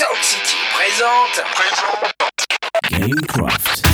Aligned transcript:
Sound 0.00 0.22
City 0.22 0.56
présente. 0.72 1.44
Gamecraft. 2.90 3.89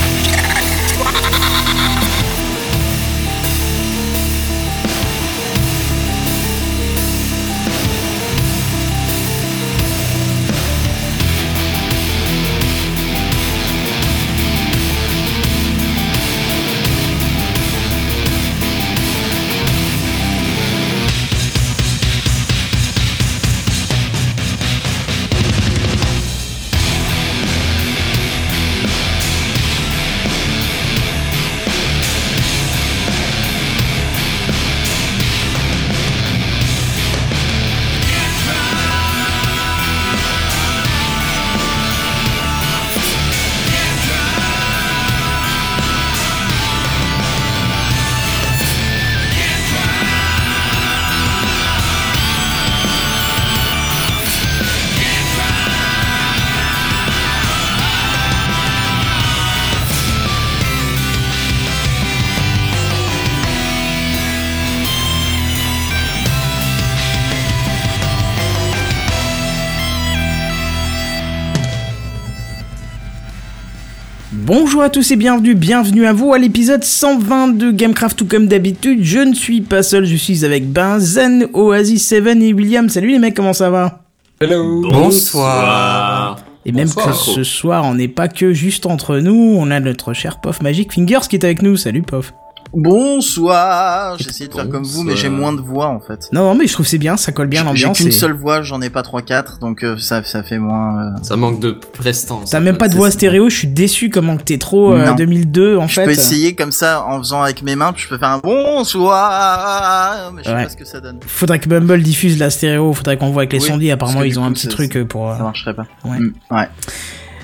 Bonjour 74.77 74.85
à 74.85 74.91
tous 74.91 75.11
et 75.11 75.17
bienvenue, 75.17 75.55
bienvenue 75.55 76.05
à 76.05 76.13
vous 76.13 76.35
à 76.35 76.39
l'épisode 76.39 76.85
120 76.85 77.57
de 77.57 77.71
Gamecraft 77.71 78.19
tout 78.19 78.27
comme 78.27 78.47
d'habitude. 78.47 79.03
Je 79.03 79.21
ne 79.21 79.33
suis 79.33 79.63
pas 79.63 79.83
seul, 79.83 80.05
je 80.05 80.17
suis 80.17 80.45
avec 80.45 80.71
Benzen, 80.71 81.49
Oasis 81.55 82.07
7 82.07 82.27
et 82.43 82.53
William. 82.53 82.91
Salut 82.91 83.09
les 83.09 83.19
mecs, 83.19 83.35
comment 83.35 83.55
ça 83.55 83.71
va? 83.71 84.03
Hello. 84.39 84.83
Bonsoir. 84.83 86.41
Et 86.67 86.73
même 86.73 86.89
Bonsoir. 86.89 87.07
que 87.07 87.15
ce 87.15 87.43
soir, 87.43 87.87
on 87.87 87.95
n'est 87.95 88.07
pas 88.07 88.29
que 88.29 88.53
juste 88.53 88.85
entre 88.85 89.17
nous, 89.17 89.57
on 89.59 89.71
a 89.71 89.81
notre 89.81 90.13
cher 90.13 90.43
Pof 90.43 90.61
Magic 90.61 90.93
Fingers 90.93 91.27
qui 91.31 91.37
est 91.37 91.45
avec 91.47 91.63
nous. 91.63 91.79
Salut 91.79 92.03
Pof. 92.03 92.35
Bonsoir 92.77 94.17
J'ai 94.19 94.29
essayé 94.29 94.49
de 94.49 94.55
faire 94.55 94.69
comme 94.69 94.85
vous, 94.85 95.03
mais 95.03 95.17
j'ai 95.17 95.29
moins 95.29 95.53
de 95.53 95.61
voix 95.61 95.87
en 95.89 96.01
fait. 96.01 96.29
Non, 96.33 96.45
non, 96.45 96.55
mais 96.55 96.67
je 96.67 96.73
trouve 96.75 96.85
que 96.87 96.91
c'est 96.91 96.99
bien, 96.99 97.17
ça 97.17 97.33
colle 97.33 97.47
bien 97.49 97.63
à 97.67 97.75
J'ai 97.75 97.85
l'ambiance. 97.87 97.99
qu'une 97.99 98.09
et- 98.09 98.13
seule 98.13 98.33
voix, 98.35 98.63
j'en 98.63 98.81
ai 98.83 98.91
pas 98.91 99.03
3-4, 99.03 99.59
donc 99.61 99.83
euh, 99.83 99.97
ça, 99.99 100.23
ça 100.25 100.43
fait 100.43 100.59
moins... 100.59 100.99
euh, 100.99 101.11
Ça 101.23 101.37
manque 101.37 101.59
de 101.61 101.71
prestance. 101.73 102.51
T'as 102.51 102.61
même 102.61 102.77
pas 102.79 102.89
de 102.89 102.95
voix 102.95 103.11
stéréo, 103.11 103.49
je 103.49 103.57
suis 103.57 103.69
déçu 103.69 104.11
comment 104.11 104.37
que 104.37 104.43
t'es 104.43 104.59
trop 104.59 104.93
euh, 104.93 105.07
Non. 105.07 105.15
2002 105.15 105.77
en 105.79 105.87
Je 105.89 105.95
fait. 105.95 106.05
peux 106.05 106.11
essayer 106.11 106.55
comme 106.55 106.73
ça, 106.73 107.05
en 107.07 107.19
faisant 107.19 107.43
avec 107.43 107.63
mes 107.63 107.77
mains, 107.77 107.93
puis 107.93 108.03
je 108.05 108.09
peux 108.09 108.19
faire 108.19 108.29
un 108.31 108.39
bonsoir, 108.39 110.33
mais 110.35 110.43
je 110.45 110.49
sais 110.51 110.55
Ouais. 110.55 110.63
pas 110.65 110.69
ce 110.69 110.77
que 110.77 110.85
ça 110.85 111.01
donne. 111.01 111.19
Faudrait 111.27 111.59
que 111.59 111.69
Bumble 111.69 112.03
diffuse 112.03 112.39
la 112.39 112.51
stéréo, 112.51 112.93
faudrait 112.93 113.17
qu'on 113.17 113.31
voit 113.31 113.43
avec 113.43 113.53
les 113.53 113.61
Oui, 113.61 113.67
sondis, 113.69 113.91
apparemment 113.91 114.23
ils 114.23 114.39
ont 114.39 114.45
un 114.45 114.53
petit 114.53 114.69
truc 114.69 114.97
euh, 114.97 115.05
pour... 115.05 115.33
Ça 115.37 115.43
marcherait 115.43 115.75
pas. 115.75 115.87
Ouais. 116.05 116.19
Mm, 116.19 116.33
ouais. 116.51 116.69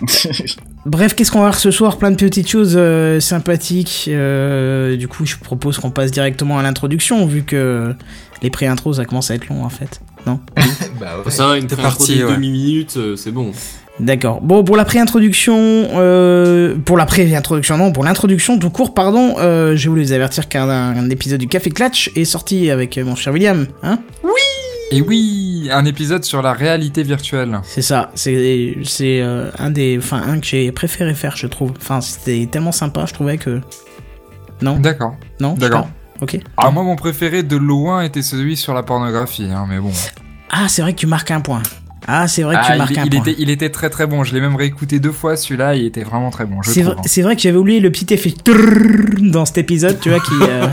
Bref, 0.84 1.14
qu'est-ce 1.14 1.30
qu'on 1.30 1.38
va 1.38 1.44
voir 1.46 1.58
ce 1.58 1.70
soir 1.70 1.96
Plein 1.96 2.10
de 2.10 2.16
petites 2.16 2.48
choses 2.48 2.74
euh, 2.76 3.20
sympathiques. 3.20 4.06
euh, 4.08 4.96
du 4.96 5.06
coup, 5.06 5.24
je 5.24 5.36
propose 5.36 5.78
qu'on 5.78 5.90
passe 5.90 6.10
directement 6.10 6.58
à 6.58 6.62
l'introduction, 6.62 7.24
vu 7.26 7.42
que 7.44 7.94
les 8.42 8.50
pré-intros, 8.50 8.96
ça 8.96 9.04
commence 9.04 9.30
à 9.30 9.34
être 9.36 9.48
long 9.48 9.64
en 9.64 9.68
fait. 9.68 10.00
Non 10.26 10.40
Bah 11.00 11.18
ouais. 11.24 11.30
Ça, 11.30 11.56
une 11.56 11.66
T'es 11.66 11.76
pré 11.76 11.82
parti, 11.82 12.18
de 12.18 12.24
ouais. 12.24 12.32
demi-minute, 12.34 12.94
euh, 12.96 13.14
c'est 13.16 13.30
bon. 13.30 13.52
D'accord. 14.00 14.40
Bon, 14.40 14.64
pour 14.64 14.76
la 14.76 14.84
pré-introduction, 14.84 15.54
euh, 15.56 16.74
pour 16.84 16.96
la 16.96 17.06
pré-introduction, 17.06 17.76
non, 17.76 17.92
pour 17.92 18.02
l'introduction 18.04 18.58
tout 18.58 18.70
court, 18.70 18.94
pardon, 18.94 19.36
euh, 19.38 19.76
je 19.76 19.88
voulais 19.88 20.02
vous 20.02 20.12
avertir 20.12 20.48
qu'un 20.48 20.68
un 20.68 21.10
épisode 21.10 21.38
du 21.38 21.46
Café 21.46 21.70
Clutch 21.70 22.10
est 22.16 22.24
sorti 22.24 22.70
avec 22.70 22.98
mon 22.98 23.14
cher 23.14 23.32
William, 23.32 23.66
hein? 23.84 23.98
Et 24.92 25.00
oui, 25.00 25.70
un 25.72 25.86
épisode 25.86 26.22
sur 26.22 26.42
la 26.42 26.52
réalité 26.52 27.02
virtuelle. 27.02 27.60
C'est 27.64 27.80
ça, 27.80 28.10
c'est 28.14 28.76
c'est 28.84 29.22
euh, 29.22 29.50
un 29.58 29.70
des, 29.70 29.96
enfin 29.96 30.22
un 30.22 30.38
que 30.38 30.46
j'ai 30.46 30.70
préféré 30.70 31.14
faire, 31.14 31.34
je 31.34 31.46
trouve. 31.46 31.72
Enfin, 31.78 32.02
c'était 32.02 32.46
tellement 32.46 32.72
sympa, 32.72 33.06
je 33.06 33.14
trouvais 33.14 33.38
que 33.38 33.62
non, 34.60 34.78
D'accord. 34.78 35.16
non, 35.40 35.54
D'accord. 35.54 35.88
Ok. 36.20 36.38
Ah, 36.58 36.70
moi, 36.70 36.82
mon 36.82 36.94
préféré 36.94 37.42
de 37.42 37.56
loin 37.56 38.02
était 38.02 38.20
celui 38.20 38.54
sur 38.54 38.74
la 38.74 38.82
pornographie, 38.82 39.50
hein, 39.50 39.66
mais 39.66 39.78
bon. 39.78 39.92
Ah, 40.50 40.68
c'est 40.68 40.82
vrai 40.82 40.92
que 40.92 40.98
tu 40.98 41.06
marques 41.06 41.30
un 41.30 41.40
point. 41.40 41.62
Ah, 42.06 42.26
c'est 42.28 42.42
vrai 42.42 42.56
que 42.56 42.60
Ah, 42.64 42.72
tu 42.72 42.78
marques 42.78 42.90
il, 42.92 42.98
un 42.98 43.04
il 43.04 43.10
point. 43.10 43.20
était, 43.20 43.36
il 43.38 43.50
était 43.50 43.70
très 43.70 43.88
très 43.90 44.06
bon. 44.06 44.24
Je 44.24 44.34
l'ai 44.34 44.40
même 44.40 44.56
réécouté 44.56 44.98
deux 44.98 45.12
fois. 45.12 45.36
Celui-là, 45.36 45.76
il 45.76 45.86
était 45.86 46.02
vraiment 46.02 46.30
très 46.30 46.44
bon. 46.46 46.56
C'est 46.62 46.82
vrai, 46.82 46.96
c'est 47.06 47.22
vrai 47.22 47.36
que 47.36 47.42
j'avais 47.42 47.56
oublié 47.56 47.80
le 47.80 47.90
petit 47.90 48.12
effet 48.12 48.34
dans 49.20 49.44
cet 49.44 49.58
épisode, 49.58 49.98
tu 50.00 50.10
vois, 50.10 50.20
qui, 50.20 50.32
euh, 50.42 50.66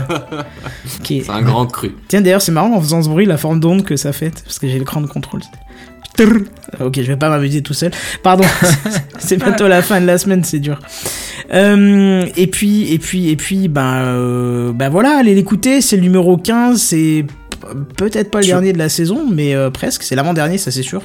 qui 1.02 1.18
est... 1.18 1.22
C'est 1.24 1.30
un 1.30 1.42
grand 1.42 1.66
cru. 1.66 1.92
Tiens, 2.08 2.20
d'ailleurs, 2.20 2.42
c'est 2.42 2.52
marrant 2.52 2.74
en 2.74 2.80
faisant 2.80 3.02
ce 3.02 3.08
bruit, 3.08 3.26
la 3.26 3.36
forme 3.36 3.60
d'onde 3.60 3.84
que 3.84 3.96
ça 3.96 4.12
fait, 4.12 4.42
parce 4.44 4.58
que 4.58 4.68
j'ai 4.68 4.78
l'écran 4.78 5.00
de 5.00 5.06
contrôle. 5.06 5.40
Ok, 6.80 6.96
je 6.96 7.02
vais 7.02 7.16
pas 7.16 7.30
m'amuser 7.30 7.62
tout 7.62 7.72
seul. 7.72 7.92
Pardon, 8.22 8.44
c'est 9.18 9.36
bientôt 9.38 9.68
la 9.68 9.80
fin 9.80 10.00
de 10.00 10.06
la 10.06 10.18
semaine, 10.18 10.44
c'est 10.44 10.58
dur. 10.58 10.78
Euh, 11.54 12.26
et 12.36 12.46
puis, 12.46 12.92
et 12.92 12.98
puis, 12.98 13.30
et 13.30 13.36
puis, 13.36 13.68
ben, 13.68 14.02
euh, 14.04 14.72
ben 14.72 14.90
voilà, 14.90 15.16
allez 15.18 15.34
l'écouter, 15.34 15.80
c'est 15.80 15.96
le 15.96 16.02
numéro 16.02 16.36
15, 16.36 16.78
c'est 16.80 17.24
peut-être 17.96 18.30
pas 18.30 18.40
le 18.40 18.46
dernier 18.46 18.72
de 18.74 18.78
la 18.78 18.88
saison, 18.90 19.26
mais 19.32 19.54
euh, 19.54 19.70
presque, 19.70 20.02
c'est 20.02 20.14
l'avant-dernier, 20.14 20.58
ça 20.58 20.70
c'est 20.70 20.82
sûr. 20.82 21.02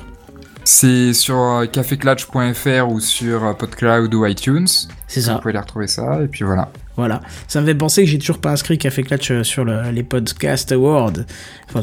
C'est 0.68 1.14
sur 1.14 1.38
euh, 1.40 1.66
caféclatch.fr 1.68 2.90
ou 2.90 3.00
sur 3.00 3.46
euh, 3.46 3.54
PodCloud 3.54 4.14
ou 4.16 4.26
iTunes. 4.26 4.68
C'est 5.08 5.20
Vous 5.20 5.26
ça. 5.28 5.36
pouvez 5.36 5.54
les 5.54 5.60
retrouver 5.60 5.88
ça. 5.88 6.22
Et 6.24 6.28
puis 6.28 6.44
voilà. 6.44 6.70
Voilà. 6.98 7.22
Ça 7.48 7.62
me 7.62 7.66
fait 7.68 7.76
penser 7.76 8.04
que 8.04 8.10
j'ai 8.10 8.18
toujours 8.18 8.40
pas 8.40 8.52
inscrit 8.52 8.78
Café 8.78 9.04
Clutch 9.04 9.30
euh, 9.32 9.44
sur 9.44 9.64
le- 9.64 9.92
les 9.92 10.04
podcast 10.04 10.72
awards. 10.72 11.12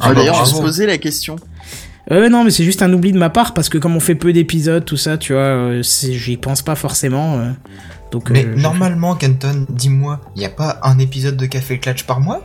Ah, 0.01 0.13
D'ailleurs, 0.15 0.45
je 0.47 0.55
me 0.57 0.61
posé 0.61 0.87
la 0.87 0.99
question. 0.99 1.37
Euh, 2.11 2.29
non, 2.29 2.43
mais 2.43 2.51
c'est 2.51 2.65
juste 2.65 2.83
un 2.83 2.93
oubli 2.93 3.13
de 3.13 3.19
ma 3.19 3.31
part 3.31 3.55
parce 3.55 3.69
que 3.69 3.79
comme 3.79 3.95
on 3.95 4.01
fait 4.01 4.17
peu 4.17 4.33
d'épisodes, 4.33 4.85
tout 4.85 4.97
ça, 4.97 5.17
tu 5.17 5.33
vois, 5.35 5.43
euh, 5.43 5.83
j'y 5.83 6.37
pense 6.37 6.63
pas 6.63 6.75
forcément. 6.75 7.39
euh, 7.39 7.51
donc, 8.11 8.31
Mais 8.31 8.45
euh, 8.45 8.57
normalement, 8.57 9.15
Kenton, 9.15 9.65
dis-moi, 9.71 10.21
y 10.35 10.45
a 10.45 10.51
pas 10.51 10.81
un 10.83 10.99
épisode 10.99 11.37
de 11.37 11.47
Café 11.47 11.79
Clutch 11.79 12.03
par 12.03 12.21
mois? 12.21 12.43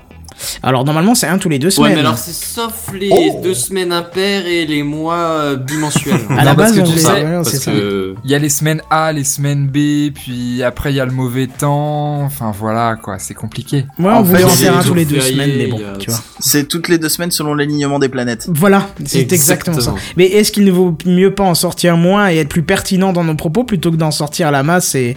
Alors 0.64 0.84
normalement, 0.86 1.16
c'est 1.16 1.28
un 1.28 1.38
tous 1.38 1.50
les 1.50 1.60
deux 1.60 1.68
Ouais, 1.68 1.72
semaines. 1.72 1.94
mais 1.96 2.00
alors 2.00 2.18
c'est 2.18 2.34
sauf 2.34 2.92
les 2.94 3.10
Oh. 3.12 3.40
deux 3.44 3.54
semaines 3.54 3.92
impaires 3.92 4.46
et 4.48 4.66
les 4.66 4.84
mois 4.84 5.16
euh, 5.16 5.56
bimensuels. 5.56 6.20
À 6.30 6.44
la 6.44 6.52
Non, 6.52 6.56
parce 6.58 6.74
base, 6.74 6.76
que 6.76 6.82
on 6.82 6.92
tu 6.94 7.00
sais, 7.00 7.08
ouais, 7.08 7.34
Parce 7.44 7.52
ça. 7.58 7.72
que 7.72 8.16
Il 8.24 8.30
y 8.32 8.36
a 8.36 8.40
les 8.40 8.50
semaines 8.50 8.82
A, 8.90 9.12
les 9.12 9.24
semaines 9.24 9.68
B, 9.68 10.14
puis 10.14 10.62
après 10.64 10.92
il 10.92 10.96
y 10.96 11.00
a 11.00 11.06
le 11.06 11.12
mauvais 11.12 11.48
temps. 11.48 12.22
Enfin 12.24 12.52
voilà 12.58 12.96
quoi, 13.02 13.18
c'est 13.20 13.34
compliqué. 13.34 13.86
Moi, 13.98 14.14
En 14.14 14.20
on 14.20 14.24
voulait 14.24 14.40
fait, 14.40 14.46
en 14.46 14.50
faire 14.50 14.78
un 14.78 14.84
tous 14.84 14.94
les 14.94 15.06
deux 15.06 15.20
fériés, 15.20 15.34
semaines, 15.34 15.58
mais 15.58 15.68
bon, 15.68 15.78
a- 15.78 15.98
tu 15.98 16.10
vois. 16.12 16.20
C'est 16.40 16.68
toutes 16.68 16.88
les 16.88 16.98
deux 16.98 17.10
semaines 17.10 17.32
selon 17.32 17.54
l'alignement 17.56 18.00
des 18.00 18.10
planètes. 18.10 18.48
Voilà, 18.50 18.88
c'est 19.06 19.32
exactement, 19.32 19.76
ça. 19.80 19.92
Exactement. 19.92 20.14
Mais 20.18 20.26
est-ce 20.28 20.52
qu'il 20.52 20.66
ne 20.66 20.72
vaut 20.72 20.96
mieux 21.06 21.34
pas 21.34 21.44
en 21.44 21.56
sortir 21.56 21.98
moins 21.98 22.30
et 22.30 22.38
être 22.38 22.50
plus 22.50 22.64
pertinent 22.64 23.14
dans 23.14 23.24
nos 23.24 23.36
propos 23.36 23.64
plutôt 23.64 23.92
que 23.92 23.96
d'en 23.98 24.12
sortir 24.12 24.48
à 24.48 24.52
la 24.52 24.64
masse 24.64 24.94
et, 24.96 25.16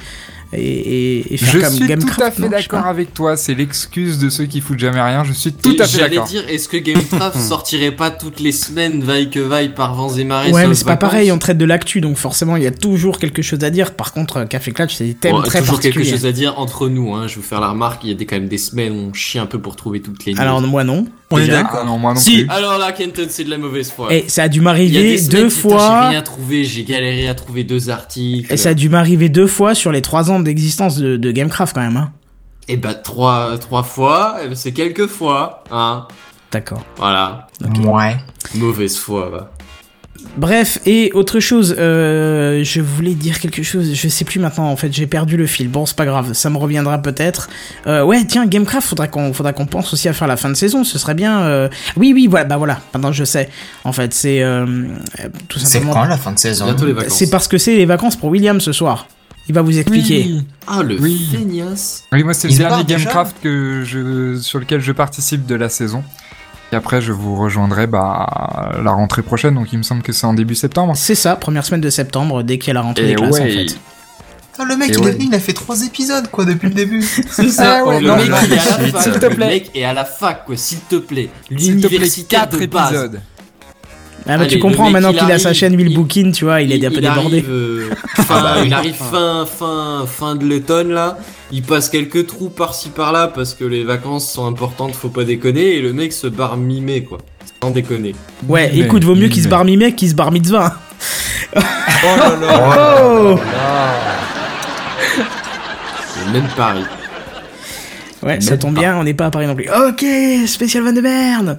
et, 0.53 0.59
et- 0.61 1.35
et 1.35 1.37
faire 1.37 1.49
Je 1.53 1.59
comme 1.61 1.73
suis 1.75 1.87
Gamecraft 1.87 2.17
tout 2.19 2.23
à 2.25 2.31
fait 2.31 2.49
d'accord 2.49 2.87
avec 2.87 3.15
toi. 3.15 3.37
C'est 3.37 3.55
l'excuse 3.55 4.19
de 4.19 4.29
ceux 4.31 4.47
qui 4.47 4.61
foutent 4.61 4.79
jamais 4.79 5.01
rien. 5.01 5.23
Je 5.25 5.33
suis 5.33 5.53
tout 5.53 5.77
à 5.79 5.87
fait 5.87 5.99
J'allais 5.99 6.17
d'accord. 6.17 6.29
dire, 6.29 6.45
est-ce 6.49 6.69
que 6.69 6.77
Gamecraft 6.77 7.39
sortirait 7.49 7.93
pas 7.93 8.11
toutes 8.11 8.41
les 8.41 8.53
semaines, 8.53 9.03
vaille 9.03 9.31
que 9.31 9.39
vaille, 9.41 9.75
par 9.75 9.95
vents 9.95 10.13
et 10.15 10.25
marées 10.25 10.51
Ouais, 10.53 10.67
mais 10.67 10.75
c'est 10.75 10.85
pas 10.85 10.97
pareil, 10.97 11.31
on 11.33 11.39
traite 11.39 11.59
de 11.59 11.65
l'actu, 11.65 12.01
donc 12.01 12.17
forcément 12.17 12.57
il 12.57 12.63
y 12.65 12.67
a 12.67 12.73
toujours 12.73 13.19
quelque 13.19 13.43
chose 13.43 13.63
à 13.63 13.71
dire. 13.71 13.95
Par 13.95 14.13
contre, 14.13 14.45
Café 14.45 14.73
Clutch, 14.73 14.95
c'est 14.97 15.05
des 15.05 15.15
thèmes 15.15 15.33
Bon, 15.37 15.43
très 15.43 15.61
toujours 15.61 15.81
quelque 15.81 16.03
chose 16.05 16.27
à 16.27 16.33
dire 16.33 16.59
entre 16.59 16.89
nous, 16.89 17.15
hein. 17.15 17.27
Je 17.29 17.37
vais 17.37 17.41
vous 17.41 17.47
faire 17.47 17.61
la 17.61 17.69
remarque, 17.71 18.03
il 18.05 18.09
y 18.09 18.13
a 18.13 18.15
des, 18.17 18.27
quand 18.27 18.37
même 18.37 18.49
des 18.49 18.59
semaines 18.59 18.93
où 18.93 19.09
on 19.11 19.13
chie 19.13 19.39
un 19.39 19.47
peu 19.47 19.61
pour 19.61 19.77
trouver 19.77 20.01
toutes 20.01 20.25
les 20.25 20.33
news. 20.35 20.41
Alors 20.41 20.61
moi 20.61 20.83
non. 20.85 21.07
On 21.33 21.39
est 21.39 21.47
d'accord. 21.47 21.81
Ah 21.83 21.87
non, 21.87 21.99
moi 21.99 22.15
non 22.15 22.21
si, 22.21 22.45
plus. 22.45 22.51
alors 22.51 22.79
là, 22.79 22.93
Kenton, 22.93 23.27
c'est 23.29 23.45
de 23.45 23.51
la 23.51 23.59
mauvaise 23.59 23.91
foi. 23.91 24.13
Et 24.13 24.29
ça 24.29 24.45
a 24.45 24.49
dû 24.49 24.61
m'arriver 24.61 25.21
deux 25.21 25.49
fois. 25.49 26.03
J'ai 26.03 26.09
rien 26.09 26.23
trouvé, 26.23 26.65
j'ai 26.65 26.85
galéré 26.85 27.29
à 27.29 27.35
trouver 27.35 27.65
deux 27.65 27.89
articles. 27.91 28.53
Et 28.53 28.57
ça 28.57 28.71
a 28.71 28.75
dû 28.75 28.89
m'arriver 28.89 29.29
deux 29.29 29.47
fois 29.47 29.75
sur 29.75 29.93
les 29.93 30.03
trois 30.03 30.31
ans 30.31 30.41
d'existence 30.41 30.97
de, 30.97 31.17
de 31.17 31.31
Gamecraft 31.31 31.75
quand 31.75 31.83
même. 31.83 31.97
Hein. 31.97 32.13
Et 32.69 32.77
bah, 32.77 32.95
trois, 32.95 33.59
trois 33.59 33.83
fois, 33.83 34.39
eh 34.43 34.49
ben, 34.49 34.55
c'est 34.55 34.73
quelques 34.73 35.07
fois, 35.07 35.65
hein. 35.71 36.07
D'accord. 36.53 36.85
Voilà. 36.97 37.47
Ouais. 37.85 38.17
Mauvaise 38.55 38.97
foi, 38.97 39.29
va. 39.29 39.51
Bref, 40.37 40.79
et 40.87 41.11
autre 41.13 41.41
chose, 41.41 41.75
euh, 41.79 42.63
je 42.65 42.81
voulais 42.81 43.15
dire 43.15 43.41
quelque 43.41 43.63
chose, 43.63 43.93
je 43.95 44.09
sais 44.09 44.25
plus 44.25 44.39
maintenant 44.39 44.71
en 44.71 44.77
fait, 44.77 44.93
j'ai 44.93 45.07
perdu 45.07 45.37
le 45.37 45.47
fil. 45.47 45.69
Bon, 45.69 45.87
c'est 45.87 45.97
pas 45.97 46.05
grave, 46.07 46.33
ça 46.35 46.51
me 46.51 46.57
reviendra 46.57 46.99
peut-être. 47.03 47.49
Euh, 47.87 48.05
ouais, 48.05 48.25
tiens, 48.25 48.47
Gamecraft, 48.47 48.89
faudra 48.89 49.09
qu'on 49.09 49.33
faudra 49.33 49.53
qu'on 49.53 49.67
pense 49.67 49.93
aussi 49.93 50.09
à 50.09 50.13
faire 50.13 50.29
la 50.29 50.37
fin 50.37 50.49
de 50.49 50.55
saison, 50.55 50.85
ce 50.85 50.99
serait 50.99 51.15
bien. 51.15 51.41
euh, 51.43 51.69
Oui, 51.97 52.13
oui, 52.15 52.27
voilà, 52.29 52.45
bah 52.45 52.57
voilà, 52.59 52.81
maintenant 52.95 53.13
je 53.13 53.25
sais. 53.25 53.49
En 53.85 53.93
fait, 53.93 54.15
c'est 54.15 54.43
euh, 54.43 54.67
tout 55.49 55.59
C'est 55.59 55.67
simplement. 55.67 55.95
quand 55.95 56.05
la 56.05 56.17
fin 56.17 56.33
de 56.33 56.39
saison? 56.39 56.75
C'est 57.09 57.31
parce 57.31 57.49
que 57.49 57.59
c'est 57.59 57.77
les 57.77 57.87
vacances 57.87 58.17
pour 58.17 58.31
William 58.31 58.61
ce 58.61 58.73
soir. 58.73 59.09
Il 59.49 59.55
va 59.55 59.63
vous 59.63 59.77
expliquer. 59.79 60.27
Oui. 60.29 60.45
Ah, 60.69 60.83
le 60.85 61.01
Oui. 61.01 61.29
feignasse. 61.33 62.05
Oui, 62.13 62.23
moi 62.23 62.35
c'est 62.35 62.47
le 62.49 62.55
dernier 62.55 62.85
Gamecraft 62.85 63.37
que 63.43 63.83
je, 63.85 64.39
sur 64.41 64.61
lequel 64.61 64.81
je 64.81 64.93
participe 64.93 65.45
de 65.47 65.57
la 65.57 65.69
saison. 65.69 66.05
Et 66.73 66.77
après, 66.77 67.01
je 67.01 67.13
vous 67.13 67.35
rejoindrai 67.37 67.87
bah, 67.87 68.71
la 68.83 68.93
rentrée 68.93 69.23
prochaine, 69.23 69.55
donc 69.55 69.73
il 69.73 69.79
me 69.79 69.83
semble 69.83 70.03
que 70.03 70.13
c'est 70.13 70.27
en 70.27 70.35
début 70.35 70.55
septembre. 70.55 70.93
C'est 70.97 71.15
ça, 71.17 71.35
première 71.37 71.65
semaine 71.65 71.81
de 71.81 71.91
septembre, 71.91 72.43
dès 72.45 72.59
qu'il 72.59 72.69
y 72.69 72.71
a 72.71 72.75
la 72.75 72.83
rentrée 72.83 73.05
Et 73.05 73.09
des 73.09 73.15
classes 73.17 73.41
en 73.41 73.45
fait. 73.45 73.77
Le 74.69 74.77
mec, 74.77 74.91
Et 74.91 74.93
il, 74.93 74.99
ouais. 75.01 75.09
est 75.09 75.13
venu, 75.13 75.25
il 75.29 75.35
a 75.35 75.41
fait 75.41 75.55
trois 75.55 75.83
épisodes, 75.87 76.29
quoi, 76.31 76.45
depuis 76.45 76.69
le 76.69 76.75
début. 76.75 77.03
C'est 77.31 77.49
ça, 77.49 77.79
Ah 77.81 77.85
ouais, 77.87 78.01
le 78.03 78.09
non, 78.09 78.17
mec 78.17 78.27
est 78.29 78.33
à 78.33 78.47
la 78.47 78.85
s'il 78.85 79.13
fac. 79.13 79.21
te 79.21 79.27
Le 79.27 79.35
plaît. 79.35 79.47
mec 79.49 79.71
est 79.75 79.85
à 79.85 79.95
la 79.95 80.05
fac, 80.05 80.45
quoi, 80.45 80.57
s'il 80.59 80.81
te 80.81 80.97
plaît. 80.97 81.31
S'il 81.49 81.57
te 81.57 81.87
plaît, 81.87 81.89
L'universitaire 81.89 82.41
4 82.51 82.59
de 82.61 82.67
base. 82.67 82.89
épisodes. 82.91 83.21
Ah, 84.27 84.35
Allez, 84.35 84.47
tu 84.49 84.59
comprends 84.59 84.91
maintenant 84.91 85.11
il 85.13 85.19
qu'il 85.19 85.33
a 85.33 85.39
sa 85.39 85.53
chaîne 85.53 85.75
Will 85.77 85.89
il- 85.91 85.95
Bookin, 85.97 86.31
tu 86.33 86.45
vois, 86.45 86.61
il, 86.61 86.73
est 86.73 86.87
un 86.87 86.91
peu 86.91 86.97
débordé. 87.01 87.39
Arrive, 87.39 87.51
euh, 87.51 87.91
fin, 88.17 88.63
il 88.65 88.73
arrive 88.75 88.95
fin, 88.95 89.47
fin, 89.47 90.05
fin 90.07 90.37
de 90.37 90.45
l'automne 90.45 90.91
là. 90.93 91.19
Il 91.53 91.63
passe 91.63 91.89
quelques 91.89 92.27
trous 92.27 92.49
par-ci 92.51 92.91
par-là 92.91 93.29
parce 93.29 93.55
que 93.55 93.65
les 93.65 93.83
vacances 93.83 94.31
sont 94.31 94.47
importantes, 94.47 94.95
faut 94.95 95.09
pas 95.09 95.25
déconner. 95.25 95.77
Et 95.77 95.81
le 95.83 95.93
mec 95.93 96.13
se 96.13 96.27
barre 96.27 96.57
mimé 96.57 97.03
quoi. 97.05 97.19
Sans 97.63 97.71
déconner. 97.71 98.15
Ouais, 98.49 98.71
Mais- 98.73 98.81
écoute, 98.81 99.05
vaut 99.05 99.15
mieux 99.17 99.29
qu'il 99.29 99.43
se 99.43 99.49
barre 99.49 99.65
mimé 99.65 99.95
qu'il 99.95 100.09
se 100.11 100.15
barre 100.15 100.31
mitzvah. 100.33 100.75
Oh 101.57 101.59
là 102.17 102.37
là 102.41 102.77
Oh 103.35 103.39
Le 106.27 106.33
même 106.33 106.49
Paris. 106.57 106.85
Ouais, 108.23 108.41
ça 108.41 108.59
tombe 108.59 108.75
pas. 108.75 108.81
bien, 108.81 108.97
on 108.97 109.05
n'est 109.05 109.15
pas 109.15 109.27
à 109.27 109.31
Paris 109.31 109.47
non 109.47 109.55
plus. 109.55 109.69
Ok, 109.71 110.05
spécial 110.47 110.85
Van 110.85 110.93
de 110.93 111.01
Berne 111.01 111.57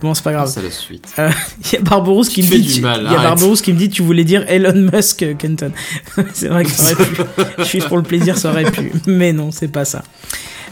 Bon, 0.00 0.14
c'est 0.14 0.22
pas 0.22 0.32
grave. 0.32 0.48
C'est 0.48 0.62
la 0.62 0.70
suite. 0.70 1.08
Il 1.18 1.72
y 1.72 1.76
a 1.76 1.80
Barberousse 1.80 2.28
qui 2.28 2.42
me 2.42 2.48
dit. 2.48 2.76
Il 2.76 2.82
y 2.82 2.86
a 2.86 2.90
arrête. 2.90 3.22
Barberousse 3.22 3.60
qui 3.60 3.72
me 3.72 3.78
dit 3.78 3.88
tu 3.88 4.02
voulais 4.02 4.24
dire 4.24 4.44
Elon 4.48 4.88
Musk, 4.92 5.22
euh, 5.22 5.34
Kenton. 5.34 5.72
c'est 6.32 6.48
vrai 6.48 6.64
que 6.64 6.70
ça 6.70 6.92
aurait 6.92 7.04
pu. 7.04 7.22
Juste 7.64 7.88
pour 7.88 7.96
le 7.96 8.02
plaisir, 8.02 8.38
ça 8.38 8.50
aurait 8.50 8.70
pu. 8.70 8.92
Mais 9.06 9.32
non, 9.32 9.50
c'est 9.50 9.68
pas 9.68 9.84
ça. 9.84 10.02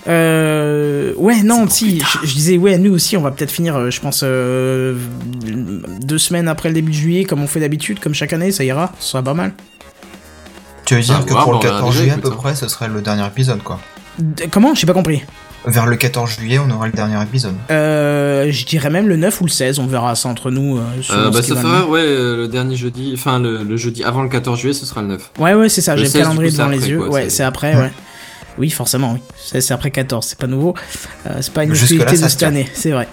Euh, 0.07 1.15
ouais, 1.17 1.43
non, 1.43 1.69
si, 1.69 2.01
je, 2.01 2.27
je 2.27 2.35
disais, 2.35 2.59
ouais, 2.59 2.77
nous 2.79 2.93
aussi, 2.93 3.17
on 3.17 3.23
va 3.23 3.31
peut-être 3.31 3.51
finir, 3.51 3.77
euh, 3.77 3.91
je 3.91 4.01
pense, 4.01 4.21
euh, 4.23 4.99
deux 6.03 6.19
semaines 6.19 6.49
après 6.49 6.69
le 6.69 6.75
début 6.75 6.93
de 6.93 6.97
juillet, 6.97 7.25
comme 7.25 7.43
on 7.43 7.47
fait 7.47 7.61
d'habitude, 7.61 8.01
comme 8.01 8.15
chaque 8.15 8.33
année, 8.33 8.53
ça 8.53 8.65
ira, 8.65 8.93
ce 9.01 9.13
sera 9.13 9.23
pas 9.23 9.35
mal. 9.35 9.55
Tu 10.85 10.95
veux 10.95 11.01
dire 11.01 11.19
Ah, 11.21 11.25
que 11.25 11.33
ouais, 11.33 11.41
pour 11.43 11.53
le 11.53 11.59
on 11.59 11.61
verra 11.61 11.79
14 11.79 11.91
déjà, 11.93 12.03
juillet 12.03 12.15
à 12.15 12.19
peu 12.19 12.29
hein. 12.29 12.37
près, 12.37 12.55
ce 12.55 12.69
serait 12.69 12.89
le 12.89 13.01
dernier 13.01 13.27
épisode, 13.27 13.63
quoi. 13.63 13.81
D- 14.19 14.49
Comment? 14.51 14.75
J'ai 14.75 14.87
pas 14.87 14.93
compris. 14.93 15.23
Vers 15.67 15.87
le 15.87 15.97
14 15.97 16.31
juillet, 16.31 16.59
on 16.59 16.71
aura 16.71 16.87
le 16.87 16.93
dernier 16.93 17.21
épisode. 17.23 17.55
Euh, 17.71 18.51
je 18.51 18.67
dirais 18.67 18.91
même 18.91 19.09
le 19.09 19.17
9 19.17 19.41
ou 19.41 19.45
le 19.45 19.51
16, 19.51 19.79
on 19.79 19.87
verra 19.87 20.15
ça 20.15 20.29
entre 20.29 20.51
nous. 20.51 20.77
euh, 20.77 20.83
Euh, 20.99 21.03
ce 21.03 21.31
bah 21.33 21.41
qui 21.41 21.49
ça 21.49 21.57
fera, 21.57 21.87
ouais, 21.87 22.01
euh, 22.03 22.37
le 22.37 22.49
dernier 22.49 22.77
jeudi, 22.77 23.13
enfin 23.15 23.39
le, 23.39 23.63
le 23.63 23.77
jeudi 23.79 24.05
avant 24.05 24.23
le 24.23 24.29
14 24.29 24.59
juillet, 24.61 24.75
ce 24.75 24.85
sera 24.85 25.01
le 25.01 25.09
9. 25.09 25.31
Ouais, 25.39 25.55
ouais, 25.55 25.71
c'est 25.71 25.81
ça, 25.81 25.97
j'ai 25.97 26.03
le 26.03 26.09
16, 26.09 26.13
du 26.21 26.23
calendrier 26.23 26.51
devant 26.51 26.65
c'est 26.65 26.71
les 26.73 26.77
après, 26.77 26.89
yeux. 26.91 26.99
quoi, 26.99 27.09
ouais, 27.09 27.31
c'est- 27.31 27.43
après, 27.45 27.77
ouais. 27.77 27.91
Oui, 28.59 28.71
forcément, 28.71 29.15
oui. 29.15 29.21
C'est 29.37 29.73
après 29.73 29.91
14, 29.91 30.27
c'est 30.27 30.39
pas 30.39 30.47
nouveau. 30.47 30.75
Euh, 31.27 31.39
c'est 31.41 31.53
pas 31.53 31.65
une 31.65 31.75
ça 31.75 31.87
de 31.97 32.29
cette 32.29 32.43
année, 32.43 32.69
c'est 32.75 32.91
vrai. 32.91 33.09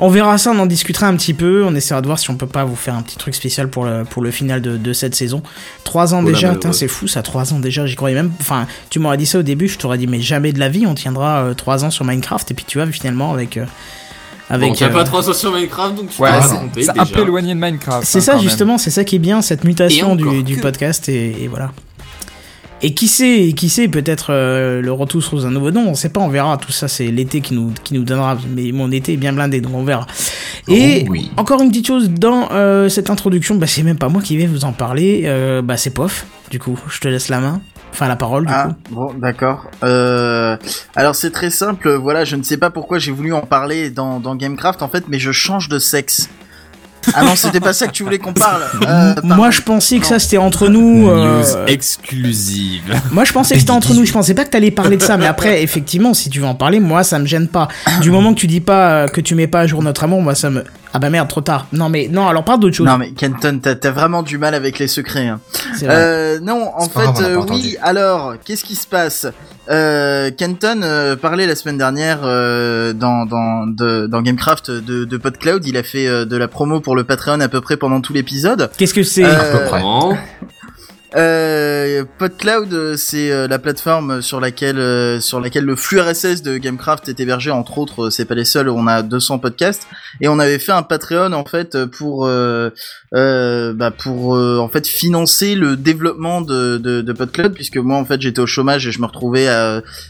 On 0.00 0.08
verra 0.08 0.38
ça, 0.38 0.50
on 0.50 0.58
en 0.58 0.66
discutera 0.66 1.06
un 1.06 1.16
petit 1.16 1.34
peu. 1.34 1.64
On 1.64 1.74
essaiera 1.74 2.00
de 2.00 2.06
voir 2.06 2.18
si 2.18 2.28
on 2.30 2.36
peut 2.36 2.46
pas 2.46 2.64
vous 2.64 2.76
faire 2.76 2.94
un 2.94 3.02
petit 3.02 3.16
truc 3.16 3.34
spécial 3.34 3.68
pour 3.68 3.84
le, 3.84 4.04
pour 4.04 4.22
le 4.22 4.30
final 4.30 4.60
de, 4.60 4.76
de 4.76 4.92
cette 4.92 5.14
saison. 5.14 5.42
Trois 5.84 6.14
ans 6.14 6.20
Oh 6.22 6.26
déjà, 6.26 6.54
c'est 6.72 6.88
fou 6.88 7.06
ça, 7.06 7.22
trois 7.22 7.52
ans 7.52 7.60
déjà, 7.60 7.86
j'y 7.86 7.94
croyais 7.94 8.16
même. 8.16 8.32
Enfin, 8.40 8.66
tu 8.90 8.98
m'aurais 8.98 9.16
dit 9.16 9.26
ça 9.26 9.38
au 9.38 9.42
début, 9.42 9.68
je 9.68 9.78
t'aurais 9.78 9.98
dit, 9.98 10.06
mais 10.06 10.20
jamais 10.20 10.52
de 10.52 10.58
la 10.58 10.68
vie, 10.68 10.86
on 10.86 10.94
tiendra 10.94 11.44
euh, 11.44 11.54
trois 11.54 11.84
ans 11.84 11.90
sur 11.90 12.04
Minecraft. 12.04 12.50
Et 12.50 12.54
puis 12.54 12.64
tu 12.66 12.78
vois, 12.78 12.90
finalement, 12.90 13.32
avec. 13.32 13.56
euh, 13.56 13.66
avec 14.50 14.70
bon, 14.70 14.76
t'as 14.76 14.86
euh, 14.86 14.92
pas 14.92 15.04
300 15.04 15.32
sur 15.32 15.54
Minecraft, 15.54 15.94
donc 15.94 16.10
tu 16.10 16.20
Ouais, 16.20 16.30
peux 16.74 16.82
c'est 16.82 16.98
un 16.98 17.06
peu 17.06 17.22
éloigné 17.22 17.54
de 17.54 17.58
Minecraft. 17.60 18.06
C'est 18.06 18.18
hein, 18.18 18.20
ça 18.20 18.38
justement, 18.38 18.76
c'est 18.78 18.90
ça 18.90 19.04
qui 19.04 19.16
est 19.16 19.20
bien, 19.20 19.40
cette 19.42 19.64
mutation 19.64 20.16
du, 20.16 20.56
podcast 20.56 21.08
et, 21.08 21.44
et 21.44 21.48
voilà. 21.48 21.72
Et 22.86 22.92
qui 22.92 23.08
sait, 23.08 23.54
qui 23.56 23.70
sait, 23.70 23.88
peut-être 23.88 24.26
euh, 24.28 24.82
le 24.82 24.92
retour 24.92 25.22
sous 25.22 25.46
un 25.46 25.50
nouveau 25.50 25.70
nom, 25.70 25.88
on 25.88 25.94
sait 25.94 26.10
pas, 26.10 26.20
on 26.20 26.28
verra. 26.28 26.58
Tout 26.58 26.70
ça, 26.70 26.86
c'est 26.86 27.06
l'été 27.06 27.40
qui 27.40 27.54
nous, 27.54 27.72
qui 27.82 27.94
nous 27.94 28.04
donnera. 28.04 28.36
Mais 28.54 28.72
mon 28.72 28.90
été 28.92 29.14
est 29.14 29.16
bien 29.16 29.32
blindé, 29.32 29.62
donc 29.62 29.72
on 29.74 29.84
verra. 29.84 30.06
Et 30.68 31.04
Oh 31.06 31.10
oui. 31.10 31.30
encore 31.38 31.62
une 31.62 31.70
petite 31.70 31.86
chose 31.86 32.10
dans 32.10 32.48
euh, 32.52 32.90
cette 32.90 33.08
introduction, 33.08 33.54
bah, 33.54 33.66
c'est 33.66 33.82
même 33.82 33.96
pas 33.96 34.10
moi 34.10 34.20
qui 34.20 34.36
vais 34.36 34.46
vous 34.46 34.66
en 34.66 34.72
parler, 34.72 35.22
euh, 35.24 35.62
bah, 35.62 35.78
c'est 35.78 35.94
Pof. 35.94 36.26
Du 36.50 36.58
coup, 36.58 36.78
je 36.90 37.00
te 37.00 37.08
laisse 37.08 37.30
la 37.30 37.40
main, 37.40 37.62
enfin 37.90 38.06
la 38.06 38.16
parole, 38.16 38.44
du 38.46 38.52
Ah, 38.54 38.68
coup. 38.88 38.94
bon, 38.94 39.14
d'accord. 39.14 39.70
Euh, 39.82 40.56
alors 40.94 41.14
c'est 41.14 41.30
très 41.30 41.48
simple, 41.50 41.90
voilà, 41.94 42.24
je 42.26 42.36
ne 42.36 42.42
sais 42.42 42.58
pas 42.58 42.68
pourquoi 42.70 42.98
j'ai 42.98 43.12
voulu 43.12 43.32
en 43.32 43.40
parler 43.40 43.88
dans, 43.90 44.20
dans 44.20 44.36
Gamecraft 44.36 44.82
en 44.82 44.88
fait, 44.88 45.04
mais 45.08 45.18
je 45.18 45.32
change 45.32 45.68
de 45.70 45.78
sexe. 45.78 46.28
Ah 47.14 47.24
non, 47.24 47.34
c'était 47.36 47.60
pas 47.60 47.72
ça 47.72 47.86
que 47.86 47.92
tu 47.92 48.02
voulais 48.04 48.18
qu'on 48.18 48.32
parle. 48.32 48.62
Euh, 48.88 49.14
Moi, 49.22 49.50
je 49.50 49.60
pensais 49.62 49.96
que 49.98 50.02
Non. 50.04 50.08
ça 50.10 50.18
c'était 50.18 50.38
entre 50.38 50.68
nous. 50.68 51.08
euh, 51.08 51.38
News 51.40 51.68
exclusive. 51.68 52.82
Moi, 53.10 53.24
je 53.24 53.32
pensais 53.32 53.54
que 53.54 53.60
c'était 53.60 53.72
entre 53.72 53.92
nous. 53.94 54.04
Je 54.04 54.12
pensais 54.12 54.34
pas 54.34 54.44
que 54.44 54.50
t'allais 54.50 54.70
parler 54.70 54.96
de 54.96 55.02
ça. 55.02 55.16
Mais 55.16 55.26
après, 55.26 55.62
effectivement, 55.62 56.14
si 56.14 56.30
tu 56.30 56.40
veux 56.40 56.46
en 56.46 56.54
parler, 56.54 56.80
moi, 56.80 57.04
ça 57.04 57.18
me 57.18 57.26
gêne 57.26 57.48
pas. 57.48 57.68
Du 58.00 58.10
moment 58.10 58.34
que 58.34 58.40
tu 58.40 58.46
dis 58.46 58.60
pas 58.60 58.90
euh, 59.04 59.08
que 59.08 59.20
tu 59.20 59.34
mets 59.34 59.46
pas 59.46 59.60
à 59.60 59.66
jour 59.66 59.82
notre 59.82 60.04
amour, 60.04 60.22
moi, 60.22 60.34
ça 60.34 60.50
me. 60.50 60.64
Ah 60.96 61.00
bah 61.00 61.10
merde, 61.10 61.28
trop 61.28 61.40
tard. 61.40 61.66
Non, 61.72 61.88
mais 61.88 62.06
non, 62.08 62.28
alors 62.28 62.44
parle 62.44 62.60
d'autre 62.60 62.76
chose. 62.76 62.86
Non 62.86 62.98
mais 62.98 63.10
Kenton, 63.10 63.58
t'as 63.60 63.74
t'as 63.74 63.90
vraiment 63.90 64.22
du 64.22 64.38
mal 64.38 64.54
avec 64.54 64.78
les 64.78 64.86
secrets. 64.86 65.26
Hein. 65.26 65.40
C'est 65.76 65.86
vrai. 65.86 65.96
Euh, 65.98 66.38
non, 66.40 66.70
en 66.76 66.88
fait, 66.88 67.00
grave, 67.02 67.22
euh, 67.24 67.42
oui. 67.50 67.76
Alors, 67.82 68.34
qu'est-ce 68.44 68.62
qui 68.62 68.76
se 68.76 68.86
passe? 68.86 69.26
Euh, 69.68 70.30
Kenton 70.30 70.82
euh, 70.84 71.16
parlait 71.16 71.48
la 71.48 71.56
semaine 71.56 71.78
dernière 71.78 72.20
euh, 72.22 72.92
dans 72.92 73.26
dans 73.26 73.66
de, 73.66 74.06
dans 74.06 74.22
Gamecraft 74.22 74.70
de, 74.70 75.04
de 75.04 75.16
PodCloud. 75.16 75.66
Il 75.66 75.76
a 75.76 75.82
fait 75.82 76.06
euh, 76.06 76.24
de 76.26 76.36
la 76.36 76.46
promo 76.46 76.80
pour 76.80 76.94
le 76.94 77.02
Patreon 77.02 77.40
à 77.40 77.48
peu 77.48 77.60
près 77.60 77.76
pendant 77.76 78.00
tout 78.00 78.12
l'épisode. 78.12 78.70
Qu'est-ce 78.78 78.94
que 78.94 79.02
c'est? 79.02 79.24
Euh, 79.24 79.32
À 79.36 79.58
peu 79.58 79.64
près. 79.64 79.82
Euh, 81.16 82.04
PodCloud, 82.18 82.96
c'est 82.96 83.30
euh, 83.30 83.46
la 83.46 83.58
plateforme 83.60 84.20
sur 84.20 84.40
laquelle 84.40 84.78
euh, 84.78 85.20
sur 85.20 85.40
laquelle 85.40 85.64
le 85.64 85.76
flux 85.76 86.00
RSS 86.00 86.42
de 86.42 86.56
Gamecraft 86.56 87.08
est 87.08 87.20
hébergé. 87.20 87.50
Entre 87.50 87.78
autres, 87.78 88.10
c'est 88.10 88.24
pas 88.24 88.34
les 88.34 88.44
seuls. 88.44 88.68
On 88.68 88.86
a 88.86 89.02
200 89.02 89.38
podcasts 89.38 89.86
et 90.20 90.28
on 90.28 90.38
avait 90.38 90.58
fait 90.58 90.72
un 90.72 90.82
Patreon 90.82 91.32
en 91.32 91.44
fait 91.44 91.84
pour 91.86 92.26
euh, 92.26 92.70
bah, 93.12 93.90
pour 93.90 94.32
en 94.32 94.68
fait 94.68 94.86
financer 94.86 95.54
le 95.54 95.76
développement 95.76 96.40
de, 96.40 96.78
de, 96.78 97.00
de 97.00 97.12
PodCloud 97.12 97.54
puisque 97.54 97.76
moi 97.76 97.96
en 97.96 98.04
fait 98.04 98.20
j'étais 98.20 98.40
au 98.40 98.46
chômage 98.46 98.86
et 98.86 98.92
je 98.92 99.00
me 99.00 99.06
retrouvais 99.06 99.48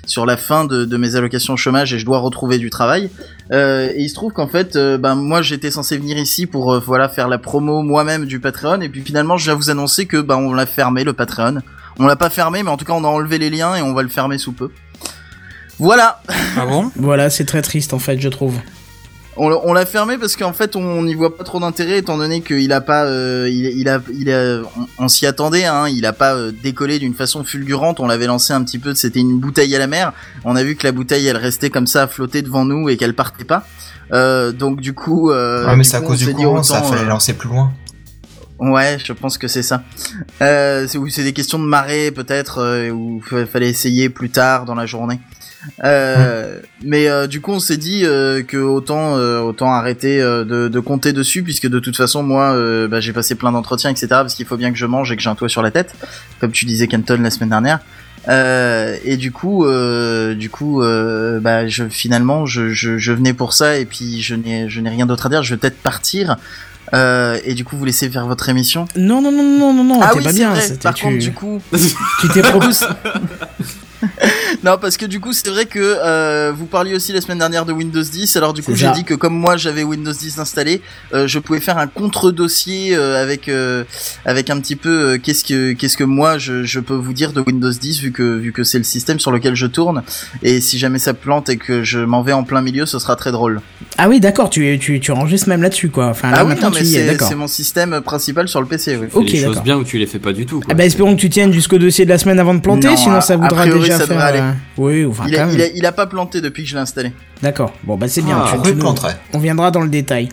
sur 0.06 0.25
la 0.25 0.37
fin 0.37 0.65
de, 0.65 0.85
de 0.85 0.97
mes 0.97 1.17
allocations 1.17 1.56
chômage 1.56 1.93
et 1.93 1.99
je 1.99 2.06
dois 2.06 2.19
retrouver 2.19 2.59
du 2.59 2.71
travail. 2.71 3.11
Euh, 3.52 3.91
et 3.94 4.02
il 4.02 4.08
se 4.08 4.14
trouve 4.14 4.32
qu'en 4.32 4.46
fait, 4.49 4.76
euh, 4.76 4.96
ben 4.96 5.14
moi 5.14 5.43
j'étais 5.43 5.70
censé 5.70 5.99
venir 5.99 6.17
ici 6.17 6.46
pour 6.46 6.73
euh, 6.73 6.81
voilà 6.81 7.08
faire 7.08 7.29
la 7.29 7.38
promo 7.38 7.82
moi-même 7.82 8.25
du 8.25 8.41
Patreon 8.41 8.81
et 8.81 8.88
puis 8.88 9.02
finalement 9.02 9.37
je 9.37 9.44
viens 9.44 9.55
vous 9.55 9.69
annoncer 9.70 10.06
que 10.06 10.17
ben 10.17 10.36
on 10.36 10.55
l'a 10.55 10.67
fermé 10.67 11.05
le 11.05 11.13
Patreon. 11.13 11.58
On 11.98 12.06
l'a 12.06 12.17
pas 12.17 12.31
fermé 12.31 12.63
mais 12.63 12.70
en 12.70 12.77
tout 12.77 12.84
cas 12.84 12.94
on 12.94 13.05
a 13.05 13.08
enlevé 13.08 13.39
les 13.39 13.51
liens 13.51 13.77
et 13.77 13.82
on 13.82 13.93
va 13.93 14.03
le 14.03 14.08
fermer 14.08 14.39
sous 14.39 14.53
peu. 14.53 14.70
Voilà, 15.79 16.22
Ah 16.56 16.67
bon? 16.67 16.91
Voilà, 16.96 17.31
c'est 17.31 17.44
très 17.44 17.60
triste 17.60 17.93
en 17.93 17.98
fait, 17.98 18.19
je 18.20 18.29
trouve. 18.29 18.58
On 19.36 19.48
l'a- 19.48 19.58
on 19.64 19.72
l'a 19.72 19.84
fermé 19.86 20.17
parce 20.19 20.36
qu'en 20.36 20.53
fait 20.53 20.76
on 20.76 21.03
n'y 21.03 21.14
voit 21.14 21.36
pas 21.36 21.44
trop 21.44 21.58
d'intérêt 21.60 21.98
étant 21.98 22.17
donné 22.19 22.41
qu'il 22.41 22.72
a 22.72 22.81
pas, 22.81 23.05
euh, 23.05 23.48
il, 23.50 23.67
il 23.79 23.88
a, 23.88 24.00
il 24.12 24.31
a, 24.31 24.60
on, 24.76 25.05
on 25.05 25.08
s'y 25.08 25.26
attendait, 25.26 25.64
hein, 25.64 25.88
il 25.88 26.06
a 26.06 26.12
pas 26.12 26.34
euh, 26.34 26.53
décollé 26.62 26.98
d'une 26.98 27.14
façon 27.14 27.43
fulgurante. 27.44 28.00
On 28.00 28.06
l'avait 28.06 28.26
lancé 28.26 28.53
un 28.53 28.62
petit 28.62 28.79
peu, 28.79 28.94
c'était 28.94 29.20
une 29.20 29.38
bouteille 29.38 29.74
à 29.74 29.79
la 29.79 29.86
mer. 29.86 30.12
On 30.44 30.56
a 30.56 30.62
vu 30.62 30.76
que 30.76 30.86
la 30.86 30.93
bouteille 30.93 31.26
elle 31.26 31.36
restait 31.36 31.70
comme 31.70 31.86
ça 31.86 32.03
à 32.03 32.06
flotter 32.06 32.43
devant 32.43 32.64
nous 32.64 32.88
et 32.88 32.96
qu'elle 32.96 33.14
partait 33.14 33.44
pas. 33.44 33.67
Euh, 34.12 34.53
donc 34.53 34.81
du 34.81 34.93
coup, 34.93 35.31
euh, 35.31 35.64
ouais, 35.67 35.76
mais 35.76 35.82
du 35.82 35.88
c'est 35.88 35.96
à 35.96 36.00
cause 36.00 36.19
du 36.19 36.26
courant, 36.44 36.62
ça 36.62 36.81
fallait 36.91 37.08
lancer 37.08 37.32
plus 37.32 37.48
loin. 37.48 37.72
Ouais, 38.60 38.98
je 39.05 39.12
pense 39.12 39.36
que 39.36 39.48
c'est 39.48 39.62
ça. 39.64 39.82
Euh, 40.41 40.86
c'est 40.88 40.96
ou 40.96 41.08
c'est 41.08 41.24
des 41.24 41.32
questions 41.32 41.58
de 41.58 41.64
marée 41.64 42.12
peut-être 42.12 42.58
euh, 42.60 42.93
fa- 43.29 43.46
fallait 43.46 43.69
essayer 43.69 44.08
plus 44.08 44.31
tard 44.31 44.64
dans 44.64 44.76
la 44.76 44.86
journée. 44.86 45.19
Euh, 45.85 46.61
Mais 46.83 47.09
euh, 47.09 47.27
du 47.27 47.41
coup, 47.41 47.53
on 47.53 47.59
s'est 47.61 47.77
dit 47.77 48.05
euh, 48.05 48.43
que 48.43 48.56
autant 48.56 49.17
euh, 49.17 49.41
autant 49.41 49.73
arrêter 49.73 50.21
euh, 50.21 50.44
de, 50.44 50.69
de 50.69 50.81
compter 50.81 51.13
dessus 51.13 51.43
puisque 51.43 51.69
de 51.69 51.79
toute 51.79 51.97
façon, 51.97 52.23
moi, 52.23 52.53
euh, 52.55 52.89
bah, 52.89 53.01
j'ai 53.01 53.13
passé 53.13 53.35
plein 53.35 53.53
d'entretiens, 53.53 53.91
etc. 53.91 54.06
Parce 54.09 54.35
qu'il 54.35 54.47
faut 54.47 54.56
bien 54.56 54.71
que 54.73 54.79
je 54.79 54.87
mange 54.87 55.11
et 55.13 55.17
que 55.17 55.23
j'ai 55.23 55.31
un 55.31 55.35
toit 55.35 55.49
sur 55.49 55.63
la 55.63 55.71
tête, 55.71 55.94
comme 56.41 56.53
tu 56.53 56.65
disais, 56.65 56.87
Kenton 56.87 57.19
la 57.23 57.31
semaine 57.31 57.51
dernière. 57.51 57.81
Euh, 58.29 58.97
et 59.05 59.17
du 59.19 59.33
coup, 59.33 59.67
euh, 59.67 60.35
du 60.35 60.49
coup, 60.49 60.83
euh, 60.83 61.41
bah, 61.41 61.67
je 61.69 61.85
finalement, 61.89 62.47
je, 62.47 62.71
je, 62.71 62.97
je 62.97 63.13
venais 63.13 63.35
pour 63.35 63.53
ça 63.53 63.77
et 63.77 63.85
puis 63.85 64.23
je 64.23 64.35
n'ai 64.35 64.69
je 64.71 64.81
n'ai 64.81 64.89
rien 64.91 65.06
d'autre 65.06 65.27
à 65.27 65.29
dire. 65.29 65.43
Je 65.43 65.55
vais 65.55 65.59
peut-être 65.59 65.79
partir. 65.83 66.37
Euh, 66.93 67.39
et 67.44 67.55
du 67.55 67.65
coup, 67.65 67.77
vous 67.77 67.85
laissez 67.85 68.09
faire 68.11 68.27
votre 68.27 68.49
émission? 68.49 68.87
Non, 68.97 69.21
non, 69.21 69.33
non, 69.33 69.43
non, 69.43 69.73
non, 69.75 69.85
non, 69.85 70.01
ah 70.03 70.11
t'es 70.13 70.19
oui, 70.19 70.25
pas 70.25 70.33
bien. 70.33 70.51
vrai. 70.53 70.69
Par 70.83 70.94
tu, 70.94 71.05
contre, 71.05 71.19
du 71.19 71.33
coup, 71.33 71.61
tu 72.21 72.29
t'es 72.29 72.43
proposé. 72.51 72.87
Non, 74.63 74.79
parce 74.81 74.96
que 74.96 75.05
du 75.05 75.20
coup, 75.20 75.32
c'est 75.32 75.49
vrai 75.49 75.67
que 75.67 75.79
euh, 75.81 76.53
vous 76.56 76.67
parliez 76.67 76.94
aussi 76.94 77.13
la 77.13 77.20
semaine 77.20 77.39
dernière 77.39 77.65
de 77.67 77.73
Windows 77.73 78.03
10. 78.03 78.37
Alors 78.37 78.53
du 78.53 78.63
coup, 78.63 78.75
j'ai 78.75 78.91
dit 78.93 79.05
que 79.05 79.15
comme 79.15 79.34
moi 79.34 79.56
j'avais 79.56 79.82
Windows 79.82 80.13
10 80.13 80.39
installé, 80.39 80.81
euh, 81.13 81.27
je 81.27 81.39
pouvais 81.39 81.61
faire 81.61 81.79
un 81.79 81.87
contre-dossier 81.87 82.94
euh, 82.96 83.23
avec 83.23 83.49
euh, 83.49 83.84
avec 84.25 84.51
un 84.51 84.61
petit 84.61 84.77
peu 84.77 84.89
euh, 85.15 85.19
qu'est-ce 85.23 85.44
que 85.44 85.73
qu'est-ce 85.73 85.96
que 85.96 86.05
moi 86.05 86.39
je, 86.39 86.65
je 86.65 86.81
peux 86.81 86.94
vous 86.94 87.13
dire 87.13 87.32
de 87.32 87.41
Windows 87.41 87.70
10 87.70 88.01
vu 88.01 88.13
que 88.13 88.37
vu 88.39 88.53
que 88.53 88.65
c'est 88.65 88.79
le 88.79 88.84
système 88.84 89.19
sur 89.19 89.32
lequel 89.32 89.55
je 89.55 89.67
tourne. 89.67 90.03
Et 90.43 90.61
si 90.61 90.79
jamais 90.79 90.99
ça 90.99 91.15
plante 91.15 91.49
et 91.49 91.56
que 91.56 91.82
je 91.82 91.99
m'en 91.99 92.23
vais 92.23 92.32
en 92.32 92.44
plein 92.44 92.63
milieu, 92.63 92.87
ce 92.87 92.99
sera 92.99 93.17
très 93.17 93.32
drôle. 93.32 93.61
Ah 93.99 94.08
oui, 94.08 94.20
d'accord, 94.20 94.51
tu, 94.51 94.79
tu, 94.81 94.99
tu 95.01 95.13
enregistres 95.13 95.49
même 95.49 95.63
là-dessus, 95.63 95.89
quoi. 95.89 96.06
Enfin, 96.06 96.31
là, 96.31 96.39
ah 96.41 96.44
oui, 96.44 96.55
non, 96.61 96.70
mais 96.70 96.84
c'est 96.84 97.34
mon 97.34 97.46
système 97.46 98.01
principal 98.01 98.49
sur 98.49 98.61
le 98.61 98.67
PC. 98.67 98.96
Oui. 98.96 99.06
Fais 99.11 99.17
Ok, 99.17 99.31
les 99.31 99.43
choses 99.43 99.63
bien 99.63 99.77
ou 99.77 99.84
tu 99.84 99.99
les 99.99 100.06
fais 100.06 100.19
pas 100.19 100.32
du 100.32 100.46
tout. 100.46 100.61
Quoi. 100.61 100.69
Ah 100.70 100.75
bah 100.75 100.84
espérons 100.84 101.15
que 101.15 101.20
tu 101.20 101.31
tiennes 101.31 101.53
jusqu'au 101.53 101.79
dossier 101.79 102.05
de 102.05 102.11
la 102.11 102.19
semaine 102.19 102.39
avant 102.39 102.55
de 102.55 102.61
planter, 102.61 102.89
Non, 102.89 102.96
sinon 102.96 103.20
ça 103.20 103.37
voudra 103.37 103.63
priori, 103.63 103.81
déjà 103.81 103.94
ça 103.98 104.06
faire... 104.06 104.17
devrait 104.17 104.29
aller. 104.29 104.41
euh, 104.41 104.53
Oui, 104.79 105.05
enfin 105.06 105.24
Il 105.29 105.34
quand 105.34 105.43
a, 105.43 105.46
même. 105.46 105.55
il, 105.55 105.63
a, 105.63 105.67
il 105.69 105.86
a 105.86 105.93
pas 105.93 106.06
planté 106.06 106.41
depuis 106.41 106.63
que 106.65 106.69
je 106.69 106.74
l'ai 106.74 106.81
installé. 106.81 107.13
D'accord, 107.43 107.72
bon 107.82 107.96
bah 107.96 108.08
c'est 108.08 108.22
bien, 108.22 108.39
Ah, 108.44 108.56
tu- 108.63 108.70
tu 108.70 108.77
nous- 108.77 108.94
on 109.32 109.39
viendra 109.39 109.70
dans 109.70 109.81
le 109.81 109.89
détail. 109.89 110.29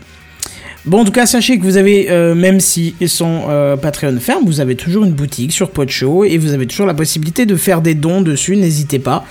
Bon, 0.83 1.01
en 1.01 1.05
tout 1.05 1.11
cas, 1.11 1.27
sachez 1.27 1.59
que 1.59 1.63
vous 1.63 1.77
avez, 1.77 2.09
euh, 2.09 2.33
même 2.33 2.59
si 2.59 2.95
son 3.05 3.43
euh, 3.49 3.77
Patreon 3.77 4.17
ferme, 4.19 4.45
vous 4.45 4.61
avez 4.61 4.75
toujours 4.75 5.03
une 5.03 5.13
boutique 5.13 5.51
sur 5.51 5.69
Podshow 5.69 6.23
et 6.23 6.39
vous 6.39 6.53
avez 6.53 6.65
toujours 6.65 6.87
la 6.87 6.95
possibilité 6.95 7.45
de 7.45 7.55
faire 7.55 7.83
des 7.83 7.93
dons 7.93 8.21
dessus, 8.21 8.57
n'hésitez 8.57 8.97
pas. 8.97 9.23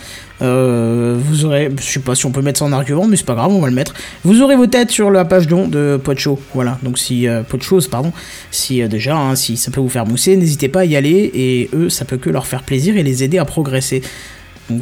Euh, 0.42 1.19
vous 1.19 1.45
aurez, 1.45 1.69
je 1.76 1.83
sais 1.83 1.99
pas 1.99 2.14
si 2.14 2.25
on 2.25 2.30
peut 2.30 2.40
mettre 2.40 2.61
ça 2.61 2.66
en 2.66 2.73
argument, 2.73 3.09
mais 3.09 3.16
c'est 3.16 3.26
pas 3.26 3.35
grave, 3.35 3.50
on 3.50 3.59
va 3.59 3.66
le 3.66 3.75
mettre. 3.75 3.95
Vous 4.23 4.42
aurez 4.42 4.54
vos 4.54 4.69
têtes 4.69 4.92
sur 4.92 5.11
la 5.11 5.25
page 5.25 5.49
don 5.49 5.66
de 5.66 5.99
Podshow, 6.02 6.38
voilà. 6.54 6.78
Donc 6.85 7.00
si 7.00 7.26
euh, 7.26 7.42
Podshow's, 7.42 7.88
pardon, 7.88 8.12
si 8.52 8.88
déjà, 8.88 9.16
hein, 9.16 9.35
si 9.35 9.57
ça 9.57 9.73
peut 9.73 9.80
vous 9.80 9.88
faire 9.88 10.07
mousser, 10.07 10.37
n'hésitez 10.37 10.69
pas 10.69 10.80
à 10.80 10.85
y 10.85 10.95
aller 10.95 11.33
et 11.35 11.69
eux, 11.75 11.88
ça 11.88 12.04
peut 12.04 12.16
que 12.16 12.30
leur 12.30 12.47
faire 12.47 12.62
plaisir 12.62 12.97
et 12.97 13.02
les 13.02 13.25
aider 13.25 13.38
à 13.38 13.45
progresser. 13.45 14.02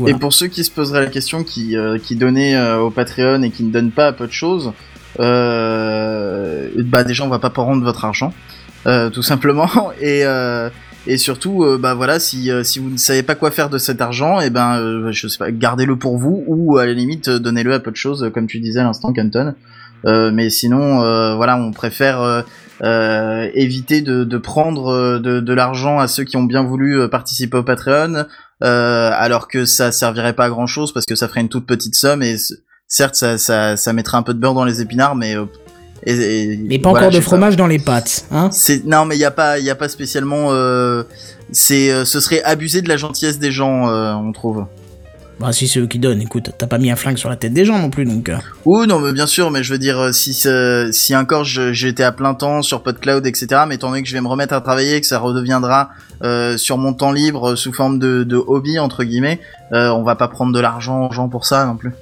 Et 0.07 0.13
pour 0.13 0.35
ceux 0.35 0.49
qui 0.49 0.65
se 0.65 0.71
poseraient 0.71 1.01
la 1.01 1.07
question, 1.07 1.45
qui, 1.45 1.75
qui 2.05 2.15
donnaient 2.15 2.61
au 2.75 2.91
Patreon 2.91 3.43
et 3.43 3.51
qui 3.51 3.63
ne 3.63 3.73
donnent 3.73 3.91
pas 3.91 4.09
à 4.09 4.13
peu 4.13 4.27
de 4.27 4.33
choses, 4.33 4.75
euh, 5.21 6.69
bah 6.77 7.05
déjà 7.05 7.25
on 7.25 7.29
va 7.29 7.39
pas 7.39 7.51
rendre 7.57 7.85
votre 7.85 8.05
argent, 8.05 8.33
euh, 8.87 9.11
tout 9.11 9.23
simplement. 9.23 9.69
Et, 10.01 10.25
euh, 10.25 10.71
et 11.07 11.17
surtout, 11.17 11.65
euh, 11.65 11.79
bah 11.79 11.95
voilà, 11.95 12.21
si, 12.21 12.51
euh, 12.51 12.63
si 12.63 12.81
vous 12.81 12.91
ne 12.91 12.99
savez 12.99 13.23
pas 13.23 13.35
quoi 13.35 13.51
faire 13.51 13.71
de 13.71 13.79
cet 13.79 14.03
argent, 14.03 14.41
et 14.41 14.51
ben 14.51 14.79
euh, 14.79 15.11
je 15.11 15.27
sais 15.27 15.39
pas, 15.39 15.51
gardez-le 15.51 15.97
pour 15.97 16.19
vous 16.19 16.45
ou 16.47 16.77
à 16.77 16.85
la 16.85 16.93
limite 16.93 17.31
donnez-le 17.31 17.73
à 17.73 17.81
peu 17.81 17.91
de 17.91 17.97
choses, 17.97 18.31
comme 18.35 18.47
tu 18.47 18.61
disais 18.61 18.81
à 18.81 18.85
l'instant, 18.85 19.13
Canton. 19.13 19.55
Mais 20.05 20.49
sinon, 20.51 20.99
voilà, 21.37 21.57
on 21.57 21.73
préfère 21.73 22.45
éviter 22.83 24.01
de, 24.01 24.23
de 24.23 24.39
prendre 24.39 25.19
de, 25.19 25.41
de 25.41 25.53
l'argent 25.53 25.99
à 25.99 26.07
ceux 26.09 26.25
qui 26.25 26.37
ont 26.37 26.45
bien 26.45 26.63
voulu 26.63 27.09
participer 27.09 27.57
au 27.57 27.63
Patreon, 27.65 28.27
alors 28.61 29.49
que 29.49 29.65
ça 29.65 29.91
servirait 29.91 30.35
pas 30.35 30.45
à 30.45 30.51
grand 30.51 30.69
chose 30.69 30.93
parce 30.93 31.05
que 31.05 31.17
ça 31.17 31.27
ferait 31.27 31.41
une 31.41 31.49
toute 31.49 31.67
petite 31.67 31.97
somme 31.97 32.23
et 32.23 32.37
certes 32.89 33.15
ça, 33.15 33.39
ça, 33.39 33.77
ça 33.77 33.93
mettrait 33.93 34.17
un 34.17 34.23
peu 34.23 34.35
de 34.35 34.39
beurre 34.41 34.55
dans 34.55 34.65
les 34.65 34.81
épinards, 34.81 35.15
mais 35.15 35.37
euh, 35.37 35.45
et, 36.05 36.13
et- 36.15 36.57
Mais 36.57 36.79
pas 36.79 36.91
voilà, 36.91 37.07
encore 37.07 37.15
de 37.15 37.19
pas. 37.19 37.25
fromage 37.25 37.57
dans 37.57 37.67
les 37.67 37.79
pâtes, 37.79 38.25
hein 38.31 38.49
C'est 38.53 38.85
non 38.85 39.05
mais 39.05 39.17
il 39.17 39.21
y 39.21 39.25
a 39.25 39.31
pas 39.31 39.59
il 39.59 39.65
y 39.65 39.71
a 39.71 39.75
pas 39.75 39.89
spécialement 39.89 40.49
euh, 40.53 41.03
c'est 41.53 41.91
euh, 41.91 42.05
ce 42.05 42.21
serait 42.21 42.43
abuser 42.43 42.83
de 42.83 42.89
la 42.89 42.97
gentillesse 42.97 43.39
des 43.39 43.53
gens 43.53 43.89
euh, 43.91 44.13
on 44.15 44.33
trouve. 44.33 44.65
Bah 45.41 45.53
si 45.53 45.69
c'est 45.69 45.79
eux 45.79 45.87
qui 45.87 46.01
donnent, 46.01 46.21
écoute, 46.21 46.51
t'as 46.59 46.67
pas 46.67 46.79
mis 46.79 46.91
un 46.91 46.97
flingue 46.97 47.17
sur 47.17 47.29
la 47.31 47.37
tête 47.37 47.53
des 47.53 47.65
gens 47.65 47.79
non 47.79 47.91
plus, 47.91 48.05
donc... 48.05 48.29
euh, 48.29 48.37
Oui, 48.65 48.89
non, 48.89 48.99
mais 48.99 49.13
bien 49.13 49.29
sûr, 49.29 49.53
mais 49.53 49.63
je 49.63 49.73
veux 49.73 49.79
dire, 49.79 49.97
euh, 49.97 50.11
si 50.13 50.35
ce- 50.35 50.89
si 50.93 51.15
encore 51.15 51.45
j'étais 51.45 52.03
à 52.03 52.11
plein 52.11 52.35
temps 52.35 52.61
sur 52.61 52.83
PodCloud, 52.83 53.25
etc., 53.25 53.47
mais 53.69 53.77
étant 53.77 53.91
donné 53.91 54.03
que 54.03 54.09
je 54.09 54.15
vais 54.15 54.21
me 54.21 54.27
remettre 54.27 54.53
à 54.53 54.61
travailler, 54.61 55.01
que 55.01 55.07
ça 55.07 55.21
redeviendra 55.21 55.91
euh, 56.25 56.57
sur 56.57 56.77
mon 56.77 56.93
temps 56.93 57.13
libre 57.13 57.51
euh, 57.51 57.55
sous 57.57 57.73
forme 57.73 58.01
de, 58.01 58.25
de 58.25 58.35
hobby 58.35 58.81
entre 58.81 59.05
guillemets, 59.05 59.39
euh, 59.73 59.91
on 59.91 60.03
va 60.03 60.17
pas 60.17 60.27
prendre 60.27 60.53
de 60.53 60.59
l'argent 60.59 61.07
aux 61.09 61.13
gens 61.13 61.29
pour 61.29 61.47
ça 61.47 61.65
non 61.67 61.77
plus. 61.77 61.93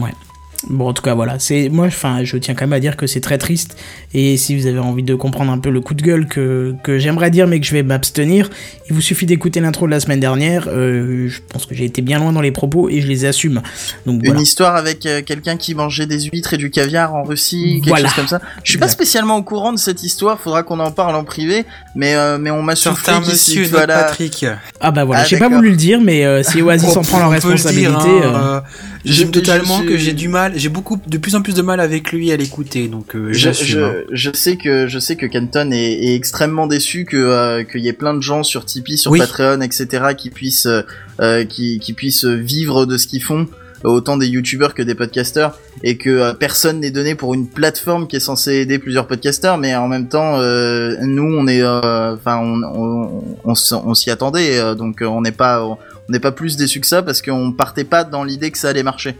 Ouais. 0.00 0.27
Bon, 0.68 0.88
en 0.88 0.92
tout 0.92 1.02
cas, 1.02 1.14
voilà. 1.14 1.36
C'est 1.38 1.68
moi, 1.68 1.86
enfin, 1.86 2.24
je 2.24 2.36
tiens 2.36 2.54
quand 2.54 2.64
même 2.64 2.72
à 2.72 2.80
dire 2.80 2.96
que 2.96 3.06
c'est 3.06 3.20
très 3.20 3.38
triste. 3.38 3.76
Et 4.12 4.36
si 4.36 4.58
vous 4.58 4.66
avez 4.66 4.80
envie 4.80 5.04
de 5.04 5.14
comprendre 5.14 5.52
un 5.52 5.58
peu 5.58 5.70
le 5.70 5.80
coup 5.80 5.94
de 5.94 6.02
gueule 6.02 6.26
que, 6.26 6.74
que 6.82 6.98
j'aimerais 6.98 7.30
dire, 7.30 7.46
mais 7.46 7.60
que 7.60 7.66
je 7.66 7.72
vais 7.72 7.84
m'abstenir, 7.84 8.50
il 8.88 8.94
vous 8.94 9.00
suffit 9.00 9.24
d'écouter 9.24 9.60
l'intro 9.60 9.86
de 9.86 9.92
la 9.92 10.00
semaine 10.00 10.18
dernière. 10.18 10.66
Euh, 10.68 11.28
je 11.28 11.38
pense 11.52 11.64
que 11.64 11.76
j'ai 11.76 11.84
été 11.84 12.02
bien 12.02 12.18
loin 12.18 12.32
dans 12.32 12.40
les 12.40 12.50
propos 12.50 12.88
et 12.88 13.00
je 13.00 13.06
les 13.06 13.24
assume. 13.24 13.62
Donc 14.04 14.20
Une 14.24 14.40
histoire 14.40 14.74
avec 14.74 15.06
euh, 15.06 15.22
quelqu'un 15.22 15.56
qui 15.56 15.76
mangeait 15.76 16.06
des 16.06 16.22
huîtres 16.22 16.54
et 16.54 16.56
du 16.58 16.70
caviar 16.70 17.14
en 17.14 17.22
Russie, 17.22 17.74
quelque 17.76 17.88
Voilà. 17.90 18.08
chose 18.08 18.16
comme 18.16 18.28
ça. 18.28 18.40
Je 18.64 18.70
suis 18.70 18.80
pas 18.80 18.88
spécialement 18.88 19.36
au 19.36 19.42
courant 19.44 19.72
de 19.72 19.78
cette 19.78 20.02
histoire, 20.02 20.40
faudra 20.40 20.64
qu'on 20.64 20.80
en 20.80 20.90
parle 20.90 21.14
en 21.14 21.22
privé, 21.22 21.66
mais 21.94 22.16
euh, 22.16 22.36
mais 22.38 22.50
on 22.50 22.62
m'a 22.62 22.74
qu'ici, 22.74 22.88
monsieur, 23.20 23.64
voilà. 23.66 24.04
Patrick. 24.04 24.44
Ah 24.80 24.90
bah 24.90 25.04
voilà. 25.04 25.22
Ah, 25.22 25.24
j'ai 25.24 25.38
pas 25.38 25.48
voulu 25.48 25.70
le 25.70 25.76
dire, 25.76 26.00
mais 26.00 26.24
euh, 26.24 26.42
si 26.42 26.62
Oasis 26.62 26.96
On- 26.96 27.00
en 27.00 27.02
prend 27.02 27.18
la 27.20 27.28
on 27.28 27.28
peut 27.28 27.34
le 27.48 27.52
responsabilité. 27.54 27.88
hein, 27.94 28.00
euh, 28.24 28.56
euh, 28.56 28.60
J'aime 29.04 29.30
totalement 29.30 29.78
je 29.82 29.88
que 29.88 29.96
j'ai 29.96 30.12
du 30.12 30.28
mal, 30.28 30.47
j'ai 30.56 30.68
beaucoup, 30.68 30.98
de 31.06 31.18
plus 31.18 31.34
en 31.34 31.42
plus 31.42 31.54
de 31.54 31.62
mal 31.62 31.80
avec 31.80 32.12
lui 32.12 32.30
à 32.32 32.36
l'écouter, 32.36 32.88
donc 32.88 33.14
euh, 33.16 33.32
Je, 33.32 33.38
j'assume. 33.38 33.92
je, 34.10 34.30
je 34.30 34.30
sais 34.36 34.56
que 34.56 34.86
je 34.88 34.98
sais 34.98 35.16
que 35.16 35.26
Canton 35.26 35.70
est, 35.72 35.92
est 35.92 36.14
extrêmement 36.14 36.66
déçu 36.66 37.04
que 37.04 37.16
euh, 37.16 37.64
qu'il 37.64 37.80
y 37.80 37.88
ait 37.88 37.92
plein 37.92 38.14
de 38.14 38.22
gens 38.22 38.42
sur 38.42 38.64
Tipeee, 38.64 38.98
sur 38.98 39.10
Oui. 39.12 39.18
Patreon, 39.18 39.60
etc. 39.60 40.06
qui 40.16 40.30
puissent 40.30 40.66
euh, 40.66 40.82
euh, 41.20 41.44
qui, 41.44 41.78
qui 41.78 41.92
puissent 41.92 42.24
vivre 42.24 42.86
de 42.86 42.96
ce 42.96 43.06
qu'ils 43.06 43.22
font, 43.22 43.46
autant 43.84 44.16
des 44.16 44.26
youtubeurs 44.26 44.74
que 44.74 44.82
des 44.82 44.94
podcasteurs, 44.94 45.58
et 45.84 45.96
que 45.96 46.10
euh, 46.10 46.32
personne 46.34 46.80
n'est 46.80 46.90
donné 46.90 47.14
pour 47.14 47.34
une 47.34 47.48
plateforme 47.48 48.06
qui 48.08 48.16
est 48.16 48.20
censée 48.20 48.54
aider 48.56 48.78
plusieurs 48.78 49.06
podcasteurs, 49.06 49.56
mais 49.58 49.74
en 49.76 49.88
même 49.88 50.08
temps, 50.08 50.38
euh, 50.40 50.96
nous 51.02 51.22
on 51.24 51.46
est, 51.46 51.62
euh, 51.62 52.14
enfin 52.14 52.38
on 52.42 52.62
on, 52.62 53.24
on, 53.44 53.52
s- 53.52 53.72
on 53.72 53.94
s'y 53.94 54.10
attendait, 54.10 54.74
donc 54.74 55.02
on 55.02 55.20
n'est 55.22 55.32
pas 55.32 55.64
on 55.64 55.76
n'est 56.12 56.20
pas 56.20 56.32
plus 56.32 56.56
déçu 56.56 56.80
que 56.80 56.86
ça 56.86 57.02
parce 57.02 57.22
qu'on 57.22 57.52
partait 57.52 57.84
pas 57.84 58.02
dans 58.04 58.24
l'idée 58.24 58.50
que 58.50 58.58
ça 58.58 58.70
allait 58.70 58.82
marcher. 58.82 59.14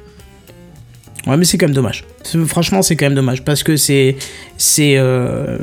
Ouais, 1.26 1.36
mais 1.36 1.44
c'est 1.44 1.58
quand 1.58 1.66
même 1.66 1.74
dommage. 1.74 2.04
Franchement, 2.46 2.80
c'est 2.80 2.96
quand 2.96 3.06
même 3.06 3.14
dommage 3.14 3.42
parce 3.44 3.62
que 3.62 3.76
c'est, 3.76 4.16
c'est 4.56 4.94
euh, 4.96 5.58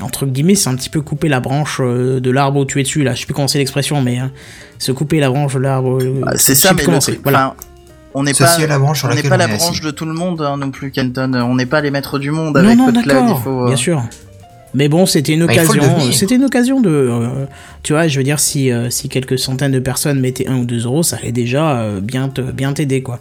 entre 0.00 0.26
guillemets, 0.26 0.54
c'est 0.54 0.70
un 0.70 0.74
petit 0.74 0.88
peu 0.90 1.02
couper 1.02 1.28
la 1.28 1.40
branche 1.40 1.78
euh, 1.80 2.20
de 2.20 2.30
l'arbre 2.30 2.60
où 2.60 2.64
tu 2.64 2.80
es 2.80 2.82
dessus. 2.82 3.02
Là, 3.04 3.14
je 3.14 3.20
sais 3.20 3.26
plus 3.26 3.34
comment 3.34 3.46
c'est 3.46 3.58
l'expression, 3.58 4.00
mais 4.00 4.18
euh, 4.20 4.24
se 4.78 4.92
couper 4.92 5.20
la 5.20 5.28
branche 5.30 5.54
de 5.54 5.58
l'arbre. 5.60 5.98
euh, 6.02 6.20
Bah, 6.24 6.32
c'est 6.36 6.54
ça, 6.54 6.72
mais 6.72 6.82
c'est. 6.84 6.98
truc, 7.00 7.20
Voilà. 7.22 7.48
enfin, 7.48 7.56
on 8.14 8.22
n'est 8.24 8.32
pas 8.32 8.58
est 8.58 8.66
la 8.66 8.78
branche 8.78 9.04
on 9.04 9.08
n'est 9.14 9.22
pas 9.22 9.34
on 9.34 9.38
la 9.38 9.46
branche 9.48 9.70
assis. 9.72 9.80
de 9.82 9.90
tout 9.90 10.06
le 10.06 10.14
monde 10.14 10.40
hein, 10.40 10.56
non 10.56 10.70
plus, 10.70 10.90
Kenton. 10.90 11.32
On 11.34 11.54
n'est 11.56 11.66
pas 11.66 11.80
les 11.80 11.90
maîtres 11.90 12.18
du 12.18 12.30
monde 12.30 12.54
Non, 12.56 12.64
avec 12.64 12.78
non, 12.78 13.36
Il 13.36 13.42
faut. 13.42 13.62
euh, 13.64 13.66
bien 13.66 13.76
sûr. 13.76 14.02
Mais 14.72 14.88
bon, 14.88 15.06
c'était 15.06 15.34
une 15.34 15.46
Bah, 15.46 15.52
occasion. 15.52 16.00
C'était 16.12 16.34
une 16.36 16.44
occasion 16.44 16.80
de, 16.80 16.90
euh, 16.90 17.28
tu 17.84 17.92
vois, 17.92 18.08
je 18.08 18.16
veux 18.18 18.24
dire, 18.24 18.40
si 18.40 18.72
euh, 18.72 18.90
si 18.90 19.08
quelques 19.08 19.38
centaines 19.38 19.70
de 19.72 19.78
personnes 19.78 20.18
mettaient 20.18 20.48
un 20.48 20.56
ou 20.56 20.64
deux 20.64 20.84
euros, 20.86 21.02
ça 21.04 21.16
allait 21.16 21.30
déjà 21.30 21.76
euh, 21.78 22.00
bien 22.00 22.28
te, 22.28 22.40
bien 22.40 22.72
t'aider, 22.72 23.00
quoi. 23.02 23.20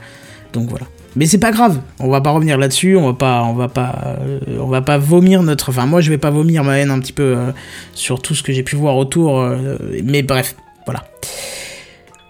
Donc 0.53 0.69
voilà. 0.69 0.85
Mais 1.15 1.25
c'est 1.27 1.37
pas 1.37 1.51
grave. 1.51 1.79
On 1.99 2.09
va 2.09 2.21
pas 2.21 2.31
revenir 2.31 2.57
là-dessus. 2.57 2.95
On 2.97 3.05
va 3.07 3.13
pas, 3.13 3.43
on 3.43 3.53
va 3.53 3.67
pas, 3.67 4.15
euh, 4.19 4.39
on 4.59 4.67
va 4.67 4.81
pas 4.81 4.97
vomir 4.97 5.43
notre. 5.43 5.69
Enfin, 5.69 5.85
moi, 5.85 6.01
je 6.01 6.09
vais 6.09 6.17
pas 6.17 6.31
vomir 6.31 6.63
ma 6.63 6.77
haine 6.79 6.89
un 6.91 6.99
petit 6.99 7.13
peu 7.13 7.23
euh, 7.23 7.51
sur 7.93 8.21
tout 8.21 8.33
ce 8.35 8.41
que 8.43 8.51
j'ai 8.53 8.63
pu 8.63 8.75
voir 8.75 8.97
autour. 8.97 9.39
euh, 9.39 9.77
mais 10.03 10.23
bref, 10.23 10.55
voilà. 10.85 11.03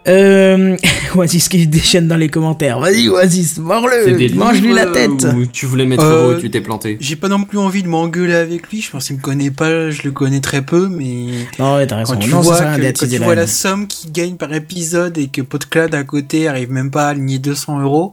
Euh, 0.06 0.75
Oasis 1.16 1.48
qui 1.48 1.66
déchaîne 1.66 2.10
dans 2.10 2.18
les 2.18 2.28
commentaires. 2.28 2.78
Vas-y, 2.82 3.08
Oasis, 3.08 3.58
mords-le, 3.58 4.36
mange-lui 4.36 4.74
la 4.74 4.88
tête. 4.88 5.25
Ou 5.34 5.46
tu 5.46 5.66
voulais 5.66 5.86
mettre 5.86 6.04
Euh, 6.04 6.38
tu 6.38 6.52
t'es 6.52 6.60
planté. 6.60 6.98
J'ai 7.00 7.16
pas 7.16 7.30
non 7.30 7.42
plus 7.44 7.58
envie 7.58 7.84
de 7.84 7.88
m'engueuler 7.88 8.34
avec 8.36 8.70
lui, 8.70 8.82
je 8.82 8.92
pense 8.92 9.08
qu'il 9.08 9.16
me 9.16 9.22
connaît 9.22 9.50
pas, 9.52 9.92
je 9.92 10.02
le 10.04 10.12
connais 10.12 10.42
très 10.42 10.62
peu, 10.62 10.90
mais 10.90 11.28
Non, 11.58 11.75
ouais, 11.75 11.88
t'as 11.88 11.96
raison. 11.96 12.16
quand 12.16 12.20
tu 12.20 12.30
non, 12.32 12.42
vois, 12.42 12.58
que- 12.60 12.82
quand 13.00 13.08
tu 13.08 13.18
la 13.18 13.25
vois 13.25 13.36
la 13.36 13.48
somme 13.48 13.88
qu'il 13.88 14.12
gagne 14.12 14.36
par 14.36 14.54
épisode 14.54 15.18
et 15.18 15.28
que 15.28 15.42
PodCloud 15.42 15.96
à 15.96 16.04
côté 16.04 16.50
arrive 16.50 16.70
même 16.70 16.92
pas 16.92 17.06
à 17.06 17.10
aligner 17.12 17.40
200 17.40 17.80
euros, 17.80 18.12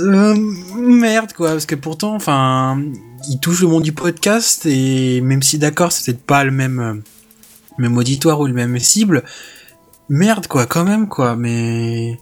euh, 0.00 0.34
merde 0.76 1.32
quoi, 1.32 1.50
parce 1.50 1.66
que 1.66 1.74
pourtant, 1.74 2.14
enfin, 2.14 2.82
il 3.28 3.38
touche 3.40 3.60
le 3.62 3.68
monde 3.68 3.82
du 3.82 3.92
podcast 3.92 4.66
et 4.66 5.20
même 5.20 5.42
si 5.42 5.58
d'accord, 5.58 5.92
c'est 5.92 6.12
peut-être 6.12 6.26
pas 6.26 6.44
le 6.44 6.50
même, 6.50 6.80
euh, 6.80 6.94
même 7.78 7.96
auditoire 7.96 8.40
ou 8.40 8.46
le 8.46 8.52
même 8.52 8.78
cible, 8.78 9.24
merde 10.08 10.46
quoi, 10.46 10.66
quand 10.66 10.84
même 10.84 11.08
quoi, 11.08 11.36
mais 11.36 12.18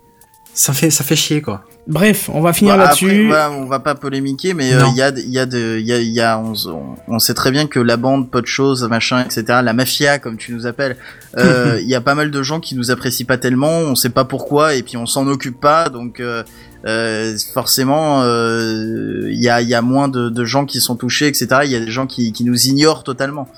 ça 0.61 0.73
fait, 0.75 0.91
ça 0.91 1.05
fait 1.05 1.17
chier 1.17 1.41
quoi. 1.41 1.65
Bref, 1.87 2.29
on 2.33 2.41
va 2.43 2.53
finir 2.53 2.75
Bon, 2.75 2.81
là-dessus. 2.81 3.27
voilà, 3.29 3.51
on 3.51 3.65
va 3.65 3.81
pas 3.81 3.95
polémiquer, 3.95 4.53
mais 4.55 4.75
euh, 4.75 4.83
il 4.91 4.97
y 4.97 5.03
a, 5.03 5.09
il 5.09 5.31
y 5.31 5.39
a, 5.39 5.47
de, 5.47 5.79
il 5.81 5.87
y 5.87 5.93
a, 5.93 5.99
il 5.99 6.09
y 6.13 6.21
a 6.21 6.39
on, 6.39 6.53
on- 6.69 6.97
on 7.09 7.19
sait 7.19 7.33
très 7.35 7.51
bien 7.51 7.67
que 7.67 7.81
la 7.81 7.97
bande, 7.97 8.31
pas 8.31 8.43
de 8.43 8.47
choses, 8.47 8.85
machin, 8.89 9.25
etc. 9.25 9.43
La 9.65 9.73
mafia, 9.73 10.19
comme 10.19 10.37
tu 10.37 10.53
nous 10.53 10.67
appelles, 10.67 10.97
euh, 11.39 11.79
il 11.81 11.89
y 11.95 11.95
a 11.95 12.01
pas 12.03 12.15
mal 12.15 12.31
de 12.31 12.43
gens 12.43 12.61
qui 12.61 12.75
nous 12.77 12.91
apprécient 12.91 13.27
pas 13.27 13.39
tellement. 13.39 13.71
On 13.71 13.95
sait 13.95 14.11
pas 14.11 14.25
pourquoi, 14.25 14.75
et 14.75 14.83
puis 14.83 14.97
on 14.99 15.07
s'en 15.07 15.27
occupe 15.27 15.59
pas, 15.61 15.89
donc. 15.89 16.21
Euh, 16.21 16.43
euh, 16.87 17.37
forcément, 17.53 18.23
euh, 18.23 19.29
il 19.31 19.39
y, 19.43 19.51
a, 19.51 19.61
il 19.61 19.69
y 19.69 19.75
a 19.75 19.83
moins 19.83 20.09
de, 20.09 20.31
de 20.31 20.45
gens 20.47 20.65
qui 20.65 20.81
sont 20.81 20.97
touchés, 20.97 21.27
etc. 21.27 21.47
Il 21.65 21.71
y 21.71 21.77
a 21.77 21.81
des 21.81 21.91
gens 21.91 22.07
qui, 22.07 22.33
qui 22.33 22.43
nous 22.45 22.59
ignorent 22.69 23.05
totalement. 23.05 23.49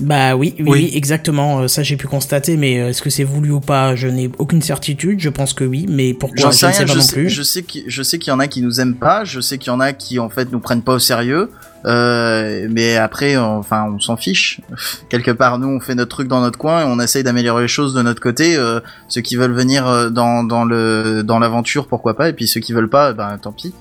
Bah 0.00 0.36
oui, 0.36 0.54
oui, 0.60 0.90
exactement. 0.94 1.60
euh, 1.60 1.68
Ça, 1.68 1.82
j'ai 1.82 1.96
pu 1.96 2.06
constater, 2.06 2.56
mais 2.58 2.78
euh, 2.80 2.88
est-ce 2.90 3.00
que 3.00 3.08
c'est 3.08 3.24
voulu 3.24 3.50
ou 3.50 3.60
pas 3.60 3.94
Je 3.96 4.08
n'ai 4.08 4.30
aucune 4.38 4.60
certitude. 4.60 5.20
Je 5.20 5.30
pense 5.30 5.54
que 5.54 5.64
oui, 5.64 5.86
mais 5.88 6.12
pourquoi 6.12 6.36
Je 6.38 6.46
ne 6.46 6.52
sais 6.52 6.66
pas 6.66 6.86
je 6.86 6.94
non 6.94 7.00
sais, 7.00 7.12
plus. 7.14 7.30
je 7.30 7.42
sais 7.42 7.62
qu'il 7.62 7.84
je 7.86 8.02
sais 8.02 8.18
qu'il 8.18 8.30
y 8.30 8.34
en 8.34 8.38
a 8.38 8.46
qui 8.46 8.60
nous 8.60 8.80
aiment 8.80 8.96
pas, 8.96 9.24
je 9.24 9.40
sais 9.40 9.56
qu'il 9.56 9.68
y 9.72 9.74
en 9.74 9.80
a 9.80 9.92
qui 9.94 10.18
en 10.18 10.28
fait 10.28 10.52
nous 10.52 10.60
prennent 10.60 10.82
pas 10.82 10.92
au 10.94 10.98
sérieux, 10.98 11.50
euh, 11.86 12.66
mais 12.70 12.96
après, 12.96 13.36
on- 13.38 13.58
enfin, 13.58 13.86
on 13.90 13.98
s'en 13.98 14.16
fiche. 14.18 14.60
Quelque 15.08 15.30
part, 15.30 15.58
nous, 15.58 15.68
on 15.68 15.80
fait 15.80 15.94
notre 15.94 16.10
truc 16.10 16.28
dans 16.28 16.40
notre 16.42 16.58
coin 16.58 16.82
et 16.82 16.84
on 16.84 17.00
essaye 17.00 17.22
d'améliorer 17.22 17.62
les 17.62 17.68
choses 17.68 17.94
de 17.94 18.02
notre 18.02 18.20
côté. 18.20 18.54
euh, 18.56 18.80
ceux 19.08 19.22
qui 19.22 19.36
veulent 19.36 19.54
venir 19.54 20.10
dans 20.10 20.44
dans 20.44 20.64
le 20.64 21.22
dans 21.24 21.38
l'aventure, 21.38 21.86
pourquoi 21.88 22.14
pas, 22.16 22.28
et 22.28 22.32
puis 22.34 22.46
ceux 22.46 22.60
qui 22.60 22.72
veulent 22.74 22.90
pas, 22.90 23.12
ben 23.14 23.38
tant 23.40 23.52
pis. 23.52 23.72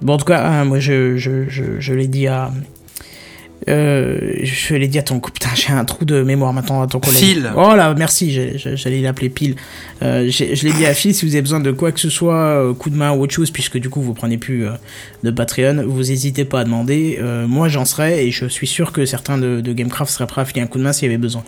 Bon, 0.00 0.14
en 0.14 0.18
tout 0.18 0.24
cas, 0.24 0.44
hein, 0.44 0.64
moi, 0.64 0.80
je, 0.80 1.16
je, 1.16 1.48
je, 1.48 1.62
je 1.78 1.94
l'ai 1.94 2.08
dit 2.08 2.26
à. 2.26 2.50
Euh, 3.68 4.18
je 4.42 4.74
l'ai 4.74 4.88
dit 4.88 4.98
à 4.98 5.02
ton 5.02 5.20
putain 5.20 5.50
j'ai 5.54 5.72
un 5.72 5.84
trou 5.84 6.04
de 6.04 6.22
mémoire 6.22 6.52
maintenant 6.52 6.82
à 6.82 6.86
ton 6.88 6.98
collègue 6.98 7.18
Phil. 7.18 7.50
oh 7.56 7.74
là 7.76 7.94
merci 7.96 8.36
j'allais 8.56 9.00
l'appeler 9.00 9.28
pile 9.28 9.54
euh, 10.02 10.28
je 10.28 10.66
l'ai 10.66 10.72
dit 10.72 10.84
à 10.84 10.94
Phil 10.94 11.14
si 11.14 11.24
vous 11.24 11.32
avez 11.34 11.42
besoin 11.42 11.60
de 11.60 11.70
quoi 11.70 11.92
que 11.92 12.00
ce 12.00 12.10
soit 12.10 12.34
euh, 12.34 12.74
coup 12.74 12.90
de 12.90 12.96
main 12.96 13.12
ou 13.12 13.20
autre 13.22 13.32
chose 13.34 13.52
puisque 13.52 13.78
du 13.78 13.88
coup 13.88 14.00
vous 14.02 14.14
prenez 14.14 14.36
plus 14.36 14.66
euh, 14.66 14.72
de 15.22 15.30
Patreon 15.30 15.84
vous 15.86 16.10
hésitez 16.10 16.44
pas 16.44 16.60
à 16.60 16.64
demander 16.64 17.18
Euh, 17.22 17.46
moi 17.46 17.68
j'en 17.68 17.84
serai 17.84 18.26
et 18.26 18.30
je 18.32 18.46
suis 18.46 18.66
sûr 18.66 18.90
que 18.90 19.04
certains 19.06 19.38
de, 19.38 19.60
de 19.60 19.72
Gamecraft 19.72 20.10
seraient 20.10 20.26
prêts 20.26 20.40
à 20.42 20.44
filer 20.44 20.62
un 20.62 20.66
coup 20.66 20.78
de 20.78 20.82
main 20.82 20.92
s'il 20.92 21.06
y 21.06 21.10
avait 21.12 21.18
besoin 21.18 21.44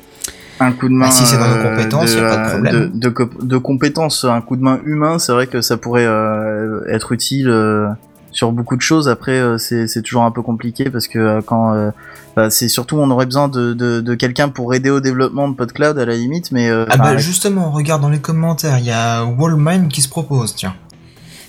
Un 0.60 0.70
coup 0.72 0.88
de 0.88 0.94
main. 0.94 1.06
Ah, 1.08 1.10
si 1.10 1.24
c'est 1.26 1.36
dans 1.36 1.48
nos 1.48 1.56
euh, 1.56 1.70
compétences, 1.74 2.14
y 2.14 2.18
a 2.18 2.28
pas 2.28 2.44
de 2.44 2.50
problème. 2.50 2.90
De, 2.94 3.08
de, 3.08 3.28
de 3.44 3.56
compétences, 3.58 4.24
un 4.24 4.40
coup 4.40 4.54
de 4.56 4.62
main 4.62 4.78
humain, 4.84 5.18
c'est 5.18 5.32
vrai 5.32 5.48
que 5.48 5.60
ça 5.62 5.76
pourrait 5.76 6.06
euh, 6.06 6.80
être 6.88 7.10
utile 7.10 7.48
euh, 7.48 7.88
sur 8.34 8.52
beaucoup 8.52 8.76
de 8.76 8.82
choses. 8.82 9.08
Après, 9.08 9.32
euh, 9.32 9.56
c'est 9.56 9.86
c'est 9.88 10.02
toujours 10.02 10.24
un 10.24 10.30
peu 10.30 10.42
compliqué 10.42 10.90
parce 10.90 11.08
que 11.08 11.18
euh, 11.18 11.40
quand 11.44 11.72
euh, 11.72 11.90
bah, 12.36 12.50
c'est 12.50 12.68
surtout 12.68 12.96
on 12.98 13.10
aurait 13.10 13.24
besoin 13.26 13.48
de, 13.48 13.72
de, 13.72 14.00
de 14.02 14.14
quelqu'un 14.14 14.50
pour 14.50 14.74
aider 14.74 14.90
au 14.90 15.00
développement 15.00 15.48
de 15.48 15.54
PodCloud 15.54 15.98
à 15.98 16.04
la 16.04 16.14
limite, 16.16 16.52
mais 16.52 16.68
euh, 16.68 16.84
Ah 16.90 16.98
bah 16.98 17.16
justement, 17.16 17.70
regarde 17.70 18.02
dans 18.02 18.10
les 18.10 18.18
commentaires, 18.20 18.78
il 18.78 18.84
y 18.84 18.90
a 18.90 19.24
Wallmine 19.24 19.88
qui 19.88 20.02
se 20.02 20.08
propose, 20.08 20.54
tiens. 20.54 20.74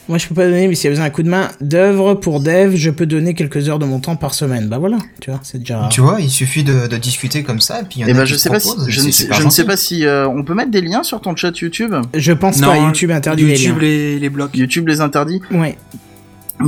moi 0.08 0.20
je 0.20 0.28
peux 0.28 0.36
pas 0.36 0.46
donner 0.46 0.68
mais 0.68 0.76
s'il 0.76 0.86
y 0.86 0.88
a 0.90 0.92
besoin 0.92 1.06
d'un 1.08 1.12
coup 1.12 1.24
de 1.24 1.30
main 1.30 1.50
d'œuvre 1.62 2.14
pour 2.14 2.40
dev 2.40 2.76
je 2.76 2.92
peux 2.92 3.08
donner 3.08 3.34
quelques 3.34 3.68
heures 3.70 3.80
de 3.80 3.88
mon 3.88 4.00
temps 4.00 4.16
par 4.16 4.36
semaine 4.36 4.68
bah 4.70 4.78
voilà 4.78 4.98
tu 5.20 5.32
vois 5.32 5.40
c'est 5.42 5.58
déjà 5.58 5.90
Tu 5.92 6.00
vois, 6.02 6.18
il 6.22 6.30
suffit 6.30 6.64
de, 6.64 6.86
de 6.86 6.98
discuter 6.98 7.42
comme 7.42 7.60
ça, 7.60 7.82
et 7.82 7.86
puis 7.86 7.96
il 7.96 8.02
y 8.02 8.06
en 8.06 8.08
Eh 8.10 8.12
a 8.12 8.14
ben, 8.14 8.26
je 8.26 8.36
sais 8.36 8.52
pas 8.52 8.60
si, 8.60 8.70
je 8.88 9.00
ne 9.00 9.06
sais, 9.06 9.12
super 9.12 9.38
je 9.40 9.44
ne 9.46 9.50
sais 9.50 9.64
gentil. 9.64 9.68
pas 9.68 9.78
si 9.78 10.06
euh, 10.06 10.28
on 10.28 10.44
peut 10.44 10.54
mettre 10.54 10.70
des 10.70 10.82
liens 10.82 11.02
sur 11.02 11.20
ton 11.22 11.36
chat 11.36 11.58
YouTube? 11.60 11.96
je 12.14 12.32
pense 12.34 12.62
Non, 12.62 12.68
pas 12.68 12.78
YouTube 12.78 13.10
interdit 13.10 13.46
les 13.46 13.58
liens 13.58 13.78
les, 13.80 14.20
les 14.20 14.30
blocs. 14.30 14.56
YouTube 14.56 14.88
les 14.88 15.02
interdit? 15.02 15.42
Ouais 15.50 15.76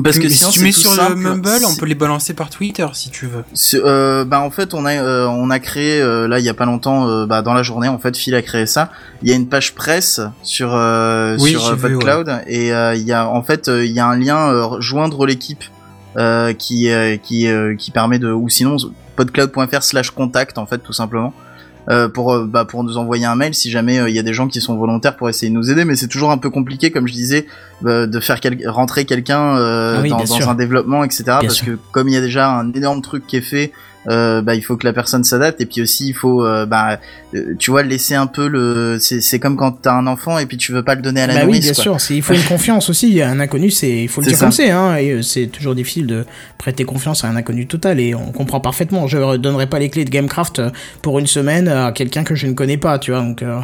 parce 0.03 0.17
que 0.17 0.23
Mais 0.23 0.29
sinon 0.29 0.51
si 0.51 0.59
tu 0.59 0.65
mets 0.65 0.71
sur 0.71 0.91
simple. 0.91 1.13
le 1.13 1.15
Mumble, 1.17 1.65
on 1.65 1.75
peut 1.75 1.85
les 1.85 1.95
balancer 1.95 2.33
par 2.33 2.49
Twitter 2.49 2.85
si 2.93 3.09
tu 3.09 3.27
veux. 3.27 3.43
Euh, 3.75 4.25
bah 4.25 4.41
en 4.41 4.49
fait 4.51 4.73
on 4.73 4.85
a 4.85 4.93
euh, 4.93 5.25
on 5.27 5.49
a 5.49 5.59
créé 5.59 6.01
euh, 6.01 6.27
là 6.27 6.39
il 6.39 6.45
y 6.45 6.49
a 6.49 6.53
pas 6.53 6.65
longtemps 6.65 7.07
euh, 7.07 7.25
bah, 7.25 7.41
dans 7.41 7.53
la 7.53 7.63
journée 7.63 7.87
en 7.87 7.97
fait 7.97 8.15
Phil 8.17 8.35
a 8.35 8.41
créé 8.41 8.65
ça 8.65 8.91
il 9.21 9.29
y 9.29 9.31
a 9.31 9.35
une 9.35 9.47
page 9.47 9.75
presse 9.75 10.19
sur 10.43 10.75
euh, 10.75 11.37
Oui, 11.39 11.51
sur 11.51 11.61
j'ai 11.61 11.71
euh, 11.71 11.75
PodCloud 11.75 12.41
et 12.47 12.73
euh, 12.73 12.95
il 12.95 13.03
y 13.03 13.13
a 13.13 13.27
en 13.29 13.43
fait 13.43 13.67
il 13.67 13.91
y 13.91 13.99
a 13.99 14.07
un 14.07 14.17
lien 14.17 14.49
euh, 14.51 14.65
rejoindre 14.65 15.25
l'équipe 15.25 15.63
euh, 16.17 16.53
qui 16.53 16.89
euh, 16.89 17.17
qui 17.17 17.47
euh, 17.47 17.75
qui 17.75 17.91
permet 17.91 18.19
de 18.19 18.31
ou 18.31 18.49
sinon 18.49 18.75
podcloud.fr 19.15 19.83
slash 19.83 20.11
contact 20.11 20.57
en 20.57 20.65
fait 20.65 20.79
tout 20.79 20.93
simplement 20.93 21.33
euh, 21.89 22.09
pour 22.09 22.33
euh, 22.33 22.45
bah, 22.45 22.65
pour 22.65 22.83
nous 22.83 22.97
envoyer 22.97 23.25
un 23.25 23.35
mail 23.35 23.53
si 23.53 23.71
jamais 23.71 23.99
euh, 23.99 24.09
il 24.09 24.15
y 24.15 24.19
a 24.19 24.23
des 24.23 24.33
gens 24.33 24.47
qui 24.47 24.59
sont 24.59 24.75
volontaires 24.75 25.15
pour 25.15 25.29
essayer 25.29 25.49
de 25.49 25.55
nous 25.55 25.71
aider. 25.71 25.85
Mais 25.85 25.95
c'est 25.95 26.07
toujours 26.07 26.31
un 26.31 26.37
peu 26.37 26.49
compliqué 26.49 26.91
comme 26.91 27.07
je 27.07 27.13
disais 27.13 27.47
de 27.81 28.19
faire 28.19 28.39
quel- 28.39 28.67
rentrer 28.67 29.05
quelqu'un 29.05 29.55
euh, 29.57 29.95
Ah 29.97 30.01
oui, 30.01 30.09
dans, 30.09 30.49
un 30.49 30.55
développement 30.55 31.03
etc 31.03 31.23
Bien 31.25 31.39
parce 31.41 31.53
sûr. 31.55 31.65
que 31.65 31.77
comme 31.91 32.07
il 32.09 32.13
y 32.13 32.17
a 32.17 32.21
déjà 32.21 32.49
un 32.49 32.71
énorme 32.73 33.01
truc 33.01 33.27
qui 33.27 33.37
est 33.37 33.41
fait 33.41 33.71
euh, 34.09 34.41
bah 34.41 34.55
il 34.55 34.61
faut 34.61 34.77
que 34.77 34.85
la 34.87 34.93
personne 34.93 35.23
s'adapte 35.23 35.59
et 35.59 35.65
puis 35.65 35.81
aussi 35.81 36.07
il 36.09 36.13
faut 36.13 36.45
euh, 36.45 36.65
bah 36.65 36.97
euh, 37.35 37.55
tu 37.59 37.71
vois 37.71 37.83
laisser 37.83 38.15
un 38.15 38.27
peu 38.27 38.47
le 38.47 38.97
c'est 39.01 39.19
c'est 39.19 39.39
comme 39.39 39.57
quand 39.57 39.73
t'as 39.81 39.93
un 39.95 40.07
enfant 40.07 40.37
et 40.39 40.45
puis 40.45 40.55
tu 40.57 40.71
veux 40.71 40.83
pas 40.83 40.95
le 40.95 41.01
donner 41.01 41.21
à 41.21 41.27
la 41.27 41.33
bah 41.33 41.39
oui, 41.41 41.45
nourrice 41.47 41.65
bien 41.65 41.73
quoi. 41.73 41.99
sûr. 41.99 42.15
Il 42.15 42.21
faut 42.21 42.33
une 42.33 42.43
confiance 42.47 42.89
aussi. 42.89 43.21
Un 43.21 43.39
inconnu, 43.39 43.69
c'est 43.69 44.03
il 44.03 44.07
faut 44.07 44.21
le 44.21 44.27
dire 44.27 44.37
ça. 44.37 44.45
comme 44.45 44.51
c'est. 44.53 44.71
Hein, 44.71 44.95
et 44.95 45.11
euh, 45.11 45.21
c'est 45.21 45.47
toujours 45.47 45.75
difficile 45.75 46.07
de 46.07 46.25
prêter 46.57 46.85
confiance 46.85 47.25
à 47.25 47.27
un 47.27 47.35
inconnu 47.35 47.67
total. 47.67 47.99
Et 47.99 48.15
on 48.15 48.31
comprend 48.31 48.59
parfaitement. 48.61 49.07
Je 49.07 49.17
ne 49.17 49.37
donnerai 49.37 49.67
pas 49.67 49.79
les 49.79 49.89
clés 49.89 50.05
de 50.05 50.09
Gamecraft 50.09 50.59
euh, 50.59 50.69
pour 51.01 51.19
une 51.19 51.27
semaine 51.27 51.67
à 51.67 51.91
quelqu'un 51.91 52.23
que 52.23 52.33
je 52.35 52.47
ne 52.47 52.53
connais 52.53 52.77
pas. 52.77 52.99
Tu 52.99 53.11
vois. 53.11 53.19
Donc. 53.21 53.41
euh, 53.43 53.59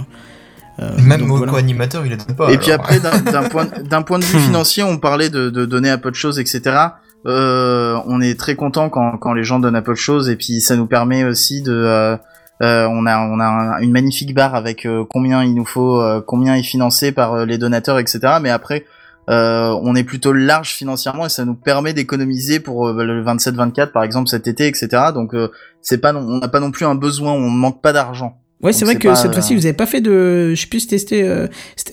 euh, 0.80 0.90
Même 1.04 1.20
donc 1.20 1.30
mon 1.30 1.38
voilà. 1.38 1.52
co-animateur, 1.52 2.04
il 2.06 2.14
est 2.14 2.36
pas. 2.36 2.52
et 2.52 2.58
puis 2.58 2.72
après 2.72 3.00
d'un 3.00 3.44
point 3.50 3.68
d'un 3.90 4.02
point 4.02 4.18
de 4.18 4.26
vue 4.26 4.40
financier 4.40 4.82
on 4.82 4.98
parlait 4.98 5.30
de, 5.30 5.52
de 5.52 5.66
donner 5.66 5.92
à 5.92 6.00
peu 6.00 6.10
de 6.10 6.16
choses 6.16 6.40
etc 6.40 6.76
euh, 7.26 7.98
on 8.06 8.20
est 8.22 8.38
très 8.40 8.56
content 8.56 8.90
quand 8.90 9.18
quand 9.18 9.34
les 9.34 9.44
gens 9.44 9.60
donnent 9.60 9.82
peu 9.82 9.94
de 9.94 9.98
choses 9.98 10.30
et 10.30 10.36
puis 10.36 10.60
ça 10.62 10.76
nous 10.76 10.88
permet 10.88 11.24
aussi 11.24 11.62
de 11.62 11.74
euh, 11.74 12.18
euh, 12.62 12.86
on 12.90 13.06
a 13.06 13.20
on 13.20 13.40
a 13.40 13.46
un- 13.46 13.80
une 13.80 13.92
magnifique 13.92 14.34
barre 14.36 14.56
avec 14.56 14.86
euh, 14.86 15.06
combien 15.10 15.44
il 15.44 15.54
nous 15.56 15.66
faut 15.66 16.02
combien 16.28 16.56
est 16.56 16.64
financé 16.64 17.12
par 17.12 17.46
les 17.46 17.58
donateurs 17.58 18.00
etc 18.00 18.20
mais 18.42 18.50
après 18.50 18.86
on 19.30 19.96
est 19.96 20.04
plutôt 20.04 20.34
large 20.34 20.74
financièrement 20.74 21.26
et 21.28 21.30
ça 21.30 21.46
nous 21.46 21.56
permet 21.56 21.94
d'économiser 21.94 22.60
pour 22.60 22.90
le 22.92 23.24
27-24 23.24 23.92
par 23.94 24.04
exemple 24.04 24.28
cet 24.28 24.48
été 24.48 24.68
etc 24.68 24.88
donc 25.14 25.34
c'est 25.82 26.00
pas 26.00 26.14
on 26.14 26.40
n'a 26.40 26.50
pas 26.50 26.60
non 26.60 26.72
plus 26.72 26.86
un 26.86 26.96
besoin 26.96 27.32
on 27.32 27.50
manque 27.50 27.82
pas 27.82 27.94
d'argent 27.94 28.38
Ouais, 28.64 28.72
c'est 28.72 28.86
vrai 28.86 28.96
que 28.96 29.10
pas, 29.10 29.16
cette 29.16 29.32
euh, 29.32 29.34
fois-ci, 29.34 29.56
vous 29.56 29.66
avez 29.66 29.74
pas 29.74 29.86
fait 29.86 30.00
de. 30.00 30.56
Je 30.56 30.62
sais 30.62 30.68
plus 30.68 30.80
si 30.80 30.98
c'était. 30.98 31.24
Euh, 31.24 31.48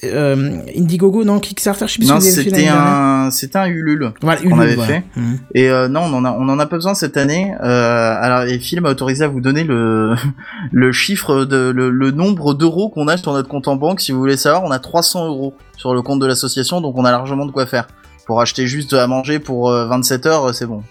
euh, 0.04 0.60
Indiegogo, 0.76 1.24
non 1.24 1.40
Kickstarter, 1.40 1.86
je 1.88 1.92
sais 1.94 1.98
plus 1.98 2.08
non 2.08 2.20
si 2.20 2.30
c'était 2.30 2.68
un 2.68 3.30
c'était 3.30 3.58
un 3.58 3.66
Ulule 3.66 4.12
Voilà, 4.22 4.40
Ulule, 4.40 4.60
avait 4.60 4.74
voilà. 4.76 4.94
fait. 4.94 5.04
Mhm. 5.16 5.38
Et 5.54 5.68
euh, 5.68 5.88
non, 5.88 6.02
on 6.02 6.14
en 6.14 6.24
a, 6.24 6.32
on 6.32 6.48
en 6.48 6.58
a 6.58 6.66
pas 6.66 6.76
besoin 6.76 6.94
cette 6.94 7.16
année. 7.16 7.52
Euh, 7.62 8.14
alors, 8.20 8.42
et 8.42 8.58
Phil 8.58 8.80
m'a 8.80 8.90
autorisé 8.90 9.24
à 9.24 9.28
vous 9.28 9.40
donner 9.40 9.64
le 9.64 10.14
le 10.72 10.92
chiffre 10.92 11.44
de 11.44 11.72
le, 11.74 11.90
le 11.90 12.10
nombre 12.12 12.54
d'euros 12.54 12.88
qu'on 12.88 13.08
a 13.08 13.16
sur 13.16 13.32
notre 13.32 13.48
compte 13.48 13.68
en 13.68 13.76
banque. 13.76 14.00
Si 14.00 14.12
vous 14.12 14.18
voulez 14.18 14.36
savoir, 14.36 14.62
on 14.64 14.70
a 14.70 14.78
300 14.78 15.26
euros 15.26 15.54
sur 15.76 15.94
le 15.94 16.02
compte 16.02 16.20
de 16.20 16.26
l'association, 16.26 16.80
donc 16.80 16.96
on 16.96 17.04
a 17.04 17.10
largement 17.10 17.46
de 17.46 17.52
quoi 17.52 17.66
faire. 17.66 17.88
Pour 18.26 18.40
acheter 18.40 18.66
juste 18.68 18.92
à 18.92 19.06
manger 19.08 19.40
pour 19.40 19.70
euh, 19.70 19.86
27 19.86 20.26
heures, 20.26 20.54
c'est 20.54 20.66
bon. 20.66 20.82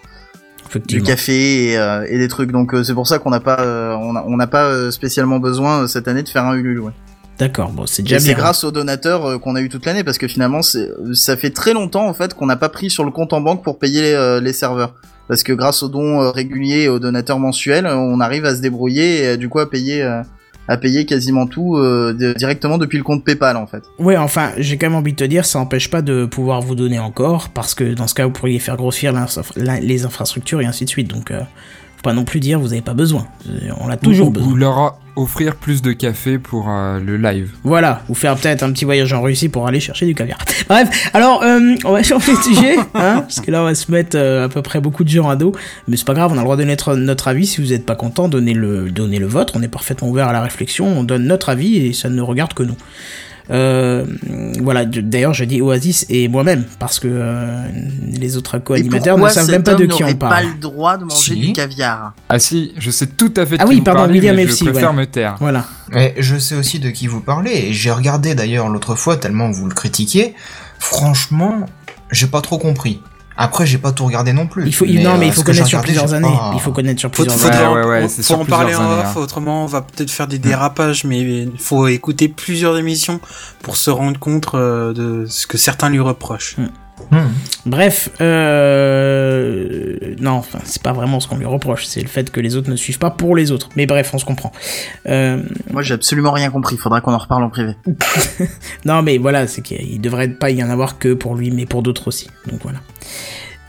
Du 0.88 1.01
café 1.01 1.71
et, 1.71 1.77
euh, 1.77 2.05
et 2.10 2.17
des 2.17 2.27
trucs. 2.27 2.51
Donc 2.51 2.73
euh, 2.73 2.84
c'est 2.84 2.93
pour 2.93 3.08
ça 3.08 3.19
qu'on 3.19 3.29
n'a 3.32 3.39
pas, 3.39 3.60
euh, 3.62 3.93
on 3.95 4.38
n'a 4.38 4.47
pas 4.47 4.65
euh, 4.65 4.91
spécialement 4.91 5.39
besoin 5.39 5.84
euh, 5.84 5.88
cette 5.88 6.08
année 6.08 6.23
de 6.23 6.29
faire 6.29 6.45
un 6.45 6.55
Ulule. 6.55 6.79
Ouais. 6.82 6.91
D'accord, 7.39 7.71
bon, 7.71 7.86
c'est 7.86 8.01
Et 8.01 8.03
déjà 8.03 8.19
c'est 8.19 8.25
bien. 8.34 8.38
grâce 8.38 8.63
aux 8.63 8.71
donateurs 8.71 9.39
qu'on 9.39 9.55
a 9.55 9.62
eu 9.62 9.69
toute 9.69 9.86
l'année 9.86 10.03
parce 10.03 10.17
que 10.17 10.27
finalement 10.27 10.62
c'est 10.62 10.89
ça 11.13 11.38
fait 11.38 11.51
très 11.51 11.73
longtemps 11.73 12.05
en 12.08 12.13
fait 12.13 12.34
qu'on 12.34 12.45
n'a 12.45 12.58
pas 12.58 12.69
pris 12.69 12.89
sur 12.89 13.05
le 13.05 13.12
compte 13.12 13.32
en 13.34 13.39
banque 13.41 13.63
pour 13.63 13.79
payer 13.79 14.01
les, 14.01 14.13
euh, 14.13 14.41
les 14.41 14.51
serveurs 14.53 14.93
parce 15.29 15.43
que 15.43 15.53
grâce 15.53 15.82
aux 15.82 15.88
dons 15.89 16.32
réguliers 16.32 16.84
et 16.84 16.89
aux 16.89 16.99
donateurs 16.99 17.39
mensuels 17.39 17.86
on 17.88 18.19
arrive 18.19 18.43
à 18.45 18.55
se 18.55 18.62
débrouiller 18.62 19.23
et 19.23 19.38
du 19.38 19.47
coup 19.47 19.60
à 19.60 19.69
payer 19.69 20.03
euh, 20.03 20.21
à 20.69 20.77
payer 20.77 21.05
quasiment 21.05 21.47
tout 21.47 21.77
euh, 21.77 22.13
directement 22.38 22.77
depuis 22.77 22.99
le 22.99 23.03
compte 23.03 23.25
PayPal 23.25 23.58
en 23.58 23.65
fait. 23.65 23.84
Ouais, 23.97 24.15
enfin, 24.15 24.51
j'ai 24.58 24.77
quand 24.77 24.86
même 24.88 24.95
envie 24.95 25.13
de 25.13 25.17
te 25.17 25.23
dire, 25.23 25.43
ça 25.43 25.58
n'empêche 25.58 25.89
pas 25.89 26.03
de 26.03 26.25
pouvoir 26.25 26.62
vous 26.62 26.75
donner 26.75 26.99
encore, 26.99 27.49
parce 27.49 27.73
que 27.73 27.95
dans 27.95 28.05
ce 28.05 28.13
cas, 28.13 28.25
vous 28.25 28.32
pourriez 28.32 28.60
faire 28.60 28.77
grossir 28.77 29.12
les 29.58 30.05
infrastructures 30.05 30.62
et 30.62 30.65
ainsi 30.65 30.86
de 30.86 30.89
suite. 30.89 31.08
Donc, 31.08 31.32
euh, 31.32 31.41
faut 31.99 32.03
pas 32.03 32.13
non 32.13 32.23
plus 32.23 32.39
dire, 32.39 32.62
vous 32.62 32.69
n'avez 32.69 32.81
pas 32.81 32.93
besoin. 32.93 33.27
On 33.81 33.88
l'a 33.88 33.97
toujours 33.97 34.29
ou, 34.29 34.31
besoin. 34.31 34.51
ou 34.51 34.55
leur 34.55 34.99
offrir 35.17 35.57
plus 35.57 35.81
de 35.81 35.91
café 35.91 36.38
pour 36.39 36.69
euh, 36.69 36.97
le 37.01 37.17
live. 37.17 37.51
Voilà, 37.65 38.03
ou 38.07 38.15
faire 38.15 38.38
peut-être 38.38 38.63
un 38.63 38.71
petit 38.71 38.85
voyage 38.85 39.12
en 39.12 39.21
Russie 39.21 39.49
pour 39.49 39.67
aller 39.67 39.81
chercher 39.81 40.05
du 40.05 40.15
caviar. 40.15 40.38
Bref, 40.69 41.09
alors 41.13 41.43
euh, 41.43 41.75
on 41.83 41.91
va 41.91 42.01
changer 42.01 42.31
de 42.31 42.38
sujet, 42.38 42.77
hein, 42.93 43.21
parce 43.21 43.41
que 43.41 43.51
là 43.51 43.63
on 43.63 43.65
va 43.65 43.75
se 43.75 43.91
mettre 43.91 44.17
euh, 44.17 44.45
à 44.45 44.49
peu 44.49 44.62
près 44.62 44.79
beaucoup 44.79 45.03
de 45.03 45.09
gens 45.09 45.27
à 45.29 45.35
dos, 45.35 45.51
mais 45.89 45.97
c'est 45.97 46.07
pas 46.07 46.13
grave, 46.13 46.31
on 46.31 46.35
a 46.35 46.38
le 46.38 46.43
droit 46.43 46.55
de 46.55 46.62
donner 46.62 46.71
notre, 46.71 46.95
notre 46.95 47.27
avis. 47.27 47.47
Si 47.47 47.59
vous 47.59 47.71
n'êtes 47.71 47.85
pas 47.85 47.95
content, 47.95 48.29
donnez 48.29 48.53
le, 48.53 48.89
donnez 48.91 49.19
le 49.19 49.27
vôtre. 49.27 49.53
On 49.57 49.62
est 49.62 49.67
parfaitement 49.67 50.07
ouvert 50.07 50.29
à 50.29 50.33
la 50.33 50.41
réflexion, 50.41 50.88
on 50.88 51.03
donne 51.03 51.25
notre 51.25 51.49
avis 51.49 51.75
et 51.85 51.91
ça 51.91 52.07
ne 52.07 52.21
regarde 52.21 52.53
que 52.53 52.63
nous. 52.63 52.77
Euh, 53.51 54.05
voilà, 54.62 54.85
d'ailleurs 54.85 55.33
je 55.33 55.43
dis 55.43 55.59
Oasis 55.62 56.05
et 56.09 56.27
moi-même 56.27 56.65
parce 56.77 56.99
que 56.99 57.07
euh, 57.09 57.63
les 58.12 58.38
autres 58.38 58.59
co-animateurs 58.59 59.17
ne 59.17 59.27
savent 59.29 59.49
même 59.49 59.63
pas 59.63 59.73
de 59.73 59.85
qui 59.88 60.03
on 60.03 60.13
parle. 60.15 60.33
pas 60.33 60.43
le 60.43 60.53
droit 60.59 60.97
de 60.97 61.05
manger 61.05 61.33
Si. 61.33 61.39
du 61.39 61.53
caviar? 61.53 62.13
Ah 62.29 62.38
si, 62.38 62.73
je 62.77 62.91
sais 62.91 63.07
tout 63.07 63.33
à 63.38 63.45
fait 63.47 63.57
de 63.57 63.62
Ah 63.62 63.65
qui 63.65 63.69
oui, 63.71 63.77
vous 63.77 63.83
pardon, 63.83 64.01
parlez, 64.01 64.13
William 64.19 64.35
mais 64.35 64.43
FC, 64.43 64.65
je 64.65 64.69
préfère 64.69 64.91
ouais. 64.91 64.97
me 64.97 65.05
taire. 65.07 65.35
Voilà. 65.39 65.65
Et 65.95 66.13
je 66.19 66.38
sais 66.38 66.55
aussi 66.55 66.79
de 66.79 66.89
qui 66.91 67.07
vous 67.07 67.21
parlez, 67.21 67.51
et 67.69 67.73
j'ai 67.73 67.89
regardé 67.91 68.35
d'ailleurs 68.35 68.69
l'autre 68.69 68.93
fois 68.95 69.17
tellement 69.17 69.49
vous 69.49 69.65
le 69.67 69.73
critiquiez. 69.73 70.35
Franchement, 70.77 71.65
j'ai 72.12 72.27
pas 72.27 72.41
trop 72.41 72.57
compris. 72.59 73.01
Après, 73.41 73.65
j'ai 73.65 73.78
pas 73.78 73.93
tout 73.93 74.04
regardé 74.06 74.34
non 74.34 74.47
plus. 74.47 74.65
Il 74.67 74.75
faut, 74.75 74.84
il- 74.84 75.02
non, 75.02 75.17
mais 75.17 75.25
euh, 75.25 75.28
il 75.30 75.32
faut 75.34 75.43
que 75.43 75.54
j'ai 75.54 75.60
connaître 75.62 75.69
sur 75.69 75.82
plusieurs 75.82 76.13
années. 76.13 76.28
pas- 76.28 76.52
Il 76.54 76.60
faut 76.60 76.71
connaître 76.73 76.99
sur 76.99 77.10
Faut, 77.10 77.23
plusieurs 77.23 77.39
faut, 77.39 77.47
années. 77.47 77.58
Ouais, 77.58 77.65
en- 77.65 77.73
ouais, 77.75 77.86
ouais, 77.86 78.02
on- 78.04 78.10
c'est 78.10 78.17
faut 78.17 78.23
sur 78.34 78.39
en 78.41 78.45
parler 78.45 78.75
en 78.75 78.84
off, 78.99 79.06
hein. 79.06 79.13
autrement 79.15 79.63
on 79.63 79.65
va 79.65 79.82
peut-être 79.82 80.12
faire 80.12 80.28
des 80.28 80.39
dérapages, 80.39 81.06
mais 81.06 81.19
il 81.21 81.52
faut 81.58 81.88
écouter 81.88 82.28
plusieurs 82.28 82.78
émissions 82.78 83.21
pour 83.63 83.78
se 83.78 83.89
rendre 83.89 84.19
compte 84.19 84.47
euh, 84.56 84.91
de 84.93 85.25
ce 85.30 85.47
que 85.47 85.58
certains 85.58 85.89
lui 85.89 86.02
reprochent. 86.02 86.58
Hmm. 87.12 87.27
Bref, 87.65 88.09
euh... 88.21 89.95
non, 90.19 90.31
enfin, 90.31 90.59
c'est 90.63 90.81
pas 90.81 90.93
vraiment 90.93 91.19
ce 91.19 91.27
qu'on 91.27 91.38
lui 91.38 91.45
reproche, 91.45 91.85
c'est 91.85 92.01
le 92.01 92.07
fait 92.07 92.29
que 92.31 92.39
les 92.39 92.55
autres 92.55 92.69
ne 92.69 92.75
suivent 92.75 92.99
pas 92.99 93.09
pour 93.12 93.35
les 93.35 93.51
autres. 93.51 93.69
Mais 93.75 93.85
bref, 93.85 94.12
on 94.13 94.17
se 94.17 94.25
comprend. 94.25 94.51
Euh... 95.07 95.41
Moi 95.71 95.81
j'ai 95.81 95.93
absolument 95.93 96.31
rien 96.31 96.49
compris. 96.51 96.77
Faudra 96.77 97.01
qu'on 97.01 97.13
en 97.13 97.17
reparle 97.17 97.43
en 97.43 97.49
privé. 97.49 97.75
Non, 98.85 99.01
mais 99.01 99.17
voilà, 99.17 99.47
c'est 99.47 99.62
qu'il 99.62 99.99
devrait 100.01 100.29
pas 100.29 100.49
y 100.51 100.63
en 100.63 100.69
avoir 100.69 100.97
que 100.97 101.13
pour 101.13 101.35
lui, 101.35 101.51
mais 101.51 101.65
pour 101.65 101.83
d'autres 101.83 102.07
aussi. 102.07 102.27
Donc 102.49 102.62
voilà. 102.63 102.79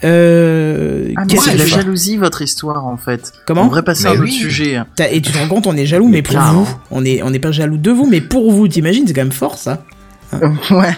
Euh, 0.04 1.12
Ah, 1.16 1.24
c'est 1.28 1.56
la 1.56 1.66
jalousie, 1.66 2.16
votre 2.16 2.40
histoire, 2.42 2.86
en 2.86 2.96
fait. 2.96 3.32
Comment 3.46 3.62
On 3.62 3.66
devrait 3.66 3.82
passer 3.82 4.06
à 4.06 4.10
un 4.10 4.14
autre 4.14 4.22
oui. 4.22 4.32
sujet. 4.32 4.78
T'as- 4.96 5.10
Et 5.10 5.20
tu 5.20 5.30
te 5.32 5.36
rends 5.38 5.48
compte, 5.48 5.66
on 5.66 5.76
est 5.76 5.84
jaloux, 5.86 6.08
mais 6.08 6.22
pour 6.22 6.38
vous. 6.38 6.68
On 6.90 7.04
est, 7.04 7.22
on 7.22 7.30
n'est 7.30 7.38
pas 7.38 7.52
jaloux 7.52 7.76
de 7.76 7.90
vous, 7.90 8.06
mais 8.08 8.20
pour 8.20 8.50
vous. 8.50 8.66
T'imagines, 8.68 9.06
c'est 9.06 9.12
quand 9.12 9.20
même 9.22 9.32
fort, 9.32 9.58
ça. 9.58 9.84
ouais. 10.32 10.96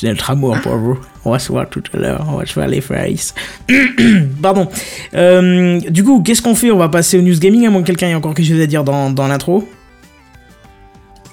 J'ai 0.00 0.08
notre 0.08 0.30
amour 0.30 0.56
pour 0.62 0.76
vous. 0.76 0.98
On 1.24 1.32
va 1.32 1.38
se 1.38 1.50
voir 1.50 1.68
tout 1.68 1.82
à 1.92 1.96
l'heure. 1.96 2.26
On 2.28 2.36
va 2.36 2.46
se 2.46 2.54
voir 2.54 2.68
les 2.68 2.80
phrases. 2.80 3.34
Pardon. 4.42 4.68
Euh, 5.14 5.80
du 5.80 6.04
coup, 6.04 6.22
qu'est-ce 6.22 6.40
qu'on 6.40 6.54
fait? 6.54 6.70
On 6.70 6.78
va 6.78 6.88
passer 6.88 7.18
au 7.18 7.22
news 7.22 7.38
gaming, 7.38 7.66
à 7.66 7.70
moins 7.70 7.82
que 7.82 7.88
quelqu'un 7.88 8.08
ait 8.08 8.14
encore 8.14 8.34
quelque 8.34 8.48
chose 8.48 8.60
à 8.60 8.66
dire 8.66 8.84
dans, 8.84 9.10
dans 9.10 9.26
l'intro? 9.26 9.68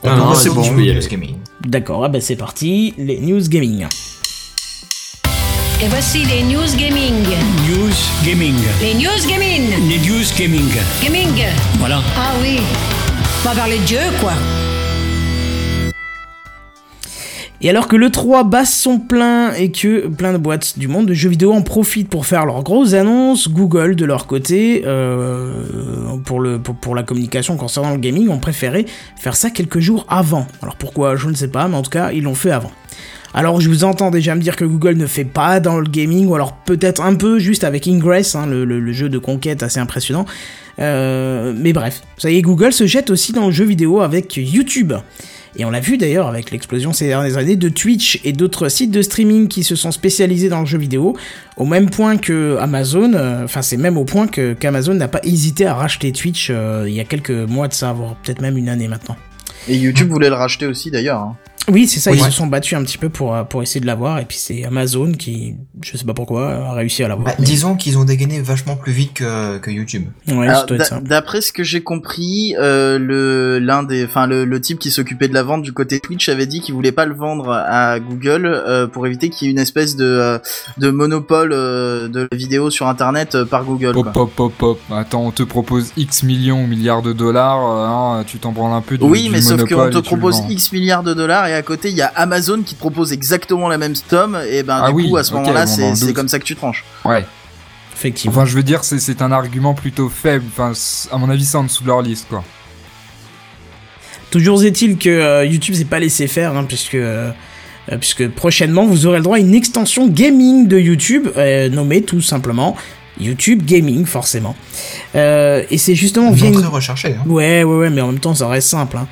Ah, 0.03 0.15
non, 0.15 0.33
c'est 0.33 0.49
bon, 0.49 0.61
peux 0.73 0.83
y 0.83 0.91
aller. 0.91 1.35
D'accord, 1.65 2.03
ah 2.05 2.09
bah 2.09 2.21
c'est 2.21 2.35
parti. 2.35 2.93
Les 2.97 3.19
news 3.19 3.41
gaming. 3.47 3.87
Et 5.83 5.87
voici 5.87 6.25
les 6.25 6.43
news 6.43 6.75
gaming. 6.77 7.13
News 7.67 7.93
Gaming. 8.23 8.55
Les 8.81 8.93
news 8.93 9.27
gaming. 9.27 9.69
Les 9.89 9.99
News 9.99 10.25
Gaming. 10.37 10.71
Gaming. 11.03 11.43
Voilà. 11.79 12.01
Ah 12.17 12.31
oui. 12.41 12.59
On 13.43 13.49
va 13.49 13.55
parler 13.55 13.79
de 13.79 13.83
Dieu, 13.83 13.99
quoi. 14.21 14.33
Et 17.61 17.69
alors 17.69 17.87
que 17.87 17.95
le 17.95 18.09
3 18.11 18.43
bat 18.43 18.65
son 18.65 18.99
plein 18.99 19.53
et 19.53 19.71
que 19.71 20.07
plein 20.07 20.33
de 20.33 20.37
boîtes 20.37 20.77
du 20.77 20.87
monde 20.87 21.07
de 21.07 21.13
jeux 21.13 21.29
vidéo 21.29 21.53
en 21.53 21.61
profitent 21.61 22.09
pour 22.09 22.25
faire 22.25 22.45
leurs 22.45 22.63
grosses 22.63 22.93
annonces, 22.93 23.49
Google 23.49 23.95
de 23.95 24.05
leur 24.05 24.27
côté, 24.27 24.83
euh, 24.85 25.53
pour, 26.25 26.39
le, 26.41 26.59
pour, 26.59 26.75
pour 26.75 26.95
la 26.95 27.03
communication 27.03 27.55
concernant 27.57 27.91
le 27.91 27.97
gaming, 27.97 28.27
ont 28.29 28.39
préféré 28.39 28.85
faire 29.17 29.35
ça 29.35 29.49
quelques 29.49 29.79
jours 29.79 30.05
avant. 30.09 30.47
Alors 30.61 30.75
pourquoi, 30.75 31.15
je 31.15 31.27
ne 31.29 31.33
sais 31.33 31.47
pas, 31.47 31.67
mais 31.67 31.75
en 31.77 31.81
tout 31.81 31.89
cas, 31.91 32.11
ils 32.11 32.23
l'ont 32.23 32.35
fait 32.35 32.51
avant. 32.51 32.71
Alors 33.33 33.59
je 33.59 33.67
vous 33.69 33.83
entends 33.83 34.11
déjà 34.11 34.33
me 34.35 34.41
dire 34.41 34.55
que 34.55 34.63
Google 34.63 34.95
ne 34.95 35.07
fait 35.07 35.25
pas 35.25 35.59
dans 35.59 35.77
le 35.79 35.87
gaming, 35.89 36.27
ou 36.27 36.35
alors 36.35 36.53
peut-être 36.65 37.01
un 37.01 37.15
peu 37.15 37.37
juste 37.39 37.63
avec 37.65 37.87
Ingress, 37.87 38.35
hein, 38.35 38.45
le, 38.47 38.63
le- 38.63 38.93
jeu 38.93 39.09
de 39.09 39.17
conquête 39.17 39.61
assez 39.63 39.79
impressionnant. 39.79 40.25
Euh, 40.79 41.53
mais 41.55 41.73
bref, 41.73 42.01
ça 42.17 42.29
y 42.31 42.37
est, 42.37 42.41
Google 42.41 42.71
se 42.73 42.85
jette 42.85 43.09
aussi 43.09 43.33
dans 43.33 43.45
le 43.47 43.51
jeu 43.51 43.65
vidéo 43.65 44.01
avec 44.01 44.35
YouTube. 44.37 44.93
Et 45.57 45.65
on 45.65 45.69
l'a 45.69 45.79
vu 45.79 45.97
d'ailleurs 45.97 46.27
avec 46.27 46.51
l'explosion 46.51 46.91
ces 46.91 47.07
dernières 47.07 47.37
années 47.37 47.55
de 47.55 47.69
Twitch 47.69 48.19
et 48.23 48.33
d'autres 48.33 48.69
sites 48.69 48.91
de 48.91 49.01
streaming 49.01 49.47
qui 49.47 49.63
se 49.63 49.75
sont 49.75 49.91
spécialisés 49.91 50.49
dans 50.49 50.59
le 50.59 50.65
jeu 50.65 50.77
vidéo, 50.77 51.15
au 51.57 51.65
même 51.65 51.89
point 51.89 52.17
que 52.17 52.57
Amazon, 52.59 53.13
euh, 53.13 53.45
enfin 53.45 53.61
c'est 53.61 53.77
même 53.77 53.97
au 53.97 54.03
point 54.03 54.27
que 54.27 54.53
qu'Amazon 54.53 54.95
n'a 54.95 55.07
pas 55.07 55.21
hésité 55.23 55.65
à 55.65 55.73
racheter 55.73 56.11
Twitch 56.11 56.49
euh, 56.51 56.85
il 56.87 56.93
y 56.93 56.99
a 56.99 57.05
quelques 57.05 57.31
mois 57.31 57.67
de 57.67 57.73
ça, 57.73 57.93
voire 57.93 58.15
peut-être 58.15 58.41
même 58.41 58.57
une 58.57 58.69
année 58.69 58.87
maintenant. 58.87 59.15
Et 59.67 59.77
YouTube 59.77 60.09
voulait 60.09 60.29
le 60.29 60.35
racheter 60.35 60.67
aussi, 60.67 60.91
d'ailleurs. 60.91 61.19
hein. 61.19 61.37
Oui, 61.71 61.87
c'est 61.87 61.99
ça, 61.99 62.11
Oui. 62.11 62.17
ils 62.19 62.23
se 62.25 62.31
sont 62.31 62.47
battus 62.47 62.77
un 62.77 62.83
petit 62.83 62.97
peu 62.97 63.09
pour, 63.09 63.33
euh, 63.35 63.43
pour 63.43 63.63
essayer 63.63 63.81
de 63.81 63.85
l'avoir, 63.87 64.19
et 64.19 64.25
puis 64.25 64.37
c'est 64.37 64.65
Amazon 64.65 65.11
qui, 65.13 65.55
je 65.81 65.97
sais 65.97 66.05
pas 66.05 66.13
pourquoi, 66.13 66.53
a 66.53 66.73
réussi 66.73 67.03
à 67.03 67.07
l'avoir. 67.07 67.27
Bah, 67.27 67.33
disons 67.43 67.75
qu'ils 67.75 67.97
ont 67.97 68.05
dégainé 68.05 68.39
vachement 68.41 68.75
plus 68.75 68.91
vite 68.91 69.13
que, 69.13 69.57
que 69.57 69.71
YouTube. 69.71 70.05
Ouais, 70.27 70.47
Alors, 70.47 70.61
ça 70.61 70.65
doit 70.67 70.77
être 70.77 70.83
d'a- 70.83 70.85
ça. 70.89 70.99
D'après 71.01 71.41
ce 71.41 71.51
que 71.51 71.63
j'ai 71.63 71.81
compris, 71.81 72.55
euh, 72.59 72.99
le 72.99 73.57
l'un 73.59 73.83
des, 73.83 74.05
enfin 74.05 74.27
le, 74.27 74.45
le 74.45 74.61
type 74.61 74.77
qui 74.79 74.91
s'occupait 74.91 75.27
de 75.27 75.33
la 75.33 75.43
vente 75.43 75.63
du 75.63 75.71
côté 75.73 75.99
Twitch 75.99 76.29
avait 76.29 76.45
dit 76.45 76.61
qu'il 76.61 76.75
voulait 76.75 76.91
pas 76.91 77.05
le 77.05 77.15
vendre 77.15 77.51
à 77.51 77.99
Google 77.99 78.45
euh, 78.45 78.85
pour 78.87 79.07
éviter 79.07 79.29
qu'il 79.29 79.47
y 79.47 79.49
ait 79.49 79.53
une 79.53 79.59
espèce 79.59 79.95
de 79.95 80.05
euh, 80.05 80.37
de 80.77 80.91
monopole 80.91 81.51
euh, 81.53 82.07
de 82.07 82.27
la 82.31 82.37
vidéo 82.37 82.69
sur 82.69 82.87
Internet 82.87 83.43
par 83.45 83.63
Google. 83.63 83.93
Pop, 83.93 84.03
quoi. 84.03 84.11
pop, 84.13 84.31
pop, 84.35 84.53
pop. 84.57 84.79
Attends, 84.91 85.25
on 85.25 85.31
te 85.31 85.43
propose 85.43 85.91
X 85.97 86.23
millions 86.23 86.63
ou 86.63 86.67
milliards 86.67 87.01
de 87.01 87.13
dollars, 87.13 87.57
hein, 87.59 88.23
tu 88.27 88.37
t'en 88.37 88.51
branles 88.51 88.73
un 88.73 88.81
peu 88.81 88.97
du 88.97 89.03
Oui, 89.03 89.23
du 89.23 89.29
mais 89.29 89.41
sauf 89.41 89.61
qu'on 89.63 89.89
te 89.89 89.97
propose. 89.99 90.41
X 90.49 90.71
milliards 90.71 91.01
de 91.03 91.13
dollars 91.13 91.47
et 91.47 91.54
à 91.55 91.61
côté 91.61 91.89
il 91.89 91.95
y 91.95 92.01
a 92.01 92.11
Amazon 92.15 92.61
qui 92.63 92.75
te 92.75 92.79
propose 92.79 93.11
exactement 93.13 93.67
la 93.67 93.77
même 93.77 93.95
somme 93.95 94.37
et 94.49 94.63
ben 94.63 94.81
Ah 94.83 94.89
du 94.89 94.95
oui, 94.95 95.09
coup 95.09 95.17
à 95.17 95.23
ce 95.23 95.33
moment-là 95.33 95.65
bon, 95.65 95.95
c'est 95.95 96.13
comme 96.13 96.27
ça 96.29 96.39
que 96.39 96.43
tu 96.45 96.55
tranches. 96.55 96.83
Ouais. 97.03 97.25
Effectivement. 97.95 98.35
Enfin, 98.35 98.45
je 98.45 98.55
veux 98.55 98.63
dire, 98.63 98.83
c'est- 98.83 99.21
un 99.21 99.31
argument 99.31 99.73
plutôt 99.73 100.09
faible. 100.09 100.43
Enfin, 100.51 100.73
à 101.11 101.17
mon 101.17 101.29
avis, 101.29 101.45
c'est 101.45 101.55
en 101.57 101.63
dessous 101.63 101.81
de 101.83 101.87
leur 101.87 102.01
liste, 102.01 102.27
quoi. 102.29 102.43
Toujours 104.31 104.61
est-il 104.63 104.97
que 104.97 105.09
euh, 105.09 105.45
YouTube 105.45 105.75
s'est 105.75 105.85
pas 105.85 105.99
laissé 105.99 106.27
faire, 106.27 106.55
hein, 106.57 106.65
puisque, 106.67 106.95
euh, 106.95 107.31
euh, 107.91 107.97
puisque 107.97 108.27
prochainement 108.29 108.85
vous 108.85 109.05
aurez 109.05 109.17
le 109.19 109.23
droit 109.23 109.37
à 109.37 109.39
une 109.39 109.55
extension 109.55 110.07
gaming 110.07 110.67
de 110.67 110.77
YouTube, 110.77 111.29
euh, 111.37 111.69
nommée 111.69 112.01
tout 112.01 112.21
simplement 112.21 112.75
YouTube 113.19 113.63
Gaming, 113.65 114.05
forcément. 114.05 114.55
Euh, 115.15 115.63
et 115.71 115.77
c'est 115.77 115.95
justement 115.95 116.31
via 116.31 116.49
une... 116.49 116.57
recherché. 116.65 117.15
Hein. 117.19 117.23
Ouais, 117.27 117.63
ouais, 117.63 117.77
ouais, 117.77 117.89
mais 117.89 118.01
en 118.01 118.07
même 118.07 118.19
temps, 118.19 118.35
ça 118.35 118.47
reste 118.47 118.69
simple. 118.69 118.97
Hein. 118.97 119.07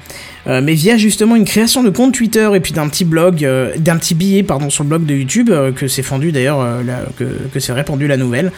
Euh, 0.48 0.62
mais 0.62 0.74
via 0.74 0.98
justement 0.98 1.36
une 1.36 1.46
création 1.46 1.84
de 1.84 1.90
compte 1.90 2.14
Twitter 2.14 2.50
et 2.54 2.60
puis 2.60 2.74
d'un 2.74 2.90
petit 2.90 3.06
blog, 3.06 3.46
euh, 3.46 3.72
d'un 3.78 3.98
petit 3.98 4.14
billet, 4.14 4.44
pardon, 4.44 4.70
sur 4.70 4.84
le 4.84 4.90
blog 4.90 5.06
de 5.06 5.16
YouTube, 5.16 5.50
que 5.76 5.88
c'est 5.88 6.04
fendu 6.04 6.32
d'ailleurs, 6.32 6.60
la- 6.84 7.06
que, 7.18 7.24
que 7.54 7.60
c'est 7.60 7.74
répandu 7.74 8.08
la 8.08 8.18
nouvelle. 8.18 8.52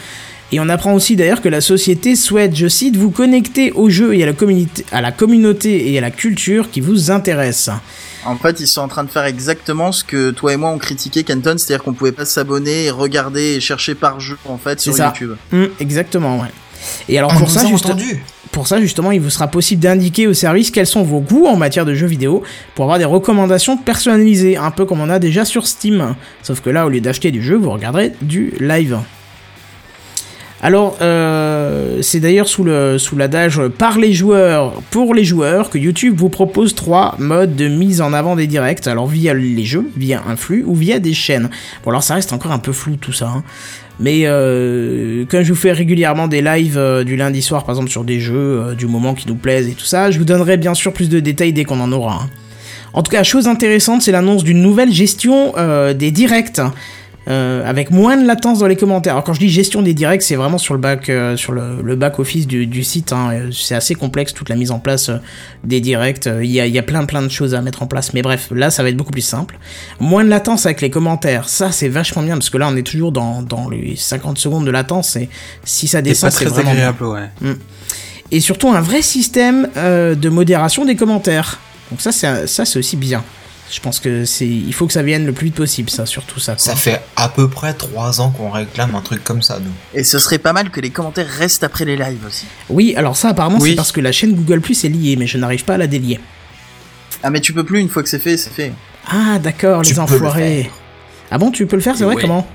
Et 0.52 0.60
on 0.60 0.68
apprend 0.68 0.94
aussi 0.94 1.16
d'ailleurs 1.16 1.42
que 1.42 1.48
la 1.48 1.60
société 1.60 2.14
souhaite, 2.14 2.54
je 2.54 2.68
cite, 2.68 2.96
vous 2.96 3.10
connecter 3.10 3.72
au 3.72 3.90
jeu 3.90 4.14
et 4.14 4.22
à 4.22 4.26
la, 4.26 4.32
communauté, 4.32 4.84
à 4.92 5.00
la 5.00 5.10
communauté 5.10 5.92
et 5.92 5.98
à 5.98 6.00
la 6.00 6.10
culture 6.12 6.70
qui 6.70 6.80
vous 6.80 7.10
intéresse. 7.10 7.68
En 8.26 8.36
fait, 8.36 8.60
ils 8.60 8.66
sont 8.66 8.80
en 8.80 8.88
train 8.88 9.04
de 9.04 9.10
faire 9.10 9.24
exactement 9.24 9.92
ce 9.92 10.04
que 10.04 10.30
toi 10.30 10.52
et 10.52 10.56
moi 10.56 10.70
on 10.70 10.78
critiqué 10.78 11.24
Canton, 11.24 11.56
c'est-à-dire 11.58 11.84
qu'on 11.84 11.92
pouvait 11.92 12.12
pas 12.12 12.24
s'abonner, 12.24 12.84
et 12.84 12.90
regarder 12.90 13.56
et 13.56 13.60
chercher 13.60 13.94
par 13.94 14.20
jeu 14.20 14.36
en 14.44 14.58
fait 14.58 14.80
sur 14.80 14.94
ça. 14.94 15.06
YouTube. 15.06 15.36
Hum, 15.52 15.68
exactement, 15.80 16.38
ouais. 16.38 16.48
Et 17.08 17.18
alors 17.18 17.32
On 17.34 17.38
pour 17.38 17.50
ça, 17.50 17.66
juste-. 17.66 17.86
Pour 18.52 18.66
ça, 18.66 18.80
justement, 18.80 19.10
il 19.10 19.20
vous 19.20 19.30
sera 19.30 19.48
possible 19.48 19.82
d'indiquer 19.82 20.26
au 20.26 20.34
service 20.34 20.70
quels 20.70 20.86
sont 20.86 21.02
vos 21.02 21.20
goûts 21.20 21.46
en 21.46 21.56
matière 21.56 21.84
de 21.84 21.94
jeux 21.94 22.06
vidéo 22.06 22.42
pour 22.74 22.84
avoir 22.84 22.98
des 22.98 23.04
recommandations 23.04 23.76
personnalisées, 23.76 24.56
un 24.56 24.70
peu 24.70 24.86
comme 24.86 25.00
on 25.00 25.10
a 25.10 25.18
déjà 25.18 25.44
sur 25.44 25.66
Steam. 25.66 26.14
Sauf 26.42 26.60
que 26.60 26.70
là, 26.70 26.86
au 26.86 26.88
lieu 26.88 27.00
d'acheter 27.00 27.30
du 27.30 27.42
jeu, 27.42 27.56
vous 27.56 27.70
regarderez 27.70 28.12
du 28.22 28.54
live. 28.60 28.98
Alors, 30.66 30.96
euh, 31.00 31.98
c'est 32.02 32.18
d'ailleurs 32.18 32.48
sous 32.48 32.64
le 32.64 32.98
sous 32.98 33.14
l'adage 33.14 33.60
par 33.78 34.00
les 34.00 34.12
joueurs 34.12 34.72
pour 34.90 35.14
les 35.14 35.22
joueurs 35.22 35.70
que 35.70 35.78
YouTube 35.78 36.16
vous 36.18 36.28
propose 36.28 36.74
trois 36.74 37.14
modes 37.20 37.54
de 37.54 37.68
mise 37.68 38.00
en 38.00 38.12
avant 38.12 38.34
des 38.34 38.48
directs. 38.48 38.84
Alors 38.88 39.06
via 39.06 39.32
les 39.32 39.64
jeux, 39.64 39.88
via 39.96 40.24
un 40.26 40.34
flux 40.34 40.64
ou 40.66 40.74
via 40.74 40.98
des 40.98 41.14
chaînes. 41.14 41.50
Bon 41.84 41.90
alors 41.90 42.02
ça 42.02 42.16
reste 42.16 42.32
encore 42.32 42.50
un 42.50 42.58
peu 42.58 42.72
flou 42.72 42.96
tout 42.96 43.12
ça. 43.12 43.28
hein. 43.28 43.44
Mais 44.00 44.22
euh, 44.24 45.24
quand 45.30 45.44
je 45.44 45.52
vous 45.52 45.58
fais 45.58 45.70
régulièrement 45.70 46.26
des 46.26 46.42
lives 46.42 46.76
euh, 46.78 47.04
du 47.04 47.14
lundi 47.14 47.42
soir, 47.42 47.62
par 47.64 47.76
exemple 47.76 47.90
sur 47.92 48.02
des 48.02 48.18
jeux 48.18 48.74
du 48.76 48.88
moment 48.88 49.14
qui 49.14 49.28
nous 49.28 49.36
plaisent 49.36 49.68
et 49.68 49.74
tout 49.74 49.84
ça, 49.86 50.10
je 50.10 50.18
vous 50.18 50.24
donnerai 50.24 50.56
bien 50.56 50.74
sûr 50.74 50.92
plus 50.92 51.08
de 51.08 51.20
détails 51.20 51.52
dès 51.52 51.62
qu'on 51.62 51.78
en 51.78 51.92
aura. 51.92 52.22
hein. 52.24 52.30
En 52.92 53.04
tout 53.04 53.12
cas, 53.12 53.22
chose 53.22 53.46
intéressante, 53.46 54.02
c'est 54.02 54.10
l'annonce 54.10 54.42
d'une 54.42 54.62
nouvelle 54.62 54.90
gestion 54.90 55.52
des 55.94 56.10
directs. 56.10 56.60
Euh, 57.28 57.68
avec 57.68 57.90
moins 57.90 58.16
de 58.16 58.26
latence 58.26 58.60
dans 58.60 58.66
les 58.66 58.76
commentaires. 58.76 59.14
Alors 59.14 59.24
quand 59.24 59.32
je 59.34 59.40
dis 59.40 59.48
gestion 59.48 59.82
des 59.82 59.94
directs, 59.94 60.22
c'est 60.22 60.36
vraiment 60.36 60.58
sur 60.58 60.74
le 60.74 60.80
back, 60.80 61.08
euh, 61.08 61.36
sur 61.36 61.52
le, 61.52 61.82
le 61.82 61.96
back 61.96 62.18
office 62.18 62.46
du, 62.46 62.66
du 62.66 62.84
site. 62.84 63.12
hein. 63.12 63.30
Euh, 63.32 63.50
C'est 63.52 63.74
assez 63.74 63.94
complexe 63.94 64.32
toute 64.32 64.48
la 64.48 64.54
mise 64.56 64.70
en 64.70 64.78
place 64.78 65.08
euh, 65.08 65.16
des 65.64 65.80
directs. 65.80 66.26
Il 66.26 66.50
y 66.50 66.60
a, 66.60 66.66
il 66.66 66.72
y 66.74 66.78
a 66.78 66.82
plein 66.82 67.04
plein 67.04 67.22
de 67.22 67.28
choses 67.28 67.54
à 67.54 67.62
mettre 67.62 67.82
en 67.82 67.86
place. 67.86 68.12
Mais 68.14 68.22
bref, 68.22 68.48
là 68.52 68.70
ça 68.70 68.82
va 68.82 68.88
être 68.90 68.96
beaucoup 68.96 69.12
plus 69.12 69.22
simple. 69.22 69.58
Moins 70.00 70.24
de 70.24 70.28
latence 70.30 70.66
avec 70.66 70.80
les 70.80 70.90
commentaires. 70.90 71.48
Ça 71.48 71.72
c'est 71.72 71.88
vachement 71.88 72.22
bien 72.22 72.34
parce 72.34 72.50
que 72.50 72.58
là 72.58 72.68
on 72.70 72.76
est 72.76 72.86
toujours 72.86 73.12
dans, 73.12 73.42
dans 73.42 73.68
les 73.68 73.96
50 73.96 74.38
secondes 74.38 74.64
de 74.66 74.70
latence 74.70 75.16
et 75.16 75.28
si 75.64 75.88
ça 75.88 76.02
descend 76.02 76.30
c'est 76.30 76.44
très 76.44 76.54
vraiment 76.54 76.72
bien 76.74 76.88
agréable, 76.88 77.04
ouais. 77.42 77.54
et 78.30 78.40
surtout 78.40 78.68
un 78.70 78.80
vrai 78.80 79.02
système 79.02 79.68
de 79.76 80.28
modération 80.28 80.84
des 80.84 80.96
commentaires. 80.96 81.58
Donc 81.90 82.00
ça 82.00 82.12
ça 82.12 82.46
c'est 82.64 82.78
aussi 82.78 82.96
bien. 82.96 83.22
Je 83.70 83.80
pense 83.80 83.98
que 83.98 84.24
c'est 84.24 84.46
il 84.46 84.72
faut 84.72 84.86
que 84.86 84.92
ça 84.92 85.02
vienne 85.02 85.26
le 85.26 85.32
plus 85.32 85.46
vite 85.46 85.56
possible 85.56 85.90
ça 85.90 86.06
surtout 86.06 86.38
ça. 86.38 86.52
quoi. 86.52 86.60
Ça 86.62 86.76
fait 86.76 87.00
à 87.16 87.28
peu 87.28 87.48
près 87.48 87.74
trois 87.74 88.20
ans 88.20 88.30
qu'on 88.30 88.50
réclame 88.50 88.94
un 88.94 89.00
truc 89.00 89.24
comme 89.24 89.42
ça, 89.42 89.58
nous. 89.58 89.72
Et 89.92 90.04
ce 90.04 90.18
serait 90.20 90.38
pas 90.38 90.52
mal 90.52 90.70
que 90.70 90.80
les 90.80 90.90
commentaires 90.90 91.26
restent 91.28 91.64
après 91.64 91.84
les 91.84 91.96
lives 91.96 92.24
aussi. 92.26 92.46
Oui, 92.68 92.94
alors 92.96 93.16
ça 93.16 93.30
apparemment 93.30 93.58
Oui. 93.60 93.70
c'est 93.70 93.76
parce 93.76 93.90
que 93.92 94.00
la 94.00 94.12
chaîne 94.12 94.34
Google 94.34 94.60
Plus 94.60 94.84
est 94.84 94.88
liée 94.88 95.16
mais 95.16 95.26
je 95.26 95.36
n'arrive 95.38 95.64
pas 95.64 95.74
à 95.74 95.78
la 95.78 95.86
délier. 95.88 96.20
Ah 97.22 97.30
mais 97.30 97.40
tu 97.40 97.52
peux 97.52 97.64
plus 97.64 97.80
une 97.80 97.88
fois 97.88 98.02
que 98.02 98.08
c'est 98.08 98.18
fait, 98.20 98.36
c'est 98.36 98.50
fait. 98.52 98.72
Ah 99.08 99.38
d'accord, 99.40 99.82
Tu 99.82 99.90
les 99.90 99.96
le 99.96 100.02
enfoirés. 100.02 100.70
Ah 101.30 101.38
bon, 101.38 101.50
tu 101.50 101.66
peux 101.66 101.76
le 101.76 101.82
faire, 101.82 101.96
c'est 101.96 102.04
vrai 102.04 102.16
comment? 102.20 102.46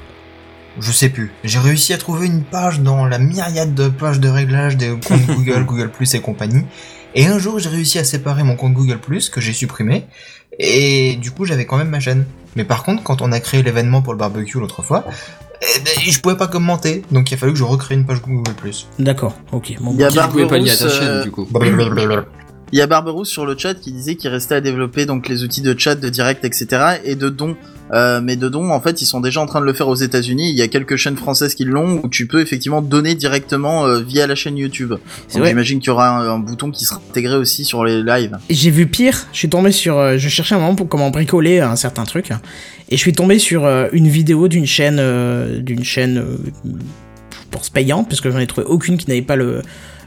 Je 0.79 0.91
sais 0.93 1.09
plus. 1.09 1.33
J'ai 1.43 1.59
réussi 1.59 1.93
à 1.93 1.97
trouver 1.97 2.27
une 2.27 2.43
page 2.43 2.79
dans 2.79 3.05
la 3.05 3.19
myriade 3.19 3.73
de 3.75 3.89
pages 3.89 4.21
de 4.21 4.29
réglage 4.29 4.77
des 4.77 4.89
comptes 5.05 5.25
Google, 5.27 5.65
Google 5.65 5.91
Plus 5.91 6.13
et 6.13 6.21
compagnie. 6.21 6.63
Et 7.13 7.25
un 7.27 7.37
jour, 7.39 7.59
j'ai 7.59 7.67
réussi 7.67 7.99
à 7.99 8.05
séparer 8.05 8.43
mon 8.43 8.55
compte 8.55 8.73
Google 8.73 8.97
Plus 8.99 9.29
que 9.29 9.41
j'ai 9.41 9.51
supprimé. 9.51 10.05
Et 10.59 11.15
du 11.15 11.31
coup, 11.31 11.45
j'avais 11.45 11.65
quand 11.65 11.77
même 11.77 11.89
ma 11.89 11.99
chaîne. 11.99 12.25
Mais 12.55 12.63
par 12.63 12.83
contre, 12.83 13.03
quand 13.03 13.21
on 13.21 13.31
a 13.31 13.39
créé 13.39 13.63
l'événement 13.63 14.01
pour 14.01 14.13
le 14.13 14.19
barbecue 14.19 14.59
l'autre 14.59 14.83
fois, 14.83 15.05
eh 15.61 15.79
ben, 15.79 15.93
je 16.11 16.19
pouvais 16.19 16.37
pas 16.37 16.47
commenter. 16.47 17.03
Donc 17.11 17.31
il 17.31 17.35
a 17.35 17.37
fallu 17.37 17.53
que 17.53 17.59
je 17.59 17.63
recrée 17.63 17.95
une 17.95 18.05
page 18.05 18.21
Google 18.21 18.53
Plus. 18.53 18.87
D'accord, 18.99 19.35
ok. 19.51 19.75
Bon, 19.79 19.91
Il 19.93 19.99
y 19.99 20.03
a 20.03 20.09
Tu 20.09 20.19
pouvais 20.29 20.47
pas 20.47 20.57
lier 20.57 20.71
à 20.71 20.77
ta 20.77 20.89
chaîne, 20.89 21.07
euh, 21.07 21.23
du 21.23 21.31
coup. 21.31 21.47
Il 22.71 22.79
y 22.79 22.81
a 22.81 22.87
Barberousse 22.87 23.29
sur 23.29 23.45
le 23.45 23.57
chat 23.57 23.73
qui 23.73 23.91
disait 23.91 24.15
qu'il 24.15 24.29
restait 24.29 24.55
à 24.55 24.61
développer 24.61 25.05
donc 25.05 25.27
les 25.27 25.43
outils 25.43 25.61
de 25.61 25.77
chat, 25.77 25.95
de 25.95 26.09
direct, 26.09 26.45
etc. 26.45 26.99
et 27.03 27.15
de 27.15 27.29
dons. 27.29 27.55
Euh, 27.93 28.21
mais 28.23 28.37
de 28.37 28.47
dons, 28.47 28.69
en 28.69 28.79
fait, 28.79 29.01
ils 29.01 29.05
sont 29.05 29.19
déjà 29.19 29.41
en 29.41 29.45
train 29.45 29.59
de 29.59 29.65
le 29.65 29.73
faire 29.73 29.89
aux 29.89 29.95
États-Unis. 29.95 30.49
Il 30.49 30.55
y 30.55 30.61
a 30.61 30.69
quelques 30.69 30.95
chaînes 30.95 31.17
françaises 31.17 31.55
qui 31.55 31.65
l'ont 31.65 31.99
où 32.01 32.07
tu 32.07 32.25
peux 32.25 32.39
effectivement 32.39 32.81
donner 32.81 33.15
directement 33.15 33.85
euh, 33.85 33.99
via 33.99 34.27
la 34.27 34.35
chaîne 34.35 34.57
YouTube. 34.57 34.93
J'imagine 35.29 35.79
qu'il 35.79 35.87
y 35.87 35.89
aura 35.89 36.07
un, 36.07 36.35
un 36.35 36.39
bouton 36.39 36.71
qui 36.71 36.85
sera 36.85 37.01
intégré 37.09 37.35
aussi 37.35 37.65
sur 37.65 37.83
les 37.83 38.01
lives. 38.01 38.37
J'ai 38.49 38.71
vu 38.71 38.87
pire, 38.87 39.27
je 39.33 39.39
suis 39.39 39.49
tombé 39.49 39.73
sur... 39.73 39.97
euh, 39.97 40.17
je 40.17 40.29
cherchais 40.29 40.55
un 40.55 40.59
moment 40.59 40.75
pour 40.75 40.87
comment 40.87 41.09
bricoler 41.09 41.59
un 41.59 41.75
certain 41.75 42.05
truc, 42.05 42.31
et 42.87 42.95
je 42.95 43.01
suis 43.01 43.11
tombé 43.11 43.39
sur 43.39 43.67
une 43.91 44.07
vidéo 44.07 44.47
d'une 44.47 44.65
chaîne... 44.65 45.01
d'une 45.59 45.83
chaîne... 45.83 46.23
je 46.63 46.71
pense 47.51 47.69
payante, 47.69 48.07
parce 48.07 48.21
que 48.21 48.31
j'en 48.31 48.39
ai 48.39 48.47
trouvé 48.47 48.65
aucune 48.67 48.97
qui 48.97 49.09
n'avait 49.09 49.21
pas 49.21 49.35
le... 49.35 49.63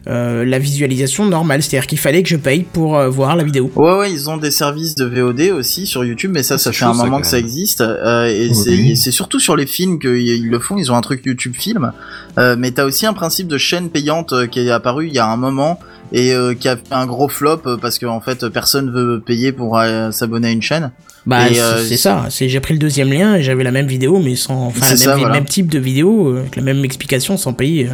euh, 0.07 0.45
la 0.45 0.59
visualisation 0.59 1.25
normale, 1.27 1.62
c'est-à-dire 1.62 1.87
qu'il 1.87 1.99
fallait 1.99 2.23
que 2.23 2.29
je 2.29 2.37
paye 2.37 2.62
pour 2.62 2.97
euh, 2.97 3.09
voir 3.09 3.37
la 3.37 3.45
vidéo. 3.45 3.71
Ouais, 3.77 3.97
ouais, 3.99 4.12
ils 4.12 4.29
ont 4.29 4.37
des 4.37 4.51
services 4.51 4.95
de 4.95 5.05
VOD 5.05 5.51
aussi 5.57 5.87
sur 5.87 6.05
YouTube, 6.05 6.31
mais 6.35 6.43
ça, 6.43 6.59
ça 6.59 6.73
fait 6.73 6.85
un 6.85 6.93
chaud, 6.93 7.05
moment 7.05 7.21
que 7.21 7.27
ça 7.27 7.38
existe. 7.38 7.81
euh, 7.81 8.27
et 8.27 8.51
Oui. 8.67 8.97
c'est 8.97 9.11
surtout 9.12 9.40
sur 9.40 9.57
les 9.57 9.67
films 9.67 9.99
qu'ils 9.99 10.49
le 10.49 10.59
font. 10.59 10.77
Ils 10.77 10.93
ont 10.93 10.97
un 10.97 11.01
truc 11.01 11.23
YouTube 11.25 11.55
Film, 11.57 11.93
euh, 12.38 12.57
mais 12.59 12.71
t'as 12.73 12.85
aussi 12.85 13.07
un 13.07 13.12
principe 13.14 13.49
de 13.49 13.59
chaîne 13.59 13.88
payante 13.90 14.35
qui 14.51 14.61
est 14.61 14.71
apparu 14.71 15.07
il 15.09 15.14
y 15.14 15.19
a 15.19 15.27
un 15.27 15.37
moment 15.37 15.79
et 16.12 16.33
euh, 16.35 16.55
qui 16.55 16.69
a 16.69 16.77
fait 16.77 16.83
un 16.93 17.07
gros 17.07 17.29
flop 17.29 17.62
parce 17.81 17.99
que 17.99 18.07
en 18.07 18.21
fait 18.21 18.47
personne 18.49 18.90
veut 18.93 19.21
payer 19.25 19.53
pour 19.53 19.79
euh, 19.79 20.11
s'abonner 20.11 20.49
à 20.49 20.51
une 20.51 20.62
chaîne. 20.62 20.90
Bah, 21.27 21.47
c'est 21.51 21.59
euh, 21.61 21.83
c'est 21.83 21.97
ça. 21.97 22.27
C'est 22.29 22.51
j'ai 22.51 22.61
pris 22.61 22.75
le 22.75 22.79
deuxième 22.79 23.11
lien 23.11 23.37
et 23.37 23.43
j'avais 23.43 23.64
la 23.64 23.71
même 23.73 23.87
vidéo, 23.87 24.21
mais 24.23 24.37
sans, 24.37 24.67
enfin, 24.67 24.95
C'est 24.95 25.07
même, 25.07 25.19
voilà. 25.21 25.35
même 25.35 25.47
type 25.47 25.71
de 25.71 25.79
vidéo, 25.79 26.29
euh, 26.35 26.40
avec 26.40 26.57
la 26.57 26.62
même 26.62 26.85
explication, 26.85 27.38
sans 27.38 27.55
payer. 27.55 27.88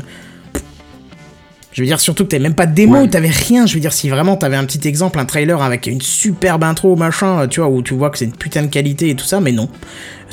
Je 1.73 1.83
veux 1.83 1.87
dire, 1.87 2.01
surtout 2.01 2.25
que 2.25 2.31
t'avais 2.31 2.43
même 2.43 2.55
pas 2.55 2.67
de 2.67 2.75
démo, 2.75 2.97
Ouais. 3.03 3.09
t'avais 3.09 3.29
rien. 3.31 3.65
Je 3.67 3.75
veux 3.75 3.81
dire, 3.81 3.93
si 3.93 4.09
vraiment 4.09 4.37
t'avais 4.37 4.57
un 4.57 4.65
petit 4.65 4.89
exemple, 4.89 5.19
un 5.21 5.25
trailer 5.25 5.63
avec 5.63 5.87
une 5.87 6.01
superbe 6.01 6.65
intro, 6.65 6.97
machin, 6.97 7.41
euh, 7.43 7.47
tu 7.47 7.61
vois, 7.61 7.69
où 7.69 7.81
tu 7.83 7.95
vois 7.95 8.11
que 8.11 8.19
c'est 8.19 8.25
une 8.25 8.33
putain 8.33 8.63
de 8.63 8.67
qualité 8.67 9.11
et 9.11 9.15
tout 9.15 9.25
ça, 9.27 9.41
mais 9.41 9.53
non. 9.53 9.69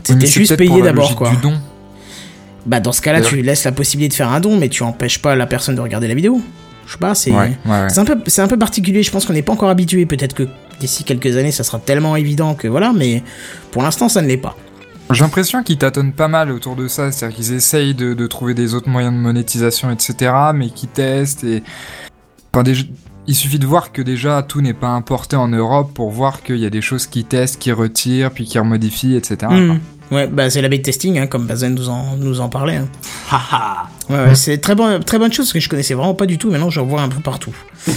Oui, 0.09 0.15
c'est 0.21 0.27
juste 0.27 0.55
payé 0.55 0.81
d'abord, 0.81 1.15
quoi. 1.15 1.29
Du 1.29 1.37
don. 1.37 1.53
Bah, 2.65 2.79
dans 2.79 2.91
ce 2.91 3.01
cas-là, 3.01 3.21
tu 3.21 3.41
laisses 3.41 3.63
la 3.65 3.71
possibilité 3.71 4.09
de 4.13 4.15
faire 4.15 4.31
un 4.31 4.39
don, 4.39 4.57
mais 4.57 4.67
tu 4.69 4.83
empêches 4.83 5.19
pas 5.19 5.35
la 5.35 5.45
personne 5.45 5.75
de 5.75 5.81
regarder 5.81 6.07
la 6.07 6.15
vidéo. 6.15 6.41
Je 6.85 6.93
sais 6.93 6.97
pas, 6.97 7.13
c'est. 7.15 7.31
Ouais, 7.31 7.51
ouais, 7.65 7.71
ouais. 7.71 7.89
C'est 7.89 7.99
un 7.99 8.05
peu, 8.05 8.17
un 8.37 8.47
peu 8.47 8.57
particulier. 8.57 9.03
Je 9.03 9.11
pense 9.11 9.25
qu'on 9.25 9.33
n'est 9.33 9.41
pas 9.41 9.53
encore 9.53 9.69
habitué. 9.69 10.05
Peut-être 10.05 10.33
que 10.33 10.47
d'ici 10.79 11.03
quelques 11.03 11.35
années, 11.37 11.51
ça 11.51 11.63
sera 11.63 11.79
tellement 11.79 12.15
évident 12.15 12.55
que 12.55 12.67
voilà. 12.67 12.93
Mais 12.95 13.23
pour 13.71 13.83
l'instant, 13.83 14.07
ça 14.09 14.21
ne 14.21 14.27
l'est 14.27 14.37
pas. 14.37 14.55
J'ai 15.11 15.23
l'impression 15.23 15.63
qu'ils 15.63 15.77
tâtonnent 15.77 16.11
pas 16.11 16.27
mal 16.27 16.51
autour 16.51 16.75
de 16.75 16.87
ça, 16.87 17.11
c'est-à-dire 17.11 17.37
qu'ils 17.37 17.53
essayent 17.53 17.95
de, 17.95 18.13
de 18.13 18.27
trouver 18.27 18.53
des 18.53 18.73
autres 18.73 18.89
moyens 18.89 19.13
de 19.13 19.19
monétisation, 19.19 19.89
etc., 19.91 20.33
mais 20.53 20.69
qu'ils 20.69 20.89
testent 20.89 21.43
et... 21.43 21.63
Enfin, 22.53 22.69
Il 23.27 23.35
suffit 23.35 23.59
de 23.59 23.65
voir 23.65 23.91
que 23.91 24.01
déjà 24.01 24.41
tout 24.41 24.61
n'est 24.61 24.73
pas 24.73 24.87
importé 24.89 25.35
en 25.35 25.47
Europe 25.49 25.93
pour 25.93 26.11
voir 26.11 26.43
qu'il 26.43 26.57
y 26.57 26.65
a 26.65 26.69
des 26.69 26.81
choses 26.81 27.07
qu'ils 27.07 27.25
testent, 27.25 27.59
qu'ils 27.59 27.73
retirent, 27.73 28.31
puis 28.31 28.45
qu'ils 28.45 28.59
remodifient, 28.59 29.15
etc. 29.15 29.51
Hmm. 29.51 29.77
Ouais, 30.09 30.25
bah 30.27 30.49
c'est 30.49 30.61
la 30.61 30.69
bait 30.69 30.81
testing, 30.81 31.19
hein, 31.19 31.27
comme 31.27 31.45
Bazen 31.45 31.75
nous 31.75 31.89
en, 31.89 32.15
nous 32.15 32.39
en 32.39 32.47
parlait. 32.47 32.77
hein. 32.77 32.87
Haha. 33.29 33.89
Ouais, 34.09 34.29
ouais, 34.29 34.35
c'est 34.35 34.57
très, 34.59 34.73
bon, 34.73 35.01
très 35.03 35.19
bonne 35.19 35.33
chose 35.33 35.51
que 35.51 35.59
je 35.59 35.67
connaissais 35.67 35.93
vraiment 35.93 36.13
pas 36.13 36.25
du 36.25 36.37
tout. 36.37 36.49
Maintenant, 36.49 36.69
j'en 36.69 36.85
vois 36.85 37.01
un 37.01 37.09
peu 37.09 37.19
partout. 37.19 37.53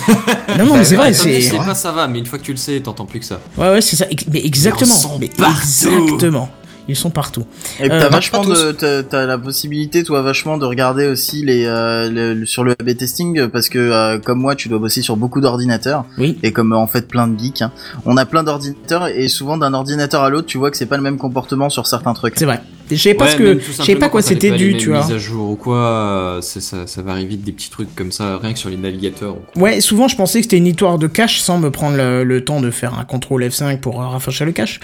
non, 0.58 0.64
non, 0.66 0.76
mais 0.76 0.84
c'est 0.84 0.96
vrai, 0.96 1.12
tu 1.12 1.18
c'est. 1.18 1.40
sais 1.40 1.56
pas, 1.56 1.74
ça 1.76 1.92
va, 1.92 2.08
mais 2.08 2.18
une 2.18 2.26
fois 2.26 2.40
que 2.40 2.44
tu 2.44 2.50
le 2.50 2.56
sais, 2.56 2.80
t'entends 2.80 3.06
plus 3.06 3.20
que 3.20 3.26
ça. 3.26 3.40
Ouais, 3.56 3.70
ouais, 3.70 3.80
c'est 3.80 3.94
ça. 3.94 4.06
Mais 4.32 4.44
exactement. 4.44 4.92
Mais 5.20 5.28
partout. 5.28 5.54
exactement. 5.54 6.50
Ils 6.90 6.96
sont 6.96 7.10
partout. 7.10 7.44
Et 7.78 7.84
Euh, 7.84 8.00
t'as 8.00 8.08
vachement 8.08 8.44
de, 8.44 8.72
t'as, 8.72 9.04
t'as 9.04 9.24
la 9.24 9.38
possibilité, 9.38 10.02
toi, 10.02 10.22
vachement 10.22 10.58
de 10.58 10.64
regarder 10.64 11.06
aussi 11.06 11.44
les, 11.44 11.64
euh, 11.64 12.44
sur 12.46 12.64
le 12.64 12.72
A/B 12.72 12.96
testing 12.96 13.46
parce 13.46 13.68
que 13.68 13.78
euh, 13.78 14.18
comme 14.18 14.40
moi, 14.40 14.56
tu 14.56 14.68
dois 14.68 14.80
bosser 14.80 15.00
sur 15.00 15.16
beaucoup 15.16 15.40
d'ordinateurs. 15.40 16.04
Oui. 16.18 16.36
Et 16.42 16.50
comme 16.50 16.72
en 16.72 16.88
fait 16.88 17.06
plein 17.06 17.28
de 17.28 17.38
geeks, 17.38 17.62
hein. 17.62 17.70
on 18.06 18.16
a 18.16 18.26
plein 18.26 18.42
d'ordinateurs 18.42 19.06
et 19.06 19.28
souvent 19.28 19.56
d'un 19.56 19.72
ordinateur 19.72 20.24
à 20.24 20.30
l'autre, 20.30 20.48
tu 20.48 20.58
vois 20.58 20.72
que 20.72 20.76
c'est 20.76 20.86
pas 20.86 20.96
le 20.96 21.04
même 21.04 21.16
comportement 21.16 21.70
sur 21.70 21.86
certains 21.86 22.12
trucs. 22.12 22.34
C'est 22.36 22.44
vrai. 22.44 22.60
Je 22.96 23.02
savais 23.02 23.14
pas, 23.14 23.24
Ouais, 23.26 23.30
ce 23.32 23.36
que, 23.36 23.58
je 23.60 23.72
simplement 23.72 24.00
pas 24.00 24.08
quoi 24.08 24.22
c'était 24.22 24.50
dû, 24.52 24.76
tu 24.76 24.88
vois. 24.90 25.02
mises 25.02 25.12
à 25.12 25.18
jour 25.18 25.50
ou 25.50 25.56
quoi, 25.56 25.76
euh, 25.78 26.40
ça, 26.40 26.60
ça 26.86 27.02
varie 27.02 27.26
vite 27.26 27.42
des 27.42 27.52
petits 27.52 27.70
trucs 27.70 27.94
comme 27.94 28.12
ça, 28.12 28.38
rien 28.42 28.52
que 28.52 28.58
sur 28.58 28.70
les 28.70 28.76
navigateurs. 28.76 29.36
ou 29.36 29.40
quoi. 29.52 29.62
Ouais, 29.62 29.80
souvent 29.80 30.08
je 30.08 30.16
pensais 30.16 30.38
que 30.40 30.44
c'était 30.44 30.56
une 30.58 30.66
histoire 30.66 30.98
de 30.98 31.06
cache 31.06 31.40
sans 31.40 31.58
me 31.58 31.70
prendre 31.70 31.96
le, 31.96 32.24
le 32.24 32.44
temps 32.44 32.60
de 32.60 32.70
faire 32.70 32.98
un 32.98 33.04
contrôle 33.04 33.42
F5 33.44 33.78
pour 33.78 34.00
euh, 34.02 34.06
rafraîchir 34.08 34.46
le 34.46 34.52
cache. 34.52 34.80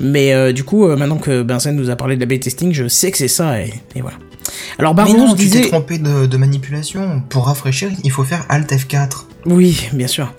Mais 0.00 0.32
euh, 0.34 0.52
du 0.52 0.64
coup, 0.64 0.86
euh, 0.86 0.96
maintenant 0.96 1.18
que 1.18 1.42
Benzen 1.42 1.76
nous 1.76 1.88
a 1.90 1.96
parlé 1.96 2.16
de 2.16 2.24
la 2.24 2.38
testing, 2.38 2.72
je 2.72 2.88
sais 2.88 3.10
que 3.12 3.18
c'est 3.18 3.28
ça 3.28 3.60
et, 3.60 3.72
et 3.94 4.00
voilà. 4.00 4.16
Alors 4.78 4.92
Mais 4.94 5.04
Baron 5.04 5.16
non, 5.18 5.30
se 5.36 5.42
tu 5.42 5.48
t'es 5.48 5.68
trompé 5.68 5.98
de, 5.98 6.26
de 6.26 6.36
manipulation. 6.36 7.22
Pour 7.28 7.46
rafraîchir, 7.46 7.90
il 8.02 8.10
faut 8.10 8.24
faire 8.24 8.44
Alt 8.48 8.70
F4. 8.72 9.24
Oui, 9.46 9.88
bien 9.92 10.06
sûr. 10.08 10.32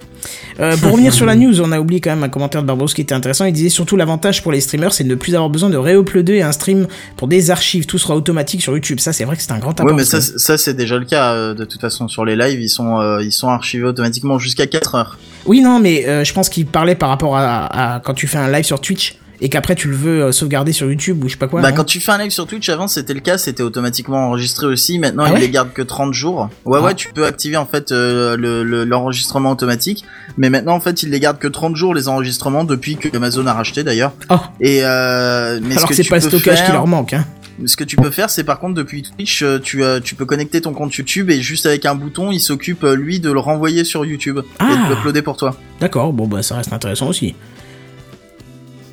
Euh, 0.60 0.78
pour 0.78 0.92
revenir 0.94 1.14
sur 1.14 1.26
la 1.26 1.36
news, 1.36 1.62
on 1.62 1.72
a 1.72 1.80
oublié 1.80 2.00
quand 2.02 2.10
même 2.12 2.24
un 2.24 2.30
commentaire 2.30 2.62
de 2.62 2.68
Barbaros 2.68 2.88
qui 2.94 3.02
était 3.02 3.14
intéressant. 3.16 3.46
Il 3.46 3.54
disait 3.54 3.70
surtout 3.70 3.96
l'avantage 3.98 4.42
pour 4.44 4.52
les 4.52 4.62
streamers, 4.62 4.94
c'est 4.94 5.04
de 5.04 5.10
ne 5.10 5.16
plus 5.16 5.36
avoir 5.36 5.50
besoin 5.50 5.70
de 5.70 5.78
réuploader 5.78 6.42
un 6.42 6.52
stream 6.52 6.88
pour 7.18 7.28
des 7.28 7.52
archives. 7.52 7.86
Tout 7.86 7.98
sera 7.98 8.16
automatique 8.16 8.62
sur 8.62 8.74
YouTube. 8.74 9.00
Ça, 9.00 9.14
c'est 9.14 9.26
vrai 9.26 9.36
que 9.36 9.42
c'est 9.42 9.52
un 9.52 9.60
grand 9.60 9.72
apport. 9.72 9.86
Ouais, 9.86 9.94
mais 9.98 10.06
ça, 10.06 10.22
c'est- 10.22 10.38
ça 10.40 10.58
c'est 10.58 10.74
déjà 10.74 10.98
le 10.98 11.06
cas. 11.06 11.34
euh, 11.34 11.54
de 11.54 11.66
toute 11.66 11.82
façon, 11.82 12.08
sur 12.08 12.24
les 12.26 12.36
lives, 12.36 12.62
ils 12.62 12.70
sont, 12.70 13.00
euh, 13.00 13.22
ils 13.24 13.32
sont 13.32 13.50
archivés 13.50 13.86
automatiquement 13.86 14.40
jusqu'à 14.40 14.68
4 14.68 14.96
heures. 14.96 15.18
Oui, 15.46 15.62
non, 15.62 15.80
mais 15.80 16.08
euh, 16.08 16.24
je 16.24 16.34
pense 16.34 16.50
qu'il 16.50 16.66
parlait 16.66 16.96
par 16.96 17.10
rapport 17.10 17.36
à, 17.38 17.96
à 17.96 18.00
quand 18.00 18.14
tu 18.14 18.28
fais 18.28 18.38
un 18.38 18.52
live 18.52 18.64
sur 18.66 18.80
Twitch 18.82 19.16
et 19.42 19.50
qu'après 19.50 19.76
tu 19.76 19.88
le 19.88 19.96
veux 19.96 20.24
euh, 20.24 20.32
sauvegarder 20.32 20.72
sur 20.72 20.88
YouTube 20.90 21.24
ou 21.24 21.28
je 21.28 21.34
sais 21.34 21.38
pas 21.38 21.48
quoi. 21.48 21.62
bah, 21.62 21.72
non 21.72 21.76
quand 21.78 21.84
tu 21.84 22.00
fais 22.00 22.12
un 22.12 22.18
live 22.18 22.32
sur 22.32 22.48
Twitch, 22.48 22.68
avant 22.70 22.88
c'était 22.88 23.14
le 23.14 23.20
cas, 23.20 23.38
c'était 23.38 23.64
automatiquement 23.64 24.28
enregistré 24.28 24.66
aussi. 24.68 25.00
Maintenant, 25.00 25.24
Ah 25.26 25.30
ils 25.30 25.34
ouais 25.34 25.40
les 25.42 25.50
gardent 25.50 25.74
que 25.74 25.82
30 25.82 26.14
jours. 26.14 26.50
Ouais, 26.66 26.80
Ah. 26.82 26.86
ouais, 26.86 26.94
tu 26.96 27.12
peux 27.14 27.26
activer 27.26 27.58
en 27.58 27.66
fait 27.66 27.92
euh, 27.92 28.36
le- 28.38 28.64
le- 28.64 28.84
l'enregistrement 28.86 29.52
automatique. 29.52 30.04
Mais 30.38 30.50
maintenant, 30.50 30.74
en 30.76 30.80
fait, 30.82 31.04
ils 31.04 31.10
les 31.10 31.20
gardent 31.20 31.40
que 31.40 31.48
30 31.48 31.76
jours 31.76 31.94
les 31.94 32.08
enregistrements 32.08 32.64
depuis 32.64 32.96
que 32.98 33.16
Amazon 33.16 33.46
a 33.48 33.54
racheté 33.54 33.84
d'ailleurs. 33.84 34.14
Oh. 34.30 34.36
Et 34.60 34.80
euh, 34.84 35.60
mais 35.64 35.78
Alors 35.78 35.92
c'est 35.94 36.08
pas 36.08 36.16
le 36.16 36.22
stockage 36.22 36.58
faire, 36.58 36.66
qui 36.68 36.72
leur 36.72 36.88
manque. 36.88 37.14
Hein. 37.14 37.26
Ce 37.66 37.78
que 37.78 37.86
tu 37.86 37.96
peux 37.96 38.12
faire, 38.12 38.30
c'est 38.30 38.44
par 38.44 38.60
contre 38.60 38.74
depuis 38.76 39.02
Twitch, 39.04 39.42
euh, 39.42 39.60
tu, 39.60 39.82
euh, 39.82 40.02
tu 40.02 40.16
peux 40.16 40.26
connecter 40.26 40.60
ton 40.60 40.74
compte 40.74 40.94
YouTube 40.96 41.30
et 41.30 41.42
juste 41.42 41.66
avec 41.66 41.86
un 41.86 41.96
bouton, 41.96 42.32
il 42.32 42.42
s'occupe 42.42 42.84
lui 42.84 43.22
de 43.22 43.32
le 43.32 43.40
renvoyer 43.40 43.86
sur 43.86 44.04
YouTube 44.06 44.40
et 44.40 44.44
Ah. 44.60 44.88
de 44.90 44.94
l'uploader 44.94 45.22
pour 45.22 45.38
toi. 45.38 45.56
D'accord, 45.80 46.12
bon 46.12 46.28
bah 46.28 46.44
ça 46.44 46.56
reste 46.58 46.74
intéressant 46.74 47.08
aussi. 47.08 47.34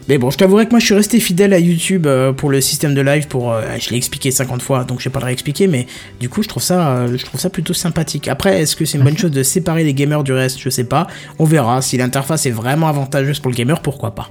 Mais 0.08 0.18
bon, 0.18 0.30
je 0.30 0.38
t'avouerai 0.38 0.66
que 0.66 0.70
moi 0.70 0.80
je 0.80 0.84
suis 0.86 0.94
resté 0.94 1.20
fidèle 1.20 1.52
à 1.52 1.58
YouTube 1.58 2.06
euh, 2.06 2.32
pour 2.32 2.50
le 2.50 2.60
système 2.60 2.94
de 2.94 3.00
live 3.00 3.28
pour 3.28 3.52
euh, 3.52 3.62
je 3.78 3.90
l'ai 3.90 3.96
expliqué 3.96 4.30
50 4.32 4.60
fois 4.60 4.82
donc 4.84 4.98
je 4.98 5.04
vais 5.04 5.12
pas 5.12 5.20
le 5.20 5.26
réexpliquer 5.26 5.68
mais 5.68 5.86
du 6.20 6.28
coup 6.28 6.42
je 6.42 6.48
trouve 6.48 6.62
ça 6.62 6.96
euh, 6.96 7.16
je 7.16 7.24
trouve 7.24 7.40
ça 7.40 7.50
plutôt 7.50 7.72
sympathique. 7.72 8.26
Après 8.28 8.60
est-ce 8.60 8.74
que 8.74 8.84
c'est 8.84 8.98
une 8.98 9.04
bonne 9.04 9.16
chose 9.18 9.30
de 9.30 9.42
séparer 9.42 9.84
les 9.84 9.94
gamers 9.94 10.24
du 10.24 10.32
reste? 10.32 10.58
Je 10.60 10.70
sais 10.70 10.84
pas. 10.84 11.06
On 11.38 11.44
verra 11.44 11.82
si 11.82 11.96
l'interface 11.96 12.46
est 12.46 12.50
vraiment 12.50 12.88
avantageuse 12.88 13.38
pour 13.38 13.50
le 13.50 13.56
gamer, 13.56 13.80
pourquoi 13.80 14.14
pas? 14.14 14.28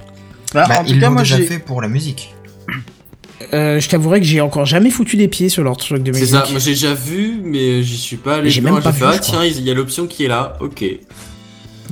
Bah, 0.52 0.66
Bah, 0.68 0.80
en 0.80 0.84
tout 0.84 0.92
cas, 0.98 1.06
l'ont 1.06 1.12
moi 1.12 1.22
déjà 1.22 1.38
j'ai 1.38 1.44
fait 1.46 1.58
pour 1.58 1.80
la 1.80 1.88
musique. 1.88 2.34
Euh, 3.54 3.80
je 3.80 3.88
t'avouerai 3.88 4.20
que 4.20 4.26
j'ai 4.26 4.40
encore 4.40 4.66
jamais 4.66 4.90
foutu 4.90 5.16
les 5.16 5.28
pieds 5.28 5.48
sur 5.48 5.64
leur 5.64 5.76
truc 5.76 6.02
de 6.02 6.12
C'est 6.12 6.20
musique. 6.20 6.36
ça, 6.36 6.46
moi 6.50 6.60
j'ai 6.60 6.70
déjà 6.72 6.94
vu, 6.94 7.40
mais 7.44 7.82
j'y 7.82 7.96
suis 7.96 8.16
pas 8.16 8.36
allé. 8.36 8.50
J'ai 8.50 8.60
même 8.60 8.80
pas 8.80 8.92
fait, 8.92 9.04
vu, 9.04 9.10
ah, 9.10 9.16
je 9.16 9.20
tiens, 9.20 9.44
il 9.44 9.60
y 9.62 9.70
a 9.70 9.74
l'option 9.74 10.06
qui 10.06 10.24
est 10.24 10.28
là, 10.28 10.56
ok. 10.60 10.84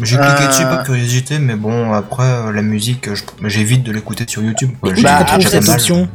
J'ai 0.03 0.17
cliqué 0.17 0.43
Euh, 0.43 0.49
dessus 0.49 0.63
par 0.65 0.83
curiosité, 0.85 1.39
mais 1.39 1.55
bon, 1.57 1.93
après, 1.93 2.25
euh, 2.25 2.53
la 2.53 2.63
musique, 2.63 3.09
j'évite 3.45 3.83
de 3.83 3.93
l'écouter 3.93 4.25
sur 4.27 4.43
YouTube. 4.43 4.71
quoi. 4.81 4.93
Bah, 5.03 5.27
cette 5.41 5.69
option 5.69 6.09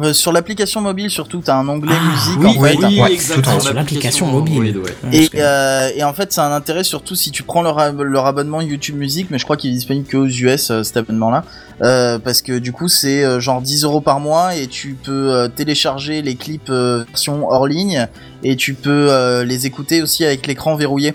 Euh, 0.00 0.12
sur 0.12 0.30
l'application 0.30 0.80
mobile 0.80 1.10
surtout, 1.10 1.42
t'as 1.44 1.56
un 1.56 1.68
onglet 1.68 1.92
Ah, 1.92 2.10
musique 2.12 2.38
oui, 2.38 2.46
en 2.46 2.62
fait. 2.80 2.86
oui, 2.86 3.00
ouais, 3.00 3.12
exactement. 3.14 3.42
tout 3.42 3.50
en 3.50 3.56
haut. 3.56 3.60
Sur 3.60 3.74
l'application 3.74 4.26
mobile. 4.26 4.76
Android, 4.76 4.84
ouais. 4.84 4.94
Ouais, 5.10 5.24
Et, 5.24 5.30
euh, 5.34 6.04
en 6.04 6.12
fait, 6.12 6.32
c'est 6.32 6.40
un 6.40 6.52
intérêt 6.52 6.84
surtout 6.84 7.16
si 7.16 7.32
tu 7.32 7.42
prends 7.42 7.62
leur, 7.62 7.80
ab- 7.80 8.00
leur 8.00 8.26
abonnement 8.26 8.60
YouTube 8.62 8.94
Music, 8.96 9.26
mais 9.30 9.38
je 9.40 9.44
crois 9.44 9.56
qu'il 9.56 9.70
est 9.70 9.74
disponible 9.74 10.06
que 10.06 10.16
aux 10.16 10.28
US 10.28 10.70
euh, 10.70 10.84
cet 10.84 10.98
abonnement-là, 10.98 11.44
euh, 11.82 12.20
parce 12.20 12.42
que 12.42 12.60
du 12.60 12.70
coup 12.72 12.86
c'est 12.86 13.24
euh, 13.24 13.40
genre 13.40 13.60
10 13.60 13.82
euros 13.82 14.00
par 14.00 14.20
mois 14.20 14.54
et 14.54 14.68
tu 14.68 14.94
peux 15.02 15.32
euh, 15.32 15.48
télécharger 15.48 16.22
les 16.22 16.36
clips 16.36 16.70
euh, 16.70 17.02
version 17.08 17.48
hors 17.50 17.66
ligne 17.66 18.06
et 18.44 18.54
tu 18.54 18.74
peux 18.74 19.08
euh, 19.10 19.42
les 19.44 19.66
écouter 19.66 20.00
aussi 20.00 20.24
avec 20.24 20.46
l'écran 20.46 20.76
verrouillé. 20.76 21.12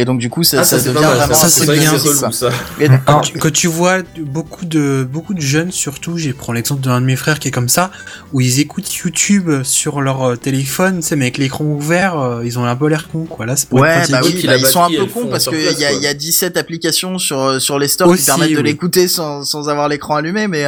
Et 0.00 0.04
donc 0.04 0.18
du 0.20 0.30
coup 0.30 0.44
ça, 0.44 0.58
Ah, 0.60 0.64
ça, 0.64 0.78
ça, 0.78 0.82
c'est 0.84 0.88
devient 0.90 1.00
mal, 1.00 1.16
vraiment 1.16 1.34
ça, 1.34 1.48
c'est 1.48 1.66
bien. 1.66 1.92
C'est 1.98 2.32
ça. 2.32 2.50
Et- 2.80 2.88
Alors, 3.06 3.20
Tu- 3.22 3.36
Quand 3.38 3.52
tu 3.52 3.66
vois 3.66 3.98
beaucoup 4.20 4.64
de 4.64 5.06
beaucoup 5.10 5.34
de 5.34 5.40
jeunes, 5.40 5.72
surtout, 5.72 6.16
j'ai 6.18 6.32
prends 6.32 6.52
l'exemple 6.52 6.82
d'un 6.82 7.00
de 7.00 7.06
mes 7.06 7.16
frères 7.16 7.40
qui 7.40 7.48
est 7.48 7.50
comme 7.50 7.68
ça, 7.68 7.90
où 8.32 8.40
ils 8.40 8.60
écoutent 8.60 8.94
YouTube 8.94 9.50
sur 9.64 10.00
leur 10.00 10.22
euh, 10.22 10.36
téléphone, 10.36 11.00
tu 11.00 11.06
sais, 11.08 11.16
mais 11.16 11.24
avec 11.26 11.38
l'écran 11.38 11.64
ouvert, 11.64 12.16
euh, 12.18 12.42
ils 12.44 12.58
ont 12.60 12.64
un 12.64 12.76
peu 12.76 12.86
l'air 12.88 13.08
con, 13.08 13.24
quoi. 13.24 13.44
Là, 13.44 13.56
c'est 13.56 13.68
pour 13.68 13.80
Ouais, 13.80 14.02
bah 14.08 14.20
oui, 14.22 14.40
bah, 14.46 14.56
ils 14.56 14.64
sont 14.66 14.82
un 14.84 14.88
peu 14.88 15.06
cons 15.06 15.26
parce 15.26 15.48
qu'il 15.48 15.60
y 15.78 15.84
a, 15.84 15.92
y 15.92 16.06
a 16.06 16.14
17 16.14 16.56
applications 16.56 17.18
sur, 17.18 17.40
euh, 17.40 17.58
sur 17.58 17.78
les 17.80 17.88
stores 17.88 18.08
Aussi, 18.08 18.20
qui 18.22 18.26
permettent 18.26 18.52
de 18.52 18.56
oui. 18.58 18.62
l'écouter 18.62 19.08
sans, 19.08 19.42
sans 19.44 19.68
avoir 19.68 19.88
l'écran 19.88 20.14
allumé, 20.14 20.46
mais, 20.46 20.64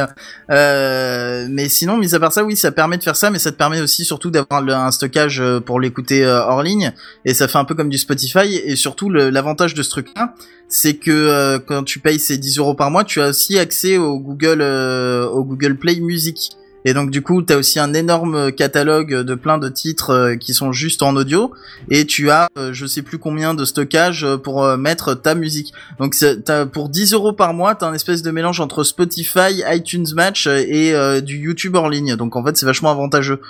euh, 0.51 1.47
mais 1.49 1.69
sinon, 1.69 1.97
mis 1.97 2.13
à 2.13 2.19
part 2.19 2.33
ça, 2.33 2.43
oui, 2.43 2.55
ça 2.57 2.71
permet 2.71 2.97
de 2.97 3.03
faire 3.03 3.15
ça, 3.15 3.29
mais 3.29 3.39
ça 3.39 3.51
te 3.51 3.57
permet 3.57 3.79
aussi 3.81 4.03
surtout 4.03 4.29
d'avoir 4.29 4.61
un 4.67 4.91
stockage 4.91 5.41
pour 5.65 5.79
l'écouter 5.79 6.25
hors 6.25 6.61
ligne, 6.63 6.91
et 7.25 7.33
ça 7.33 7.47
fait 7.47 7.57
un 7.57 7.65
peu 7.65 7.75
comme 7.75 7.89
du 7.89 7.97
Spotify, 7.97 8.55
et 8.65 8.75
surtout 8.75 9.09
le- 9.09 9.20
l'avantage 9.29 9.73
de 9.73 9.83
ce 9.83 9.89
truc-là, 9.89 10.33
c'est 10.71 10.95
que 10.95 11.11
euh, 11.11 11.59
quand 11.59 11.83
tu 11.83 11.99
payes 11.99 12.19
ces 12.19 12.37
10 12.37 12.57
euros 12.57 12.73
par 12.73 12.89
mois, 12.89 13.03
tu 13.03 13.21
as 13.21 13.29
aussi 13.29 13.59
accès 13.59 13.97
au 13.97 14.17
Google, 14.19 14.61
euh, 14.61 15.27
au 15.27 15.43
Google 15.43 15.75
Play 15.75 15.99
Music. 15.99 16.51
Et 16.83 16.93
donc 16.95 17.11
du 17.11 17.21
coup, 17.21 17.43
tu 17.43 17.53
as 17.53 17.57
aussi 17.57 17.77
un 17.77 17.93
énorme 17.93 18.51
catalogue 18.51 19.13
de 19.13 19.35
plein 19.35 19.59
de 19.59 19.69
titres 19.69 20.09
euh, 20.09 20.35
qui 20.35 20.55
sont 20.55 20.71
juste 20.71 21.03
en 21.03 21.15
audio 21.15 21.51
et 21.89 22.07
tu 22.07 22.31
as 22.31 22.49
je 22.71 22.85
sais 22.87 23.03
plus 23.03 23.19
combien 23.19 23.53
de 23.53 23.65
stockage 23.65 24.25
pour 24.43 24.65
mettre 24.77 25.13
ta 25.13 25.35
musique. 25.35 25.73
Donc 25.99 26.15
t'as 26.43 26.65
pour 26.65 26.89
10 26.89 27.13
euros 27.13 27.33
par 27.33 27.53
mois, 27.53 27.75
t'as 27.75 27.87
un 27.87 27.93
espèce 27.93 28.23
de 28.23 28.31
mélange 28.31 28.61
entre 28.61 28.83
Spotify, 28.83 29.61
iTunes 29.69 30.07
Match 30.15 30.47
et 30.47 30.95
du 31.21 31.37
YouTube 31.37 31.75
hors 31.75 31.89
ligne. 31.89 32.15
Donc 32.15 32.35
en 32.35 32.43
fait, 32.43 32.57
c'est 32.57 32.65
vachement 32.65 32.89
avantageux. 32.89 33.41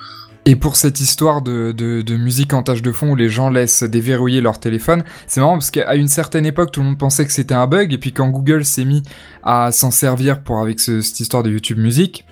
Et 0.46 0.56
pour 0.56 0.76
cette 0.76 1.00
histoire 1.00 1.42
de, 1.44 2.16
musique 2.16 2.54
en 2.54 2.64
tâche 2.64 2.82
de 2.82 2.92
fond 2.92 3.12
où 3.12 3.16
les 3.16 3.30
gens 3.30 3.50
laissent 3.50 3.84
déverrouiller 3.84 4.42
leur 4.42 4.60
téléphone, 4.60 5.04
c'est 5.28 5.40
marrant 5.40 5.54
parce 5.54 5.70
qu'à 5.70 5.96
une 5.96 6.08
certaine 6.08 6.46
époque, 6.46 6.72
tout 6.72 6.80
le 6.80 6.88
monde 6.88 6.98
pensait 6.98 7.26
que 7.26 7.32
c'était 7.32 7.54
un 7.54 7.68
bug, 7.68 7.94
et 7.94 7.98
puis 8.00 8.12
quand 8.12 8.28
Google 8.30 8.66
s'est 8.66 8.86
mis 8.86 9.04
à 9.44 9.72
s'en 9.72 9.92
servir 9.92 10.42
pour 10.42 10.60
avec 10.60 10.80
ce- 10.80 11.02
cette 11.02 11.20
histoire 11.20 11.44
de 11.44 11.52
YouTube 11.52 11.78
Music, 11.78 12.26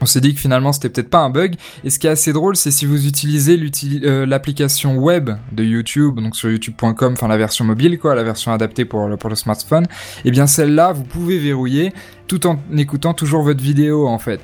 on 0.00 0.06
s'est 0.06 0.20
dit 0.20 0.32
que 0.32 0.40
finalement 0.40 0.72
c'était 0.72 0.88
peut-être 0.88 1.10
pas 1.10 1.18
un 1.18 1.30
bug. 1.30 1.56
Et 1.84 1.90
ce 1.90 1.98
qui 1.98 2.06
est 2.06 2.10
assez 2.10 2.32
drôle, 2.32 2.56
c'est 2.56 2.70
si 2.70 2.86
vous 2.86 3.06
utilisez 3.06 3.60
euh, 4.04 4.24
l'application 4.26 4.96
web 4.96 5.30
de 5.52 5.64
YouTube, 5.64 6.20
donc 6.20 6.36
sur 6.36 6.50
youtube.com, 6.50 7.12
enfin 7.12 7.28
la 7.28 7.36
version 7.36 7.64
mobile, 7.64 7.98
quoi, 7.98 8.14
la 8.14 8.22
version 8.22 8.52
adaptée 8.52 8.84
pour 8.84 9.08
le, 9.08 9.16
smartphone, 9.34 9.86
et 10.24 10.30
bien 10.30 10.46
celle-là, 10.46 10.92
vous 10.92 11.04
pouvez 11.04 11.38
verrouiller 11.38 11.92
tout 12.28 12.46
en 12.46 12.58
écoutant 12.76 13.12
toujours 13.12 13.42
votre 13.42 13.60
vidéo 13.62 14.06
en 14.06 14.18
fait. 14.18 14.40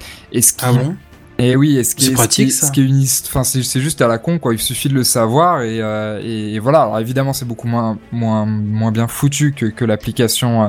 Ah 0.62 0.72
bon? 0.72 0.96
Et 1.38 1.55
oui, 1.57 1.77
et 1.77 1.85
ce 1.85 1.94
qui 1.94 2.05
C'est 2.07 2.11
est, 2.12 2.14
pratique, 2.14 2.51
ce 2.53 2.57
qui 2.59 2.59
est- 2.59 2.61
ça. 2.61 2.66
ce 2.68 2.72
qui 2.72 2.81
est 2.81 2.85
une 2.85 2.96
hist- 3.01 3.27
enfin 3.29 3.44
c'est 3.44 3.62
c'est 3.62 3.81
juste 3.81 4.01
à 4.03 4.09
la 4.09 4.18
con 4.18 4.38
quoi. 4.38 4.55
Il 4.55 4.59
suffit 4.61 4.88
de 4.88 4.94
le 4.94 5.05
savoir 5.05 5.62
et, 5.62 5.81
euh, 5.81 6.20
et 6.22 6.59
voilà. 6.59 6.83
Alors 6.83 6.99
évidemment, 6.99 7.33
c'est 7.33 7.44
beaucoup 7.44 7.68
moins 7.68 7.99
moins 8.12 8.46
moins 8.46 8.90
bien 8.92 9.07
foutu 9.09 9.53
que 9.53 9.66
que 9.66 9.85
l'application 9.85 10.64
euh, 10.64 10.68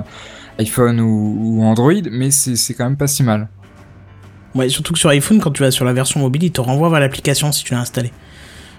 iPhone 0.59 0.99
ou, 0.99 1.37
ou 1.59 1.63
Android, 1.63 1.93
mais 2.11 2.31
c'est 2.31 2.55
c'est 2.55 2.73
quand 2.73 2.83
même 2.85 2.97
pas 2.97 3.07
si 3.07 3.23
mal. 3.23 3.47
Ouais, 4.55 4.69
surtout 4.69 4.93
que 4.93 4.99
sur 4.99 5.09
iPhone, 5.09 5.39
quand 5.39 5.51
tu 5.51 5.61
vas 5.61 5.71
sur 5.71 5.85
la 5.85 5.93
version 5.93 6.19
mobile, 6.19 6.43
il 6.43 6.51
te 6.51 6.61
renvoie 6.61 6.89
vers 6.89 6.99
l'application 6.99 7.51
si 7.51 7.63
tu 7.63 7.73
l'as 7.73 7.81
installée. 7.81 8.11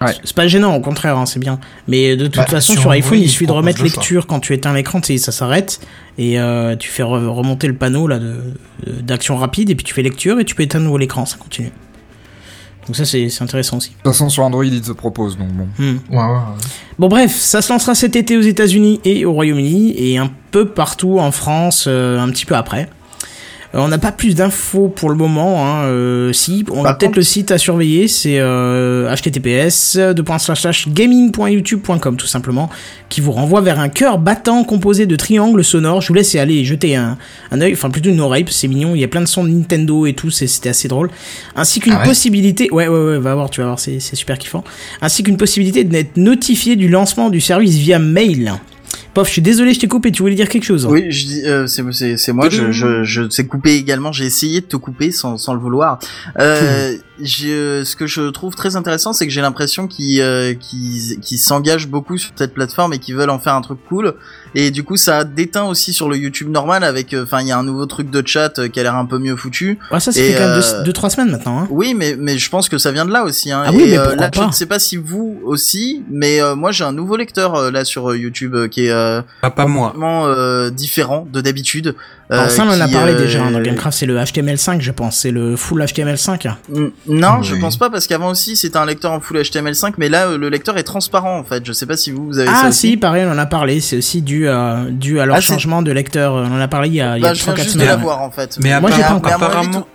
Ouais. 0.01 0.13
C'est 0.23 0.35
pas 0.35 0.47
gênant, 0.47 0.75
au 0.75 0.79
contraire, 0.81 1.17
hein, 1.17 1.25
c'est 1.25 1.39
bien. 1.39 1.59
Mais 1.87 2.15
de 2.15 2.27
toute 2.27 2.37
Bah, 2.37 2.45
façon, 2.45 2.73
sur 2.73 2.89
iPhone, 2.91 3.17
il 3.19 3.25
il 3.25 3.29
suffit 3.29 3.47
de 3.47 3.51
remettre 3.51 3.83
lecture 3.83 4.27
quand 4.27 4.39
tu 4.39 4.53
éteins 4.53 4.73
l'écran, 4.73 5.01
ça 5.03 5.31
s'arrête. 5.31 5.81
Et 6.17 6.39
euh, 6.39 6.75
tu 6.75 6.89
fais 6.89 7.03
re- 7.03 7.27
remonter 7.27 7.67
le 7.67 7.75
panneau 7.75 8.07
là 8.07 8.19
d'action 8.87 9.35
rapide, 9.37 9.69
et 9.69 9.75
puis 9.75 9.83
tu 9.83 9.93
fais 9.93 10.01
lecture, 10.01 10.39
et 10.39 10.45
tu 10.45 10.55
peux 10.55 10.63
éteindre 10.63 10.85
nouveau 10.85 10.97
l'écran, 10.97 11.25
ça 11.25 11.37
continue. 11.37 11.71
Donc 12.87 12.95
ça, 12.95 13.05
c'est 13.05 13.29
c'est 13.29 13.43
intéressant 13.43 13.77
aussi. 13.77 13.89
De 13.89 13.95
toute 13.95 14.13
façon, 14.13 14.29
sur 14.29 14.43
Android, 14.43 14.65
il 14.65 14.83
se 14.83 14.91
propose 14.93 15.37
donc 15.37 15.49
bon. 15.49 15.67
Hmm. 15.77 15.97
Ouais, 16.09 16.17
ouais, 16.17 16.23
ouais. 16.23 16.61
Bon 16.97 17.07
bref, 17.07 17.35
ça 17.35 17.61
se 17.61 17.71
lancera 17.71 17.93
cet 17.93 18.15
été 18.15 18.35
aux 18.37 18.41
États-Unis 18.41 18.99
et 19.05 19.25
au 19.25 19.33
Royaume-Uni 19.33 19.93
et 19.97 20.17
un 20.17 20.31
peu 20.51 20.65
partout 20.69 21.19
en 21.19 21.31
France 21.31 21.85
euh, 21.87 22.19
un 22.19 22.29
petit 22.29 22.45
peu 22.45 22.55
après. 22.55 22.89
Euh, 23.75 23.79
on 23.81 23.87
n'a 23.87 23.99
pas 23.99 24.11
plus 24.11 24.33
d'infos 24.33 24.87
pour 24.87 25.09
le 25.09 25.15
moment. 25.15 25.63
Hein. 25.65 25.83
euh, 25.83 26.33
si, 26.33 26.65
on 26.71 26.83
a 26.85 26.93
peut-être 26.95 27.15
le 27.15 27.21
site 27.21 27.51
à 27.51 27.57
surveiller. 27.59 28.07
C'est 28.07 28.39
euh, 28.39 29.13
https 29.13 29.97
gaming.youtube.com 30.87 32.17
tout 32.17 32.25
simplement, 32.27 32.69
qui 33.09 33.21
vous 33.21 33.31
renvoie 33.31 33.61
vers 33.61 33.79
un 33.79 33.89
cœur 33.89 34.17
battant 34.17 34.63
composé 34.63 35.05
de 35.05 35.15
triangles 35.15 35.63
sonores. 35.63 36.01
Je 36.01 36.07
vous 36.07 36.13
laisse 36.15 36.33
aller 36.35 36.55
et 36.55 36.65
jeter 36.65 36.95
un, 36.95 37.17
un 37.51 37.61
œil, 37.61 37.73
enfin 37.73 37.89
plutôt 37.89 38.09
une 38.09 38.19
oreille, 38.21 38.43
parce 38.43 38.55
que 38.55 38.61
c'est 38.61 38.67
mignon. 38.67 38.95
Il 38.95 39.01
y 39.01 39.03
a 39.03 39.07
plein 39.07 39.21
de 39.21 39.27
sons 39.27 39.43
de 39.43 39.49
Nintendo 39.49 40.05
et 40.05 40.13
tout. 40.13 40.31
c'est- 40.31 40.47
C'était 40.47 40.69
assez 40.69 40.87
drôle. 40.87 41.09
Ainsi 41.55 41.79
qu'une 41.79 41.93
Ah 41.93 41.99
ouais 42.01 42.05
possibilité. 42.05 42.69
Ouais, 42.71 42.87
ouais, 42.87 42.99
ouais. 42.99 43.19
Va 43.19 43.35
voir, 43.35 43.49
tu 43.49 43.61
vas 43.61 43.67
voir. 43.67 43.79
C'est 43.79 43.99
c'est 43.99 44.15
super 44.15 44.37
kiffant 44.37 44.63
ainsi 45.01 45.23
qu'une 45.23 45.37
possibilité 45.37 45.83
d'être 45.83 46.17
notifié 46.17 46.75
du 46.75 46.89
lancement 46.89 47.29
du 47.29 47.39
service 47.41 47.75
via 47.77 47.99
mail. 47.99 48.53
Pof, 49.19 49.27
je 49.27 49.33
suis 49.33 49.41
désolé, 49.41 49.73
je 49.73 49.81
t'ai 49.81 49.89
coupé, 49.89 50.13
tu 50.13 50.21
voulais 50.21 50.35
dire 50.35 50.47
quelque 50.47 50.63
chose 50.63 50.85
Oui, 50.85 51.11
je 51.11 51.25
dis, 51.25 51.41
euh, 51.45 51.67
c'est 51.67 51.83
c'est 51.91 52.15
c'est 52.15 52.31
moi. 52.31 52.47
Je 52.47 52.71
je 52.71 53.03
je 53.03 53.29
sais 53.29 53.45
couper 53.45 53.75
également. 53.75 54.13
J'ai 54.13 54.23
essayé 54.23 54.61
de 54.61 54.65
te 54.65 54.77
couper 54.77 55.11
sans 55.11 55.35
sans 55.35 55.53
le 55.53 55.59
vouloir. 55.59 55.99
Euh, 56.39 56.95
je, 57.23 57.83
ce 57.83 57.95
que 57.95 58.07
je 58.07 58.29
trouve 58.29 58.55
très 58.55 58.75
intéressant, 58.75 59.13
c'est 59.13 59.25
que 59.27 59.31
j'ai 59.33 59.41
l'impression 59.41 59.87
qu'ils 59.87 60.21
euh, 60.21 60.53
qu'ils 60.53 61.19
qu'ils 61.19 61.37
s'engagent 61.39 61.87
beaucoup 61.87 62.17
sur 62.17 62.31
cette 62.35 62.53
plateforme 62.53 62.93
et 62.93 62.99
qu'ils 62.99 63.15
veulent 63.15 63.29
en 63.29 63.39
faire 63.39 63.55
un 63.55 63.61
truc 63.61 63.79
cool. 63.87 64.15
Et 64.55 64.71
du 64.71 64.83
coup, 64.83 64.97
ça 64.97 65.17
a 65.19 65.23
déteint 65.23 65.65
aussi 65.65 65.93
sur 65.93 66.09
le 66.09 66.17
YouTube 66.17 66.49
normal 66.49 66.83
avec. 66.83 67.13
euh, 67.13 67.23
Enfin, 67.23 67.41
il 67.41 67.47
y 67.47 67.51
a 67.51 67.57
un 67.57 67.63
nouveau 67.63 67.85
truc 67.85 68.09
de 68.09 68.23
chat 68.25 68.57
euh, 68.59 68.67
qui 68.67 68.79
a 68.79 68.83
l'air 68.83 68.95
un 68.95 69.05
peu 69.05 69.19
mieux 69.19 69.35
foutu. 69.35 69.77
Ouais, 69.91 69.99
ça, 69.99 70.11
ça 70.11 70.19
fait 70.21 70.33
quand 70.33 70.47
même 70.47 70.59
euh, 70.59 70.83
2-3 70.83 71.09
semaines 71.09 71.31
maintenant. 71.31 71.59
Hein. 71.59 71.67
Oui, 71.69 71.93
mais 71.93 72.15
mais 72.17 72.37
je 72.37 72.49
pense 72.49 72.69
que 72.69 72.77
ça 72.77 72.91
vient 72.91 73.05
de 73.05 73.11
là 73.11 73.23
aussi. 73.23 73.51
Hein. 73.51 73.63
Ah 73.65 73.71
oui, 73.73 73.83
Et, 73.83 73.87
mais 73.91 73.97
euh, 73.97 74.03
pourquoi 74.05 74.21
là, 74.25 74.31
je 74.33 74.39
pas 74.39 74.47
ne 74.47 74.51
sais 74.51 74.65
pas 74.65 74.79
si 74.79 74.97
vous 74.97 75.39
aussi, 75.43 76.03
mais 76.09 76.41
euh, 76.41 76.55
moi 76.55 76.71
j'ai 76.71 76.83
un 76.83 76.91
nouveau 76.93 77.17
lecteur 77.17 77.55
euh, 77.55 77.71
là 77.71 77.85
sur 77.85 78.09
euh, 78.11 78.17
YouTube 78.17 78.55
euh, 78.55 78.67
qui 78.67 78.85
est 78.85 78.91
euh, 78.91 79.21
Ah, 79.41 79.51
pas 79.51 79.67
moi. 79.67 79.87
complètement 79.87 80.25
euh, 80.27 80.69
différent 80.69 81.27
de 81.31 81.41
d'habitude. 81.41 81.95
Alors 82.31 82.45
Euh, 82.45 82.49
ça, 82.49 82.63
on 82.63 82.69
en 82.69 82.79
a 82.79 82.87
parlé 82.87 83.13
euh, 83.13 83.17
déjà 83.19 83.43
hein, 83.43 83.49
dans 83.51 83.59
Gamecraft, 83.59 83.97
c'est 83.97 84.05
le 84.05 84.15
HTML5, 84.17 84.81
je 84.81 84.91
pense. 84.91 85.17
C'est 85.17 85.31
le 85.31 85.55
full 85.55 85.81
HTML5. 85.81 86.47
Mm, 86.69 86.87
Non, 87.07 87.41
je 87.41 87.55
Oui. 87.55 87.59
pense 87.59 87.75
pas 87.77 87.89
parce 87.89 88.05
qu'avant 88.05 88.29
aussi 88.29 88.55
c'était 88.55 88.77
un 88.77 88.85
lecteur 88.85 89.11
en 89.13 89.19
full 89.19 89.37
HTML5, 89.37 89.93
mais 89.97 90.09
là 90.09 90.27
euh, 90.27 90.37
le 90.37 90.49
lecteur 90.49 90.77
est 90.77 90.83
transparent 90.83 91.39
en 91.39 91.43
fait. 91.43 91.65
Je 91.65 91.71
sais 91.73 91.87
pas 91.87 91.97
si 91.97 92.11
vous, 92.11 92.27
vous 92.27 92.37
avez 92.37 92.47
ça 92.47 92.61
Ah 92.65 92.69
aussi. 92.69 92.89
si, 92.91 92.97
pareil, 92.97 93.25
on 93.27 93.31
en 93.31 93.37
a 93.39 93.47
parlé. 93.47 93.79
C'est 93.81 93.97
aussi 93.97 94.21
dû 94.21 94.47
à, 94.47 94.83
dû 94.91 95.19
à 95.19 95.25
leur 95.25 95.37
Ah, 95.37 95.41
changement 95.41 95.81
de 95.81 95.91
lecteur. 95.91 96.33
On 96.33 96.51
en 96.55 96.59
a 96.59 96.67
parlé 96.67 96.89
il 96.89 96.95
y 96.95 97.01
a, 97.01 97.17
il 97.17 97.21
y 97.21 97.23
Bah, 97.23 97.29
a 97.29 97.33
je 97.33 97.43
viens 97.43 97.53
3-4 97.53 97.57
juste 97.57 97.67
de 97.69 97.71
semaines. 97.73 97.87
l'avoir 97.87 98.21
en 98.21 98.29
fait. 98.29 98.57
Mais 98.61 98.79
Moi, 98.79 98.91
j'ai 98.91 99.01
pas 99.01 99.07
apparemment, 99.07 99.17
encore. 99.17 99.33
Apparemment, 99.47 99.87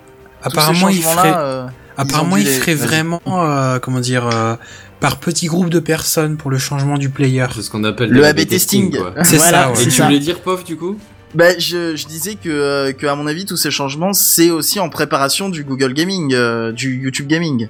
apparemment, 0.42 0.88
il 0.88 1.02
ferait, 1.02 1.34
euh, 1.36 1.66
apparemment, 1.96 2.36
il 2.36 2.46
ferait 2.46 2.74
vraiment, 2.74 3.20
euh, 3.28 3.78
comment 3.78 4.00
dire, 4.00 4.26
euh, 4.34 4.56
par 4.98 5.18
petits 5.18 5.46
groupes 5.46 5.70
de 5.70 5.78
personnes 5.78 6.36
pour 6.36 6.50
le 6.50 6.58
changement 6.58 6.98
du 6.98 7.10
player. 7.10 7.46
C'est 7.54 7.62
ce 7.62 7.70
qu'on 7.70 7.84
appelle 7.84 8.10
Le 8.10 8.24
AB 8.24 8.44
testing. 8.46 8.96
C'est 9.22 9.36
Voilà, 9.36 9.52
ça, 9.66 9.70
ouais. 9.70 9.80
Et 9.80 9.84
tu 9.84 9.90
ça. 9.92 10.06
voulais 10.06 10.18
dire 10.18 10.40
POF 10.40 10.64
du 10.64 10.76
coup? 10.76 10.98
Bah, 11.34 11.58
je, 11.58 11.96
je 11.96 12.06
disais 12.06 12.36
que, 12.36 12.48
euh, 12.48 12.92
que 12.92 13.06
à 13.06 13.14
mon 13.16 13.26
avis 13.26 13.44
tous 13.44 13.56
ces 13.56 13.70
changements 13.70 14.12
c'est 14.12 14.50
aussi 14.50 14.78
en 14.78 14.88
préparation 14.88 15.48
du 15.48 15.64
Google 15.64 15.92
Gaming, 15.92 16.32
euh, 16.32 16.70
du 16.72 16.96
YouTube 17.02 17.26
Gaming. 17.26 17.68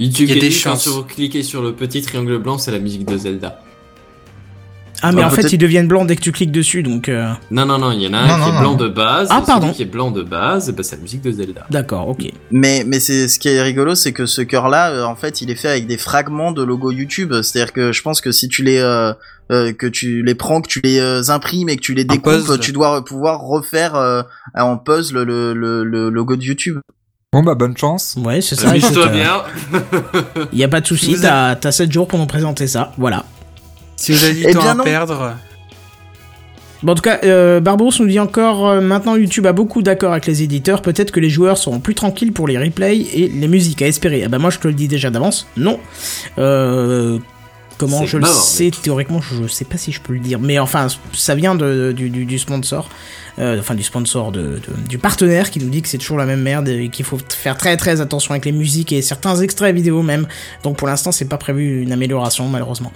YouTube 0.00 0.28
Il 0.28 0.28
y 0.28 0.32
a 0.32 0.34
des 0.34 0.40
Gaming, 0.48 0.62
quand 0.64 0.70
chances. 0.70 0.88
vous 0.88 1.04
cliquez 1.04 1.42
sur 1.42 1.62
le 1.62 1.72
petit 1.72 2.02
triangle 2.02 2.38
blanc, 2.38 2.58
c'est 2.58 2.72
la 2.72 2.80
musique 2.80 3.04
de 3.06 3.16
Zelda. 3.16 3.62
Ah, 5.02 5.12
mais 5.12 5.22
Ah, 5.22 5.26
en 5.26 5.30
fait, 5.30 5.52
ils 5.52 5.58
deviennent 5.58 5.88
blancs 5.88 6.06
dès 6.06 6.16
que 6.16 6.20
tu 6.20 6.32
cliques 6.32 6.52
dessus, 6.52 6.82
donc... 6.82 7.08
euh, 7.08 7.30
Non, 7.50 7.64
non, 7.66 7.78
non, 7.78 7.90
il 7.92 8.02
y 8.02 8.06
en 8.08 8.12
a 8.12 8.18
un 8.18 8.26
Non, 8.26 8.34
qui 8.34 8.40
non, 8.40 8.46
est 8.48 8.52
non. 8.52 8.60
blanc 8.60 8.74
de 8.74 8.88
base. 8.88 9.28
Ah, 9.30 9.40
et 9.42 9.46
pardon. 9.46 9.66
Celui 9.68 9.76
qui 9.76 9.82
est 9.82 9.86
blanc 9.86 10.10
de 10.10 10.22
base, 10.22 10.68
et 10.68 10.72
bah, 10.72 10.82
c'est 10.82 10.96
la 10.96 11.02
musique 11.02 11.22
de 11.22 11.30
Zelda. 11.32 11.66
D'accord, 11.70 12.08
ok. 12.08 12.24
Mais 12.50 12.84
mais 12.86 13.00
c'est 13.00 13.28
ce 13.28 13.38
qui 13.38 13.48
est 13.48 13.62
rigolo, 13.62 13.94
c'est 13.94 14.12
que 14.12 14.26
ce 14.26 14.42
cœur-là, 14.42 14.90
euh, 14.90 15.04
en 15.04 15.16
fait, 15.16 15.40
il 15.40 15.50
est 15.50 15.54
fait 15.56 15.68
avec 15.68 15.86
des 15.86 15.98
fragments 15.98 16.52
de 16.52 16.62
logo 16.62 16.90
YouTube. 16.90 17.32
C'est-à-dire 17.42 17.72
que 17.72 17.92
je 17.92 18.02
pense 18.02 18.20
que 18.20 18.30
si 18.32 18.48
tu 18.48 18.62
les 18.62 18.78
euh, 18.78 19.12
euh, 19.50 19.72
que 19.72 19.86
tu 19.86 20.22
les 20.22 20.34
prends, 20.34 20.60
que 20.60 20.68
tu 20.68 20.80
les 20.82 20.98
euh, 21.00 21.22
imprimes 21.28 21.68
et 21.68 21.76
que 21.76 21.82
tu 21.82 21.94
les 21.94 22.04
découpes, 22.04 22.32
puzzle. 22.32 22.60
tu 22.60 22.72
dois 22.72 23.04
pouvoir 23.04 23.40
refaire 23.40 23.94
euh, 23.96 24.22
en 24.54 24.76
puzzle 24.76 25.22
le, 25.22 25.54
le, 25.54 25.82
le 25.84 26.10
logo 26.10 26.36
de 26.36 26.42
YouTube. 26.42 26.78
Bon 27.32 27.42
bah 27.44 27.54
bonne 27.54 27.76
chance. 27.76 28.16
Ouais, 28.24 28.40
c'est 28.40 28.56
ça. 28.56 28.74
écoute, 28.76 28.90
Amuse-toi 28.96 29.06
euh, 29.06 29.12
bien. 29.12 30.46
Y 30.52 30.64
a 30.64 30.68
pas 30.68 30.80
de 30.80 30.86
souci, 30.86 31.14
Vous 31.14 31.22
t'as 31.22 31.54
t'as 31.56 31.70
7 31.72 31.90
jours 31.92 32.08
pour 32.08 32.18
nous 32.18 32.26
présenter 32.26 32.66
ça, 32.66 32.92
voilà. 32.98 33.24
Si 34.00 34.12
vous 34.12 34.24
avez 34.24 34.32
du 34.34 34.44
Eh 34.48 34.52
temps 34.52 34.62
bien 34.62 34.70
à 34.70 34.74
non. 34.74 34.84
perdre, 34.84 35.36
Bon, 36.82 36.92
en 36.92 36.94
tout 36.94 37.02
cas, 37.02 37.20
euh, 37.24 37.60
nous 37.60 38.06
dit 38.06 38.18
encore 38.18 38.66
euh, 38.66 38.80
maintenant 38.80 39.14
YouTube 39.14 39.44
a 39.46 39.52
beaucoup 39.52 39.82
d'accords 39.82 40.12
avec 40.12 40.24
les 40.26 40.42
éditeurs. 40.42 40.80
Peut-être 40.80 41.10
que 41.12 41.20
les 41.20 41.28
joueurs 41.28 41.58
seront 41.58 41.78
plus 41.78 41.94
tranquilles 41.94 42.32
pour 42.32 42.48
les 42.48 42.56
replays 42.58 42.96
et 42.98 43.28
les 43.28 43.48
musiques 43.48 43.82
à 43.82 43.86
espérer. 43.86 44.22
Ah 44.24 44.28
bah 44.28 44.38
moi 44.38 44.48
je 44.48 44.58
te 44.58 44.66
le 44.66 44.72
dis 44.72 44.88
déjà 44.88 45.10
d'avance, 45.10 45.46
non. 45.58 45.78
Euh, 46.38 47.18
comment 47.76 48.00
C'est 48.00 48.06
je 48.06 48.16
le 48.16 48.24
sais 48.24 48.64
mec. 48.64 48.80
théoriquement, 48.80 49.20
je 49.20 49.46
sais 49.46 49.66
pas 49.66 49.76
si 49.76 49.92
je 49.92 50.00
peux 50.00 50.14
le 50.14 50.20
dire, 50.20 50.38
mais 50.40 50.58
enfin 50.58 50.86
ça 51.12 51.34
vient 51.34 51.54
de, 51.54 51.92
du, 51.94 52.08
du, 52.08 52.24
du 52.24 52.38
sponsor, 52.38 52.88
euh, 53.38 53.60
enfin 53.60 53.74
du 53.74 53.82
sponsor 53.82 54.32
de, 54.32 54.40
de- 54.40 54.88
du 54.88 54.96
partenaire 54.96 55.50
qui 55.50 55.58
nous 55.60 55.68
dit 55.68 55.82
que 55.82 55.88
c'est 55.88 55.98
toujours 55.98 56.16
la 56.16 56.24
même 56.24 56.40
merde 56.40 56.66
et 56.68 56.88
qu'il 56.88 57.04
faut 57.04 57.18
faire 57.28 57.58
très 57.58 57.76
très 57.76 58.00
attention 58.00 58.30
avec 58.32 58.46
les 58.46 58.52
musiques 58.52 58.92
et 58.92 59.02
certains 59.02 59.36
extraits 59.36 59.74
vidéo 59.74 60.00
même. 60.02 60.26
Donc 60.62 60.78
pour 60.78 60.88
l'instant 60.88 61.12
c'est 61.12 61.28
pas 61.28 61.36
prévu 61.36 61.82
une 61.82 61.92
amélioration 61.92 62.48
malheureusement. 62.48 62.92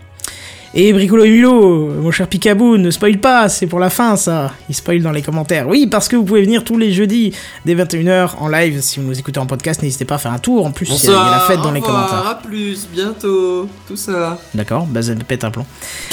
Et 0.77 0.93
Bricolo 0.93 1.23
et 1.23 1.31
Mulot, 1.31 1.91
mon 2.03 2.11
cher 2.11 2.27
Picaboo, 2.27 2.77
ne 2.79 2.91
spoil 2.91 3.19
pas, 3.19 3.49
c'est 3.49 3.69
pour 3.69 3.79
la 3.79 3.91
fin 3.91 4.17
ça. 4.17 4.53
Il 4.69 4.75
spoil 4.75 5.01
dans 5.03 5.13
les 5.13 5.23
commentaires. 5.23 5.69
Oui, 5.69 5.87
parce 5.87 6.09
que 6.09 6.17
vous 6.17 6.25
pouvez 6.25 6.43
venir 6.43 6.65
tous 6.65 6.77
les 6.77 6.93
jeudis 6.93 7.33
dès 7.65 7.77
21h 7.77 8.31
en 8.41 8.49
live. 8.49 8.81
Si 8.81 8.99
vous 8.99 9.07
nous 9.07 9.17
écoutez 9.17 9.39
en 9.39 9.47
podcast, 9.47 9.83
n'hésitez 9.85 10.05
pas 10.05 10.17
à 10.17 10.19
faire 10.19 10.33
un 10.33 10.41
tour. 10.41 10.67
En 10.67 10.73
plus, 10.73 10.89
il 10.89 10.93
y 10.95 10.95
a- 10.95 11.13
il 11.13 11.15
y 11.15 11.17
a 11.17 11.31
la 11.31 11.41
fête 11.47 11.61
dans 11.61 11.71
les 11.71 11.81
commentaires. 11.81 12.27
À 12.27 12.35
plus, 12.43 12.89
bientôt, 12.93 13.69
tout 13.87 13.95
ça. 13.95 14.37
D'accord, 14.53 14.87
bah 14.87 15.01
ça 15.01 15.13
pète 15.15 15.45
un 15.45 15.53
plomb. 15.53 15.65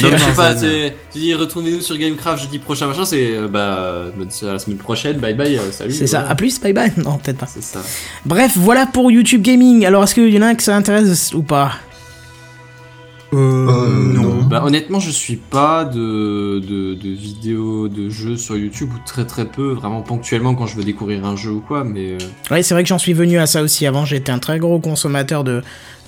Non, 0.03 0.09
mais 0.11 0.17
je 0.19 0.23
sais 0.25 0.31
pas, 0.33 0.53
tu 0.53 0.69
dis 1.19 1.33
retournez-nous 1.33 1.81
sur 1.81 1.97
Gamecraft 1.97 2.43
jeudi 2.43 2.59
prochain, 2.59 2.85
machin, 2.85 3.03
c'est 3.05 3.35
euh, 3.35 3.47
bah, 3.47 4.11
à 4.43 4.45
la 4.53 4.59
semaine 4.59 4.77
prochaine, 4.77 5.17
bye 5.17 5.33
bye, 5.33 5.57
euh, 5.57 5.71
salut. 5.71 5.91
C'est 5.91 6.05
ça. 6.05 6.27
À 6.29 6.35
plus, 6.35 6.61
bye 6.61 6.71
bye. 6.73 6.91
Non, 7.03 7.17
peut-être 7.17 7.37
pas. 7.39 7.47
C'est 7.51 7.63
ça. 7.63 7.79
Bref, 8.27 8.51
voilà 8.57 8.85
pour 8.85 9.09
YouTube 9.09 9.41
Gaming. 9.41 9.87
Alors, 9.87 10.03
est-ce 10.03 10.13
qu'il 10.13 10.29
y 10.29 10.37
en 10.37 10.43
a 10.43 10.47
un 10.49 10.55
que 10.55 10.61
ça 10.61 10.75
intéresse 10.75 11.33
ou 11.33 11.41
pas? 11.41 11.65
euh, 11.65 11.90
Euh, 13.33 13.87
non. 14.13 14.43
Bah, 14.43 14.63
honnêtement, 14.65 14.99
je 14.99 15.09
suis 15.11 15.37
pas 15.37 15.85
de, 15.85 16.59
de, 16.59 16.93
de 16.95 17.09
vidéos 17.09 17.87
de 17.87 18.09
jeux 18.09 18.35
sur 18.37 18.57
YouTube 18.57 18.89
ou 18.93 18.99
très 19.05 19.25
très 19.25 19.45
peu, 19.45 19.71
vraiment 19.71 20.01
ponctuellement 20.01 20.53
quand 20.55 20.67
je 20.67 20.75
veux 20.75 20.83
découvrir 20.83 21.25
un 21.25 21.35
jeu 21.35 21.51
ou 21.51 21.61
quoi, 21.61 21.83
mais. 21.83 22.11
euh, 22.13 22.17
Ouais, 22.49 22.61
c'est 22.63 22.73
vrai 22.73 22.83
que 22.83 22.89
j'en 22.89 22.97
suis 22.99 23.13
venu 23.13 23.37
à 23.39 23.45
ça 23.47 23.61
aussi. 23.61 23.85
Avant, 23.87 24.03
j'étais 24.05 24.31
un 24.31 24.39
très 24.39 24.59
gros 24.59 24.79
consommateur 24.79 25.43
de, 25.43 25.61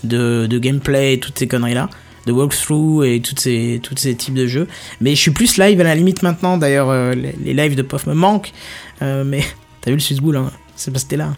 de, 0.04 0.48
de 0.48 0.60
gameplay 0.60 1.14
et 1.14 1.20
toutes 1.20 1.40
ces 1.40 1.48
conneries-là. 1.48 1.90
De 2.26 2.32
walkthrough 2.32 3.04
et 3.04 3.20
toutes 3.22 3.40
ces, 3.42 3.82
toutes 3.84 4.00
ces 4.00 4.16
types 4.16 4.34
de 4.34 4.48
jeux. 4.48 4.68
Mais 5.02 5.12
je 5.14 5.20
suis 5.20 5.32
plus 5.32 5.58
live 5.58 5.80
à 5.82 5.84
la 5.84 5.94
limite 5.94 6.24
maintenant. 6.24 6.58
D'ailleurs, 6.58 6.90
euh, 6.90 7.14
les, 7.14 7.36
les 7.44 7.54
lives 7.54 7.76
de 7.76 7.82
POF 7.82 8.08
me 8.08 8.14
manquent. 8.14 8.54
Euh, 9.02 9.24
mais 9.26 9.42
t'as 9.82 9.92
vu 9.92 9.98
le 9.98 10.02
susboule, 10.02 10.38
hein 10.38 10.50
C'est 10.76 10.92
parce 10.92 11.04
que 11.04 11.10
t'es 11.12 11.18
là. 11.18 11.30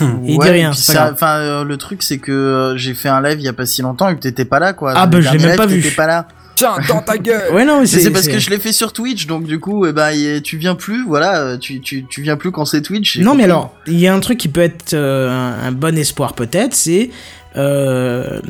Ouais, 0.00 0.46
il 0.70 0.72
dit 0.72 0.82
rien. 0.92 1.12
Enfin, 1.12 1.36
euh, 1.38 1.64
le 1.64 1.76
truc 1.76 2.02
c'est 2.02 2.18
que 2.18 2.32
euh, 2.32 2.76
j'ai 2.76 2.94
fait 2.94 3.08
un 3.08 3.22
live 3.22 3.38
il 3.40 3.44
y 3.44 3.48
a 3.48 3.52
pas 3.52 3.66
si 3.66 3.82
longtemps 3.82 4.08
et 4.08 4.14
que 4.16 4.20
t'étais 4.20 4.44
pas 4.44 4.58
là, 4.58 4.72
quoi. 4.72 4.92
Ah, 4.96 5.06
bah, 5.06 5.20
je 5.20 5.30
l'ai 5.32 5.38
même 5.38 5.48
live, 5.48 5.56
pas 5.56 5.66
vu. 5.66 5.80
T'étais 5.82 5.94
pas 5.94 6.06
là. 6.06 6.26
Tiens, 6.56 6.74
dans 6.88 7.00
ta 7.00 7.16
gueule 7.16 7.50
Ouais, 7.54 7.64
non, 7.64 7.82
c'est 7.86 8.00
C'est 8.00 8.10
parce 8.10 8.26
que 8.28 8.38
je 8.38 8.50
l'ai 8.50 8.58
fait 8.58 8.72
sur 8.72 8.92
Twitch, 8.92 9.26
donc 9.26 9.44
du 9.44 9.58
coup, 9.60 9.86
eh 9.86 9.92
ben, 9.92 10.10
y- 10.12 10.42
tu 10.42 10.56
viens 10.58 10.74
plus, 10.74 11.06
voilà, 11.06 11.40
euh, 11.40 11.56
tu, 11.58 11.80
tu, 11.80 12.04
tu 12.06 12.20
viens 12.22 12.36
plus 12.36 12.50
quand 12.52 12.64
c'est 12.66 12.82
Twitch. 12.82 13.18
Non, 13.18 13.34
mais 13.34 13.44
alors, 13.44 13.74
il 13.86 13.98
y 13.98 14.06
a 14.06 14.14
un 14.14 14.20
truc 14.20 14.36
qui 14.38 14.48
peut 14.48 14.60
être 14.60 14.92
euh, 14.94 15.30
un, 15.30 15.68
un 15.68 15.72
bon 15.72 15.96
espoir 15.96 16.34
peut-être, 16.34 16.74
c'est 16.74 17.10
euh, 17.56 18.40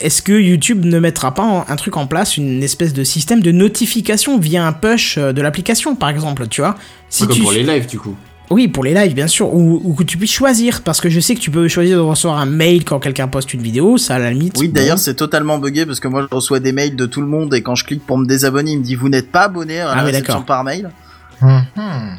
est-ce 0.00 0.22
que 0.22 0.32
YouTube 0.32 0.84
ne 0.84 0.98
mettra 0.98 1.34
pas 1.34 1.42
en- 1.42 1.64
un 1.68 1.76
truc 1.76 1.96
en 1.96 2.06
place, 2.06 2.36
une 2.36 2.62
espèce 2.62 2.92
de 2.92 3.04
système 3.04 3.40
de 3.42 3.52
notification 3.52 4.38
via 4.38 4.66
un 4.66 4.72
push 4.72 5.18
de 5.18 5.42
l'application, 5.42 5.94
par 5.96 6.08
exemple, 6.08 6.46
tu 6.48 6.60
vois? 6.62 6.76
Si 7.10 7.26
Comme 7.26 7.34
tu 7.36 7.42
pour 7.42 7.52
les 7.52 7.62
lives, 7.62 7.86
du 7.86 7.98
coup. 7.98 8.16
Oui, 8.50 8.66
pour 8.66 8.82
les 8.82 8.92
lives, 8.94 9.14
bien 9.14 9.28
sûr, 9.28 9.54
ou, 9.54 9.80
ou 9.84 9.94
que 9.94 10.02
tu 10.02 10.16
puisses 10.18 10.32
choisir, 10.32 10.82
parce 10.82 11.00
que 11.00 11.08
je 11.08 11.20
sais 11.20 11.36
que 11.36 11.40
tu 11.40 11.52
peux 11.52 11.68
choisir 11.68 11.96
de 11.98 12.02
recevoir 12.02 12.40
un 12.40 12.46
mail 12.46 12.84
quand 12.84 12.98
quelqu'un 12.98 13.28
poste 13.28 13.54
une 13.54 13.62
vidéo, 13.62 13.96
ça 13.96 14.16
à 14.16 14.18
la 14.18 14.32
limite. 14.32 14.56
Oui, 14.58 14.66
bon. 14.66 14.74
d'ailleurs, 14.74 14.98
c'est 14.98 15.14
totalement 15.14 15.58
buggé 15.58 15.86
parce 15.86 16.00
que 16.00 16.08
moi, 16.08 16.26
je 16.28 16.34
reçois 16.34 16.58
des 16.58 16.72
mails 16.72 16.96
de 16.96 17.06
tout 17.06 17.20
le 17.20 17.28
monde 17.28 17.54
et 17.54 17.62
quand 17.62 17.76
je 17.76 17.84
clique 17.84 18.04
pour 18.04 18.18
me 18.18 18.26
désabonner, 18.26 18.72
il 18.72 18.78
me 18.80 18.84
dit 18.84 18.96
vous 18.96 19.08
n'êtes 19.08 19.30
pas 19.30 19.42
abonné 19.42 19.78
à 19.78 19.94
la 19.94 20.00
Ah 20.00 20.02
réception 20.02 20.42
par 20.42 20.64
mail. 20.64 20.90
Mhm. 21.42 21.48
Il 21.76 21.80
y 21.80 21.82
a 21.82 22.14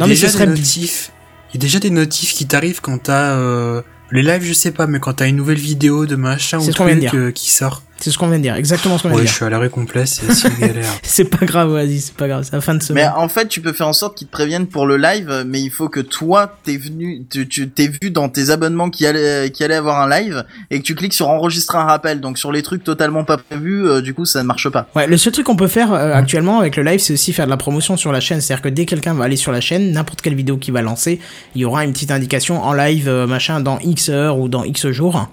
Non, 0.00 0.06
mais 0.06 0.08
déjà 0.08 0.28
ce 0.28 0.34
serait- 0.34 0.46
des 0.46 0.52
notifs. 0.52 1.10
Il 1.52 1.56
y 1.56 1.58
a 1.58 1.60
déjà 1.62 1.78
des 1.80 1.90
notifs 1.90 2.34
qui 2.34 2.46
t'arrivent 2.46 2.80
quand 2.80 2.98
t'as 3.02 3.32
euh, 3.32 3.82
les 4.12 4.22
lives, 4.22 4.42
je 4.44 4.52
sais 4.52 4.70
pas, 4.70 4.86
mais 4.86 5.00
quand 5.00 5.14
t'as 5.14 5.26
une 5.26 5.36
nouvelle 5.36 5.58
vidéo 5.58 6.06
de 6.06 6.14
machin 6.16 6.58
ou 6.58 6.70
truc 6.70 7.14
euh, 7.14 7.30
qui 7.32 7.50
sort. 7.50 7.82
C'est 7.98 8.10
ce 8.10 8.18
qu'on 8.18 8.28
vient 8.28 8.36
de 8.36 8.42
dire, 8.42 8.54
exactement 8.56 8.98
ce 8.98 9.02
qu'on 9.04 9.08
vient 9.08 9.16
Ouais, 9.16 9.22
de 9.22 9.26
je 9.26 9.32
dire. 9.32 9.36
suis 9.36 9.44
à 9.46 9.50
l'arrêt 9.50 9.70
complet, 9.70 10.04
c'est 10.04 10.26
galère. 10.60 10.84
C'est 11.02 11.24
pas 11.24 11.46
grave, 11.46 11.70
vas-y, 11.72 12.00
c'est 12.00 12.14
pas 12.14 12.28
grave, 12.28 12.42
c'est 12.44 12.52
la 12.52 12.60
fin 12.60 12.74
de 12.74 12.78
Mais 12.80 12.84
semaine. 12.84 13.10
en 13.16 13.28
fait, 13.28 13.48
tu 13.48 13.62
peux 13.62 13.72
faire 13.72 13.88
en 13.88 13.94
sorte 13.94 14.18
qu'ils 14.18 14.26
te 14.26 14.32
préviennent 14.32 14.66
pour 14.66 14.86
le 14.86 14.96
live, 14.98 15.44
mais 15.46 15.62
il 15.62 15.70
faut 15.70 15.88
que 15.88 16.00
toi, 16.00 16.56
t'es 16.64 16.76
venu, 16.76 17.24
tu, 17.30 17.48
tu 17.48 17.70
t'es 17.70 17.88
vu 17.88 18.10
dans 18.10 18.28
tes 18.28 18.50
abonnements 18.50 18.90
qui 18.90 19.06
allait, 19.06 19.50
qui 19.50 19.64
allait 19.64 19.76
avoir 19.76 19.98
un 20.00 20.10
live 20.10 20.44
et 20.70 20.78
que 20.78 20.84
tu 20.84 20.94
cliques 20.94 21.14
sur 21.14 21.28
enregistrer 21.30 21.78
un 21.78 21.84
rappel. 21.84 22.20
Donc 22.20 22.36
sur 22.38 22.52
les 22.52 22.62
trucs 22.62 22.84
totalement 22.84 23.24
pas 23.24 23.38
prévus, 23.38 23.86
euh, 23.88 24.02
du 24.02 24.12
coup, 24.12 24.26
ça 24.26 24.42
ne 24.42 24.46
marche 24.46 24.68
pas. 24.68 24.86
Ouais, 24.94 25.06
le 25.06 25.16
seul 25.16 25.32
truc 25.32 25.46
qu'on 25.46 25.56
peut 25.56 25.66
faire 25.66 25.92
euh, 25.94 26.12
actuellement 26.12 26.60
avec 26.60 26.76
le 26.76 26.82
live, 26.82 27.00
c'est 27.00 27.14
aussi 27.14 27.32
faire 27.32 27.46
de 27.46 27.50
la 27.50 27.56
promotion 27.56 27.96
sur 27.96 28.12
la 28.12 28.20
chaîne. 28.20 28.40
C'est-à-dire 28.42 28.62
que 28.62 28.68
dès 28.68 28.84
que 28.84 28.90
quelqu'un 28.90 29.14
va 29.14 29.24
aller 29.24 29.36
sur 29.36 29.52
la 29.52 29.60
chaîne, 29.62 29.92
n'importe 29.92 30.20
quelle 30.20 30.34
vidéo 30.34 30.58
qu'il 30.58 30.74
va 30.74 30.82
lancer, 30.82 31.18
il 31.54 31.62
y 31.62 31.64
aura 31.64 31.82
une 31.84 31.92
petite 31.92 32.10
indication 32.10 32.62
en 32.62 32.74
live, 32.74 33.08
euh, 33.08 33.26
machin, 33.26 33.60
dans 33.60 33.78
X 33.80 34.10
heures 34.10 34.38
ou 34.38 34.48
dans 34.48 34.64
X 34.64 34.90
jours. 34.90 35.28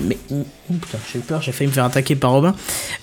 Mais 0.00 0.16
ouh, 0.30 0.44
ouh, 0.70 0.74
putain, 0.74 0.98
j'ai 1.12 1.18
eu 1.18 1.22
peur, 1.22 1.42
j'ai 1.42 1.52
failli 1.52 1.68
me 1.68 1.72
faire 1.72 1.84
attaquer 1.84 2.16
par 2.16 2.32
Robin. 2.32 2.54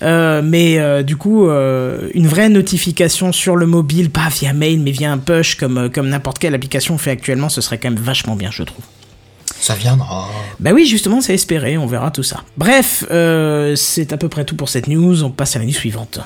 Euh, 0.02 0.42
mais 0.44 0.78
euh, 0.78 1.02
du 1.02 1.16
coup, 1.16 1.48
euh, 1.48 2.08
une 2.14 2.26
vraie 2.26 2.48
notification 2.48 3.32
sur 3.32 3.56
le 3.56 3.66
mobile, 3.66 4.10
pas 4.10 4.28
via 4.28 4.52
mail, 4.52 4.80
mais 4.80 4.90
via 4.90 5.12
un 5.12 5.18
push 5.18 5.56
comme 5.56 5.90
comme 5.90 6.08
n'importe 6.08 6.38
quelle 6.38 6.54
application 6.54 6.98
fait 6.98 7.10
actuellement, 7.10 7.48
ce 7.48 7.60
serait 7.60 7.78
quand 7.78 7.90
même 7.90 8.02
vachement 8.02 8.36
bien, 8.36 8.50
je 8.50 8.62
trouve. 8.62 8.84
Ça 9.60 9.74
viendra. 9.74 10.28
Bah 10.58 10.72
oui, 10.72 10.86
justement, 10.86 11.20
c'est 11.20 11.34
espéré, 11.34 11.78
on 11.78 11.86
verra 11.86 12.10
tout 12.10 12.24
ça. 12.24 12.42
Bref, 12.56 13.04
c'est 13.76 14.12
à 14.12 14.16
peu 14.16 14.28
près 14.28 14.44
tout 14.44 14.56
pour 14.56 14.68
cette 14.68 14.88
news, 14.88 15.22
on 15.22 15.30
passe 15.30 15.54
à 15.54 15.60
la 15.60 15.64
news 15.66 15.72
suivante. 15.72 16.20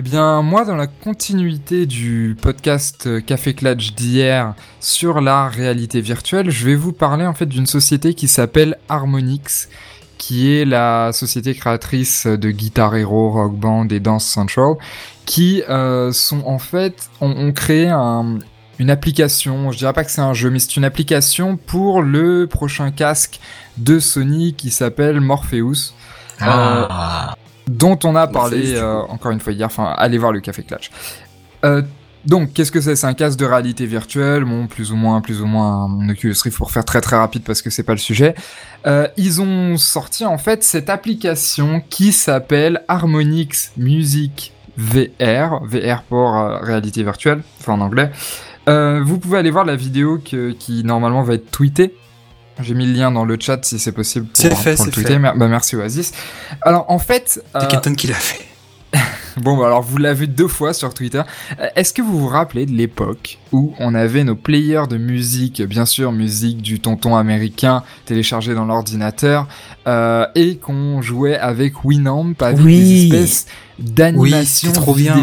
Eh 0.00 0.02
bien, 0.02 0.40
moi, 0.40 0.64
dans 0.64 0.76
la 0.76 0.86
continuité 0.86 1.84
du 1.84 2.34
podcast 2.40 3.06
euh, 3.06 3.20
Café 3.20 3.52
Clutch 3.52 3.92
d'hier 3.92 4.54
sur 4.80 5.20
la 5.20 5.46
réalité 5.46 6.00
virtuelle, 6.00 6.48
je 6.48 6.64
vais 6.64 6.74
vous 6.74 6.94
parler 6.94 7.26
en 7.26 7.34
fait 7.34 7.44
d'une 7.44 7.66
société 7.66 8.14
qui 8.14 8.26
s'appelle 8.26 8.78
Harmonix, 8.88 9.68
qui 10.16 10.54
est 10.54 10.64
la 10.64 11.10
société 11.12 11.54
créatrice 11.54 12.26
de 12.26 12.50
Guitar 12.50 12.96
Hero, 12.96 13.28
Rock 13.30 13.54
Band 13.56 13.88
et 13.88 14.00
Dance 14.00 14.24
Central, 14.24 14.76
qui 15.26 15.62
euh, 15.68 16.12
sont 16.12 16.44
en 16.46 16.58
fait 16.58 17.10
ont, 17.20 17.32
ont 17.32 17.52
créé 17.52 17.88
un- 17.88 18.38
une 18.78 18.88
application. 18.88 19.70
Je 19.70 19.76
dirais 19.76 19.92
pas 19.92 20.04
que 20.04 20.10
c'est 20.10 20.22
un 20.22 20.32
jeu, 20.32 20.48
mais 20.48 20.60
c'est 20.60 20.76
une 20.78 20.84
application 20.86 21.58
pour 21.58 22.00
le 22.00 22.46
prochain 22.46 22.90
casque 22.90 23.38
de 23.76 23.98
Sony 23.98 24.54
qui 24.54 24.70
s'appelle 24.70 25.20
Morpheus. 25.20 25.92
Ah. 26.40 27.34
Dont 27.70 27.98
on 28.04 28.16
a 28.16 28.26
parlé 28.26 28.74
euh, 28.74 29.00
encore 29.08 29.30
une 29.32 29.40
fois 29.40 29.52
hier, 29.52 29.66
enfin 29.66 29.94
allez 29.96 30.18
voir 30.18 30.32
le 30.32 30.40
Café 30.40 30.62
Clutch. 30.62 30.90
Euh, 31.64 31.82
donc 32.26 32.52
qu'est-ce 32.52 32.70
que 32.70 32.80
c'est? 32.80 32.96
C'est 32.96 33.06
un 33.06 33.14
casque 33.14 33.38
de 33.38 33.46
réalité 33.46 33.86
virtuelle, 33.86 34.44
bon 34.44 34.66
plus 34.66 34.92
ou 34.92 34.96
moins, 34.96 35.20
plus 35.22 35.40
ou 35.40 35.46
moins 35.46 35.84
un 35.84 36.08
Oculus 36.10 36.34
Rift 36.42 36.56
pour 36.58 36.70
faire 36.70 36.84
très 36.84 37.00
très 37.00 37.16
rapide 37.16 37.42
parce 37.44 37.62
que 37.62 37.70
c'est 37.70 37.82
pas 37.82 37.92
le 37.92 37.98
sujet. 37.98 38.34
Euh, 38.86 39.08
ils 39.16 39.40
ont 39.40 39.76
sorti 39.78 40.24
en 40.26 40.36
fait 40.36 40.62
cette 40.62 40.90
application 40.90 41.82
qui 41.88 42.12
s'appelle 42.12 42.82
Harmonix 42.88 43.72
Music 43.76 44.52
VR, 44.76 45.60
VR 45.64 46.02
pour 46.08 46.36
euh, 46.36 46.58
réalité 46.60 47.02
virtuelle, 47.02 47.42
enfin 47.60 47.72
en 47.74 47.80
anglais. 47.80 48.10
Euh, 48.68 49.02
vous 49.04 49.18
pouvez 49.18 49.38
aller 49.38 49.50
voir 49.50 49.64
la 49.64 49.76
vidéo 49.76 50.18
que- 50.18 50.52
qui 50.52 50.84
normalement 50.84 51.22
va 51.22 51.34
être 51.34 51.50
tweetée. 51.50 51.94
J'ai 52.62 52.74
mis 52.74 52.86
le 52.86 52.92
lien 52.92 53.10
dans 53.10 53.24
le 53.24 53.36
chat 53.40 53.64
si 53.64 53.78
c'est 53.78 53.92
possible 53.92 54.26
pour, 54.26 54.36
C'est 54.36 54.54
fait, 54.54 54.74
pour 54.76 54.84
le 54.86 54.90
c'est 54.90 54.94
tweeter. 54.94 55.14
fait. 55.14 55.18
Bah, 55.18 55.48
merci 55.48 55.76
Oasis. 55.76 56.12
Alors 56.62 56.84
en 56.88 56.98
fait, 56.98 57.42
euh, 57.56 57.60
T'es 57.60 57.68
Keaton 57.68 57.94
qui 57.94 58.06
l'a 58.06 58.14
fait. 58.14 58.44
Bon, 59.36 59.56
bah 59.56 59.66
alors 59.66 59.80
vous 59.82 59.96
l'avez 59.98 60.26
deux 60.26 60.48
fois 60.48 60.74
sur 60.74 60.92
Twitter. 60.92 61.22
Euh, 61.60 61.68
Est-ce 61.76 61.94
que 61.94 62.02
vous 62.02 62.18
vous 62.18 62.26
rappelez 62.26 62.66
de 62.66 62.72
l'époque 62.72 63.38
où 63.52 63.72
on 63.78 63.94
avait 63.94 64.24
nos 64.24 64.34
players 64.34 64.82
de 64.90 64.96
musique, 64.96 65.62
bien 65.62 65.86
sûr, 65.86 66.10
musique 66.10 66.60
du 66.60 66.80
tonton 66.80 67.14
américain 67.16 67.84
téléchargé 68.06 68.54
dans 68.54 68.64
l'ordinateur, 68.64 69.46
euh, 69.86 70.26
et 70.34 70.56
qu'on 70.56 71.00
jouait 71.00 71.38
avec 71.38 71.84
Winamp 71.84 72.32
avec 72.40 72.58
Oui. 72.64 73.08
des 73.08 73.16
espèces 73.16 73.46
d'animations 73.78 74.72
trop 74.72 74.94
bien. 74.94 75.16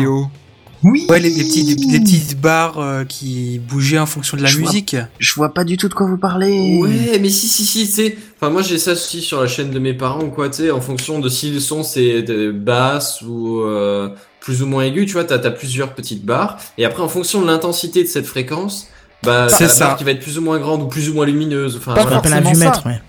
Oui. 0.90 1.06
Ouais, 1.10 1.20
les, 1.20 1.30
les 1.30 1.44
petits, 1.44 1.64
les, 1.64 1.76
les 1.94 2.00
petites 2.00 2.40
barres 2.40 2.80
euh, 2.80 3.04
qui 3.04 3.60
bougeaient 3.60 4.00
en 4.00 4.06
fonction 4.06 4.38
de 4.38 4.42
la 4.44 4.48
Je 4.48 4.58
vois- 4.60 4.68
musique. 4.70 4.96
Je 5.20 5.34
vois 5.36 5.54
pas 5.54 5.64
du 5.64 5.78
tout 5.78 5.90
de 5.90 5.94
quoi 5.94 6.08
vous 6.08 6.18
parlez. 6.18 6.78
Ouais, 6.80 7.20
mais 7.22 7.30
si, 7.30 7.48
si, 7.48 7.66
si, 7.66 7.86
tu 7.88 7.92
sais. 7.92 8.18
Enfin, 8.40 8.52
moi, 8.52 8.62
j'ai 8.62 8.78
ça 8.78 8.94
aussi 8.94 9.22
sur 9.22 9.42
la 9.42 9.48
chaîne 9.48 9.72
de 9.72 9.80
mes 9.80 9.94
parents 9.94 10.24
ou 10.24 10.30
quoi, 10.30 10.50
tu 10.50 10.58
sais, 10.58 10.72
en 10.72 10.82
fonction 10.82 11.20
de 11.20 11.30
si 11.30 11.52
le 11.52 11.60
son 11.60 11.84
c'est 11.84 12.22
de 12.24 12.52
basse 12.52 13.22
ou 13.22 13.62
euh, 13.62 14.10
plus 14.40 14.62
ou 14.62 14.66
moins 14.68 14.84
aigu, 14.84 15.06
tu 15.06 15.14
vois, 15.14 15.24
t'as 15.26 15.36
as 15.36 15.52
plusieurs 15.52 15.94
petites 15.94 16.24
barres. 16.26 16.58
Et 16.78 16.86
après, 16.86 17.02
en 17.04 17.10
fonction 17.10 17.42
de 17.42 17.48
l'intensité 17.48 18.04
de 18.04 18.08
cette 18.08 18.26
fréquence, 18.26 18.88
bah, 19.24 19.48
C'est 19.50 19.68
ça. 19.68 19.88
barre 19.88 19.98
qui 19.98 20.04
va 20.04 20.12
être 20.12 20.22
plus 20.22 20.38
ou 20.38 20.42
moins 20.42 20.60
grande 20.60 20.84
ou 20.84 20.88
plus 20.88 21.10
ou 21.10 21.14
moins 21.14 21.26
lumineuse. 21.26 21.76
Enfin, 21.78 21.94
Pas 21.96 22.02
On 22.02 22.06
voilà. 22.06 22.22
forcément 22.22 22.54
ça. 22.54 22.82
ouais. 22.86 23.02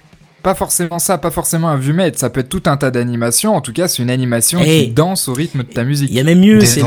Pas 0.42 0.54
forcément 0.54 0.98
ça, 0.98 1.18
pas 1.18 1.30
forcément 1.32 1.68
un 1.68 1.76
vue-mètre, 1.76 2.18
ça 2.18 2.30
peut 2.30 2.40
être 2.40 2.48
tout 2.48 2.62
un 2.66 2.76
tas 2.76 2.90
d'animations, 2.90 3.56
en 3.56 3.60
tout 3.60 3.72
cas 3.72 3.88
c'est 3.88 4.02
une 4.02 4.10
animation 4.10 4.60
Hey. 4.60 4.86
qui 4.86 4.90
danse 4.92 5.28
au 5.28 5.32
rythme 5.34 5.58
de 5.64 5.72
ta 5.72 5.82
musique. 5.84 6.08
Il 6.10 6.16
y 6.16 6.20
a 6.20 6.24
même 6.24 6.38
mieux, 6.40 6.64
c'est 6.64 6.80
le, 6.82 6.86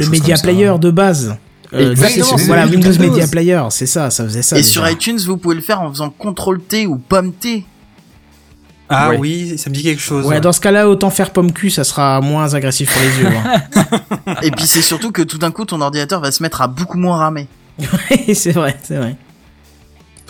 choses 0.00 0.10
Media 0.10 0.36
ça. 0.36 0.42
Player 0.42 0.72
de 0.80 0.90
base. 0.90 1.36
Euh, 1.74 1.90
Exactement, 1.92 2.36
voilà, 2.46 2.66
Windows 2.66 2.90
Windows. 2.90 3.10
Media 3.10 3.26
Player, 3.28 3.62
c'est 3.70 3.86
ça, 3.86 4.10
ça 4.10 4.24
faisait 4.24 4.42
ça. 4.42 4.56
Et 4.56 4.60
déjà. 4.60 4.70
sur 4.72 4.88
iTunes, 4.88 5.18
vous 5.26 5.36
pouvez 5.36 5.54
le 5.54 5.60
faire 5.60 5.80
en 5.82 5.90
faisant 5.90 6.10
CTRL 6.10 6.60
T 6.60 6.86
ou 6.86 6.96
Pomme 6.96 7.32
T. 7.32 7.64
Ah 8.88 9.10
Ouais. 9.10 9.18
oui, 9.18 9.58
ça 9.58 9.70
me 9.70 9.74
dit 9.74 9.82
quelque 9.82 10.02
chose. 10.02 10.26
Ouais, 10.26 10.40
dans 10.40 10.52
ce 10.52 10.60
cas-là, 10.60 10.86
autant 10.88 11.08
faire 11.08 11.30
pomme 11.30 11.52
cul, 11.52 11.70
ça 11.70 11.82
sera 11.84 12.20
moins 12.20 12.52
agressif 12.52 12.92
pour 12.92 13.00
les 13.00 13.22
yeux. 13.22 13.28
hein. 13.36 14.36
Et 14.42 14.50
puis 14.50 14.66
c'est 14.66 14.82
surtout 14.82 15.12
que 15.12 15.22
tout 15.22 15.38
d'un 15.38 15.50
coup, 15.50 15.64
ton 15.64 15.80
ordinateur 15.80 16.20
va 16.20 16.30
se 16.30 16.42
mettre 16.42 16.60
à 16.60 16.66
beaucoup 16.68 16.98
moins 16.98 17.16
ramer. 17.16 17.48
c'est 18.34 18.52
vrai, 18.52 18.76
c'est 18.82 18.96
vrai. 18.96 19.16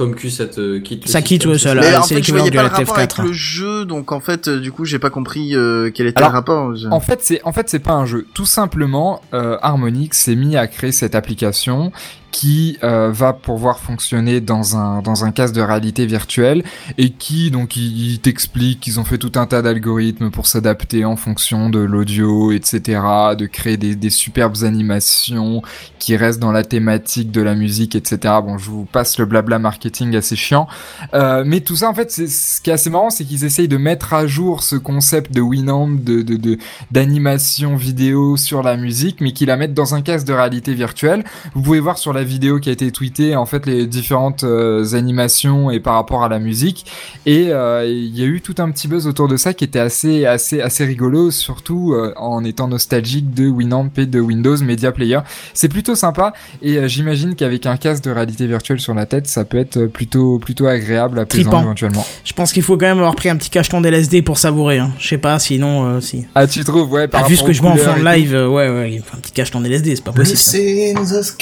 Pomme 0.05 0.15
cul, 0.15 0.31
ça 0.31 0.47
te 0.47 0.79
quitte. 0.79 1.05
le 1.05 1.11
Ça 1.11 1.23
quitte, 1.23 1.47
ouais, 1.47 1.59
ça, 1.59 1.75
c'est 2.03 2.15
l'équivalent 2.17 2.45
pas 2.45 2.51
le 2.51 2.69
rapport 2.69 2.97
avec 2.99 3.11
LTF4. 3.13 3.23
le 3.27 3.33
jeu, 3.33 3.85
donc 3.85 4.13
en 4.13 4.21
fait, 4.21 4.49
euh, 4.49 4.59
du 4.61 4.73
coup, 4.73 4.85
j'ai 4.85 4.99
pas 4.99 5.11
compris 5.11 5.55
euh, 5.55 5.91
quel 5.95 6.07
était 6.07 6.19
Alors, 6.19 6.31
le 6.31 6.35
rapport. 6.37 6.75
Je- 6.77 6.89
En 6.89 7.01
fait, 7.01 7.21
c'est 7.23 7.41
en 7.45 7.53
fait 7.53 7.69
c'est 7.69 7.79
pas 7.79 7.93
un 7.93 8.05
jeu. 8.07 8.27
Tout 8.35 8.47
simplement, 8.47 9.21
euh, 9.35 9.57
Harmonix 9.63 10.09
s'est 10.13 10.35
mis 10.35 10.57
à 10.57 10.67
créer 10.67 10.93
cette 10.93 11.15
application 11.15 11.93
qui 12.33 12.78
euh, 12.83 13.11
va 13.12 13.35
pouvoir 13.35 13.78
fonctionner 13.78 14.41
dans 14.41 14.76
un 14.76 15.03
dans 15.03 15.24
un 15.24 15.30
casque 15.30 15.55
de 15.55 15.61
réalité 15.61 16.07
virtuelle 16.07 16.64
et 16.99 17.11
qui 17.11 17.51
donc 17.51 17.76
il, 17.76 18.12
il 18.12 18.18
t'explique 18.20 18.80
qu'ils 18.80 18.99
ont 18.99 19.05
fait 19.05 19.18
tout 19.18 19.33
un 19.37 19.47
tas 19.47 19.62
d'algorithmes 19.62 20.30
pour 20.30 20.47
s'adapter 20.47 21.05
en 21.05 21.14
fonction 21.14 21.70
de 21.70 21.78
l'audio, 21.78 22.51
etc. 22.51 23.01
De 23.39 23.47
créer 23.47 23.76
des, 23.76 23.95
des 23.95 24.11
superbes 24.11 24.57
animations 24.64 25.62
qui 25.99 26.16
restent 26.16 26.41
dans 26.41 26.53
la 26.53 26.64
thématique 26.64 27.30
de 27.30 27.43
la 27.43 27.55
musique, 27.55 27.95
etc. 27.95 28.35
Bon, 28.43 28.59
je 28.59 28.70
vous 28.70 28.87
passe 28.87 29.18
le 29.18 29.26
blabla 29.26 29.59
marketing 29.59 30.16
assez 30.16 30.35
chiant, 30.35 30.66
euh, 31.14 31.45
mais 31.47 31.61
tout 31.61 31.76
ça 31.76 31.91
en 31.91 31.95
fait, 31.95 32.11
c'est 32.11 32.28
ce 32.28 32.61
qui 32.61 32.70
est 32.70 32.72
assez 32.72 32.91
marrant, 32.91 33.11
c'est 33.11 33.24
qu'ils 33.24 33.45
essayent 33.45 33.68
de 33.68 33.76
mettre 33.76 34.14
à 34.14 34.26
jour 34.26 34.62
ce 34.62 34.76
concept 34.76 35.33
de 35.33 35.43
Winamp, 35.43 35.89
de 36.03 36.22
de, 36.22 36.59
d'animation 36.91 37.76
vidéo 37.76 38.37
sur 38.37 38.62
la 38.62 38.76
musique, 38.76 39.20
mais 39.20 39.33
qui 39.33 39.45
la 39.45 39.57
mettent 39.57 39.74
dans 39.74 39.95
un 39.95 40.01
casque 40.01 40.26
de 40.26 40.33
réalité 40.33 40.72
virtuelle. 40.72 41.24
Vous 41.55 41.62
pouvez 41.62 41.80
voir 41.80 41.99
sur 41.99 42.12
la 42.12 42.22
la 42.23 42.29
vidéo 42.29 42.61
qui 42.61 42.68
a 42.68 42.73
été 42.73 42.91
tweetée, 42.93 43.35
en 43.35 43.47
fait, 43.47 43.66
les 43.66 43.87
différentes 43.87 44.45
euh, 44.45 44.95
animations 44.95 45.70
et 45.73 45.81
par 45.81 45.95
rapport 45.95 46.23
à 46.23 46.29
la 46.29 46.39
musique. 46.39 46.87
Et 47.27 47.49
euh, 47.51 47.85
il 47.85 48.16
y 48.16 48.23
a 48.23 48.27
eu 48.27 48.41
tout 48.41 48.55
un 48.59 48.70
petit 48.70 48.87
buzz 48.87 49.09
autour 49.09 49.27
de 49.27 49.37
ça 49.37 49.55
qui 49.55 49.64
était 49.64 49.81
assez, 49.81 50.25
assez, 50.25 50.61
assez 50.61 50.85
rigolo, 50.85 51.31
surtout 51.33 51.93
euh, 51.95 52.12
en 52.16 52.45
étant 52.45 52.68
nostalgique 52.68 53.35
de 53.35 53.49
Winamp 53.49 53.91
et 53.97 54.07
de 54.07 54.20
Windows 54.20 54.57
Media 54.62 54.93
Player. 54.93 55.18
C'est 55.53 55.68
plutôt 55.68 55.95
sympa 55.95 56.33
et 56.62 56.77
euh, 56.77 56.89
j'imagine 56.89 57.35
qu'avec 57.35 57.66
un 57.66 57.77
casque 57.77 58.05
de 58.05 58.11
réalité 58.11 58.47
virtuelle 58.47 58.81
sur 58.81 58.95
la 58.95 59.07
tête, 59.07 59.27
ça 59.27 59.45
peut 59.45 59.59
être 59.59 59.87
plutôt, 59.87 60.39
plutôt 60.39 60.66
agréable, 60.66 61.18
apaisant 61.18 61.43
Trippant. 61.43 61.62
éventuellement. 61.62 62.07
Je 62.25 62.33
pense 62.33 62.53
qu'il 62.53 62.62
faut 62.62 62.77
quand 62.77 62.87
même 62.87 62.99
avoir 62.99 63.16
pris 63.16 63.29
un 63.29 63.37
petit 63.37 63.51
cacheton 63.51 63.81
d'LSD 63.81 64.23
pour 64.23 64.39
savourer. 64.39 64.79
Hein. 64.79 64.93
Je 64.99 65.09
sais 65.09 65.18
pas, 65.18 65.39
sinon, 65.39 65.85
euh, 65.85 66.01
si. 66.01 66.25
Ah, 66.35 66.47
tu 66.47 66.62
trouves, 66.64 66.91
ouais, 66.93 67.09
par 67.09 67.25
Ah, 67.25 67.29
vu 67.29 67.37
ce 67.37 67.43
que 67.43 67.53
je 67.53 67.61
vois 67.61 67.73
en 67.73 67.77
fond 67.77 67.99
de 67.99 68.05
live, 68.05 68.35
euh, 68.35 68.49
ouais, 68.49 68.68
ouais, 68.68 68.93
il 68.95 69.03
faut 69.03 69.16
un 69.16 69.20
petit 69.20 69.33
cacheton 69.33 69.61
d'LSD, 69.61 69.97
c'est 69.97 70.05
pas 70.05 70.12
possible. 70.12 70.39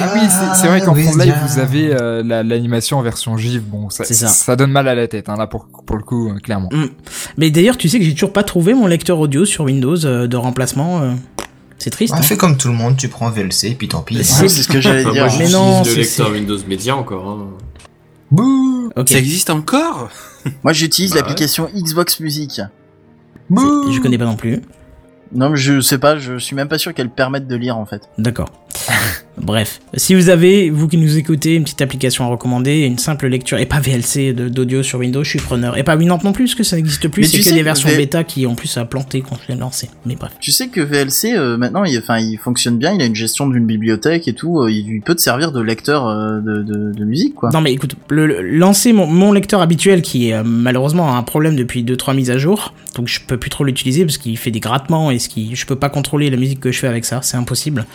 Ah 0.00 0.12
oui, 0.14 0.20
c'est 0.54 0.68
vrai 0.70 0.80
qu'en 0.80 0.94
fond 0.94 1.14
de 1.16 1.22
live, 1.22 1.32
Westia. 1.32 1.46
vous 1.46 1.58
avez 1.58 1.92
euh, 1.94 2.22
la- 2.24 2.42
l'animation 2.42 2.98
en 2.98 3.02
version 3.02 3.36
GIF. 3.36 3.62
Bon, 3.62 3.90
ça, 3.90 4.04
C'est 4.04 4.14
ça. 4.14 4.28
ça 4.28 4.56
donne 4.56 4.70
mal 4.72 4.88
à 4.88 4.94
la 4.94 5.06
tête, 5.08 5.28
hein, 5.28 5.36
là, 5.36 5.46
pour, 5.46 5.66
pour 5.86 5.96
le 5.96 6.02
coup, 6.02 6.30
euh, 6.30 6.38
clairement. 6.38 6.68
Mm. 6.72 6.86
Mais 7.36 7.50
d'ailleurs, 7.50 7.76
tu 7.76 7.88
sais 7.88 7.98
que 7.98 8.04
j'ai 8.04 8.14
toujours 8.14 8.32
pas 8.32 8.42
trouvé 8.42 8.74
mon 8.74 8.86
lecteur 8.86 9.18
audio 9.18 9.44
sur 9.44 9.64
Windows 9.64 10.04
euh, 10.06 10.26
de 10.26 10.36
remplacement. 10.36 11.02
euh. 11.02 11.12
C'est 11.78 11.90
triste. 11.90 12.12
Bah, 12.12 12.18
hein. 12.20 12.22
fais 12.22 12.36
comme 12.36 12.56
tout 12.58 12.68
le 12.68 12.74
monde, 12.74 12.96
tu 12.96 13.08
prends 13.08 13.30
VLC, 13.30 13.74
puis 13.78 13.88
tant 13.88 14.02
pis. 14.02 14.16
Mais 14.16 14.22
c'est- 14.22 14.48
ce 14.48 14.68
que 14.68 14.80
j'allais 14.80 15.04
dire. 15.12 15.24
moi, 15.26 15.34
Mais 15.38 15.48
non, 15.48 15.78
le 15.82 15.84
c'est- 15.88 15.96
lecteur 15.96 16.30
Windows 16.30 16.58
Media 16.68 16.94
encore. 16.96 17.28
Hein. 17.28 17.46
Bouh. 18.30 18.90
Ça 19.06 19.18
existe 19.18 19.50
encore? 19.50 20.10
Moi, 20.62 20.72
j'utilise 20.72 21.10
Bah 21.10 21.16
ouais. 21.16 21.20
l'application 21.22 21.68
Xbox 21.74 22.20
Music. 22.20 22.50
C'est- 22.52 23.92
Je 23.92 24.00
connais 24.00 24.18
pas 24.18 24.24
non 24.26 24.36
plus. 24.36 24.60
Non, 25.32 25.50
mais 25.50 25.56
je 25.56 25.80
sais 25.80 25.98
pas, 25.98 26.18
je 26.18 26.38
suis 26.38 26.56
même 26.56 26.68
pas 26.68 26.78
sûr 26.78 26.92
qu'elle 26.92 27.08
permette 27.10 27.46
de 27.46 27.54
lire 27.56 27.76
en 27.78 27.86
fait. 27.86 28.02
D'accord. 28.18 28.48
Bref, 29.42 29.80
si 29.94 30.14
vous 30.14 30.28
avez, 30.28 30.68
vous 30.68 30.86
qui 30.86 30.98
nous 30.98 31.16
écoutez, 31.16 31.54
une 31.54 31.62
petite 31.64 31.80
application 31.80 32.24
à 32.24 32.28
recommander, 32.28 32.80
une 32.80 32.98
simple 32.98 33.26
lecture, 33.26 33.56
et 33.58 33.64
pas 33.64 33.80
VLC 33.80 34.34
d'audio 34.34 34.82
sur 34.82 34.98
Windows, 34.98 35.24
je 35.24 35.30
suis 35.30 35.38
preneur. 35.38 35.78
Et 35.78 35.82
pas 35.82 35.96
Winamp 35.96 36.18
non 36.22 36.32
plus, 36.32 36.44
parce 36.44 36.54
que 36.56 36.62
ça 36.62 36.76
n'existe 36.76 37.08
plus, 37.08 37.24
c'est 37.24 37.38
tu 37.38 37.44
que 37.48 37.54
des 37.54 37.62
versions 37.62 37.88
V- 37.88 37.96
bêta 37.96 38.22
qui 38.22 38.44
en 38.46 38.54
plus 38.54 38.76
a 38.76 38.84
planté 38.84 39.22
quand 39.26 39.38
je 39.42 39.52
l'ai 39.54 39.58
lancé. 39.58 39.88
Mais 40.04 40.14
bref. 40.14 40.32
Tu 40.40 40.52
sais 40.52 40.68
que 40.68 40.82
VLC 40.82 41.32
euh, 41.34 41.56
maintenant, 41.56 41.84
il, 41.84 42.02
il 42.20 42.36
fonctionne 42.38 42.76
bien, 42.76 42.92
il 42.92 43.00
a 43.00 43.06
une 43.06 43.14
gestion 43.14 43.48
d'une 43.48 43.64
bibliothèque 43.64 44.28
et 44.28 44.34
tout, 44.34 44.60
euh, 44.60 44.70
il, 44.70 45.00
peut 45.00 45.14
te 45.14 45.22
servir 45.22 45.52
de 45.52 45.62
lecteur 45.62 46.06
euh, 46.06 46.40
de, 46.40 46.62
de, 46.62 46.92
de 46.92 47.04
musique 47.06 47.34
quoi. 47.34 47.48
Non 47.50 47.62
mais 47.62 47.72
écoute, 47.72 47.94
le, 48.10 48.26
le- 48.26 48.42
lancer 48.42 48.92
mon, 48.92 49.06
mon 49.06 49.32
lecteur 49.32 49.62
habituel 49.62 50.02
qui 50.02 50.34
euh, 50.34 50.42
malheureusement 50.44 51.14
a 51.14 51.16
un 51.16 51.22
problème 51.22 51.56
depuis 51.56 51.82
2-3 51.82 52.14
mises 52.14 52.30
à 52.30 52.36
jour, 52.36 52.74
donc 52.94 53.08
je 53.08 53.20
peux 53.26 53.38
plus 53.38 53.48
trop 53.50 53.64
l'utiliser 53.64 54.04
parce 54.04 54.18
qu'il 54.18 54.36
fait 54.36 54.50
des 54.50 54.60
grattements 54.60 55.10
et 55.10 55.18
ce 55.18 55.30
qui, 55.30 55.56
je 55.56 55.64
peux 55.64 55.76
pas 55.76 55.88
contrôler 55.88 56.28
la 56.28 56.36
musique 56.36 56.60
que 56.60 56.70
je 56.70 56.78
fais 56.78 56.88
avec 56.88 57.06
ça, 57.06 57.20
c'est 57.22 57.38
impossible. 57.38 57.86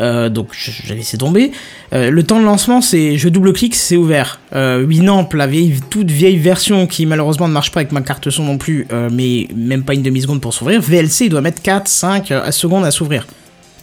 Euh, 0.00 0.28
donc 0.28 0.48
je- 0.52 0.70
j'ai 0.70 0.94
laissé 0.94 1.16
tomber. 1.18 1.52
Euh, 1.92 2.10
le 2.10 2.22
temps 2.22 2.40
de 2.40 2.44
lancement, 2.44 2.80
c'est 2.80 3.16
je 3.18 3.28
double-clique, 3.28 3.74
c'est 3.74 3.96
ouvert. 3.96 4.40
Euh, 4.54 4.84
Winamp, 4.84 5.28
la 5.34 5.46
vieille, 5.46 5.78
toute 5.90 6.10
vieille 6.10 6.38
version 6.38 6.86
qui 6.86 7.06
malheureusement 7.06 7.46
ne 7.48 7.52
marche 7.52 7.70
pas 7.70 7.80
avec 7.80 7.92
ma 7.92 8.00
carte 8.02 8.30
son 8.30 8.44
non 8.44 8.58
plus, 8.58 8.86
euh, 8.92 9.08
mais 9.12 9.46
même 9.54 9.84
pas 9.84 9.94
une 9.94 10.02
demi-seconde 10.02 10.40
pour 10.40 10.52
s'ouvrir. 10.52 10.80
VLC, 10.80 11.26
il 11.26 11.28
doit 11.30 11.40
mettre 11.40 11.62
4, 11.62 11.86
5 11.88 12.30
euh, 12.30 12.50
secondes 12.50 12.84
à 12.84 12.90
s'ouvrir. 12.90 13.26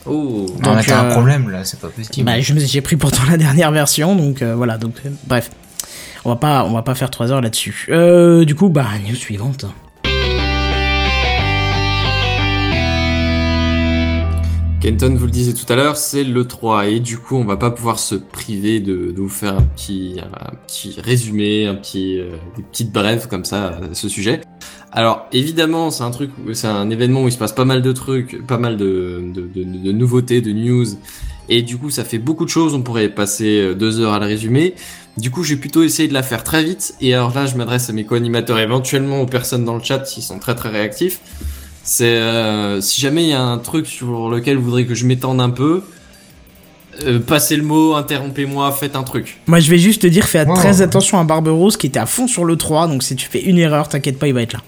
Oh. 0.06 0.48
Non, 0.64 0.74
Donc, 0.76 0.86
t'as 0.86 1.04
euh, 1.06 1.10
un 1.10 1.12
problème 1.12 1.50
là, 1.50 1.64
c'est 1.64 1.80
pas 1.80 1.88
possible. 1.90 2.26
Bah, 2.26 2.40
j'ai 2.40 2.82
pris 2.82 2.96
pourtant 2.96 3.24
la 3.30 3.38
dernière 3.38 3.72
version, 3.72 4.16
donc 4.16 4.42
euh, 4.42 4.56
voilà. 4.56 4.78
Donc, 4.78 4.96
euh, 5.06 5.10
bref, 5.28 5.52
on 6.26 6.30
va 6.30 6.36
pas, 6.36 6.66
on 6.66 6.74
va 6.74 6.82
pas 6.82 6.96
faire 6.96 7.10
trois 7.12 7.32
heures 7.32 7.42
là-dessus. 7.42 7.88
Euh, 7.90 8.44
du 8.44 8.56
coup, 8.56 8.70
bah, 8.70 8.88
news 9.08 9.16
suivante. 9.16 9.66
Kenton 14.82 15.14
vous 15.16 15.26
le 15.26 15.32
disait 15.32 15.54
tout 15.54 15.72
à 15.72 15.76
l'heure, 15.76 15.96
c'est 15.96 16.24
le 16.24 16.48
3 16.48 16.88
et 16.88 17.00
du 17.00 17.20
coup 17.20 17.36
on 17.36 17.44
va 17.44 17.56
pas 17.56 17.70
pouvoir 17.70 18.00
se 18.00 18.16
priver 18.16 18.80
de, 18.80 19.14
vous 19.16 19.30
faire 19.30 19.60
un 19.60 19.62
petit, 19.62 20.20
petit 20.66 21.00
résumé, 21.00 21.68
un 21.68 21.76
petit, 21.76 22.18
euh, 22.18 22.32
des 22.58 22.64
petites 22.64 22.92
brèves 22.92 23.28
comme 23.28 23.46
ça 23.46 23.68
à 23.68 23.94
ce 23.94 24.10
sujet. 24.10 24.42
Alors 24.92 25.28
évidemment 25.34 25.92
c'est 25.92 26.02
un 26.02 26.10
truc, 26.10 26.32
c'est 26.54 26.66
un 26.66 26.90
événement 26.90 27.22
où 27.24 27.28
il 27.28 27.32
se 27.32 27.38
passe 27.38 27.54
pas 27.54 27.64
mal 27.64 27.84
de 27.84 27.92
trucs, 27.92 28.44
pas 28.48 28.58
mal 28.58 28.76
de, 28.76 29.24
de, 29.32 29.92
nouveautés, 29.92 30.42
de 30.42 30.52
news 30.52 30.88
et 31.48 31.62
du 31.62 31.78
coup 31.78 31.92
ça 31.92 32.04
fait 32.04 32.18
beaucoup 32.18 32.46
de 32.46 32.50
choses. 32.50 32.74
On 32.74 32.82
pourrait 32.82 33.10
passer 33.10 33.62
euh, 33.62 33.76
deux 33.76 34.00
heures 34.00 34.14
à 34.14 34.20
le 34.20 34.26
résumer. 34.26 34.74
Du 35.16 35.30
coup 35.30 35.44
je 35.44 35.54
vais 35.54 35.60
plutôt 35.60 35.84
essayer 35.84 36.08
de 36.10 36.14
la 36.16 36.24
faire 36.24 36.44
très 36.44 36.64
vite 36.64 36.96
et 37.02 37.14
alors 37.14 37.36
là 37.36 37.46
je 37.46 37.56
m'adresse 37.56 37.92
à 37.92 37.94
mes 37.94 38.04
co-animateurs, 38.04 38.58
éventuellement 38.58 39.22
aux 39.22 39.28
personnes 39.28 39.64
dans 39.64 39.76
le 39.76 39.84
chat 39.84 40.04
s'ils 40.06 40.24
sont 40.24 40.40
très 40.40 40.56
très 40.56 40.70
réactifs. 40.70 41.20
C'est 41.84 42.16
euh, 42.16 42.80
si 42.82 43.02
jamais 43.02 43.24
il 43.24 43.30
y 43.30 43.34
a 43.34 43.42
un 43.42 43.58
truc 43.58 43.88
sur 43.88 44.30
lequel 44.30 44.58
vous 44.58 44.66
voudrez 44.66 44.86
que 44.86 44.94
je 44.96 45.06
m'étende 45.06 45.42
un 45.42 45.50
peu, 45.50 45.84
euh, 47.04 47.20
passez 47.20 47.56
le 47.56 47.64
mot, 47.64 47.96
interrompez-moi, 47.96 48.72
faites 48.72 48.96
un 48.96 49.04
truc. 49.04 49.40
Moi, 49.48 49.60
je 49.60 49.70
vais 49.72 49.78
juste 49.80 50.02
te 50.04 50.08
dire, 50.08 50.26
fais 50.26 50.46
Wow. 50.46 50.56
très 50.56 50.82
attention 50.82 51.20
à 51.20 51.24
Barberousse 51.24 51.78
qui 51.78 51.88
était 51.88 52.00
à 52.00 52.06
fond 52.06 52.28
sur 52.28 52.46
le 52.46 52.56
3, 52.56 52.88
donc 52.88 53.02
si 53.04 53.16
tu 53.16 53.28
fais 53.28 53.42
une 53.42 53.58
erreur, 53.58 53.88
t'inquiète 53.90 54.20
pas, 54.20 54.28
il 54.28 54.34
va 54.34 54.42
être 54.44 54.54
là. 54.54 54.60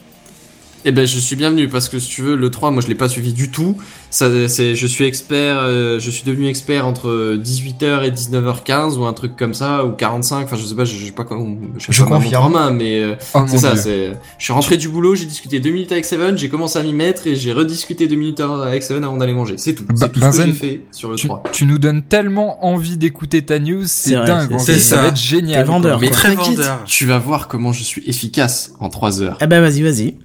Eh 0.85 0.91
ben 0.91 1.07
je 1.07 1.17
suis 1.17 1.35
bienvenu 1.37 1.69
parce 1.69 1.87
que 1.87 1.97
si 1.97 2.09
tu 2.09 2.21
veux 2.21 2.35
le 2.35 2.49
3 2.51 2.71
moi 2.71 2.81
je 2.81 2.87
l'ai 2.87 2.95
pas 2.95 3.07
suivi 3.07 3.31
du 3.31 3.49
tout. 3.49 3.77
Ça 4.09 4.29
c'est 4.49 4.75
je 4.75 4.85
suis 4.87 5.05
expert 5.05 5.57
euh, 5.59 5.97
je 5.99 6.11
suis 6.11 6.23
devenu 6.23 6.47
expert 6.47 6.85
entre 6.85 7.35
18h 7.37 8.03
et 8.05 8.11
19h15 8.11 8.97
ou 8.97 9.05
un 9.05 9.13
truc 9.13 9.35
comme 9.37 9.53
ça 9.53 9.85
ou 9.85 9.91
45 9.93 10.43
enfin 10.43 10.55
je 10.57 10.65
sais 10.65 10.75
pas 10.75 10.83
je 10.85 10.95
je 10.97 11.05
sais 11.05 11.11
pas 11.13 11.23
comment 11.23 11.55
je 11.77 11.85
sais 11.85 11.93
Je 11.93 12.03
pas 12.03 12.09
confirme. 12.17 12.43
en 12.45 12.49
main 12.49 12.71
mais 12.71 12.99
euh, 12.99 13.15
Oh 13.33 13.43
c'est 13.47 13.57
ça 13.59 13.71
Dieu. 13.73 13.81
c'est 13.81 14.11
je 14.37 14.43
suis 14.43 14.53
rentré 14.53 14.77
du 14.77 14.89
boulot, 14.89 15.15
j'ai 15.15 15.25
discuté 15.25 15.59
deux 15.59 15.71
minutes 15.71 15.91
avec 15.93 16.03
Seven, 16.05 16.37
j'ai 16.37 16.49
commencé 16.49 16.77
à 16.77 16.83
m'y 16.83 16.93
mettre 16.93 17.27
et 17.27 17.35
j'ai 17.35 17.53
rediscuté 17.53 18.07
deux 18.07 18.15
minutes 18.17 18.41
avec 18.41 18.83
Seven 18.83 19.03
avant 19.03 19.17
d'aller 19.17 19.33
manger. 19.33 19.55
C'est 19.57 19.73
tout. 19.75 19.85
Bah, 19.85 19.93
C'est 19.97 20.09
tout 20.11 20.19
ce 20.19 20.25
que 20.25 20.31
Benzen, 20.31 20.45
j'ai 20.47 20.53
fait 20.53 20.81
sur 20.91 21.09
le 21.09 21.15
Tu, 21.15 21.27
3. 21.27 21.43
tu 21.53 21.65
nous 21.65 21.77
donnes 21.79 22.03
tellement 22.03 22.65
envie 22.65 22.97
d'écouter 22.97 23.41
ta 23.43 23.57
news, 23.59 23.83
C'est 23.85 24.09
c'est 24.11 24.15
vrai, 24.17 24.27
dingue. 24.27 24.59
c'est- 24.59 24.73
fait, 24.73 24.79
ça. 24.79 25.01
va 25.01 25.07
être 25.07 25.15
génial. 25.17 25.63
T'es 25.63 25.67
vendeur, 25.71 25.93
quoi. 25.97 26.01
Mais 26.01 26.07
quoi. 26.09 26.17
Très 26.17 26.35
vendeur. 26.35 26.83
tu 26.85 27.05
vas 27.05 27.19
voir 27.19 27.47
comment 27.47 27.71
je 27.73 27.83
suis 27.83 28.03
efficace 28.07 28.73
en 28.79 28.89
3 28.89 29.21
heures. 29.21 29.37
Eh 29.41 29.47
ben, 29.47 29.61
vas-y, 29.61 29.81
vas-y. 29.81 30.15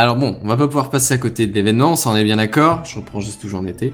Alors 0.00 0.16
bon, 0.16 0.38
on 0.42 0.48
va 0.48 0.56
pas 0.56 0.66
pouvoir 0.66 0.88
passer 0.88 1.12
à 1.12 1.18
côté 1.18 1.46
de 1.46 1.52
l'événement, 1.52 1.94
ça 1.94 2.08
on 2.08 2.16
est 2.16 2.24
bien 2.24 2.38
d'accord. 2.38 2.82
Je 2.86 2.96
reprends 2.96 3.20
juste 3.20 3.44
où 3.44 3.50
j'en 3.50 3.66
étais. 3.66 3.92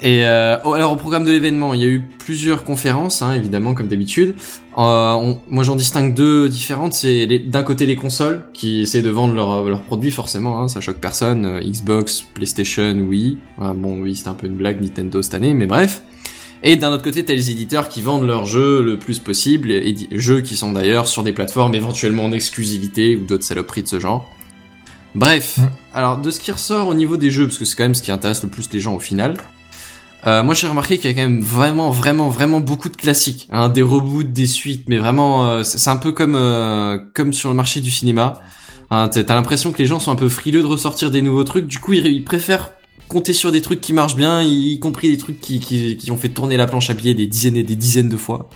Et 0.00 0.24
euh, 0.24 0.56
oh, 0.64 0.72
alors 0.74 0.92
au 0.92 0.94
programme 0.94 1.24
de 1.24 1.32
l'événement, 1.32 1.74
il 1.74 1.80
y 1.80 1.82
a 1.82 1.88
eu 1.88 2.00
plusieurs 2.00 2.62
conférences, 2.62 3.22
hein, 3.22 3.32
évidemment 3.32 3.74
comme 3.74 3.88
d'habitude. 3.88 4.36
Euh, 4.78 5.34
moi 5.50 5.64
j'en 5.64 5.74
distingue 5.74 6.14
deux 6.14 6.48
différentes. 6.48 6.92
C'est 6.92 7.26
d'un 7.40 7.64
côté 7.64 7.86
les 7.86 7.96
consoles 7.96 8.44
qui 8.52 8.82
essaient 8.82 9.02
de 9.02 9.10
vendre 9.10 9.34
leurs 9.34 9.82
produits 9.82 10.12
forcément, 10.12 10.62
hein, 10.62 10.68
ça 10.68 10.80
choque 10.80 10.98
personne. 10.98 11.44
Euh, 11.44 11.60
Xbox, 11.60 12.22
PlayStation, 12.22 12.92
Wii. 12.92 13.38
Bon 13.58 13.98
oui 14.02 14.14
c'était 14.14 14.28
un 14.28 14.34
peu 14.34 14.46
une 14.46 14.56
blague 14.56 14.80
Nintendo 14.80 15.22
cette 15.22 15.34
année, 15.34 15.54
mais 15.54 15.66
bref. 15.66 16.02
Et 16.62 16.76
d'un 16.76 16.92
autre 16.92 17.02
côté, 17.02 17.24
t'as 17.24 17.34
les 17.34 17.50
éditeurs 17.50 17.88
qui 17.88 18.00
vendent 18.00 18.26
leurs 18.28 18.46
jeux 18.46 18.80
le 18.80 18.96
plus 18.96 19.18
possible, 19.18 19.72
et 19.72 19.96
jeux 20.12 20.40
qui 20.40 20.56
sont 20.56 20.70
d'ailleurs 20.70 21.08
sur 21.08 21.24
des 21.24 21.32
plateformes 21.32 21.74
éventuellement 21.74 22.26
en 22.26 22.32
exclusivité 22.32 23.16
ou 23.16 23.24
d'autres 23.24 23.44
saloperies 23.44 23.82
de 23.82 23.88
ce 23.88 23.98
genre. 23.98 24.30
Bref, 25.16 25.58
Mm. 25.58 25.62
alors 25.94 26.18
de 26.18 26.30
ce 26.30 26.38
qui 26.40 26.52
ressort 26.52 26.88
au 26.88 26.94
niveau 26.94 27.16
des 27.16 27.30
jeux, 27.30 27.46
parce 27.46 27.58
que 27.58 27.64
c'est 27.64 27.74
quand 27.76 27.84
même 27.84 27.94
ce 27.94 28.02
qui 28.02 28.12
intéresse 28.12 28.42
le 28.42 28.48
plus 28.48 28.68
les 28.72 28.80
gens 28.80 28.94
au 28.94 29.00
final, 29.00 29.36
euh, 30.26 30.42
moi 30.42 30.54
j'ai 30.54 30.66
remarqué 30.68 30.98
qu'il 30.98 31.10
y 31.10 31.12
a 31.12 31.16
quand 31.16 31.28
même 31.28 31.40
vraiment, 31.40 31.90
vraiment, 31.90 32.28
vraiment 32.28 32.60
beaucoup 32.60 32.88
de 32.88 32.96
classiques, 32.96 33.48
hein, 33.50 33.68
des 33.68 33.82
reboots, 33.82 34.32
des 34.32 34.46
suites, 34.46 34.84
mais 34.88 34.98
vraiment, 34.98 35.46
euh, 35.48 35.62
c'est 35.62 35.90
un 35.90 35.96
peu 35.96 36.12
comme 36.12 36.34
euh, 36.36 36.98
comme 37.14 37.32
sur 37.32 37.48
le 37.48 37.54
marché 37.54 37.80
du 37.80 37.90
cinéma. 37.90 38.40
Hein, 38.90 39.08
t'as 39.08 39.34
l'impression 39.34 39.72
que 39.72 39.78
les 39.78 39.86
gens 39.86 39.98
sont 39.98 40.12
un 40.12 40.16
peu 40.16 40.28
frileux 40.28 40.62
de 40.62 40.66
ressortir 40.66 41.10
des 41.10 41.22
nouveaux 41.22 41.42
trucs, 41.44 41.66
du 41.66 41.78
coup 41.80 41.92
ils, 41.94 42.06
ils 42.06 42.22
préfèrent 42.24 42.70
compter 43.08 43.32
sur 43.32 43.50
des 43.52 43.62
trucs 43.62 43.80
qui 43.80 43.92
marchent 43.92 44.16
bien, 44.16 44.42
y, 44.42 44.78
compris 44.80 45.10
des 45.10 45.18
trucs 45.18 45.40
qui, 45.40 45.60
qui, 45.60 45.96
qui 45.96 46.10
ont 46.10 46.16
fait 46.16 46.28
tourner 46.28 46.56
la 46.56 46.66
planche 46.66 46.90
à 46.90 46.94
billets 46.94 47.14
des 47.14 47.26
dizaines 47.26 47.56
et 47.56 47.62
des 47.62 47.76
dizaines 47.76 48.08
de 48.08 48.16
fois. 48.16 48.48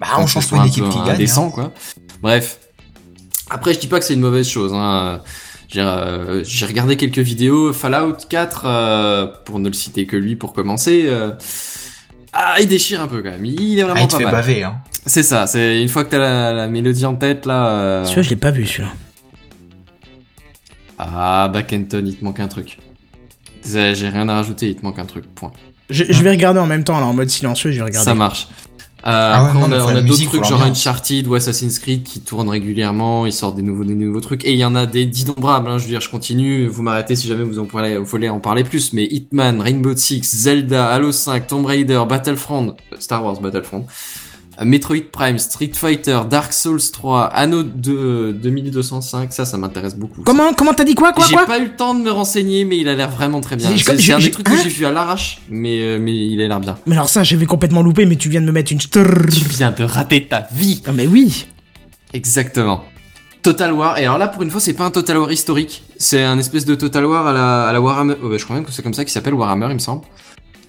Bah, 0.00 0.06
on 0.18 0.26
change 0.26 0.44
pas 0.44 0.48
soit 0.48 0.58
une 0.58 0.64
un 0.64 0.66
équipe 0.66 0.84
peu 0.84 0.90
qui 0.90 0.98
gagne. 1.04 1.28
hein. 1.28 1.50
quoi. 1.52 1.72
Bref. 2.22 2.58
Après, 3.50 3.74
je 3.74 3.78
dis 3.80 3.86
pas 3.86 3.98
que 3.98 4.04
c'est 4.04 4.14
une 4.14 4.20
mauvaise 4.20 4.48
chose. 4.48 4.72
Hein. 4.74 5.20
J'ai 5.68 5.80
euh, 5.80 6.44
j'ai 6.44 6.66
regardé 6.66 6.96
quelques 6.96 7.18
vidéos. 7.18 7.72
Fallout 7.72 8.16
4, 8.28 8.62
euh, 8.66 9.26
pour 9.44 9.58
ne 9.58 9.68
le 9.68 9.74
citer 9.74 10.06
que 10.06 10.16
lui 10.16 10.36
pour 10.36 10.52
commencer. 10.52 11.04
euh, 11.06 11.32
ah, 12.32 12.56
il 12.60 12.68
déchire 12.68 13.00
un 13.00 13.08
peu 13.08 13.22
quand 13.22 13.30
même. 13.30 13.44
Il 13.44 13.78
est 13.78 13.82
Ah, 13.82 13.86
vraiment 13.86 14.00
il 14.02 14.06
te 14.08 14.12
pas 14.12 14.18
fait 14.18 14.24
mal. 14.24 14.32
baver, 14.34 14.62
hein. 14.62 14.76
C'est 15.06 15.22
ça. 15.22 15.46
C'est 15.46 15.80
une 15.82 15.88
fois 15.88 16.04
que 16.04 16.10
t'as 16.10 16.18
la, 16.18 16.52
la 16.52 16.68
mélodie 16.68 17.04
en 17.06 17.14
tête 17.14 17.46
là. 17.46 17.66
euh, 17.68 18.04
Celui-là, 18.04 18.22
je 18.22 18.30
l'ai 18.30 18.36
pas 18.36 18.50
vu, 18.50 18.66
celui-là. 18.66 18.90
Ah, 20.98 21.50
Kenton, 21.66 22.02
il 22.06 22.16
te 22.16 22.24
manque 22.24 22.40
un 22.40 22.48
truc. 22.48 22.78
J'ai 23.64 23.92
rien 24.08 24.28
à 24.28 24.34
rajouter. 24.36 24.68
Il 24.70 24.76
te 24.76 24.84
manque 24.84 24.98
un 24.98 25.04
truc. 25.04 25.24
Point. 25.34 25.52
Je, 25.90 26.04
je 26.08 26.22
vais 26.22 26.30
regarder 26.30 26.58
en 26.60 26.66
même 26.66 26.84
temps, 26.84 26.98
là, 26.98 27.06
en 27.06 27.12
mode 27.12 27.28
silencieux, 27.28 27.70
je 27.70 27.78
vais 27.78 27.84
regarder. 27.84 28.04
Ça 28.04 28.14
marche. 28.14 28.48
Euh, 29.06 29.32
Ah 29.34 29.44
ouais, 29.44 29.50
après, 29.50 29.60
non, 29.60 29.66
on 29.68 29.72
a, 29.72 29.84
on 29.84 29.96
a 29.96 30.02
d'autres 30.02 30.24
trucs 30.24 30.44
genre. 30.44 30.62
Uncharted 30.62 31.28
ou 31.28 31.34
Assassin's 31.36 31.78
Creed 31.78 32.02
qui 32.02 32.20
tournent 32.20 32.48
régulièrement, 32.48 33.24
ils 33.24 33.32
sortent 33.32 33.54
des 33.54 33.62
nouveaux, 33.62 33.84
des 33.84 33.94
nouveaux 33.94 34.20
trucs. 34.20 34.44
Et 34.44 34.52
il 34.52 34.58
y 34.58 34.64
en 34.64 34.74
a 34.74 34.86
des 34.86 35.06
d'innombrables, 35.06 35.68
hein, 35.68 35.78
je 35.78 35.84
veux 35.84 35.90
dire, 35.90 36.00
je 36.00 36.10
continue, 36.10 36.66
vous 36.66 36.82
m'arrêtez 36.82 37.14
si 37.14 37.28
jamais 37.28 37.44
vous 37.44 37.60
en 37.60 37.64
voulez, 37.64 37.96
vous 37.98 38.04
voulez 38.04 38.28
en 38.28 38.40
parler 38.40 38.64
plus, 38.64 38.92
mais 38.92 39.04
Hitman, 39.04 39.60
Rainbow 39.60 39.94
Six, 39.94 40.22
Zelda, 40.24 40.88
Halo 40.88 41.12
5, 41.12 41.46
Tomb 41.46 41.66
Raider, 41.66 42.02
Battlefront, 42.08 42.74
euh, 42.92 42.96
Star 42.98 43.24
Wars 43.24 43.40
Battlefront, 43.40 43.86
Metroid 44.64 45.10
Prime, 45.12 45.38
Street 45.38 45.72
Fighter, 45.74 46.20
Dark 46.30 46.52
Souls 46.52 46.80
3, 46.92 47.24
Anno 47.26 47.62
2, 47.62 48.32
2205, 48.32 49.32
ça, 49.32 49.44
ça 49.44 49.58
m'intéresse 49.58 49.94
beaucoup. 49.96 50.22
Comment, 50.22 50.54
comment 50.54 50.72
t'as 50.72 50.84
dit 50.84 50.94
quoi, 50.94 51.12
quoi, 51.12 51.26
J'ai 51.28 51.36
pas 51.46 51.58
eu 51.58 51.64
le 51.64 51.76
temps 51.76 51.94
de 51.94 52.00
me 52.02 52.10
renseigner, 52.10 52.64
mais 52.64 52.78
il 52.78 52.88
a 52.88 52.94
l'air 52.94 53.10
vraiment 53.10 53.40
très 53.40 53.56
bien. 53.56 53.68
C'est- 53.76 53.90
un 53.92 53.96
j'ai- 54.18 54.24
des 54.26 54.30
trucs 54.30 54.46
que 54.46 54.52
hein 54.52 54.60
j'ai 54.62 54.68
vu 54.70 54.86
à 54.86 54.92
l'arrache, 54.92 55.42
mais, 55.50 55.80
euh, 55.82 55.98
mais 56.00 56.14
il 56.16 56.40
a 56.40 56.48
l'air 56.48 56.60
bien. 56.60 56.76
Mais 56.86 56.94
alors 56.94 57.08
ça, 57.08 57.22
j'avais 57.22 57.46
complètement 57.46 57.82
loupé, 57.82 58.06
mais 58.06 58.16
tu 58.16 58.28
viens 58.28 58.40
de 58.40 58.46
me 58.46 58.52
mettre 58.52 58.72
une... 58.72 58.78
Tu 58.78 58.88
viens 59.50 59.72
de 59.72 59.84
rater 59.84 60.26
ta 60.26 60.46
vie. 60.52 60.82
Ah 60.86 60.92
mais 60.92 61.06
oui 61.06 61.46
Exactement. 62.12 62.84
Total 63.42 63.72
War. 63.72 63.98
Et 63.98 64.04
alors 64.06 64.18
là, 64.18 64.26
pour 64.28 64.42
une 64.42 64.50
fois, 64.50 64.60
c'est 64.60 64.72
pas 64.72 64.84
un 64.86 64.90
Total 64.90 65.18
War 65.18 65.30
historique. 65.30 65.82
C'est 65.98 66.22
un 66.22 66.38
espèce 66.38 66.64
de 66.64 66.74
Total 66.74 67.04
War 67.06 67.26
à 67.26 67.32
la, 67.32 67.64
à 67.68 67.72
la 67.72 67.80
Warhammer. 67.80 68.14
oh, 68.22 68.28
bah, 68.28 68.36
je 68.38 68.44
crois 68.44 68.56
même 68.56 68.64
que 68.64 68.72
c'est 68.72 68.82
comme 68.82 68.94
ça 68.94 69.04
qu'il 69.04 69.12
s'appelle 69.12 69.34
Warhammer, 69.34 69.66
il 69.70 69.74
me 69.74 69.78
semble. 69.78 70.02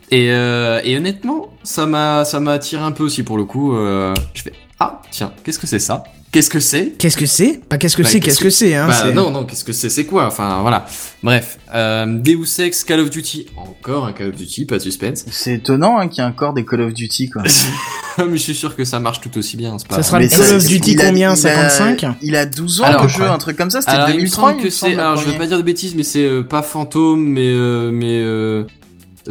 Et, 0.10 0.32
euh, 0.32 0.80
et 0.84 0.98
honnêtement, 0.98 1.50
ça 1.64 1.86
m'a, 1.86 2.24
ça 2.26 2.40
m'a 2.40 2.54
attiré 2.54 2.82
un 2.84 2.92
peu 2.92 3.04
aussi 3.04 3.24
pour 3.24 3.38
le 3.38 3.46
coup. 3.46 3.76
Euh, 3.76 4.14
je 4.34 4.44
fais 4.44 4.54
ah 4.80 5.02
tiens, 5.10 5.34
qu'est-ce 5.44 5.58
que 5.58 5.66
c'est 5.68 5.80
ça? 5.80 6.04
Qu'est-ce 6.32 6.50
que 6.52 6.60
c'est? 6.60 6.90
Qu'est-ce 7.00 7.18
que 7.18 7.26
c'est? 7.26 7.62
Pas 7.68 7.78
qu'est-ce 7.80 7.98
que 7.98 8.04
Bah, 8.04 8.10
c'est, 8.12 8.20
qu'est-ce 8.20 8.40
que 8.40 8.50
c'est, 8.52 8.76
hein 8.76 8.88
Bah, 8.88 9.12
non, 9.12 9.32
non, 9.32 9.44
qu'est-ce 9.46 9.64
que 9.64 9.72
c'est 9.74 9.90
C'est 9.90 10.06
quoi? 10.06 10.28
Enfin 10.28 10.62
voilà. 10.62 10.86
Bref, 11.24 11.58
euh, 11.74 12.06
Deus 12.06 12.60
Ex, 12.60 12.84
Call 12.84 13.00
of 13.00 13.10
Duty, 13.10 13.48
encore 13.58 14.06
un 14.06 14.12
Call 14.14 14.30
of 14.30 14.36
Duty, 14.36 14.66
pas 14.66 14.76
de 14.78 14.84
suspense. 14.84 15.26
C'est 15.32 15.56
étonnant 15.56 15.98
hein, 15.98 16.10
qu'il 16.10 16.24
y 16.24 16.28
ait 16.28 16.30
encore 16.30 16.54
des 16.54 16.64
Call 16.64 16.82
of 16.82 16.94
Duty 16.94 17.30
quoi. 17.30 17.42
Mais 18.20 18.38
je 18.38 18.42
suis 18.44 18.56
sûr 18.56 18.76
que 18.76 18.84
ça 18.84 19.00
marche 19.00 19.22
tout 19.22 19.36
aussi 19.38 19.58
bien. 19.58 19.78
c'est 19.80 19.88
Pas... 19.88 19.96
Ça 19.96 20.04
sera 20.04 20.20
le 20.20 20.28
Call 20.28 20.56
of 20.58 20.66
Duty 20.66 20.96
combien 20.96 21.30
il 21.30 21.48
a- 21.48 21.70
55 21.70 22.06
Il 22.22 22.36
a 22.36 22.46
12 22.46 22.82
ans 22.82 22.84
Alors, 22.84 23.04
le 23.04 23.10
jeu, 23.10 23.24
un 23.24 23.38
truc 23.40 23.58
comme 23.58 23.72
ça, 23.72 23.80
c'était 23.82 23.94
Alors, 23.94 24.10
il 24.10 24.16
me 24.16 24.20
2003 24.20 24.50
semble 24.50 24.60
il 24.60 24.64
que 24.64 24.70
c'est. 24.70 24.94
Alors, 24.94 25.18
je 25.18 25.28
veux 25.30 25.38
pas 25.38 25.48
dire 25.48 25.58
de 25.58 25.64
bêtises, 25.64 25.96
mais 25.96 26.04
c'est 26.04 26.26
euh, 26.26 26.44
pas 26.44 26.62
fantôme, 26.62 27.24
mais 27.26 27.48
euh, 27.48 27.90
mais 27.92 28.20
euh, 28.22 28.64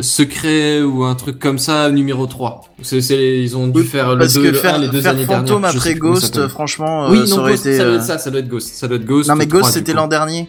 secret 0.02 0.82
ou 0.82 1.04
un 1.04 1.14
truc 1.14 1.38
comme 1.38 1.58
ça, 1.58 1.90
numéro 1.90 2.26
3. 2.26 2.62
C'est, 2.82 3.00
c'est, 3.00 3.40
ils 3.42 3.56
ont 3.56 3.68
dû 3.68 3.82
faire 3.82 4.12
le 4.12 4.18
Parce 4.18 4.34
2 4.34 4.42
que 4.42 4.46
et 4.46 4.50
le 4.52 4.56
faire, 4.58 4.74
1 4.76 4.78
les 4.78 4.88
deux 4.88 5.00
faire 5.00 5.12
années 5.12 5.24
fantôme 5.24 5.62
dernières. 5.62 5.70
Après 5.70 5.92
ça 5.92 5.98
Ghost, 5.98 6.48
franchement, 6.48 7.06
euh, 7.06 7.10
Oui, 7.10 7.26
ça 7.28 7.36
non, 7.36 7.42
aurait 7.42 7.52
Ghost, 7.52 7.66
été. 7.66 7.76
ça 7.78 7.84
doit 7.84 7.92
euh, 7.92 7.96
être 7.96 8.04
ça, 8.04 8.18
ça 8.18 8.30
doit 8.30 8.40
être 8.40 8.48
Ghost. 8.48 8.68
Ça 8.74 8.88
doit 8.88 8.96
être 8.96 9.04
Ghost. 9.06 9.28
Non 9.28 9.36
mais 9.36 9.46
3, 9.46 9.60
Ghost 9.60 9.72
c'était 9.74 9.92
l'an 9.92 10.08
dernier. 10.08 10.48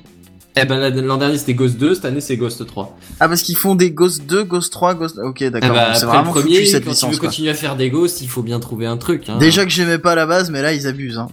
Eh 0.59 0.65
ben 0.65 0.89
l'an 1.05 1.17
dernier 1.17 1.37
c'était 1.37 1.53
Ghost 1.53 1.77
2, 1.77 1.93
cette 1.95 2.05
année 2.05 2.19
c'est 2.19 2.35
Ghost 2.35 2.65
3. 2.65 2.97
Ah 3.19 3.27
parce 3.29 3.43
qu'ils 3.43 3.55
font 3.57 3.75
des 3.75 3.91
Ghost 3.91 4.23
2, 4.27 4.43
Ghost 4.43 4.73
3, 4.73 4.95
Ghost. 4.95 5.19
Ok 5.23 5.41
Eh 5.43 5.49
d'accord. 5.51 5.69
ben, 5.69 5.77
après 5.81 5.95
c'est 5.95 6.05
le 6.05 6.11
vraiment 6.11 6.31
premier, 6.31 6.55
foutu 6.55 6.65
cette 6.65 6.83
quand 6.83 6.89
tu 6.89 6.95
licence. 6.95 7.11
veux 7.13 7.19
quoi. 7.19 7.29
continuer 7.29 7.51
à 7.51 7.53
faire 7.53 7.75
des 7.75 7.91
Ghosts, 7.91 8.21
il 8.21 8.27
faut 8.27 8.41
bien 8.41 8.59
trouver 8.59 8.87
un 8.87 8.97
truc. 8.97 9.29
Hein. 9.29 9.37
Déjà 9.37 9.63
que 9.65 9.69
j'aimais 9.71 9.99
pas 9.99 10.13
à 10.13 10.15
la 10.15 10.25
base, 10.25 10.49
mais 10.49 10.63
là 10.63 10.73
ils 10.73 10.87
abusent. 10.87 11.19
Hein. 11.19 11.27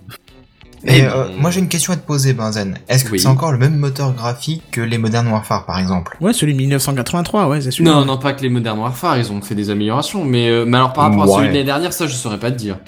Et 0.87 1.03
euh, 1.03 1.29
moi 1.39 1.51
j'ai 1.51 1.61
une 1.61 1.69
question 1.69 1.93
à 1.93 1.97
te 1.97 2.07
poser, 2.07 2.33
Benzen. 2.35 2.79
Est-ce 2.89 3.05
que 3.05 3.13
Oui. 3.13 3.21
c'est 3.21 3.27
encore 3.29 3.53
le 3.53 3.59
même 3.59 3.77
moteur 3.77 4.13
graphique 4.13 4.63
que 4.71 4.81
les 4.81 4.99
Modern 4.99 5.27
Warfare 5.29 5.65
par 5.67 5.79
exemple? 5.79 6.17
Ouais, 6.21 6.33
celui 6.33 6.53
de 6.53 6.59
1983, 6.59 7.49
ouais, 7.49 7.61
c'est 7.61 7.71
sûr. 7.71 7.85
Non, 7.85 8.05
non, 8.05 8.19
pas 8.19 8.33
que 8.35 8.43
les 8.43 8.51
Modern 8.51 8.79
Warfare, 8.79 9.19
ils 9.19 9.33
ont 9.33 9.41
fait 9.41 9.55
des 9.55 9.71
améliorations, 9.71 10.25
mais, 10.25 10.49
euh, 10.51 10.65
mais 10.67 10.77
alors 10.77 10.93
par 10.93 11.05
rapport 11.05 11.25
à 11.25 11.27
celui 11.27 11.49
de 11.49 11.53
l'année 11.55 11.65
dernière, 11.65 11.93
ça 11.93 12.07
je 12.07 12.15
saurais 12.15 12.39
pas 12.39 12.51
te 12.51 12.57
dire. 12.57 12.79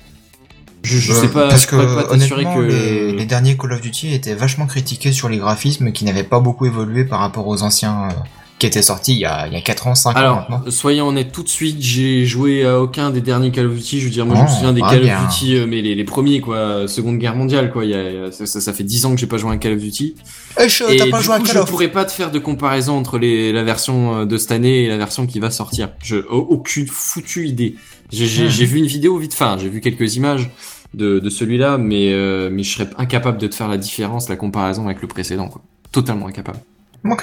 Je, 0.83 0.99
je 0.99 1.13
Euh, 1.13 1.15
sais 1.21 1.29
pas, 1.29 1.49
parce 1.49 1.63
je 1.63 1.67
que 1.69 1.77
pas 1.77 2.13
honnêtement, 2.13 2.55
que 2.55 2.61
les, 2.61 3.13
les 3.13 3.25
derniers 3.27 3.57
Call 3.57 3.73
of 3.73 3.81
Duty 3.81 4.15
étaient 4.15 4.35
vachement 4.35 4.67
critiqués 4.67 5.11
sur 5.13 5.29
les 5.29 5.39
graphismes 5.39 5.91
qui 5.91 6.05
n'avaient 6.05 6.23
pas 6.23 6.39
beaucoup 6.39 6.65
évolué 6.67 7.05
par 7.05 7.21
rapport 7.21 7.47
aux 7.49 7.63
anciens 7.63 8.05
euh, 8.05 8.13
qui 8.59 8.67
étaient 8.67 8.81
sortis 8.83 9.13
il 9.13 9.19
y 9.19 9.25
a, 9.27 9.47
il 9.47 9.53
y 9.53 9.57
a 9.57 9.61
4 9.61 9.87
ans, 9.89 9.95
5 9.95 10.11
ans 10.11 10.15
Alors, 10.15 10.37
maintenant. 10.51 10.63
soyons 10.71 11.09
honnêtes 11.09 11.31
tout 11.31 11.43
de 11.43 11.49
suite, 11.49 11.77
j'ai 11.81 12.25
joué 12.25 12.65
à 12.65 12.81
aucun 12.81 13.11
des 13.11 13.21
derniers 13.21 13.51
Call 13.51 13.67
of 13.67 13.75
Duty. 13.75 14.01
Je 14.01 14.05
veux 14.07 14.11
dire, 14.11 14.25
moi, 14.25 14.35
je 14.37 14.41
me 14.43 14.47
Oh, 14.47 14.51
souviens 14.51 14.73
des 14.73 14.81
Call 14.81 15.01
bien. 15.03 15.23
of 15.23 15.29
Duty, 15.29 15.57
euh, 15.57 15.67
mais 15.69 15.83
les, 15.83 15.95
les 15.95 16.05
premiers, 16.05 16.41
quoi, 16.41 16.89
Seconde 16.89 17.19
Guerre 17.19 17.37
mondiale, 17.37 17.71
quoi. 17.71 17.85
Il 17.85 17.91
y 17.91 17.95
a, 17.95 18.33
ça, 18.33 18.47
ça, 18.47 18.61
ça 18.63 18.73
fait 18.73 18.85
10 18.85 19.05
ans 19.07 19.15
que 19.15 19.21
j'ai 19.21 19.27
pas 19.27 19.37
joué 19.37 19.51
à 19.51 19.53
un 19.53 19.59
Call 19.59 19.75
of 19.75 19.81
Duty. 19.81 20.15
Eh, 20.59 20.69
je- 20.71 20.85
Et 20.91 20.97
t'as 20.97 21.05
du 21.05 21.11
pas 21.11 21.21
joué 21.21 21.35
à 21.35 21.39
coup, 21.39 21.45
Call 21.45 21.57
je 21.57 21.71
pourrais 21.71 21.89
pas 21.89 22.05
te 22.07 22.13
faire 22.13 22.31
de 22.31 22.39
comparaison 22.39 22.97
entre 22.97 23.19
les, 23.19 23.53
la 23.53 23.63
version 23.63 24.21
euh, 24.21 24.25
de 24.25 24.39
cette 24.39 24.53
année 24.53 24.85
et 24.85 24.89
la 24.89 24.97
version 24.97 25.27
qui 25.27 25.39
va 25.39 25.51
sortir. 25.51 25.91
Je, 26.03 26.17
au- 26.17 26.47
aucune 26.49 26.87
foutue 26.87 27.47
idée. 27.49 27.75
J'ai, 28.11 28.27
j'ai, 28.27 28.47
Hmm. 28.47 28.51
j'ai 28.51 28.65
vu 28.65 28.79
une 28.79 28.87
vidéo 28.87 29.19
vite, 29.19 29.33
enfin, 29.35 29.59
j'ai 29.61 29.69
vu 29.69 29.81
quelques 29.83 30.17
images 30.17 30.49
de, 30.95 31.19
de 31.19 31.29
celui-là, 31.29 31.77
mais, 31.77 32.13
euh, 32.13 32.49
mais 32.51 32.63
je 32.63 32.73
serais 32.73 32.89
incapable 32.97 33.37
de 33.37 33.49
te 33.49 33.55
faire 33.55 33.69
la 33.69 33.77
différence, 33.77 34.29
la 34.31 34.37
comparaison 34.37 34.87
avec 34.87 35.03
le 35.03 35.09
précédent, 35.09 35.49
quoi. 35.49 35.61
Totalement 35.93 36.27
incapable. 36.29 36.61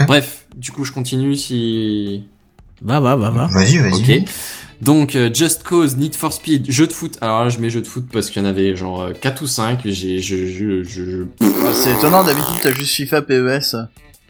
Bref, 0.08 0.46
du 0.56 0.72
coup, 0.72 0.84
je 0.86 0.92
continue 0.92 1.36
si, 1.36 2.24
Va, 2.82 3.00
va, 3.00 3.16
va, 3.16 3.30
va. 3.30 3.48
Vas-y, 3.48 3.78
vas-y. 3.78 4.20
Ok. 4.22 4.30
Donc 4.82 5.16
euh, 5.16 5.30
Just 5.34 5.64
Cause, 5.64 5.96
Need 5.96 6.16
for 6.16 6.34
Speed, 6.34 6.70
jeu 6.70 6.88
de 6.88 6.92
foot. 6.94 7.18
Alors 7.22 7.44
là, 7.46 7.50
je 7.50 7.60
mets 7.60 7.70
jeu 7.70 7.80
de 7.82 7.88
foot 7.88 8.06
parce 8.12 8.30
qu'il 8.30 8.42
y 8.42 8.46
en 8.46 8.50
avait 8.50 8.76
genre 8.76 9.10
4 9.22 9.42
ou 9.42 9.48
5. 9.48 9.80
J'ai, 9.86 10.20
je, 10.20 10.46
je, 10.48 10.84
je, 10.84 11.04
je- 11.06 11.24
Ah, 11.42 11.72
c'est 11.74 11.92
étonnant 11.94 12.24
d'habitude 12.24 12.56
t'as 12.62 12.72
juste 12.74 12.94
FIFA 12.96 13.22
PES. 13.22 13.76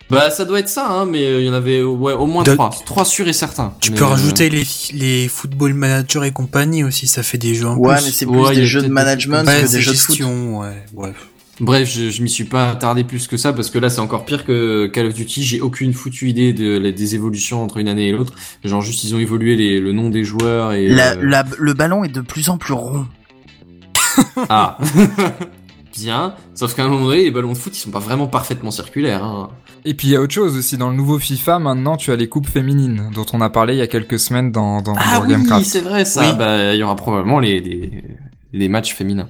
Bah 0.09 0.29
ça 0.29 0.45
doit 0.45 0.59
être 0.59 0.69
ça, 0.69 0.87
hein, 0.91 1.05
mais 1.05 1.25
euh, 1.25 1.39
il 1.39 1.47
y 1.47 1.49
en 1.49 1.53
avait 1.53 1.81
ouais, 1.81 2.13
au 2.13 2.27
moins 2.27 2.43
De- 2.43 2.53
3. 2.53 2.69
3 2.85 3.05
sûrs 3.05 3.27
et 3.27 3.33
certains. 3.33 3.73
Tu 3.79 3.89
Mais, 3.91 3.97
peux 3.97 4.03
euh, 4.03 4.07
rajouter 4.09 4.49
les, 4.49 4.63
les 4.93 5.27
football 5.27 5.73
manager 5.73 6.23
et 6.25 6.31
compagnie 6.31 6.83
aussi, 6.83 7.07
ça 7.07 7.23
fait 7.23 7.37
des 7.39 7.55
jeux 7.55 7.67
en 7.67 7.77
Ouais 7.77 7.95
plus. 7.95 8.05
mais 8.05 8.11
c'est 8.11 8.25
plus 8.27 8.35
Ouais, 8.37 8.53
des 8.53 8.65
jeux 8.65 8.81
de 8.81 8.87
des 8.87 8.91
management 8.91 9.47
Ouais, 9.47 9.63
que 9.63 9.71
des 9.71 9.81
jeux 9.81 9.93
de 9.93 9.97
foot. 9.97 10.15
gestion, 10.17 10.59
ouais, 10.59 10.83
bref. 10.91 11.15
Bref, 11.59 11.87
je, 11.87 12.09
je 12.09 12.23
m'y 12.23 12.29
suis 12.29 12.45
pas 12.45 12.71
attardé 12.71 13.03
plus 13.03 13.27
que 13.27 13.37
ça 13.37 13.53
parce 13.53 13.69
que 13.69 13.77
là 13.77 13.89
c'est 13.89 13.99
encore 13.99 14.25
pire 14.25 14.43
que 14.45 14.87
Call 14.87 15.05
of 15.07 15.13
Duty. 15.13 15.43
J'ai 15.43 15.61
aucune 15.61 15.93
foutue 15.93 16.29
idée 16.29 16.51
de, 16.51 16.89
des 16.89 17.15
évolutions 17.15 17.63
entre 17.63 17.77
une 17.77 17.87
année 17.87 18.07
et 18.09 18.11
l'autre. 18.11 18.33
Genre 18.63 18.81
juste 18.81 19.03
ils 19.03 19.13
ont 19.15 19.19
évolué 19.19 19.55
les, 19.55 19.79
le 19.79 19.91
nom 19.91 20.09
des 20.09 20.23
joueurs 20.23 20.73
et... 20.73 20.87
La, 20.87 21.11
euh, 21.11 21.19
la- 21.21 21.45
le 21.59 21.73
ballon 21.73 22.03
est 22.03 22.09
de 22.13 22.21
plus 22.21 22.49
en 22.49 22.57
plus 22.57 22.73
rond. 22.73 23.05
Ah 24.49 24.77
Bien, 25.95 26.33
sauf 26.55 26.73
qu'à 26.75 26.85
un 26.85 26.87
moment 26.87 27.05
donné, 27.05 27.23
les 27.25 27.29
ballons 27.31 27.53
de 27.53 27.57
foot, 27.57 27.75
ils 27.77 27.79
sont 27.79 27.91
pas 27.91 27.99
vraiment 27.99 28.25
parfaitement 28.25 28.71
circulaires. 28.71 29.23
Hein. 29.23 29.49
Et 29.85 29.93
puis 29.93 30.07
il 30.07 30.11
y 30.11 30.15
a 30.15 30.21
autre 30.21 30.33
chose 30.33 30.57
aussi, 30.57 30.75
dans 30.75 30.89
le 30.89 30.95
nouveau 30.95 31.19
FIFA, 31.19 31.59
maintenant 31.59 31.97
tu 31.97 32.11
as 32.11 32.15
les 32.15 32.27
coupes 32.27 32.47
féminines, 32.49 33.11
dont 33.13 33.25
on 33.31 33.41
a 33.41 33.49
parlé 33.51 33.75
il 33.75 33.77
y 33.77 33.81
a 33.83 33.87
quelques 33.87 34.17
semaines 34.17 34.51
dans, 34.51 34.81
dans, 34.81 34.95
Ah 34.97 35.19
dans 35.19 35.25
oui, 35.25 35.31
Gamecraft. 35.33 35.65
c'est 35.65 35.81
vrai 35.81 36.03
ça. 36.05 36.21
Oui. 36.31 36.35
Bah, 36.37 36.73
il 36.73 36.79
y 36.79 36.83
aura 36.83 36.95
probablement 36.95 37.39
les, 37.39 37.59
les, 37.59 38.03
les 38.53 38.69
matchs 38.69 38.95
féminins. 38.95 39.29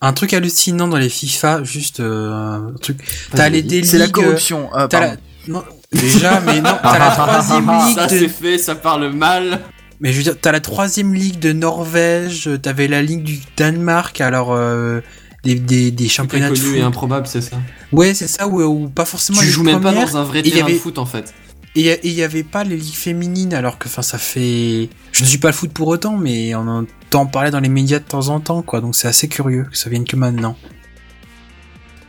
Un 0.00 0.12
truc 0.12 0.32
hallucinant 0.32 0.88
dans 0.88 0.96
les 0.96 1.08
FIFA, 1.08 1.62
juste 1.64 2.00
euh, 2.00 2.32
un 2.32 2.72
truc. 2.80 2.98
T'as 3.34 3.48
les 3.48 3.62
des 3.62 3.84
C'est 3.84 3.98
la 3.98 4.06
ligues, 4.06 4.14
corruption. 4.14 4.70
Ah, 4.72 4.88
la... 4.92 5.16
non, 5.46 5.62
déjà, 5.92 6.40
mais 6.40 6.60
non, 6.60 6.76
t'as 6.82 6.98
la 6.98 7.10
troisième 7.10 7.70
ligue 7.86 7.94
Ça 7.96 8.06
de... 8.06 8.18
c'est 8.18 8.28
fait, 8.28 8.58
ça 8.58 8.74
parle 8.74 9.10
mal. 9.12 9.60
Mais 10.00 10.12
je 10.12 10.18
veux 10.18 10.22
dire, 10.22 10.36
t'as 10.40 10.52
la 10.52 10.60
troisième 10.60 11.12
ligue 11.14 11.38
de 11.38 11.52
Norvège, 11.52 12.48
t'avais 12.62 12.88
la 12.88 13.02
ligue 13.02 13.24
du 13.24 13.40
Danemark, 13.56 14.20
alors 14.20 14.52
euh, 14.52 15.00
des, 15.44 15.56
des, 15.56 15.90
des 15.90 16.08
championnats 16.08 16.50
de 16.50 16.54
foot. 16.54 16.76
et 16.76 16.80
improbable, 16.82 17.26
c'est 17.26 17.40
ça? 17.40 17.56
Ouais, 17.92 18.14
c'est 18.14 18.28
ça, 18.28 18.46
ou, 18.48 18.88
pas 18.88 19.04
forcément 19.04 19.38
Tu 19.40 19.46
les 19.46 19.50
joues 19.50 19.64
même 19.64 19.80
pas 19.80 19.92
dans 19.92 20.16
un 20.16 20.24
vrai 20.24 20.42
terrain 20.42 20.64
avait- 20.66 20.74
de 20.74 20.78
foot 20.78 20.98
en 20.98 21.06
fait. 21.06 21.34
Et 21.80 22.00
il 22.08 22.12
y 22.12 22.22
avait 22.24 22.42
pas 22.42 22.64
les 22.64 22.76
ligues 22.76 22.94
féminines, 22.94 23.54
alors 23.54 23.78
que 23.78 23.86
enfin 23.88 24.02
ça 24.02 24.18
fait. 24.18 24.88
Je 25.12 25.22
ne 25.22 25.26
suis 25.28 25.38
pas 25.38 25.48
le 25.48 25.54
foot 25.54 25.70
pour 25.72 25.86
autant, 25.88 26.16
mais 26.16 26.54
on 26.56 26.66
entend 26.66 27.26
parler 27.26 27.50
dans 27.52 27.60
les 27.60 27.68
médias 27.68 27.98
de 28.00 28.04
temps 28.04 28.28
en 28.30 28.40
temps, 28.40 28.62
quoi. 28.62 28.80
Donc 28.80 28.96
c'est 28.96 29.06
assez 29.08 29.28
curieux 29.28 29.64
que 29.70 29.76
ça 29.78 29.88
vienne 29.88 30.04
que 30.04 30.16
maintenant. 30.16 30.56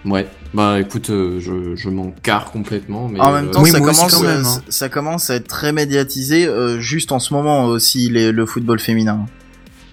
Ouais. 0.05 0.27
Bah 0.53 0.79
écoute, 0.79 1.09
euh, 1.11 1.39
je, 1.39 1.75
je 1.75 1.89
m'en 1.89 2.09
carre 2.23 2.51
complètement. 2.51 3.07
Mais 3.09 3.19
En 3.19 3.31
même 3.31 3.51
temps, 3.51 3.61
Oui, 3.61 3.69
ça, 3.69 3.79
commence, 3.79 4.11
quand 4.15 4.21
même, 4.23 4.41
euh, 4.43 4.47
hein. 4.47 4.61
ça 4.69 4.89
commence 4.89 5.29
à 5.29 5.35
être 5.35 5.47
très 5.47 5.71
médiatisé, 5.73 6.47
euh, 6.47 6.79
juste 6.79 7.11
en 7.11 7.19
ce 7.19 7.33
moment 7.33 7.65
aussi, 7.65 8.09
les- 8.09 8.31
le 8.31 8.45
football 8.47 8.79
féminin. 8.79 9.25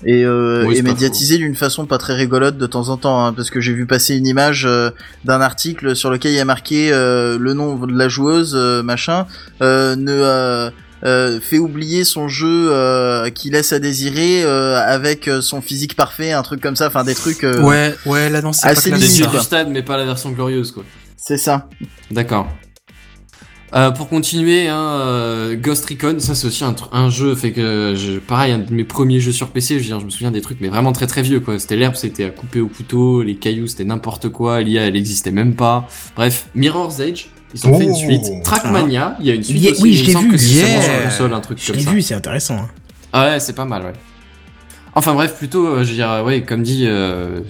Et, 0.09 0.25
euh, 0.25 0.65
Oui, 0.67 0.79
et 0.79 0.83
médiatisé 0.83 1.37
d'une 1.37 1.57
façon 1.57 1.85
pas 1.85 1.99
très 1.99 2.15
rigolote 2.15 2.57
de 2.57 2.67
temps 2.67 2.91
en 2.91 2.97
temps, 2.97 3.25
hein, 3.27 3.33
parce 3.33 3.51
que 3.51 3.61
j'ai 3.61 3.73
vu 3.73 3.87
passer 3.87 4.15
une 4.17 4.27
image 4.27 4.65
euh, 4.65 4.91
d'un 5.25 5.41
article 5.41 5.97
sur 5.97 6.11
lequel 6.11 6.31
il 6.33 6.37
y 6.37 6.41
a 6.41 6.45
marqué 6.45 6.93
euh, 6.93 7.37
le 7.41 7.55
nom 7.55 7.75
de 7.87 7.93
la 7.93 8.09
joueuse, 8.09 8.55
euh, 8.57 8.83
machin, 8.85 9.27
euh, 9.63 9.97
ne 9.97 10.13
euh, 10.13 10.71
euh, 11.05 11.41
fait 11.41 11.59
oublier 11.59 12.05
son 12.05 12.29
jeu 12.29 12.69
euh, 12.71 13.31
qui 13.31 13.51
laisse 13.51 13.73
à 13.73 13.81
désirer 13.81 14.45
euh, 14.45 14.77
avec 14.81 15.29
son 15.41 15.61
physique 15.61 15.97
parfait, 15.97 16.31
un 16.33 16.43
truc 16.43 16.61
comme 16.61 16.77
ça, 16.77 16.87
enfin 16.87 17.03
des 17.03 17.15
trucs. 17.17 17.43
euh, 17.43 17.61
Ouais, 17.63 17.93
ouais, 18.07 18.31
là 18.31 18.43
non, 18.43 18.53
c'est 18.53 18.69
assez 18.69 18.91
pas 18.91 18.97
limite, 18.97 19.17
classique. 19.17 19.37
du 19.39 19.45
stade, 19.45 19.69
mais 19.71 19.83
pas 19.83 19.97
la 19.97 20.05
version 20.05 20.31
glorieuse 20.31 20.71
quoi. 20.71 20.85
C'est 21.17 21.37
ça. 21.39 21.69
D'accord. 22.13 22.49
Euh, 23.75 23.91
pour 23.91 24.09
continuer, 24.09 24.69
hein, 24.69 24.77
euh, 25.01 25.57
Ghost 25.57 25.85
Recon, 25.87 26.17
ça 26.21 26.35
c'est 26.37 26.47
aussi 26.47 26.63
un, 26.65 26.75
un 26.93 27.11
jeu 27.11 27.35
fait 27.35 27.51
que 27.51 27.95
je, 27.97 28.19
pareil, 28.21 28.53
un 28.53 28.59
de 28.61 28.73
mes 28.73 28.85
premiers 28.85 29.19
jeux 29.19 29.33
sur 29.33 29.49
PC, 29.51 29.75
je, 29.75 29.79
veux 29.81 29.85
dire, 29.87 30.01
je 30.01 30.05
me 30.05 30.11
souviens 30.11 30.31
des 30.31 30.41
trucs 30.41 30.61
mais 30.61 30.69
vraiment 30.69 30.93
très 30.93 31.09
très 31.09 31.21
vieux 31.23 31.41
quoi. 31.41 31.59
C'était 31.59 31.75
l'herbe, 31.77 31.97
c'était 31.97 32.25
à 32.25 32.31
couper 32.31 32.61
au 32.61 32.69
couteau, 32.69 33.23
les 33.23 33.35
cailloux 33.35 33.67
c'était 33.67 33.85
n'importe 33.85 34.29
quoi, 34.29 34.63
l'IA 34.63 34.83
elle 34.87 34.97
existait 34.97 35.33
même 35.33 35.57
pas. 35.57 35.89
Bref, 36.15 36.47
Mirror's 36.55 37.01
Edge, 37.01 37.27
ils 37.55 37.67
ont 37.67 37.77
fait 37.77 37.85
une 37.85 37.91
Oh. 37.91 37.95
suite. 37.97 38.43
Trackmania, 38.45 39.17
il 39.19 39.27
y 39.27 39.31
a 39.33 39.35
une 39.35 39.43
suite 39.43 39.61
Yeah, 39.61 39.73
aussi, 39.73 39.83
oui, 39.83 39.95
je 39.95 40.01
il 40.03 40.07
l'ai 40.07 40.15
me 40.15 40.21
semble 40.21 40.31
vu. 40.31 40.37
que 40.37 40.43
Yeah. 40.55 40.81
sur 40.83 41.03
console, 41.03 41.35
un 41.35 41.41
truc 41.41 41.59
Je 41.61 41.67
comme 41.67 41.77
l'ai 41.77 41.83
ça. 41.83 41.91
vu, 41.91 42.03
c'est 42.03 42.15
intéressant. 42.15 42.55
hein. 42.57 42.69
Ah 43.13 43.31
ouais, 43.31 43.41
c'est 43.41 43.53
pas 43.55 43.65
mal, 43.65 43.83
ouais. 43.83 43.93
Enfin 44.95 45.13
bref, 45.13 45.35
plutôt, 45.37 45.67
euh, 45.67 45.83
je 45.83 45.89
veux 45.91 45.95
dire, 45.97 46.23
ouais, 46.25 46.43
comme 46.43 46.63
dit, 46.63 46.85
euh, 46.87 47.41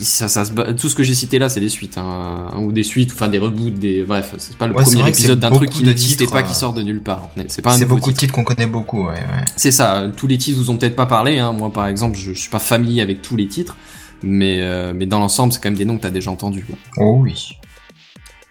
ça, 0.00 0.28
ça 0.28 0.44
se 0.44 0.52
bat- 0.52 0.72
tout 0.74 0.88
ce 0.88 0.94
que 0.94 1.02
j'ai 1.02 1.14
cité 1.14 1.38
là, 1.38 1.48
c'est 1.48 1.60
des 1.60 1.68
suites, 1.68 1.98
hein, 1.98 2.50
ou 2.58 2.72
des 2.72 2.82
suites, 2.82 3.12
enfin 3.12 3.28
des 3.28 3.38
reboots, 3.38 3.74
des, 3.78 4.02
bref, 4.02 4.34
c'est 4.38 4.56
pas 4.56 4.66
le 4.66 4.74
Ouais, 4.74 4.82
premier 4.82 5.08
épisode 5.08 5.40
d'un 5.40 5.50
truc 5.50 5.70
qui 5.70 5.82
n'existait 5.84 6.24
titres, 6.24 6.32
pas, 6.32 6.40
euh, 6.40 6.42
qui 6.42 6.54
sort 6.54 6.72
de 6.72 6.82
nulle 6.82 7.02
part. 7.02 7.28
C'est 7.48 7.62
pas 7.62 7.74
un 7.74 7.78
C'est 7.78 7.84
beaucoup 7.86 8.00
de 8.10 8.16
titre. 8.16 8.20
titres 8.20 8.32
qu'on 8.34 8.44
connaît 8.44 8.66
beaucoup, 8.66 9.04
ouais, 9.04 9.12
ouais. 9.12 9.44
C'est 9.56 9.70
ça. 9.72 10.10
Tous 10.16 10.26
les 10.26 10.38
titres 10.38 10.58
vous 10.58 10.70
ont 10.70 10.76
peut-être 10.76 10.96
pas 10.96 11.06
parlé. 11.06 11.38
Hein. 11.38 11.52
Moi, 11.52 11.72
par 11.72 11.86
exemple, 11.86 12.16
je, 12.18 12.32
je 12.32 12.38
suis 12.38 12.50
pas 12.50 12.58
familier 12.58 13.02
avec 13.02 13.20
tous 13.22 13.36
les 13.36 13.46
titres, 13.46 13.76
mais 14.22 14.60
euh, 14.60 14.92
mais 14.94 15.06
dans 15.06 15.18
l'ensemble, 15.18 15.52
c'est 15.52 15.60
quand 15.62 15.68
même 15.70 15.78
des 15.78 15.84
noms 15.84 15.96
que 15.98 16.02
t'as 16.02 16.10
déjà 16.10 16.30
entendus. 16.30 16.66
Oh 16.96 17.18
oui. 17.22 17.50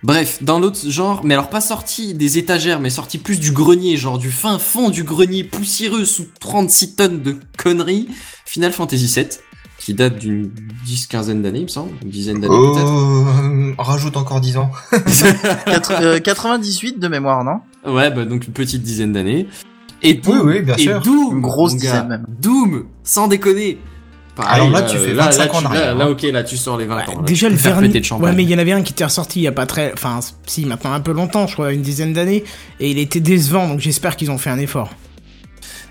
Bref, 0.04 0.44
dans 0.44 0.60
l'autre 0.60 0.80
genre, 0.90 1.22
mais 1.24 1.34
alors 1.34 1.50
pas 1.50 1.62
sorti 1.62 2.14
des 2.14 2.38
étagères, 2.38 2.82
mais 2.82 2.90
sorti 2.90 3.18
plus 3.18 3.40
du 3.40 3.52
grenier, 3.54 3.96
genre 3.96 4.18
du 4.18 4.32
fin 4.32 4.60
fond 4.60 4.90
du 4.90 5.04
grenier 5.04 5.46
poussiéreux 5.46 6.04
sous 6.04 6.26
36 6.42 6.96
tonnes 6.96 7.22
de 7.22 7.38
conneries, 7.58 8.10
Final 8.46 8.74
Fantasy 8.74 9.06
VII, 9.16 9.28
qui 9.84 9.94
date 9.94 10.18
d'une 10.18 10.50
dix 10.86 11.08
quinzaine 11.08 11.42
d'années, 11.42 11.60
il 11.60 11.64
me 11.64 11.68
semble, 11.68 11.92
une 12.04 12.10
dizaine 12.10 12.40
d'années 12.40 12.56
peut-être. 12.56 12.88
Oh, 13.78 13.82
rajoute 13.84 14.16
encore 14.18 14.40
10 14.40 14.58
ans. 14.58 14.72
Quatre- 15.66 16.02
euh, 16.02 16.20
98 16.20 17.00
de 17.00 17.08
mémoire, 17.08 17.44
non? 17.44 17.60
Ouais, 17.92 18.10
bah 18.12 18.26
donc 18.26 18.48
une 18.48 18.54
petite 18.54 18.82
dizaine 18.84 19.14
d'années. 19.14 19.48
Et 20.02 20.14
Doom, 20.16 20.40
Oui, 20.48 20.54
oui, 20.58 20.62
bien 20.62 20.76
et. 20.78 20.86
Doom, 21.04 21.36
Une 21.38 21.42
grosse 21.42 21.76
dizaine 21.76 21.94
gars. 21.94 22.04
même. 22.04 22.26
Doom, 22.42 22.86
sans 23.04 23.28
déconner. 23.28 23.78
Pareil, 24.36 24.54
Alors 24.62 24.70
là, 24.72 24.80
euh, 24.80 24.88
tu 24.90 24.98
fais 24.98 25.14
là, 25.14 25.26
25 25.26 25.46
là, 25.46 25.54
ans 25.60 25.66
arrière, 25.66 25.86
Là, 25.86 25.92
hein. 25.92 25.96
là, 26.08 26.10
ok, 26.12 26.22
là, 26.24 26.44
tu 26.44 26.58
sors 26.58 26.78
les 26.78 26.86
20 26.86 26.96
ans. 27.10 27.20
là, 27.20 27.22
Déjà 27.26 27.50
le 27.50 27.56
vernis. 27.56 28.02
Ouais, 28.20 28.32
mais 28.34 28.44
il 28.44 28.50
y 28.50 28.56
en 28.56 28.58
avait 28.58 28.72
un 28.72 28.82
qui 28.82 28.94
était 28.94 29.04
ressorti 29.06 29.40
il 29.40 29.44
y 29.44 29.48
a 29.48 29.52
pas 29.52 29.66
très. 29.68 29.94
Enfin, 29.94 30.20
si, 30.48 30.66
maintenant 30.66 30.92
un 30.94 31.00
peu 31.02 31.12
longtemps, 31.12 31.46
je 31.46 31.54
crois, 31.54 31.72
une 31.72 31.82
dizaine 31.84 32.14
d'années. 32.14 32.44
Et 32.80 32.90
il 32.90 32.98
était 32.98 33.20
décevant, 33.20 33.68
donc 33.68 33.80
j'espère 33.80 34.16
qu'ils 34.16 34.32
ont 34.32 34.38
fait 34.40 34.50
un 34.50 34.58
effort. 34.60 34.90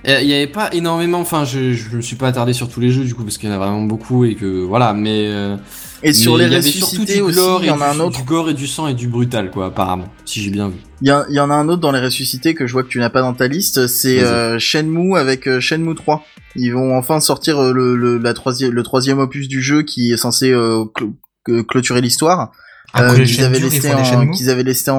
Euh, 0.09 0.20
Il 0.20 0.28
y 0.28 0.34
avait 0.34 0.46
pas 0.48 0.68
énormément, 0.72 1.20
enfin, 1.20 1.44
je, 1.44 1.72
je 1.72 1.96
me 1.96 2.00
suis 2.00 2.16
pas 2.16 2.28
attardé 2.28 2.53
sur 2.53 2.68
tous 2.68 2.80
les 2.80 2.90
jeux 2.90 3.05
du 3.05 3.14
coup 3.14 3.22
parce 3.22 3.38
qu'il 3.38 3.48
y 3.48 3.53
en 3.53 3.55
a 3.55 3.59
vraiment 3.59 3.82
beaucoup 3.82 4.24
et 4.24 4.34
que 4.34 4.62
voilà, 4.64 4.92
mais 4.94 5.28
euh, 5.28 5.57
Et 6.03 6.12
sur 6.12 6.36
les 6.36 6.46
il 6.46 6.53
y 6.53 6.57
ressuscités 6.57 7.20
aussi, 7.20 7.38
il 7.61 7.66
y 7.66 7.70
en 7.70 7.80
a 7.80 7.86
un 7.90 8.00
autre. 8.00 8.18
du 8.18 8.24
gore 8.24 8.50
et 8.50 8.55
du 8.55 8.66
sang 8.66 8.88
et 8.88 8.94
du 8.94 9.07
brutal 9.07 9.50
quoi, 9.50 9.66
apparemment, 9.66 10.07
si 10.24 10.40
j'ai 10.42 10.50
bien 10.50 10.68
vu. 10.68 10.76
Il 11.03 11.09
y, 11.09 11.40
en 11.40 11.50
a 11.50 11.55
un 11.55 11.68
autre 11.68 11.80
dans 11.80 11.90
les 11.92 12.00
ressuscités 12.00 12.55
que 12.55 12.66
je 12.66 12.72
vois 12.72 12.82
que 12.84 12.88
tu 12.88 12.98
n'as 13.00 13.11
pas 13.11 13.22
dans 13.22 13.34
ta 13.34 13.48
liste, 13.48 13.86
c'est 13.88 14.22
euh, 14.22 14.59
Shenmue 14.59 15.16
avec 15.16 15.46
euh, 15.48 15.59
Shenmue 15.61 15.94
3. 15.96 16.24
Ils 16.57 16.70
vont 16.72 16.96
enfin 16.96 17.18
sortir 17.20 17.59
euh, 17.59 17.72
le, 17.72 17.96
le, 17.96 18.18
la 18.18 18.34
troisième, 18.34 18.70
le 18.72 18.82
troisième 18.82 19.18
opus 19.18 19.48
du 19.48 19.62
jeu 19.62 19.82
qui 19.82 20.12
est 20.12 20.16
censé 20.16 20.50
euh, 20.53 20.84
que- 21.44 21.62
clôturer 21.62 22.00
l'histoire. 22.00 22.53
Euh, 23.01 23.24
qu'ils 23.24 23.43
avaient 23.43 23.59
laissé 23.59 23.90
en, 23.95 24.30
qu'ils 24.32 24.51
avaient 24.51 24.62
laissé 24.62 24.90
en, 24.90 24.97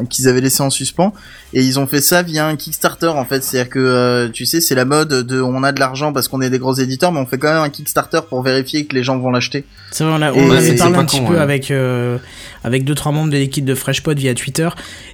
en- 0.00 0.04
qu'ils 0.04 0.26
avaient 0.26 0.40
laissé 0.40 0.64
en 0.64 0.70
suspens 0.70 1.12
et 1.54 1.62
ils 1.62 1.78
ont 1.78 1.86
fait 1.86 2.00
ça 2.00 2.22
via 2.24 2.44
un 2.44 2.56
Kickstarter 2.56 3.06
en 3.06 3.24
fait 3.24 3.44
c'est 3.44 3.60
à 3.60 3.62
dire 3.62 3.70
que 3.70 3.78
euh, 3.78 4.28
tu 4.28 4.46
sais 4.46 4.60
c'est 4.60 4.74
la 4.74 4.84
mode 4.84 5.10
de 5.24 5.40
on 5.40 5.62
a 5.62 5.70
de 5.70 5.78
l'argent 5.78 6.12
parce 6.12 6.26
qu'on 6.26 6.40
est 6.40 6.50
des 6.50 6.58
gros 6.58 6.74
éditeurs 6.74 7.12
mais 7.12 7.20
on 7.20 7.26
fait 7.26 7.38
quand 7.38 7.52
même 7.52 7.62
un 7.62 7.68
Kickstarter 7.68 8.18
pour 8.28 8.42
vérifier 8.42 8.86
que 8.86 8.96
les 8.96 9.04
gens 9.04 9.16
vont 9.18 9.30
l'acheter 9.30 9.64
C'est 9.92 10.02
vrai, 10.02 10.14
on, 10.18 10.22
a, 10.22 10.30
Et 10.30 10.32
on 10.32 10.48
ouais, 10.50 10.56
avait 10.56 10.70
c'est- 10.70 10.74
parlé 10.76 10.94
c'est 10.94 11.00
un 11.00 11.04
petit 11.04 11.20
con, 11.20 11.26
peu 11.26 11.34
ouais. 11.34 11.38
avec, 11.40 11.70
euh, 11.70 12.18
avec 12.64 12.82
deux 12.84 12.96
trois 12.96 13.12
membres 13.12 13.30
de 13.30 13.36
l'équipe 13.36 13.64
de 13.64 13.76
FreshPod 13.76 14.18
via 14.18 14.34
Twitter 14.34 14.68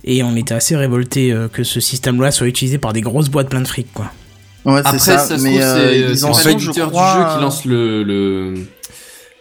et 0.04 0.22
on 0.22 0.34
était 0.34 0.54
assez 0.54 0.74
révoltés 0.74 1.32
euh, 1.34 1.48
que 1.48 1.64
ce 1.64 1.80
système-là 1.80 2.30
soit 2.30 2.46
utilisé 2.46 2.78
par 2.78 2.94
des 2.94 3.02
grosses 3.02 3.28
boîtes 3.28 3.50
plein 3.50 3.60
de 3.60 3.68
fric, 3.68 3.88
quoi. 3.92 4.10
ouais 4.64 4.80
c'est 4.80 4.86
Après, 4.88 4.98
ça, 4.98 5.18
ça, 5.18 5.36
se 5.36 5.42
mais 5.42 5.50
trouve, 5.58 5.62
euh, 5.62 6.14
c'est 6.14 6.16
c'est 6.32 6.42
je 6.42 6.48
l'éditeur 6.48 6.88
crois 6.90 7.14
du 7.14 7.20
jeu 7.20 7.36
qui 7.36 7.42
lance 7.42 7.64
le 7.66 8.02
le 8.04 8.54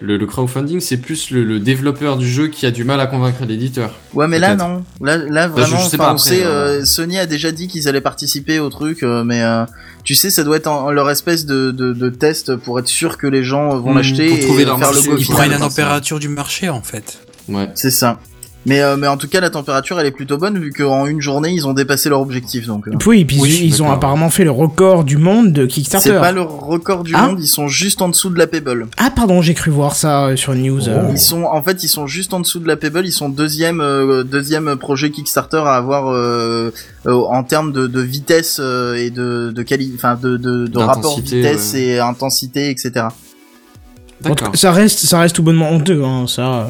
le, 0.01 0.17
le 0.17 0.25
crowdfunding, 0.25 0.79
c'est 0.79 0.97
plus 0.97 1.29
le, 1.31 1.43
le 1.43 1.59
développeur 1.59 2.17
du 2.17 2.27
jeu 2.27 2.47
qui 2.47 2.65
a 2.65 2.71
du 2.71 2.83
mal 2.83 2.99
à 2.99 3.07
convaincre 3.07 3.45
l'éditeur. 3.45 3.91
Ouais, 4.13 4.27
mais 4.27 4.39
là 4.39 4.55
non. 4.55 4.83
Là, 4.99 5.17
là 5.17 5.47
Bah, 5.47 5.53
je- 5.57 5.61
vraiment, 5.61 5.77
je 5.77 5.81
sais 5.89 5.95
enfin, 5.95 5.97
pas 5.97 6.03
on 6.11 6.15
après, 6.15 6.29
sait, 6.29 6.43
euh. 6.43 6.81
euh, 6.81 6.85
Sony 6.85 7.19
a 7.19 7.25
déjà 7.27 7.51
dit 7.51 7.67
qu'ils 7.67 7.87
allaient 7.87 8.01
participer 8.01 8.59
au 8.59 8.69
truc, 8.69 9.03
euh, 9.03 9.23
mais 9.23 9.41
euh, 9.43 9.65
tu 10.03 10.15
sais, 10.15 10.29
ça 10.29 10.43
doit 10.43 10.57
être 10.57 10.67
en, 10.67 10.91
leur 10.91 11.09
espèce 11.09 11.45
de, 11.45 11.71
de, 11.71 11.93
de 11.93 12.09
test 12.09 12.55
pour 12.55 12.79
être 12.79 12.87
sûr 12.87 13.17
que 13.17 13.27
les 13.27 13.43
gens 13.43 13.77
vont 13.79 13.93
Hmm, 13.93 13.97
l'acheter 13.97 14.27
pour 14.29 14.37
et 14.37 14.41
trouver 14.41 14.65
leur 14.65 14.79
faire 14.79 14.89
le 14.89 14.95
marché. 14.95 15.09
go 15.11 15.17
Ils 15.19 15.27
prennent 15.27 15.51
la 15.51 15.57
température 15.59 16.19
du 16.19 16.29
marché 16.29 16.69
en 16.69 16.81
fait. 16.81 17.19
Ouais. 17.47 17.69
C'est 17.75 17.91
ça. 17.91 18.19
Mais, 18.67 18.79
euh, 18.81 18.95
mais 18.95 19.07
en 19.07 19.17
tout 19.17 19.27
cas, 19.27 19.39
la 19.41 19.49
température, 19.49 19.99
elle 19.99 20.05
est 20.05 20.11
plutôt 20.11 20.37
bonne 20.37 20.59
vu 20.59 20.71
qu'en 20.71 21.07
une 21.07 21.19
journée, 21.19 21.49
ils 21.49 21.65
ont 21.67 21.73
dépassé 21.73 22.09
leur 22.09 22.21
objectif. 22.21 22.67
Donc, 22.67 22.87
euh, 22.87 22.91
Oui, 23.07 23.21
et 23.21 23.25
puis 23.25 23.39
Oui, 23.39 23.59
ils, 23.63 23.81
ont 23.81 23.91
apparemment 23.91 24.29
fait 24.29 24.43
le 24.43 24.51
record 24.51 25.03
du 25.03 25.17
monde 25.17 25.51
de 25.51 25.63
c'est 25.63 25.67
Kickstarter. 25.67 26.19
pas 26.19 26.31
le 26.31 26.41
record 26.43 27.03
du 27.03 27.13
Ah. 27.15 27.27
monde. 27.27 27.39
Ils 27.41 27.47
sont 27.47 27.67
juste 27.67 28.03
en 28.03 28.09
dessous 28.09 28.29
de 28.29 28.37
la 28.37 28.45
Pebble. 28.45 28.85
Ah 28.97 29.09
pardon, 29.15 29.41
j'ai 29.41 29.55
cru 29.55 29.71
voir 29.71 29.95
ça 29.95 30.25
euh, 30.27 30.35
sur 30.35 30.53
une 30.53 30.61
news. 30.61 30.87
euh. 30.89 31.07
Ils 31.09 31.17
sont, 31.19 31.43
en 31.45 31.61
fait, 31.63 31.83
ils 31.83 31.87
sont 31.87 32.05
juste 32.05 32.35
en 32.35 32.39
dessous 32.39 32.59
de 32.59 32.67
la 32.67 32.77
Pebble. 32.77 33.03
Ils 33.07 33.11
sont 33.11 33.29
deuxième, 33.29 33.81
euh, 33.81 34.23
deuxième 34.23 34.75
projet 34.75 35.09
Kickstarter 35.09 35.63
à 35.65 35.73
avoir 35.73 36.09
euh, 36.11 36.71
euh, 37.07 37.13
en 37.13 37.43
termes 37.43 37.71
de, 37.71 37.87
de 37.87 38.01
vitesse 38.01 38.59
euh, 38.61 38.93
et 38.93 39.09
de, 39.09 39.51
de 39.55 39.63
quali, 39.63 39.91
enfin 39.95 40.13
de, 40.21 40.37
de, 40.37 40.67
de 40.67 40.77
rapport 40.77 41.19
vitesse 41.19 41.71
ouais. 41.73 41.81
et 41.81 41.99
intensité, 41.99 42.69
etc. 42.69 42.91
En 42.97 43.09
tout 43.09 44.29
D'accord. 44.29 44.51
cas, 44.51 44.57
ça 44.57 44.71
reste, 44.71 44.99
ça 44.99 45.19
reste 45.19 45.35
tout 45.35 45.41
bonnement 45.43 45.71
honteux, 45.71 46.03
hein, 46.05 46.25
ça. 46.27 46.67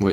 euh. 0.00 0.12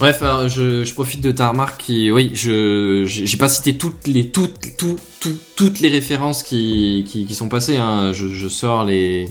Bref, 0.00 0.22
alors, 0.22 0.48
je, 0.48 0.82
je 0.82 0.94
profite 0.94 1.20
de 1.20 1.30
ta 1.30 1.50
remarque 1.50 1.82
qui, 1.82 2.10
oui, 2.10 2.30
je, 2.34 3.04
j'ai 3.06 3.26
j'ai 3.26 3.36
pas 3.36 3.48
cité 3.50 3.76
toutes 3.76 4.06
les, 4.06 4.28
toutes, 4.28 4.76
tout, 4.78 4.96
tout- 5.20 5.36
toutes 5.56 5.80
les 5.80 5.90
références 5.90 6.42
qui, 6.42 7.04
qui, 7.06 7.26
qui 7.26 7.34
sont 7.34 7.48
passées, 7.50 7.76
hein. 7.76 8.12
Je, 8.14 8.28
je 8.28 8.48
sors 8.48 8.84
les, 8.86 9.28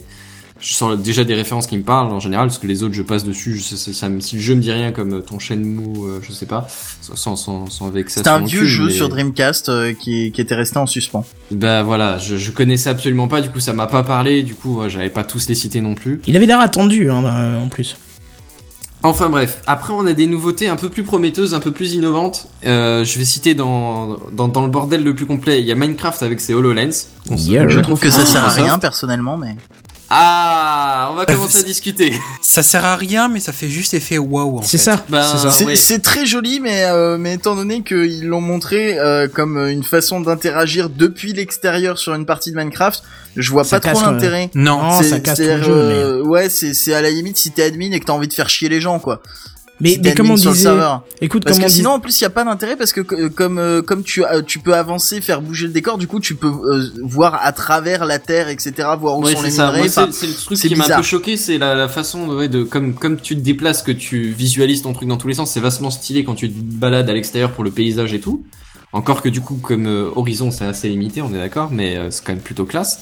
je 0.60 0.74
sors 0.74 0.96
déjà 0.96 1.24
des 1.24 1.34
références 1.34 1.66
qui 1.66 1.76
me 1.76 1.82
parlent 1.82 2.12
en 2.14 2.20
général, 2.20 2.50
parce 2.50 2.60
que 2.60 2.68
les 2.68 2.84
autres 2.84 2.94
je 2.94 3.02
passe 3.02 3.24
dessus, 3.24 3.56
je 3.58 3.64
sais, 3.64 3.78
ça, 3.78 3.94
ça 3.94 4.10
me- 4.10 4.20
si 4.20 4.36
le 4.36 4.42
jeu 4.44 4.54
me 4.54 4.62
dit 4.62 4.72
rien 4.72 4.92
comme 4.92 5.24
ton 5.24 5.40
Shenmue, 5.40 6.06
euh, 6.06 6.20
je 6.22 6.32
sais 6.32 6.46
pas, 6.46 6.68
sans, 7.02 7.36
sans, 7.36 7.68
sans 7.68 7.90
vexation. 7.90 8.22
C'était 8.22 8.44
un 8.44 8.46
vieux 8.46 8.66
jeu 8.66 8.86
mais- 8.86 8.92
sur 8.94 9.10
Dreamcast 9.10 9.70
euh, 9.70 9.94
qui, 9.94 10.32
qui 10.32 10.40
était 10.40 10.54
resté 10.54 10.78
en 10.78 10.86
suspens. 10.86 11.26
Bah 11.50 11.82
voilà, 11.82 12.20
je, 12.20 12.38
je 12.38 12.52
connaissais 12.52 12.92
absolument 12.92 13.28
pas, 13.28 13.42
du 13.42 13.50
coup 13.50 13.60
ça 13.60 13.74
m'a 13.74 13.88
pas 13.88 14.04
parlé, 14.04 14.44
du 14.44 14.54
coup 14.54 14.82
j'avais 14.88 15.10
pas 15.10 15.24
tous 15.24 15.48
les 15.50 15.56
cités 15.56 15.82
non 15.82 15.96
plus. 15.96 16.22
Il 16.28 16.36
avait 16.38 16.46
l'air 16.46 16.60
attendu, 16.60 17.10
hein, 17.10 17.26
euh, 17.26 17.60
en 17.60 17.70
plus. 17.70 17.98
Enfin 19.02 19.30
bref, 19.30 19.62
après 19.66 19.94
on 19.94 20.06
a 20.06 20.14
des 20.14 20.28
nouveautés 20.28 20.68
un 20.68 20.76
peu 20.76 20.90
plus 20.90 21.04
prometteuses, 21.04 21.54
un 21.54 21.62
peu 21.62 21.72
plus 21.72 21.94
innovantes. 21.94 22.48
Euh, 22.66 23.06
je 23.06 23.18
vais 23.18 23.24
citer 23.26 23.56
dans, 23.56 24.18
dans, 24.34 24.50
dans 24.50 24.62
le 24.64 24.70
bordel 24.70 25.04
le 25.06 25.16
plus 25.16 25.26
complet, 25.26 25.62
il 25.62 25.66
y 25.66 25.72
a 25.72 25.76
Minecraft 25.76 26.22
avec 26.22 26.42
ses 26.42 26.54
HoloLens. 26.54 27.08
On 27.32 27.38
se- 27.38 27.50
Yeah. 27.50 27.68
Je 27.70 27.80
trouve 27.80 28.00
que 28.00 28.10
ça 28.10 28.26
sert 28.26 28.44
à 28.44 28.50
rien 28.50 28.78
personnellement, 28.78 29.38
mais 29.38 29.56
Ah, 30.12 31.10
on 31.12 31.16
va 31.16 31.26
commencer 31.26 31.60
à 31.60 31.64
discuter. 31.64 32.14
Ça 32.42 32.64
sert 32.64 32.84
à 32.84 32.96
rien, 32.96 33.28
mais 33.28 33.40
ça 33.40 33.52
fait 33.52 33.70
juste 33.70 33.94
effet 33.94 34.18
waouh. 34.18 34.62
C'est 34.64 34.80
ça, 34.80 35.04
Ben, 35.08 35.22
c'est 35.24 35.38
ça. 35.50 35.76
c'est 35.76 36.00
très 36.00 36.26
joli, 36.26 36.60
mais 36.60 36.86
euh, 36.86 37.18
mais 37.20 37.36
étant 37.36 37.56
donné 37.56 37.84
qu'ils 37.84 38.26
l'ont 38.26 38.42
montré 38.42 38.98
euh, 38.98 39.28
comme 39.28 39.58
une 39.58 39.84
façon 39.84 40.20
d'interagir 40.20 40.90
depuis 40.90 41.34
l'extérieur 41.34 42.00
sur 42.00 42.16
une 42.16 42.26
partie 42.26 42.52
de 42.52 42.58
Minecraft, 42.58 43.04
je 43.36 43.52
vois 43.52 43.64
Ça 43.64 43.80
pas 43.80 43.92
trop 43.94 44.02
l'intérêt. 44.02 44.50
Non. 44.56 45.00
Ça 45.04 45.20
casse 45.20 45.40
le 45.40 45.62
jeu, 45.62 45.72
euh, 45.74 46.24
Ouais, 46.24 46.50
c'est 46.50 46.74
c'est 46.74 46.94
à 46.94 47.02
la 47.02 47.12
limite 47.12 47.38
si 47.38 47.52
t'es 47.52 47.64
admin 47.64 47.92
et 47.92 48.00
que 48.00 48.06
t'as 48.06 48.14
envie 48.14 48.28
de 48.28 48.34
faire 48.34 48.50
chier 48.50 48.68
les 48.70 48.82
gens, 48.82 48.98
quoi. 49.00 49.22
Mais, 49.82 49.98
mais 50.04 50.14
comme 50.14 50.30
on 50.30 50.38
sur 50.38 50.50
le 50.52 50.56
disait, 50.56 50.68
serveur. 50.70 51.04
écoute, 51.22 51.44
Parce 51.46 51.58
que 51.58 51.66
on 51.66 51.70
sinon, 51.70 51.92
en 51.92 52.00
plus, 52.00 52.20
il 52.20 52.24
y 52.24 52.28
a 52.28 52.30
pas 52.30 52.44
d'intérêt 52.44 52.76
parce 52.76 52.92
que 52.92 53.02
euh, 53.14 53.30
comme 53.30 53.58
euh, 53.60 53.82
comme 53.82 54.04
tu 54.04 54.24
tu 54.46 54.60
peux 54.60 54.74
avancer, 54.76 55.22
faire 55.22 55.42
bouger 55.42 55.68
le 55.68 55.74
décor, 55.74 55.98
du 55.98 56.08
coup, 56.08 56.20
tu 56.20 56.36
peux 56.36 56.48
euh, 56.48 56.90
voir 57.04 57.40
à 57.42 57.52
travers 57.54 58.06
la 58.06 58.20
terre, 58.20 58.50
etc., 58.50 58.74
voir 59.00 59.18
où 59.18 59.24
Ouais, 59.24 59.34
sont 59.34 59.42
les 59.42 59.52
ça. 59.52 59.72
minerais. 59.72 59.88
C'est 59.90 60.28
le 60.28 60.34
truc 60.34 60.58
qui 60.60 60.76
m'a 60.76 60.86
un 60.86 60.98
peu 60.98 61.04
choqué, 61.04 61.38
c'est 61.38 61.58
la, 61.58 61.76
la 61.76 61.88
façon 61.88 62.28
ouais, 62.30 62.50
de 62.50 62.64
comme 62.64 62.94
comme 62.94 63.18
tu 63.20 63.36
te 63.36 63.42
déplaces, 63.42 63.82
que 63.82 63.92
tu 63.94 64.32
visualises 64.32 64.82
ton 64.82 64.94
truc 64.94 65.08
dans 65.08 65.18
tous 65.18 65.28
les 65.30 65.36
sens. 65.36 65.52
C'est 65.52 65.60
vachement 65.62 65.92
stylé 65.92 66.24
quand 66.24 66.36
tu 66.36 66.50
te 66.52 66.60
balades 66.62 67.10
à 67.10 67.14
l'extérieur 67.14 67.52
pour 67.52 67.64
le 67.64 67.72
paysage 67.72 68.14
et 68.14 68.20
tout. 68.20 68.44
Encore 68.92 69.22
que 69.22 69.30
du 69.30 69.40
coup, 69.40 69.56
comme 69.62 69.86
euh, 69.86 70.10
horizon, 70.16 70.50
c'est 70.52 70.66
assez 70.66 70.90
limité, 70.90 71.22
on 71.22 71.34
est 71.34 71.38
d'accord, 71.38 71.70
mais 71.72 71.96
euh, 71.96 72.10
c'est 72.10 72.26
quand 72.26 72.34
même 72.34 72.42
plutôt 72.42 72.66
classe, 72.66 73.02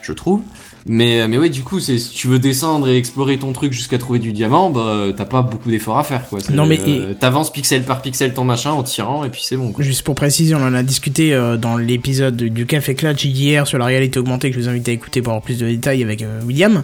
je 0.00 0.12
trouve. 0.12 0.42
Mais 0.86 1.26
mais 1.28 1.38
ouais, 1.38 1.48
du 1.48 1.62
coup, 1.62 1.80
c'est 1.80 1.98
si 1.98 2.10
tu 2.10 2.28
veux 2.28 2.38
descendre 2.38 2.88
et 2.88 2.96
explorer 2.98 3.38
ton 3.38 3.52
truc 3.52 3.72
jusqu'à 3.72 3.96
trouver 3.96 4.18
du 4.18 4.32
diamant, 4.32 4.68
bah 4.68 4.80
euh, 4.80 5.12
t'as 5.12 5.24
pas 5.24 5.40
beaucoup 5.40 5.70
d'efforts 5.70 5.98
à 5.98 6.04
faire 6.04 6.28
quoi. 6.28 6.40
C'est, 6.40 6.52
Non, 6.52 6.66
mais 6.66 6.78
euh, 6.86 7.14
t'avances 7.18 7.50
pixel 7.50 7.84
par 7.84 8.02
pixel 8.02 8.34
ton 8.34 8.44
machin 8.44 8.72
en 8.72 8.82
tirant 8.82 9.24
et 9.24 9.30
puis 9.30 9.40
c'est 9.42 9.56
bon. 9.56 9.72
Quoi. 9.72 9.82
Juste 9.82 10.02
pour 10.02 10.14
préciser, 10.14 10.54
on 10.54 10.62
en 10.62 10.74
a 10.74 10.82
discuté 10.82 11.32
euh, 11.32 11.56
dans 11.56 11.78
l'épisode 11.78 12.36
du 12.36 12.66
Café 12.66 12.94
Clutch 12.94 13.24
hier 13.24 13.66
sur 13.66 13.78
la 13.78 13.86
réalité 13.86 14.18
augmentée 14.18 14.50
que 14.50 14.56
je 14.56 14.60
vous 14.60 14.68
invite 14.68 14.86
à 14.88 14.92
écouter 14.92 15.22
pour 15.22 15.32
avoir 15.32 15.42
plus 15.42 15.58
de 15.58 15.66
détails 15.66 16.02
avec 16.02 16.20
euh, 16.20 16.40
William. 16.44 16.82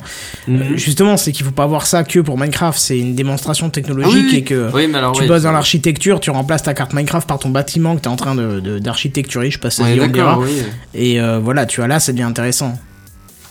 Mhm. 0.48 0.60
Euh, 0.62 0.76
justement, 0.76 1.18
c'est 1.18 1.32
qu'il 1.32 1.44
faut 1.44 1.52
pas 1.52 1.66
voir 1.66 1.86
ça 1.86 2.02
que 2.02 2.20
pour 2.20 2.38
Minecraft, 2.38 2.78
c'est 2.78 2.98
une 2.98 3.14
démonstration 3.14 3.68
technologique 3.68 4.14
Ah 4.16 4.30
oui, 4.32 4.36
et 4.38 4.44
que 4.44 4.70
Oui, 4.74 4.86
mais 4.88 4.96
alors 4.96 5.12
tu 5.12 5.22
ouais, 5.22 5.28
bosses 5.28 5.42
dans 5.42 5.52
l'architecture, 5.52 6.20
tu 6.20 6.30
remplaces 6.30 6.62
ta 6.62 6.72
carte 6.72 6.94
Minecraft 6.94 7.28
par 7.28 7.38
ton 7.38 7.50
bâtiment 7.50 7.96
que 7.96 8.00
tu 8.00 8.08
es 8.08 8.12
en 8.12 8.16
train 8.16 8.34
de 8.34 8.60
de- 8.60 8.78
d'architecturer, 8.78 9.50
je 9.50 9.56
sais 9.56 9.60
pas 9.60 9.68
si 9.68 9.76
ça 9.78 9.82
On 9.82 9.86
se 9.86 9.90
est 9.90 9.94
dit, 9.96 10.00
on 10.00 10.06
le 10.06 10.12
dira. 10.12 10.26
d'accord, 10.30 10.44
oui. 10.46 10.62
Et 10.94 11.20
euh, 11.20 11.38
voilà, 11.38 11.66
tu 11.66 11.80
vois 11.80 11.86
là, 11.88 12.00
ça 12.00 12.12
devient 12.12 12.22
intéressant. 12.24 12.78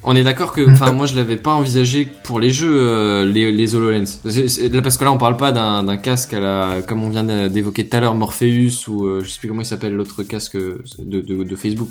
On 0.03 0.15
est 0.15 0.23
d'accord 0.23 0.53
que, 0.53 0.61
enfin, 0.71 0.93
moi 0.93 1.05
je 1.07 1.15
l'avais 1.15 1.35
pas 1.35 1.51
envisagé 1.51 2.07
pour 2.23 2.39
les 2.39 2.51
jeux, 2.51 2.73
euh, 2.73 3.25
les, 3.25 3.51
les 3.51 3.75
HoloLens. 3.75 4.05
Parce 4.81 4.97
que 4.97 5.03
là, 5.03 5.11
on 5.11 5.17
parle 5.17 5.35
pas 5.35 5.51
d'un 5.51 5.83
d'un 5.83 5.97
casque 5.97 6.33
à 6.33 6.39
la, 6.39 6.81
comme 6.87 7.03
on 7.03 7.09
vient 7.09 7.23
d'évoquer 7.49 7.85
tout 7.87 7.97
à 7.97 7.99
l'heure, 7.99 8.15
Morpheus 8.15 8.87
ou 8.87 9.05
euh, 9.05 9.21
je 9.23 9.29
sais 9.29 9.39
plus 9.39 9.49
comment 9.49 9.61
il 9.61 9.65
s'appelle 9.65 9.93
l'autre 9.93 10.23
casque 10.23 10.55
de, 10.55 10.81
de, 11.21 11.43
de 11.43 11.55
Facebook. 11.55 11.89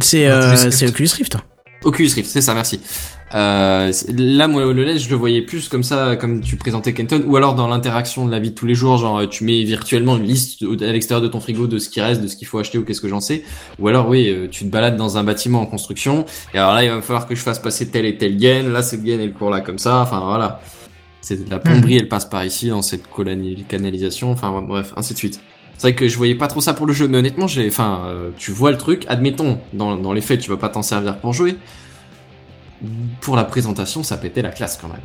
C'est 0.00 0.30
Oculus 0.30 0.66
euh, 0.66 0.70
c'est 0.70 0.88
Oculus 0.88 1.10
Rift. 1.16 1.36
Oculus 1.84 2.10
Rift, 2.14 2.30
c'est 2.30 2.40
ça, 2.40 2.54
merci. 2.54 2.80
Euh, 3.34 3.92
là, 4.16 4.48
moi, 4.48 4.64
HoloLens, 4.64 4.98
je 4.98 5.10
le 5.10 5.16
voyais 5.16 5.42
plus 5.42 5.68
comme 5.68 5.82
ça, 5.82 6.16
comme 6.16 6.40
tu 6.40 6.56
présentais 6.56 6.94
Kenton, 6.94 7.22
ou 7.26 7.36
alors 7.36 7.54
dans 7.54 7.68
l'interaction 7.68 8.24
de 8.24 8.30
la 8.30 8.38
vie 8.38 8.50
de 8.50 8.54
tous 8.54 8.66
les 8.66 8.74
jours, 8.74 8.96
genre 8.96 9.28
tu 9.28 9.44
mets 9.44 9.62
virtuellement 9.64 10.16
une 10.16 10.24
liste 10.24 10.62
à 10.62 10.92
l'extérieur 10.92 11.22
de 11.22 11.28
ton 11.28 11.40
frigo 11.40 11.66
de 11.66 11.78
ce 11.78 11.90
qui 11.90 12.00
reste, 12.00 12.22
de 12.22 12.28
ce 12.28 12.36
qu'il 12.36 12.46
faut 12.46 12.58
acheter 12.58 12.78
ou 12.78 12.84
qu'est-ce 12.84 13.00
que 13.00 13.08
j'en 13.08 13.20
sais. 13.20 13.44
Ou 13.78 13.88
alors, 13.88 14.08
oui, 14.08 14.28
euh, 14.28 14.48
tu 14.50 14.64
te 14.64 14.70
balades 14.70 14.96
dans 14.96 15.18
un 15.18 15.24
bâtiment 15.24 15.60
en 15.60 15.66
construction, 15.66 16.24
et 16.54 16.58
alors 16.58 16.72
là, 16.72 16.84
il 16.84 16.90
va 16.90 17.02
falloir 17.02 17.26
que 17.26 17.34
je 17.34 17.42
fasse 17.42 17.58
passer 17.58 17.90
tel 17.90 18.06
et 18.06 18.16
tel 18.16 18.36
gain, 18.38 18.62
là, 18.62 18.82
cette 18.82 19.04
gain, 19.04 19.18
elle 19.20 19.32
court 19.32 19.50
là 19.50 19.60
comme 19.60 19.78
ça, 19.78 20.00
enfin 20.00 20.20
voilà. 20.20 20.60
C'est 21.20 21.50
la 21.50 21.58
plomberie, 21.58 21.96
elle 21.96 22.08
passe 22.08 22.24
par 22.24 22.44
ici, 22.44 22.68
dans 22.68 22.80
cette 22.80 23.04
canalisation, 23.68 24.30
enfin 24.30 24.62
bref, 24.62 24.94
ainsi 24.96 25.12
de 25.12 25.18
suite. 25.18 25.40
C'est 25.76 25.88
vrai 25.88 25.94
que 25.94 26.08
je 26.08 26.16
voyais 26.16 26.34
pas 26.34 26.48
trop 26.48 26.60
ça 26.60 26.72
pour 26.74 26.86
le 26.86 26.94
jeu, 26.94 27.06
mais 27.06 27.18
honnêtement, 27.18 27.46
j'ai, 27.46 27.68
enfin, 27.68 28.04
euh, 28.06 28.30
tu 28.38 28.50
vois 28.50 28.70
le 28.70 28.78
truc, 28.78 29.04
admettons, 29.08 29.58
dans, 29.74 29.96
dans 29.96 30.12
les 30.12 30.22
faits, 30.22 30.40
tu 30.40 30.48
vas 30.48 30.56
pas 30.56 30.70
t'en 30.70 30.82
servir 30.82 31.18
pour 31.18 31.34
jouer. 31.34 31.56
Pour 33.20 33.36
la 33.36 33.44
présentation, 33.44 34.02
ça 34.02 34.16
pétait 34.16 34.42
la 34.42 34.50
classe 34.50 34.78
quand 34.80 34.88
même. 34.88 34.98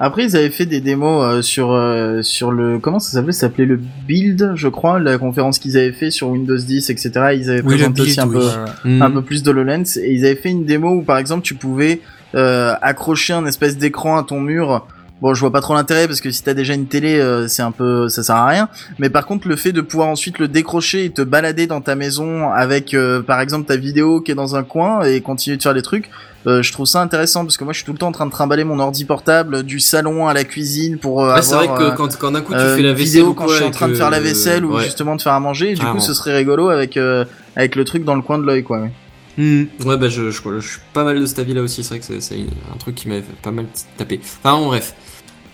Après, 0.00 0.24
ils 0.24 0.36
avaient 0.36 0.50
fait 0.50 0.66
des 0.66 0.80
démos 0.80 1.22
euh, 1.24 1.42
sur 1.42 1.70
euh, 1.72 2.22
sur 2.22 2.50
le 2.50 2.78
comment 2.80 2.98
ça 2.98 3.12
s'appelait? 3.12 3.32
Ça 3.32 3.40
s'appelait 3.42 3.66
le 3.66 3.76
Build, 4.08 4.52
je 4.56 4.66
crois, 4.68 4.98
la 4.98 5.16
conférence 5.16 5.60
qu'ils 5.60 5.76
avaient 5.76 5.92
fait 5.92 6.10
sur 6.10 6.28
Windows 6.28 6.56
10, 6.56 6.90
etc. 6.90 7.10
Ils 7.36 7.50
avaient 7.50 7.60
Oui, 7.62 7.76
présenté 7.76 8.02
aussi 8.02 8.20
un 8.20 8.26
oui. 8.26 8.38
peu 8.84 9.00
un 9.00 9.10
peu 9.12 9.22
plus 9.22 9.44
d'HoloLens 9.44 9.96
et 9.98 10.12
ils 10.12 10.24
avaient 10.24 10.34
fait 10.34 10.50
une 10.50 10.64
démo 10.64 10.90
où 10.90 11.02
par 11.02 11.18
exemple 11.18 11.42
tu 11.42 11.54
pouvais 11.54 12.00
euh, 12.34 12.74
accrocher 12.82 13.32
un 13.32 13.46
espèce 13.46 13.76
d'écran 13.78 14.16
à 14.16 14.24
ton 14.24 14.40
mur. 14.40 14.86
Bon, 15.22 15.34
je 15.34 15.40
vois 15.40 15.52
pas 15.52 15.60
trop 15.60 15.74
l'intérêt 15.74 16.08
parce 16.08 16.20
que 16.20 16.32
si 16.32 16.42
t'as 16.42 16.52
déjà 16.52 16.74
une 16.74 16.86
télé, 16.88 17.18
euh, 17.20 17.46
c'est 17.46 17.62
un 17.62 17.70
peu, 17.70 18.08
ça 18.08 18.24
sert 18.24 18.34
à 18.34 18.46
rien. 18.48 18.68
Mais 18.98 19.08
par 19.08 19.24
contre, 19.24 19.46
le 19.46 19.54
fait 19.54 19.70
de 19.70 19.80
pouvoir 19.80 20.08
ensuite 20.08 20.40
le 20.40 20.48
décrocher 20.48 21.04
et 21.04 21.10
te 21.10 21.22
balader 21.22 21.68
dans 21.68 21.80
ta 21.80 21.94
maison 21.94 22.50
avec, 22.50 22.92
euh, 22.92 23.22
par 23.22 23.40
exemple, 23.40 23.66
ta 23.66 23.76
vidéo 23.76 24.20
qui 24.20 24.32
est 24.32 24.34
dans 24.34 24.56
un 24.56 24.64
coin 24.64 25.02
et 25.04 25.20
continuer 25.20 25.56
de 25.56 25.62
faire 25.62 25.74
des 25.74 25.82
trucs, 25.82 26.10
euh, 26.48 26.60
je 26.60 26.72
trouve 26.72 26.86
ça 26.86 27.00
intéressant 27.00 27.44
parce 27.44 27.56
que 27.56 27.62
moi, 27.62 27.72
je 27.72 27.78
suis 27.78 27.86
tout 27.86 27.92
le 27.92 27.98
temps 27.98 28.08
en 28.08 28.12
train 28.12 28.26
de 28.26 28.32
trimballer 28.32 28.64
mon 28.64 28.80
ordi 28.80 29.04
portable 29.04 29.62
du 29.62 29.78
salon 29.78 30.26
à 30.26 30.34
la 30.34 30.42
cuisine 30.42 30.98
pour 30.98 31.22
euh, 31.24 31.34
Ouais, 31.36 31.40
c'est 31.42 31.54
avoir 31.54 31.76
vrai 31.76 31.78
que 31.86 31.92
euh, 31.92 31.94
quand, 31.96 32.16
quand 32.18 32.32
d'un 32.32 32.40
coup 32.40 32.52
tu 32.52 32.58
euh, 32.58 32.76
fais 32.76 32.82
la 32.82 32.92
vaisselle 32.92 33.04
vidéo 33.04 33.32
quand 33.34 33.46
je 33.46 33.54
suis 33.54 33.64
en 33.64 33.70
train 33.70 33.86
de 33.88 33.94
faire 33.94 34.10
la 34.10 34.18
vaisselle 34.20 34.64
ou 34.64 34.72
justement 34.82 35.14
de 35.14 35.22
faire 35.22 35.34
à 35.34 35.40
manger. 35.40 35.70
Et 35.70 35.74
du 35.74 35.86
coup, 35.92 36.00
ce 36.00 36.14
serait 36.14 36.34
rigolo 36.36 36.68
avec 36.68 36.96
euh, 36.96 37.24
avec 37.54 37.76
le 37.76 37.84
truc 37.84 38.04
dans 38.04 38.16
le 38.16 38.22
coin 38.22 38.38
de 38.38 38.44
l'œil, 38.44 38.64
quoi. 38.64 38.80
ouais. 38.80 38.90
Ouais, 39.38 39.96
bah 39.96 40.08
je, 40.08 40.30
je, 40.30 40.40
je 40.58 40.68
suis 40.68 40.80
pas 40.92 41.04
mal 41.04 41.18
de 41.20 41.26
cet 41.26 41.38
avis 41.38 41.54
là 41.54 41.62
aussi, 41.62 41.82
c'est 41.84 41.90
vrai 41.96 42.00
que 42.00 42.20
c'est- 42.20 42.34
un 42.74 42.76
truc 42.76 42.96
qui 42.96 43.08
m'avait 43.08 43.22
pas 43.40 43.50
mal 43.52 43.66
taper. 43.96 44.20
Enfin, 44.42 44.58
bon, 44.58 44.66
bref. 44.66 44.94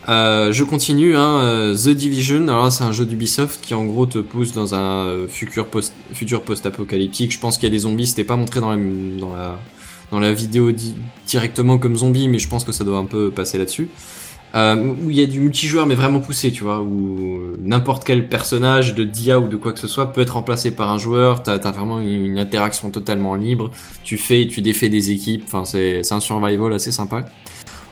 Euh, 0.08 0.52
je 0.52 0.64
continue, 0.64 1.16
hein, 1.16 1.40
euh, 1.42 1.74
The 1.76 1.90
Division, 1.90 2.42
alors 2.48 2.72
c'est 2.72 2.84
un 2.84 2.92
jeu 2.92 3.04
d'Ubisoft 3.04 3.60
qui 3.60 3.74
en 3.74 3.84
gros 3.84 4.06
te 4.06 4.18
pousse 4.18 4.52
dans 4.52 4.74
un 4.74 5.04
euh, 5.04 5.28
futur 5.28 5.66
post 5.66 5.92
futur 6.14 6.42
post-apocalyptique. 6.42 7.30
Je 7.30 7.38
pense 7.38 7.58
qu'il 7.58 7.64
y 7.64 7.70
a 7.70 7.70
des 7.70 7.80
zombies, 7.80 8.06
c'était 8.06 8.24
pas 8.24 8.36
montré 8.36 8.60
dans 8.60 8.74
la, 10.18 10.32
vidéo 10.32 10.72
di- 10.72 10.94
directement 11.26 11.76
comme 11.76 11.96
zombies, 11.96 12.28
mais 12.28 12.38
je 12.38 12.48
pense 12.48 12.64
que 12.64 12.72
ça 12.72 12.84
doit 12.84 12.96
un 12.96 13.04
peu 13.04 13.30
passer 13.30 13.58
là-dessus. 13.58 13.90
Euh, 14.54 14.94
où 15.04 15.10
il 15.10 15.16
y 15.16 15.22
a 15.22 15.26
du 15.26 15.40
multijoueur 15.40 15.86
mais 15.86 15.94
vraiment 15.94 16.20
poussé, 16.20 16.50
tu 16.50 16.64
vois, 16.64 16.80
où 16.80 17.38
n'importe 17.60 18.04
quel 18.04 18.30
personnage 18.30 18.94
de 18.94 19.04
dia 19.04 19.38
ou 19.38 19.46
de 19.46 19.56
quoi 19.56 19.74
que 19.74 19.78
ce 19.78 19.86
soit 19.86 20.10
peut 20.10 20.22
être 20.22 20.34
remplacé 20.34 20.70
par 20.70 20.90
un 20.90 20.96
joueur, 20.96 21.42
t'as 21.42 21.56
as 21.56 21.70
vraiment 21.70 22.00
une, 22.00 22.38
interaction 22.38 22.90
totalement 22.90 23.34
libre, 23.34 23.70
tu 24.04 24.16
fais 24.16 24.46
tu 24.46 24.62
défais 24.62 24.88
des 24.88 25.10
équipes, 25.10 25.42
enfin 25.46 25.66
c'est 25.66 26.12
un 26.12 26.20
survival 26.20 26.72
assez 26.72 26.92
sympa. 26.92 27.26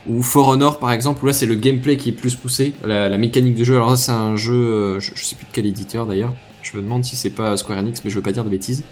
Ou 0.09 0.23
For 0.23 0.49
Honor 0.49 0.79
par 0.79 0.93
exemple, 0.93 1.25
où 1.25 1.27
là 1.27 1.33
c'est 1.33 1.47
le 1.47 1.55
gameplay 1.55 1.97
qui 1.97 2.11
est 2.11 2.13
plus 2.13 2.37
poussé, 2.37 2.75
la, 2.85 3.17
mécanique 3.19 3.57
de 3.57 3.65
jeu, 3.65 3.75
alors 3.75 3.91
là 3.91 3.97
c'est 3.97 4.13
un 4.13 4.37
jeu, 4.37 4.55
euh, 4.55 5.01
je, 5.01 5.13
sais 5.15 5.35
plus 5.35 5.47
de 5.47 5.51
quel 5.53 5.67
éditeur 5.67 6.07
d'ailleurs, 6.07 6.33
je 6.63 6.77
me 6.77 6.83
demande 6.83 7.05
si 7.05 7.17
c'est 7.17 7.31
pas 7.31 7.57
Square 7.57 7.79
Enix 7.79 8.05
mais 8.05 8.11
je 8.11 8.17
veux 8.17 8.23
pas 8.23 8.33
dire 8.33 8.45
de 8.45 8.51
bêtises. 8.51 8.85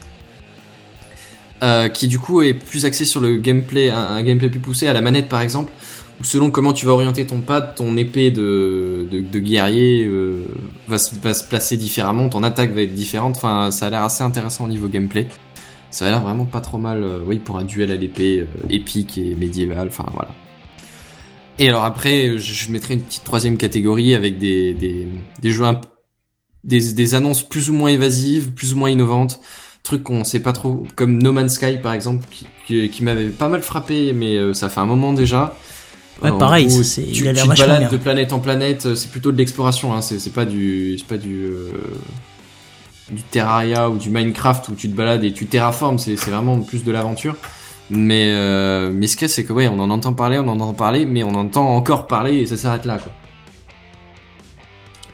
Euh, 1.62 1.88
qui 1.88 2.08
du 2.08 2.18
coup 2.18 2.42
est 2.42 2.52
plus 2.52 2.84
axé 2.84 3.04
sur 3.04 3.20
le 3.20 3.36
gameplay, 3.36 3.90
un, 3.90 4.22
gameplay 4.22 4.48
plus 4.48 4.60
poussé 4.60 4.88
à 4.88 4.92
la 4.92 5.00
manette 5.00 5.28
par 5.28 5.40
exemple, 5.40 5.72
où 6.20 6.24
selon 6.24 6.50
comment 6.50 6.72
tu 6.72 6.84
vas 6.84 6.92
orienter 6.92 7.26
ton 7.26 7.40
pad, 7.40 7.74
ton 7.76 7.96
épée 7.96 8.30
de, 8.32 9.06
de, 9.10 9.38
guerrier 9.38 10.04
euh, 10.04 10.46
va, 10.88 10.98
se, 10.98 11.14
va 11.14 11.32
se 11.32 11.44
placer 11.44 11.76
différemment, 11.76 12.28
ton 12.28 12.42
attaque 12.42 12.72
va 12.72 12.82
être 12.82 12.94
différente, 12.94 13.36
enfin 13.36 13.70
ça 13.70 13.86
a 13.86 13.90
l'air 13.90 14.02
assez 14.02 14.24
intéressant 14.24 14.64
au 14.64 14.68
niveau 14.68 14.88
gameplay. 14.88 15.28
Ça 15.90 16.06
a 16.06 16.10
l'air 16.10 16.22
vraiment 16.22 16.44
pas 16.44 16.60
trop 16.60 16.78
mal, 16.78 17.04
oui, 17.24 17.38
pour 17.38 17.56
un 17.56 17.64
duel 17.64 17.92
à 17.92 17.94
l'épée 17.94 18.44
épique 18.68 19.16
et 19.16 19.36
médiéval, 19.36 19.86
enfin 19.86 20.06
voilà. 20.12 20.30
Et 21.58 21.68
alors 21.68 21.84
après, 21.84 22.38
je, 22.38 22.70
mettrai 22.72 22.94
une 22.94 23.02
petite 23.02 23.24
troisième 23.24 23.56
catégorie 23.56 24.14
avec 24.14 24.38
des, 24.38 24.74
des, 24.74 25.06
des 25.40 25.50
jeux, 25.50 25.64
des, 26.64 26.92
des 26.92 27.14
annonces 27.14 27.42
plus 27.48 27.70
ou 27.70 27.74
moins 27.74 27.90
évasives, 27.90 28.52
plus 28.52 28.74
ou 28.74 28.76
moins 28.76 28.90
innovantes, 28.90 29.40
trucs 29.82 30.02
qu'on 30.02 30.24
sait 30.24 30.40
pas 30.40 30.52
trop, 30.52 30.84
comme 30.96 31.22
No 31.22 31.32
Man's 31.32 31.54
Sky 31.54 31.78
par 31.82 31.92
exemple, 31.92 32.26
qui, 32.30 32.46
qui, 32.66 32.88
qui 32.88 33.04
m'avait 33.04 33.28
pas 33.28 33.48
mal 33.48 33.62
frappé, 33.62 34.12
mais 34.12 34.36
euh, 34.36 34.52
ça 34.54 34.68
fait 34.68 34.80
un 34.80 34.86
moment 34.86 35.12
déjà. 35.12 35.56
Ouais, 36.22 36.30
pareil, 36.38 36.70
c'est- 36.70 37.02
tu, 37.12 37.22
il 37.22 37.28
a 37.28 37.32
l'air 37.32 37.42
tu 37.42 37.42
te 37.42 37.48
vachement 37.48 37.66
balades 37.66 37.80
bien. 37.80 37.90
de 37.90 37.96
planète 38.02 38.32
en 38.32 38.38
planète, 38.40 38.86
euh, 38.86 38.94
c'est 38.94 39.10
plutôt 39.10 39.30
de 39.32 39.36
l'exploration, 39.36 39.92
hein, 39.94 40.00
c'est 40.00 40.18
c'est 40.18 40.30
pas 40.30 40.44
du, 40.46 40.96
c'est 40.98 41.06
pas 41.06 41.18
du, 41.18 41.44
euh, 41.44 41.72
du 43.10 43.22
Terraria 43.22 43.90
ou 43.90 43.98
du 43.98 44.10
Minecraft 44.10 44.68
où 44.68 44.74
tu 44.74 44.88
te 44.90 44.96
balades 44.96 45.24
et 45.24 45.32
tu 45.32 45.46
terraformes, 45.46 45.98
c'est 45.98 46.16
c'est 46.16 46.30
vraiment 46.30 46.60
plus 46.60 46.84
de 46.84 46.90
l'aventure. 46.92 47.36
Mais, 47.90 48.32
euh, 48.34 48.90
mais 48.94 49.06
ce 49.06 49.16
qu'il 49.16 49.28
c'est 49.28 49.44
que 49.44 49.52
ouais, 49.52 49.68
on 49.68 49.78
en 49.78 49.90
entend 49.90 50.14
parler, 50.14 50.38
on 50.38 50.48
en 50.48 50.60
entend 50.60 50.74
parler, 50.74 51.06
mais 51.06 51.22
on 51.22 51.34
entend 51.34 51.76
encore 51.76 52.06
parler 52.06 52.38
et 52.38 52.46
ça 52.46 52.56
s'arrête 52.56 52.84
là, 52.84 52.98
quoi. 52.98 53.12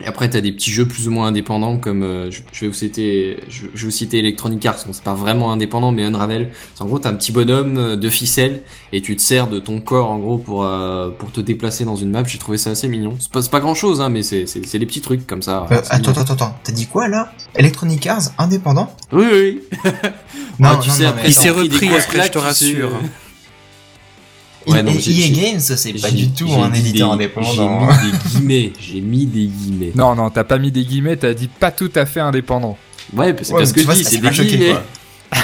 Et 0.02 0.06
après, 0.06 0.30
t'as 0.30 0.40
des 0.40 0.50
petits 0.52 0.70
jeux 0.70 0.86
plus 0.86 1.08
ou 1.08 1.10
moins 1.10 1.26
indépendants 1.26 1.76
comme 1.76 2.02
euh, 2.02 2.30
je, 2.30 2.40
je 2.52 2.60
vais 2.62 2.68
vous 2.68 2.72
citer, 2.74 3.38
je, 3.48 3.66
je 3.74 3.80
vais 3.80 3.84
vous 3.84 3.90
citer 3.90 4.18
Electronic 4.18 4.64
Arts, 4.64 4.78
bon, 4.86 4.92
c'est 4.92 5.04
pas 5.04 5.14
vraiment 5.14 5.52
indépendant, 5.52 5.92
mais 5.92 6.04
Unravel. 6.04 6.50
C'est 6.74 6.82
en 6.82 6.86
gros, 6.86 6.98
t'as 6.98 7.10
un 7.10 7.14
petit 7.14 7.32
bonhomme 7.32 7.76
euh, 7.76 7.96
de 7.96 8.08
ficelle 8.08 8.62
et 8.92 9.02
tu 9.02 9.14
te 9.14 9.20
sers 9.22 9.46
de 9.48 9.58
ton 9.58 9.80
corps 9.80 10.10
en 10.10 10.18
gros 10.18 10.38
pour 10.38 10.64
euh, 10.64 11.10
pour 11.10 11.30
te 11.32 11.40
déplacer 11.40 11.84
dans 11.84 11.96
une 11.96 12.10
map. 12.10 12.24
J'ai 12.26 12.38
trouvé 12.38 12.56
ça 12.58 12.70
assez 12.70 12.88
mignon. 12.88 13.16
C'est 13.20 13.30
pas, 13.30 13.42
c'est 13.42 13.50
pas 13.50 13.60
grand 13.60 13.74
chose, 13.74 14.00
hein, 14.00 14.08
mais 14.08 14.22
c'est 14.22 14.46
c'est 14.46 14.64
c'est 14.66 14.78
des 14.78 14.86
petits 14.86 15.02
trucs 15.02 15.26
comme 15.26 15.42
ça. 15.42 15.66
Euh, 15.70 15.80
attends, 15.90 16.10
attends, 16.12 16.32
attends, 16.34 16.58
t'as 16.64 16.72
dit 16.72 16.86
quoi 16.86 17.06
là? 17.08 17.32
Electronic 17.56 18.06
Arts 18.06 18.30
indépendant? 18.38 18.94
Oui, 19.12 19.24
oui. 19.30 19.60
oui. 19.74 19.80
Non, 20.58 20.70
Ah, 20.72 20.78
tu 20.82 20.88
non, 20.88 20.94
sais, 20.94 21.02
non, 21.04 21.08
après, 21.10 21.22
mais- 21.24 21.28
Il 21.28 21.34
s'est 21.34 21.50
repris 21.50 21.88
après, 21.88 22.22
je 22.22 22.26
te 22.28 22.32
tu 22.32 22.38
rassure. 22.38 22.90
Ouais, 24.66 24.82
non, 24.82 24.92
EA 24.92 24.98
j'ai- 25.00 25.30
Games, 25.30 25.60
c'est 25.60 25.92
pas 26.00 26.10
du 26.10 26.30
tout 26.30 26.48
un 26.52 26.72
éditeur 26.72 27.08
des- 27.16 27.24
indépendant. 27.24 27.88
J'ai 27.90 28.06
mis 28.06 28.10
des 28.12 28.18
guillemets. 28.28 28.72
J'ai 28.78 29.00
mis 29.00 29.26
des 29.26 29.46
guillemets. 29.46 29.92
Non, 29.94 30.14
non, 30.14 30.28
t'as 30.30 30.44
pas 30.44 30.58
mis 30.58 30.70
des 30.70 30.84
guillemets, 30.84 31.16
t'as 31.16 31.32
dit 31.34 31.48
pas 31.48 31.70
tout 31.70 31.90
à 31.94 32.04
fait 32.06 32.20
indépendant. 32.20 32.76
Ouais, 33.14 33.34
c'est 33.40 33.52
Ouais, 33.52 33.60
parce 33.60 33.72
que 33.72 33.80
c'est 34.04 34.18
des 34.20 34.32
choqué, 34.32 34.48
guillemets. 34.48 34.70
quoi. 34.72 34.82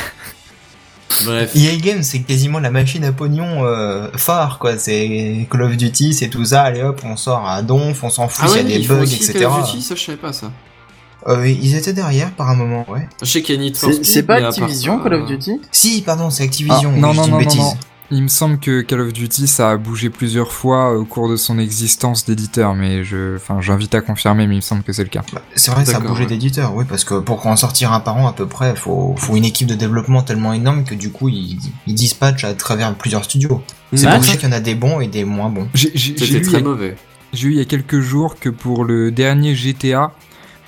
Bref. 1.24 1.52
EA 1.56 1.76
Games, 1.78 2.02
c'est 2.02 2.20
quasiment 2.20 2.58
la 2.60 2.70
machine 2.70 3.02
à 3.04 3.12
pognon 3.12 3.64
euh, 3.64 4.08
phare, 4.16 4.58
quoi. 4.58 4.76
C'est 4.76 5.46
Call 5.50 5.62
of 5.62 5.76
Duty, 5.76 6.12
c'est 6.12 6.28
tout 6.28 6.44
ça. 6.44 6.62
Allez 6.62 6.82
hop, 6.82 7.00
on 7.04 7.16
sort 7.16 7.48
à 7.48 7.62
donf, 7.62 8.02
on 8.04 8.10
s'en 8.10 8.28
fout 8.28 8.44
Ah 8.48 8.52
ouais, 8.52 8.62
y 8.64 8.74
a 8.74 8.78
des 8.78 8.86
bugs, 8.86 9.00
aussi 9.02 9.16
etc. 9.16 9.32
Call 9.38 9.46
of 9.46 9.70
Duty, 9.70 9.82
ça 9.82 9.94
je 9.94 10.02
savais 10.02 10.18
pas 10.18 10.32
ça. 10.34 10.52
Euh, 11.28 11.48
ils 11.48 11.74
étaient 11.74 11.92
derrière 11.94 12.32
par 12.32 12.50
un 12.50 12.54
moment, 12.54 12.84
ouais. 12.88 13.08
Je 13.22 13.26
sais 13.26 13.42
qu'il 13.42 13.54
y 13.54 13.58
a 13.58 13.60
Need 13.62 13.76
for 13.76 13.88
C'est 13.90 13.94
Speed, 13.96 14.04
c'est 14.06 14.22
pas 14.24 14.38
part 14.40 14.48
Activision 14.50 14.98
Call 15.00 15.14
of 15.14 15.22
euh, 15.22 15.26
Duty? 15.26 15.60
Si, 15.72 16.02
pardon, 16.02 16.28
c'est 16.30 16.44
Activision. 16.44 16.92
Ah, 16.94 16.98
non, 16.98 17.10
oui, 17.10 17.14
je 17.16 17.20
non, 17.20 17.22
dis 17.22 17.22
non, 17.22 17.24
une 17.24 17.30
non, 17.32 17.38
bêtise. 17.38 17.58
non. 17.60 17.72
Il 18.12 18.22
me 18.22 18.28
semble 18.28 18.58
que 18.60 18.82
Call 18.82 19.00
of 19.00 19.12
Duty, 19.12 19.48
ça 19.48 19.70
a 19.70 19.76
bougé 19.76 20.10
plusieurs 20.10 20.52
fois 20.52 20.96
au 20.96 21.04
cours 21.04 21.28
de 21.28 21.34
son 21.34 21.58
existence 21.58 22.24
d'éditeur, 22.24 22.74
mais 22.76 23.02
je, 23.02 23.34
enfin, 23.34 23.60
j'invite 23.60 23.96
à 23.96 24.00
confirmer, 24.00 24.46
mais 24.46 24.54
il 24.54 24.58
me 24.58 24.60
semble 24.62 24.84
que 24.84 24.92
c'est 24.92 25.02
le 25.02 25.08
cas. 25.08 25.22
Bah, 25.32 25.42
C'est 25.56 25.72
vrai 25.72 25.82
que 25.82 25.90
ça 25.90 25.96
a 25.96 26.00
bougé 26.00 26.20
ouais. 26.22 26.26
d'éditeur, 26.28 26.72
oui, 26.76 26.84
parce 26.88 27.02
que 27.02 27.14
pour 27.18 27.44
en 27.48 27.56
sortir 27.56 27.92
un 27.92 27.98
par 27.98 28.16
an 28.16 28.28
à 28.28 28.32
peu 28.32 28.46
près, 28.46 28.76
faut, 28.76 29.14
faut 29.18 29.34
une 29.34 29.44
équipe 29.44 29.66
de 29.66 29.74
développement 29.74 30.22
tellement 30.22 30.52
énorme 30.52 30.84
que 30.84 30.94
du 30.94 31.10
coup, 31.10 31.28
ils, 31.28 31.58
ils 31.88 31.94
dispatchent 31.94 32.44
à 32.44 32.54
travers 32.54 32.94
plusieurs 32.94 33.24
studios. 33.24 33.60
C'est 33.92 34.08
pour 34.08 34.22
ça 34.22 34.36
qu'il 34.36 34.48
y 34.48 34.52
en 34.52 34.56
a 34.56 34.60
des 34.60 34.76
bons 34.76 35.00
et 35.00 35.08
des 35.08 35.24
moins 35.24 35.48
bons. 35.50 35.66
C'était 35.74 35.98
il 36.26 36.42
très 36.42 36.58
a- 36.58 36.60
mauvais. 36.60 36.94
j'ai 37.32 37.48
lu 37.48 37.54
il 37.54 37.58
y 37.58 37.60
a 37.60 37.64
quelques 37.64 37.98
jours 38.00 38.38
que 38.38 38.48
pour 38.50 38.84
le 38.84 39.10
dernier 39.10 39.56
GTA, 39.56 40.12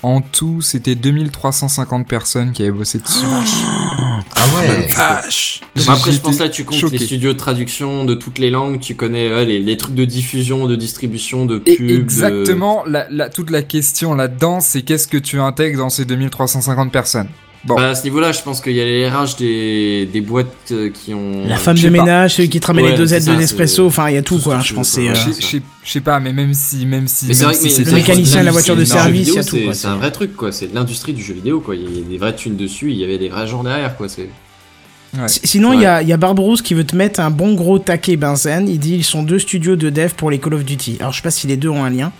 en 0.03 0.21
tout, 0.21 0.61
c'était 0.61 0.95
2350 0.95 2.07
personnes 2.07 2.51
qui 2.53 2.61
avaient 2.63 2.71
bossé 2.71 2.99
dessus. 2.99 3.25
Ah 3.25 4.21
ouais 4.57 4.87
Vache. 4.95 5.61
Bon, 5.75 5.91
après, 5.91 6.11
je 6.11 6.19
pense 6.19 6.39
là, 6.39 6.49
tu 6.49 6.63
comptes 6.65 6.77
choqué. 6.79 6.97
les 6.97 7.05
studios 7.05 7.33
de 7.33 7.37
traduction 7.37 8.05
de 8.05 8.13
toutes 8.15 8.39
les 8.39 8.49
langues, 8.49 8.79
tu 8.79 8.95
connais 8.95 9.29
ouais, 9.33 9.45
les, 9.45 9.59
les 9.59 9.77
trucs 9.77 9.95
de 9.95 10.05
diffusion, 10.05 10.67
de 10.67 10.75
distribution, 10.75 11.45
de 11.45 11.61
Et 11.65 11.75
pub. 11.75 11.87
de- 11.87 11.95
exactement, 12.01 12.83
la, 12.87 13.07
la- 13.09 13.29
toute 13.29 13.49
la 13.49 13.61
question 13.61 14.13
là-dedans, 14.15 14.59
c'est 14.61 14.81
qu'est-ce 14.83 15.07
que 15.07 15.17
tu 15.17 15.39
intègres 15.39 15.79
dans 15.79 15.89
ces 15.89 16.05
2350 16.05 16.91
personnes? 16.91 17.27
Bon. 17.65 17.75
Bah, 17.75 17.89
à 17.89 17.95
ce 17.95 18.03
niveau-là, 18.05 18.31
je 18.31 18.41
pense 18.41 18.61
qu'il 18.61 18.71
y 18.73 18.79
a 18.81 18.85
les 18.85 19.09
RH 19.09 19.35
des, 19.37 20.05
des 20.11 20.21
boîtes 20.21 20.47
euh, 20.71 20.89
qui 20.89 21.13
ont. 21.13 21.45
La 21.45 21.57
femme 21.57 21.77
de 21.77 21.89
ménage, 21.89 22.35
celui 22.35 22.47
qui 22.47 22.61
te 22.61 22.67
ramène 22.67 22.85
Ouais, 22.85 22.91
les 22.91 22.97
deux 22.97 23.13
aides 23.13 23.23
ça, 23.23 23.33
de 23.33 23.37
Nespresso, 23.37 23.85
enfin 23.85 24.07
il 24.09 24.15
y 24.15 24.17
a 24.17 24.21
tout 24.21 24.39
quoi, 24.39 24.61
je 24.61 24.73
pense. 24.73 24.97
euh, 24.97 25.13
Je 25.13 25.57
sais- 25.83 25.99
pas, 25.99 26.21
mais 26.21 26.31
même 26.31 26.53
si, 26.53 26.85
même 26.85 27.07
si, 27.09 27.25
Mais 27.27 27.33
c'est 27.33 27.43
même 27.45 27.53
vrai 27.53 27.61
que 27.61 27.69
si 27.69 27.83
le 27.83 27.91
mécanicien, 27.91 28.39
c'est- 28.39 28.43
la 28.45 28.51
voiture 28.51 28.77
de 28.77 28.85
service, 28.85 29.27
il 29.27 29.33
y 29.33 29.37
a 29.39 29.43
tout, 29.43 29.49
c'est- 29.57 29.63
quoi, 29.63 29.73
C'est 29.73 29.81
c'est- 29.81 29.87
un 29.87 29.95
vrai 29.97 30.11
truc, 30.11 30.35
quoi. 30.37 30.51
C'est 30.53 30.73
l'industrie 30.73 31.11
du 31.11 31.21
jeu 31.21 31.33
vidéo, 31.33 31.59
quoi. 31.59 31.75
Il 31.75 31.81
y 31.81 31.99
a 31.99 32.01
des 32.09 32.17
vraies 32.17 32.35
thunes 32.35 32.55
dessus, 32.55 32.91
il 32.91 32.97
y 32.97 33.03
avait 33.03 33.17
des 33.17 33.27
vrais 33.27 33.45
gens 33.45 33.61
derrière, 33.63 33.97
quoi. 33.97 34.07
C'est. 34.07 34.29
Ouais. 35.17 35.27
Si- 35.27 35.41
Sinon, 35.43 35.73
il 35.73 35.77
y 35.77 35.79
Ouais. 35.79 35.85
a, 35.87 36.01
il 36.01 36.07
y 36.07 36.13
a 36.13 36.17
Barbarousse 36.17 36.61
qui 36.61 36.75
veut 36.75 36.85
te 36.85 36.95
mettre 36.95 37.19
un 37.19 37.29
bon 37.31 37.55
gros 37.55 37.77
taquet 37.79 38.15
benzène. 38.15 38.69
Il 38.69 38.79
dit 38.79 38.95
ils 38.95 39.03
sont 39.03 39.21
deux 39.23 39.39
studios 39.39 39.75
de 39.75 39.89
dev 39.89 40.11
pour 40.15 40.31
les 40.31 40.39
Call 40.39 40.53
of 40.53 40.63
Duty. 40.63 40.97
Alors, 41.01 41.11
je 41.11 41.17
sais 41.17 41.23
pas 41.23 41.31
si 41.31 41.45
les 41.47 41.57
deux 41.57 41.69
ont 41.69 41.83
un 41.83 41.89
lien. 41.89 42.13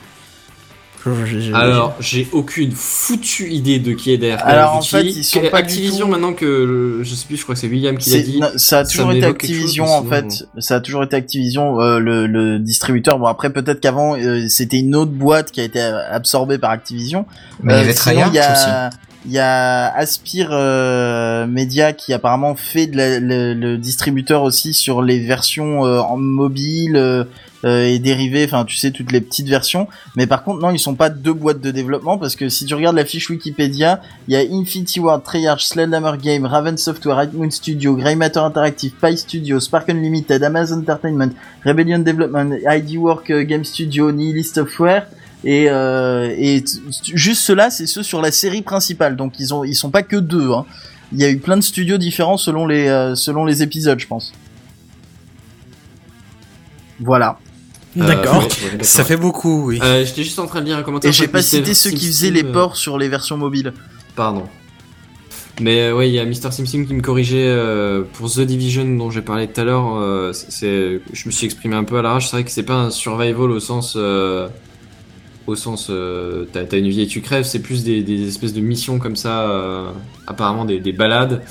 Alors, 1.54 1.95
j'ai 2.00 2.28
aucune 2.32 2.72
foutue 2.72 3.50
idée 3.50 3.80
de 3.80 3.93
qui 3.93 4.12
est 4.12 4.18
derrière. 4.18 4.45
Alors, 4.45 4.74
of 4.74 4.80
en 4.80 4.82
fait, 4.82 5.04
ils 5.04 5.24
sont 5.24 5.39
pas 5.52 5.60
Activision, 5.60 6.06
tout- 6.06 6.12
maintenant 6.12 6.34
que 6.34 6.45
le- 6.45 7.04
je 7.04 7.16
sais 7.16 7.26
plus, 7.26 7.38
je 7.38 7.43
crois 7.43 7.56
que 7.56 7.62
c'est 7.62 7.68
William 7.68 7.97
qui 7.97 8.10
l'a 8.12 8.20
dit. 8.20 8.39
non, 8.39 8.47
ça 8.58 8.80
a 8.80 8.86
ça 8.86 8.91
toujours 8.91 9.12
été 9.14 9.26
Activision 9.26 9.86
chose, 9.86 9.93
en 9.95 10.04
fait. 10.04 10.45
Ça 10.60 10.76
a 10.76 10.80
toujours 10.82 11.04
été 11.04 11.16
Activision 11.16 11.80
euh, 11.82 12.00
le, 12.00 12.28
le 12.28 12.60
distributeur. 12.60 13.18
Bon 13.20 13.28
après 13.28 13.50
peut-être 13.52 13.80
qu'avant 13.80 14.16
euh, 14.18 14.45
c'était 14.50 14.80
une 14.80 14.95
autre 14.95 15.12
boîte 15.12 15.52
qui 15.52 15.62
a 15.62 15.64
été 15.64 15.80
absorbée 15.82 16.58
par 16.58 16.72
Activision. 16.72 17.26
Mais 17.64 17.74
il 17.74 17.76
y 17.76 17.80
Euh, 17.80 17.84
avait 17.84 17.93
sinon, 17.93 18.04
Treyarch 18.04 18.32
il 18.34 18.36
y 18.36 18.39
aussi. 18.39 18.70
a 18.70 18.89
il 19.26 19.32
y 19.34 19.39
a 19.39 19.93
Aspire 19.95 20.50
euh, 20.52 21.45
Media 21.45 21.91
qui 21.93 22.14
apparemment 22.14 22.56
fait 22.56 22.88
de 22.88 22.95
la- 22.97 23.20
le, 23.20 23.54
le 23.54 23.78
distributeur 23.78 24.43
aussi 24.43 24.74
sur 24.74 25.02
les 25.02 25.20
versions 25.20 25.86
euh, 25.86 26.00
en 26.00 26.16
mobile. 26.18 27.26
Euh, 27.66 27.86
et 27.86 27.99
dérivés, 27.99 28.45
enfin 28.45 28.66
tu 28.66 28.78
sais 28.78 28.91
toutes 28.91 29.12
les 29.12 29.22
petites 29.22 29.47
versions. 29.47 29.88
Mais 30.16 30.28
par 30.28 30.43
contre 30.43 30.60
non, 30.62 30.72
ils 30.72 30.80
sont 30.80 30.95
pas 30.95 31.10
deux 31.10 31.34
boîtes 31.34 31.62
de 31.62 31.72
développement 31.72 32.18
parce 32.18 32.36
que 32.36 32.49
si 32.49 32.66
tu 32.66 32.74
regardes 32.74 32.95
la 32.95 33.05
fiche 33.05 33.30
Wikipédia, 33.30 34.01
il 34.28 34.34
y 34.34 34.38
a 34.38 34.41
Infinity 34.41 34.99
Ward, 34.99 35.24
Treyarch, 35.24 35.64
Sledgehammer 35.64 36.18
Game, 36.22 36.45
Raven 36.45 36.78
Software, 36.78 37.28
Moon 37.34 37.51
Studio, 37.51 37.95
Grey 37.95 38.16
Matter 38.16 38.39
Interactive, 38.39 38.93
Pi 39.01 39.18
Studio, 39.18 39.60
Spark 39.60 39.89
Unlimited, 39.89 40.43
Amazon 40.43 40.80
Entertainment, 40.80 41.32
Rebellion 41.66 41.99
Development, 41.99 42.55
ID 42.66 42.97
Work 42.97 43.30
euh, 43.30 43.43
Game 43.43 43.64
Studio, 43.64 44.12
Nihilist 44.12 44.55
Software. 44.55 45.07
Et, 45.43 45.70
euh, 45.70 46.36
et 46.38 46.64
juste 47.14 47.43
ceux-là, 47.43 47.70
c'est 47.70 47.88
ceux 47.88 48.03
sur 48.03 48.22
la 48.22 48.32
série 48.32 48.62
principale. 48.62 49.16
Donc 49.16 49.39
ils 49.39 49.53
ont, 49.53 49.64
ils 49.64 49.76
sont 49.76 49.89
pas 49.89 50.03
que 50.03 50.18
deux. 50.18 50.51
Hein. 50.51 50.66
Il 51.12 51.20
y 51.20 51.26
a 51.26 51.30
eu 51.30 51.38
plein 51.38 51.57
de 51.57 51.62
studios 51.62 51.97
différents 51.97 52.38
selon 52.38 52.68
les, 52.68 52.88
euh, 52.88 53.16
selon 53.16 53.45
les 53.45 53.64
épisodes, 53.64 53.99
je 53.99 54.07
pense. 54.07 54.34
Voilà. 56.99 57.39
Euh, 58.02 58.08
D'accord. 58.08 58.47
Ça 58.82 59.04
fait 59.04 59.18
beaucoup, 59.18 59.66
oui. 59.68 59.80
Euh, 59.84 60.06
J'étais 60.06 60.24
juste 60.24 60.39
en 60.39 60.47
train 60.47 60.62
de 60.62 60.66
lire 60.66 60.78
un 60.78 60.84
commentaire. 60.84 61.10
Et 61.10 61.14
j'ai 61.14 61.28
pas 61.28 61.41
cité 61.41 61.74
ceux 61.74 61.89
qui 61.91 62.06
faisaient 62.08 62.32
les 62.32 62.43
euh, 62.43 62.52
ports 62.52 62.76
sur 62.76 62.97
les 62.97 63.10
versions 63.10 63.38
mobiles. 63.38 63.74
Pardon. 64.16 64.43
Mais 65.62 65.82
euh, 65.82 65.93
ouais, 65.95 66.10
il 66.10 66.14
y 66.16 66.20
a 66.20 66.26
Mr. 66.26 66.52
Simpson 66.52 66.86
qui 66.88 66.93
me 66.93 67.02
corrigeait 67.02 67.47
euh, 67.47 68.04
pour 68.14 68.32
The 68.32 68.41
Division 68.41 68.86
dont 68.95 69.12
j'ai 69.12 69.22
parlé 69.22 69.47
tout 69.47 69.60
à 69.60 69.64
l'heure. 69.66 69.95
euh, 69.97 70.32
c'est- 70.34 71.02
je 71.12 71.26
me 71.26 71.32
suis 71.32 71.45
exprimé 71.45 71.76
un 71.76 71.84
peu 71.84 71.97
à 71.97 72.02
l'arrache. 72.02 72.28
C'est 72.28 72.38
vrai 72.38 72.43
que 72.45 72.52
c'est 72.52 72.64
pas 72.64 72.76
un 72.76 72.89
survival 72.91 73.52
au 73.52 73.60
sens, 73.60 73.95
euh, 73.97 74.47
au 75.47 75.56
sens, 75.56 75.88
euh, 75.89 76.45
t'as 76.54 76.78
une 76.78 76.88
vie 76.88 77.02
et 77.02 77.08
tu 77.08 77.20
crèves. 77.22 77.43
C'est 77.43 77.60
plus 77.62 77.84
des, 77.84 78.04
des 78.04 78.26
espèces 78.28 78.54
de 78.54 78.62
missions 78.62 79.00
comme 79.00 79.18
ça, 79.18 79.50
euh, 79.50 79.89
apparemment 80.28 80.64
des, 80.64 80.80
des 80.80 80.93
balades, 80.93 81.41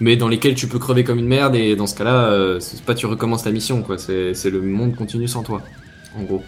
mais 0.00 0.16
dans 0.16 0.26
lesquelles 0.26 0.56
tu 0.56 0.66
peux 0.66 0.80
crever 0.80 1.04
comme 1.04 1.20
une 1.20 1.28
merde. 1.28 1.54
Et 1.54 1.76
dans 1.76 1.86
ce 1.86 1.94
cas-là, 1.94 2.24
euh, 2.30 2.58
c'est 2.58 2.82
pas 2.82 2.94
tu 2.96 3.06
recommences 3.06 3.44
la 3.44 3.52
mission, 3.52 3.82
quoi. 3.82 3.96
C'est 3.96 4.32
le 4.50 4.60
monde 4.60 4.96
continue 4.96 5.28
sans 5.28 5.44
toi, 5.44 5.62
en 6.18 6.22
gros. 6.24 6.42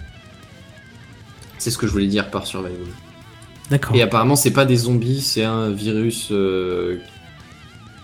C'est 1.59 1.71
ce 1.71 1.79
que 1.79 1.87
je 1.87 1.93
voulais 1.93 2.07
dire 2.07 2.31
par 2.31 2.47
survival. 2.47 2.77
D'accord. 3.71 3.97
Et 3.97 4.03
apparemment, 4.03 4.37
c'est 4.37 4.51
pas 4.53 4.67
des 4.67 4.77
zombies, 4.77 5.21
c'est 5.23 5.45
un 5.45 5.71
virus. 5.71 6.29
euh, 6.31 6.99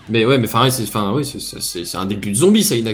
Mais 0.09 0.25
ouais, 0.25 0.39
mais 0.39 0.47
enfin, 0.47 0.69
c'est 0.71 0.83
enfin, 0.83 1.13
ouais, 1.13 1.23
c'est- 1.23 1.39
c'est 1.39 1.85
c'est 1.85 1.97
un 1.97 2.05
début 2.05 2.31
de 2.31 2.35
zombie, 2.35 2.63
c'est 2.63 2.79
une 2.79 2.91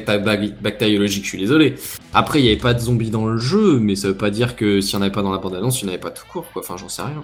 bactériologique, 0.62 1.24
je 1.24 1.30
suis 1.30 1.38
désolé. 1.40 1.76
Après, 2.14 2.40
il 2.42 2.46
y 2.46 2.50
avait 2.50 2.58
pas 2.58 2.74
de 2.74 2.80
zombies 2.80 3.10
dans 3.10 3.26
le 3.26 3.38
jeu, 3.38 3.80
mais 3.80 3.96
ça 3.96 4.10
veut 4.10 4.18
pas 4.18 4.30
dire 4.30 4.56
que 4.58 4.82
s'il 4.82 4.96
y 4.96 4.98
en 4.98 5.02
avait 5.02 5.12
pas 5.12 5.24
dans 5.24 5.32
la 5.32 5.38
bande-annonce, 5.40 5.82
il 5.82 5.86
y 5.86 5.88
en 5.88 5.90
avait 5.94 5.98
pas 6.02 6.12
tout 6.12 6.26
court, 6.32 6.46
quoi. 6.52 6.62
Enfin, 6.62 6.76
j'en 6.78 6.90
sais 6.90 7.02
rien. 7.02 7.24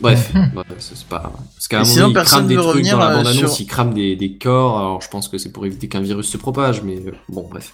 Bref, 0.00 0.32
ouais, 0.56 0.62
c'est 0.78 1.04
pas. 1.06 1.32
Parce 1.56 1.66
qu'à 1.68 1.78
un 1.78 1.80
moment, 1.82 1.92
sinon, 1.94 2.08
ils 2.10 2.14
crament 2.24 2.46
des 2.46 2.56
trucs 2.56 2.84
dans 2.90 2.98
la 2.98 3.10
euh, 3.10 3.16
bande-annonce, 3.16 3.52
sur- 3.54 3.60
ils 3.62 3.66
crament 3.66 3.94
des, 3.94 4.16
des 4.16 4.32
corps, 4.36 4.78
alors 4.78 5.00
je 5.00 5.08
pense 5.08 5.28
que 5.28 5.38
c'est 5.38 5.50
pour 5.50 5.64
éviter 5.64 5.88
qu'un 5.88 6.00
virus 6.02 6.28
se 6.28 6.36
propage, 6.36 6.82
mais 6.82 6.96
euh, 7.06 7.12
bon, 7.30 7.48
bref. 7.50 7.72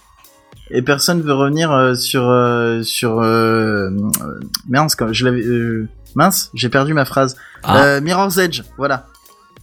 Et 0.71 0.81
personne 0.81 1.21
veut 1.21 1.33
revenir 1.33 1.71
euh, 1.71 1.95
sur 1.95 2.29
euh, 2.29 2.83
sur 2.83 3.19
euh, 3.19 3.89
euh, 3.89 4.39
mince 4.67 4.95
quand 4.95 5.11
je 5.11 5.25
l'avais 5.25 5.41
euh, 5.41 5.87
mince 6.15 6.51
j'ai 6.53 6.69
perdu 6.69 6.93
ma 6.93 7.05
phrase 7.05 7.35
Ah. 7.63 7.77
euh, 7.83 8.01
Mirror's 8.01 8.37
Edge 8.37 8.61
voilà 8.77 9.07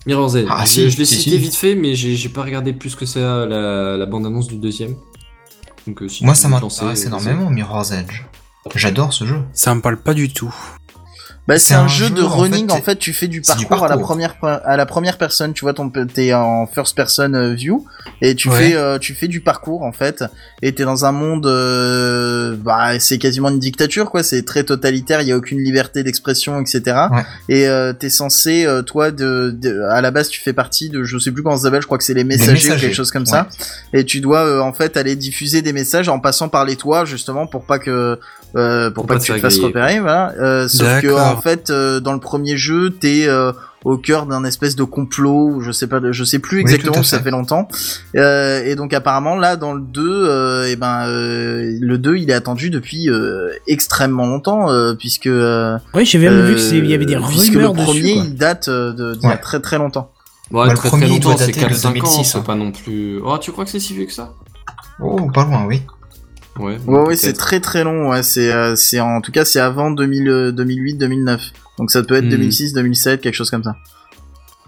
Mirror's 0.07 0.35
Edge, 0.37 0.47
Ah, 0.51 0.63
je, 0.65 0.69
si, 0.71 0.91
je 0.91 0.99
l'ai 0.99 1.05
si, 1.05 1.17
cité 1.17 1.31
si. 1.31 1.39
vite 1.39 1.55
fait, 1.57 1.75
mais 1.75 1.95
j'ai 1.97 2.29
pas 2.29 2.43
regardé 2.43 2.73
plus 2.73 2.95
que 2.95 3.07
ça 3.07 3.45
la, 3.47 3.97
la 3.97 4.07
bande-annonce 4.07 4.47
du 4.47 4.57
deuxième. 4.57 4.95
Donc, 5.87 6.01
euh, 6.03 6.09
si 6.09 6.25
Moi, 6.25 6.37
ça 6.37 6.47
m'intéresse 6.49 7.03
euh, 7.05 7.07
énormément, 7.09 7.51
Mirror's 7.51 7.91
Edge. 7.91 8.23
J'adore 8.77 9.13
ce 9.13 9.25
jeu. 9.25 9.41
Ça 9.53 9.75
me 9.75 9.81
parle 9.81 9.97
pas 9.97 10.15
du 10.15 10.33
tout. 10.33 10.55
Bah 11.49 11.59
C'est 11.61 11.75
un, 11.75 11.83
un 11.85 11.89
jeu 11.89 12.07
jeu, 12.07 12.15
de 12.15 12.23
en 12.23 12.29
running 12.29 12.67
fait, 12.67 12.73
en 12.73 12.83
fait 12.83 12.97
tu 12.97 13.13
fais 13.13 13.29
du 13.29 13.41
parcours, 13.41 13.85
à 13.85 13.89
la 13.89 13.97
première 13.99 14.35
à 14.43 14.77
la 14.77 14.85
première 14.87 15.17
personne 15.17 15.53
tu 15.53 15.65
vois 15.65 15.75
ton 15.75 15.89
t'es 15.91 16.35
en 16.35 16.67
first 16.67 16.97
person 16.97 17.33
euh, 17.35 17.55
view 17.55 17.85
et 18.21 18.35
tu 18.35 18.49
Ouais. 18.49 18.57
fais 18.71 18.75
euh, 18.77 18.99
tu 18.99 19.15
fais 19.15 19.29
du 19.29 19.41
parcours 19.41 19.83
en 19.83 19.93
fait 19.93 20.25
et 20.63 20.73
t'es 20.75 20.85
dans 20.85 21.05
un 21.05 21.13
monde 21.13 21.47
euh, 21.47 22.57
bah 22.59 22.99
c'est 22.99 23.19
quasiment 23.19 23.49
une 23.49 23.59
dictature 23.59 24.11
quoi 24.11 24.23
c'est 24.23 24.43
très 24.45 24.65
totalitaire 24.65 25.21
il 25.23 25.29
y 25.29 25.33
a 25.33 25.37
aucune 25.37 25.63
liberté 25.63 26.03
d'expression 26.03 26.61
etc 26.61 26.97
Ouais. 27.13 27.23
et 27.49 27.69
euh, 27.69 27.93
t'es 27.93 28.11
censé 28.11 28.65
euh, 28.67 28.83
toi 28.83 29.11
de, 29.11 29.55
de- 29.57 29.83
à 29.91 30.01
la 30.01 30.11
base 30.11 30.29
tu 30.29 30.41
fais 30.41 30.53
partie 30.53 30.89
de 30.89 31.05
je 31.05 31.19
sais 31.19 31.31
plus 31.31 31.43
comment 31.43 31.57
ça 31.57 31.65
s'appelle 31.65 31.83
je 31.83 31.87
crois 31.87 31.99
que 31.99 32.05
c'est 32.05 32.15
les 32.15 32.25
messagers, 32.25 32.73
ou 32.73 32.77
quelque 32.77 32.95
chose 32.95 33.11
comme 33.11 33.23
ouais. 33.23 33.29
ça 33.29 33.49
et 33.93 34.05
tu 34.05 34.21
dois 34.21 34.45
euh, 34.47 34.61
en 34.61 34.73
fait 34.73 34.97
aller 34.97 35.15
diffuser 35.17 35.63
des 35.63 35.73
messages 35.73 36.09
en 36.09 36.19
passant 36.19 36.49
par 36.49 36.65
les 36.65 36.77
toits 36.77 37.05
justement 37.05 37.47
pour 37.47 37.65
pas 37.65 37.79
que 37.79 38.19
euh, 38.57 38.91
pour, 38.91 39.03
Pour 39.05 39.07
pas, 39.07 39.15
pas 39.15 39.21
que 39.21 39.25
tu 39.27 39.33
te 39.33 39.39
fasses 39.39 39.55
griller. 39.55 39.67
repérer 39.67 40.01
voilà 40.01 40.33
euh, 40.41 40.69
sauf 40.69 41.01
que. 41.03 41.09
En 41.37 41.41
fait 41.43 41.71
euh, 41.71 42.01
dans 42.01 42.13
le 42.13 42.21
premier 42.21 42.57
jeu 42.57 42.91
t'es 42.91 43.25
euh, 43.27 43.53
au 43.85 43.97
cœur 43.99 44.27
d'un 44.27 44.43
espèce 44.45 44.75
de 44.75 44.83
complot 44.85 45.61
je 45.61 45.71
sais 45.71 45.87
pas 45.87 46.01
je 46.11 46.25
sais 46.25 46.39
plus 46.39 46.57
Oui, 46.59 46.63
exactement 46.63 46.97
à 46.99 47.03
ça 47.05 47.21
fait. 47.21 47.31
longtemps 47.31 47.69
euh, 48.17 48.65
et 48.65 48.75
donc 48.75 48.93
apparemment 48.93 49.37
là 49.37 49.57
dans 49.57 49.75
le 49.75 49.81
2 49.81 50.03
euh, 50.29 50.67
et 50.67 50.77
ben 50.77 51.07
euh, 51.07 51.77
le 51.81 51.99
2 51.99 52.17
il 52.17 52.31
est 52.31 52.35
attendu 52.35 52.71
depuis 52.71 53.09
euh, 53.11 53.51
extrêmement 53.67 54.27
longtemps 54.27 54.71
euh, 54.71 54.95
puisque 54.95 55.27
euh, 55.29 55.79
Oui, 55.95 56.05
j'ai 56.05 56.19
même 56.19 56.41
vu 56.47 56.57
qu'il 56.57 56.87
y 56.87 56.95
avait 56.95 57.07
des 57.07 57.15
euh, 57.17 57.21
puisque 57.29 57.53
rumeurs 57.53 57.75
le 57.75 57.83
premier 57.85 58.01
dessus. 58.03 58.15
il 58.27 58.35
date 58.37 58.69
euh, 58.69 58.93
de 58.93 59.15
d'il 59.15 59.23
y 59.23 59.27
a 59.27 59.31
Ouais. 59.31 59.39
très 59.41 59.61
très 59.61 59.79
longtemps 59.79 60.11
Ouais, 60.53 60.67
Bah, 60.67 60.73
le 60.73 60.77
très 60.79 60.89
premier, 60.91 61.07
très 61.07 61.15
longtemps, 61.15 61.37
c'est 61.39 61.47
dater 61.53 61.75
de 61.75 61.75
4-5 61.75 61.87
ans, 61.89 61.93
2006, 61.93 62.25
c'est 62.25 62.39
hein. 62.39 62.43
pas 62.43 62.55
non 62.55 62.71
plus. 62.71 63.21
Oh, 63.25 63.37
tu 63.39 63.51
crois 63.51 63.65
que 63.65 63.71
c'est 63.73 63.81
si 63.81 63.95
vieux 63.95 64.07
que 64.07 64.13
ça? 64.13 64.33
Oh, 65.01 65.29
pas 65.35 65.45
loin, 65.45 65.65
oui. 65.67 65.83
Ouais, 66.59 66.79
Ouais, 66.87 67.17
c'est 67.17 67.33
très 67.33 67.61
très 67.61 67.85
long. 67.85 68.11
Ouais, 68.11 68.23
c'est, 68.23 68.53
euh, 68.53 68.77
c'est 68.77 69.01
en 69.01 69.21
tout 69.21 69.33
cas, 69.33 69.45
c'est 69.45 69.61
avant 69.61 69.91
2000, 69.91 70.29
euh, 70.29 70.53
2008, 70.53 70.95
2009. 70.95 71.41
Donc 71.79 71.91
ça 71.91 72.03
peut 72.03 72.15
être 72.17 72.25
Hmm. 72.25 72.31
2006, 72.31 72.73
2007, 72.73 73.21
quelque 73.21 73.35
chose 73.35 73.51
comme 73.51 73.65
ça. 73.65 73.77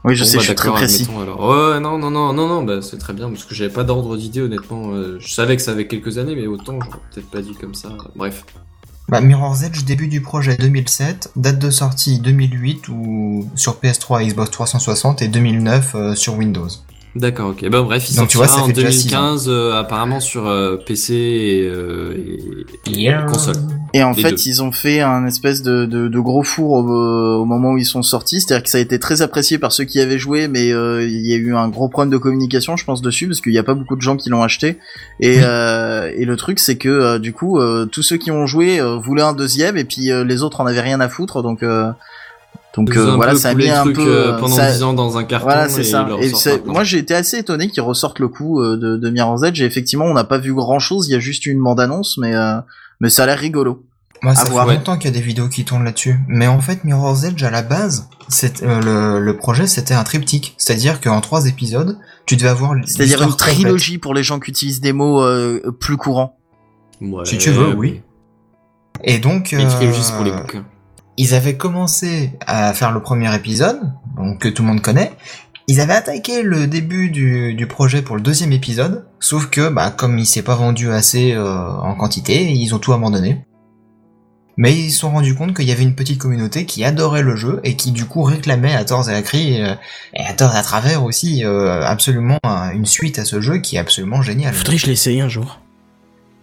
Oui, 0.04 0.14
je 0.14 0.22
Bon, 0.22 0.28
sais, 0.30 0.36
bah, 0.36 0.40
je 0.42 0.46
suis 0.46 0.54
très 0.54 0.70
précis. 0.70 1.08
alors. 1.20 1.40
Ouais, 1.40 1.80
non, 1.80 1.98
non, 1.98 2.10
non, 2.10 2.32
non, 2.32 2.46
non, 2.46 2.62
bah, 2.62 2.80
c'est 2.82 2.98
très 2.98 3.12
bien, 3.12 3.28
parce 3.30 3.44
que 3.44 3.54
j'avais 3.54 3.72
pas 3.72 3.82
d'ordre 3.84 4.16
d'idée, 4.16 4.40
honnêtement. 4.42 4.92
euh, 4.92 5.18
je 5.20 5.32
savais 5.34 5.56
que 5.56 5.62
ça 5.62 5.72
avait 5.72 5.86
quelques 5.88 6.18
années, 6.18 6.36
mais 6.36 6.46
autant, 6.46 6.78
j'aurais 6.80 6.98
peut-être 7.12 7.30
pas 7.30 7.40
dit 7.42 7.54
comme 7.60 7.74
ça. 7.74 7.88
Bref. 8.14 8.44
Bah, 9.08 9.20
Mirror's 9.22 9.62
Edge, 9.62 9.84
début 9.84 10.06
du 10.06 10.20
projet 10.20 10.56
2007, 10.56 11.30
date 11.34 11.58
de 11.58 11.70
sortie 11.70 12.20
2008 12.20 12.88
ou 12.90 13.48
sur 13.54 13.80
PS3 13.80 14.22
et 14.22 14.26
Xbox 14.28 14.50
360 14.50 15.22
et 15.22 15.28
2009 15.28 15.94
euh, 15.94 16.14
sur 16.14 16.36
Windows. 16.36 16.68
D'accord, 17.18 17.50
ok. 17.50 17.68
Bah, 17.68 17.82
bref, 17.82 18.08
il 18.10 18.16
Donc, 18.16 18.28
tu 18.28 18.36
sortira 18.36 18.46
vois, 18.46 18.56
ça 18.56 18.62
en 18.62 18.66
fait 18.68 18.72
déjà 18.72 18.92
six 18.92 19.08
2015, 19.08 19.48
euh, 19.48 19.72
apparemment 19.72 20.20
sur 20.20 20.46
euh, 20.46 20.76
PC 20.76 21.14
et, 21.14 21.68
euh, 21.68 22.14
et, 22.86 23.06
et 23.06 23.14
console. 23.26 23.56
Et 23.92 24.04
en 24.04 24.12
Les 24.12 24.22
fait, 24.22 24.30
deux. 24.32 24.42
ils 24.46 24.62
ont 24.62 24.70
fait 24.70 25.00
un 25.00 25.26
espèce 25.26 25.62
de, 25.62 25.84
de, 25.84 26.06
de 26.06 26.20
gros 26.20 26.44
four 26.44 26.72
au, 26.72 27.40
au 27.40 27.44
moment 27.44 27.72
où 27.72 27.78
ils 27.78 27.84
sont 27.86 28.02
sortis. 28.02 28.40
C'est-à-dire 28.40 28.62
que 28.62 28.70
ça 28.70 28.78
a 28.78 28.80
été 28.80 29.00
très 29.00 29.20
apprécié 29.20 29.58
par 29.58 29.72
ceux 29.72 29.84
qui 29.84 30.00
avaient 30.00 30.18
joué, 30.18 30.46
mais 30.46 30.72
euh, 30.72 31.04
il 31.04 31.26
y 31.26 31.32
a 31.32 31.36
eu 31.36 31.56
un 31.56 31.68
gros 31.68 31.88
problème 31.88 32.10
de 32.12 32.18
communication, 32.18 32.76
je 32.76 32.84
pense, 32.84 33.02
dessus, 33.02 33.26
parce 33.26 33.40
qu'il 33.40 33.52
n'y 33.52 33.58
a 33.58 33.64
pas 33.64 33.74
beaucoup 33.74 33.96
de 33.96 34.02
gens 34.02 34.16
qui 34.16 34.28
l'ont 34.30 34.42
acheté. 34.42 34.78
Et, 35.18 35.38
euh, 35.42 36.12
et 36.16 36.24
le 36.24 36.36
truc, 36.36 36.60
c'est 36.60 36.76
que 36.76 36.88
euh, 36.88 37.18
du 37.18 37.32
coup, 37.32 37.58
euh, 37.58 37.86
tous 37.86 38.02
ceux 38.02 38.16
qui 38.16 38.30
ont 38.30 38.46
joué 38.46 38.80
euh, 38.80 38.96
voulaient 38.96 39.22
un 39.22 39.32
deuxième, 39.32 39.76
et 39.76 39.84
puis 39.84 40.12
euh, 40.12 40.22
les 40.22 40.42
autres 40.44 40.60
en 40.60 40.66
avaient 40.66 40.82
rien 40.82 41.00
à 41.00 41.08
foutre. 41.08 41.42
Donc, 41.42 41.62
euh, 41.64 41.90
donc 42.86 42.96
euh, 42.96 43.12
un 43.12 43.16
voilà, 43.16 43.34
ça 43.36 43.50
a 43.50 43.54
mis 43.54 43.68
un 43.68 43.84
peu 43.84 44.00
euh, 44.06 44.38
pendant 44.38 44.54
ça- 44.56 44.70
10 44.72 44.82
ans 44.82 44.92
dans 44.94 45.16
un 45.18 45.24
carton. 45.24 45.46
Voilà, 45.46 45.68
c'est 45.68 45.84
ça. 45.84 46.08
Et 46.20 46.32
moi, 46.66 46.84
j'ai 46.84 46.98
été 46.98 47.14
assez 47.14 47.38
étonné 47.38 47.68
qu'ils 47.68 47.82
ressortent 47.82 48.18
le 48.18 48.28
coup 48.28 48.60
euh, 48.60 48.76
de, 48.76 48.96
de 48.96 49.10
Mirror's 49.10 49.42
Edge. 49.42 49.60
Et 49.60 49.64
effectivement, 49.64 50.04
on 50.06 50.14
n'a 50.14 50.24
pas 50.24 50.38
vu 50.38 50.54
grand 50.54 50.78
chose. 50.78 51.08
Il 51.08 51.12
y 51.12 51.16
a 51.16 51.20
juste 51.20 51.46
une 51.46 51.62
bande 51.62 51.80
annonce, 51.80 52.18
mais 52.18 52.34
euh, 52.34 52.58
mais 53.00 53.10
ça 53.10 53.24
a 53.24 53.26
l'air 53.26 53.38
rigolo. 53.38 53.84
Moi, 54.20 54.32
À 54.32 54.34
ça 54.34 54.46
fait 54.46 54.50
voir. 54.50 54.66
longtemps 54.66 54.96
qu'il 54.98 55.04
y 55.10 55.14
a 55.14 55.16
des 55.16 55.24
vidéos 55.24 55.48
qui 55.48 55.64
tournent 55.64 55.84
là-dessus. 55.84 56.18
Mais 56.26 56.48
en 56.48 56.60
fait, 56.60 56.82
Mirror's 56.82 57.22
Edge, 57.22 57.40
à 57.44 57.50
la 57.50 57.62
base, 57.62 58.08
c'est, 58.26 58.64
euh, 58.64 58.80
le, 59.20 59.24
le 59.24 59.36
projet, 59.36 59.68
c'était 59.68 59.94
un 59.94 60.02
triptyque. 60.02 60.54
C'est-à-dire 60.58 61.00
qu'en 61.00 61.20
trois 61.20 61.46
épisodes, 61.46 61.96
tu 62.26 62.34
devais 62.34 62.48
avoir 62.48 62.74
C'est-à-dire 62.84 63.22
une 63.22 63.28
complète. 63.30 63.54
trilogie 63.54 63.98
pour 63.98 64.14
les 64.14 64.24
gens 64.24 64.40
qui 64.40 64.50
utilisent 64.50 64.80
des 64.80 64.92
mots 64.92 65.22
euh, 65.22 65.60
plus 65.78 65.96
courants. 65.96 66.36
Ouais, 67.00 67.24
Si 67.26 67.38
tu 67.38 67.50
veux, 67.50 67.74
oui. 67.74 68.00
Et 69.04 69.18
donc, 69.20 69.52
Et 69.52 69.64
trilogie, 69.64 70.00
euh, 70.12 70.16
pour 70.16 70.24
les 70.24 70.32
bouquins. 70.32 70.64
Ils 71.18 71.34
avaient 71.34 71.56
commencé 71.56 72.32
à 72.46 72.72
faire 72.72 72.92
le 72.92 73.02
premier 73.02 73.34
épisode, 73.34 73.80
donc 74.16 74.38
que 74.38 74.48
tout 74.48 74.62
le 74.62 74.68
monde 74.68 74.80
connaît. 74.80 75.12
Ils 75.66 75.80
avaient 75.80 75.94
attaqué 75.94 76.42
le 76.42 76.68
début 76.68 77.10
du, 77.10 77.54
du 77.54 77.66
projet 77.66 78.02
pour 78.02 78.14
le 78.14 78.22
deuxième 78.22 78.52
épisode, 78.52 79.04
sauf 79.18 79.50
que, 79.50 79.68
bah, 79.68 79.90
comme 79.90 80.16
il 80.18 80.26
s'est 80.26 80.42
pas 80.42 80.54
vendu 80.54 80.90
assez 80.90 81.32
euh, 81.32 81.44
en 81.44 81.94
quantité, 81.96 82.50
ils 82.52 82.72
ont 82.72 82.78
tout 82.78 82.92
abandonné. 82.92 83.44
Mais 84.56 84.72
ils 84.72 84.90
se 84.90 85.00
sont 85.00 85.10
rendus 85.10 85.34
compte 85.34 85.54
qu'il 85.54 85.66
y 85.66 85.72
avait 85.72 85.82
une 85.82 85.96
petite 85.96 86.18
communauté 86.18 86.66
qui 86.66 86.84
adorait 86.84 87.22
le 87.22 87.34
jeu 87.34 87.60
et 87.64 87.76
qui 87.76 87.90
du 87.90 88.06
coup 88.06 88.22
réclamait 88.22 88.74
à 88.74 88.84
tort 88.84 89.10
et 89.10 89.14
à 89.14 89.22
cri 89.22 89.60
euh, 89.60 89.74
et 90.14 90.24
à 90.24 90.32
tort 90.34 90.54
et 90.54 90.58
à 90.58 90.62
travers 90.62 91.04
aussi 91.04 91.44
euh, 91.44 91.82
absolument 91.84 92.38
une 92.72 92.86
suite 92.86 93.18
à 93.18 93.24
ce 93.24 93.40
jeu 93.40 93.58
qui 93.58 93.76
est 93.76 93.80
absolument 93.80 94.22
génial. 94.22 94.54
Faudrait 94.54 94.76
que 94.76 94.82
je 94.82 94.86
l'essaye 94.86 95.20
un 95.20 95.28
jour. 95.28 95.60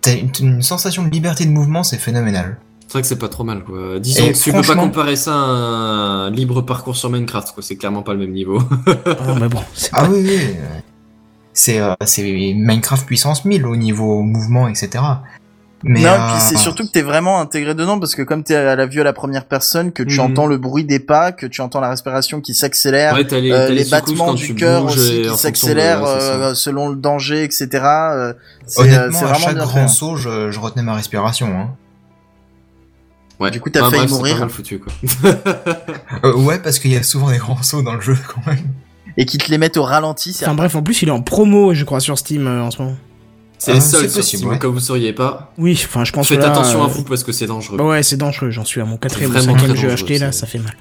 T'as 0.01 0.15
une, 0.15 0.31
une 0.39 0.61
sensation 0.61 1.03
de 1.03 1.09
liberté 1.09 1.45
de 1.45 1.51
mouvement, 1.51 1.83
c'est 1.83 1.97
phénoménal. 1.97 2.57
C'est 2.95 2.99
vrai 2.99 3.01
que 3.01 3.07
c'est 3.09 3.19
pas 3.19 3.27
trop 3.27 3.43
mal, 3.43 3.61
quoi. 3.65 3.99
Disons 3.99 4.23
Et 4.25 4.31
que 4.31 4.37
tu 4.37 4.51
peux 4.51 4.57
pas 4.59 4.63
franchement- 4.63 4.83
comparer 4.83 5.17
ça 5.17 5.33
à 5.33 5.35
un 5.35 6.29
libre 6.29 6.61
parcours 6.61 6.95
sur 6.95 7.09
Minecraft, 7.09 7.53
quoi. 7.53 7.61
C'est 7.61 7.75
clairement 7.75 8.03
pas 8.03 8.13
le 8.13 8.19
même 8.19 8.31
niveau. 8.31 8.59
Ah, 9.05 9.33
mais 9.37 9.49
bon, 9.49 9.59
c'est 9.73 9.89
Ah 9.91 10.05
oui, 10.09 10.19
oui. 10.23 10.39
euh, 10.39 10.79
C'est 11.51 11.79
euh, 11.81 11.93
Minecraft 12.55 13.05
puissance 13.05 13.43
1000 13.43 13.65
au 13.65 13.75
niveau 13.75 14.21
mouvement, 14.21 14.69
etc. 14.69 15.03
Mais 15.83 15.99
non, 16.03 16.07
euh, 16.07 16.31
puis 16.31 16.39
c'est 16.39 16.57
surtout 16.57 16.83
que 16.85 16.91
t'es 16.91 17.01
vraiment 17.01 17.39
intégré 17.41 17.75
dedans 17.75 17.99
parce 17.99 18.15
que 18.15 18.21
comme 18.21 18.43
t'es 18.43 18.55
à 18.55 18.75
la 18.77 18.85
vue 18.85 19.01
à 19.01 19.03
la 19.03 19.11
première 19.13 19.45
personne, 19.45 19.91
que 19.91 20.01
tu 20.01 20.15
Mhm. 20.19 20.25
entends 20.31 20.47
le 20.47 20.57
bruit 20.57 20.85
des 20.85 20.99
pas, 20.99 21.33
que 21.33 21.45
tu 21.45 21.59
entends 21.61 21.81
la 21.81 21.89
respiration 21.89 22.39
qui 22.39 22.53
s'accélère, 22.55 23.13
Ouais, 23.13 23.23
les, 23.29 23.51
euh, 23.51 23.69
les, 23.69 23.83
battements 23.85 24.33
du 24.33 24.55
cœur 24.55 24.85
aussi 24.85 25.21
qui 25.23 25.29
de- 25.29 25.35
s'accélèrent 25.35 26.03
euh, 26.05 26.53
selon 26.55 26.87
le 26.89 26.95
danger, 26.95 27.43
etc. 27.43 27.67
euh, 27.83 28.33
c'est 28.65 28.79
euh, 28.79 28.83
honnêtement, 28.85 29.19
c'est 29.19 29.25
à 29.25 29.27
vraiment 29.27 29.45
chaque 29.45 29.55
bien 29.55 29.65
grand 29.65 29.81
fait. 29.89 29.93
saut, 29.93 30.15
je, 30.15 30.49
je 30.49 30.59
retenais 30.61 30.81
ma 30.83 30.95
respiration. 30.95 31.47
Hein. 31.47 31.69
Ouais. 33.39 33.51
Du 33.51 33.59
coup, 33.59 33.69
t'as 33.69 33.81
Enfin, 33.81 33.91
failli 33.91 34.01
bref, 34.03 34.11
mourir. 34.11 34.33
pas 34.35 34.39
mal 34.41 34.49
foutu, 34.49 34.79
quoi. 34.79 34.93
Euh, 36.23 36.33
ouais, 36.35 36.59
parce 36.59 36.79
qu'il 36.79 36.91
y 36.91 36.95
a 36.95 37.03
souvent 37.03 37.29
des 37.29 37.37
grands 37.37 37.61
sauts 37.61 37.81
dans 37.81 37.93
le 37.95 38.01
jeu 38.01 38.17
quand 38.33 38.45
même. 38.47 38.63
Et 39.17 39.25
qui 39.25 39.37
te 39.37 39.49
les 39.51 39.57
mettent 39.57 39.77
au 39.77 39.83
ralenti, 39.83 40.33
c'est 40.33 40.45
Enfin 40.45 40.55
bref, 40.55 40.75
en 40.75 40.81
plus, 40.83 41.01
il 41.01 41.07
est 41.09 41.11
en 41.11 41.21
promo, 41.21 41.73
je 41.73 41.83
crois, 41.85 41.99
sur 41.99 42.17
Steam 42.17 42.47
euh, 42.47 42.61
en 42.63 42.71
ce 42.71 42.81
moment. 42.81 42.95
C'est 43.57 43.71
Ah, 43.71 43.75
les 43.75 43.79
c'est 43.81 43.87
seuls 43.97 44.09
sur 44.09 44.19
possible, 44.19 44.37
Steam, 44.39 44.49
ouais. 44.51 44.59
comme 44.59 44.73
vous 44.73 44.79
sauriez 44.79 45.13
pas. 45.13 45.53
Oui, 45.57 45.79
enfin, 45.85 46.03
je 46.03 46.11
pense 46.11 46.27
Faites 46.27 46.39
que 46.39 46.43
là, 46.43 46.51
attention 46.51 46.81
euh, 46.81 46.85
à 46.85 46.87
vous 46.87 47.03
parce 47.03 47.23
que 47.23 47.31
c'est 47.31 47.47
dangereux. 47.47 47.77
Bah 47.77 47.85
ouais, 47.85 48.03
c'est 48.03 48.17
dangereux. 48.17 48.51
J'en 48.51 48.65
suis 48.65 48.81
à 48.81 48.85
mon 48.85 48.97
quatrième 48.97 49.31
ou 49.31 49.39
cinquième 49.39 49.75
jeu 49.75 49.91
acheté 49.91 50.17
là, 50.17 50.31
ça 50.31 50.45
fait 50.47 50.59
mal. 50.59 50.75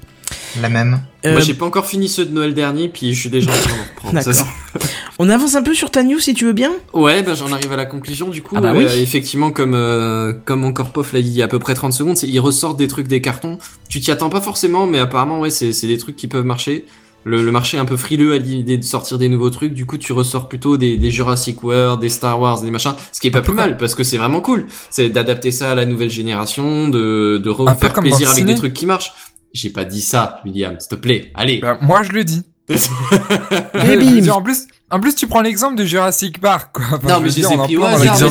La 0.61 0.69
même. 0.69 0.99
Euh, 1.25 1.33
Moi, 1.33 1.41
j'ai 1.41 1.53
pas 1.53 1.65
encore 1.65 1.85
fini 1.85 2.07
ceux 2.09 2.25
de 2.25 2.31
Noël 2.33 2.53
dernier, 2.53 2.89
puis 2.89 3.13
je 3.13 3.19
suis 3.19 3.29
déjà 3.29 3.51
en 3.51 3.55
train 3.55 3.71
d'en 3.75 4.09
reprendre. 4.21 4.45
on 5.19 5.29
avance 5.29 5.55
un 5.55 5.63
peu 5.63 5.73
sur 5.73 5.91
ta 5.91 6.03
news 6.03 6.19
si 6.19 6.33
tu 6.33 6.45
veux 6.45 6.53
bien. 6.53 6.71
Ouais, 6.93 7.23
ben 7.23 7.35
j'en 7.35 7.51
arrive 7.51 7.71
à 7.71 7.77
la 7.77 7.85
conclusion 7.85 8.29
du 8.29 8.41
coup. 8.41 8.55
Ah 8.57 8.61
bah 8.61 8.71
Euh, 8.73 8.77
oui. 8.77 9.01
effectivement, 9.01 9.51
comme 9.51 9.73
euh, 9.73 10.33
comme 10.45 10.63
encore 10.65 10.91
Pof 10.91 11.13
l'a 11.13 11.21
dit 11.21 11.29
il 11.29 11.35
y 11.35 11.41
a 11.41 11.45
à 11.45 11.47
peu 11.47 11.59
près 11.59 11.73
30 11.73 11.93
secondes, 11.93 12.17
c'est 12.17 12.27
ils 12.27 12.39
ressortent 12.39 12.77
des 12.77 12.87
trucs 12.87 13.07
des 13.07 13.21
cartons. 13.21 13.57
Tu 13.89 13.99
t'y 14.01 14.11
attends 14.11 14.29
pas 14.29 14.41
forcément, 14.41 14.85
mais 14.87 14.99
apparemment 14.99 15.39
ouais, 15.39 15.49
c'est 15.49 15.71
c'est 15.73 15.87
des 15.87 15.97
trucs 15.97 16.15
qui 16.15 16.27
peuvent 16.27 16.45
marcher. 16.45 16.85
Le, 17.27 17.41
le 17.41 17.51
marché 17.51 17.77
est 17.77 17.79
un 17.79 17.85
peu 17.85 17.97
frileux 17.97 18.33
à 18.33 18.37
l'idée 18.37 18.77
de 18.77 18.83
sortir 18.83 19.17
des 19.17 19.29
nouveaux 19.29 19.49
trucs. 19.49 19.73
Du 19.73 19.87
coup, 19.87 19.97
tu 19.97 20.13
ressors 20.13 20.47
plutôt 20.47 20.77
des, 20.77 20.95
des 20.97 21.09
Jurassic 21.09 21.63
World, 21.63 21.99
des 21.99 22.09
Star 22.09 22.39
Wars, 22.39 22.61
des 22.61 22.69
machins. 22.69 22.93
Ce 23.11 23.19
qui 23.19 23.25
est 23.29 23.31
pas 23.31 23.41
plus 23.41 23.53
mal 23.55 23.77
parce 23.77 23.95
que 23.95 24.03
c'est 24.03 24.17
vraiment 24.17 24.41
cool. 24.41 24.67
C'est 24.91 25.09
d'adapter 25.09 25.49
ça 25.51 25.71
à 25.71 25.75
la 25.75 25.85
nouvelle 25.87 26.11
génération, 26.11 26.87
de 26.87 27.41
de 27.43 27.49
refaire 27.49 27.93
plaisir 27.93 28.27
avec 28.29 28.39
ciné. 28.41 28.53
des 28.53 28.59
trucs 28.59 28.73
qui 28.75 28.85
marchent. 28.85 29.11
J'ai 29.53 29.71
pas 29.71 29.85
dit 29.85 30.01
ça, 30.01 30.41
William. 30.45 30.75
S'il 30.79 30.89
te 30.89 30.95
plaît, 30.95 31.31
allez. 31.33 31.59
Bah, 31.59 31.79
moi, 31.81 32.03
je 32.03 32.11
le 32.11 32.23
dis. 32.25 32.43
Et 32.69 33.97
bim. 33.97 34.29
en 34.29 34.41
plus, 34.41 34.67
en 34.95 34.99
plus, 34.99 35.15
tu 35.15 35.27
prends 35.27 35.41
l'exemple 35.41 35.75
de 35.75 35.83
Jurassic 35.85 36.39
Park, 36.39 36.69
quoi. 36.73 36.85
Enfin, 36.93 37.07
non, 37.07 37.15
je 37.19 37.23
mais 37.23 37.29
je 37.29 37.35
les 37.35 37.41
exemples. 37.41 37.61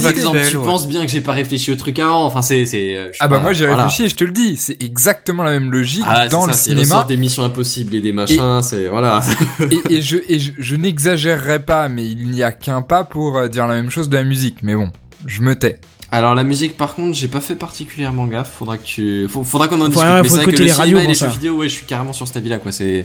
actuel, 0.06 0.50
Tu 0.50 0.56
ouais. 0.56 0.64
penses 0.64 0.86
bien 0.88 1.04
que 1.04 1.10
j'ai 1.10 1.20
pas 1.20 1.32
réfléchi 1.32 1.70
au 1.72 1.76
truc 1.76 1.98
avant. 1.98 2.24
Enfin, 2.24 2.42
c'est, 2.42 2.64
c'est. 2.66 2.96
euh, 2.96 3.06
sais 3.12 3.18
Ah 3.20 3.28
bah 3.28 3.36
pas, 3.36 3.42
moi 3.42 3.52
j'ai 3.52 3.66
voilà. 3.66 3.84
réfléchi 3.84 4.04
et 4.04 4.08
je 4.08 4.16
te 4.16 4.24
le 4.24 4.32
dis, 4.32 4.56
c'est 4.56 4.82
exactement 4.82 5.42
la 5.42 5.50
même 5.52 5.70
logique 5.70 6.04
Ah, 6.06 6.28
dans 6.28 6.42
c'est 6.52 6.70
le 6.72 6.78
cinéma 6.82 7.04
des 7.06 7.16
missions 7.16 7.44
impossibles 7.44 7.94
et 7.94 8.00
des 8.00 8.12
machins, 8.12 8.60
c'est 8.62 8.88
voilà. 8.88 9.22
et, 9.70 9.94
et 9.96 10.02
je, 10.02 10.16
et 10.28 10.38
je, 10.38 10.52
je 10.58 10.76
n'exagérerai 10.76 11.60
pas 11.60 11.88
mais 11.88 12.06
il 12.06 12.30
n'y 12.30 12.42
a 12.42 12.52
qu'un 12.52 12.82
pas 12.82 13.04
pour 13.04 13.36
euh, 13.38 13.48
dire 13.48 13.66
la 13.66 13.74
même 13.74 13.90
chose 13.90 14.08
de 14.08 14.16
la 14.16 14.24
musique 14.24 14.58
mais 14.62 14.74
bon, 14.74 14.90
je 15.26 15.42
me 15.42 15.54
tais. 15.56 15.80
Alors 16.12 16.34
la 16.36 16.44
musique, 16.44 16.76
par 16.76 16.94
contre, 16.94 17.16
j'ai 17.16 17.26
pas 17.26 17.40
fait 17.40 17.56
particulièrement 17.56 18.26
gaffe. 18.26 18.52
Faudra 18.56 18.78
que 18.78 18.84
tu, 18.84 19.26
faudra 19.28 19.66
qu'on 19.66 19.80
en 19.80 19.88
discute. 19.88 20.04
ouais, 20.06 20.22
mais 20.22 20.28
faut 20.28 20.36
c'est 20.36 20.42
vrai 20.42 20.44
que 20.44 20.50
écouter 20.50 20.62
le 20.62 20.68
les 20.68 20.72
cinéma 20.74 21.02
et 21.02 21.06
les 21.08 21.14
jeux 21.14 21.26
ça. 21.26 21.26
vidéo, 21.26 21.54
ouais, 21.56 21.68
je 21.68 21.74
suis 21.74 21.86
carrément 21.86 22.12
sur 22.12 22.28
cet 22.28 22.36
avis-là, 22.36 22.58
quoi. 22.58 22.70
C'est, 22.70 23.04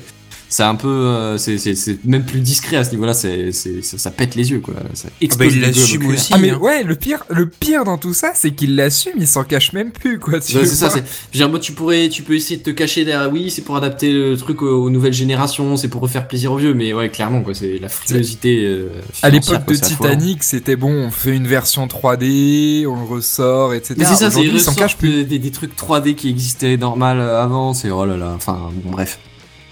c'est 0.52 0.64
un 0.64 0.74
peu, 0.76 0.88
euh, 0.88 1.38
c'est, 1.38 1.58
c'est, 1.60 1.76
c'est 1.76 2.04
même 2.06 2.26
plus 2.26 2.40
discret 2.42 2.78
à 2.78 2.84
ce 2.84 2.92
niveau-là. 2.92 3.14
C'est, 3.14 3.52
c'est, 3.52 3.84
ça, 3.84 3.98
ça 4.00 4.10
pète 4.12 4.36
les 4.36 4.50
yeux, 4.52 4.60
quoi. 4.60 4.74
Ça 4.94 5.08
explose 5.22 5.54
il 5.54 5.62
les 5.62 5.68
globe 5.68 5.76
l'assume 5.76 5.98
oculaires. 6.02 6.16
aussi. 6.20 6.32
Ah 6.34 6.38
mais 6.40 6.50
hein. 6.50 6.58
ouais, 6.58 6.84
le 6.84 6.96
pire 6.96 7.24
le 7.30 7.48
pire 7.48 7.84
dans 7.84 7.98
tout 8.00 8.14
ça, 8.16 8.32
c'est 8.34 8.52
qu'il 8.52 8.76
l'assume, 8.76 9.14
il 9.20 9.28
s'en 9.28 9.44
cache 9.44 9.74
même 9.74 9.92
plus 9.92 10.18
quoi, 10.20 10.40
tu 10.40 10.58
Ouais, 10.58 10.66
c'est 10.66 10.76
ça, 10.76 10.90
c'est. 10.90 11.00
Je 11.00 11.38
veux 11.38 11.46
dire, 11.46 11.50
moi, 11.50 11.60
tu 11.60 11.72
pourrais, 11.74 12.10
tu 12.10 12.24
peux 12.24 12.34
essayer 12.36 12.58
de 12.58 12.64
te 12.64 12.72
cacher 12.72 13.06
derrière. 13.06 13.32
Oui, 13.32 13.52
c'est 13.52 13.62
pour 13.62 13.76
adapter 13.78 14.12
le 14.12 14.36
truc 14.38 14.62
aux, 14.62 14.84
aux 14.86 14.90
nouvelles 14.90 15.14
générations, 15.14 15.78
c'est 15.78 15.88
pour 15.88 16.02
refaire 16.02 16.28
plaisir 16.28 16.52
aux 16.52 16.58
vieux, 16.58 16.74
mais 16.74 16.94
ouais, 16.94 17.10
clairement, 17.10 17.42
quoi, 17.42 17.54
c'est 17.54 17.78
la 17.78 17.90
frilosité. 17.90 18.64
euh, 18.66 18.90
À 19.22 19.30
l'époque 19.30 19.66
quoi, 19.66 19.76
de. 19.76 19.80
Titanic, 19.82 20.44
c'était 20.44 20.76
bon, 20.76 20.92
on 20.92 21.12
fait 21.12 21.36
une 21.36 21.48
version 21.48 21.86
3D, 21.88 22.88
on 22.88 22.96
le 23.00 23.06
ressort, 23.08 23.74
etc. 23.74 23.96
Mais 23.98 24.06
c'est 24.06 24.16
ça, 24.16 24.32
c'est 24.32 24.44
ils 24.44 24.60
s'en 24.60 24.74
cachent 24.74 24.98
plus. 24.98 25.26
des, 25.26 25.38
des 25.40 25.52
trucs 25.52 25.76
3D 25.78 26.16
qui 26.16 26.30
existaient 26.30 26.78
normal 26.78 27.20
euh, 27.20 27.42
avant, 27.42 27.74
c'est 27.74 27.92
oh 27.92 28.06
là 28.06 28.18
là, 28.18 28.34
enfin 28.36 28.72
bon 28.84 28.92
bref. 28.92 29.20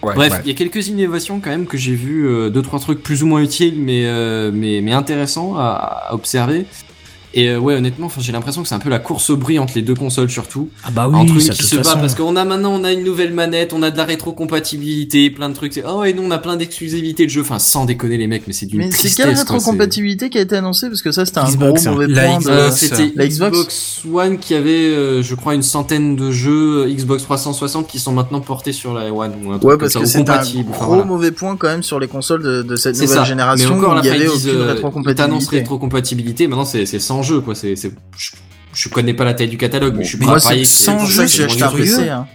Ouais, 0.04 0.14
Bref, 0.14 0.34
ouais. 0.34 0.40
il 0.46 0.48
y 0.50 0.52
a 0.52 0.54
quelques 0.56 0.88
innovations 0.90 1.40
quand 1.40 1.50
même 1.50 1.66
que 1.66 1.78
j'ai 1.78 1.96
vu, 1.96 2.28
euh, 2.28 2.50
deux 2.50 2.62
trois 2.62 2.80
trucs 2.80 3.02
plus 3.02 3.24
ou 3.24 3.28
moins 3.28 3.42
utiles 3.42 3.76
mais 3.80 4.06
euh, 4.06 4.52
mais 4.54 4.80
mais 4.82 4.92
intéressants 4.94 5.56
à, 5.58 6.06
à 6.10 6.14
observer. 6.14 6.66
Et 7.34 7.50
euh, 7.50 7.60
ouais, 7.60 7.76
honnêtement, 7.76 8.08
enfin 8.08 8.22
j'ai 8.22 8.32
l'impression 8.32 8.62
que 8.64 8.68
c'est 8.70 8.76
un 8.76 8.80
peu 8.80 8.90
la 8.90 9.00
course 9.00 9.30
au 9.30 9.38
bruit 9.38 9.60
entre 9.60 9.74
les 9.76 9.82
deux 9.82 9.94
consoles 9.96 10.30
surtout. 10.30 10.70
Ah 10.84 10.92
bah 10.92 11.08
entre 11.08 11.34
oui, 11.34 11.36
une 11.36 11.42
ça 11.42 11.54
qui 11.54 11.64
se 11.64 11.70
toute 11.76 11.80
bat 11.80 11.84
façon. 11.84 12.00
parce 12.00 12.16
qu'on 12.16 12.36
a 12.36 12.46
maintenant 12.46 12.72
on 12.74 12.84
a 12.84 12.94
une 12.94 13.04
nouvelle 13.04 13.34
manette, 13.34 13.74
on 13.74 13.84
a 13.84 13.92
de 13.92 13.98
la 13.98 14.06
rétrocompatibilité, 14.06 15.30
plein 15.30 15.50
de 15.50 15.54
trucs. 15.54 15.82
Oh 15.88 16.04
et 16.04 16.14
nous 16.14 16.24
on 16.24 16.32
a 16.32 16.38
plein 16.38 16.56
d'exclusivités 16.58 17.26
de 17.26 17.30
jeux. 17.30 17.42
Enfin 17.42 17.60
sans 17.60 17.86
déconner 17.86 18.18
les 18.18 18.28
mecs, 18.28 18.44
mais 18.48 18.54
c'est 18.54 18.66
d'une 18.66 18.80
Mais 18.80 18.92
c'est 18.92 19.14
quelle 19.16 19.34
rétrocompatibilité 19.36 20.30
qui 20.30 20.38
a 20.38 20.42
été 20.42 20.56
annoncée? 20.56 20.88
Parce 20.88 21.02
que 21.02 21.12
ça, 21.12 21.26
c'était 21.26 21.40
un 21.40 21.46
Xbox, 21.50 21.84
gros 21.84 21.90
hein. 21.90 21.92
mauvais 21.94 22.08
La 22.08 22.24
point. 22.24 22.40
De- 22.40 22.48
Euh, 22.50 22.72
C'était 22.72 23.12
La 23.16 23.28
Xbox 23.28 23.58
Xbox 23.58 24.02
One 24.12 24.38
qui 24.40 24.54
avait, 24.56 24.70
euh, 24.72 25.22
je 25.22 25.36
crois, 25.36 25.54
une 25.54 25.64
centaine 25.64 26.16
de 26.16 26.32
jeux 26.32 26.86
euh, 26.86 26.90
Xbox 26.94 27.24
360 27.24 27.88
qui 27.88 28.00
sont 28.00 28.14
maintenant 28.14 28.40
portés 28.42 28.72
sur 28.72 28.94
la 28.94 29.12
One 29.14 29.34
ou 29.44 29.52
un 29.52 29.60
truc 29.60 29.70
Ouais, 29.70 29.78
parce 29.78 29.94
que 29.94 30.06
c'est 30.06 30.28
un. 30.30 30.40
Enfin, 30.40 30.62
gros 30.72 30.86
voilà. 30.88 31.04
mauvais 31.04 31.32
point 31.32 31.56
quand 31.58 31.68
même 31.68 31.84
sur 31.84 32.00
les 32.00 32.08
consoles 32.08 32.42
de, 32.42 32.62
de 32.64 32.76
cette 32.76 32.96
nouvelle 32.96 33.10
ça. 33.10 33.24
génération 33.26 33.70
Mais 33.72 33.76
encore, 33.76 33.96
où 33.98 34.00
il 34.00 34.06
y 34.06 34.10
avait 34.10 34.28
aucune 34.28 34.50
euh, 34.50 34.74
rétrocompatibilité. 34.74 35.58
rétrocompatibilité. 35.58 36.48
Maintenant, 36.48 36.66
c'est 36.66 36.86
c'est 36.86 37.00
sans 37.18 37.24
jeu, 37.24 37.42
quoi. 37.42 37.56
C'est, 37.56 37.76
c'est, 37.76 37.92
je, 38.18 38.32
je 38.74 38.90
connais 38.90 39.14
pas 39.14 39.26
la 39.26 39.34
taille 39.34 39.48
du 39.48 39.58
catalogue, 39.58 39.96
mais 39.98 40.04
je 40.04 40.10
suis 40.10 40.18
Mais 40.18 40.26
prêt 40.26 40.34
moi, 40.34 40.40
c'est 40.40 40.60
que 40.60 40.66
sans 40.66 40.98
pour 40.98 41.06
jeu, 41.08 41.16
ça 41.16 41.24
que 41.24 41.28
j'ai 41.30 41.38
c'est 41.38 41.44
acheté 41.46 41.64
un 41.64 41.70
curieux. 41.70 41.84
PC. 41.98 42.10
Hein. 42.10 42.28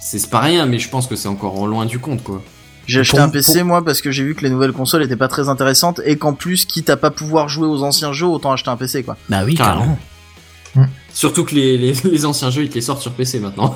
c'est 0.00 0.18
c'est 0.18 0.30
pas 0.30 0.40
rien, 0.40 0.66
mais 0.66 0.78
je 0.78 0.88
pense 0.88 1.06
que 1.06 1.16
c'est 1.16 1.28
encore 1.28 1.60
en 1.60 1.66
loin 1.66 1.86
du 1.86 1.98
compte, 1.98 2.22
quoi. 2.22 2.42
J'ai 2.86 3.00
acheté 3.00 3.16
Pour- 3.16 3.24
un 3.26 3.30
PC 3.30 3.62
moi 3.62 3.82
parce 3.84 4.02
que 4.02 4.10
j'ai 4.10 4.22
vu 4.24 4.34
que 4.34 4.42
les 4.42 4.50
nouvelles 4.50 4.72
consoles 4.72 5.02
étaient 5.02 5.16
pas 5.16 5.28
très 5.28 5.48
intéressantes 5.48 6.00
et 6.04 6.18
qu'en 6.18 6.34
plus, 6.34 6.66
quitte 6.66 6.90
à 6.90 6.96
pas 6.98 7.10
pouvoir 7.10 7.48
jouer 7.48 7.66
aux 7.66 7.82
anciens 7.82 8.12
jeux, 8.12 8.26
autant 8.26 8.52
acheter 8.52 8.68
un 8.70 8.76
PC 8.76 9.02
quoi. 9.04 9.16
Bah 9.30 9.42
oui, 9.46 9.54
Carrément. 9.54 9.96
carrément. 10.74 10.90
Surtout 11.14 11.44
que 11.44 11.54
les, 11.54 11.78
les, 11.78 11.92
les 12.04 12.24
anciens 12.26 12.50
jeux, 12.50 12.64
ils 12.64 12.68
te 12.68 12.74
les 12.74 12.80
sortent 12.82 13.00
sur 13.00 13.12
PC 13.12 13.38
maintenant. 13.40 13.74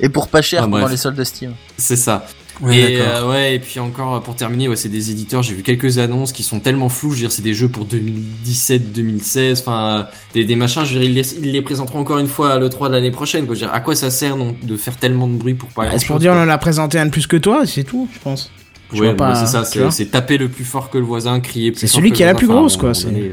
Et 0.00 0.08
pour 0.08 0.28
pas 0.28 0.40
cher 0.42 0.62
Ah, 0.64 0.68
pendant 0.68 0.88
les 0.88 0.96
soldes 0.96 1.16
de 1.16 1.22
Steam. 1.24 1.52
c'est 1.76 1.94
ça. 1.96 2.24
Ouais, 2.62 2.92
et 2.92 3.00
euh, 3.00 3.26
ouais, 3.28 3.54
et 3.54 3.58
puis 3.58 3.80
encore 3.80 4.22
pour 4.22 4.36
terminer, 4.36 4.68
ouais, 4.68 4.76
c'est 4.76 4.88
des 4.90 5.10
éditeurs. 5.10 5.42
J'ai 5.42 5.54
vu 5.54 5.62
quelques 5.62 5.98
annonces 5.98 6.32
qui 6.32 6.42
sont 6.42 6.60
tellement 6.60 6.88
floues. 6.90 7.10
Je 7.10 7.14
veux 7.16 7.20
dire, 7.22 7.32
c'est 7.32 7.40
des 7.42 7.54
jeux 7.54 7.68
pour 7.68 7.86
2017, 7.86 8.92
2016, 8.92 9.60
enfin 9.60 10.08
des, 10.34 10.44
des 10.44 10.56
machins. 10.56 10.84
Je 10.84 10.94
veux 10.94 11.00
dire, 11.00 11.08
ils 11.10 11.14
les, 11.14 11.34
ils 11.38 11.52
les 11.52 11.62
présenteront 11.62 12.00
encore 12.00 12.18
une 12.18 12.26
fois 12.28 12.52
à 12.54 12.58
le 12.58 12.68
3 12.68 12.88
de 12.88 12.94
l'année 12.94 13.10
prochaine. 13.10 13.46
Quoi. 13.46 13.54
Je 13.54 13.60
veux 13.60 13.66
dire, 13.66 13.74
à 13.74 13.80
quoi 13.80 13.94
ça 13.94 14.10
sert 14.10 14.36
donc 14.36 14.64
de 14.64 14.76
faire 14.76 14.96
tellement 14.96 15.26
de 15.26 15.34
bruit 15.36 15.54
pour 15.54 15.68
pas 15.70 15.84
Bah, 15.86 15.98
c'est 15.98 16.06
pour 16.06 16.18
dire 16.18 16.32
on 16.34 16.42
en 16.42 16.48
a 16.48 16.58
présenté 16.58 16.98
un 16.98 17.06
de 17.06 17.10
plus 17.10 17.26
que 17.26 17.36
toi, 17.38 17.66
c'est 17.66 17.84
tout, 17.84 18.08
je 18.12 18.18
pense. 18.18 18.50
je 18.92 19.00
Ouais, 19.00 19.06
vois 19.08 19.16
pas, 19.16 19.28
ouais, 19.30 19.46
c'est 19.46 19.46
ça. 19.46 19.64
C'est 19.90 20.10
taper 20.10 20.36
le 20.36 20.48
plus 20.48 20.64
fort 20.64 20.90
que 20.90 20.98
le 20.98 21.04
voisin, 21.04 21.40
crier 21.40 21.72
plus 21.72 21.80
C'est 21.80 21.86
celui 21.86 22.10
que 22.10 22.16
qui 22.16 22.24
a 22.24 22.26
la 22.26 22.34
plus 22.34 22.46
grosse, 22.48 22.76
quoi, 22.76 22.92
c'est- 22.92 23.06
donné, 23.06 23.20
euh, 23.28 23.32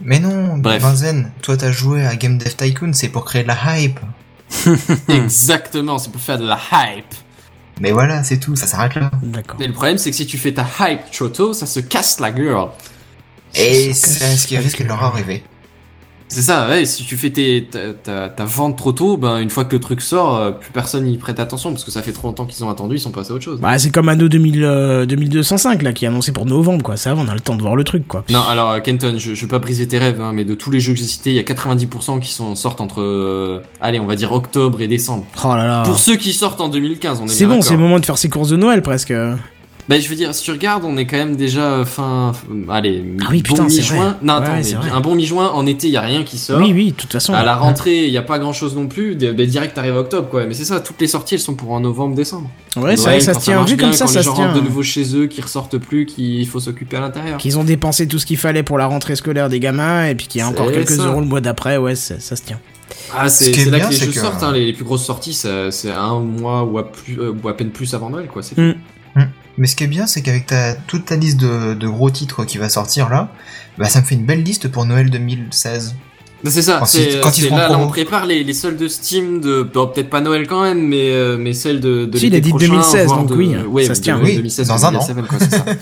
Mais 0.00 0.20
non, 0.20 0.56
Bref. 0.58 0.80
Benzen, 0.82 1.32
toi 1.42 1.56
t'as 1.56 1.72
joué 1.72 2.06
à 2.06 2.14
Game 2.14 2.38
Dev 2.38 2.54
Tycoon, 2.56 2.92
c'est 2.92 3.08
pour 3.08 3.24
créer 3.24 3.42
de 3.42 3.48
la 3.48 3.58
hype. 3.80 3.98
Exactement, 5.08 5.98
c'est 5.98 6.10
pour 6.12 6.20
faire 6.20 6.38
de 6.38 6.46
la 6.46 6.58
hype. 6.72 7.04
Mais 7.80 7.92
voilà, 7.92 8.24
c'est 8.24 8.38
tout, 8.38 8.56
ça 8.56 8.66
s'arrête 8.66 8.94
là. 8.94 9.10
D'accord. 9.22 9.56
Mais 9.58 9.66
le 9.66 9.72
problème, 9.72 9.98
c'est 9.98 10.10
que 10.10 10.16
si 10.16 10.26
tu 10.26 10.38
fais 10.38 10.52
ta 10.52 10.66
hype 10.80 11.10
trop 11.10 11.28
tôt, 11.28 11.52
ça 11.52 11.66
se 11.66 11.80
casse 11.80 12.20
la 12.20 12.30
gueule. 12.30 12.68
Et 13.54 13.92
c'est 13.94 14.36
ce 14.36 14.46
qui 14.46 14.58
risque 14.58 14.82
de 14.82 14.88
leur 14.88 15.02
arriver. 15.02 15.42
C'est 16.28 16.42
ça, 16.42 16.68
ouais, 16.68 16.84
si 16.84 17.04
tu 17.04 17.16
fais 17.16 17.30
tes, 17.30 17.64
ta, 17.70 17.94
ta, 17.94 18.28
ta 18.28 18.44
vente 18.44 18.76
trop 18.76 18.92
tôt, 18.92 19.16
ben, 19.16 19.38
une 19.40 19.48
fois 19.48 19.64
que 19.64 19.74
le 19.74 19.80
truc 19.80 20.02
sort, 20.02 20.36
euh, 20.36 20.50
plus 20.50 20.70
personne 20.72 21.06
y 21.08 21.16
prête 21.16 21.40
attention, 21.40 21.70
parce 21.72 21.84
que 21.84 21.90
ça 21.90 22.02
fait 22.02 22.12
trop 22.12 22.28
longtemps 22.28 22.44
qu'ils 22.44 22.62
ont 22.64 22.68
attendu, 22.70 22.96
ils 22.96 23.00
sont 23.00 23.10
passés 23.10 23.32
à 23.32 23.34
autre 23.34 23.44
chose. 23.44 23.60
Bah 23.60 23.78
c'est 23.78 23.90
comme 23.90 24.08
Anno 24.10 24.28
2000, 24.28 24.62
euh, 24.62 25.06
2205 25.06 25.82
là 25.82 25.92
qui 25.92 26.04
est 26.04 26.08
annoncé 26.08 26.32
pour 26.32 26.44
novembre 26.44 26.82
quoi. 26.82 26.96
Ça 26.98 27.14
va, 27.14 27.22
on 27.22 27.28
a 27.28 27.34
le 27.34 27.40
temps 27.40 27.56
de 27.56 27.62
voir 27.62 27.76
le 27.76 27.84
truc 27.84 28.06
quoi. 28.06 28.24
Non, 28.28 28.42
alors, 28.42 28.72
euh, 28.72 28.80
Kenton, 28.80 29.14
je, 29.16 29.34
je 29.34 29.40
veux 29.42 29.48
pas 29.48 29.58
briser 29.58 29.88
tes 29.88 29.98
rêves, 29.98 30.20
hein, 30.20 30.32
mais 30.34 30.44
de 30.44 30.54
tous 30.54 30.70
les 30.70 30.80
jeux 30.80 30.92
que 30.92 30.98
j'ai 30.98 31.06
cités, 31.06 31.30
il 31.30 31.36
y 31.36 31.38
a 31.38 31.42
90% 31.42 32.20
qui 32.20 32.30
sont, 32.32 32.54
sortent 32.54 32.82
entre, 32.82 33.00
euh, 33.00 33.62
allez, 33.80 33.98
on 33.98 34.06
va 34.06 34.14
dire 34.14 34.32
octobre 34.32 34.82
et 34.82 34.88
décembre. 34.88 35.24
Oh 35.44 35.54
là 35.54 35.66
là. 35.66 35.82
Pour 35.84 35.98
ceux 35.98 36.16
qui 36.16 36.34
sortent 36.34 36.60
en 36.60 36.68
2015, 36.68 37.20
on 37.22 37.24
est 37.24 37.28
C'est 37.28 37.46
bon, 37.46 37.62
c'est 37.62 37.74
le 37.74 37.80
moment 37.80 37.98
de 38.00 38.04
faire 38.04 38.18
ses 38.18 38.28
courses 38.28 38.50
de 38.50 38.56
Noël 38.56 38.82
presque. 38.82 39.14
Bah, 39.88 39.98
je 39.98 40.06
veux 40.08 40.16
dire, 40.16 40.34
si 40.34 40.42
tu 40.42 40.50
regardes, 40.50 40.84
on 40.84 40.98
est 40.98 41.06
quand 41.06 41.16
même 41.16 41.34
déjà 41.34 41.62
euh, 41.62 41.84
fin, 41.86 42.32
euh, 42.50 42.70
allez, 42.70 43.02
Ah 43.22 43.28
oui, 43.30 43.42
putain, 43.42 43.62
bon 43.62 43.68
c'est 43.70 43.76
mi-juin. 43.76 44.18
Non, 44.22 44.34
Ouais, 44.34 44.42
attends, 44.42 44.52
mais 44.56 44.62
c'est 44.62 44.74
vrai. 44.74 44.90
un 44.90 45.00
bon 45.00 45.14
mi-juin, 45.14 45.48
en 45.48 45.64
été, 45.66 45.86
il 45.86 45.92
y 45.94 45.96
a 45.96 46.02
rien 46.02 46.24
qui 46.24 46.36
sort. 46.36 46.60
Oui 46.60 46.72
oui, 46.74 46.90
de 46.92 46.96
toute 46.96 47.10
façon. 47.10 47.32
À 47.32 47.42
la 47.42 47.56
rentrée, 47.56 48.04
il 48.04 48.12
y 48.12 48.18
a 48.18 48.22
pas 48.22 48.38
grand 48.38 48.52
chose 48.52 48.76
non 48.76 48.86
plus. 48.86 49.14
Des- 49.16 49.32
bah, 49.32 49.46
direct, 49.46 49.74
t'arrives 49.74 49.96
à 49.96 50.00
octobre, 50.00 50.28
quoi. 50.28 50.44
Mais 50.44 50.52
c'est 50.52 50.66
ça, 50.66 50.80
toutes 50.80 51.00
les 51.00 51.06
sorties, 51.06 51.36
elles 51.36 51.40
sont 51.40 51.54
pour 51.54 51.72
en 51.72 51.80
novembre, 51.80 52.14
décembre. 52.14 52.50
Ouais, 52.76 52.96
c'est 52.98 53.04
vrai 53.04 53.18
que 53.18 53.24
ça 53.24 53.32
se 53.32 53.40
tient 53.40 53.64
vu 53.64 53.78
comme 53.78 53.94
ça, 53.94 54.06
ça 54.06 54.22
se 54.22 54.28
tient. 54.30 54.52
de 54.54 54.60
nouveau 54.60 54.82
chez 54.82 55.16
eux, 55.16 55.26
qui 55.26 55.40
ressortent 55.40 55.78
plus, 55.78 56.04
qu'il 56.04 56.46
faut 56.46 56.60
s'occuper 56.60 56.98
à 56.98 57.00
l'intérieur. 57.00 57.38
Qu'ils 57.38 57.58
ont 57.58 57.64
dépensé 57.64 58.06
tout 58.06 58.18
ce 58.18 58.26
qu'il 58.26 58.36
fallait 58.36 58.62
pour 58.62 58.76
la 58.76 58.86
rentrée 58.86 59.16
scolaire 59.16 59.48
des 59.48 59.58
gamins 59.58 60.04
et 60.06 60.14
puis 60.14 60.26
qu'il 60.26 60.40
y 60.40 60.44
a 60.44 60.48
encore 60.48 60.70
quelques 60.70 60.90
ça. 60.90 61.06
euros 61.06 61.20
le 61.20 61.26
mois 61.26 61.40
d'après, 61.40 61.78
ouais, 61.78 61.94
ça, 61.94 62.20
ça 62.20 62.36
se 62.36 62.42
tient. 62.42 62.60
Ah, 63.16 63.28
Ce 63.30 63.44
c'est 63.44 63.52
c'est 63.54 63.70
là 63.70 63.78
bien, 63.78 63.86
que 63.88 63.92
les 63.94 63.98
jeux 64.00 64.06
que- 64.12 64.18
sortent, 64.20 64.42
hein, 64.42 64.52
les, 64.52 64.66
les 64.66 64.72
plus 64.74 64.84
grosses 64.84 65.04
sorties, 65.06 65.32
c'est 65.32 65.90
un 65.90 66.20
mois 66.20 66.62
ou 66.64 66.76
à, 66.78 66.92
plus, 66.92 67.18
euh, 67.18 67.32
ou 67.42 67.48
à 67.48 67.56
peine 67.56 67.70
plus 67.70 67.94
avant 67.94 68.10
Noël, 68.10 68.26
quoi. 68.26 68.42
C'est 68.42 68.58
Mm. 68.58 68.74
Mais 69.58 69.66
ce 69.66 69.76
qui 69.76 69.84
est 69.84 69.88
bien, 69.88 70.06
c'est 70.06 70.22
qu'avec 70.22 70.46
ta, 70.46 70.74
toute 70.74 71.04
ta 71.06 71.16
liste 71.16 71.38
de, 71.38 71.74
de 71.74 71.88
gros 71.88 72.10
titres 72.10 72.44
qui 72.44 72.56
va 72.58 72.68
sortir 72.68 73.08
là, 73.10 73.28
bah 73.76 73.86
ça 73.88 74.00
me 74.00 74.06
fait 74.06 74.14
une 74.14 74.24
belle 74.24 74.42
liste 74.42 74.68
pour 74.68 74.84
Noël 74.86 75.10
2016. 75.10 75.94
Mais 76.44 76.50
c'est 76.50 76.62
ça, 76.62 76.76
Quand 76.78 76.86
c'est 76.86 77.14
ils- 77.14 77.20
quand 77.20 77.36
ils 77.36 77.48
là, 77.50 77.68
là, 77.68 77.78
on 77.80 77.88
prépare 77.88 78.24
les, 78.24 78.44
les 78.44 78.52
soldes 78.54 78.76
de 78.78 78.86
Steam 78.86 79.40
de 79.40 79.62
bon, 79.62 79.88
peut-être 79.88 80.08
pas 80.08 80.20
Noël 80.20 80.46
quand 80.46 80.62
même, 80.62 80.86
mais 80.86 81.10
euh, 81.10 81.36
mais 81.36 81.52
celles 81.52 81.80
de, 81.80 82.06
de 82.06 82.16
Si, 82.16 82.28
il 82.28 82.34
a 82.36 82.40
dit 82.40 82.50
prochain, 82.50 82.68
2016, 82.68 83.06
voire 83.06 83.18
donc 83.18 83.28
de- 83.30 83.34
oui, 83.34 83.56
ouais, 83.56 83.84
ça 83.84 83.96
se 83.96 84.00
tient. 84.00 84.18
de 84.18 84.22
Oui, 84.24 84.36
2016, 84.36 84.68
dans 84.68 84.86
un 84.86 84.94
an. 84.94 85.04
2017, 85.06 85.26
quoi, 85.26 85.38
c'est 85.40 85.50
ça. 85.50 85.64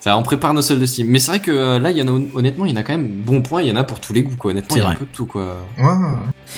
Ça, 0.00 0.18
on 0.18 0.22
prépare 0.22 0.52
nos 0.52 0.60
soldes 0.60 0.82
de 0.82 0.86
Steam. 0.86 1.06
Mais 1.08 1.18
c'est 1.18 1.30
vrai 1.30 1.40
que 1.40 1.50
euh, 1.50 1.78
là, 1.78 1.90
il 1.90 1.96
y 1.96 2.02
en 2.02 2.08
a 2.08 2.10
honnêtement, 2.34 2.66
il 2.66 2.72
y 2.72 2.74
en 2.74 2.76
a 2.76 2.82
quand 2.82 2.92
même 2.92 3.08
bon 3.08 3.40
point. 3.40 3.62
Il 3.62 3.68
y 3.68 3.72
en 3.72 3.76
a 3.76 3.84
pour 3.84 4.00
tous 4.00 4.12
les 4.12 4.22
goûts, 4.22 4.36
quoi. 4.36 4.50
Honnêtement, 4.50 4.76
il 4.76 4.82
y 4.82 4.82
a 4.82 4.90
un 4.90 4.94
peu 4.96 5.06
de 5.06 5.10
tout, 5.10 5.24
quoi. 5.24 5.56
Ouais. 5.78 5.84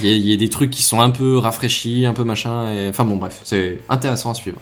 Il 0.02 0.08
y, 0.08 0.12
a, 0.12 0.16
il 0.16 0.28
y 0.30 0.32
a 0.32 0.36
des 0.36 0.48
trucs 0.48 0.70
qui 0.72 0.82
sont 0.82 1.00
un 1.00 1.10
peu 1.10 1.38
rafraîchis, 1.38 2.06
un 2.06 2.12
peu 2.12 2.24
machin. 2.24 2.72
Et... 2.72 2.88
Enfin 2.88 3.04
bon, 3.04 3.14
bref, 3.18 3.38
c'est 3.44 3.78
intéressant 3.88 4.32
à 4.32 4.34
suivre. 4.34 4.58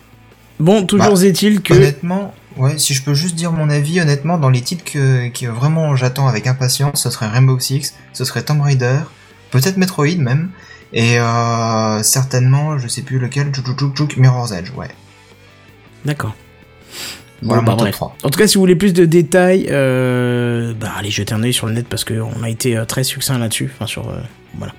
Bon, 0.59 0.85
toujours 0.85 1.15
Bah, 1.15 1.25
est-il 1.25 1.61
que. 1.61 1.73
Honnêtement, 1.73 2.33
ouais, 2.57 2.77
si 2.77 2.93
je 2.93 3.03
peux 3.03 3.13
juste 3.13 3.35
dire 3.35 3.51
mon 3.51 3.69
avis, 3.69 3.99
honnêtement, 3.99 4.37
dans 4.37 4.49
les 4.49 4.61
titres 4.61 4.83
que, 4.83 5.27
que 5.29 5.47
vraiment 5.47 5.95
j'attends 5.95 6.27
avec 6.27 6.47
impatience, 6.47 7.01
ce 7.03 7.09
serait 7.09 7.27
Rainbow 7.27 7.59
Six, 7.59 7.93
ce 8.13 8.25
serait 8.25 8.43
Tomb 8.43 8.61
Raider, 8.61 8.99
peut-être 9.51 9.77
Metroid 9.77 10.15
même, 10.17 10.49
et 10.93 11.19
euh, 11.19 12.03
certainement, 12.03 12.77
je 12.77 12.87
sais 12.87 13.01
plus 13.01 13.19
lequel, 13.19 13.51
Mirror's 14.17 14.51
Edge, 14.51 14.71
ouais. 14.77 14.89
D'accord. 16.05 16.35
Voilà 17.41 17.61
Bon, 17.61 17.65
bah, 17.65 17.71
mon 17.71 17.77
top 17.77 17.85
bref. 17.85 17.95
3. 17.95 18.15
En 18.23 18.29
tout 18.29 18.39
cas, 18.39 18.47
si 18.47 18.55
vous 18.55 18.61
voulez 18.61 18.75
plus 18.75 18.93
de 18.93 19.05
détails, 19.05 19.67
euh, 19.69 20.73
bah, 20.73 20.91
allez 20.97 21.11
jeter 21.11 21.33
un 21.33 21.43
œil 21.43 21.53
sur 21.53 21.67
le 21.67 21.73
net 21.73 21.85
parce 21.87 22.05
qu'on 22.05 22.41
a 22.43 22.49
été 22.49 22.77
euh, 22.77 22.85
très 22.85 23.03
succinct 23.03 23.37
là-dessus. 23.37 23.69
Enfin, 23.73 23.87
sur. 23.87 24.09
euh, 24.09 24.21
voilà. 24.57 24.73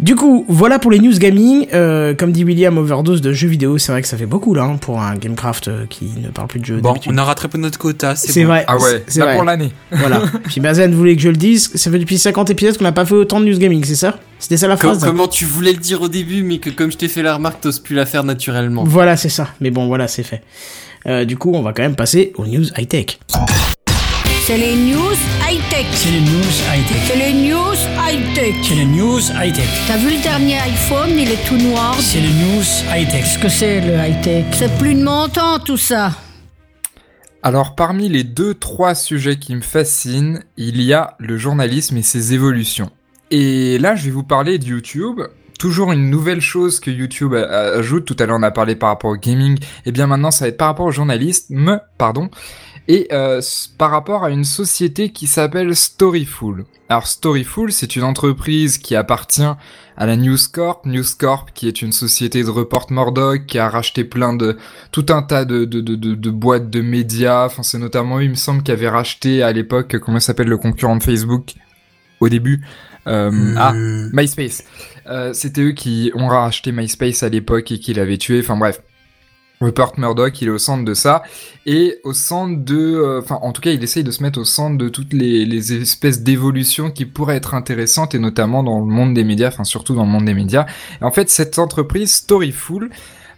Du 0.00 0.16
coup, 0.16 0.46
voilà 0.48 0.78
pour 0.78 0.90
les 0.90 0.98
news 0.98 1.12
gaming. 1.18 1.66
Euh, 1.74 2.14
comme 2.14 2.32
dit 2.32 2.42
William, 2.44 2.76
overdose 2.78 3.20
de 3.20 3.32
jeux 3.32 3.48
vidéo, 3.48 3.76
c'est 3.76 3.92
vrai 3.92 4.00
que 4.00 4.08
ça 4.08 4.16
fait 4.16 4.26
beaucoup 4.26 4.54
là 4.54 4.62
hein, 4.64 4.76
pour 4.78 5.00
un 5.00 5.14
Gamecraft 5.16 5.68
euh, 5.68 5.86
qui 5.90 6.06
ne 6.22 6.28
parle 6.30 6.48
plus 6.48 6.60
de 6.60 6.64
jeux 6.64 6.80
Bon, 6.80 6.94
on 7.06 7.18
a 7.18 7.22
rattrapé 7.24 7.58
notre 7.58 7.78
quota, 7.78 8.16
c'est 8.16 8.32
C'est 8.32 8.42
bon. 8.42 8.48
vrai. 8.48 8.64
Ah 8.66 8.78
ouais, 8.78 9.04
c'est 9.06 9.20
pour 9.34 9.44
l'année. 9.44 9.72
Voilà. 9.92 10.22
Puis 10.44 10.60
Bazen 10.60 10.94
voulait 10.94 11.16
que 11.16 11.22
je 11.22 11.28
le 11.28 11.36
dise. 11.36 11.70
Ça 11.74 11.90
fait 11.90 11.98
depuis 11.98 12.16
50 12.18 12.48
épisodes 12.50 12.78
qu'on 12.78 12.84
n'a 12.84 12.92
pas 12.92 13.04
fait 13.04 13.14
autant 13.14 13.40
de 13.40 13.44
news 13.46 13.58
gaming, 13.58 13.84
c'est 13.84 13.94
ça? 13.94 14.18
C'était 14.38 14.56
ça 14.56 14.68
la 14.68 14.76
Com- 14.76 14.90
phrase 14.94 15.04
comment 15.04 15.28
tu 15.28 15.44
voulais 15.44 15.72
le 15.72 15.78
dire 15.78 16.00
au 16.00 16.08
début, 16.08 16.42
mais 16.42 16.58
que 16.58 16.70
comme 16.70 16.90
je 16.90 16.96
t'ai 16.96 17.08
fait 17.08 17.22
la 17.22 17.34
remarque, 17.34 17.60
t'oses 17.60 17.78
plus 17.78 17.94
la 17.94 18.06
faire 18.06 18.24
naturellement. 18.24 18.84
Voilà, 18.84 19.18
c'est 19.18 19.28
ça. 19.28 19.48
Mais 19.60 19.70
bon, 19.70 19.86
voilà, 19.86 20.08
c'est 20.08 20.22
fait. 20.22 20.42
Euh, 21.06 21.24
du 21.26 21.36
coup, 21.36 21.52
on 21.54 21.60
va 21.62 21.72
quand 21.74 21.82
même 21.82 21.96
passer 21.96 22.32
aux 22.36 22.46
news 22.46 22.64
high-tech. 22.78 23.18
C'est 24.42 24.56
les 24.56 24.74
news 24.74 25.14
high-tech. 25.46 25.86
C'est 25.92 26.10
les 26.10 26.20
news 26.20 26.52
high-tech. 26.72 26.96
C'est 27.06 27.16
les 27.16 27.32
news 27.34 27.74
high-tech. 28.02 28.54
C'est 28.62 28.74
les 28.74 28.84
news 28.86 29.20
high-tech. 29.20 29.68
T'as 29.86 29.98
vu 29.98 30.16
le 30.16 30.22
dernier 30.22 30.58
iPhone, 30.58 31.10
il 31.10 31.30
est 31.30 31.46
tout 31.46 31.58
noir. 31.58 31.94
C'est 32.00 32.20
les 32.20 32.32
news 32.32 32.64
high-tech. 32.90 33.22
Qu'est-ce 33.22 33.38
que 33.38 33.48
c'est 33.48 33.80
le 33.80 33.94
high-tech? 33.94 34.46
C'est 34.52 34.76
plus 34.78 34.94
de 34.94 35.04
mon 35.04 35.28
temps 35.28 35.58
tout 35.58 35.76
ça. 35.76 36.12
Alors 37.42 37.74
parmi 37.74 38.08
les 38.08 38.24
deux 38.24 38.54
trois 38.54 38.94
sujets 38.94 39.38
qui 39.38 39.54
me 39.54 39.60
fascinent, 39.60 40.42
il 40.56 40.80
y 40.82 40.94
a 40.94 41.16
le 41.18 41.36
journalisme 41.36 41.98
et 41.98 42.02
ses 42.02 42.32
évolutions. 42.32 42.90
Et 43.30 43.78
là, 43.78 43.94
je 43.94 44.06
vais 44.06 44.10
vous 44.10 44.24
parler 44.24 44.58
de 44.58 44.64
YouTube. 44.64 45.20
Toujours 45.58 45.92
une 45.92 46.08
nouvelle 46.08 46.40
chose 46.40 46.80
que 46.80 46.90
YouTube 46.90 47.34
ajoute. 47.34 48.06
Tout 48.06 48.16
à 48.18 48.24
l'heure, 48.24 48.38
on 48.40 48.42
a 48.42 48.50
parlé 48.50 48.74
par 48.74 48.88
rapport 48.88 49.10
au 49.10 49.16
gaming. 49.16 49.58
Et 49.84 49.92
bien 49.92 50.06
maintenant, 50.06 50.30
ça 50.30 50.46
va 50.46 50.48
être 50.48 50.56
par 50.56 50.68
rapport 50.68 50.86
au 50.86 50.90
journalisme, 50.90 51.80
pardon. 51.98 52.30
Et 52.92 53.06
euh, 53.12 53.40
par 53.78 53.92
rapport 53.92 54.24
à 54.24 54.30
une 54.30 54.42
société 54.42 55.10
qui 55.10 55.28
s'appelle 55.28 55.76
Storyful. 55.76 56.64
Alors 56.88 57.06
Storyful, 57.06 57.70
c'est 57.70 57.94
une 57.94 58.02
entreprise 58.02 58.78
qui 58.78 58.96
appartient 58.96 59.52
à 59.96 60.06
la 60.06 60.16
News 60.16 60.38
Corp. 60.52 60.86
News 60.86 61.04
Corp, 61.16 61.50
qui 61.54 61.68
est 61.68 61.82
une 61.82 61.92
société 61.92 62.42
de 62.42 62.50
report 62.50 62.90
Murdoch, 62.90 63.46
qui 63.46 63.60
a 63.60 63.68
racheté 63.68 64.02
plein 64.02 64.34
de 64.34 64.56
tout 64.90 65.06
un 65.10 65.22
tas 65.22 65.44
de, 65.44 65.64
de, 65.66 65.80
de, 65.80 65.94
de, 65.94 66.16
de 66.16 66.30
boîtes 66.30 66.68
de 66.68 66.80
médias. 66.80 67.46
Enfin, 67.46 67.62
c'est 67.62 67.78
notamment 67.78 68.18
eux, 68.18 68.24
il 68.24 68.30
me 68.30 68.34
semble, 68.34 68.64
qui 68.64 68.72
avait 68.72 68.88
racheté 68.88 69.44
à 69.44 69.52
l'époque, 69.52 69.98
comment 70.00 70.18
s'appelle 70.18 70.48
le 70.48 70.58
concurrent 70.58 70.96
de 70.96 71.04
Facebook? 71.04 71.52
Au 72.18 72.28
début. 72.28 72.60
Euh, 73.06 73.54
Ah, 73.56 73.72
Hmm. 73.72 74.10
MySpace. 74.12 74.64
Euh, 75.06 75.32
C'était 75.32 75.62
eux 75.62 75.72
qui 75.72 76.10
ont 76.14 76.26
racheté 76.26 76.72
MySpace 76.72 77.22
à 77.22 77.28
l'époque 77.28 77.70
et 77.70 77.78
qui 77.78 77.94
l'avaient 77.94 78.18
tué. 78.18 78.40
Enfin 78.40 78.56
bref. 78.56 78.80
Rupert 79.60 79.92
Murdoch, 79.98 80.40
il 80.40 80.48
est 80.48 80.50
au 80.50 80.58
centre 80.58 80.86
de 80.86 80.94
ça 80.94 81.22
et 81.66 81.98
au 82.04 82.14
centre 82.14 82.64
de, 82.64 82.78
euh, 82.78 83.20
enfin 83.20 83.38
en 83.42 83.52
tout 83.52 83.60
cas, 83.60 83.72
il 83.72 83.82
essaye 83.82 84.04
de 84.04 84.10
se 84.10 84.22
mettre 84.22 84.40
au 84.40 84.44
centre 84.44 84.78
de 84.78 84.88
toutes 84.88 85.12
les, 85.12 85.44
les 85.44 85.74
espèces 85.74 86.22
d'évolutions 86.22 86.90
qui 86.90 87.04
pourraient 87.04 87.36
être 87.36 87.54
intéressantes 87.54 88.14
et 88.14 88.18
notamment 88.18 88.62
dans 88.62 88.78
le 88.78 88.86
monde 88.86 89.12
des 89.12 89.22
médias, 89.24 89.48
enfin 89.48 89.64
surtout 89.64 89.94
dans 89.94 90.04
le 90.04 90.10
monde 90.10 90.24
des 90.24 90.32
médias. 90.32 90.64
Et 91.02 91.04
en 91.04 91.10
fait, 91.10 91.28
cette 91.28 91.58
entreprise 91.58 92.10
Storyful 92.10 92.88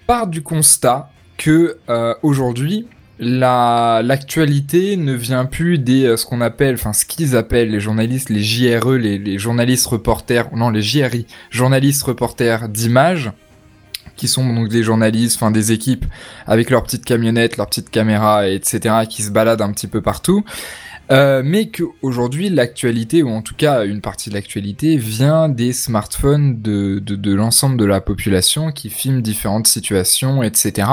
part 0.07 0.28
du 0.28 0.43
constat 0.43 1.11
que 1.39 1.78
euh, 1.89 2.15
aujourd'hui 2.23 2.86
la 3.19 4.01
l'actualité 4.05 4.97
ne 4.97 5.12
vient 5.12 5.44
plus 5.44 5.78
des 5.78 6.05
euh, 6.05 6.16
ce 6.16 6.27
qu'on 6.27 6.40
appelle 6.40 6.74
enfin 6.74 6.93
ce 6.93 7.05
qu'ils 7.05 7.36
appellent 7.36 7.70
les 7.70 7.81
journalistes 7.81 8.31
les 8.31 8.43
JRE 8.43 8.97
les, 8.97 9.19
les 9.19 9.39
journalistes 9.39 9.86
reporters 9.86 10.55
non 10.57 10.70
les 10.70 10.82
JRI 10.82 11.27
journalistes 11.51 12.03
reporters 12.03 12.69
d'images 12.69 13.31
qui 14.17 14.29
sont 14.29 14.53
donc 14.53 14.69
des 14.69 14.83
journalistes 14.83 15.37
enfin 15.37 15.51
des 15.51 15.73
équipes 15.73 16.05
avec 16.47 16.71
leurs 16.71 16.83
petites 16.83 17.05
camionnettes 17.05 17.57
leurs 17.57 17.69
petites 17.69 17.91
caméras 17.91 18.49
etc 18.49 19.07
qui 19.09 19.23
se 19.23 19.31
baladent 19.31 19.63
un 19.63 19.73
petit 19.73 19.89
peu 19.89 20.01
partout. 20.01 20.45
Euh, 21.11 21.43
mais 21.45 21.67
que 21.67 21.83
aujourd'hui 22.01 22.49
l'actualité 22.49 23.25
ou 23.25 23.31
en 23.31 23.43
tout 23.43 23.57
cas 23.57 23.85
une 23.85 24.01
partie 24.01 24.31
de 24.31 24.35
l'actualité 24.35 24.97
vient 24.97 25.49
des 25.49 25.73
smartphones 25.73 26.63
de 26.63 27.33
l'ensemble 27.35 27.77
de 27.77 27.85
la 27.85 28.01
population 28.01 28.71
qui 28.71 28.89
filment 28.89 29.21
différentes 29.21 29.67
situations 29.67 30.45
etc 30.45 30.87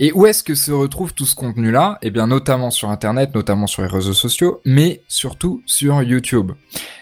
et 0.00 0.12
où 0.12 0.26
est-ce 0.26 0.42
que 0.42 0.54
se 0.54 0.70
retrouve 0.70 1.14
tout 1.14 1.26
ce 1.26 1.34
contenu-là? 1.34 1.98
Eh 2.02 2.10
bien, 2.10 2.26
notamment 2.26 2.70
sur 2.70 2.90
Internet, 2.90 3.34
notamment 3.34 3.66
sur 3.66 3.82
les 3.82 3.88
réseaux 3.88 4.12
sociaux, 4.12 4.60
mais 4.64 5.02
surtout 5.08 5.62
sur 5.66 6.02
YouTube. 6.02 6.52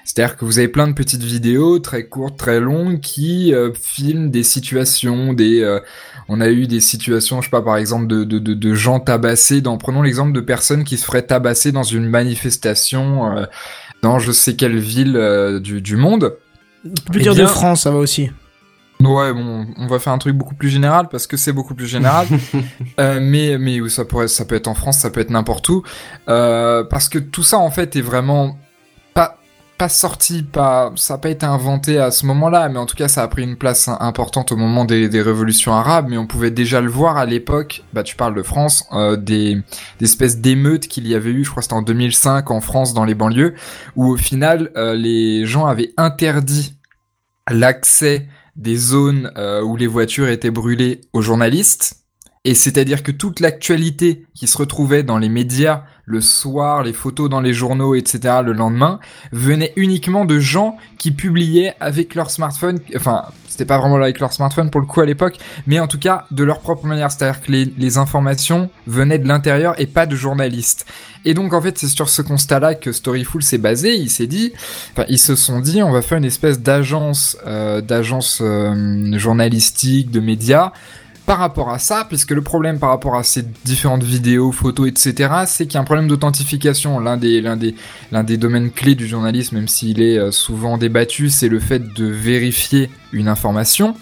C'est-à-dire 0.06 0.36
que 0.36 0.44
vous 0.44 0.58
avez 0.58 0.68
plein 0.68 0.86
de 0.88 0.92
petites 0.92 1.22
vidéos 1.22 1.78
très 1.80 2.06
courtes, 2.06 2.38
très 2.38 2.60
longues, 2.60 3.00
qui 3.00 3.52
euh, 3.52 3.72
filment 3.74 4.30
des 4.30 4.42
situations, 4.44 5.34
des... 5.34 5.60
euh, 5.60 5.80
on 6.28 6.40
a 6.40 6.48
eu 6.48 6.66
des 6.66 6.80
situations, 6.80 7.40
je 7.42 7.46
sais 7.46 7.50
pas, 7.50 7.60
par 7.62 7.76
exemple, 7.76 8.06
de, 8.06 8.24
de, 8.24 8.38
de, 8.38 8.54
de 8.54 8.74
gens 8.74 9.00
tabassés. 9.00 9.60
Dans, 9.60 9.76
prenons 9.76 10.02
l'exemple 10.02 10.32
de 10.32 10.40
personnes 10.40 10.84
qui 10.84 10.96
se 10.96 11.04
feraient 11.04 11.26
tabasser 11.26 11.72
dans 11.72 11.82
une 11.82 12.06
manifestation 12.08 13.36
euh, 13.36 13.44
dans 14.02 14.18
je 14.18 14.32
sais 14.32 14.54
quelle 14.56 14.78
ville 14.78 15.60
du, 15.62 15.82
du 15.82 15.96
monde. 15.96 16.36
Tu 16.84 16.90
peux 17.12 17.18
Eh 17.18 17.22
dire 17.22 17.34
de 17.34 17.46
France, 17.46 17.82
ça 17.82 17.90
va 17.90 17.98
aussi. 17.98 18.30
Ouais, 19.00 19.32
bon, 19.32 19.66
on 19.76 19.86
va 19.86 19.98
faire 19.98 20.12
un 20.12 20.18
truc 20.18 20.34
beaucoup 20.34 20.54
plus 20.54 20.70
général 20.70 21.08
parce 21.10 21.26
que 21.26 21.36
c'est 21.36 21.52
beaucoup 21.52 21.74
plus 21.74 21.86
général. 21.86 22.26
Euh, 22.98 23.18
mais 23.20 23.58
mais 23.58 23.86
ça 23.90 24.06
pourrait, 24.06 24.26
ça 24.28 24.46
peut 24.46 24.54
être 24.54 24.68
en 24.68 24.74
France, 24.74 24.98
ça 24.98 25.10
peut 25.10 25.20
être 25.20 25.28
n'importe 25.28 25.68
où, 25.68 25.82
euh, 26.30 26.82
parce 26.84 27.10
que 27.10 27.18
tout 27.18 27.42
ça 27.42 27.58
en 27.58 27.70
fait 27.70 27.94
est 27.94 28.00
vraiment 28.00 28.58
pas 29.78 29.88
sorti, 29.88 30.42
pas 30.42 30.92
ça 30.96 31.14
a 31.14 31.18
pas 31.18 31.28
été 31.28 31.44
inventé 31.44 31.98
à 31.98 32.10
ce 32.10 32.24
moment-là, 32.26 32.68
mais 32.68 32.78
en 32.78 32.86
tout 32.86 32.96
cas 32.96 33.08
ça 33.08 33.22
a 33.22 33.28
pris 33.28 33.42
une 33.42 33.56
place 33.56 33.88
importante 33.88 34.52
au 34.52 34.56
moment 34.56 34.84
des, 34.84 35.08
révolutions 35.20 35.74
arabes, 35.74 36.06
mais 36.08 36.16
on 36.16 36.26
pouvait 36.26 36.50
déjà 36.50 36.80
le 36.80 36.88
voir 36.88 37.16
à 37.16 37.26
l'époque. 37.26 37.82
Bah 37.92 38.02
tu 38.02 38.16
parles 38.16 38.34
de 38.34 38.42
France, 38.42 38.84
euh, 38.92 39.16
des, 39.16 39.62
espèces 40.00 40.38
d'émeutes 40.38 40.88
qu'il 40.88 41.06
y 41.06 41.14
avait 41.14 41.30
eu, 41.30 41.44
je 41.44 41.50
crois 41.50 41.62
c'était 41.62 41.74
en 41.74 41.82
2005 41.82 42.50
en 42.50 42.60
France 42.60 42.94
dans 42.94 43.04
les 43.04 43.14
banlieues, 43.14 43.54
où 43.96 44.06
au 44.06 44.16
final 44.16 44.70
euh, 44.76 44.94
les 44.94 45.44
gens 45.46 45.66
avaient 45.66 45.92
interdit 45.96 46.74
l'accès 47.50 48.28
des 48.56 48.76
zones 48.76 49.30
euh, 49.36 49.62
où 49.62 49.76
les 49.76 49.86
voitures 49.86 50.28
étaient 50.28 50.50
brûlées 50.50 51.02
aux 51.12 51.20
journalistes. 51.20 52.05
Et 52.46 52.54
c'est-à-dire 52.54 53.02
que 53.02 53.10
toute 53.10 53.40
l'actualité 53.40 54.24
qui 54.32 54.46
se 54.46 54.56
retrouvait 54.56 55.02
dans 55.02 55.18
les 55.18 55.28
médias 55.28 55.82
le 56.04 56.20
soir, 56.20 56.84
les 56.84 56.92
photos 56.92 57.28
dans 57.28 57.40
les 57.40 57.52
journaux, 57.52 57.96
etc. 57.96 58.36
le 58.44 58.52
lendemain, 58.52 59.00
venait 59.32 59.72
uniquement 59.74 60.24
de 60.24 60.38
gens 60.38 60.76
qui 60.96 61.10
publiaient 61.10 61.74
avec 61.80 62.14
leur 62.14 62.30
smartphone. 62.30 62.78
Enfin, 62.94 63.24
c'était 63.48 63.64
pas 63.64 63.78
vraiment 63.78 63.96
avec 63.96 64.20
leur 64.20 64.32
smartphone 64.32 64.70
pour 64.70 64.80
le 64.80 64.86
coup 64.86 65.00
à 65.00 65.06
l'époque, 65.06 65.38
mais 65.66 65.80
en 65.80 65.88
tout 65.88 65.98
cas 65.98 66.26
de 66.30 66.44
leur 66.44 66.60
propre 66.60 66.86
manière. 66.86 67.10
C'est-à-dire 67.10 67.42
que 67.42 67.50
les, 67.50 67.64
les 67.64 67.98
informations 67.98 68.70
venaient 68.86 69.18
de 69.18 69.26
l'intérieur 69.26 69.74
et 69.80 69.86
pas 69.86 70.06
de 70.06 70.14
journalistes. 70.14 70.86
Et 71.24 71.34
donc 71.34 71.52
en 71.52 71.60
fait 71.60 71.76
c'est 71.76 71.88
sur 71.88 72.08
ce 72.08 72.22
constat-là 72.22 72.76
que 72.76 72.92
Storyful 72.92 73.42
s'est 73.42 73.58
basé. 73.58 73.96
Il 73.96 74.08
s'est 74.08 74.28
dit, 74.28 74.52
enfin 74.92 75.04
ils 75.08 75.18
se 75.18 75.34
sont 75.34 75.58
dit, 75.58 75.82
on 75.82 75.90
va 75.90 76.00
faire 76.00 76.18
une 76.18 76.24
espèce 76.24 76.60
d'agence, 76.60 77.36
euh, 77.44 77.80
d'agence 77.80 78.38
euh, 78.40 79.18
journalistique, 79.18 80.12
de 80.12 80.20
médias 80.20 80.70
par 81.26 81.38
rapport 81.38 81.70
à 81.70 81.80
ça, 81.80 82.06
puisque 82.08 82.30
le 82.30 82.40
problème 82.40 82.78
par 82.78 82.90
rapport 82.90 83.16
à 83.16 83.24
ces 83.24 83.42
différentes 83.64 84.04
vidéos, 84.04 84.52
photos, 84.52 84.88
etc., 84.88 85.28
c'est 85.46 85.66
qu'il 85.66 85.74
y 85.74 85.76
a 85.78 85.80
un 85.80 85.84
problème 85.84 86.06
d'authentification. 86.06 87.00
L'un 87.00 87.16
des, 87.16 88.36
domaines 88.36 88.70
clés 88.70 88.94
du 88.94 89.08
journalisme, 89.08 89.56
même 89.56 89.68
s'il 89.68 90.00
est 90.00 90.18
euh, 90.18 90.30
souvent 90.30 90.78
débattu, 90.78 91.28
c'est 91.28 91.48
le 91.48 91.58
fait 91.58 91.92
de 91.94 92.06
vérifier 92.06 92.90
une 93.12 93.26
information. 93.26 93.96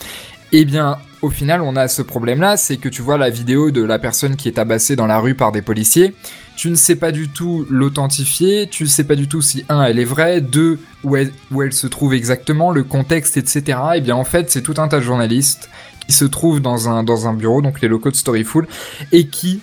Eh 0.52 0.66
bien, 0.66 0.98
au 1.22 1.30
final, 1.30 1.62
on 1.62 1.74
a 1.76 1.88
ce 1.88 2.02
problème-là, 2.02 2.58
c'est 2.58 2.76
que 2.76 2.90
tu 2.90 3.00
vois 3.00 3.16
la 3.16 3.30
vidéo 3.30 3.70
de 3.70 3.82
la 3.82 3.98
personne 3.98 4.36
qui 4.36 4.48
est 4.48 4.52
tabassée 4.52 4.94
dans 4.94 5.06
la 5.06 5.18
rue 5.18 5.34
par 5.34 5.50
des 5.50 5.62
policiers, 5.62 6.14
tu 6.56 6.68
ne 6.70 6.76
sais 6.76 6.96
pas 6.96 7.10
du 7.10 7.28
tout 7.28 7.66
l'authentifier, 7.70 8.68
tu 8.68 8.84
ne 8.84 8.88
sais 8.88 9.04
pas 9.04 9.16
du 9.16 9.26
tout 9.26 9.40
si, 9.40 9.64
un, 9.70 9.82
elle 9.82 9.98
est 9.98 10.04
vraie, 10.04 10.42
deux, 10.42 10.78
où 11.02 11.16
elle, 11.16 11.32
où 11.50 11.62
elle 11.62 11.72
se 11.72 11.86
trouve 11.86 12.12
exactement, 12.14 12.70
le 12.70 12.84
contexte, 12.84 13.38
etc. 13.38 13.78
Eh 13.96 14.00
bien, 14.02 14.14
en 14.14 14.24
fait, 14.24 14.50
c'est 14.50 14.62
tout 14.62 14.74
un 14.76 14.86
tas 14.86 14.98
de 14.98 15.04
journalistes 15.04 15.70
qui 16.06 16.12
se 16.12 16.24
trouvent 16.24 16.60
dans 16.60 16.88
un, 16.88 17.02
dans 17.02 17.28
un 17.28 17.34
bureau, 17.34 17.62
donc 17.62 17.80
les 17.80 17.88
locaux 17.88 18.10
de 18.10 18.16
Storyful, 18.16 18.66
et 19.12 19.26
qui 19.26 19.60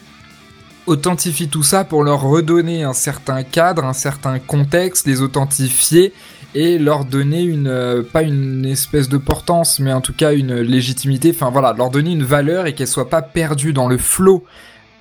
authentifient 0.88 1.48
tout 1.48 1.64
ça 1.64 1.84
pour 1.84 2.04
leur 2.04 2.22
redonner 2.22 2.84
un 2.84 2.94
certain 2.94 3.44
cadre, 3.44 3.86
un 3.86 3.94
certain 3.94 4.40
contexte, 4.40 5.06
les 5.06 5.22
authentifier 5.22 6.14
et 6.54 6.80
leur 6.80 7.06
donner 7.06 7.44
une 7.44 7.68
euh, 7.68 8.04
pas 8.04 8.24
une 8.24 8.66
espèce 8.66 9.08
de 9.08 9.16
portance 9.18 9.80
mais 9.80 9.94
en 9.94 10.02
tout 10.02 10.12
cas 10.12 10.34
une 10.34 10.60
légitimité 10.60 11.32
enfin 11.34 11.50
voilà 11.50 11.72
leur 11.72 11.90
donner 11.90 12.12
une 12.12 12.26
valeur 12.26 12.66
et 12.66 12.76
qu'elle 12.76 12.90
soit 12.90 13.10
pas 13.10 13.22
perdue 13.22 13.72
dans 13.72 13.88
le 13.88 13.98
flot 13.98 14.44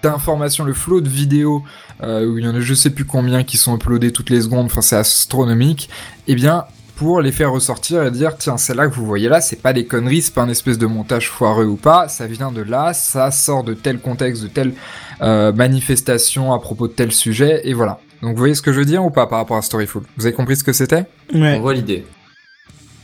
d'informations, 0.03 0.65
le 0.65 0.73
flot 0.73 1.01
de 1.01 1.09
vidéos, 1.09 1.63
euh, 2.03 2.27
où 2.27 2.39
il 2.39 2.45
y 2.45 2.49
en 2.49 2.55
a 2.55 2.61
je 2.61 2.75
sais 2.75 2.91
plus 2.91 3.05
combien 3.05 3.45
qui 3.45 3.57
sont 3.57 3.77
uploadés 3.77 4.13
toutes 4.13 4.31
les 4.31 4.43
secondes, 4.43 4.67
enfin 4.67 4.81
c'est 4.81 4.97
astronomique, 4.97 5.91
eh 6.27 6.35
bien 6.35 6.65
pour 7.01 7.23
les 7.23 7.33
faire 7.33 7.51
ressortir 7.51 8.03
et 8.03 8.11
dire 8.11 8.37
tiens 8.37 8.59
celle-là 8.59 8.87
que 8.87 8.95
vous 8.95 9.07
voyez 9.07 9.31
là 9.31 9.41
c'est 9.41 9.63
pas 9.63 9.73
des 9.73 9.87
conneries 9.87 10.21
c'est 10.21 10.35
pas 10.35 10.43
un 10.43 10.51
espèce 10.51 10.77
de 10.77 10.85
montage 10.85 11.31
foireux 11.31 11.65
ou 11.65 11.77
pas 11.77 12.09
ça 12.09 12.27
vient 12.27 12.53
de 12.53 12.61
là 12.61 12.93
ça 12.93 13.31
sort 13.31 13.65
de 13.65 13.73
tel 13.73 14.01
contexte 14.01 14.43
de 14.43 14.49
telle 14.49 14.75
euh, 15.23 15.51
manifestation 15.51 16.53
à 16.53 16.59
propos 16.59 16.89
de 16.89 16.93
tel 16.93 17.11
sujet 17.11 17.63
et 17.65 17.73
voilà 17.73 18.01
donc 18.21 18.33
vous 18.33 18.39
voyez 18.39 18.55
ce 18.55 18.61
que 18.61 18.71
je 18.71 18.81
veux 18.81 18.85
dire 18.85 19.03
ou 19.03 19.09
pas 19.09 19.27
par 19.27 19.39
rapport 19.39 19.57
à 19.57 19.63
Storyful 19.63 20.03
vous 20.19 20.27
avez 20.27 20.35
compris 20.35 20.57
ce 20.57 20.63
que 20.63 20.75
c'était? 20.75 21.07
Ouais. 21.33 21.55
On 21.57 21.61
voit 21.61 21.73
l'idée. 21.73 22.05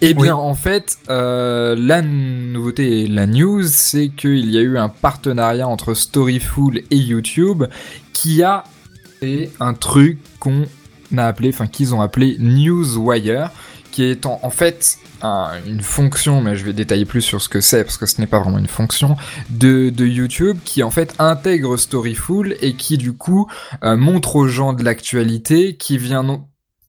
eh 0.02 0.12
bien, 0.12 0.36
en 0.36 0.54
fait, 0.54 0.98
euh, 1.08 1.74
la 1.78 2.02
nouveauté 2.02 3.04
et 3.04 3.06
la 3.06 3.26
news, 3.26 3.62
c'est 3.62 4.10
qu'il 4.10 4.50
y 4.50 4.58
a 4.58 4.60
eu 4.60 4.76
un 4.76 4.90
partenariat 4.90 5.66
entre 5.66 5.94
Storyful 5.94 6.82
et 6.90 6.96
YouTube 6.96 7.64
qui 8.12 8.42
a 8.42 8.64
fait 9.20 9.50
un 9.58 9.72
truc 9.72 10.18
qu'on 10.38 10.66
a 11.16 11.26
appelé, 11.26 11.48
enfin 11.48 11.66
qu'ils 11.66 11.94
ont 11.94 12.02
appelé 12.02 12.36
Newswire, 12.38 13.50
qui 13.96 14.04
est 14.04 14.26
en, 14.26 14.50
fait 14.50 14.98
un- 15.22 15.52
une 15.66 15.80
fonction, 15.80 16.42
mais 16.42 16.54
je 16.54 16.66
vais 16.66 16.74
détailler 16.74 17.06
plus 17.06 17.22
sur 17.22 17.40
ce 17.40 17.48
que 17.48 17.62
c'est 17.62 17.82
parce 17.82 17.96
que 17.96 18.04
ce 18.04 18.20
n'est 18.20 18.26
pas 18.26 18.40
vraiment 18.40 18.58
une 18.58 18.66
fonction 18.66 19.16
de, 19.48 19.90
YouTube 20.04 20.58
qui 20.66 20.82
en 20.82 20.90
fait 20.90 21.14
intègre 21.18 21.78
Storyful 21.78 22.58
et 22.60 22.74
qui 22.74 22.98
du 22.98 23.14
coup 23.14 23.48
euh, 23.82 23.96
montre 23.96 24.36
aux 24.36 24.48
gens 24.48 24.74
de 24.74 24.84
l'actualité 24.84 25.76
qui 25.76 25.96
vient 25.96 26.22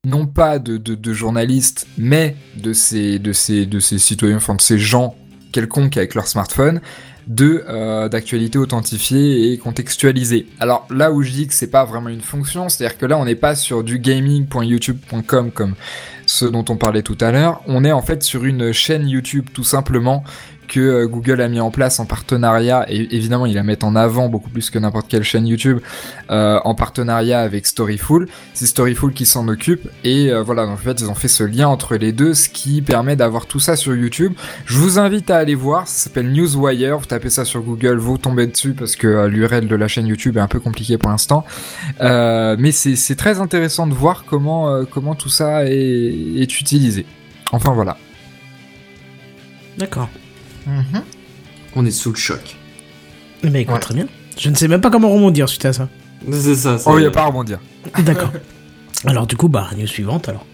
non 0.03 0.27
pas 0.27 0.59
de 0.59 1.13
journalistes, 1.13 1.88
mais 1.97 2.35
de 2.57 2.73
ces, 2.73 3.19
de 3.19 3.31
ces, 3.31 3.65
de 3.65 3.79
ces 3.79 3.99
citoyens, 3.99 4.35
enfin 4.35 4.55
de 4.55 4.61
ces 4.61 4.77
gens 4.77 5.15
quelconques 5.53 5.95
avec 5.95 6.13
leur 6.13 6.27
smartphone, 6.27 6.81
de 7.27 7.63
euh, 7.69 8.09
d'actualité 8.09 8.57
authentifiée 8.57 9.51
et 9.51 9.57
contextualisée. 9.57 10.47
Alors 10.59 10.88
là 10.89 11.11
où 11.11 11.21
je 11.23 11.31
dis 11.31 11.47
que 11.47 11.53
c'est 11.53 11.71
pas 11.71 11.85
vraiment 11.85 12.09
une 12.09 12.21
fonction, 12.21 12.67
c'est-à-dire 12.67 12.97
que 12.97 13.05
là 13.05 13.17
on 13.17 13.23
n'est 13.23 13.35
pas 13.35 13.55
sur 13.55 13.84
du 13.84 13.99
gaming.youtube.com 13.99 15.51
comme 15.51 15.75
ce 16.27 16.45
dont 16.45 16.65
on 16.69 16.75
parlait 16.75 17.01
tout 17.01 17.17
à 17.19 17.31
l'heure, 17.31 17.61
on 17.67 17.83
est 17.83 17.91
en 17.91 18.01
fait 18.01 18.21
sur 18.21 18.45
une 18.45 18.71
chaîne 18.71 19.07
YouTube 19.07 19.47
tout 19.53 19.63
simplement 19.63 20.23
que 20.68 20.80
euh, 20.80 21.07
Google 21.07 21.41
a 21.41 21.48
mis 21.48 21.60
en 21.60 21.72
place 21.72 21.99
en 21.99 22.06
partenariat, 22.06 22.85
et 22.89 23.15
évidemment 23.15 23.45
ils 23.45 23.56
la 23.56 23.64
mettent 23.64 23.84
en 23.84 23.95
avant 23.95 24.30
beaucoup 24.30 24.49
plus 24.49 24.69
que 24.69 24.80
n'importe 24.80 25.07
quelle 25.07 25.23
chaîne 25.23 25.48
YouTube, 25.48 25.80
euh, 26.30 26.60
en 26.64 26.76
partenariat 26.76 27.41
avec 27.41 27.65
Storyful. 27.65 28.27
C'est 28.53 28.65
Storyful 28.65 29.14
qui 29.14 29.26
s'en 29.26 29.48
occupe, 29.48 29.88
et 30.03 30.31
euh, 30.31 30.44
voilà, 30.44 30.68
en 30.68 30.77
fait 30.77 30.99
ils 31.02 31.10
ont 31.10 31.15
fait 31.15 31.27
ce 31.27 31.44
lien 31.44 31.68
entre 31.68 31.95
les 31.95 32.11
deux, 32.11 32.34
ce 32.34 32.49
qui 32.49 32.81
permet 32.81 33.15
d'avoir 33.15 33.45
tout 33.45 33.60
ça 33.60 33.76
sur 33.76 33.95
YouTube. 33.95 34.34
Je 34.65 34.77
vous 34.77 34.99
invite 34.99 35.30
à 35.30 35.38
aller 35.38 35.56
voir, 35.56 35.88
ça 35.88 36.06
s'appelle 36.06 36.31
Newswire, 36.31 36.98
vous 36.99 37.06
tapez 37.06 37.30
ça 37.30 37.45
sur 37.45 37.61
Google, 37.61 37.98
vous 37.98 38.18
tombez 38.18 38.48
dessus 38.48 38.73
parce 38.73 38.95
que 38.95 39.27
l'URL 39.27 39.68
de 39.68 39.76
la 39.76 39.88
chaîne 39.88 40.07
YouTube 40.07 40.38
est 40.38 40.41
un 40.41 40.48
peu 40.48 40.60
compliqué 40.60 40.98
pour 40.98 41.10
l'instant. 41.10 41.45
Mais 41.99 42.72
c'est 42.72 43.15
très 43.15 43.39
intéressant 43.39 43.88
de 43.88 43.94
voir 43.94 44.26
comment, 44.26 45.15
tout 45.18 45.30
ça 45.30 45.65
est 45.65 46.60
utilisé. 46.60 47.06
Enfin 47.52 47.72
voilà. 47.72 47.98
D'accord. 49.77 50.10
On 51.76 51.85
est 51.85 51.91
sous 51.91 52.11
le 52.11 52.18
choc. 52.18 52.56
Eh 53.44 53.49
ben 53.49 53.61
écoute, 53.61 53.76
Ouais. 53.76 53.80
très 53.80 53.94
bien. 53.94 54.07
Je 54.39 54.49
ne 54.49 54.56
sais 54.56 54.68
même 54.68 54.81
pas 54.81 54.89
comment 54.89 55.10
rebondir 55.10 55.48
suite 55.49 55.65
à 55.65 55.73
ça. 55.73 55.89
C'est 56.31 56.56
ça. 56.56 56.77
c'est- 56.77 56.89
Oh, 56.89 56.98
il 56.98 57.02
n'y 57.02 57.07
a 57.07 57.11
pas 57.11 57.22
à 57.23 57.26
rebondir. 57.27 57.60
D'accord. 57.99 58.31
alors 59.06 59.27
du 59.27 59.35
coup, 59.38 59.48
bah, 59.49 59.69
news 59.77 59.88
suivante 59.88 60.27
alors. 60.30 60.45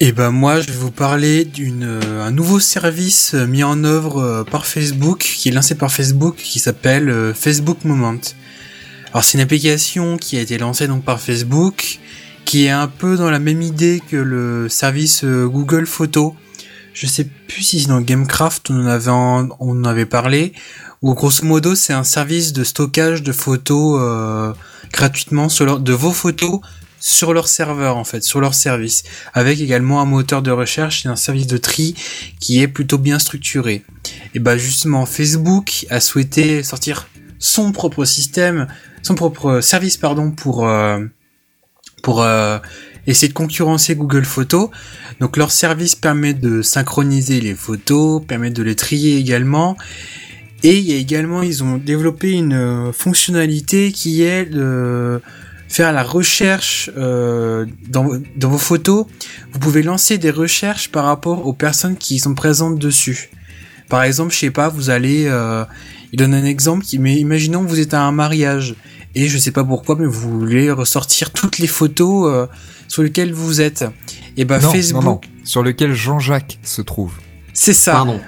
Et 0.00 0.12
ben 0.12 0.30
moi, 0.30 0.60
je 0.60 0.66
vais 0.66 0.76
vous 0.78 0.90
parler 0.90 1.44
d'une 1.44 1.84
euh, 1.84 2.26
un 2.26 2.30
nouveau 2.32 2.58
service 2.58 3.32
euh, 3.34 3.46
mis 3.46 3.62
en 3.62 3.84
œuvre 3.84 4.20
euh, 4.20 4.44
par 4.44 4.66
Facebook, 4.66 5.20
qui 5.20 5.48
est 5.48 5.52
lancé 5.52 5.76
par 5.76 5.92
Facebook, 5.92 6.36
qui 6.36 6.58
s'appelle 6.58 7.08
euh, 7.08 7.32
Facebook 7.32 7.84
Moment. 7.84 8.16
Alors 9.12 9.24
c'est 9.24 9.38
une 9.38 9.42
application 9.44 10.16
qui 10.16 10.36
a 10.36 10.40
été 10.40 10.58
lancée 10.58 10.88
donc 10.88 11.04
par 11.04 11.20
Facebook, 11.20 12.00
qui 12.44 12.66
est 12.66 12.70
un 12.70 12.86
peu 12.88 13.16
dans 13.16 13.30
la 13.30 13.38
même 13.38 13.62
idée 13.62 14.02
que 14.10 14.16
le 14.16 14.68
service 14.68 15.24
euh, 15.24 15.46
Google 15.46 15.86
Photo. 15.86 16.36
Je 16.92 17.06
sais 17.06 17.24
plus 17.24 17.62
si 17.62 17.86
dans 17.86 18.00
Gamecraft 18.00 18.70
on 18.70 18.84
en 18.84 18.86
avait 18.86 19.10
on 19.10 19.50
en 19.60 19.84
avait 19.84 20.06
parlé. 20.06 20.52
Ou 21.02 21.14
grosso 21.14 21.44
modo, 21.44 21.74
c'est 21.74 21.92
un 21.92 22.04
service 22.04 22.52
de 22.52 22.64
stockage 22.64 23.22
de 23.22 23.32
photos 23.32 23.98
euh, 24.00 24.52
gratuitement 24.92 25.48
sur 25.48 25.66
leur- 25.66 25.80
de 25.80 25.92
vos 25.92 26.12
photos 26.12 26.60
sur 27.00 27.34
leur 27.34 27.48
serveur 27.48 27.98
en 27.98 28.04
fait, 28.04 28.24
sur 28.24 28.40
leur 28.40 28.54
service, 28.54 29.02
avec 29.34 29.60
également 29.60 30.00
un 30.00 30.06
moteur 30.06 30.40
de 30.40 30.50
recherche 30.50 31.04
et 31.04 31.08
un 31.10 31.16
service 31.16 31.46
de 31.46 31.58
tri 31.58 31.94
qui 32.40 32.62
est 32.62 32.68
plutôt 32.68 32.96
bien 32.96 33.18
structuré. 33.18 33.84
Et 34.34 34.38
bah 34.38 34.56
justement, 34.56 35.04
Facebook 35.04 35.84
a 35.90 36.00
souhaité 36.00 36.62
sortir 36.62 37.06
son 37.38 37.72
propre 37.72 38.06
système, 38.06 38.68
son 39.02 39.14
propre 39.14 39.60
service 39.60 39.98
pardon 39.98 40.30
pour 40.30 40.66
euh, 40.66 41.00
pour 42.04 42.22
euh, 42.22 42.58
essayer 43.08 43.28
de 43.28 43.34
concurrencer 43.34 43.96
Google 43.96 44.24
Photos. 44.24 44.68
Donc 45.18 45.36
leur 45.36 45.50
service 45.50 45.96
permet 45.96 46.34
de 46.34 46.62
synchroniser 46.62 47.40
les 47.40 47.54
photos, 47.54 48.22
permet 48.24 48.50
de 48.50 48.62
les 48.62 48.76
trier 48.76 49.16
également. 49.16 49.76
Et 50.62 50.78
il 50.78 50.84
y 50.84 50.92
a 50.92 50.96
également, 50.96 51.42
ils 51.42 51.64
ont 51.64 51.78
développé 51.78 52.32
une 52.32 52.54
euh, 52.54 52.92
fonctionnalité 52.92 53.90
qui 53.90 54.22
est 54.22 54.46
de 54.46 55.20
faire 55.68 55.92
la 55.92 56.02
recherche 56.02 56.90
euh, 56.96 57.66
dans, 57.88 58.06
vos 58.48 58.58
photos. 58.58 59.06
Vous 59.52 59.58
pouvez 59.58 59.82
lancer 59.82 60.18
des 60.18 60.30
recherches 60.30 60.90
par 60.90 61.04
rapport 61.04 61.46
aux 61.46 61.52
personnes 61.52 61.96
qui 61.96 62.18
sont 62.18 62.34
présentes 62.34 62.78
dessus. 62.78 63.30
Par 63.88 64.02
exemple, 64.04 64.32
je 64.32 64.38
sais 64.38 64.50
pas, 64.50 64.68
vous 64.68 64.88
allez, 64.88 65.24
euh, 65.26 65.64
il 66.12 66.18
donne 66.18 66.34
un 66.34 66.44
exemple, 66.44 66.84
mais 66.98 67.16
imaginons 67.16 67.64
que 67.64 67.68
vous 67.68 67.80
êtes 67.80 67.92
à 67.92 68.02
un 68.02 68.12
mariage 68.12 68.74
et 69.14 69.28
je 69.28 69.38
sais 69.38 69.50
pas 69.50 69.64
pourquoi, 69.64 69.96
mais 69.96 70.06
vous 70.06 70.40
voulez 70.40 70.70
ressortir 70.70 71.30
toutes 71.30 71.58
les 71.58 71.66
photos 71.66 72.32
euh, 72.32 72.46
sur 72.88 73.02
lesquelles 73.02 73.32
vous 73.32 73.60
êtes. 73.60 73.84
Et 74.36 74.44
bah 74.44 74.58
non, 74.58 74.70
Facebook, 74.70 75.04
non, 75.04 75.10
non. 75.10 75.20
Sur 75.44 75.62
lequel 75.62 75.92
Jean-Jacques 75.94 76.58
se 76.62 76.82
trouve. 76.82 77.12
c'est 77.52 77.74
ça. 77.74 77.92
Pardon. 77.92 78.20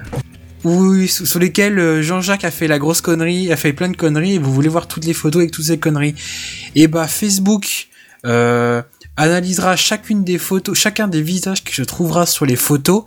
Oui, 0.64 1.06
sur 1.08 1.38
lesquels 1.38 1.78
euh, 1.78 2.02
Jean-Jacques 2.02 2.44
a 2.44 2.50
fait 2.50 2.66
la 2.66 2.78
grosse 2.78 3.00
connerie, 3.00 3.52
a 3.52 3.56
fait 3.56 3.72
plein 3.72 3.88
de 3.88 3.96
conneries, 3.96 4.34
et 4.34 4.38
vous 4.38 4.52
voulez 4.52 4.68
voir 4.68 4.88
toutes 4.88 5.04
les 5.04 5.14
photos 5.14 5.40
avec 5.40 5.52
toutes 5.52 5.66
ces 5.66 5.78
conneries. 5.78 6.14
Et 6.74 6.88
bah 6.88 7.06
Facebook 7.06 7.88
euh, 8.24 8.82
analysera 9.16 9.76
chacune 9.76 10.24
des 10.24 10.38
photos, 10.38 10.76
chacun 10.76 11.08
des 11.08 11.22
visages 11.22 11.62
que 11.62 11.72
se 11.72 11.82
trouvera 11.82 12.26
sur 12.26 12.46
les 12.46 12.56
photos. 12.56 13.04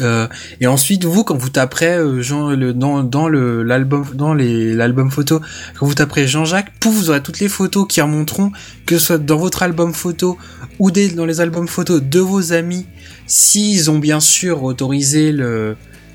Euh, 0.00 0.26
et 0.60 0.66
ensuite, 0.66 1.04
vous, 1.04 1.22
quand 1.22 1.36
vous 1.36 1.50
taperez 1.50 1.94
euh, 1.94 2.20
Jean, 2.20 2.56
dans, 2.56 3.04
dans 3.04 3.28
l'album, 3.28 4.04
dans 4.14 4.34
l'album 4.34 5.10
photo, 5.10 5.40
quand 5.78 5.86
vous 5.86 5.94
taperez 5.94 6.26
Jean-Jacques, 6.26 6.72
pouf, 6.80 6.94
vous 6.94 7.10
aurez 7.10 7.22
toutes 7.22 7.38
les 7.38 7.48
photos 7.48 7.86
qui 7.88 8.00
remonteront, 8.00 8.50
que 8.86 8.98
ce 8.98 9.06
soit 9.06 9.18
dans 9.18 9.36
votre 9.36 9.62
album 9.62 9.94
photo 9.94 10.36
ou 10.80 10.90
dans 10.90 11.26
les 11.26 11.40
albums 11.40 11.68
photos 11.68 12.02
de 12.02 12.18
vos 12.18 12.52
amis, 12.52 12.86
s'ils 13.28 13.88
ont 13.88 14.00
bien 14.00 14.18
sûr 14.18 14.64
autorisé 14.64 15.32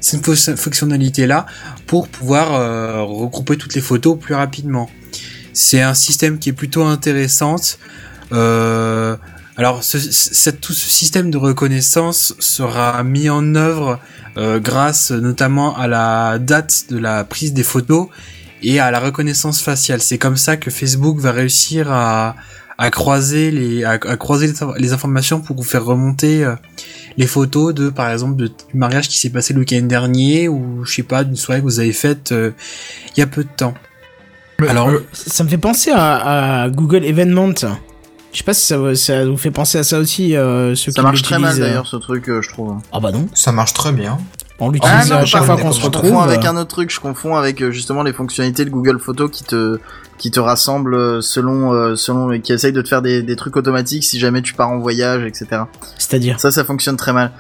cette 0.02 0.26
fo- 0.26 0.58
fonctionnalité 0.58 1.26
là 1.28 1.46
pour 1.88 2.10
pouvoir 2.10 2.54
euh, 2.54 3.02
regrouper 3.04 3.56
toutes 3.56 3.76
les 3.76 3.82
photos 3.82 4.20
plus 4.20 4.36
rapidement. 4.36 4.90
C'est 5.54 5.82
un 5.82 5.94
système 5.94 6.38
qui 6.40 6.50
est 6.50 6.54
plutôt 6.54 6.84
intéressant. 6.84 7.56
Alors, 9.60 9.84
ce, 9.84 10.00
ce- 10.00 10.50
tout 10.50 10.74
ce 10.74 10.90
système 10.90 11.30
de 11.30 11.38
reconnaissance 11.38 12.34
sera 12.40 13.04
mis 13.04 13.30
en 13.30 13.54
œuvre 13.56 14.00
euh, 14.38 14.60
grâce 14.60 15.12
notamment 15.12 15.78
à 15.78 15.88
la 15.88 16.40
date 16.40 16.86
de 16.90 16.98
la 16.98 17.24
prise 17.26 17.52
des 17.54 17.64
photos 17.64 18.08
et 18.64 18.80
à 18.80 18.90
la 18.90 19.00
reconnaissance 19.00 19.62
faciale. 19.62 20.02
C'est 20.02 20.18
comme 20.18 20.38
ça 20.38 20.56
que 20.58 20.70
Facebook 20.72 21.20
va 21.20 21.32
réussir 21.34 21.92
à, 21.92 22.36
à 22.78 22.90
croiser 22.90 23.52
les 23.52 23.84
à, 23.84 23.92
à 23.92 24.16
croiser 24.18 24.48
les, 24.48 24.54
les 24.78 24.94
informations 24.94 25.42
pour 25.42 25.56
vous 25.58 25.64
faire 25.64 25.84
remonter 25.84 26.44
euh, 26.46 26.56
les 27.18 27.28
photos 27.28 27.74
de 27.74 27.90
par 27.90 28.10
exemple 28.12 28.38
de, 28.38 28.48
du 28.48 28.76
mariage 28.76 29.10
qui 29.10 29.18
s'est 29.20 29.30
passé 29.32 29.54
le 29.54 29.60
week-end 29.60 29.82
dernier 29.82 30.48
ou 30.48 30.86
je 30.86 30.94
sais 30.96 31.04
pas 31.04 31.24
d'une 31.26 31.36
soirée 31.36 31.60
que 31.60 31.66
vous 31.66 31.80
avez 31.82 31.92
faite 31.94 32.32
euh, 32.32 32.52
il 33.16 33.20
y 33.20 33.24
a 33.24 33.28
peu 33.28 33.44
de 33.44 33.50
temps. 33.58 33.74
Alors, 34.68 34.90
Ça 35.14 35.30
ça 35.32 35.44
me 35.44 35.50
fait 35.50 35.58
penser 35.58 35.92
à, 35.94 36.64
à 36.64 36.70
Google 36.70 37.04
Eventment. 37.06 37.56
Je 38.32 38.38
sais 38.38 38.44
pas 38.44 38.54
si 38.54 38.66
ça, 38.66 38.78
vous- 38.78 38.96
ça 38.96 39.26
vous 39.26 39.38
fait 39.38 39.52
penser 39.52 39.78
à 39.80 39.84
ça 39.84 39.98
aussi. 40.00 40.36
Euh, 40.36 40.76
ceux 40.76 40.92
Ça 40.92 41.02
qui 41.02 41.06
marche 41.06 41.22
très 41.24 41.40
mal 41.40 41.56
euh. 41.56 41.60
d'ailleurs 41.60 41.88
ce 41.88 41.96
truc, 41.98 42.30
euh, 42.30 42.42
je 42.42 42.50
trouve. 42.50 42.76
Ah 42.92 43.00
bah 43.00 43.12
non. 43.12 43.28
Ça 43.34 43.52
marche 43.52 43.74
très 43.74 43.92
bien. 43.92 44.18
On 44.60 44.70
l'utilise 44.72 44.94
Ah 44.96 45.06
non, 45.06 45.16
à 45.22 45.26
chaque 45.26 45.44
fois 45.44 45.56
qu'on 45.58 45.72
se 45.72 45.80
je 45.80 45.86
retrouve. 45.86 46.10
confonds 46.12 46.20
avec 46.20 46.46
un 46.46 46.56
autre 46.58 46.68
truc, 46.68 46.92
je 46.94 47.00
confonds 47.00 47.36
avec 47.38 47.62
euh, 47.64 47.72
justement 47.72 48.04
les 48.04 48.12
fonctionnalités 48.14 48.66
de 48.66 48.70
Google 48.70 49.00
Photos 49.00 49.32
qui 49.32 49.44
te 49.46 49.80
qui 50.18 50.32
te 50.32 50.40
rassemblent 50.42 50.96
euh, 50.96 51.22
selon 51.22 51.96
selon 51.96 52.38
qui 52.42 52.52
essayent 52.52 52.74
de 52.74 52.82
te 52.82 52.90
faire 52.90 53.02
des, 53.02 53.24
des 53.24 53.36
trucs 53.38 53.56
automatiques 53.56 54.04
si 54.04 54.20
jamais 54.20 54.42
tu 54.42 54.54
pars 54.54 54.70
en 54.70 54.78
voyage, 54.80 55.24
etc. 55.24 55.64
C'est-à-dire 55.98 56.40
Ça, 56.42 56.52
ça 56.52 56.66
fonctionne 56.66 56.98
très 56.98 57.14
mal. 57.14 57.32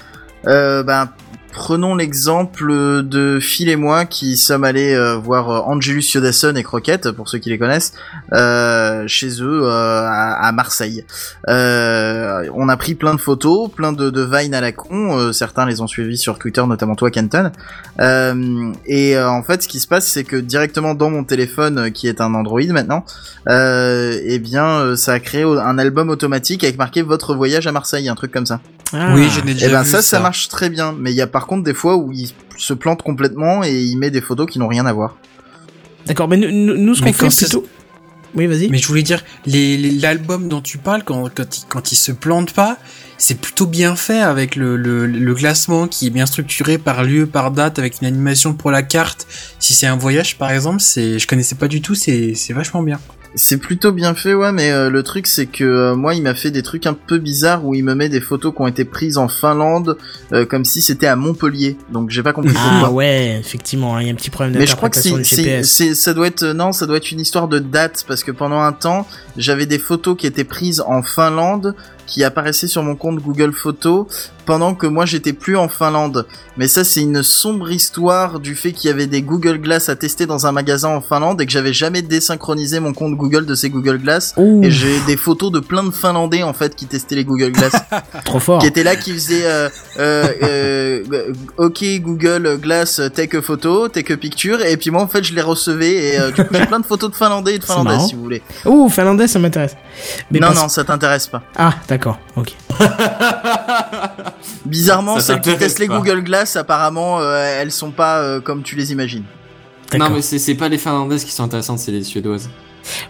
Euh, 0.48 0.82
ben 0.84 1.10
prenons 1.52 1.96
l'exemple 1.96 3.04
de 3.04 3.40
Phil 3.42 3.70
et 3.70 3.76
moi 3.76 4.06
qui 4.06 4.38
sommes 4.38 4.64
allés 4.64 4.94
euh, 4.94 5.18
voir 5.18 5.50
euh, 5.50 5.60
Angelus 5.60 6.04
Yodasson 6.14 6.56
et 6.56 6.64
Croquette, 6.64 7.12
pour 7.12 7.30
ceux 7.30 7.38
qui 7.40 7.50
les 7.50 7.58
connaissent, 7.58 7.94
euh, 8.34 9.04
chez 9.08 9.42
eux 9.42 9.62
euh, 9.64 10.08
à, 10.08 10.48
à 10.48 10.52
Marseille. 10.52 11.06
Euh, 11.48 12.50
on 12.54 12.70
a 12.70 12.78
pris 12.78 12.96
plein 12.96 13.14
de 13.16 13.20
photos, 13.20 13.70
plein 13.72 13.92
de, 13.92 14.10
de 14.10 14.22
vines 14.22 14.54
à 14.54 14.62
la 14.62 14.72
con. 14.72 15.18
euh, 15.18 15.32
certains 15.32 15.66
les 15.66 15.82
ont 15.82 15.88
suivis 15.88 16.18
sur 16.18 16.38
Twitter, 16.40 16.64
notamment 16.66 16.96
toi, 16.96 17.12
Kenton. 17.12 17.52
Euh, 18.00 18.72
et 18.86 19.18
euh, 19.18 19.30
en 19.30 19.44
fait, 19.44 19.64
ce 19.64 19.68
qui 19.68 19.80
se 19.80 19.88
passe, 19.88 20.08
c'est 20.08 20.24
que 20.24 20.36
directement 20.36 20.96
dans 20.96 21.10
mon 21.10 21.24
téléphone, 21.24 21.92
qui 21.92 22.08
est 22.08 22.22
un 22.22 22.34
Android 22.34 22.62
maintenant, 22.70 23.06
euh, 23.48 24.20
eh 24.24 24.40
bien, 24.40 24.96
ça 24.96 25.14
a 25.14 25.20
créé 25.20 25.44
un 25.44 25.78
album 25.78 26.10
automatique 26.10 26.64
avec 26.64 26.78
marqué 26.78 27.02
votre 27.02 27.36
voyage 27.36 27.68
à 27.68 27.72
Marseille, 27.72 28.10
un 28.10 28.16
truc 28.16 28.32
comme 28.32 28.46
ça. 28.46 28.60
Ah. 28.94 29.12
Oui, 29.14 29.30
je 29.30 29.42
n'ai 29.42 29.54
déjà 29.54 29.68
Et 29.68 29.72
ben 29.72 29.84
vu 29.84 29.90
ça, 29.90 30.02
ça, 30.02 30.20
marche 30.20 30.48
très 30.50 30.70
bien. 30.70 30.96
Mais 30.98 31.12
il 31.12 31.16
y 31.16 31.22
a 31.22 31.28
par 31.40 31.48
contre 31.48 31.64
des 31.64 31.74
fois 31.74 31.96
où 31.96 32.12
il 32.12 32.30
se 32.58 32.74
plante 32.74 33.02
complètement 33.02 33.64
et 33.64 33.74
il 33.82 33.96
met 33.96 34.12
des 34.12 34.20
photos 34.20 34.46
qui 34.52 34.60
n'ont 34.60 34.68
rien 34.68 34.86
à 34.86 34.92
voir. 34.92 35.16
D'accord, 36.06 36.28
mais 36.28 36.36
nous, 36.36 36.96
ce 36.96 37.02
qu'on 37.02 37.14
fait 37.14 37.28
plutôt. 37.46 37.66
Oui, 38.36 38.46
vas-y. 38.46 38.68
Mais 38.70 38.78
je 38.78 38.86
voulais 38.88 39.04
dire, 39.04 39.24
les- 39.46 39.78
les- 39.78 39.92
l'album 39.92 40.50
dont 40.50 40.60
tu 40.60 40.78
parles, 40.78 41.04
quand, 41.06 41.30
quand, 41.34 41.58
il, 41.58 41.64
quand 41.70 41.94
il 41.94 41.96
se 41.96 42.12
plante 42.12 42.52
pas, 42.52 42.78
c'est 43.18 43.40
plutôt 43.40 43.66
bien 43.68 43.96
fait 43.96 44.20
avec 44.20 44.58
le, 44.58 44.76
le, 44.76 45.08
le 45.08 45.34
classement 45.34 45.88
qui 45.88 46.08
est 46.08 46.10
bien 46.10 46.26
structuré 46.26 46.78
par 46.78 47.04
lieu, 47.06 47.26
par 47.26 47.52
date, 47.52 47.80
avec 47.80 48.02
une 48.02 48.08
animation 48.08 48.54
pour 48.54 48.70
la 48.70 48.84
carte. 48.84 49.26
Si 49.60 49.74
c'est 49.74 49.88
un 49.88 49.96
voyage, 49.96 50.38
par 50.38 50.52
exemple, 50.52 50.82
c'est, 50.82 51.20
je 51.20 51.26
connaissais 51.26 51.56
pas 51.56 51.70
du 51.70 51.82
tout, 51.82 51.96
c'est, 51.96 52.34
c'est 52.36 52.52
vachement 52.54 52.84
bien. 52.84 53.00
C'est 53.36 53.58
plutôt 53.58 53.92
bien 53.92 54.16
fait, 54.16 54.34
ouais, 54.34 54.52
mais 54.52 54.72
euh, 54.72 54.90
le 54.90 55.04
truc 55.04 55.28
c'est 55.28 55.46
que 55.46 55.64
euh, 55.64 55.96
moi 55.96 56.16
il 56.16 56.24
m'a 56.24 56.34
fait 56.34 56.50
des 56.50 56.64
trucs 56.64 56.88
un 56.88 56.94
peu 56.96 57.20
bizarres 57.20 57.64
où 57.64 57.76
il 57.76 57.84
me 57.84 57.94
met 57.94 58.10
des 58.10 58.22
photos 58.22 58.54
qui 58.56 58.62
ont 58.62 58.68
été 58.68 58.86
prises 58.86 59.18
en 59.20 59.28
Finlande 59.28 59.98
euh, 60.34 60.46
comme 60.46 60.66
si 60.66 60.82
c'était 60.82 61.06
à 61.08 61.16
Montpellier. 61.16 61.78
Donc 61.92 62.10
j'ai 62.10 62.24
pas 62.24 62.34
compris 62.34 62.54
Ah 62.58 62.70
pourquoi. 62.80 62.90
ouais, 62.96 63.38
effectivement, 63.40 63.96
hein, 63.96 64.02
il 64.02 64.08
y 64.08 64.10
a 64.10 64.14
un 64.14 64.16
petit 64.16 64.32
problème 64.32 64.56
Mais 64.58 64.66
je 64.66 64.76
crois 64.76 64.90
que 64.90 64.96
d'interprétation 64.96 65.36
c'est, 65.36 65.36
du 65.42 65.44
c'est, 65.44 65.50
GPS. 65.52 65.72
c'est- 65.72 65.94
ça 65.96 66.14
doit 66.16 66.26
être, 66.28 66.44
non, 66.44 66.72
ça 66.72 66.88
doit 66.88 66.98
être 66.98 67.12
une 67.12 67.20
histoire 67.20 67.48
de 67.48 67.60
date 67.60 68.04
parce 68.08 68.24
que 68.24 68.32
pendant 68.32 68.62
un 68.62 68.72
temps, 68.74 69.06
j'avais 69.38 69.68
des 69.68 69.80
photos 69.80 70.18
qui 70.18 70.26
étaient 70.26 70.44
prises 70.44 70.82
en 70.82 71.04
Finlande 71.04 71.76
qui 72.10 72.24
apparaissaient 72.24 72.68
sur 72.68 72.82
mon 72.84 72.96
compte 72.96 73.20
Google 73.20 73.54
Photos 73.54 74.08
pendant 74.46 74.74
que 74.74 74.88
moi 74.88 75.06
j'étais 75.06 75.32
plus 75.34 75.56
en 75.58 75.70
Finlande. 75.70 76.26
Mais 76.58 76.68
ça, 76.68 76.84
c'est 76.84 77.02
une 77.02 77.22
sombre 77.22 77.70
histoire 77.72 78.40
du 78.40 78.56
fait 78.56 78.72
qu'il 78.72 78.90
y 78.90 78.92
avait 78.94 79.06
des 79.06 79.22
Google 79.22 79.60
Glass 79.60 79.90
à 79.90 79.96
tester 79.96 80.26
dans 80.26 80.48
un 80.48 80.52
magasin 80.52 80.90
en 80.90 81.02
Finlande 81.02 81.40
et 81.40 81.46
que 81.46 81.52
j'avais 81.52 81.72
jamais 81.72 82.02
désynchronisé 82.02 82.80
mon 82.80 82.94
compte 82.94 83.16
Google 83.16 83.46
de 83.46 83.54
ces 83.54 83.70
Google 83.70 84.00
Glass. 84.00 84.34
Et 84.64 84.72
j'ai 84.72 85.00
des 85.06 85.18
photos 85.18 85.52
de 85.52 85.60
plein 85.60 85.84
de 85.84 85.92
Finlandais 85.92 86.42
en 86.42 86.54
fait 86.54 86.76
qui 86.76 86.88
testaient 86.88 87.16
les 87.16 87.26
Google 87.26 87.52
Glass, 87.52 87.74
trop 88.26 88.40
fort. 88.40 88.60
qui 88.60 88.66
étaient 88.68 88.84
là, 88.84 88.96
qui 88.96 89.12
faisaient 89.14 89.46
euh, 89.46 89.70
euh, 90.00 91.04
euh, 91.14 91.34
OK 91.58 91.84
Google 92.02 92.58
Glass 92.60 93.00
take 93.14 93.38
a 93.38 93.42
photo, 93.44 93.88
take 93.88 94.12
a 94.14 94.18
picture, 94.18 94.62
et 94.66 94.78
puis 94.78 94.90
moi 94.90 95.04
en 95.04 95.08
fait 95.08 95.24
je 95.24 95.34
les 95.36 95.42
recevais 95.42 96.16
et 96.16 96.32
du 96.32 96.44
coup 96.44 96.54
j'ai 96.56 96.66
plein 96.66 96.80
de 96.80 96.86
photos 96.86 97.12
de 97.12 97.16
Finlandais 97.16 97.56
et 97.56 97.60
de 97.60 97.66
marrant. 97.84 98.00
si 98.00 98.16
vous 98.16 98.24
voulez. 98.24 98.42
Ouh, 98.66 98.90
finlandais, 98.90 99.28
ça 99.28 99.38
m'intéresse. 99.38 99.76
Non 100.32 100.40
parce- 100.40 100.62
non 100.64 100.70
ça 100.70 100.84
t'intéresse 100.84 101.28
pas. 101.28 101.44
Ah, 101.56 101.76
d'accord, 101.88 101.99
ok. 102.36 102.56
Bizarrement 104.66 105.16
Ça 105.16 105.22
celles 105.22 105.42
qui 105.42 105.56
testent 105.58 105.80
les. 105.80 105.88
Google 105.88 106.24
Glass 106.24 106.56
apparemment 106.56 107.20
euh, 107.20 107.60
elles 107.62 107.72
sont 107.72 107.92
pas 107.92 108.20
euh, 108.20 108.40
comme 108.40 108.64
tu 108.64 108.76
les 108.76 108.92
imagines. 108.92 109.24
D'accord. 109.92 110.10
Non, 110.10 110.16
mais 110.16 110.22
c'est 110.22 110.56
pas 110.56 110.70
les 110.70 110.78
finlandaises 110.78 111.24
qui 111.26 111.32
sont 111.32 111.44
intéressantes, 111.44 111.80
c'est 111.80 111.92
les 111.92 112.04
suédoises. 112.04 112.50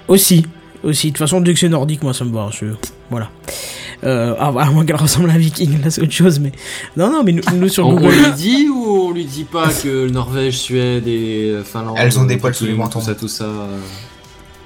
Aussi, 0.08 0.46
aussi. 0.84 1.08
De 1.08 1.12
toute 1.12 1.20
façon, 1.20 1.42
dès 1.42 1.54
que 1.54 1.60
c'est 1.60 1.68
nordique, 1.70 2.02
moi, 2.04 2.14
ça 2.14 2.24
me 2.24 2.32
va. 2.34 2.50
Voilà. 3.10 3.30
Euh, 4.06 4.34
ah, 4.40 4.54
à 4.58 4.70
moins 4.72 4.86
qu'elle 4.86 4.96
ressemble 4.96 5.30
à 5.30 5.34
un 5.34 5.38
viking, 5.38 5.82
là, 5.84 5.90
c'est 5.90 6.02
autre 6.02 6.14
chose, 6.14 6.40
mais... 6.40 6.54
Non, 6.96 7.12
non, 7.12 7.22
mais 7.24 7.34
nous, 7.34 7.42
nous 7.54 7.68
sur 7.68 7.86
On, 7.86 7.92
on 7.92 7.96
Google... 7.96 8.14
lui 8.16 8.32
dit 8.32 8.70
ou 8.70 9.08
on 9.10 9.12
lui 9.12 9.26
dit 9.26 9.44
pas 9.44 9.68
que 9.68 10.08
Norvège, 10.10 10.58
Suède 10.58 11.06
et 11.06 11.50
euh, 11.52 11.64
Finlande. 11.66 11.98
Elles 12.00 12.18
ont 12.18 12.24
des 12.24 12.38
poils 12.38 12.56
sous 12.56 12.66
les 12.66 12.76
mentons. 12.76 13.00
Tout 13.00 13.06
ça, 13.06 13.16
tout 13.16 13.28
ça. 13.28 13.44
euh. 13.44 13.78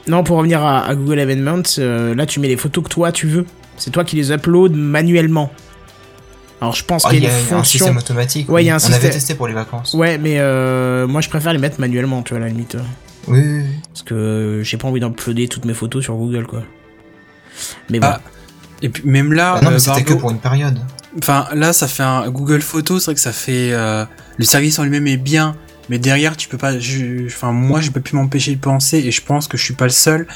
Non, 0.08 0.24
pour 0.24 0.38
revenir 0.38 0.64
à, 0.64 0.86
à 0.86 0.94
Google 0.94 1.18
Events, 1.18 1.80
euh, 1.80 2.14
là, 2.14 2.28
tu 2.28 2.40
mets 2.40 2.48
les 2.48 2.58
photos 2.58 2.84
que 2.84 2.90
toi, 2.90 3.12
tu 3.12 3.26
veux. 3.26 3.46
C'est 3.78 3.92
toi 3.92 4.04
qui 4.04 4.16
les 4.16 4.32
uploads 4.32 4.74
manuellement. 4.76 5.52
Alors, 6.62 6.76
je 6.76 6.84
pense 6.86 7.04
Ah, 7.06 7.10
qu'il 7.10 7.20
il 7.20 7.24
y 7.24 7.28
y 7.28 7.30
a 7.30 7.36
a 7.36 7.40
une 7.40 7.46
un 7.46 7.48
fonction... 7.58 7.64
système 7.80 7.98
automatique. 7.98 8.50
Ouais, 8.50 8.64
il 8.64 8.68
y 8.68 8.70
a 8.70 8.74
un 8.74 8.78
On 8.78 8.80
système- 8.80 8.96
avait 9.00 9.10
testé 9.10 9.36
pour 9.36 9.48
les 9.48 9.54
vacances. 9.54 9.94
Ouais, 9.94 10.18
mais 10.18 10.36
euh, 10.40 11.08
moi, 11.08 11.20
je 11.22 11.28
préfère 11.30 11.52
les 11.52 11.60
mettre 11.60 11.80
manuellement, 11.80 12.22
tu 12.24 12.30
vois, 12.34 12.38
à 12.38 12.46
la 12.46 12.50
limite. 12.50 12.76
euh, 12.76 12.80
Oui, 13.28 13.40
oui, 13.44 13.60
oui. 13.64 13.76
Parce 13.90 14.04
que 14.04 14.14
euh, 14.14 14.64
j'ai 14.64 14.78
pas 14.78 14.88
envie 14.88 15.02
d'uploader 15.02 15.48
toutes 15.50 15.66
mes 15.66 15.74
photos 15.74 16.04
sur 16.04 16.16
Google, 16.16 16.46
quoi. 16.48 16.64
Mais 17.90 18.00
bon. 18.00 18.08
Ah, 18.10 18.22
Et 18.82 18.90
puis 18.90 19.04
même 19.06 19.34
là, 19.34 19.56
Ah 19.58 19.62
non, 19.62 19.70
euh, 19.70 19.74
mais 19.74 19.80
c'était 19.80 20.04
que 20.04 20.14
pour 20.14 20.32
une 20.32 20.40
période. 20.40 20.80
Enfin, 21.18 21.48
là, 21.54 21.74
ça 21.74 21.88
fait 21.88 22.04
un 22.04 22.30
Google 22.30 22.62
Photos, 22.62 23.02
c'est 23.04 23.12
vrai 23.12 23.16
que 23.16 23.22
ça 23.22 23.34
fait. 23.34 23.72
euh, 23.74 24.06
le 24.38 24.46
service 24.46 24.80
en 24.80 24.84
lui-même 24.84 25.06
est 25.08 25.18
bien, 25.18 25.56
mais 25.90 26.00
derrière, 26.00 26.38
tu 26.38 26.48
peux 26.48 26.58
pas. 26.58 26.80
je- 26.80 27.26
Enfin, 27.28 27.52
moi, 27.52 27.82
je 27.82 27.92
peux 27.92 28.02
plus 28.02 28.16
m'empêcher 28.16 28.56
de 28.56 28.60
penser, 28.62 28.98
et 29.00 29.12
je 29.12 29.22
pense 29.22 29.48
que 29.48 29.58
je 29.58 29.64
suis 29.64 29.74
pas 29.76 29.86
le 29.86 29.92
seul 29.92 30.28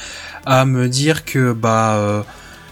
à 0.46 0.64
me 0.66 0.88
dire 0.88 1.24
que 1.24 1.52
bah 1.52 1.94
euh, 1.96 2.22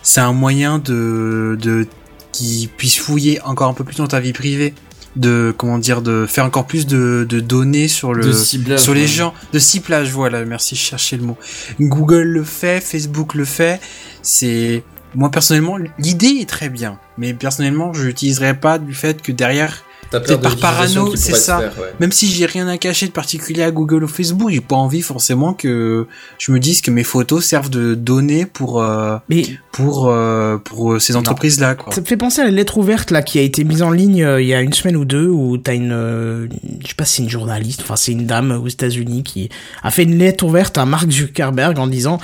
c'est 0.07 0.21
un 0.21 0.33
moyen 0.33 0.79
de 0.79 1.59
de 1.61 1.87
qui 2.31 2.71
puisse 2.77 2.97
fouiller 2.99 3.41
encore 3.43 3.69
un 3.69 3.75
peu 3.75 3.83
plus 3.83 3.97
dans 3.97 4.07
ta 4.07 4.21
vie 4.21 4.33
privée, 4.33 4.73
de 5.17 5.53
comment 5.57 5.79
dire, 5.79 6.01
de 6.01 6.27
faire 6.29 6.45
encore 6.45 6.67
plus 6.67 6.87
de, 6.87 7.27
de 7.29 7.41
données 7.41 7.89
sur 7.89 8.15
le 8.15 8.33
ciblage, 8.33 8.79
sur 8.79 8.95
les 8.95 9.03
ouais. 9.03 9.07
gens, 9.07 9.35
de 9.53 9.59
ciblage. 9.59 10.13
Voilà, 10.13 10.45
merci, 10.45 10.77
je 10.77 10.83
cherchais 10.83 11.17
le 11.17 11.25
mot. 11.25 11.37
Google 11.81 12.23
le 12.23 12.45
fait, 12.45 12.81
Facebook 12.81 13.35
le 13.35 13.45
fait. 13.45 13.81
C'est 14.23 14.85
moi 15.15 15.31
personnellement, 15.31 15.77
l'idée 15.99 16.39
est 16.41 16.49
très 16.49 16.69
bien, 16.69 17.01
mais 17.19 17.35
personnellement, 17.35 17.93
je 17.93 18.05
l'utiliserai 18.05 18.55
pas 18.55 18.79
du 18.79 18.95
fait 18.95 19.23
que 19.23 19.33
derrière, 19.33 19.83
C'est 20.13 20.41
par 20.41 20.57
parano, 20.57 21.15
c'est 21.17 21.35
ça. 21.35 21.59
faire, 21.59 21.79
ouais. 21.79 21.93
même 22.01 22.13
si 22.13 22.29
j'ai 22.29 22.47
rien 22.47 22.69
à 22.69 22.79
cacher 22.79 23.07
de 23.07 23.13
particulier 23.13 23.63
à 23.63 23.71
Google 23.71 24.05
ou 24.05 24.09
Facebook, 24.09 24.51
j'ai 24.51 24.61
pas 24.61 24.77
envie 24.77 25.03
forcément 25.03 25.53
que 25.53 26.07
je 26.39 26.53
me 26.53 26.61
dise 26.61 26.81
que 26.81 26.91
mes 26.91 27.05
photos 27.05 27.45
servent 27.45 27.71
de 27.71 27.95
données 27.95 28.47
pour 28.47 28.81
euh, 28.81 29.19
Mais 29.29 29.45
pour 29.73 30.09
euh, 30.09 30.59
pour 30.59 30.93
euh, 30.93 30.99
ces 30.99 31.17
entreprises 31.17 31.61
là 31.61 31.75
quoi. 31.75 31.93
Ça 31.93 32.01
me 32.01 32.07
fait 32.07 32.17
penser 32.17 32.41
à 32.41 32.45
la 32.45 32.51
lettre 32.51 32.79
ouverte 32.79 33.11
là 33.11 33.23
qui 33.23 33.39
a 33.39 33.43
été 33.43 33.65
mise 33.65 33.83
en 33.83 33.91
ligne 33.91 34.23
euh, 34.23 34.41
il 34.41 34.49
y 34.49 34.55
a 34.55 34.61
une 34.61 34.73
semaine 34.73 34.97
ou 34.97 35.05
deux 35.05 35.29
où 35.29 35.59
t'as 35.59 35.75
une, 35.75 35.93
euh, 35.93 36.49
je 36.81 36.89
sais 36.89 36.95
pas 36.95 37.05
si 37.05 37.17
c'est 37.17 37.23
une 37.23 37.31
journaliste, 37.31 37.81
enfin 37.83 37.97
c'est 37.97 38.13
une 38.13 38.27
dame 38.27 38.53
aux 38.53 38.69
États-Unis 38.69 39.23
qui 39.23 39.49
a 39.83 39.91
fait 39.91 40.05
une 40.05 40.19
lettre 40.19 40.45
ouverte 40.45 40.79
à 40.79 40.85
Mark 40.87 41.11
Zuckerberg 41.11 41.79
en 41.79 41.87
disant 41.87 42.19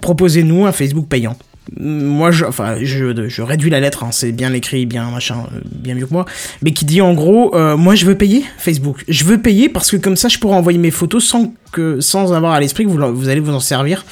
proposez-nous 0.00 0.66
un 0.66 0.72
Facebook 0.72 1.06
payant. 1.08 1.36
Moi, 1.78 2.30
je, 2.30 2.44
enfin, 2.44 2.76
je, 2.82 3.28
je 3.28 3.42
réduis 3.42 3.70
la 3.70 3.80
lettre, 3.80 4.02
hein, 4.02 4.10
c'est 4.12 4.32
bien 4.32 4.52
écrit, 4.52 4.86
bien 4.86 5.10
machin, 5.10 5.46
euh, 5.54 5.60
bien 5.64 5.94
mieux 5.94 6.06
que 6.06 6.12
moi, 6.12 6.24
mais 6.62 6.72
qui 6.72 6.84
dit 6.84 7.00
en 7.00 7.14
gros, 7.14 7.54
euh, 7.54 7.76
moi 7.76 7.94
je 7.94 8.06
veux 8.06 8.16
payer 8.16 8.44
Facebook, 8.58 9.04
je 9.08 9.24
veux 9.24 9.38
payer 9.40 9.68
parce 9.68 9.90
que 9.90 9.96
comme 9.96 10.16
ça 10.16 10.28
je 10.28 10.38
pourrai 10.38 10.56
envoyer 10.56 10.78
mes 10.78 10.90
photos 10.90 11.24
sans 11.24 11.54
que, 11.70 12.00
sans 12.00 12.32
avoir 12.32 12.52
à 12.54 12.60
l'esprit 12.60 12.84
que 12.84 12.90
vous, 12.90 13.14
vous 13.14 13.28
allez 13.28 13.40
vous 13.40 13.54
en 13.54 13.60
servir 13.60 14.04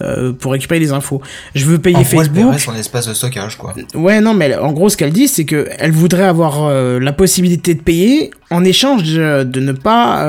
euh, 0.00 0.32
pour 0.32 0.52
récupérer 0.52 0.80
les 0.80 0.92
infos. 0.92 1.20
Je 1.54 1.64
veux 1.66 1.78
payer 1.78 1.96
En 1.96 2.04
Facebook. 2.04 2.34
paierait 2.34 2.58
son 2.58 2.74
espace 2.74 3.08
de 3.08 3.14
stockage, 3.14 3.58
quoi. 3.58 3.74
Ouais, 3.94 4.20
non, 4.20 4.32
mais 4.32 4.54
en 4.56 4.72
gros, 4.72 4.88
ce 4.88 4.96
qu'elle 4.96 5.12
dit, 5.12 5.26
c'est 5.28 5.44
que 5.44 5.68
elle 5.78 5.92
voudrait 5.92 6.24
avoir 6.24 6.64
euh, 6.64 6.98
la 6.98 7.12
possibilité 7.12 7.74
de 7.74 7.82
payer 7.82 8.30
en 8.50 8.64
échange 8.64 9.02
de, 9.04 9.42
de 9.42 9.60
ne 9.60 9.72
pas, 9.72 10.22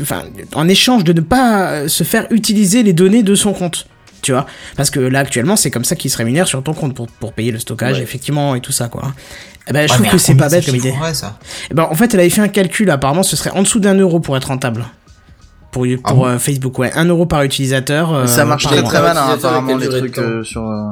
enfin, 0.00 0.22
en 0.54 0.68
échange 0.68 1.04
de 1.04 1.12
ne 1.12 1.20
pas 1.20 1.88
se 1.88 2.04
faire 2.04 2.26
utiliser 2.30 2.82
les 2.82 2.92
données 2.92 3.22
de 3.22 3.34
son 3.34 3.52
compte. 3.52 3.86
Tu 4.22 4.32
vois 4.32 4.46
Parce 4.76 4.90
que 4.90 5.00
là, 5.00 5.20
actuellement, 5.20 5.56
c'est 5.56 5.70
comme 5.70 5.84
ça 5.84 5.94
qu'ils 5.96 6.10
se 6.10 6.16
rémunèrent 6.18 6.46
sur 6.48 6.62
ton 6.62 6.74
compte 6.74 6.94
pour, 6.94 7.06
pour 7.08 7.32
payer 7.32 7.52
le 7.52 7.58
stockage, 7.58 7.96
Ouais. 7.98 8.02
effectivement, 8.02 8.54
et 8.54 8.60
tout 8.60 8.72
ça, 8.72 8.88
quoi. 8.88 9.12
Eh 9.68 9.72
ben, 9.72 9.86
je 9.86 9.92
Ouais, 9.92 9.98
trouve 9.98 10.10
que 10.12 10.18
c'est 10.18 10.34
pas 10.34 10.48
bête 10.48 10.64
comme 10.66 10.76
idée. 10.76 10.94
ça 11.12 11.38
Eh 11.70 11.74
ben, 11.74 11.84
en 11.90 11.94
fait, 11.94 12.12
elle 12.14 12.20
avait 12.20 12.30
fait 12.30 12.40
un 12.40 12.48
calcul, 12.48 12.90
apparemment, 12.90 13.22
ce 13.22 13.36
serait 13.36 13.50
en 13.50 13.62
dessous 13.62 13.80
d'un 13.80 13.94
euro 13.94 14.18
pour 14.20 14.36
être 14.36 14.46
rentable. 14.48 14.84
Pour, 15.70 15.84
pour 15.84 16.00
Ah 16.04 16.12
bon 16.14 16.26
euh, 16.26 16.38
Facebook, 16.38 16.78
ouais. 16.78 16.90
Un 16.94 17.04
euro 17.04 17.26
par 17.26 17.42
utilisateur. 17.42 18.12
euh, 18.14 18.26
ça 18.26 18.44
marche 18.46 18.64
très 18.64 18.82
très 18.82 19.02
mal 19.02 19.16
hein, 19.18 19.26
apparemment 19.34 19.76
les 19.76 19.88
trucs 19.88 20.16
euh, 20.18 20.42
sur. 20.42 20.66
euh, 20.66 20.90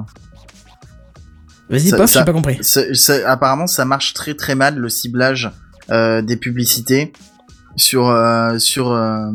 Vas-y, 1.69 1.91
pof, 1.91 2.13
j'ai 2.13 2.25
pas 2.25 2.33
compris. 2.33 2.59
ça- 2.61 2.95
ça- 2.95 3.29
apparemment, 3.31 3.67
ça 3.67 3.85
marche 3.85 4.15
très 4.15 4.35
très 4.35 4.55
mal 4.55 4.77
le 4.77 4.89
ciblage 4.89 5.51
euh, 5.91 6.23
des 6.23 6.37
publicités 6.37 7.13
sur 7.77 8.09
euh, 8.09 8.59
sur 8.59 8.91
euh, 8.93 9.31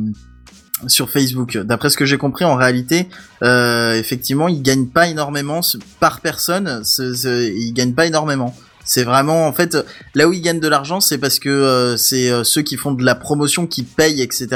sur 0.88 1.10
Facebook. 1.10 1.58
D'après 1.58 1.90
ce 1.90 1.98
que 1.98 2.06
j'ai 2.06 2.18
compris, 2.18 2.46
en 2.46 2.56
réalité, 2.56 3.08
euh, 3.44 3.94
effectivement, 3.96 4.48
ils 4.48 4.62
gagnent 4.62 4.88
pas 4.88 5.08
énormément 5.08 5.62
par 6.00 6.22
personne. 6.22 6.82
ce- 6.84 7.52
ils 7.52 7.74
gagnent 7.74 7.94
pas 7.94 8.06
énormément. 8.06 8.56
C'est 8.84 9.04
vraiment 9.04 9.48
en 9.48 9.54
fait 9.54 9.78
là 10.16 10.28
où 10.28 10.34
ils 10.34 10.42
gagnent 10.42 10.60
de 10.60 10.68
l'argent, 10.68 11.00
c'est 11.02 11.20
parce 11.20 11.38
que 11.38 11.50
euh, 11.50 11.98
c'est 11.98 12.32
euh, 12.32 12.44
ceux 12.44 12.64
qui 12.64 12.78
font 12.78 12.92
de 12.94 13.04
la 13.06 13.14
promotion 13.14 13.68
qui 13.68 13.84
payent, 13.84 14.22
etc. 14.24 14.48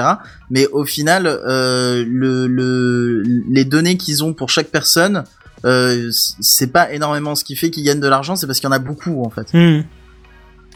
Mais 0.50 0.66
au 0.68 0.84
final, 0.84 1.28
euh, 1.28 2.04
le, 2.08 2.48
le 2.48 3.22
les 3.50 3.66
données 3.66 3.98
qu'ils 3.98 4.24
ont 4.24 4.34
pour 4.34 4.50
chaque 4.50 4.68
personne, 4.70 5.24
euh, 5.64 6.10
c'est 6.12 6.68
pas 6.72 6.92
énormément 6.92 7.36
ce 7.36 7.44
qui 7.44 7.56
fait 7.56 7.70
qu'ils 7.70 7.84
gagnent 7.84 8.00
de 8.00 8.08
l'argent, 8.08 8.36
c'est 8.36 8.48
parce 8.48 8.60
qu'il 8.60 8.68
y 8.68 8.72
en 8.74 8.76
a 8.76 8.80
beaucoup 8.80 9.24
en 9.24 9.30
fait. 9.30 9.48
Hmm. 9.54 9.84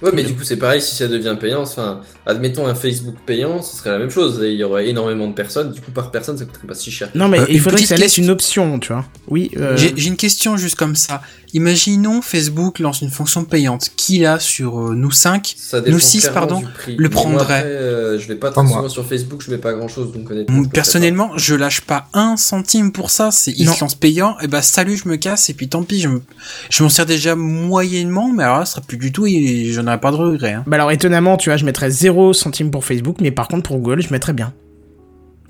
Ouais, 0.01 0.11
mais 0.13 0.23
du 0.23 0.33
coup, 0.33 0.43
c'est 0.43 0.55
pareil 0.57 0.81
si 0.81 0.95
ça 0.95 1.07
devient 1.07 1.35
payant. 1.39 1.61
Enfin, 1.61 2.01
admettons 2.25 2.65
un 2.67 2.75
Facebook 2.75 3.15
payant, 3.25 3.61
ce 3.61 3.75
serait 3.77 3.89
la 3.91 3.99
même 3.99 4.09
chose. 4.09 4.39
Il 4.43 4.53
y 4.53 4.63
aurait 4.63 4.87
énormément 4.87 5.27
de 5.27 5.33
personnes. 5.33 5.71
Du 5.71 5.81
coup, 5.81 5.91
par 5.91 6.09
personne, 6.11 6.37
ça 6.37 6.45
coûterait 6.45 6.67
pas 6.67 6.75
si 6.75 6.89
cher. 6.91 7.09
Non, 7.15 7.27
mais 7.27 7.39
Euh, 7.39 7.45
il 7.49 7.59
faudrait 7.59 7.81
que 7.81 7.87
ça 7.87 7.95
laisse 7.95 8.03
question. 8.15 8.23
une 8.23 8.29
option, 8.29 8.79
tu 8.79 8.93
vois. 8.93 9.05
Oui. 9.27 9.51
euh, 9.57 9.75
J'ai 9.77 10.07
une 10.07 10.15
question 10.17 10.55
juste 10.57 10.75
comme 10.75 10.95
ça. 10.95 11.21
Imaginons 11.53 12.21
Facebook 12.21 12.77
lance 12.79 13.01
une 13.01 13.09
fonction 13.09 13.43
payante. 13.43 13.89
Qui 13.97 14.19
là 14.19 14.39
sur 14.39 14.79
euh, 14.91 14.95
nous 14.95 15.09
5 15.11 15.55
Ça 15.57 15.81
dépend 15.81 15.93
Nous 15.93 15.99
six, 15.99 16.19
clairement 16.21 16.39
pardon, 16.39 16.59
du 16.59 16.65
prix. 16.67 16.95
le 16.97 17.09
prendrait. 17.09 17.41
après, 17.43 17.63
euh, 17.65 18.19
je 18.19 18.27
vais 18.27 18.35
pas 18.35 18.51
très 18.51 18.61
souvent 18.67 18.87
sur 18.87 19.05
Facebook, 19.05 19.41
je 19.43 19.49
mets 19.51 19.57
pas 19.57 19.73
grand 19.73 19.87
chose, 19.87 20.11
donc 20.13 20.29
honnêtement. 20.29 20.63
je 20.63 20.69
Personnellement, 20.69 21.31
je 21.37 21.55
lâche 21.55 21.81
pas 21.81 22.07
un 22.13 22.37
centime 22.37 22.91
pour 22.91 23.09
ça. 23.09 23.31
C'est 23.31 23.51
ils 23.57 23.67
se 23.67 23.79
lancent 23.81 23.95
payant. 23.95 24.37
Et 24.41 24.47
bah 24.47 24.61
salut, 24.61 24.95
je 24.95 25.09
me 25.09 25.15
casse 25.17 25.49
et 25.49 25.53
puis 25.55 25.67
tant 25.67 25.81
pis. 25.83 25.99
Je 26.01 26.07
me- 26.07 26.21
je 26.69 26.83
m'en 26.83 26.89
sers 26.89 27.07
déjà 27.07 27.35
moyennement, 27.35 28.31
mais 28.31 28.43
alors 28.43 28.59
là, 28.59 28.65
ce 28.65 28.73
sera 28.73 28.81
plus 28.81 28.97
du 28.97 29.11
tout. 29.11 29.25
Et 29.25 29.71
j'en 29.73 29.87
pas 29.97 30.11
de 30.11 30.15
regret. 30.17 30.53
Hein. 30.53 30.63
Bah 30.67 30.75
alors 30.75 30.91
étonnamment, 30.91 31.37
tu 31.37 31.49
vois, 31.49 31.57
je 31.57 31.65
mettrais 31.65 31.89
0 31.89 32.33
centime 32.33 32.71
pour 32.71 32.85
Facebook, 32.85 33.17
mais 33.21 33.31
par 33.31 33.47
contre 33.47 33.63
pour 33.63 33.77
Google, 33.79 34.01
je 34.01 34.11
mettrais 34.11 34.33
bien. 34.33 34.53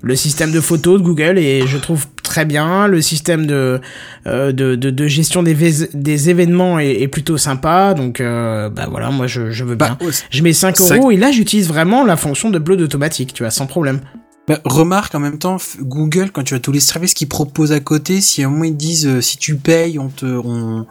Le 0.02 0.16
système 0.16 0.50
de 0.50 0.60
photos 0.60 0.98
de 0.98 1.04
Google 1.04 1.36
et 1.38 1.66
je 1.66 1.76
trouve 1.76 2.06
très 2.22 2.46
bien. 2.46 2.86
Le 2.86 3.02
système 3.02 3.44
de 3.44 3.80
euh, 4.26 4.50
de, 4.50 4.74
de, 4.74 4.88
de 4.88 5.06
gestion 5.06 5.42
des, 5.42 6.30
événements 6.30 6.78
est, 6.78 7.02
est 7.02 7.08
plutôt 7.08 7.36
sympa. 7.36 7.92
Donc 7.92 8.20
euh, 8.20 8.70
bah 8.70 8.86
voilà, 8.90 9.10
moi 9.10 9.26
je, 9.26 9.50
je 9.50 9.62
veux 9.62 9.74
bien. 9.74 9.98
Bah, 10.00 10.06
oh, 10.06 10.10
Je 10.30 10.42
mets 10.42 10.54
5 10.54 10.76
ça- 10.78 10.96
euros 10.96 11.10
et 11.10 11.18
là 11.18 11.30
j'utilise 11.32 11.68
vraiment 11.68 12.02
la 12.04 12.16
fonction 12.16 12.48
d'upload 12.48 12.80
automatique, 12.80 13.34
tu 13.34 13.42
vois, 13.42 13.50
sans 13.50 13.66
problème. 13.66 14.00
Bah, 14.48 14.58
remarque 14.64 15.14
en 15.14 15.20
même 15.20 15.38
temps, 15.38 15.58
Google, 15.80 16.30
quand 16.32 16.44
tu 16.44 16.54
as 16.54 16.60
tous 16.60 16.72
les 16.72 16.80
services 16.80 17.12
qu'ils 17.12 17.28
proposent 17.28 17.72
à 17.72 17.80
côté, 17.80 18.22
si 18.22 18.42
à 18.42 18.46
un 18.46 18.50
moment 18.50 18.64
ils 18.64 18.76
disent 18.76 19.06
euh, 19.06 19.20
si 19.20 19.36
tu 19.36 19.56
payes, 19.56 19.98
on 19.98 20.08
te, 20.08 20.24
on, 20.24 20.86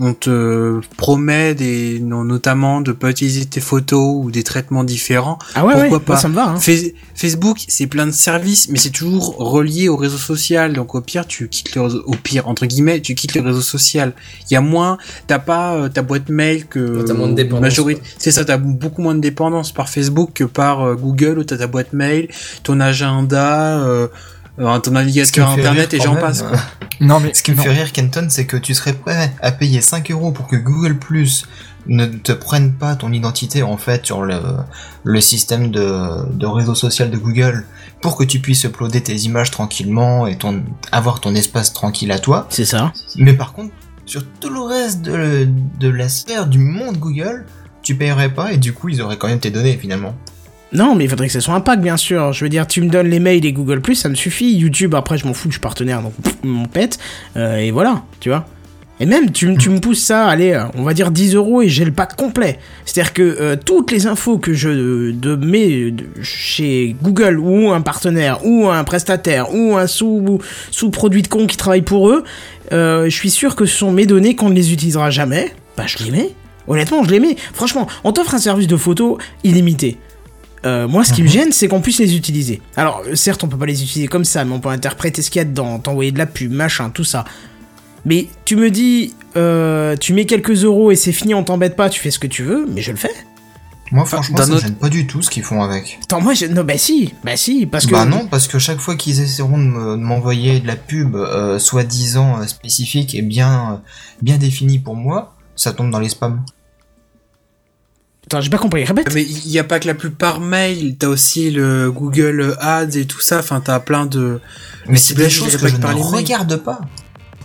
on 0.00 0.14
te 0.14 0.80
promet 0.96 1.54
des, 1.54 1.98
non, 2.00 2.24
notamment 2.24 2.80
de 2.80 2.92
pas 2.92 3.10
utiliser 3.10 3.46
tes 3.46 3.60
photos 3.60 4.24
ou 4.24 4.30
des 4.30 4.42
traitements 4.44 4.84
différents. 4.84 5.38
Ah 5.54 5.64
ouais, 5.64 5.72
Pourquoi 5.72 5.98
ouais, 5.98 6.04
pas 6.04 6.12
moi, 6.14 6.22
ça 6.22 6.28
me 6.28 6.34
va. 6.34 6.48
Hein. 6.50 6.60
Facebook, 7.14 7.58
c'est 7.66 7.86
plein 7.86 8.06
de 8.06 8.12
services, 8.12 8.68
mais 8.68 8.78
c'est 8.78 8.90
toujours 8.90 9.36
relié 9.38 9.88
au 9.88 9.96
réseau 9.96 10.16
social. 10.18 10.72
Donc 10.72 10.94
au 10.94 11.00
pire, 11.00 11.26
tu 11.26 11.48
quittes 11.48 11.74
le 11.74 11.82
réseau, 11.82 12.02
au 12.06 12.14
pire 12.14 12.46
entre 12.48 12.66
guillemets, 12.66 13.00
tu 13.00 13.14
quittes 13.14 13.34
le 13.34 13.42
réseau 13.42 13.60
social. 13.60 14.12
Il 14.50 14.54
y 14.54 14.56
a 14.56 14.60
moins, 14.60 14.98
t'as 15.26 15.40
pas 15.40 15.74
euh, 15.74 15.88
ta 15.88 16.02
boîte 16.02 16.28
mail 16.28 16.66
que 16.66 17.02
T'as 17.04 17.14
moins 17.14 17.28
de 17.28 17.34
dépendance, 17.34 17.62
majorité. 17.62 18.00
quoi. 18.00 18.08
C'est 18.18 18.30
ça, 18.30 18.44
t'as 18.44 18.56
beaucoup 18.58 19.02
moins 19.02 19.14
de 19.14 19.20
dépendance 19.20 19.72
par 19.72 19.88
Facebook 19.88 20.30
que 20.34 20.44
par 20.44 20.82
euh, 20.82 20.94
Google 20.94 21.38
où 21.38 21.44
t'as 21.44 21.56
ta 21.56 21.66
boîte 21.66 21.92
mail, 21.92 22.28
ton 22.62 22.78
agenda, 22.80 23.80
euh, 23.80 24.06
euh, 24.58 24.78
ton 24.80 24.92
navigateur 24.92 25.26
Ce 25.26 25.32
qui 25.32 25.40
me 25.40 25.46
fait 25.46 25.52
internet 25.52 25.90
rire 25.90 26.00
et 26.00 26.04
j'en 26.04 26.16
passe. 26.16 26.42
Quoi. 26.42 26.58
Non, 27.00 27.20
mais 27.20 27.32
Ce 27.32 27.44
qui 27.44 27.52
me 27.52 27.56
fait 27.56 27.70
rire, 27.70 27.92
Kenton, 27.92 28.26
c'est 28.28 28.44
que 28.44 28.56
tu 28.56 28.74
serais 28.74 28.92
prêt 28.92 29.32
à 29.40 29.52
payer 29.52 29.80
5 29.80 30.10
euros 30.10 30.32
pour 30.32 30.48
que 30.48 30.56
Google 30.56 30.98
Plus 30.98 31.46
ne 31.86 32.06
te 32.06 32.32
prenne 32.32 32.72
pas 32.72 32.96
ton 32.96 33.12
identité 33.12 33.62
en 33.62 33.76
fait 33.76 34.04
sur 34.04 34.22
le, 34.22 34.40
le 35.04 35.20
système 35.20 35.70
de, 35.70 36.28
de 36.32 36.46
réseau 36.46 36.74
social 36.74 37.10
de 37.10 37.16
Google 37.16 37.64
pour 38.00 38.16
que 38.16 38.24
tu 38.24 38.40
puisses 38.40 38.64
uploader 38.64 39.00
tes 39.00 39.14
images 39.14 39.50
tranquillement 39.50 40.26
et 40.26 40.36
ton, 40.36 40.64
avoir 40.92 41.20
ton 41.20 41.34
espace 41.34 41.72
tranquille 41.72 42.12
à 42.12 42.18
toi. 42.18 42.46
C'est 42.50 42.64
ça. 42.64 42.92
Mais 43.16 43.32
par 43.32 43.52
contre, 43.52 43.72
sur 44.06 44.24
tout 44.40 44.50
le 44.50 44.60
reste 44.60 45.02
de, 45.02 45.48
de 45.78 45.88
la 45.88 46.08
sphère 46.08 46.46
du 46.46 46.58
monde 46.58 46.96
Google, 46.98 47.46
tu 47.82 47.94
payerais 47.94 48.32
pas 48.34 48.52
et 48.52 48.58
du 48.58 48.74
coup 48.74 48.88
ils 48.88 49.00
auraient 49.00 49.16
quand 49.16 49.28
même 49.28 49.40
tes 49.40 49.50
données 49.50 49.76
finalement. 49.76 50.14
Non, 50.72 50.94
mais 50.94 51.04
il 51.04 51.10
faudrait 51.10 51.28
que 51.28 51.32
ça 51.32 51.40
soit 51.40 51.54
un 51.54 51.60
pack, 51.60 51.80
bien 51.80 51.96
sûr. 51.96 52.32
Je 52.32 52.44
veux 52.44 52.50
dire, 52.50 52.66
tu 52.66 52.82
me 52.82 52.90
donnes 52.90 53.08
les 53.08 53.20
mails 53.20 53.44
et 53.46 53.52
Google 53.52 53.80
ça 53.94 54.08
me 54.08 54.14
suffit. 54.14 54.52
YouTube, 54.54 54.94
après, 54.94 55.16
je 55.16 55.26
m'en 55.26 55.32
fous, 55.32 55.50
suis 55.50 55.60
partenaire, 55.60 56.02
donc 56.02 56.12
pff, 56.22 56.36
m'en 56.44 56.66
pète. 56.66 56.98
Euh, 57.36 57.56
et 57.56 57.70
voilà, 57.70 58.02
tu 58.20 58.28
vois. 58.28 58.46
Et 59.00 59.06
même, 59.06 59.30
tu, 59.30 59.56
tu 59.56 59.70
me 59.70 59.78
pousses 59.78 60.02
ça, 60.02 60.26
allez, 60.26 60.52
euh, 60.52 60.64
on 60.76 60.82
va 60.82 60.92
dire 60.92 61.12
10 61.12 61.36
euros 61.36 61.62
et 61.62 61.68
j'ai 61.68 61.84
le 61.84 61.92
pack 61.92 62.16
complet. 62.16 62.58
C'est-à-dire 62.84 63.12
que 63.14 63.22
euh, 63.22 63.56
toutes 63.56 63.92
les 63.92 64.06
infos 64.06 64.38
que 64.38 64.52
je 64.52 65.12
de, 65.12 65.36
mets 65.36 65.94
chez 66.20 66.96
Google 67.00 67.38
ou 67.38 67.70
un 67.70 67.80
partenaire 67.80 68.44
ou 68.44 68.68
un 68.68 68.82
prestataire 68.82 69.54
ou 69.54 69.76
un 69.76 69.86
sous 69.86 70.40
sous 70.72 70.90
produit 70.90 71.22
de 71.22 71.28
con 71.28 71.46
qui 71.46 71.56
travaille 71.56 71.82
pour 71.82 72.10
eux, 72.10 72.24
je 72.72 73.08
suis 73.08 73.30
sûr 73.30 73.54
que 73.54 73.66
ce 73.66 73.76
sont 73.76 73.92
mes 73.92 74.04
données 74.04 74.34
qu'on 74.34 74.50
ne 74.50 74.54
les 74.54 74.72
utilisera 74.72 75.10
jamais. 75.10 75.54
Bah, 75.76 75.84
je 75.86 76.02
les 76.04 76.10
mets. 76.10 76.34
Honnêtement, 76.66 77.04
je 77.04 77.10
les 77.10 77.20
mets. 77.20 77.36
Franchement, 77.54 77.86
on 78.02 78.12
t'offre 78.12 78.34
un 78.34 78.38
service 78.38 78.66
de 78.66 78.76
photo 78.76 79.16
illimité. 79.44 79.96
Euh, 80.66 80.88
moi, 80.88 81.04
ce 81.04 81.12
qui 81.12 81.22
me 81.22 81.28
gêne, 81.28 81.52
c'est 81.52 81.68
qu'on 81.68 81.80
puisse 81.80 81.98
les 81.98 82.16
utiliser. 82.16 82.60
Alors, 82.76 83.02
euh, 83.06 83.14
certes, 83.14 83.44
on 83.44 83.48
peut 83.48 83.56
pas 83.58 83.66
les 83.66 83.82
utiliser 83.82 84.08
comme 84.08 84.24
ça, 84.24 84.44
mais 84.44 84.52
on 84.52 84.60
peut 84.60 84.68
interpréter 84.70 85.22
ce 85.22 85.30
qu'il 85.30 85.38
y 85.38 85.42
a 85.42 85.44
dedans, 85.44 85.78
t'envoyer 85.78 86.10
de 86.12 86.18
la 86.18 86.26
pub, 86.26 86.50
machin, 86.52 86.90
tout 86.90 87.04
ça. 87.04 87.24
Mais 88.04 88.26
tu 88.44 88.56
me 88.56 88.70
dis, 88.70 89.14
euh, 89.36 89.96
tu 89.96 90.12
mets 90.14 90.24
quelques 90.26 90.64
euros 90.64 90.90
et 90.90 90.96
c'est 90.96 91.12
fini, 91.12 91.34
on 91.34 91.44
t'embête 91.44 91.76
pas, 91.76 91.90
tu 91.90 92.00
fais 92.00 92.10
ce 92.10 92.18
que 92.18 92.26
tu 92.26 92.42
veux, 92.42 92.66
mais 92.68 92.80
je 92.82 92.90
le 92.90 92.96
fais. 92.96 93.10
Moi 93.90 94.04
franchement 94.04 94.36
ça 94.36 94.46
me 94.46 94.52
autre- 94.52 94.62
gêne 94.66 94.74
pas 94.74 94.90
du 94.90 95.06
tout 95.06 95.22
ce 95.22 95.30
qu'ils 95.30 95.42
font 95.42 95.62
avec. 95.62 95.98
Attends, 96.02 96.20
moi, 96.20 96.34
je... 96.34 96.44
non, 96.44 96.62
bah 96.62 96.76
si, 96.76 97.14
bah 97.24 97.38
si, 97.38 97.64
parce 97.64 97.86
que. 97.86 97.92
Bah 97.92 98.04
non, 98.04 98.26
parce 98.26 98.46
que 98.46 98.58
chaque 98.58 98.80
fois 98.80 98.96
qu'ils 98.96 99.20
essaieront 99.22 99.56
de 99.56 99.62
me- 99.64 99.90
de 99.96 100.02
m'envoyer 100.02 100.60
de 100.60 100.66
la 100.66 100.76
pub 100.76 101.16
euh, 101.16 101.58
soi-disant 101.58 102.40
euh, 102.40 102.46
spécifique 102.46 103.14
et 103.14 103.22
bien, 103.22 103.72
euh, 103.72 103.76
bien 104.20 104.36
définie 104.36 104.78
pour 104.78 104.94
moi, 104.94 105.34
ça 105.56 105.72
tombe 105.72 105.90
dans 105.90 106.00
les 106.00 106.10
spams. 106.10 106.42
Attends, 108.28 108.42
j'ai 108.42 108.50
pas 108.50 108.58
compris, 108.58 108.84
répète. 108.84 109.14
Mais 109.14 109.22
il 109.22 109.50
y 109.50 109.58
a 109.58 109.64
pas 109.64 109.80
que 109.80 109.86
la 109.86 109.94
pub 109.94 110.12
par 110.12 110.40
mail, 110.40 110.96
t'as 110.98 111.06
aussi 111.06 111.50
le 111.50 111.90
Google 111.90 112.58
Ads 112.60 112.98
et 112.98 113.06
tout 113.06 113.22
ça. 113.22 113.38
Enfin, 113.38 113.62
t'as 113.64 113.80
plein 113.80 114.04
de. 114.04 114.38
Mais 114.86 114.98
c'est 114.98 115.14
des 115.14 115.30
je 115.30 115.38
choses 115.38 115.56
que 115.56 115.66
je 115.66 115.76
ne 115.78 116.02
regarde 116.02 116.56
pas. 116.56 116.82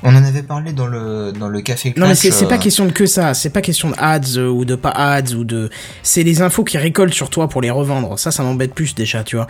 On 0.05 0.13
en 0.13 0.25
avait 0.25 0.43
parlé 0.43 0.73
dans 0.73 0.87
le, 0.87 1.31
dans 1.31 1.47
le 1.47 1.61
café 1.61 1.93
Non 1.95 2.07
mais 2.07 2.15
c'est 2.15 2.27
Clash, 2.27 2.39
c'est 2.41 2.47
pas 2.49 2.55
euh, 2.55 2.57
question 2.57 2.85
de 2.85 2.91
que 2.91 3.05
ça, 3.05 3.33
c'est 3.33 3.49
pas 3.49 3.61
question 3.61 3.91
de 3.91 3.95
ads 3.97 4.35
euh, 4.35 4.49
ou 4.49 4.65
de 4.65 4.75
pas 4.75 4.89
ads 4.89 5.33
ou 5.33 5.45
de... 5.45 5.69
C'est 6.01 6.23
les 6.23 6.41
infos 6.41 6.65
qui 6.65 6.77
récoltent 6.77 7.13
sur 7.13 7.29
toi 7.29 7.47
pour 7.47 7.61
les 7.61 7.71
revendre, 7.71 8.19
ça 8.19 8.29
ça 8.29 8.43
m'embête 8.43 8.73
plus 8.73 8.95
déjà, 8.95 9.23
tu 9.23 9.37
vois. 9.37 9.47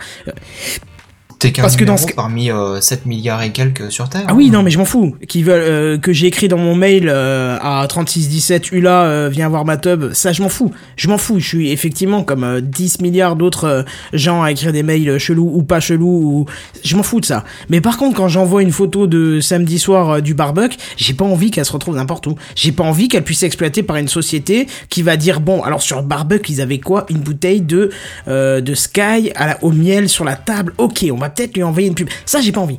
Qu'un 1.52 1.62
parce 1.62 1.76
que 1.76 1.84
dans 1.84 1.96
ce- 1.96 2.12
parmi 2.12 2.50
euh, 2.50 2.80
7 2.80 3.06
milliards 3.06 3.42
et 3.42 3.50
quelques 3.50 3.90
sur 3.92 4.08
Terre. 4.08 4.24
Ah 4.28 4.34
oui, 4.34 4.50
non 4.50 4.62
mais 4.62 4.70
je 4.70 4.78
m'en 4.78 4.84
fous. 4.84 5.14
Qui 5.28 5.42
veulent 5.42 5.62
euh, 5.62 5.98
que 5.98 6.12
j'ai 6.12 6.26
écrit 6.26 6.48
dans 6.48 6.58
mon 6.58 6.74
mail 6.74 7.08
euh, 7.08 7.56
à 7.60 7.84
3617 7.88 8.72
Ula 8.72 9.04
euh, 9.04 9.28
viens 9.30 9.48
voir 9.48 9.64
ma 9.64 9.76
tub, 9.76 10.12
ça 10.12 10.32
je 10.32 10.42
m'en 10.42 10.48
fous. 10.48 10.72
Je 10.96 11.08
m'en 11.08 11.18
fous, 11.18 11.38
je 11.40 11.46
suis 11.46 11.70
effectivement 11.70 12.22
comme 12.22 12.44
euh, 12.44 12.60
10 12.60 13.00
milliards 13.00 13.36
d'autres 13.36 13.64
euh, 13.64 13.82
gens 14.12 14.42
à 14.42 14.50
écrire 14.50 14.72
des 14.72 14.82
mails 14.82 15.18
chelous 15.18 15.50
ou 15.54 15.62
pas 15.62 15.80
chelous 15.80 16.06
ou 16.06 16.46
je 16.84 16.96
m'en 16.96 17.02
fous 17.02 17.20
de 17.20 17.26
ça. 17.26 17.44
Mais 17.68 17.80
par 17.80 17.96
contre 17.98 18.16
quand 18.16 18.28
j'envoie 18.28 18.62
une 18.62 18.72
photo 18.72 19.06
de 19.06 19.40
samedi 19.40 19.78
soir 19.78 20.10
euh, 20.10 20.20
du 20.20 20.34
barbecue, 20.34 20.76
j'ai 20.96 21.14
pas 21.14 21.24
envie 21.24 21.50
qu'elle 21.50 21.64
se 21.64 21.72
retrouve 21.72 21.96
n'importe 21.96 22.26
où. 22.26 22.34
J'ai 22.56 22.72
pas 22.72 22.84
envie 22.84 23.08
qu'elle 23.08 23.24
puisse 23.24 23.42
être 23.42 23.46
exploitée 23.46 23.82
par 23.82 23.96
une 23.96 24.08
société 24.08 24.66
qui 24.88 25.02
va 25.02 25.16
dire 25.16 25.40
bon, 25.40 25.62
alors 25.62 25.82
sur 25.82 25.96
le 26.00 26.06
barbecue, 26.06 26.52
ils 26.52 26.60
avaient 26.60 26.78
quoi? 26.80 27.06
Une 27.10 27.18
bouteille 27.18 27.60
de 27.60 27.90
euh, 28.28 28.60
de 28.60 28.74
Sky 28.74 29.30
à 29.36 29.46
la, 29.46 29.64
au 29.64 29.70
miel 29.70 30.08
sur 30.08 30.24
la 30.24 30.34
table. 30.36 30.72
OK, 30.78 31.04
on 31.12 31.16
va 31.16 31.28
peut-être 31.34 31.54
lui 31.54 31.62
envoyer 31.62 31.88
une 31.88 31.94
pub. 31.94 32.08
Ça 32.26 32.40
j'ai 32.40 32.52
pas 32.52 32.60
envie. 32.60 32.78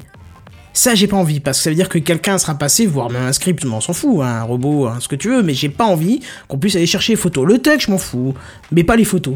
Ça, 0.76 0.94
j'ai 0.94 1.08
pas 1.08 1.16
envie, 1.16 1.40
parce 1.40 1.60
que 1.60 1.64
ça 1.64 1.70
veut 1.70 1.76
dire 1.78 1.88
que 1.88 2.00
quelqu'un 2.00 2.38
sera 2.38 2.54
passé, 2.54 2.86
voire 2.86 3.10
même 3.10 3.24
un 3.24 3.32
script, 3.32 3.64
on 3.64 3.80
s'en 3.80 3.94
fout, 3.94 4.20
hein, 4.22 4.42
un 4.42 4.44
robot, 4.44 4.88
hein, 4.88 4.98
ce 5.00 5.08
que 5.08 5.16
tu 5.16 5.30
veux, 5.30 5.42
mais 5.42 5.54
j'ai 5.54 5.70
pas 5.70 5.86
envie 5.86 6.20
qu'on 6.50 6.58
puisse 6.58 6.76
aller 6.76 6.86
chercher 6.86 7.14
les 7.14 7.18
photos. 7.18 7.48
Le 7.48 7.60
texte, 7.60 7.88
je 7.88 7.92
m'en 7.92 7.98
fous, 7.98 8.34
mais 8.74 8.84
pas 8.84 8.98
les 8.98 9.06
photos. 9.06 9.36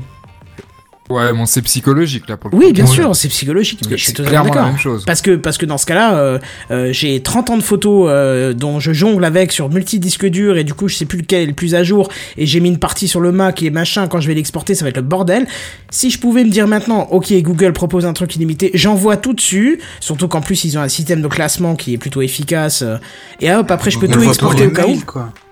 Ouais, 1.09 1.33
bon, 1.33 1.45
c'est 1.47 1.63
psychologique 1.63 2.29
là 2.29 2.37
pour 2.37 2.51
le 2.51 2.57
Oui, 2.57 2.67
coup. 2.67 2.73
bien 2.73 2.85
sûr, 2.85 3.15
c'est 3.15 3.29
psychologique, 3.29 3.79
mais 3.89 3.97
je 3.97 4.03
suis 4.03 4.07
c'est 4.11 4.13
totalement 4.13 4.29
clairement 4.43 4.49
la 4.49 4.55
d'accord. 4.55 4.67
même 4.69 4.77
chose. 4.79 5.05
Parce 5.05 5.21
que, 5.23 5.35
parce 5.37 5.57
que 5.57 5.65
dans 5.65 5.79
ce 5.79 5.87
cas-là, 5.87 6.15
euh, 6.17 6.39
euh, 6.69 6.93
j'ai 6.93 7.19
30 7.21 7.49
ans 7.49 7.57
de 7.57 7.63
photos 7.63 8.07
euh, 8.11 8.53
dont 8.53 8.79
je 8.79 8.93
jongle 8.93 9.25
avec 9.25 9.51
sur 9.51 9.69
multi-disques 9.69 10.27
durs 10.27 10.57
et 10.57 10.63
du 10.63 10.75
coup 10.75 10.87
je 10.87 10.95
sais 10.95 11.05
plus 11.05 11.17
lequel 11.19 11.41
est 11.41 11.45
le 11.47 11.53
plus 11.53 11.73
à 11.73 11.83
jour 11.83 12.09
et 12.37 12.45
j'ai 12.45 12.59
mis 12.59 12.69
une 12.69 12.77
partie 12.77 13.07
sur 13.07 13.21
le 13.21 13.31
Mac 13.31 13.63
et 13.63 13.71
machin, 13.71 14.07
quand 14.07 14.19
je 14.19 14.27
vais 14.27 14.35
l'exporter 14.35 14.75
ça 14.75 14.85
va 14.85 14.89
être 14.89 14.97
le 14.97 15.01
bordel. 15.01 15.47
Si 15.89 16.11
je 16.11 16.19
pouvais 16.19 16.43
me 16.43 16.51
dire 16.51 16.67
maintenant, 16.67 17.07
ok 17.09 17.33
Google 17.41 17.73
propose 17.73 18.05
un 18.05 18.13
truc 18.13 18.35
illimité, 18.35 18.69
j'envoie 18.75 19.17
tout 19.17 19.33
dessus, 19.33 19.79
surtout 19.99 20.27
qu'en 20.27 20.41
plus 20.41 20.63
ils 20.63 20.77
ont 20.77 20.81
un 20.81 20.89
système 20.89 21.23
de 21.23 21.27
classement 21.27 21.75
qui 21.75 21.93
est 21.95 21.97
plutôt 21.97 22.21
efficace 22.21 22.83
euh, 22.83 22.97
et 23.41 23.51
hop 23.51 23.71
après 23.71 23.89
je 23.89 23.97
peux 23.97 24.07
On 24.07 24.13
tout 24.13 24.21
exporter 24.21 24.67
au 24.67 24.71
cas 24.71 24.85
où. 24.85 25.01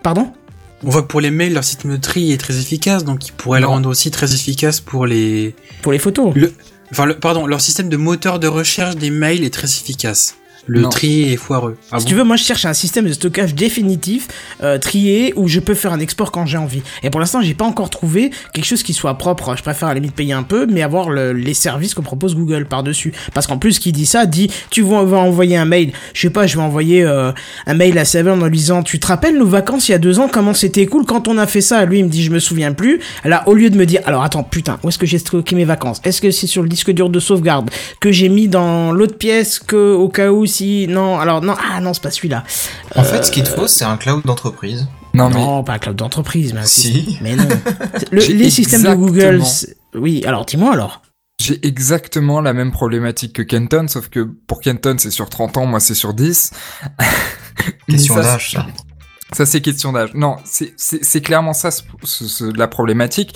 Pardon? 0.03 0.31
On 0.83 0.89
voit 0.89 1.01
que 1.01 1.07
pour 1.07 1.21
les 1.21 1.31
mails, 1.31 1.53
leur 1.53 1.63
système 1.63 1.91
de 1.91 1.97
tri 1.97 2.31
est 2.31 2.37
très 2.37 2.59
efficace, 2.59 3.03
donc 3.03 3.27
ils 3.27 3.31
pourraient 3.31 3.59
le 3.59 3.67
rendre 3.67 3.89
aussi 3.89 4.11
très 4.11 4.33
efficace 4.33 4.79
pour 4.79 5.05
les. 5.05 5.55
Pour 5.81 5.91
les 5.91 5.99
photos. 5.99 6.33
Le... 6.35 6.53
Enfin, 6.91 7.05
le... 7.05 7.15
pardon, 7.15 7.47
leur 7.47 7.61
système 7.61 7.89
de 7.89 7.97
moteur 7.97 8.39
de 8.39 8.47
recherche 8.47 8.95
des 8.95 9.09
mails 9.09 9.43
est 9.43 9.53
très 9.53 9.67
efficace. 9.67 10.35
Le 10.68 10.81
Non. 10.81 10.89
tri 10.89 11.31
est 11.34 11.38
foireux. 11.38 11.77
Ah 11.91 11.99
si 11.99 12.06
bon 12.06 12.10
tu 12.10 12.15
veux, 12.15 12.23
moi 12.23 12.35
je 12.35 12.44
cherche 12.44 12.65
un 12.65 12.73
système 12.73 13.06
de 13.06 13.14
stockage 13.14 13.56
définitif, 13.56 14.27
euh, 14.64 14.77
trié, 14.77 15.34
où 15.38 15.48
je 15.48 15.60
peux 15.60 15.73
faire 15.76 15.94
un 15.94 15.99
export 15.99 16.31
quand 16.31 16.45
j'ai 16.45 16.57
envie. 16.57 16.81
Et 17.03 17.10
pour 17.10 17.19
l'instant, 17.19 17.41
j'ai 17.41 17.53
pas 17.53 17.65
encore 17.65 17.89
trouvé 17.89 18.31
quelque 18.53 18.65
chose 18.65 18.84
qui 18.84 18.94
soit 18.94 19.14
propre. 19.18 19.56
Je 19.56 19.64
préfère 19.64 19.88
à 19.88 19.94
la 19.94 19.99
limite 19.99 20.14
payer 20.15 20.34
un 20.34 20.44
peu, 20.44 20.65
mais 20.65 20.81
avoir 20.81 21.10
le- 21.10 21.31
les 21.34 21.53
services 21.53 21.94
que 21.94 22.02
propose 22.02 22.35
Google 22.35 22.65
par-dessus. 22.65 23.14
Parce 23.34 23.48
qu'en 23.48 23.57
plus, 23.57 23.80
qui 23.80 23.91
dit 23.91 24.06
ça, 24.06 24.26
dit 24.26 24.49
tu 24.69 24.81
vas, 24.81 25.03
vas 25.03 25.18
envoyer 25.19 25.56
un 25.57 25.65
mail. 25.65 25.91
Je 26.14 26.22
sais 26.22 26.30
pas, 26.30 26.48
je 26.48 26.57
vais 26.57 26.64
envoyer 26.64 27.03
euh, 27.03 27.31
un 27.65 27.73
mail 27.73 27.98
à 27.98 28.03
Seven 28.06 28.41
en 28.44 28.48
lui 28.48 28.57
disant 28.57 28.84
tu 28.84 28.99
te 28.99 29.07
rappelles 29.07 29.38
nos 29.38 29.45
vacances 29.48 29.88
il 29.88 29.94
y 29.94 29.95
a 29.95 29.99
deux 29.99 30.19
ans, 30.19 30.27
comment 30.31 30.53
c'était 30.53 30.85
cool 30.85 31.06
quand 31.06 31.27
on 31.27 31.38
a 31.38 31.48
fait 31.48 31.61
ça? 31.61 31.85
Lui, 31.85 31.99
il 31.99 32.06
me 32.06 32.10
dit 32.10 32.23
je 32.23 32.31
me 32.31 32.39
souviens 32.39 32.73
plus. 32.73 32.99
Là, 33.23 33.44
au 33.48 33.53
lieu 33.53 33.69
de 33.69 33.77
me 33.77 33.85
dire 33.85 34.02
alors 34.06 34.23
attends, 34.23 34.44
putain, 34.44 34.80
où 34.84 34.89
est-ce 34.89 34.98
que 34.98 35.06
j'ai 35.06 35.18
stocké 35.19 35.56
mes 35.56 35.65
vacances? 35.65 36.02
Est-ce 36.03 36.19
que 36.22 36.31
c'est 36.31 36.48
sur 36.48 36.61
le 36.64 36.69
disque 36.69 36.91
dur 36.91 37.10
de 37.10 37.19
sauvegarde 37.19 37.69
que 38.02 38.11
j'ai 38.11 38.27
mis 38.30 38.48
dans 38.49 38.91
l'autre 38.91 39.18
pièce 39.18 39.60
que 39.60 39.94
au 39.94 40.10
cas 40.10 40.31
où 40.31 40.45
si 40.57 40.88
non 40.88 41.19
alors 41.19 41.41
non 41.41 41.55
ah 41.71 41.79
non 41.79 41.93
c'est 41.93 42.03
pas 42.03 42.11
celui-là. 42.11 42.43
En 42.95 43.03
fait, 43.03 43.23
ce 43.23 43.31
qu'il 43.31 43.43
te 43.43 43.49
faut, 43.49 43.67
c'est 43.67 43.85
un 43.85 43.97
cloud 43.97 44.23
d'entreprise. 44.25 44.88
Non, 45.13 45.29
mais 45.29 45.35
Non, 45.35 45.63
pas 45.63 45.73
un 45.73 45.79
cloud 45.79 45.95
d'entreprise, 45.95 46.53
mais 46.53 46.59
un 46.61 46.65
Si. 46.65 47.17
Mais 47.21 47.35
non. 47.35 47.47
Le- 48.11 48.21
les 48.34 48.49
systèmes 48.49 48.84
de 48.84 48.93
Google. 48.93 49.41
Oui, 49.95 50.23
alors 50.25 50.45
dis-moi 50.45 50.73
alors. 50.73 51.01
j'ai 51.41 51.65
exactement 51.65 52.41
la 52.41 52.53
même 52.53 52.71
problématique 52.71 53.34
que 53.34 53.41
Kenton, 53.41 53.88
sauf 53.88 54.09
que 54.09 54.19
pour 54.47 54.59
Kenton 54.61 54.95
c'est 54.99 55.11
sur 55.11 55.29
30 55.29 55.57
ans, 55.57 55.65
moi 55.65 55.79
c'est 55.79 55.95
sur 55.95 56.13
10. 56.13 56.51
Question 57.89 58.15
d'âge, 58.15 58.51
ça. 58.51 58.65
Ça, 59.34 59.45
c'est 59.45 59.59
question 59.59 59.91
d'âge. 59.91 60.11
Non, 60.13 60.38
c'est- 60.45 61.21
clairement 61.21 61.51
ça, 61.53 61.69
ce- 61.69 61.81
ce- 62.03 62.27
ce- 62.27 62.57
la 62.57 62.67
problématique. 62.69 63.35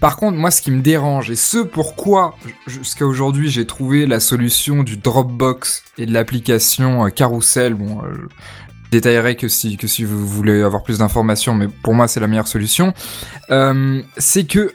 Par 0.00 0.16
contre, 0.16 0.38
moi, 0.38 0.50
ce 0.50 0.62
qui 0.62 0.70
me 0.70 0.80
dérange, 0.80 1.30
et 1.30 1.36
ce 1.36 1.58
pourquoi, 1.58 2.34
jusqu'à 2.66 3.04
aujourd'hui, 3.06 3.50
j'ai 3.50 3.66
trouvé 3.66 4.06
la 4.06 4.18
solution 4.18 4.82
du 4.82 4.96
Dropbox 4.96 5.82
et 5.98 6.06
de 6.06 6.12
l'application 6.12 7.04
euh, 7.06 7.10
Carousel, 7.10 7.74
bon, 7.74 8.02
euh, 8.02 8.14
je 8.84 8.90
détaillerai 8.92 9.36
que 9.36 9.46
si, 9.46 9.76
vous 10.04 10.26
voulez 10.26 10.62
avoir 10.62 10.82
plus 10.82 10.98
d'informations, 10.98 11.54
mais 11.54 11.68
pour 11.68 11.94
moi, 11.94 12.08
c'est 12.08 12.18
la 12.18 12.26
meilleure 12.28 12.48
solution, 12.48 12.94
euh, 13.50 14.02
c'est 14.16 14.44
que 14.44 14.72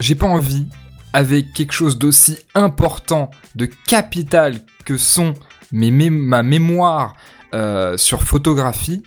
j'ai 0.00 0.16
pas 0.16 0.26
envie, 0.26 0.66
avec 1.12 1.52
quelque 1.54 1.72
chose 1.72 1.96
d'aussi 1.96 2.36
important, 2.54 3.30
de 3.54 3.66
capital 3.86 4.60
que 4.84 4.98
sont 4.98 5.32
mes 5.72 5.90
mé- 5.90 6.10
ma 6.10 6.42
mémoire 6.42 7.14
sur 7.96 8.22
photographie, 8.22 9.02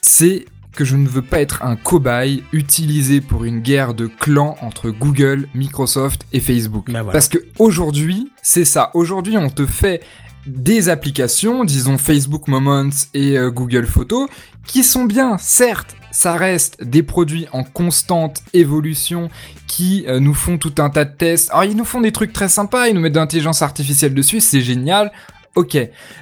c'est 0.00 0.44
que 0.80 0.86
je 0.86 0.96
ne 0.96 1.06
veux 1.06 1.20
pas 1.20 1.42
être 1.42 1.62
un 1.62 1.76
cobaye 1.76 2.42
utilisé 2.52 3.20
pour 3.20 3.44
une 3.44 3.60
guerre 3.60 3.92
de 3.92 4.06
clans 4.06 4.56
entre 4.62 4.88
Google, 4.88 5.46
Microsoft 5.52 6.24
et 6.32 6.40
Facebook. 6.40 6.86
Voilà. 6.88 7.12
Parce 7.12 7.28
que 7.28 7.36
aujourd'hui, 7.58 8.32
c'est 8.40 8.64
ça. 8.64 8.90
Aujourd'hui, 8.94 9.36
on 9.36 9.50
te 9.50 9.66
fait 9.66 10.02
des 10.46 10.88
applications, 10.88 11.64
disons 11.66 11.98
Facebook 11.98 12.48
Moments 12.48 12.88
et 13.12 13.36
euh, 13.36 13.50
Google 13.50 13.84
Photos, 13.84 14.30
qui 14.66 14.82
sont 14.82 15.04
bien, 15.04 15.36
certes, 15.36 15.96
ça 16.12 16.32
reste 16.32 16.82
des 16.82 17.02
produits 17.02 17.46
en 17.52 17.62
constante 17.62 18.40
évolution 18.54 19.28
qui 19.66 20.06
euh, 20.08 20.18
nous 20.18 20.32
font 20.32 20.56
tout 20.56 20.72
un 20.78 20.88
tas 20.88 21.04
de 21.04 21.14
tests. 21.14 21.50
Alors 21.50 21.64
ils 21.64 21.76
nous 21.76 21.84
font 21.84 22.00
des 22.00 22.12
trucs 22.12 22.32
très 22.32 22.48
sympas, 22.48 22.88
ils 22.88 22.94
nous 22.94 23.02
mettent 23.02 23.12
de 23.12 23.18
l'intelligence 23.18 23.60
artificielle 23.60 24.14
dessus, 24.14 24.40
c'est 24.40 24.62
génial. 24.62 25.12
Ok. 25.56 25.76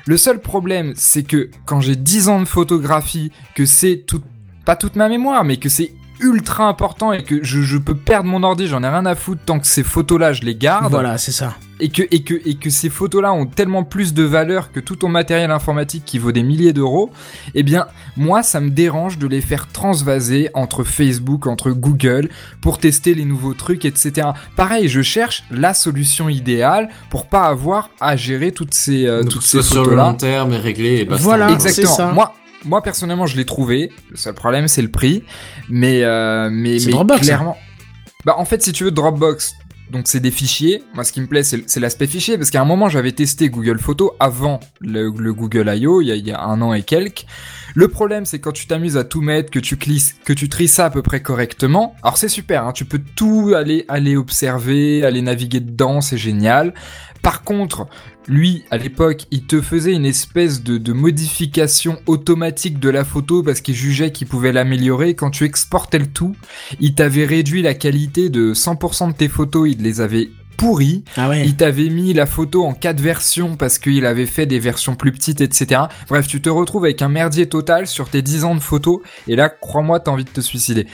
Le 0.06 0.16
seul 0.16 0.40
problème, 0.40 0.94
c'est 0.96 1.22
que 1.22 1.48
quand 1.64 1.80
j'ai 1.80 1.94
10 1.94 2.28
ans 2.28 2.40
de 2.40 2.46
photographie, 2.46 3.30
que 3.54 3.66
c'est 3.66 4.02
tout, 4.04 4.22
pas 4.68 4.76
toute 4.76 4.96
ma 4.96 5.08
mémoire, 5.08 5.44
mais 5.44 5.56
que 5.56 5.70
c'est 5.70 5.94
ultra 6.20 6.64
important 6.68 7.14
et 7.14 7.22
que 7.22 7.42
je, 7.42 7.62
je 7.62 7.78
peux 7.78 7.94
perdre 7.94 8.28
mon 8.28 8.42
ordi, 8.42 8.66
j'en 8.66 8.82
ai 8.82 8.88
rien 8.88 9.06
à 9.06 9.14
foutre 9.14 9.40
tant 9.46 9.58
que 9.58 9.66
ces 9.66 9.82
photos-là, 9.82 10.34
je 10.34 10.42
les 10.42 10.54
garde 10.56 10.90
Voilà, 10.90 11.16
c'est 11.16 11.32
ça. 11.32 11.54
et 11.80 11.88
que, 11.88 12.02
et 12.10 12.22
que, 12.22 12.34
et 12.44 12.56
que 12.56 12.68
ces 12.68 12.90
photos-là 12.90 13.32
ont 13.32 13.46
tellement 13.46 13.82
plus 13.82 14.12
de 14.12 14.24
valeur 14.24 14.70
que 14.70 14.78
tout 14.80 14.96
ton 14.96 15.08
matériel 15.08 15.50
informatique 15.50 16.02
qui 16.04 16.18
vaut 16.18 16.32
des 16.32 16.42
milliers 16.42 16.74
d'euros, 16.74 17.08
eh 17.54 17.62
bien, 17.62 17.86
moi, 18.18 18.42
ça 18.42 18.60
me 18.60 18.68
dérange 18.68 19.16
de 19.16 19.26
les 19.26 19.40
faire 19.40 19.68
transvaser 19.68 20.50
entre 20.52 20.84
Facebook, 20.84 21.46
entre 21.46 21.70
Google, 21.70 22.28
pour 22.60 22.76
tester 22.76 23.14
les 23.14 23.24
nouveaux 23.24 23.54
trucs, 23.54 23.86
etc. 23.86 24.28
Pareil, 24.54 24.88
je 24.90 25.00
cherche 25.00 25.44
la 25.50 25.72
solution 25.72 26.28
idéale 26.28 26.90
pour 27.08 27.24
pas 27.24 27.44
avoir 27.46 27.88
à 28.02 28.16
gérer 28.16 28.52
toutes 28.52 28.74
ces, 28.74 29.06
euh, 29.06 29.22
Donc, 29.22 29.30
toutes 29.32 29.42
ces 29.44 29.62
soit 29.62 29.62
sur 29.62 29.76
le 29.76 29.82
photos-là. 29.92 30.02
long 30.10 30.14
terme 30.14 30.52
et 30.52 30.58
réglé 30.58 30.98
et 30.98 31.04
basta. 31.06 31.24
Voilà. 31.24 31.52
Exactement. 31.52 31.86
c'est 31.88 31.96
ça. 31.96 32.12
Moi, 32.12 32.34
moi 32.64 32.82
personnellement, 32.82 33.26
je 33.26 33.36
l'ai 33.36 33.46
trouvé. 33.46 33.90
Le 34.10 34.16
seul 34.16 34.34
problème, 34.34 34.68
c'est 34.68 34.82
le 34.82 34.90
prix. 34.90 35.24
Mais, 35.68 36.02
euh, 36.02 36.48
mais, 36.50 36.78
mais 36.84 36.92
Dropbox, 36.92 37.20
clairement. 37.20 37.56
Bah, 38.24 38.34
en 38.36 38.44
fait, 38.44 38.62
si 38.62 38.72
tu 38.72 38.84
veux 38.84 38.90
Dropbox, 38.90 39.54
donc 39.90 40.06
c'est 40.06 40.20
des 40.20 40.30
fichiers. 40.30 40.82
Moi, 40.94 41.04
ce 41.04 41.12
qui 41.12 41.20
me 41.20 41.26
plaît, 41.26 41.42
c'est 41.42 41.80
l'aspect 41.80 42.06
fichier, 42.06 42.36
parce 42.36 42.50
qu'à 42.50 42.60
un 42.60 42.66
moment, 42.66 42.88
j'avais 42.88 43.12
testé 43.12 43.48
Google 43.48 43.78
Photos 43.78 44.10
avant 44.20 44.60
le, 44.80 45.10
le 45.16 45.32
Google 45.32 45.72
I.O. 45.74 46.00
Il 46.02 46.08
y, 46.08 46.12
a, 46.12 46.14
il 46.14 46.26
y 46.26 46.32
a 46.32 46.42
un 46.42 46.60
an 46.60 46.74
et 46.74 46.82
quelques. 46.82 47.24
Le 47.74 47.88
problème, 47.88 48.24
c'est 48.24 48.38
quand 48.38 48.52
tu 48.52 48.66
t'amuses 48.66 48.96
à 48.96 49.04
tout 49.04 49.20
mettre, 49.20 49.50
que 49.50 49.58
tu 49.58 49.76
clisses, 49.76 50.16
que 50.24 50.32
tu 50.32 50.48
tries 50.48 50.68
ça 50.68 50.86
à 50.86 50.90
peu 50.90 51.02
près 51.02 51.20
correctement. 51.20 51.94
Alors 52.02 52.16
c'est 52.16 52.28
super, 52.28 52.66
hein, 52.66 52.72
tu 52.72 52.84
peux 52.84 53.00
tout 53.14 53.52
aller 53.54 53.84
aller 53.88 54.16
observer, 54.16 55.04
aller 55.04 55.22
naviguer 55.22 55.60
dedans, 55.60 56.00
c'est 56.00 56.18
génial. 56.18 56.74
Par 57.22 57.42
contre, 57.42 57.86
lui, 58.26 58.64
à 58.70 58.76
l'époque, 58.76 59.26
il 59.30 59.44
te 59.44 59.60
faisait 59.60 59.92
une 59.92 60.06
espèce 60.06 60.62
de, 60.62 60.78
de 60.78 60.92
modification 60.92 61.98
automatique 62.06 62.78
de 62.78 62.88
la 62.88 63.04
photo 63.04 63.42
parce 63.42 63.60
qu'il 63.60 63.74
jugeait 63.74 64.12
qu'il 64.12 64.28
pouvait 64.28 64.52
l'améliorer. 64.52 65.14
Quand 65.14 65.30
tu 65.30 65.44
exportais 65.44 65.98
le 65.98 66.06
tout, 66.06 66.34
il 66.80 66.94
t'avait 66.94 67.24
réduit 67.24 67.62
la 67.62 67.74
qualité 67.74 68.28
de 68.28 68.54
100% 68.54 69.08
de 69.08 69.16
tes 69.16 69.28
photos, 69.28 69.68
il 69.70 69.82
les 69.82 70.00
avait 70.00 70.30
pourries. 70.58 71.04
Ah 71.16 71.30
ouais. 71.30 71.44
Il 71.46 71.56
t'avait 71.56 71.88
mis 71.88 72.12
la 72.12 72.26
photo 72.26 72.64
en 72.64 72.74
quatre 72.74 73.00
versions 73.00 73.56
parce 73.56 73.78
qu'il 73.78 74.04
avait 74.04 74.26
fait 74.26 74.44
des 74.44 74.58
versions 74.58 74.94
plus 74.94 75.12
petites, 75.12 75.40
etc. 75.40 75.82
Bref, 76.08 76.26
tu 76.26 76.42
te 76.42 76.50
retrouves 76.50 76.84
avec 76.84 77.00
un 77.00 77.08
merdier 77.08 77.48
total 77.48 77.86
sur 77.86 78.10
tes 78.10 78.20
10 78.20 78.44
ans 78.44 78.54
de 78.54 78.60
photos 78.60 79.00
et 79.26 79.36
là, 79.36 79.48
crois-moi, 79.48 80.00
t'as 80.00 80.10
envie 80.10 80.24
de 80.24 80.30
te 80.30 80.42
suicider. 80.42 80.86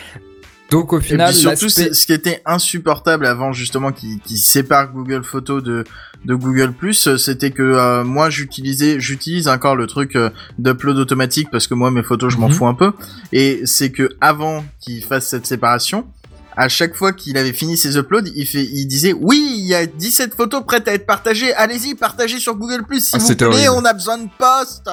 Donc 0.75 0.93
au 0.93 0.99
Et 0.99 1.17
puis 1.17 1.35
surtout, 1.35 1.69
ce 1.69 2.05
qui 2.05 2.13
était 2.13 2.43
insupportable 2.45 3.27
avant 3.27 3.53
justement 3.53 3.93
qui, 3.93 4.19
qui 4.27 4.39
sépare 4.39 4.93
Google 4.93 5.23
Photos 5.23 5.63
de, 5.63 5.85
de 6.25 6.35
Google 6.35 6.73
Plus, 6.73 7.07
euh, 7.07 7.17
c'était 7.17 7.53
que 7.53 7.63
euh, 7.63 8.03
moi 8.03 8.29
j'utilisais, 8.29 8.99
j'utilise 8.99 9.47
encore 9.47 9.77
le 9.77 9.87
truc 9.87 10.17
euh, 10.17 10.31
d'upload 10.59 10.99
automatique 10.99 11.49
parce 11.53 11.69
que 11.69 11.75
moi 11.75 11.93
mes 11.93 12.03
photos 12.03 12.33
je 12.33 12.39
m'en 12.39 12.49
Mhm. 12.49 12.55
fous 12.55 12.67
un 12.67 12.75
peu. 12.75 12.93
Et 13.33 13.61
c'est 13.67 13.91
que 13.93 14.09
avant 14.21 14.65
qu'il 14.81 15.01
fasse 15.05 15.29
cette 15.29 15.47
séparation, 15.47 16.09
à 16.57 16.69
chaque 16.69 16.97
fois 16.97 17.13
qu'il 17.13 17.39
avait 17.39 17.53
fini 17.53 17.77
ses 17.77 17.97
uploads, 17.97 18.29
il 18.35 18.45
fait, 18.45 18.65
il 18.65 18.87
disait 18.87 19.13
oui, 19.13 19.55
il 19.59 19.67
y 19.67 19.77
a 19.77 19.87
17 19.87 20.35
photos 20.35 20.65
prêtes 20.67 20.89
à 20.89 20.95
être 20.95 21.07
partagées. 21.07 21.55
Allez-y, 21.55 21.95
partagez 21.95 22.41
sur 22.41 22.57
Google 22.57 22.83
Plus 22.85 23.01
s'il 23.11 23.21
Ah, 23.21 23.25
vous 23.25 23.45
horrible. 23.45 23.71
On 23.77 23.85
a 23.85 23.93
besoin 23.93 24.19
de 24.19 24.29
posts. 24.39 24.91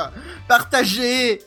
Partagez. 0.47 1.41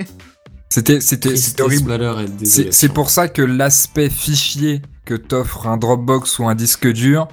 C'était 0.74 1.00
c'était 1.00 1.62
horrible. 1.62 1.96
c'est 2.42 2.88
pour 2.88 3.10
ça 3.10 3.28
que 3.28 3.42
l'aspect 3.42 4.10
fichier 4.10 4.82
que 5.04 5.14
t'offre 5.14 5.68
un 5.68 5.76
Dropbox 5.76 6.40
ou 6.40 6.48
un 6.48 6.56
disque 6.56 6.90
dur 6.90 7.28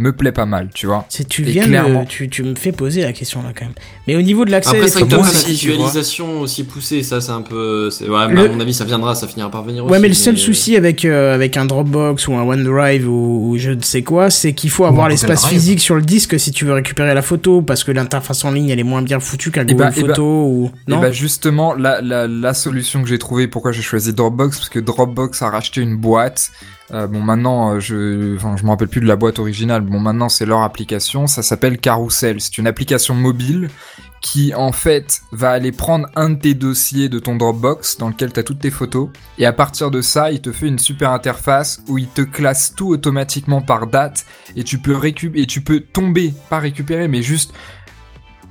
me 0.00 0.12
plaît 0.12 0.32
pas 0.32 0.46
mal, 0.46 0.70
tu 0.74 0.86
vois. 0.86 1.04
C'est 1.08 1.28
tu 1.28 1.42
Et 1.42 1.52
viens 1.52 1.64
clairement. 1.66 2.04
tu, 2.04 2.28
tu 2.28 2.42
me 2.42 2.54
fais 2.54 2.72
poser 2.72 3.02
la 3.02 3.12
question 3.12 3.42
là 3.42 3.50
quand 3.56 3.64
même. 3.66 3.74
Mais 4.08 4.16
au 4.16 4.22
niveau 4.22 4.44
de 4.44 4.50
l'accès 4.50 4.76
Après, 4.76 4.88
c'est 4.88 5.00
la 5.08 5.22
visualisation 5.46 6.40
aussi 6.40 6.64
poussée, 6.64 7.02
ça 7.02 7.20
c'est 7.20 7.30
un 7.32 7.42
peu. 7.42 7.90
c'est- 7.90 8.08
Ouais, 8.08 8.26
mais 8.28 8.34
Le- 8.34 8.50
à 8.50 8.52
mon 8.52 8.60
avis, 8.60 8.74
ça 8.74 8.84
viendra, 8.84 9.14
ça 9.14 9.28
finira 9.28 9.50
par 9.50 9.62
venir 9.62 9.84
aussi. 9.84 9.92
Ouais, 9.92 9.98
mais 10.00 10.08
le 10.08 10.14
seul 10.14 10.36
souci 10.38 10.76
avec 10.76 11.04
euh, 11.04 11.34
avec 11.34 11.56
un 11.56 11.64
Dropbox 11.64 12.26
ou 12.28 12.34
un 12.34 12.42
OneDrive 12.42 13.08
ou, 13.08 13.50
ou 13.50 13.58
je 13.58 13.70
ne 13.70 13.82
sais 13.82 14.02
quoi, 14.02 14.30
c'est 14.30 14.52
qu'il 14.54 14.70
faut 14.70 14.84
avoir 14.84 15.08
l'espace 15.08 15.46
physique 15.46 15.80
sur 15.80 15.94
le 15.96 16.02
disque 16.02 16.38
si 16.40 16.50
tu 16.50 16.64
veux 16.64 16.72
récupérer 16.72 17.14
la 17.14 17.22
photo, 17.22 17.62
parce 17.62 17.84
que 17.84 17.92
l'interface 17.92 18.44
en 18.44 18.50
ligne 18.52 18.70
elle 18.70 18.80
est 18.80 18.84
moins 18.84 19.02
bien 19.02 19.20
foutue 19.20 19.50
qu'un 19.50 19.62
Eh 19.62 19.72
Google 19.72 19.84
ben, 19.84 19.92
eh 19.96 20.00
ben, 20.02 20.06
Photo 20.08 20.24
ou 20.46 20.70
Et 20.88 20.90
non. 20.90 21.00
bah 21.00 21.12
justement, 21.12 21.74
la, 21.74 22.00
la, 22.00 22.26
la 22.26 22.54
solution 22.54 23.02
que 23.02 23.08
j'ai 23.08 23.18
trouvée, 23.18 23.46
pourquoi 23.48 23.72
j'ai 23.72 23.82
choisi 23.82 24.12
Dropbox, 24.12 24.56
parce 24.58 24.68
que 24.70 24.78
Dropbox 24.78 25.42
a 25.42 25.50
racheté 25.50 25.80
une 25.82 25.96
boîte. 25.96 26.50
Euh, 26.92 27.06
bon 27.06 27.20
maintenant, 27.20 27.74
euh, 27.74 27.80
je, 27.80 28.36
enfin, 28.36 28.56
me 28.62 28.68
rappelle 28.68 28.88
plus 28.88 29.00
de 29.00 29.06
la 29.06 29.16
boîte 29.16 29.38
originale. 29.38 29.82
Bon 29.82 30.00
maintenant, 30.00 30.28
c'est 30.28 30.46
leur 30.46 30.62
application. 30.62 31.26
Ça 31.26 31.42
s'appelle 31.42 31.78
Carousel. 31.78 32.40
C'est 32.40 32.58
une 32.58 32.66
application 32.66 33.14
mobile 33.14 33.70
qui 34.20 34.54
en 34.54 34.72
fait 34.72 35.22
va 35.32 35.50
aller 35.50 35.72
prendre 35.72 36.06
un 36.14 36.30
de 36.30 36.34
tes 36.38 36.54
dossiers 36.54 37.08
de 37.08 37.18
ton 37.18 37.36
Dropbox 37.36 37.96
dans 37.96 38.08
lequel 38.08 38.32
tu 38.32 38.40
as 38.40 38.42
toutes 38.42 38.60
tes 38.60 38.70
photos 38.70 39.08
et 39.38 39.46
à 39.46 39.52
partir 39.52 39.90
de 39.90 40.02
ça, 40.02 40.30
il 40.30 40.40
te 40.40 40.52
fait 40.52 40.68
une 40.68 40.78
super 40.78 41.10
interface 41.10 41.82
où 41.88 41.96
il 41.96 42.06
te 42.06 42.20
classe 42.20 42.74
tout 42.74 42.88
automatiquement 42.88 43.62
par 43.62 43.86
date 43.86 44.26
et 44.56 44.64
tu 44.64 44.78
peux 44.78 44.94
récup 44.94 45.36
et 45.36 45.46
tu 45.46 45.62
peux 45.62 45.80
tomber, 45.80 46.34
pas 46.50 46.58
récupérer 46.58 47.08
mais 47.08 47.22
juste 47.22 47.54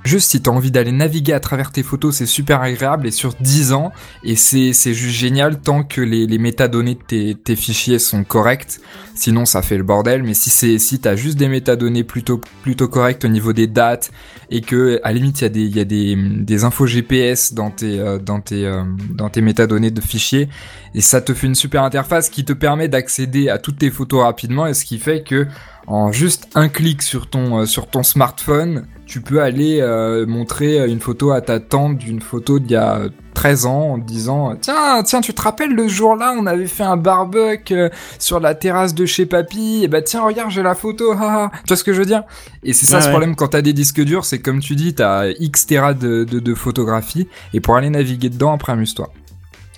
Juste 0.02 0.30
si 0.30 0.40
t'as 0.40 0.50
envie 0.50 0.70
d'aller 0.70 0.92
naviguer 0.92 1.34
à 1.34 1.40
travers 1.40 1.70
tes 1.72 1.82
photos, 1.82 2.16
c'est 2.16 2.26
super 2.26 2.62
agréable 2.62 3.06
et 3.06 3.10
sur 3.10 3.34
10 3.34 3.72
ans, 3.72 3.92
et 4.24 4.34
c'est 4.34 4.72
juste 4.72 5.16
génial 5.16 5.60
tant 5.60 5.82
que 5.82 6.00
les, 6.00 6.26
les 6.26 6.38
métadonnées 6.38 6.96
de 7.10 7.32
tes, 7.34 7.56
fichiers 7.56 7.98
sont 7.98 8.24
correctes. 8.24 8.80
Sinon, 9.14 9.44
ça 9.44 9.60
fait 9.60 9.76
le 9.76 9.82
bordel. 9.82 10.22
Mais 10.22 10.32
si 10.32 10.48
c'est 10.48 10.78
si 10.78 11.00
t'as 11.00 11.16
juste 11.16 11.36
des 11.36 11.48
métadonnées 11.48 12.04
plutôt 12.04 12.40
plutôt 12.62 12.88
correctes 12.88 13.26
au 13.26 13.28
niveau 13.28 13.52
des 13.52 13.66
dates 13.66 14.10
et 14.50 14.62
que 14.62 15.00
à 15.04 15.12
limite 15.12 15.40
il 15.40 15.44
y 15.44 15.46
a 15.46 15.48
des 15.50 15.66
y 15.66 15.80
a 15.80 15.84
des, 15.84 16.16
des 16.16 16.64
infos 16.64 16.86
GPS 16.86 17.52
dans 17.52 17.70
tes 17.70 17.98
euh, 18.00 18.18
dans 18.18 18.40
tes 18.40 18.64
euh, 18.64 18.82
dans 19.10 19.28
tes 19.28 19.42
métadonnées 19.42 19.90
de 19.90 20.00
fichiers 20.00 20.48
et 20.94 21.00
ça 21.00 21.20
te 21.20 21.34
fait 21.34 21.46
une 21.46 21.54
super 21.54 21.82
interface 21.82 22.30
qui 22.30 22.44
te 22.44 22.52
permet 22.52 22.88
d'accéder 22.88 23.48
à 23.48 23.58
toutes 23.58 23.78
tes 23.78 23.90
photos 23.90 24.22
rapidement 24.22 24.66
et 24.66 24.74
ce 24.74 24.84
qui 24.84 24.98
fait 24.98 25.22
que 25.22 25.46
en 25.86 26.12
juste 26.12 26.48
un 26.54 26.68
clic 26.68 27.02
sur 27.02 27.28
ton 27.28 27.58
euh, 27.58 27.66
sur 27.66 27.88
ton 27.88 28.02
smartphone, 28.02 28.86
tu 29.10 29.20
peux 29.20 29.42
aller 29.42 29.80
euh, 29.80 30.24
montrer 30.24 30.88
une 30.88 31.00
photo 31.00 31.32
à 31.32 31.40
ta 31.40 31.58
tante 31.58 31.98
d'une 31.98 32.20
photo 32.20 32.60
d'il 32.60 32.70
y 32.70 32.76
a 32.76 33.00
13 33.34 33.66
ans 33.66 33.80
en 33.94 33.98
disant 33.98 34.54
tiens 34.60 35.02
tiens 35.04 35.20
tu 35.20 35.34
te 35.34 35.42
rappelles 35.42 35.72
le 35.74 35.88
jour-là 35.88 36.32
on 36.38 36.46
avait 36.46 36.68
fait 36.68 36.84
un 36.84 36.96
barbecue 36.96 37.74
euh, 37.74 37.88
sur 38.20 38.38
la 38.38 38.54
terrasse 38.54 38.94
de 38.94 39.06
chez 39.06 39.26
papy 39.26 39.80
et 39.82 39.88
bah 39.88 40.00
tiens 40.02 40.22
regarde 40.22 40.52
j'ai 40.52 40.62
la 40.62 40.76
photo 40.76 41.10
haha. 41.18 41.50
tu 41.64 41.68
vois 41.68 41.76
ce 41.76 41.82
que 41.82 41.92
je 41.92 41.98
veux 41.98 42.06
dire? 42.06 42.22
Et 42.62 42.72
c'est 42.72 42.86
ça 42.86 42.96
Ouais, 42.96 43.00
ce 43.02 43.06
ouais. 43.06 43.12
problème 43.12 43.34
quand 43.34 43.48
t'as 43.48 43.62
des 43.62 43.72
disques 43.72 44.00
durs 44.00 44.24
c'est 44.24 44.38
comme 44.38 44.60
tu 44.60 44.76
dis 44.76 44.94
t'as 44.94 45.26
x 45.40 45.66
téra 45.66 45.92
de, 45.92 46.22
de, 46.22 46.38
de 46.38 46.54
photographies 46.54 47.26
et 47.52 47.58
pour 47.60 47.74
aller 47.76 47.90
naviguer 47.90 48.28
dedans 48.28 48.52
après 48.52 48.72
amuse-toi 48.72 49.10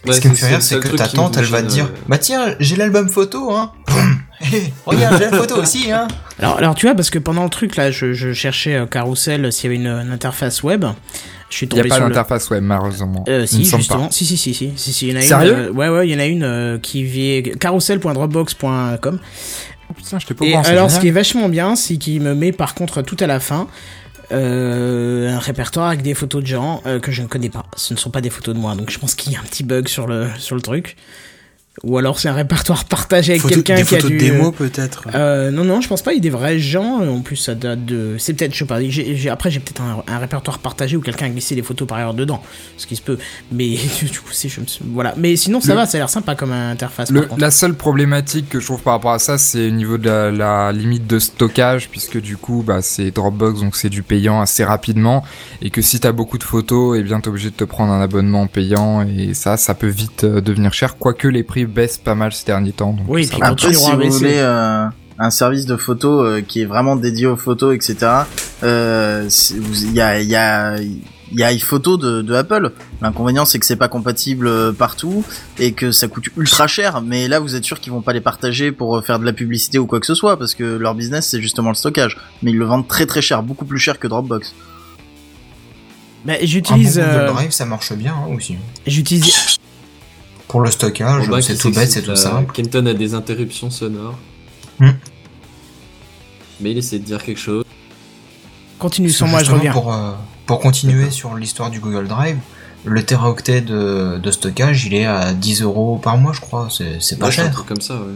Ouais, 0.05 0.13
Ce 0.15 0.21
qui 0.21 0.29
me 0.29 0.35
c'est- 0.35 0.41
fait 0.41 0.49
rire, 0.49 0.63
c'est 0.63 0.81
que 0.81 0.89
ta 0.97 1.07
tante, 1.07 1.37
elle 1.37 1.45
va 1.45 1.63
te 1.63 1.69
dire, 1.69 1.85
euh, 1.85 1.99
bah 2.09 2.19
tiens, 2.19 2.57
j'ai 2.59 2.75
l'album 2.75 3.09
photo, 3.09 3.53
hein. 3.53 3.71
Regarde, 4.87 5.17
j'ai 5.19 5.31
la 5.31 5.37
photo 5.37 5.57
aussi, 5.57 5.91
hein. 5.93 6.09
Alors, 6.39 6.57
alors 6.59 6.75
tu 6.75 6.87
vois, 6.87 6.95
parce 6.95 7.11
que 7.11 7.19
pendant 7.19 7.45
le 7.45 7.51
truc 7.51 7.77
là, 7.77 7.91
je, 7.91 8.13
je 8.13 8.33
cherchais 8.33 8.75
euh, 8.75 8.87
Carousel 8.87 9.53
s'il 9.53 9.65
y 9.65 9.75
avait 9.75 9.83
une, 9.83 9.87
une 10.07 10.13
interface 10.13 10.63
web. 10.63 10.85
Je 11.51 11.57
suis 11.57 11.67
Il 11.67 11.75
n'y 11.75 11.81
a 11.81 11.83
tombé 11.83 11.89
pas 11.91 11.97
sur 11.97 12.05
le. 12.05 12.11
d'interface 12.15 12.49
web, 12.51 12.63
malheureusement. 12.65 13.25
Euh, 13.29 13.45
si, 13.47 13.65
justement. 13.65 14.11
Si, 14.11 14.25
si, 14.25 14.37
si, 14.39 14.55
si, 14.55 14.73
si, 14.75 14.93
si, 14.93 15.09
il 15.09 15.13
y 15.13 15.17
en 15.17 15.21
a 15.21 15.23
Sérieux 15.23 15.53
une. 15.53 15.59
euh, 15.67 15.71
ouais, 15.73 15.89
ouais, 15.91 16.09
il 16.09 16.13
y 16.13 16.17
en 16.17 16.19
a 16.19 16.27
une 16.27 16.43
euh, 16.45 16.79
qui 16.79 17.05
vient 17.05 17.43
carousel.dropbox.com. 17.43 19.19
Oh, 19.91 19.93
putain, 19.95 20.19
je 20.19 20.27
t'ai 20.27 20.35
pas 20.35 20.45
Et 20.45 20.53
c'est 20.65 20.71
alors, 20.71 20.91
ce 20.91 20.99
qui 21.01 21.09
est 21.09 21.13
vachement 21.13 21.49
bien, 21.49 21.77
c'est 21.77 21.97
qu'il 21.99 22.23
me 22.23 22.35
met 22.35 22.53
par 22.53 22.75
contre 22.75 23.03
tout 23.03 23.17
à 23.21 23.27
la 23.27 23.39
fin 23.41 23.69
euh, 24.33 25.29
un 25.35 25.39
répertoire 25.39 25.89
avec 25.89 26.01
des 26.03 26.15
photos 26.15 26.41
de 26.43 26.47
gens 26.47 26.83
euh, 26.87 26.99
que 27.01 27.13
je 27.13 27.21
ne 27.21 27.27
connais 27.27 27.51
pas. 27.51 27.67
Ce 27.77 27.93
ne 27.93 27.99
sont 27.99 28.11
pas 28.11 28.23
des 28.23 28.31
photos 28.31 28.55
de 28.55 28.61
moi, 28.61 28.75
donc 28.75 28.91
je 28.91 28.99
pense 28.99 29.15
qu'il 29.15 29.33
y 29.33 29.37
a 29.37 29.41
un 29.41 29.43
petit 29.43 29.63
bug 29.65 29.89
sur 29.89 30.07
le 30.07 30.29
sur 30.39 30.55
le 30.57 30.63
truc. 30.63 30.97
Ou 31.85 31.97
alors 31.97 32.21
c'est 32.21 32.29
un 32.29 32.35
répertoire 32.35 32.85
partagé 32.85 33.33
avec 33.33 33.47
quelqu'un 33.47 33.83
qui 33.83 33.97
a 33.97 34.03
de 34.03 34.09
démo 34.09 34.53
peut-être? 34.53 35.09
Euh, 35.15 35.51
non, 35.51 35.65
non, 35.65 35.81
je 35.81 35.89
pense 35.89 36.03
pas. 36.03 36.13
Il 36.13 36.17
y 36.17 36.19
a 36.19 36.21
des 36.23 36.29
vrais 36.31 36.59
gens. 36.59 37.01
En 37.01 37.21
plus, 37.23 37.37
ça 37.37 37.55
date 37.55 37.87
de. 37.87 38.17
C'est 38.19 38.35
peut-être, 38.35 38.53
je 38.53 38.59
sais 38.59 38.65
pas. 38.67 38.79
Après, 39.33 39.51
j'ai 39.51 39.59
peut-être 39.59 39.81
un, 39.81 40.03
un 40.07 40.19
répertoire 40.19 40.59
partagé 40.59 40.97
où 40.99 41.01
quelqu'un 41.01 41.27
a 41.27 41.29
glissé 41.31 41.55
des 41.55 41.63
photos 41.63 41.89
par 41.89 41.97
ailleurs 41.97 42.13
dedans. 42.13 42.43
Ce 42.77 42.87
qui 42.87 42.95
se 42.95 43.01
peut. 43.01 43.17
Mais 43.51 43.71
du 44.03 44.21
coup, 44.21 44.33
c'est. 44.33 44.51
je 44.51 44.61
me 44.61 44.67
suis- 44.67 44.85
Voilà. 44.87 45.15
Mais 45.17 45.35
sinon, 45.37 45.63
ça 45.63 45.69
Le- 45.69 45.77
va. 45.77 45.87
Ça 45.87 45.97
a 45.97 46.01
l'air 46.01 46.11
sympa 46.11 46.35
comme 46.35 46.53
interface. 46.53 47.11
Le- 47.11 47.21
par 47.21 47.29
contre. 47.31 47.41
la 47.41 47.51
seule 47.51 47.75
problématique 47.75 48.51
que 48.51 48.61
je 48.61 48.67
trouve 48.67 48.83
par 48.83 48.93
rapport 48.93 49.13
à 49.13 49.19
ça, 49.19 49.39
c'est 49.39 49.69
au 49.69 49.71
niveau 49.71 49.97
de 49.97 50.05
la, 50.11 50.31
la 50.31 50.73
limite 50.73 51.07
de 51.07 51.19
stockage, 51.19 51.89
puisque 51.89 52.21
du 52.21 52.37
coup, 52.37 52.63
bah, 52.67 52.83
c'est 52.83 53.11
Dropbox, 53.13 53.61
donc 53.61 53.77
c'est 53.77 53.89
du 53.89 54.03
payant 54.03 54.43
assez 54.43 54.63
rapidement, 54.63 55.25
et 55.63 55.71
que 55.71 55.81
si 55.81 55.99
t'as 56.01 56.13
beaucoup 56.13 56.37
de 56.37 56.45
photos, 56.45 56.99
et 56.99 57.03
bien 57.03 57.19
t'es 57.21 57.29
obligé 57.29 57.49
de 57.49 57.55
te 57.57 57.65
prendre 57.65 57.93
un 57.95 58.03
abonnement 58.03 58.47
payant, 58.47 59.03
et 59.09 59.33
ça, 59.33 59.57
ça 59.57 59.73
peut 59.75 59.87
vite 59.89 60.25
euh, 60.25 60.43
devenir 60.43 60.75
cher, 60.75 60.99
quoique 60.99 61.29
les 61.29 61.43
prix 61.43 61.62
baissent 61.67 61.99
pas 61.99 62.15
mal 62.15 62.33
ces 62.33 62.45
derniers 62.45 62.73
temps. 62.73 62.93
donc 62.93 63.07
Oui, 63.09 63.25
ça 63.27 63.33
puis 63.35 63.43
Après, 63.43 63.55
continueront 63.69 63.85
si 63.87 63.93
vous 63.93 63.99
baisser. 63.99 64.19
voulez 64.19 64.39
euh, 64.39 64.87
un 65.19 65.31
service 65.31 65.67
de 65.67 65.77
photo 65.77 66.23
euh, 66.25 66.43
qui 66.47 66.63
est 66.63 66.65
vraiment 66.65 66.97
dédié 66.97 67.27
aux 67.27 67.37
photos, 67.37 67.75
etc., 67.75 67.97
euh, 68.63 69.29
il 69.51 69.93
y 69.93 70.01
a, 70.01 70.21
il 70.21 70.29
y 70.29 70.37
a, 70.37 70.77
il 70.81 71.39
y 71.39 71.43
a 71.43 71.51
iPhoto 71.53 71.97
de, 71.97 72.23
de 72.23 72.35
Apple. 72.35 72.73
L'inconvénient, 73.01 73.45
c'est 73.45 73.59
que 73.59 73.65
c'est 73.67 73.77
pas 73.77 73.89
compatible 73.89 74.47
euh, 74.47 74.73
partout 74.73 75.25
et 75.59 75.73
que 75.73 75.91
ça 75.91 76.07
coûte 76.09 76.27
ultra 76.37 76.67
cher. 76.67 77.01
Mais 77.03 77.27
là, 77.29 77.41
vous 77.41 77.55
êtes 77.57 77.65
sûr 77.65 77.81
qu'ils 77.81 77.93
vont 77.93 78.03
pas 78.03 78.13
les 78.13 78.21
partager 78.21 78.71
pour 78.73 79.03
faire 79.05 79.19
de 79.19 79.25
la 79.25 79.33
publicité 79.33 79.79
ou 79.79 79.87
quoi 79.87 79.99
que 80.01 80.07
ce 80.07 80.15
soit, 80.15 80.39
parce 80.39 80.55
que 80.55 80.65
leur 80.77 80.95
business, 80.95 81.27
c'est 81.29 81.41
justement 81.41 81.71
le 81.71 81.75
stockage. 81.75 82.19
Mais 82.43 82.51
ils 82.51 82.59
le 82.59 82.65
vendent 82.67 82.87
très 82.87 83.07
très 83.07 83.23
cher, 83.23 83.43
beaucoup 83.43 83.65
plus 83.65 83.79
cher 83.79 83.99
que 83.99 84.07
Dropbox. 84.07 84.55
Bah, 86.25 86.35
bon 86.41 86.47
j'utilise. 86.47 86.99
Google 86.99 87.09
euh, 87.11 87.33
Drive, 87.33 87.51
ça 87.51 87.65
marche 87.65 87.93
bien 87.95 88.15
hein, 88.15 88.35
aussi. 88.37 88.57
j'utilise. 88.87 89.59
Pour 90.53 90.61
le 90.61 90.71
stockage, 90.71 91.29
Bon, 91.29 91.37
bah, 91.37 91.41
c'est 91.41 91.57
tout 91.57 91.71
bête, 91.73 91.91
c'est 91.91 92.03
tout 92.03 92.15
simple. 92.15 92.53
Kenton 92.53 92.85
a 92.85 92.93
des 92.93 93.15
interruptions 93.15 93.71
sonores. 93.71 94.19
Hmm. 94.79 94.91
Mais 96.61 96.73
il 96.73 96.77
essaie 96.77 96.99
de 96.99 97.05
dire 97.05 97.23
quelque 97.25 97.41
chose. 97.41 97.65
Continue 98.79 99.11
que 99.11 99.25
moi, 99.25 99.43
je 99.43 99.51
reviens. 99.51 99.73
Pour, 99.73 99.95
euh, 99.95 100.13
pour 100.45 100.61
continuer 100.61 101.11
sur 101.11 101.37
l'histoire 101.37 101.71
du 101.71 101.81
Google 101.81 102.07
Drive, 102.07 102.37
le 102.85 103.03
teraoctet 103.03 103.63
de, 103.63 104.21
de 104.23 104.31
stockage, 104.31 104.85
il 104.85 104.93
est 104.93 105.07
à 105.07 105.33
10 105.33 105.63
euros 105.63 105.97
par 105.97 106.19
mois, 106.19 106.35
je 106.35 106.41
crois. 106.43 106.69
C'est 106.71 106.85
pas 107.19 107.29
Ouais, 107.29 107.33
c'est 107.33 107.41
un 107.41 107.45
cher. 107.45 107.51
truc 107.53 107.67
comme 107.67 107.81
ça, 107.81 107.95
ouais. 107.95 108.13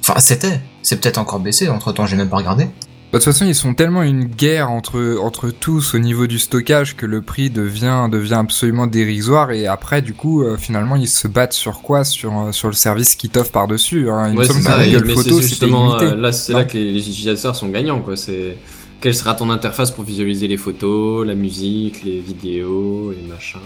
Enfin, 0.00 0.18
c'était. 0.18 0.62
C'est 0.82 0.98
peut-être 0.98 1.18
encore 1.18 1.40
baissé. 1.40 1.68
Entre 1.68 1.92
temps, 1.92 2.06
j'ai 2.06 2.16
même 2.16 2.30
pas 2.30 2.38
regardé. 2.38 2.68
Bah, 3.16 3.20
De 3.20 3.24
toute 3.24 3.32
façon, 3.32 3.46
ils 3.46 3.54
sont 3.54 3.72
tellement 3.72 4.02
une 4.02 4.24
guerre 4.26 4.70
entre, 4.70 5.16
entre 5.22 5.48
tous 5.48 5.94
au 5.94 5.98
niveau 5.98 6.26
du 6.26 6.38
stockage 6.38 6.96
que 6.96 7.06
le 7.06 7.22
prix 7.22 7.48
devient, 7.48 8.08
devient 8.12 8.34
absolument 8.34 8.86
dérisoire 8.86 9.52
et 9.52 9.66
après, 9.66 10.02
du 10.02 10.12
coup, 10.12 10.42
euh, 10.42 10.58
finalement, 10.58 10.96
ils 10.96 11.08
se 11.08 11.26
battent 11.26 11.54
sur 11.54 11.80
quoi? 11.80 12.04
Sur, 12.04 12.38
euh, 12.38 12.52
sur 12.52 12.68
le 12.68 12.74
service 12.74 13.14
qu'ils 13.16 13.30
t'offrent 13.30 13.52
par-dessus. 13.52 14.10
Hein. 14.10 14.28
Il 14.28 14.34
me 14.34 14.40
Ouais, 14.40 14.44
semble 14.44 14.60
c'est 14.60 14.68
que 14.90 14.98
Google 14.98 15.12
Photos, 15.12 15.40
justement 15.40 15.98
euh, 15.98 16.14
là, 16.14 16.30
c'est 16.30 16.52
là 16.52 16.64
que 16.64 16.76
les, 16.76 16.92
les 16.92 17.08
utilisateurs 17.08 17.56
sont 17.56 17.68
gagnants, 17.68 18.00
quoi. 18.00 18.18
C'est 18.18 18.58
quelle 19.00 19.14
sera 19.14 19.32
ton 19.34 19.48
interface 19.48 19.90
pour 19.92 20.04
visualiser 20.04 20.46
les 20.46 20.58
photos, 20.58 21.26
la 21.26 21.34
musique, 21.34 22.02
les 22.04 22.20
vidéos 22.20 23.12
et 23.12 23.26
machin? 23.26 23.60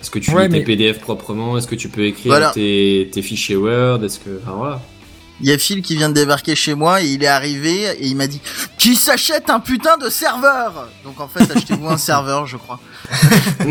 Est-ce 0.00 0.10
que 0.10 0.18
tu 0.18 0.32
Ouais, 0.32 0.48
lis 0.48 0.54
tes 0.54 0.64
PDF 0.64 0.98
proprement? 0.98 1.56
Est-ce 1.58 1.68
que 1.68 1.76
tu 1.76 1.88
peux 1.88 2.06
écrire 2.06 2.32
Voilà. 2.32 2.50
tes, 2.50 3.08
tes 3.12 3.22
fichiers 3.22 3.54
Word? 3.54 4.02
Est-ce 4.02 4.18
que, 4.18 4.30
enfin 4.42 4.56
voilà. 4.56 4.82
Il 5.40 5.48
y 5.48 5.52
a 5.52 5.58
Phil 5.58 5.82
qui 5.82 5.96
vient 5.96 6.08
de 6.08 6.14
débarquer 6.14 6.56
chez 6.56 6.74
moi 6.74 7.02
et 7.02 7.06
il 7.06 7.22
est 7.22 7.28
arrivé 7.28 7.84
et 7.84 8.06
il 8.06 8.16
m'a 8.16 8.26
dit 8.26 8.40
qui 8.76 8.96
s'achète 8.96 9.50
un 9.50 9.60
putain 9.60 9.96
de 9.96 10.08
serveur 10.08 10.88
Donc 11.04 11.20
en 11.20 11.28
fait 11.28 11.50
achetez-vous 11.54 11.88
un 11.88 11.98
serveur 11.98 12.46
je 12.46 12.56
crois. 12.56 12.80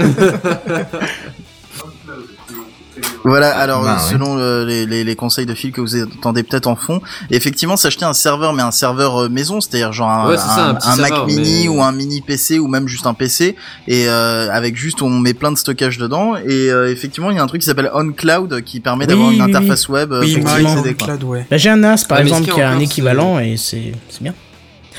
Voilà, 3.24 3.49
alors 3.57 3.84
Bah, 3.84 3.98
euh, 3.99 4.03
ouais. 4.06 4.11
selon 4.11 4.38
euh, 4.38 4.65
les, 4.65 4.86
les, 4.86 5.03
les 5.03 5.15
conseils 5.15 5.45
de 5.45 5.53
Phil 5.53 5.72
que 5.72 5.82
vous 5.82 6.02
entendez 6.03 6.44
peut-être 6.44 6.68
en 6.68 6.76
fond, 6.76 7.02
effectivement 7.30 7.76
s'acheter 7.76 8.06
un 8.06 8.14
serveur 8.14 8.53
mais 8.53 8.64
un 8.64 8.72
serveur 8.72 9.24
euh, 9.24 9.30
maison, 9.30 9.60
c'est-à-dire 9.60 9.91
genre 9.94 10.10
un, 10.10 10.30
Ouais, 10.30 10.38
c'est 10.38 10.44
ça, 10.48 10.68
un 10.68 10.76
petit 10.76 10.88
Mac 10.99 11.07
serveur, 11.07 11.28
mini 11.28 11.64
mais- 11.64 11.68
ou 11.69 11.82
un 11.84 11.91
mini 11.91 12.22
PC 12.22 12.60
ou 12.60 12.68
même 12.68 12.88
juste 12.88 13.06
un 13.06 13.14
PC 13.14 13.56
et 13.88 14.07
euh, 14.07 14.49
avec 14.52 14.76
juste 14.78 15.02
on 15.02 15.10
met 15.10 15.34
plein 15.34 15.52
de 15.52 15.57
stockage 15.57 15.98
dedans 15.98 16.36
et 16.38 16.69
euh, 16.72 16.91
effectivement 16.91 17.30
il 17.32 17.38
y 17.38 17.40
a 17.40 17.44
un 17.44 17.48
truc 17.48 17.61
qui 17.61 17.68
s'appelle 17.68 17.91
OnCloud 17.94 18.61
qui 18.64 18.80
permet 18.80 19.03
Oui, 19.06 19.10
d'avoir 19.10 19.32
une 19.32 19.41
oui, 19.41 19.53
interface 19.56 19.90
web 19.90 20.11
euh, 20.14 20.22
Oui, 20.22 20.34
pour 20.34 20.41
y 20.41 20.44
Marie, 20.45 20.65
accéder, 20.65 20.94
quoi. 20.95 21.07
Cloud, 21.07 21.24
ouais. 21.24 21.45
Bah, 21.52 21.57
j'ai 21.57 21.69
un 21.69 21.78
NAS 21.78 22.06
par 22.07 22.18
Ah, 22.19 22.22
exemple 22.22 22.49
qui 22.52 22.61
a 22.61 22.69
un 22.69 22.80
équivalent 22.80 23.40
et 23.40 23.57
c'est 23.57 23.91
c'est 24.10 24.24
bien. 24.24 24.34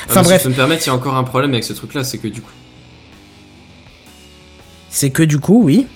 Ah, 0.01 0.05
Enfin 0.11 0.21
bref, 0.21 0.37
Si 0.37 0.43
je 0.43 0.43
peux 0.43 0.49
me 0.51 0.55
permettre, 0.55 0.83
il 0.85 0.87
y 0.87 0.91
a 0.91 0.95
encore 0.95 1.15
un 1.15 1.23
problème 1.23 1.51
avec 1.51 1.63
ce 1.63 1.73
truc-là, 1.73 2.03
c'est 2.03 2.19
que 2.19 2.27
du 2.27 2.41
coup, 2.41 2.51
c'est 4.89 5.09
que 5.09 5.23
du 5.23 5.39
coup, 5.39 5.61
oui, 5.63 5.87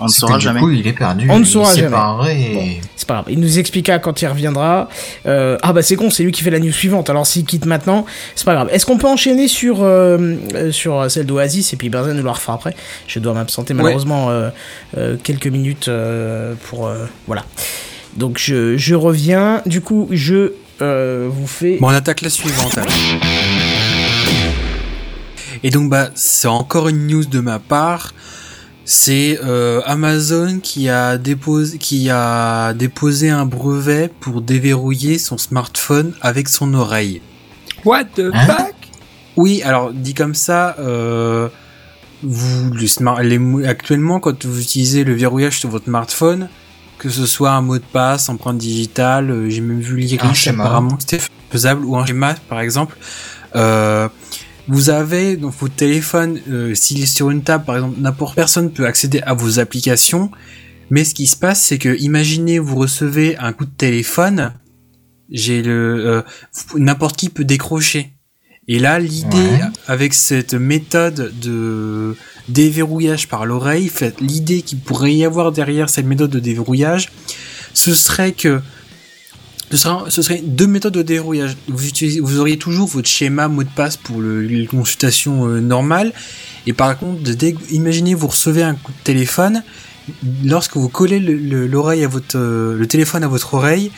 On 0.00 0.04
ne 0.06 0.10
saura 0.10 0.34
que 0.34 0.38
du 0.38 0.44
jamais. 0.44 0.60
coup, 0.60 0.70
il 0.70 0.86
est 0.86 0.92
perdu. 0.92 1.28
On 1.30 1.38
ne 1.38 1.44
saura 1.44 1.74
jamais. 1.74 1.86
et- 2.40 2.54
Bon. 2.54 2.66
c'est 2.96 3.06
pas 3.06 3.14
grave. 3.14 3.26
Il 3.28 3.40
nous 3.40 3.58
expliquera 3.58 3.98
quand 3.98 4.22
il 4.22 4.26
reviendra. 4.26 4.88
Euh, 5.26 5.58
ah 5.62 5.72
bah 5.72 5.82
c'est 5.82 5.96
con, 5.96 6.10
c'est 6.10 6.22
lui 6.22 6.32
qui 6.32 6.42
fait 6.42 6.50
la 6.50 6.58
news 6.58 6.72
suivante. 6.72 7.10
Alors 7.10 7.26
s'il 7.26 7.44
quitte 7.44 7.66
maintenant, 7.66 8.06
c'est 8.34 8.44
pas 8.44 8.54
grave. 8.54 8.68
Est-ce 8.72 8.86
qu'on 8.86 8.98
peut 8.98 9.06
enchaîner 9.08 9.48
sur 9.48 9.82
euh, 9.82 10.36
euh, 10.54 10.72
sur 10.72 11.10
celle 11.10 11.26
d'Oasis 11.26 11.72
et 11.72 11.76
puis 11.76 11.88
Benzen 11.90 12.16
nous 12.16 12.24
la 12.24 12.32
refera 12.32 12.54
après? 12.54 12.74
Je 13.06 13.18
dois 13.18 13.34
m'absenter 13.34 13.74
malheureusement 13.74 14.30
euh, 14.30 14.50
euh, 14.96 15.16
quelques 15.22 15.46
minutes 15.48 15.88
euh, 15.88 16.54
pour 16.68 16.86
euh, 16.86 17.06
voilà. 17.26 17.44
Donc 18.16 18.38
je, 18.38 18.76
je 18.76 18.94
reviens. 18.94 19.62
Du 19.66 19.80
coup 19.80 20.08
je 20.10 20.52
euh, 20.82 21.28
vous 21.30 21.46
fais. 21.46 21.76
Bon, 21.80 21.88
on 21.88 21.90
attaque 21.90 22.22
la 22.22 22.30
suivante. 22.30 22.78
alors. 22.78 22.92
Et 25.62 25.70
donc, 25.70 25.90
bah, 25.90 26.08
c'est 26.14 26.48
encore 26.48 26.88
une 26.88 27.06
news 27.06 27.24
de 27.26 27.40
ma 27.40 27.58
part. 27.58 28.14
C'est 28.92 29.38
euh, 29.44 29.80
Amazon 29.86 30.58
qui 30.60 30.88
a 30.88 31.16
déposé 31.16 31.78
qui 31.78 32.10
a 32.10 32.72
déposé 32.72 33.30
un 33.30 33.46
brevet 33.46 34.10
pour 34.18 34.40
déverrouiller 34.42 35.16
son 35.18 35.38
smartphone 35.38 36.12
avec 36.20 36.48
son 36.48 36.74
oreille. 36.74 37.22
What 37.84 38.06
the 38.16 38.30
Hein 38.34 38.46
fuck? 38.48 38.74
Oui, 39.36 39.62
alors 39.62 39.92
dit 39.92 40.12
comme 40.12 40.34
ça, 40.34 40.74
euh, 40.80 41.48
vous 42.24 42.72
le 42.72 42.88
smart, 42.88 43.22
les, 43.22 43.38
actuellement 43.64 44.18
quand 44.18 44.44
vous 44.44 44.60
utilisez 44.60 45.04
le 45.04 45.14
verrouillage 45.14 45.60
sur 45.60 45.68
votre 45.68 45.84
smartphone, 45.84 46.48
que 46.98 47.10
ce 47.10 47.26
soit 47.26 47.52
un 47.52 47.60
mot 47.60 47.78
de 47.78 47.84
passe, 47.92 48.28
empreinte 48.28 48.58
digitale, 48.58 49.30
euh, 49.30 49.48
j'ai 49.48 49.60
même 49.60 49.78
vu 49.78 50.04
schéma. 50.34 50.64
apparemment 50.64 50.96
c'était 50.98 51.20
faisable 51.48 51.84
ou 51.84 51.96
un 51.96 52.04
schéma 52.04 52.34
par 52.48 52.58
exemple. 52.58 52.96
Euh, 53.54 54.08
vous 54.70 54.88
avez 54.90 55.36
donc 55.36 55.52
votre 55.58 55.74
téléphone, 55.74 56.38
euh, 56.48 56.74
s'il 56.74 57.02
est 57.02 57.06
sur 57.06 57.30
une 57.30 57.42
table 57.42 57.64
par 57.64 57.76
exemple, 57.76 58.00
n'importe 58.00 58.34
personne 58.34 58.70
peut 58.72 58.86
accéder 58.86 59.20
à 59.22 59.34
vos 59.34 59.58
applications. 59.58 60.30
Mais 60.90 61.04
ce 61.04 61.14
qui 61.14 61.26
se 61.26 61.36
passe, 61.36 61.62
c'est 61.62 61.78
que 61.78 61.96
imaginez 62.00 62.58
vous 62.58 62.76
recevez 62.76 63.36
un 63.38 63.52
coup 63.52 63.64
de 63.64 63.70
téléphone, 63.76 64.52
j'ai 65.30 65.62
le 65.62 66.06
euh, 66.06 66.22
n'importe 66.76 67.16
qui 67.16 67.28
peut 67.28 67.44
décrocher. 67.44 68.10
Et 68.68 68.78
là, 68.78 68.98
l'idée 69.00 69.36
Ouais. 69.36 69.60
avec 69.88 70.14
cette 70.14 70.54
méthode 70.54 71.32
de 71.40 72.16
déverrouillage 72.48 73.28
par 73.28 73.44
l'oreille, 73.46 73.90
l'idée 74.20 74.62
qu'il 74.62 74.78
pourrait 74.78 75.14
y 75.14 75.24
avoir 75.24 75.50
derrière 75.52 75.88
cette 75.88 76.06
méthode 76.06 76.30
de 76.30 76.38
déverrouillage, 76.40 77.10
ce 77.74 77.94
serait 77.94 78.32
que 78.32 78.60
ce 79.70 79.76
serait, 79.76 80.10
ce 80.10 80.22
serait 80.22 80.42
deux 80.44 80.66
méthodes 80.66 80.94
de 80.94 81.02
déverrouillage. 81.02 81.56
Vous, 81.68 81.86
utilisez, 81.86 82.20
vous 82.20 82.40
auriez 82.40 82.58
toujours 82.58 82.88
votre 82.88 83.08
schéma 83.08 83.48
mot 83.48 83.62
de 83.62 83.68
passe 83.68 83.96
pour 83.96 84.20
le, 84.20 84.42
les 84.42 84.66
consultations 84.66 85.46
euh, 85.46 85.60
normales. 85.60 86.12
Et 86.66 86.72
par 86.72 86.98
contre, 86.98 87.22
dé- 87.22 87.56
imaginez 87.70 88.14
vous 88.14 88.26
recevez 88.28 88.62
un 88.62 88.74
coup 88.74 88.92
de 88.92 89.04
téléphone. 89.04 89.62
Lorsque 90.44 90.76
vous 90.76 90.88
collez 90.88 91.20
le- 91.20 91.36
le- 91.36 91.66
l'oreille 91.68 92.02
à 92.04 92.08
votre 92.08 92.36
euh, 92.36 92.76
le 92.76 92.86
téléphone 92.86 93.22
à 93.22 93.28
votre 93.28 93.54
oreille, 93.54 93.92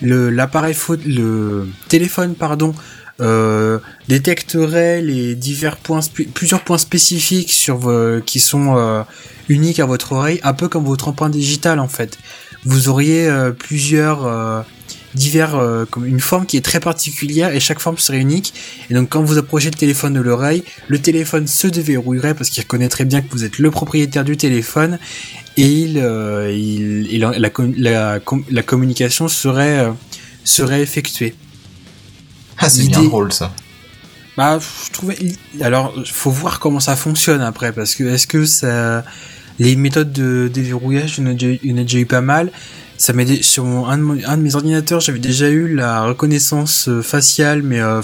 le 0.00 0.30
l'appareil 0.30 0.76
le 1.06 1.66
téléphone 1.88 2.34
pardon 2.34 2.74
euh, 3.20 3.78
détecterait 4.08 5.00
les 5.02 5.34
divers 5.34 5.76
points 5.78 6.00
plusieurs 6.34 6.62
points 6.62 6.78
spécifiques 6.78 7.50
sur 7.50 7.90
qui 8.26 8.38
sont 8.38 9.04
uniques 9.48 9.80
à 9.80 9.86
votre 9.86 10.12
oreille, 10.12 10.38
un 10.44 10.52
peu 10.52 10.68
comme 10.68 10.84
votre 10.84 11.08
empreinte 11.08 11.32
digitale 11.32 11.80
en 11.80 11.88
fait. 11.88 12.18
Vous 12.64 12.88
auriez 12.88 13.28
plusieurs 13.58 14.26
divers 15.16 15.54
euh, 15.56 15.84
comme 15.90 16.06
une 16.06 16.20
forme 16.20 16.46
qui 16.46 16.56
est 16.56 16.64
très 16.64 16.78
particulière 16.80 17.52
et 17.54 17.60
chaque 17.60 17.80
forme 17.80 17.98
serait 17.98 18.18
unique. 18.20 18.54
Et 18.90 18.94
donc 18.94 19.08
quand 19.08 19.22
vous 19.22 19.38
approchez 19.38 19.70
le 19.70 19.76
téléphone 19.76 20.14
de 20.14 20.20
l'oreille, 20.20 20.62
le 20.88 20.98
téléphone 21.00 21.46
se 21.48 21.66
déverrouillerait 21.66 22.34
parce 22.34 22.50
qu'il 22.50 22.62
reconnaîtrait 22.62 23.04
bien 23.04 23.20
que 23.22 23.30
vous 23.30 23.44
êtes 23.44 23.58
le 23.58 23.70
propriétaire 23.70 24.24
du 24.24 24.36
téléphone 24.36 24.98
et 25.56 25.66
il, 25.66 25.98
euh, 25.98 26.52
il, 26.52 27.08
il- 27.12 27.20
la, 27.20 27.32
la, 27.38 28.20
com- 28.20 28.44
la 28.50 28.62
communication 28.62 29.26
serait 29.28 29.78
euh, 29.80 29.90
serait 30.44 30.82
effectué. 30.82 31.34
Ah, 32.58 32.68
c'est 32.68 32.84
bien 32.88 33.02
drôle 33.02 33.32
ça. 33.32 33.52
Bah, 34.36 34.58
je 34.60 34.92
trouvais. 34.92 35.16
Alors, 35.62 35.94
faut 36.04 36.30
voir 36.30 36.58
comment 36.60 36.78
ça 36.80 36.94
fonctionne 36.94 37.40
après, 37.40 37.72
parce 37.72 37.94
que 37.94 38.04
est-ce 38.04 38.26
que 38.26 38.44
ça, 38.44 39.02
les 39.58 39.76
méthodes 39.76 40.12
de 40.12 40.50
déverrouillage, 40.52 41.16
il 41.18 41.24
y 41.64 41.72
en 41.72 41.78
a 41.78 41.82
déjà 41.82 41.98
eu 41.98 42.06
pas 42.06 42.20
mal. 42.20 42.52
Ça 42.98 43.12
sur 43.42 43.66
un, 43.66 43.98
de 43.98 44.42
mes 44.42 44.54
ordinateurs, 44.54 45.00
j'avais 45.00 45.18
déjà 45.18 45.50
eu 45.50 45.74
la 45.74 46.04
reconnaissance 46.04 46.88
euh, 46.88 47.02
faciale, 47.02 47.62
mais 47.62 47.80
euh, 47.80 48.00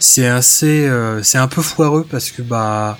c'est 0.00 0.26
assez, 0.26 0.86
euh, 0.86 1.22
c'est 1.22 1.38
un 1.38 1.48
peu 1.48 1.62
foireux 1.62 2.06
parce 2.08 2.30
que 2.30 2.42
bah, 2.42 2.98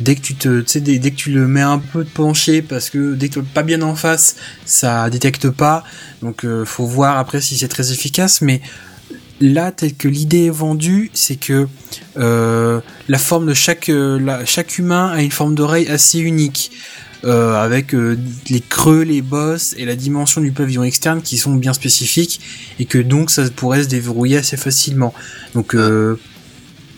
dès 0.00 0.16
que 0.16 0.20
tu 0.20 0.34
te, 0.34 0.78
dès, 0.78 0.98
dès 0.98 1.10
que 1.12 1.16
tu 1.16 1.30
le 1.30 1.46
mets 1.46 1.60
un 1.62 1.78
peu 1.78 2.04
penché, 2.04 2.62
parce 2.62 2.90
que 2.90 3.14
dès 3.14 3.28
que 3.28 3.34
tu 3.34 3.42
pas 3.42 3.62
bien 3.62 3.80
en 3.82 3.94
face, 3.94 4.36
ça 4.64 5.08
détecte 5.08 5.50
pas. 5.50 5.84
Donc, 6.20 6.44
euh, 6.44 6.64
faut 6.64 6.86
voir 6.86 7.18
après 7.18 7.40
si 7.40 7.56
c'est 7.56 7.68
très 7.68 7.92
efficace, 7.92 8.40
mais 8.40 8.60
là, 9.40 9.70
tel 9.70 9.94
que 9.94 10.08
l'idée 10.08 10.46
est 10.46 10.50
vendue, 10.50 11.12
c'est 11.14 11.36
que 11.36 11.68
la 12.16 13.18
forme 13.18 13.46
de 13.46 13.54
chaque, 13.54 13.90
chaque 14.46 14.78
humain 14.78 15.10
a 15.10 15.22
une 15.22 15.30
forme 15.30 15.54
d'oreille 15.54 15.88
assez 15.88 16.18
unique, 16.18 16.72
euh, 17.24 17.54
avec 17.54 17.94
euh, 17.94 18.16
les 18.48 18.60
creux, 18.60 19.02
les 19.02 19.22
bosses 19.22 19.74
et 19.78 19.84
la 19.84 19.96
dimension 19.96 20.40
du 20.40 20.52
pavillon 20.52 20.82
externe 20.82 21.22
qui 21.22 21.36
sont 21.38 21.54
bien 21.54 21.72
spécifiques, 21.72 22.40
et 22.78 22.84
que 22.84 22.98
donc 22.98 23.30
ça 23.30 23.48
pourrait 23.50 23.82
se 23.84 23.88
déverrouiller 23.88 24.38
assez 24.38 24.56
facilement. 24.56 25.12
Donc, 25.54 25.74
euh, 25.74 26.16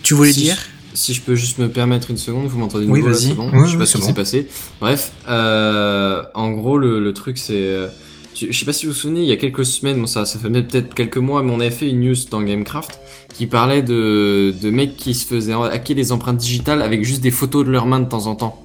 tu 0.03 0.15
voulais 0.15 0.32
Si 0.32 0.40
dire 0.43 0.57
Si 0.94 1.15
je 1.15 1.20
peux 1.23 1.35
juste 1.35 1.59
me 1.59 1.69
permettre 1.69 2.11
une 2.11 2.19
seconde, 2.19 2.47
vous 2.49 2.59
m'entendez 2.59 2.86
de 2.86 2.90
Oui, 2.90 3.01
vas-y. 3.01 3.32
bon 3.35 3.51
Oui, 3.53 3.66
Je 3.66 3.73
sais 3.73 3.78
pas 3.78 3.86
ce 3.86 3.97
qui 3.99 4.03
s'est 4.03 4.12
passé. 4.15 4.49
Bref, 4.81 5.12
euh, 5.28 6.23
en 6.35 6.51
gros, 6.53 6.78
le, 6.78 7.01
le 7.01 7.12
truc 7.12 7.39
c'est... 7.39 7.55
euh, 7.57 7.89
Je 8.35 8.53
sais 8.57 8.65
pas 8.65 8.73
si 8.73 8.86
vous 8.86 8.93
vous 8.93 8.99
souvenez, 8.99 9.20
il 9.23 9.28
y 9.28 9.32
a 9.32 9.36
quelques 9.36 9.65
semaines, 9.65 10.01
bon, 10.01 10.07
ça, 10.07 10.24
ça 10.27 10.39
fait 10.39 10.49
peut-être 10.51 10.94
quelques 10.94 11.19
mois, 11.19 11.43
mais 11.43 11.53
on 11.53 11.61
avait 11.61 11.70
fait 11.70 11.89
une 11.89 12.01
news 12.01 12.16
dans 12.31 12.43
Gamecraft 12.43 12.99
qui 13.35 13.47
parlait 13.47 13.82
de, 13.82 14.53
de 14.61 14.70
mecs 14.70 14.97
qui 14.97 15.15
se 15.15 15.24
faisaient 15.27 15.55
hacker 15.55 15.97
les 15.97 16.12
empreintes 16.12 16.36
digitales 16.36 16.82
avec 16.82 17.03
juste 17.05 17.23
des 17.23 17.31
photos 17.31 17.65
de 17.65 17.70
leurs 17.70 17.86
mains 17.86 18.01
de 18.01 18.09
temps 18.09 18.27
en 18.27 18.35
temps. 18.35 18.62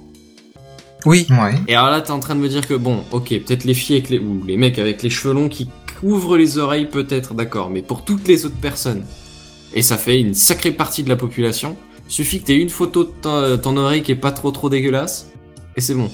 Oui. 1.05 1.27
Ouais. 1.29 1.55
Et 1.67 1.75
alors 1.75 1.89
là, 1.91 2.01
t'es 2.01 2.11
en 2.11 2.19
train 2.19 2.35
de 2.35 2.39
me 2.39 2.49
dire 2.49 2.67
que 2.67 2.73
bon, 2.73 3.03
ok, 3.11 3.29
peut-être 3.45 3.63
les 3.63 3.73
filles 3.73 3.97
avec 3.97 4.09
les, 4.09 4.19
ou 4.19 4.43
les 4.45 4.57
mecs 4.57 4.79
avec 4.79 5.03
les 5.03 5.09
cheveux 5.09 5.33
longs 5.33 5.49
qui 5.49 5.69
couvrent 5.99 6.37
les 6.37 6.57
oreilles, 6.57 6.85
peut-être, 6.85 7.33
d'accord, 7.33 7.69
mais 7.69 7.81
pour 7.81 8.03
toutes 8.03 8.27
les 8.27 8.45
autres 8.45 8.55
personnes, 8.57 9.03
et 9.73 9.81
ça 9.81 9.97
fait 9.97 10.19
une 10.19 10.33
sacrée 10.33 10.71
partie 10.71 11.03
de 11.03 11.09
la 11.09 11.15
population, 11.15 11.75
suffit 12.07 12.39
que 12.41 12.45
t'aies 12.47 12.57
une 12.57 12.69
photo 12.69 13.03
de 13.03 13.11
ton, 13.21 13.57
ton 13.57 13.77
oreille 13.77 14.01
qui 14.01 14.11
est 14.11 14.15
pas 14.15 14.31
trop 14.31 14.51
trop 14.51 14.69
dégueulasse, 14.69 15.29
et 15.75 15.81
c'est 15.81 15.93
bon. 15.95 16.09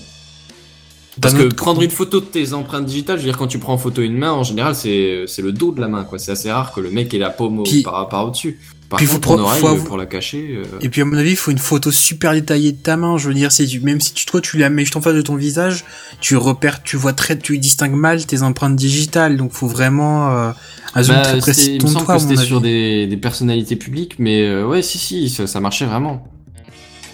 Parce 1.22 1.36
que 1.36 1.44
prendre 1.54 1.82
une 1.84 1.92
photo 1.92 2.20
de 2.22 2.26
tes 2.26 2.54
empreintes 2.54 2.86
digitales, 2.86 3.18
je 3.20 3.24
veux 3.26 3.30
dire, 3.30 3.38
quand 3.38 3.46
tu 3.48 3.60
prends 3.60 3.74
en 3.74 3.78
photo 3.78 4.02
une 4.02 4.18
main, 4.18 4.32
en 4.32 4.42
général, 4.44 4.74
c'est 4.74 5.26
c'est 5.28 5.44
le 5.44 5.52
dos 5.52 5.72
de 5.72 5.80
la 5.80 5.88
main, 5.88 6.06
quoi. 6.06 6.18
C'est 6.18 6.32
assez 6.32 6.52
rare 6.52 6.74
que 6.74 6.82
le 6.82 6.90
mec 6.90 7.14
ait 7.14 7.20
la 7.20 7.30
paume 7.30 7.60
au- 7.60 7.64
Puis- 7.64 7.84
par, 7.84 8.10
par 8.10 8.26
au-dessus. 8.26 8.60
Par 8.94 8.98
puis 8.98 9.08
contre, 9.08 9.28
faut 9.28 9.36
ton 9.36 9.38
pro- 9.42 9.48
oreille, 9.48 9.62
faut 9.62 9.68
avou- 9.68 9.84
pour 9.84 9.98
la 9.98 10.06
cacher... 10.06 10.56
euh, 10.58 10.64
Et 10.82 10.90
puis 10.90 11.02
à 11.02 11.06
mon 11.06 11.18
avis, 11.18 11.32
il 11.32 11.36
faut 11.36 11.52
une 11.52 11.58
photo 11.58 11.92
super 11.92 12.34
détaillée 12.34 12.72
de 12.72 12.78
ta 12.78 12.96
main. 12.98 13.18
Je 13.18 13.28
veux 13.28 13.34
dire, 13.34 13.50
même 13.82 14.00
si 14.02 14.14
tu, 14.14 14.26
toi 14.26 14.40
tu 14.42 14.58
la 14.58 14.70
mets 14.70 14.84
juste 14.84 14.96
en 14.96 15.02
face 15.02 15.16
de 15.16 15.22
ton 15.22 15.36
visage, 15.36 15.84
tu 16.22 16.36
repères, 16.38 16.84
tu 16.84 16.96
vois 16.96 17.14
très, 17.14 17.38
tu 17.38 17.58
distingues 17.58 17.96
mal 17.96 18.26
tes 18.26 18.42
empreintes 18.44 18.76
digitales. 18.76 19.38
Donc 19.38 19.52
faut 19.52 19.68
vraiment 19.68 20.30
euh, 20.32 20.52
un 20.96 21.04
zoom 21.04 21.16
Bah, 21.16 21.22
très 21.24 21.38
précis 21.40 21.66
de 21.68 21.72
il 21.72 21.76
me 21.76 21.80
ton 21.82 21.88
semble 21.88 22.12
à 22.12 22.16
que 22.16 22.22
c'était 22.22 22.36
sur 22.46 22.62
des, 22.62 23.08
des 23.08 23.18
personnalités 23.18 23.76
publiques, 23.76 24.16
mais 24.20 24.42
euh, 24.44 24.66
ouais, 24.68 24.82
si, 24.82 24.98
si, 24.98 25.30
ça, 25.30 25.48
ça 25.48 25.60
marchait 25.60 25.86
vraiment. 25.86 26.28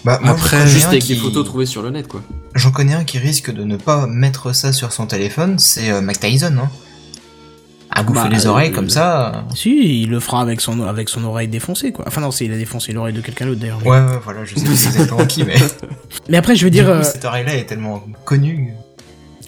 Bah, 0.04 0.18
moi, 0.22 0.30
Après, 0.32 0.56
j'en 0.56 0.62
connais 0.62 0.70
Juste 0.72 0.84
un 0.86 0.88
avec 0.90 1.02
qui- 1.02 1.14
des 1.14 1.18
photos 1.20 1.44
trouvées 1.44 1.66
sur 1.66 1.82
le 1.82 1.90
net, 1.90 2.08
quoi. 2.08 2.22
J'en 2.54 2.70
connais 2.70 2.94
un 2.94 3.04
qui 3.04 3.18
risque 3.18 3.52
de 3.52 3.64
ne 3.64 3.76
pas 3.76 4.06
mettre 4.06 4.54
ça 4.54 4.72
sur 4.72 4.92
son 4.92 5.06
téléphone, 5.06 5.58
c'est 5.58 5.90
euh, 5.90 6.00
Mike 6.00 6.20
Tyson. 6.20 6.54
Hein. 6.58 6.70
À 7.92 8.02
bouffer 8.04 8.20
Bah, 8.20 8.28
les 8.30 8.46
oreilles 8.46 8.70
euh, 8.70 8.74
comme 8.74 8.88
ça. 8.88 9.44
Si, 9.54 10.02
il 10.02 10.10
le 10.10 10.20
fera 10.20 10.40
avec 10.42 10.60
son, 10.60 10.82
avec 10.84 11.08
son 11.08 11.24
oreille 11.24 11.48
défoncée, 11.48 11.90
quoi. 11.92 12.04
Enfin, 12.06 12.20
non, 12.20 12.30
c'est 12.30 12.44
il 12.44 12.52
a 12.52 12.56
défoncé 12.56 12.92
l'oreille 12.92 13.14
de 13.14 13.20
quelqu'un 13.20 13.46
d'autre, 13.46 13.60
d'ailleurs. 13.60 13.84
Ouais, 13.84 13.98
ouais, 13.98 14.18
voilà, 14.22 14.44
je 14.44 14.54
sais 14.54 14.64
plus 14.64 14.86
exactement 14.86 15.26
qui, 15.26 15.42
mais. 15.44 15.56
Mais 16.28 16.36
après, 16.36 16.54
je 16.56 16.64
veux 16.64 16.70
dire, 16.70 16.84
coup, 16.84 16.90
euh, 16.92 17.02
cette 17.02 17.24
oreille-là 17.24 17.56
est 17.56 17.64
tellement 17.66 18.02
connue. 18.24 18.72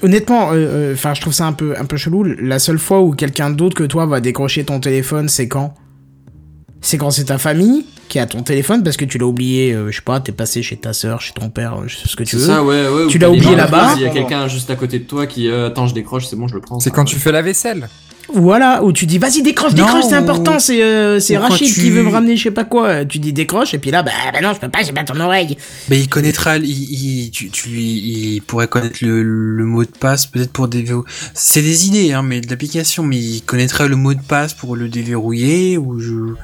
honnêtement, 0.02 0.50
euh, 0.50 0.54
euh, 0.56 0.94
enfin, 0.94 1.14
je 1.14 1.20
trouve 1.20 1.32
ça 1.32 1.46
un 1.46 1.52
peu, 1.52 1.74
un 1.78 1.84
peu 1.84 1.96
chelou. 1.96 2.24
La 2.24 2.58
seule 2.58 2.78
fois 2.80 3.00
où 3.00 3.12
quelqu'un 3.12 3.50
d'autre 3.50 3.76
que 3.76 3.84
toi 3.84 4.06
va 4.06 4.20
décrocher 4.20 4.64
ton 4.64 4.80
téléphone, 4.80 5.28
c'est 5.28 5.46
quand? 5.48 5.74
C'est 6.84 6.98
quand 6.98 7.12
c'est 7.12 7.26
ta 7.26 7.38
famille 7.38 7.86
qui 8.08 8.18
a 8.18 8.26
ton 8.26 8.42
téléphone 8.42 8.82
parce 8.82 8.96
que 8.96 9.04
tu 9.04 9.16
l'as 9.16 9.26
oublié, 9.26 9.72
euh, 9.72 9.92
je 9.92 9.96
sais 9.96 10.02
pas, 10.02 10.18
t'es 10.18 10.32
passé 10.32 10.64
chez 10.64 10.76
ta 10.76 10.92
sœur, 10.92 11.20
chez 11.20 11.32
ton 11.32 11.48
père, 11.48 11.76
je 11.86 11.96
sais 11.96 12.08
ce 12.08 12.16
que 12.16 12.24
tu 12.24 12.30
C'est 12.30 12.38
veux. 12.38 12.46
ça, 12.48 12.64
ouais, 12.64 12.88
ouais. 12.88 13.06
Tu 13.06 13.18
l'as 13.18 13.30
oublié 13.30 13.54
là-bas. 13.54 13.92
Il 13.94 14.02
y 14.02 14.04
a 14.06 14.10
quelqu'un 14.10 14.48
juste 14.48 14.68
à 14.68 14.74
côté 14.74 14.98
de 14.98 15.04
toi 15.04 15.28
qui, 15.28 15.48
euh, 15.48 15.68
attends, 15.68 15.86
je 15.86 15.94
décroche, 15.94 16.26
c'est 16.26 16.34
bon, 16.34 16.48
je 16.48 16.54
le 16.56 16.60
prends. 16.60 16.80
C'est 16.80 16.90
ça, 16.90 16.96
quand 16.96 17.02
ouais. 17.02 17.08
tu 17.08 17.16
fais 17.20 17.30
la 17.30 17.40
vaisselle. 17.42 17.88
Voilà, 18.32 18.82
où 18.82 18.92
tu 18.92 19.04
dis 19.06 19.18
vas-y 19.18 19.42
décroche, 19.42 19.72
Non, 19.74 19.84
décroche, 19.84 20.04
c'est 20.08 20.14
important, 20.14 20.58
c'est 20.58 20.82
euh, 20.82 21.18
Rachid 21.38 21.66
tu- 21.66 21.80
qui 21.80 21.90
veut 21.90 22.02
me 22.02 22.08
ramener 22.10 22.36
je 22.36 22.44
sais 22.44 22.50
pas 22.50 22.64
quoi. 22.64 23.04
Tu 23.04 23.18
dis 23.18 23.32
décroche 23.32 23.74
et 23.74 23.78
puis 23.78 23.90
là 23.90 24.02
bah, 24.02 24.12
bah 24.32 24.40
non 24.40 24.52
je 24.54 24.60
peux 24.60 24.68
pas, 24.68 24.82
j'ai 24.82 24.92
pas 24.92 25.04
ton 25.04 25.18
oreille. 25.20 25.56
Mais 25.90 25.98
il 26.00 26.08
connaîtra, 26.08 26.56
il, 26.56 26.64
il- 26.66 27.30
tu, 27.30 27.50
tu 27.50 27.68
lui, 27.68 27.82
il 28.34 28.40
pourrait 28.42 28.68
connaître 28.68 28.98
le, 29.02 29.22
le 29.22 29.64
mot 29.64 29.84
de 29.84 29.90
passe 29.90 30.26
peut-être 30.26 30.52
pour 30.52 30.68
déverrouiller. 30.68 31.08
C'est 31.34 31.62
des 31.62 31.86
idées, 31.88 32.12
hein, 32.12 32.22
mais 32.22 32.40
de 32.40 32.48
l'application, 32.48 33.02
mais 33.02 33.18
il 33.18 33.42
connaîtrait 33.42 33.88
le 33.88 33.96
mot 33.96 34.14
de 34.14 34.20
passe 34.26 34.54
pour 34.54 34.76
le 34.76 34.88
déverrouiller 34.88 35.76
ou 35.76 35.98
je. 36.00 36.34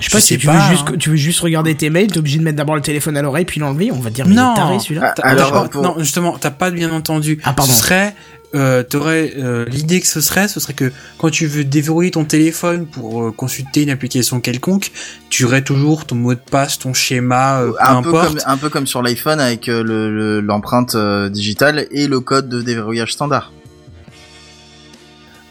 Je 0.00 0.06
sais 0.06 0.10
pas 0.12 0.18
Je 0.18 0.22
si 0.24 0.28
sais 0.34 0.38
tu 0.38 0.46
pas, 0.46 0.52
veux 0.54 0.58
hein. 0.58 0.70
juste 0.70 0.98
tu 0.98 1.10
veux 1.10 1.16
juste 1.16 1.40
regarder 1.40 1.74
tes 1.76 1.90
mails, 1.90 2.08
t'es 2.08 2.18
obligé 2.18 2.38
de 2.38 2.42
mettre 2.44 2.56
d'abord 2.56 2.74
le 2.74 2.80
téléphone 2.82 3.16
à 3.16 3.22
l'oreille 3.22 3.44
puis 3.44 3.60
l'enlever, 3.60 3.90
on 3.92 4.00
va 4.00 4.10
dire 4.10 4.26
mais 4.26 4.34
Non. 4.34 4.54
taré 4.54 4.78
celui-là. 4.78 5.12
T'as- 5.14 5.22
alors, 5.22 5.52
t'as 5.52 5.60
pas- 5.62 5.68
pour- 5.68 5.82
Non, 5.82 5.94
justement, 5.98 6.36
t'as 6.38 6.50
pas 6.50 6.70
bien 6.70 6.90
entendu. 6.90 7.38
Ah, 7.44 7.52
pardon. 7.52 7.70
Ce 7.72 7.78
serait, 7.80 8.14
euh, 8.54 8.82
t'aurais 8.82 9.34
euh, 9.38 9.64
l'idée 9.68 10.00
que 10.00 10.06
ce 10.06 10.20
serait, 10.22 10.48
ce 10.48 10.58
serait 10.58 10.72
que 10.72 10.90
quand 11.18 11.30
tu 11.30 11.46
veux 11.46 11.64
déverrouiller 11.64 12.10
ton 12.12 12.24
téléphone 12.24 12.86
pour 12.86 13.24
euh, 13.24 13.30
consulter 13.30 13.82
une 13.82 13.90
application 13.90 14.40
quelconque, 14.40 14.90
tu 15.28 15.44
aurais 15.44 15.62
toujours 15.62 16.06
ton 16.06 16.14
mot 16.16 16.34
de 16.34 16.40
passe, 16.50 16.78
ton 16.78 16.94
schéma, 16.94 17.60
euh, 17.60 17.72
peu 17.72 17.76
un 17.80 18.02
peu 18.02 18.08
importe. 18.08 18.28
comme 18.28 18.38
un 18.46 18.56
peu 18.56 18.68
comme 18.70 18.86
sur 18.86 19.02
l'iPhone 19.02 19.38
avec 19.38 19.68
euh, 19.68 19.82
le- 19.82 20.10
le- 20.10 20.40
l'empreinte 20.40 20.94
euh, 20.94 21.28
digitale 21.28 21.86
et 21.90 22.06
le 22.08 22.20
code 22.20 22.48
de 22.48 22.62
déverrouillage 22.62 23.12
standard. 23.12 23.52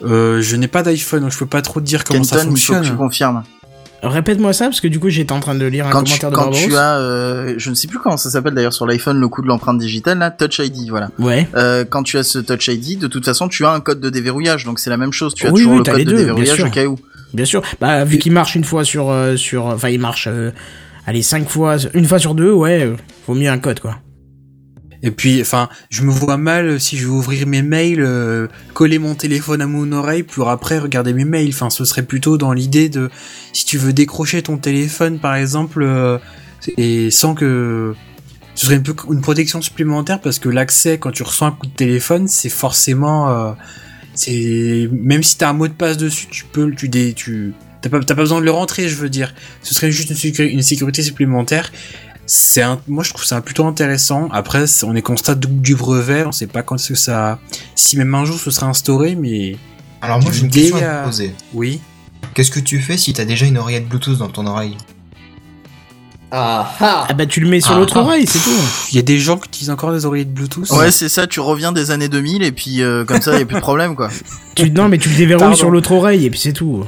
Euh, 0.03 0.41
je 0.41 0.55
n'ai 0.55 0.67
pas 0.67 0.81
d'iPhone, 0.81 1.21
donc 1.21 1.31
je 1.31 1.37
peux 1.37 1.45
pas 1.45 1.61
trop 1.61 1.81
te 1.81 1.85
dire 1.85 2.03
comment 2.03 2.23
ça 2.23 2.37
il 2.37 2.39
faut 2.39 2.43
que 2.45 2.49
fonctionne. 2.51 2.83
tu 2.83 2.93
confirmes. 2.95 3.43
Répète-moi 4.01 4.53
ça 4.53 4.65
parce 4.65 4.79
que 4.81 4.87
du 4.87 4.99
coup 4.99 5.09
j'étais 5.09 5.31
en 5.33 5.39
train 5.39 5.55
de 5.55 5.65
lire 5.65 5.87
un 5.87 5.89
Quand 5.89 6.03
tu, 6.03 6.17
commentaire 6.19 6.31
de 6.31 6.35
quand 6.35 6.41
Barbaros. 6.43 6.67
tu 6.67 6.75
as, 6.77 6.97
euh, 6.99 7.53
je 7.57 7.69
ne 7.69 7.75
sais 7.75 7.87
plus 7.87 7.99
comment 7.99 8.17
ça 8.17 8.29
s'appelle 8.29 8.53
d'ailleurs 8.53 8.73
sur 8.73 8.85
l'iPhone, 8.85 9.19
le 9.19 9.27
coup 9.27 9.41
de 9.41 9.47
l'empreinte 9.47 9.77
digitale, 9.77 10.19
là, 10.19 10.31
Touch 10.31 10.59
ID, 10.59 10.89
voilà. 10.89 11.09
Ouais. 11.19 11.47
Euh, 11.55 11.83
quand 11.89 12.03
tu 12.03 12.17
as 12.17 12.23
ce 12.23 12.39
Touch 12.39 12.67
ID, 12.69 12.97
de 12.99 13.07
toute 13.07 13.25
façon, 13.25 13.49
tu 13.49 13.65
as 13.65 13.71
un 13.71 13.79
code 13.81 13.99
de 13.99 14.09
déverrouillage, 14.09 14.63
donc 14.65 14.79
c'est 14.79 14.89
la 14.89 14.97
même 14.97 15.11
chose. 15.11 15.33
Tu 15.35 15.47
as 15.47 15.51
Oui, 15.51 15.61
toujours 15.61 15.73
oui, 15.73 15.77
le 15.79 15.91
code 15.91 16.03
de 16.05 16.15
déverrouillage 16.15 16.63
au 16.63 16.69
cas 16.69 16.85
où. 16.85 16.97
Bien 17.33 17.45
sûr. 17.45 17.61
Bah 17.79 18.03
vu 18.05 18.17
qu'il 18.17 18.31
marche 18.31 18.55
une 18.55 18.63
fois 18.63 18.83
sur 18.83 19.09
euh, 19.11 19.35
sur 19.35 19.65
enfin 19.67 19.89
il 19.89 19.99
marche 19.99 20.27
euh, 20.27 20.51
allez 21.05 21.21
cinq 21.21 21.47
fois 21.47 21.75
une 21.93 22.05
fois 22.05 22.17
sur 22.19 22.33
deux, 22.33 22.51
ouais, 22.51 22.83
euh, 22.85 22.95
vaut 23.27 23.35
mieux 23.35 23.49
un 23.49 23.59
code 23.59 23.79
quoi. 23.79 23.97
Et 25.01 25.11
puis, 25.11 25.41
enfin, 25.41 25.69
je 25.89 26.03
me 26.03 26.11
vois 26.11 26.37
mal 26.37 26.65
euh, 26.67 26.79
si 26.79 26.97
je 26.97 27.05
vais 27.05 27.11
ouvrir 27.11 27.47
mes 27.47 27.61
mails, 27.61 28.01
euh, 28.01 28.47
coller 28.73 28.99
mon 28.99 29.15
téléphone 29.15 29.61
à 29.61 29.67
mon 29.67 29.91
oreille, 29.91 30.23
pour 30.23 30.49
après 30.49 30.79
regarder 30.79 31.13
mes 31.13 31.25
mails. 31.25 31.49
Enfin, 31.49 31.69
ce 31.69 31.85
serait 31.85 32.03
plutôt 32.03 32.37
dans 32.37 32.51
l'idée 32.51 32.89
de, 32.89 33.09
si 33.53 33.65
tu 33.65 33.77
veux 33.77 33.93
décrocher 33.93 34.41
ton 34.41 34.57
téléphone, 34.57 35.19
par 35.19 35.35
exemple, 35.35 35.83
euh, 35.83 36.17
et 36.77 37.11
sans 37.11 37.33
que 37.33 37.95
ce 38.55 38.65
serait 38.65 38.75
un 38.75 38.81
peu 38.81 38.95
une 39.09 39.21
protection 39.21 39.61
supplémentaire 39.61 40.19
parce 40.19 40.39
que 40.39 40.49
l'accès 40.49 40.97
quand 40.97 41.11
tu 41.11 41.23
reçois 41.23 41.47
un 41.47 41.51
coup 41.51 41.67
de 41.67 41.71
téléphone, 41.71 42.27
c'est 42.27 42.49
forcément, 42.49 43.55
c'est 44.13 44.89
même 44.91 45.23
si 45.23 45.37
t'as 45.37 45.51
un 45.51 45.53
mot 45.53 45.69
de 45.69 45.73
passe 45.73 45.95
dessus, 45.95 46.27
tu 46.29 46.43
peux, 46.43 46.69
tu 46.75 46.89
dé, 46.89 47.13
tu 47.13 47.53
t'as 47.81 47.89
pas, 47.89 48.01
pas 48.01 48.13
besoin 48.15 48.41
de 48.41 48.45
le 48.45 48.51
rentrer, 48.51 48.89
je 48.89 48.95
veux 48.95 49.09
dire. 49.09 49.33
Ce 49.63 49.73
serait 49.73 49.93
juste 49.93 50.11
une, 50.21 50.45
une 50.45 50.61
sécurité 50.61 51.01
supplémentaire 51.01 51.71
c'est 52.31 52.61
un, 52.61 52.79
moi 52.87 53.03
je 53.03 53.09
trouve 53.09 53.25
ça 53.25 53.41
plutôt 53.41 53.65
intéressant. 53.65 54.29
Après, 54.31 54.65
on 54.83 54.95
est 54.95 55.01
constat 55.01 55.33
du, 55.35 55.47
du 55.47 55.75
brevet, 55.75 56.25
on 56.25 56.31
sait 56.31 56.47
pas 56.47 56.61
quand 56.61 56.75
est-ce 56.75 56.89
que 56.89 56.95
ça, 56.95 57.39
si 57.75 57.97
même 57.97 58.13
un 58.13 58.23
jour 58.25 58.39
ce 58.39 58.51
sera 58.51 58.67
instauré, 58.67 59.15
mais 59.15 59.57
Alors 60.01 60.21
moi 60.21 60.31
j'ai 60.31 60.41
une 60.41 60.49
question 60.51 60.77
à 60.77 60.79
te 61.01 61.05
poser. 61.05 61.33
oui. 61.53 61.81
Qu'est-ce 62.35 62.51
que 62.51 62.59
tu 62.59 62.79
fais 62.79 62.97
si 62.97 63.13
t'as 63.13 63.25
déjà 63.25 63.45
une 63.47 63.57
oreillette 63.57 63.87
Bluetooth 63.89 64.17
dans 64.19 64.27
ton 64.27 64.45
oreille 64.45 64.77
Ah 66.31 66.69
ah 66.79 67.05
Ah 67.09 67.13
bah 67.13 67.25
tu 67.25 67.39
le 67.39 67.49
mets 67.49 67.59
sur 67.61 67.71
Ah, 67.71 67.77
l'autre 67.79 67.97
ah. 67.97 68.01
oreille, 68.03 68.27
c'est 68.27 68.39
tout. 68.39 68.51
Il 68.91 68.95
y 68.95 68.99
a 68.99 69.01
des 69.01 69.17
gens 69.17 69.37
qui 69.37 69.47
utilisent 69.47 69.69
encore 69.71 69.91
des 69.91 70.05
oreillettes 70.05 70.31
Bluetooth. 70.33 70.69
Ouais, 70.71 70.91
c'est 70.91 71.09
ça. 71.09 71.25
Tu 71.25 71.39
reviens 71.39 71.71
des 71.71 71.89
années 71.91 72.09
2000 72.09 72.43
et 72.43 72.51
puis 72.51 72.83
euh, 72.83 73.03
comme 73.03 73.19
ça, 73.21 73.33
il 73.33 73.39
y 73.39 73.41
a 73.41 73.45
plus 73.45 73.55
de 73.55 73.61
problème, 73.61 73.95
quoi. 73.95 74.09
Tu 74.55 74.69
non 74.69 74.89
mais 74.89 74.97
tu 74.99 75.09
le 75.09 75.15
déverrouilles 75.15 75.39
Pardon. 75.43 75.55
sur 75.55 75.71
l'autre 75.71 75.91
oreille 75.93 76.25
et 76.25 76.29
puis 76.29 76.39
c'est 76.39 76.53
tout. 76.53 76.83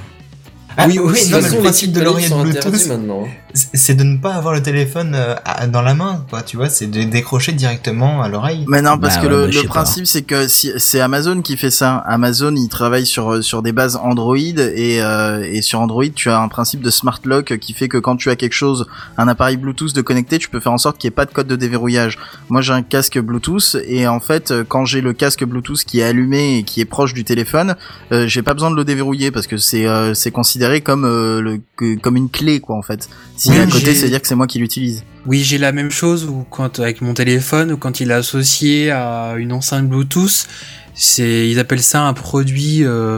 Ah 0.78 0.86
oui, 0.88 1.00
oui, 1.00 1.14
de 1.14 1.18
toute 1.20 1.32
non, 1.32 1.38
mais 1.38 1.42
façon, 1.44 1.56
le 1.56 1.62
principe 1.64 1.92
de 1.94 2.02
l'oreillette 2.02 2.34
Bluetooth. 2.34 2.88
maintenant. 2.88 3.28
C'est 3.54 3.96
de 3.96 4.04
ne 4.04 4.18
pas 4.18 4.34
avoir 4.34 4.54
le 4.54 4.62
téléphone 4.62 5.14
euh, 5.16 5.36
dans 5.68 5.82
la 5.82 5.94
main, 5.94 6.26
quoi. 6.30 6.42
Tu 6.42 6.58
vois, 6.58 6.70
c'est 6.70 6.88
de 6.88 7.04
décrocher 7.04 7.52
directement 7.52 8.22
à 8.22 8.30
l'oreille. 8.30 8.66
Mais 8.68 8.82
non, 8.82 8.98
parce 8.98 9.16
Bah 9.16 9.22
que 9.22 9.28
ouais, 9.28 9.32
le, 9.32 9.46
bah, 9.48 9.52
le 9.62 9.68
principe 9.68 10.06
c'est 10.06 10.22
que 10.22 10.48
si, 10.48 10.72
c'est 10.78 11.00
Amazon 11.02 11.42
qui 11.42 11.58
fait 11.58 11.72
ça. 11.72 11.98
Amazon, 12.08 12.54
il 12.56 12.70
travaille 12.70 13.06
sur 13.06 13.34
euh, 13.34 13.42
sur 13.42 13.62
des 13.62 13.72
bases 13.72 13.96
Android 13.96 14.36
et 14.38 15.02
euh, 15.02 15.44
et 15.44 15.62
sur 15.62 15.80
Android, 15.82 16.06
tu 16.14 16.30
as 16.30 16.40
un 16.40 16.48
principe 16.48 16.82
de 16.82 16.90
smart 16.90 17.20
lock 17.26 17.58
qui 17.60 17.74
fait 17.74 17.88
que 17.88 17.98
quand 17.98 18.16
tu 18.18 18.30
as 18.30 18.36
quelque 18.36 18.54
chose, 18.54 18.86
un 19.18 19.28
appareil 19.28 19.58
Bluetooth 19.58 19.94
de 19.94 20.02
connecté, 20.02 20.38
tu 20.38 20.50
peux 20.50 20.60
faire 20.60 20.72
en 20.74 20.78
sorte 20.78 20.98
qu'il 20.98 21.08
n'y 21.08 21.14
ait 21.14 21.16
pas 21.16 21.26
de 21.26 21.32
code 21.32 21.48
de 21.48 21.56
déverrouillage. 21.56 22.18
Moi, 22.50 22.62
j'ai 22.62 22.74
un 22.74 22.82
casque 22.82 23.20
Bluetooth 23.20 23.78
et 23.86 24.08
en 24.08 24.20
fait, 24.20 24.52
euh, 24.52 24.64
quand 24.68 24.86
j'ai 24.86 25.02
le 25.02 25.14
casque 25.14 25.44
Bluetooth 25.44 25.84
qui 25.86 26.00
est 26.00 26.04
allumé 26.04 26.58
et 26.58 26.64
qui 26.64 26.82
est 26.82 26.86
proche 26.86 27.14
du 27.14 27.24
téléphone, 27.24 27.76
euh, 28.12 28.28
j'ai 28.28 28.42
pas 28.42 28.54
besoin 28.54 28.72
de 28.72 28.76
le 28.76 28.84
déverrouiller 28.86 29.32
parce 29.32 29.48
que 29.48 29.58
c'est 29.58 29.88
euh, 29.88 30.14
c'est 30.14 30.32
considéré 30.32 30.82
comme 30.82 31.06
euh, 31.06 31.42
le 31.42 31.60
que- 31.76 31.98
comme 32.00 32.16
une 32.18 32.30
clé 32.30 32.60
quoi 32.60 32.76
en 32.76 32.82
fait. 32.82 33.10
Si 33.42 33.50
Oui, 33.50 33.58
à 33.58 33.66
côté, 33.66 33.80
j'ai- 33.86 33.96
c'est 33.96 34.06
à 34.06 34.10
dire 34.10 34.22
que 34.22 34.28
c'est 34.28 34.36
moi 34.36 34.46
qui 34.46 34.60
l'utilise. 34.60 35.04
Oui, 35.26 35.40
j'ai 35.44 35.58
la 35.58 35.72
même 35.72 35.90
chose 35.90 36.26
ou 36.26 36.46
quand 36.52 36.80
avec 36.80 37.02
mon 37.02 37.16
téléphone 37.16 37.72
ou 37.72 37.78
quand 37.78 38.00
il 38.00 38.12
est 38.12 38.14
associé 38.14 38.92
à 38.92 39.34
une 39.38 39.52
enceinte 39.52 39.88
Bluetooth, 39.90 40.46
c'est 40.94 41.50
ils 41.50 41.58
appellent 41.58 41.82
ça 41.82 42.04
un 42.04 42.14
produit 42.14 42.84
euh, 42.84 43.18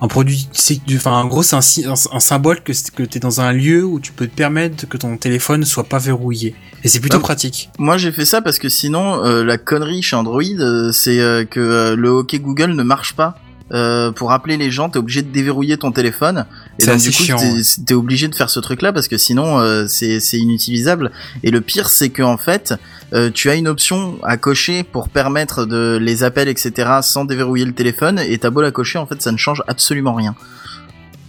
un 0.00 0.08
produit 0.08 0.48
c'est 0.52 0.78
enfin 0.94 1.12
en 1.12 1.26
gros 1.26 1.42
c'est 1.42 1.56
un, 1.56 1.60
si- 1.60 1.84
un, 1.84 1.92
un 2.12 2.20
symbole 2.20 2.62
que 2.62 2.72
c'est- 2.72 2.90
que 2.94 3.02
tu 3.02 3.18
es 3.18 3.20
dans 3.20 3.42
un 3.42 3.52
lieu 3.52 3.84
où 3.84 4.00
tu 4.00 4.12
peux 4.12 4.26
te 4.26 4.34
permettre 4.34 4.88
que 4.88 4.96
ton 4.96 5.16
téléphone 5.18 5.64
soit 5.66 5.84
pas 5.84 5.98
verrouillé 5.98 6.54
et 6.84 6.88
c'est 6.88 7.00
plutôt 7.00 7.16
Ah. 7.18 7.20
pratique. 7.20 7.68
Moi 7.78 7.98
j'ai 7.98 8.12
fait 8.12 8.24
ça 8.24 8.40
parce 8.40 8.58
que 8.58 8.68
sinon 8.70 9.22
euh, 9.24 9.44
la 9.44 9.58
connerie 9.58 10.00
chez 10.02 10.16
Android 10.16 10.42
euh, 10.42 10.92
c'est 10.92 11.46
que 11.50 11.94
le 11.94 12.10
OK 12.10 12.34
Google 12.40 12.72
ne 12.74 12.82
marche 12.82 13.14
pas. 13.14 13.36
Euh, 13.72 14.12
pour 14.12 14.30
appeler 14.30 14.56
les 14.56 14.70
gens, 14.70 14.88
t'es 14.88 14.98
obligé 14.98 15.22
de 15.22 15.32
déverrouiller 15.32 15.76
ton 15.76 15.90
téléphone 15.90 16.46
et 16.78 16.86
donc 16.86 16.98
du 16.98 17.10
coup 17.10 17.24
t'es, 17.24 17.34
ouais. 17.34 17.94
obligé 17.94 18.28
de 18.28 18.34
faire 18.36 18.48
ce 18.48 18.60
truc 18.60 18.80
là 18.80 18.92
parce 18.92 19.08
que 19.08 19.18
sinon 19.18 19.58
euh, 19.58 19.86
c'est, 19.88 20.20
inutilisable 20.38 21.10
et 21.42 21.50
le 21.50 21.60
pire 21.60 21.88
c'est 21.88 22.10
que 22.10 22.22
en 22.22 22.36
fait 22.36 22.74
euh, 23.12 23.28
tu 23.28 23.50
as 23.50 23.56
une 23.56 23.66
option 23.66 24.18
à 24.22 24.36
cocher 24.36 24.84
pour 24.84 25.08
permettre 25.08 25.66
de 25.66 25.98
les 26.00 26.22
appels 26.22 26.46
etc 26.46 27.00
sans 27.02 27.24
déverrouiller 27.24 27.64
le 27.64 27.72
téléphone 27.72 28.20
et 28.20 28.38
t'as 28.38 28.50
beau 28.50 28.62
la 28.62 28.70
cocher 28.70 28.98
en 28.98 29.06
fait 29.06 29.20
ça 29.20 29.32
ne 29.32 29.36
change 29.36 29.64
absolument 29.66 30.14
rien. 30.14 30.36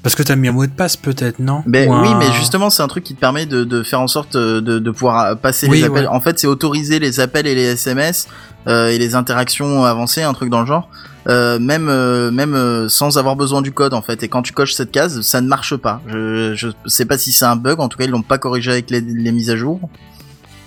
Parce 0.07 0.15
que 0.15 0.23
t'as 0.23 0.37
mis 0.37 0.47
un 0.47 0.53
mot 0.53 0.65
de 0.65 0.71
passe 0.71 0.95
peut-être, 0.95 1.39
non 1.39 1.63
Ben 1.65 1.89
Ou 1.89 2.01
oui, 2.01 2.07
mais 2.17 2.31
justement, 2.31 2.69
c'est 2.69 2.81
un 2.81 2.87
truc 2.87 3.03
qui 3.03 3.13
te 3.13 3.19
permet 3.19 3.45
de, 3.45 3.65
de 3.65 3.83
faire 3.83 3.99
en 3.99 4.07
sorte 4.07 4.37
euh, 4.37 4.61
de, 4.61 4.79
de 4.79 4.91
pouvoir 4.91 5.25
euh, 5.25 5.35
passer 5.35 5.67
Oui, 5.67 5.79
les 5.79 5.83
appels. 5.83 6.03
ouais. 6.03 6.07
En 6.07 6.21
fait, 6.21 6.39
c'est 6.39 6.47
autoriser 6.47 6.99
les 6.99 7.19
appels 7.19 7.45
et 7.45 7.55
les 7.55 7.65
SMS 7.65 8.29
euh, 8.67 8.87
et 8.87 8.97
les 8.99 9.15
interactions 9.15 9.83
avancées, 9.83 10.21
un 10.23 10.31
truc 10.31 10.49
dans 10.49 10.61
le 10.61 10.65
genre, 10.65 10.89
euh, 11.27 11.59
même 11.59 11.89
euh, 11.89 12.31
même 12.31 12.53
euh, 12.53 12.87
sans 12.87 13.17
avoir 13.17 13.35
besoin 13.35 13.61
du 13.61 13.71
code 13.71 13.93
en 13.93 14.01
fait. 14.01 14.23
Et 14.23 14.29
quand 14.29 14.41
tu 14.41 14.53
coches 14.53 14.73
cette 14.73 14.91
case, 14.91 15.21
ça 15.21 15.41
ne 15.41 15.47
marche 15.47 15.75
pas. 15.75 16.01
Je 16.07 16.53
je 16.55 16.69
sais 16.85 17.05
pas 17.05 17.17
si 17.17 17.31
c'est 17.31 17.45
un 17.45 17.55
bug. 17.55 17.79
En 17.79 17.89
tout 17.89 17.97
cas, 17.97 18.05
ils 18.05 18.11
l'ont 18.11 18.21
pas 18.21 18.37
corrigé 18.37 18.71
avec 18.71 18.89
les, 18.89 19.01
les 19.01 19.31
mises 19.31 19.49
à 19.49 19.57
jour. 19.57 19.79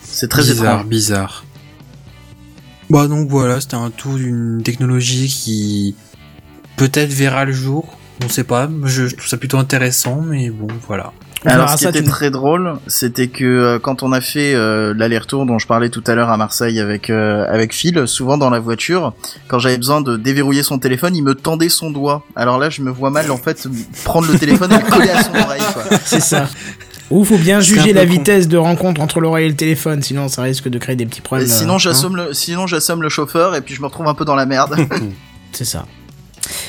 C'est 0.03 0.29
très 0.29 0.43
bizarre, 0.43 0.75
étrange. 0.75 0.87
bizarre. 0.89 1.45
Bah 2.91 3.07
donc 3.07 3.29
voilà, 3.29 3.61
c'était 3.61 3.77
un 3.77 3.91
tour 3.91 4.15
d'une 4.15 4.63
technologie 4.65 5.29
qui 5.29 5.95
peut-être 6.77 7.13
verra 7.13 7.45
le 7.45 7.53
jour. 7.53 7.97
On 8.23 8.29
sait 8.29 8.45
pas, 8.45 8.69
je, 8.85 9.07
je 9.07 9.17
trouve 9.17 9.29
ça 9.29 9.39
plutôt 9.39 9.57
intéressant, 9.57 10.21
mais 10.21 10.51
bon, 10.51 10.67
voilà. 10.87 11.13
Alors, 11.47 11.71
ce 11.71 11.77
qui 11.77 11.85
ça, 11.85 11.91
était 11.91 12.03
tu 12.03 12.09
très 12.09 12.31
drôle, 12.31 12.75
c'était 12.87 13.29
que 13.29 13.45
euh, 13.45 13.79
quand 13.79 14.03
on 14.03 14.13
a 14.13 14.21
fait 14.21 14.55
euh, 14.55 14.93
l'aller-retour 14.95 15.47
dont 15.47 15.59
je 15.59 15.67
parlais 15.67 15.89
tout 15.89 16.05
à 16.07 16.15
l'heure 16.15 16.29
à 16.31 16.37
Marseille 16.37 16.79
avec 16.81 17.09
euh, 17.09 17.47
avec 17.49 17.73
Phil, 17.75 18.07
souvent 18.07 18.37
dans 18.37 18.51
la 18.51 18.61
voiture, 18.61 19.15
quand 19.49 19.59
j'avais 19.59 19.79
besoin 19.79 20.03
de 20.03 20.17
déverrouiller 20.17 20.63
son 20.63 20.79
téléphone, 20.79 21.17
il 21.17 21.23
me 21.23 21.35
tendait 21.35 21.71
son 21.71 21.91
doigt. 21.91 22.25
Alors 22.37 22.59
là, 22.59 22.69
je 22.69 22.83
me 22.83 22.91
vois 22.91 23.11
mal 23.11 23.31
en 23.31 23.39
fait 23.39 23.67
prendre 24.05 24.31
le 24.31 24.39
téléphone 24.39 24.73
et 24.73 24.77
le 24.77 24.91
coller 24.91 25.11
à 25.11 25.23
son 25.23 25.35
oreille. 25.35 25.63
Quoi. 25.73 25.99
C'est 26.05 26.21
ça. 26.21 26.47
Ou 27.11 27.25
faut 27.25 27.39
bien 27.39 27.61
juger 27.61 27.93
la 27.93 28.05
con. 28.07 28.13
vitesse 28.13 28.47
de 28.47 28.57
rencontre 28.57 29.01
entre 29.01 29.21
l'oreille 29.21 29.47
et 29.47 29.51
le 29.51 29.57
téléphone, 29.57 30.03
sinon 30.03 30.29
ça 30.29 30.43
risque 30.43 30.69
de 30.69 30.79
créer 30.79 30.95
des 30.95 31.07
petits 31.07 31.21
Et 31.21 31.23
problèmes. 31.23 31.49
sinon, 31.49 31.75
euh, 31.75 31.79
j'assomme 31.79 32.17
le 32.17 32.35
sinon 32.35 32.67
j'assomme 32.67 33.03
le 33.03 33.09
chauffeur 33.09 33.57
et 33.57 33.63
puis 33.63 33.75
je 33.75 33.81
me 33.81 33.87
retrouve 33.87 34.07
un 34.07 34.15
peu 34.15 34.25
dans 34.25 34.37
la 34.37 34.47
merde. 34.47 34.77
C'est 35.53 35.65
ça. 35.65 35.87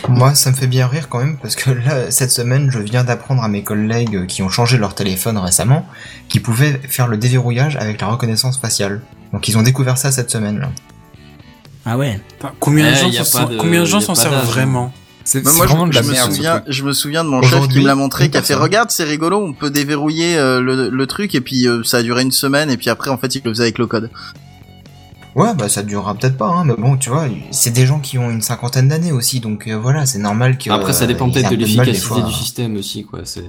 Moi, 0.10 0.36
ça 0.36 0.52
me 0.52 0.56
fait 0.56 0.68
bien 0.68 0.88
rire 0.88 1.10
quand 1.10 1.20
même 1.20 1.38
parce 1.38 1.56
que 1.56 1.72
là, 1.72 2.12
cette 2.12 2.32
semaine, 2.32 2.70
je 2.72 2.80
viens 2.80 3.04
d'apprendre 3.04 3.44
à 3.44 3.48
mes 3.48 3.64
collègues 3.64 4.26
qui 4.28 4.44
ont 4.44 4.50
changé 4.50 4.78
leur 4.78 4.96
téléphone 4.96 5.38
récemment 5.38 5.86
qu'ils 6.30 6.42
pouvaient 6.42 6.80
faire 6.88 7.08
le 7.08 7.18
déverrouillage 7.18 7.76
avec 7.78 8.02
la 8.02 8.08
reconnaissance 8.08 8.60
faciale. 8.60 9.02
Donc, 9.34 9.48
ils 9.48 9.58
ont 9.58 9.62
découvert 9.62 9.98
ça 9.98 10.12
cette 10.12 10.32
semaine. 10.32 10.60
Là. 10.60 10.70
Ah 11.86 11.98
ouais. 11.98 12.20
Combien, 12.60 12.92
de 12.92 12.96
gens 12.96 13.48
combien 13.58 13.82
de 13.82 13.86
gens 13.86 14.02
s'en 14.02 14.16
servent 14.16 14.36
hein. 14.36 14.44
vraiment 14.44 14.94
C'est 15.24 15.42
Bah, 15.42 15.50
c'est 15.52 15.58
moi, 15.58 15.66
je, 15.66 15.72
vraiment 15.72 15.88
de 15.88 15.96
la 15.96 16.02
je 16.02 16.10
me 16.10 16.16
souviens, 16.16 16.64
je 16.68 16.84
me 16.84 16.94
souviens 16.94 17.24
de 17.24 17.30
mon 17.30 17.42
chef 17.42 17.68
qui 17.68 17.80
me 17.80 17.88
l'a 17.88 17.96
montré, 17.96 18.30
qui 18.30 18.38
a 18.38 18.42
fait 18.42 18.54
regarde, 18.54 18.92
c'est 18.92 19.04
rigolo, 19.04 19.44
on 19.44 19.54
peut 19.54 19.72
déverrouiller 19.72 20.38
euh, 20.38 20.62
le, 20.62 20.90
le 20.90 21.08
truc 21.08 21.34
et 21.34 21.42
puis 21.42 21.68
euh, 21.68 21.84
ça 21.84 21.98
a 21.98 22.04
duré 22.04 22.22
une 22.22 22.32
semaine 22.32 22.70
et 22.70 22.78
puis 22.78 22.90
après 22.90 23.10
en 23.10 23.18
fait 23.18 23.34
il 23.36 23.42
le 23.44 23.52
faisait 23.52 23.64
avec 23.64 23.78
le 23.80 23.88
code. 23.88 24.10
Ouais, 25.36 25.54
bah 25.56 25.70
ça 25.70 25.84
durera 25.84 26.14
peut-être 26.16 26.38
pas, 26.38 26.48
hein, 26.48 26.66
mais 26.66 26.76
bon, 26.78 26.98
tu 26.98 27.10
vois, 27.10 27.26
c'est 27.52 27.72
des 27.72 27.86
gens 27.86 28.00
qui 28.00 28.18
ont 28.18 28.30
une 28.30 28.42
cinquantaine 28.42 28.88
d'années 28.90 29.12
aussi, 29.12 29.40
donc 29.40 29.68
euh, 29.68 29.78
voilà, 29.78 30.06
c'est 30.06 30.20
normal 30.20 30.58
que. 30.58 30.70
Après, 30.70 30.94
ça 30.94 31.06
euh, 31.06 31.08
dépend 31.08 31.30
aient 31.30 31.32
peut-être 31.32 31.52
de 31.52 31.56
l'efficacité 31.56 32.22
du 32.22 32.34
système 32.34 32.76
aussi, 32.76 33.06
quoi. 33.06 33.22
C'est. 33.24 33.46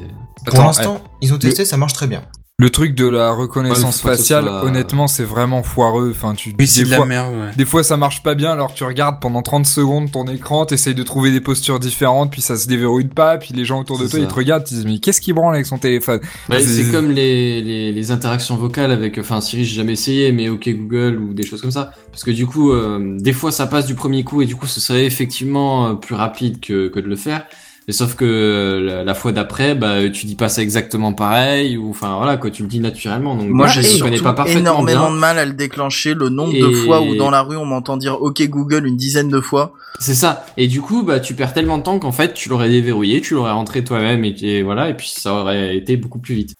Pour 0.46 0.62
l'instant, 0.62 1.00
ils 1.20 1.32
ont 1.34 1.38
testé, 1.38 1.64
ça 1.64 1.76
marche 1.76 1.92
très 1.92 2.06
bien. 2.06 2.22
Le 2.62 2.70
truc 2.70 2.94
de 2.94 3.06
la 3.06 3.32
reconnaissance 3.32 4.00
faciale, 4.00 4.44
soit- 4.44 4.64
honnêtement, 4.64 5.06
c'est 5.08 5.24
vraiment 5.24 5.62
foireux. 5.62 6.12
Enfin, 6.14 6.34
tu, 6.34 6.54
Oui, 6.58 6.66
c'est 6.66 6.80
des 6.80 6.86
de 6.86 6.90
la 6.92 6.96
fois, 6.98 7.06
merde, 7.06 7.34
ouais. 7.34 7.50
des 7.56 7.64
fois, 7.64 7.82
ça 7.82 7.96
marche 7.96 8.22
pas 8.22 8.34
bien, 8.34 8.52
alors 8.52 8.72
tu 8.74 8.84
regardes 8.84 9.20
pendant 9.20 9.42
30 9.42 9.66
secondes 9.66 10.10
ton 10.10 10.26
écran, 10.26 10.64
t'essayes 10.66 10.94
de 10.94 11.02
trouver 11.02 11.30
des 11.32 11.40
postures 11.40 11.80
différentes, 11.80 12.30
puis 12.30 12.40
ça 12.40 12.56
se 12.56 12.68
déverrouille 12.68 13.08
pas, 13.08 13.36
puis 13.38 13.52
les 13.54 13.64
gens 13.64 13.80
autour 13.80 13.98
de 13.98 14.02
toi, 14.06 14.10
ça. 14.12 14.18
ils 14.18 14.28
te 14.28 14.34
regardent, 14.34 14.64
ils 14.70 14.74
disent, 14.74 14.84
mais 14.86 14.98
qu'est-ce 14.98 15.20
qui 15.20 15.32
branle 15.32 15.54
avec 15.54 15.66
son 15.66 15.78
téléphone? 15.78 16.20
Ouais, 16.48 16.60
C'est- 16.60 16.90
comme 16.92 17.10
les, 17.10 17.60
les, 17.62 17.92
les 17.92 18.10
interactions 18.10 18.56
vocales 18.56 18.90
avec, 18.92 19.18
enfin 19.18 19.40
Siri 19.40 19.64
j'ai 19.64 19.74
jamais 19.76 19.92
essayé, 19.92 20.30
mais 20.32 20.48
OK 20.48 20.68
Google 20.68 21.18
ou 21.18 21.34
des 21.34 21.42
choses 21.44 21.60
comme 21.60 21.70
ça. 21.70 21.92
Parce 22.10 22.22
que 22.24 22.30
du 22.30 22.46
coup, 22.46 22.72
euh, 22.72 23.16
des 23.18 23.32
fois 23.32 23.50
ça 23.50 23.66
passe 23.66 23.86
du 23.86 23.94
premier 23.94 24.22
coup 24.24 24.42
et 24.42 24.46
du 24.46 24.54
coup 24.56 24.66
ce 24.66 24.80
serait 24.80 25.04
effectivement 25.06 25.88
euh, 25.88 25.94
plus 25.94 26.14
rapide 26.14 26.60
que, 26.60 26.88
que 26.88 27.00
de 27.00 27.06
le 27.08 27.16
faire. 27.16 27.44
Et 27.88 27.92
sauf 27.92 28.14
que 28.14 28.24
euh, 28.24 29.04
la, 29.04 29.14
fois 29.14 29.32
d'après, 29.32 29.74
bah 29.74 30.08
tu 30.08 30.26
dis 30.26 30.36
pas 30.36 30.48
ça 30.48 30.62
exactement 30.62 31.12
pareil 31.12 31.76
ou 31.76 31.90
enfin 31.90 32.16
voilà 32.16 32.36
quoi, 32.36 32.50
tu 32.50 32.62
le 32.62 32.68
dis 32.68 32.80
naturellement. 32.80 33.34
Donc 33.34 33.48
Moi 33.48 33.66
j'ai 33.66 33.98
connais 33.98 34.20
pas 34.20 34.34
parfaitement 34.34 34.60
énormément 34.60 35.06
bien. 35.06 35.14
de 35.14 35.20
mal 35.20 35.38
à 35.38 35.44
le 35.44 35.52
déclencher, 35.52 36.14
le 36.14 36.28
nombre 36.28 36.52
de 36.52 36.72
fois 36.72 37.02
où 37.02 37.16
dans 37.16 37.30
la 37.30 37.42
rue 37.42 37.56
on 37.56 37.64
m'entend 37.64 37.96
dire 37.96 38.22
OK 38.22 38.40
Google 38.48 38.86
une 38.86 38.96
dizaine 38.96 39.28
de 39.28 39.40
fois. 39.40 39.72
C'est 39.98 40.14
ça. 40.14 40.46
Et 40.56 40.68
du 40.68 40.80
coup, 40.80 41.02
bah 41.02 41.18
tu 41.20 41.34
perds 41.34 41.54
tellement 41.54 41.78
de 41.78 41.82
temps 41.82 41.98
qu'en 41.98 42.12
fait 42.12 42.34
tu 42.34 42.48
l'aurais 42.48 42.70
déverrouillé, 42.70 43.20
tu 43.20 43.34
l'aurais 43.34 43.52
rentré 43.52 43.82
toi-même 43.82 44.24
et, 44.24 44.36
et 44.42 44.62
voilà 44.62 44.88
et 44.88 44.94
puis 44.94 45.08
ça 45.08 45.34
aurait 45.34 45.76
été 45.76 45.96
beaucoup 45.96 46.20
plus 46.20 46.34
vite. 46.34 46.54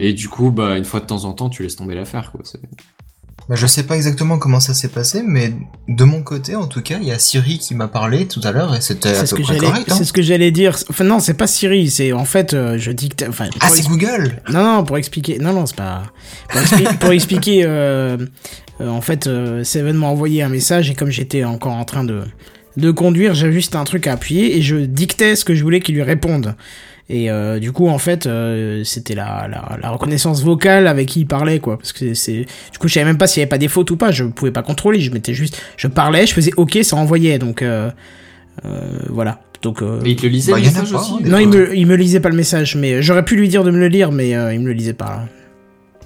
Et 0.00 0.12
du 0.12 0.28
coup, 0.28 0.50
bah 0.50 0.76
une 0.76 0.84
fois 0.84 0.98
de 0.98 1.06
temps 1.06 1.24
en 1.24 1.34
temps, 1.34 1.50
tu 1.50 1.62
laisses 1.62 1.76
tomber 1.76 1.94
l'affaire 1.94 2.32
quoi. 2.32 2.40
Bah, 3.48 3.56
je 3.56 3.66
sais 3.66 3.82
pas 3.82 3.96
exactement 3.96 4.38
comment 4.38 4.60
ça 4.60 4.72
s'est 4.72 4.88
passé, 4.88 5.22
mais 5.26 5.52
de 5.88 6.04
mon 6.04 6.22
côté, 6.22 6.54
en 6.56 6.66
tout 6.66 6.80
cas, 6.80 6.96
il 7.00 7.06
y 7.06 7.12
a 7.12 7.18
Siri 7.18 7.58
qui 7.58 7.74
m'a 7.74 7.88
parlé 7.88 8.26
tout 8.26 8.40
à 8.42 8.52
l'heure 8.52 8.74
et 8.74 8.80
c'était 8.80 9.10
à 9.10 9.26
ce 9.26 9.34
peu 9.34 9.42
près 9.42 9.58
correct. 9.58 9.90
Hein. 9.90 9.94
c'est 9.98 10.04
ce 10.04 10.12
que 10.14 10.22
j'allais 10.22 10.50
dire. 10.50 10.76
Enfin 10.88 11.04
non, 11.04 11.20
c'est 11.20 11.34
pas 11.34 11.46
Siri, 11.46 11.90
c'est 11.90 12.12
en 12.14 12.24
fait, 12.24 12.54
euh, 12.54 12.78
je 12.78 12.90
dicte. 12.90 13.24
Enfin, 13.28 13.48
Ah, 13.60 13.68
c'est 13.68 13.86
Google 13.86 14.40
Non, 14.50 14.62
non, 14.64 14.84
pour 14.84 14.96
expliquer. 14.96 15.38
Non, 15.38 15.52
non, 15.52 15.66
c'est 15.66 15.76
pas. 15.76 16.04
Pour, 16.48 16.60
expli- 16.62 16.98
pour 16.98 17.10
expliquer, 17.12 17.64
euh, 17.64 18.16
euh, 18.80 18.88
en 18.88 19.02
fait, 19.02 19.26
euh, 19.26 19.62
Seven 19.62 19.94
m'a 19.96 20.06
envoyé 20.06 20.42
un 20.42 20.48
message 20.48 20.88
et 20.90 20.94
comme 20.94 21.10
j'étais 21.10 21.44
encore 21.44 21.72
en 21.74 21.84
train 21.84 22.04
de 22.04 22.22
de 22.76 22.90
conduire, 22.90 23.34
j'avais 23.34 23.52
juste 23.52 23.76
un 23.76 23.84
truc 23.84 24.06
à 24.08 24.14
appuyer 24.14 24.56
et 24.56 24.62
je 24.62 24.74
dictais 24.76 25.36
ce 25.36 25.44
que 25.44 25.54
je 25.54 25.62
voulais 25.62 25.78
qu'il 25.80 25.94
lui 25.94 26.02
réponde. 26.02 26.56
Et 27.10 27.30
euh, 27.30 27.58
du 27.58 27.70
coup, 27.70 27.88
en 27.88 27.98
fait, 27.98 28.26
euh, 28.26 28.82
c'était 28.84 29.14
la, 29.14 29.46
la, 29.50 29.76
la 29.80 29.90
reconnaissance 29.90 30.42
vocale 30.42 30.86
avec 30.86 31.08
qui 31.08 31.20
il 31.20 31.26
parlait, 31.26 31.60
quoi. 31.60 31.76
Parce 31.76 31.92
que 31.92 32.14
c'est, 32.14 32.46
du 32.72 32.78
coup, 32.78 32.88
je 32.88 32.94
savais 32.94 33.04
même 33.04 33.18
pas 33.18 33.26
s'il 33.26 33.40
y 33.40 33.42
avait 33.42 33.48
pas 33.50 33.58
des 33.58 33.68
fautes 33.68 33.90
ou 33.90 33.96
pas. 33.96 34.10
Je 34.10 34.24
pouvais 34.24 34.50
pas 34.52 34.62
contrôler. 34.62 35.00
Je 35.00 35.10
mettais 35.10 35.34
juste, 35.34 35.60
je 35.76 35.86
parlais, 35.86 36.26
je 36.26 36.32
faisais 36.32 36.52
OK, 36.56 36.78
ça 36.82 36.96
envoyait. 36.96 37.38
Donc 37.38 37.60
euh, 37.60 37.90
euh, 38.64 38.80
voilà. 39.10 39.40
Donc 39.60 39.82
euh, 39.82 40.00
Mais 40.02 40.12
il 40.12 40.16
te 40.16 40.22
le 40.22 40.28
lisait 40.28 40.52
Bah, 40.52 40.58
le 40.58 40.64
message 40.64 40.90
pas, 40.92 40.98
aussi 41.00 41.12
hein, 41.14 41.18
non, 41.24 41.38
il 41.38 41.48
me, 41.48 41.76
il 41.76 41.86
me 41.86 41.96
lisait 41.96 42.20
pas 42.20 42.28
le 42.28 42.36
message, 42.36 42.76
mais 42.76 43.02
j'aurais 43.02 43.24
pu 43.24 43.36
lui 43.36 43.48
dire 43.48 43.64
de 43.64 43.70
me 43.70 43.78
le 43.78 43.88
lire, 43.88 44.10
mais 44.12 44.34
euh, 44.34 44.52
il 44.54 44.60
me 44.60 44.66
le 44.66 44.72
lisait 44.72 44.92
pas. 44.94 45.24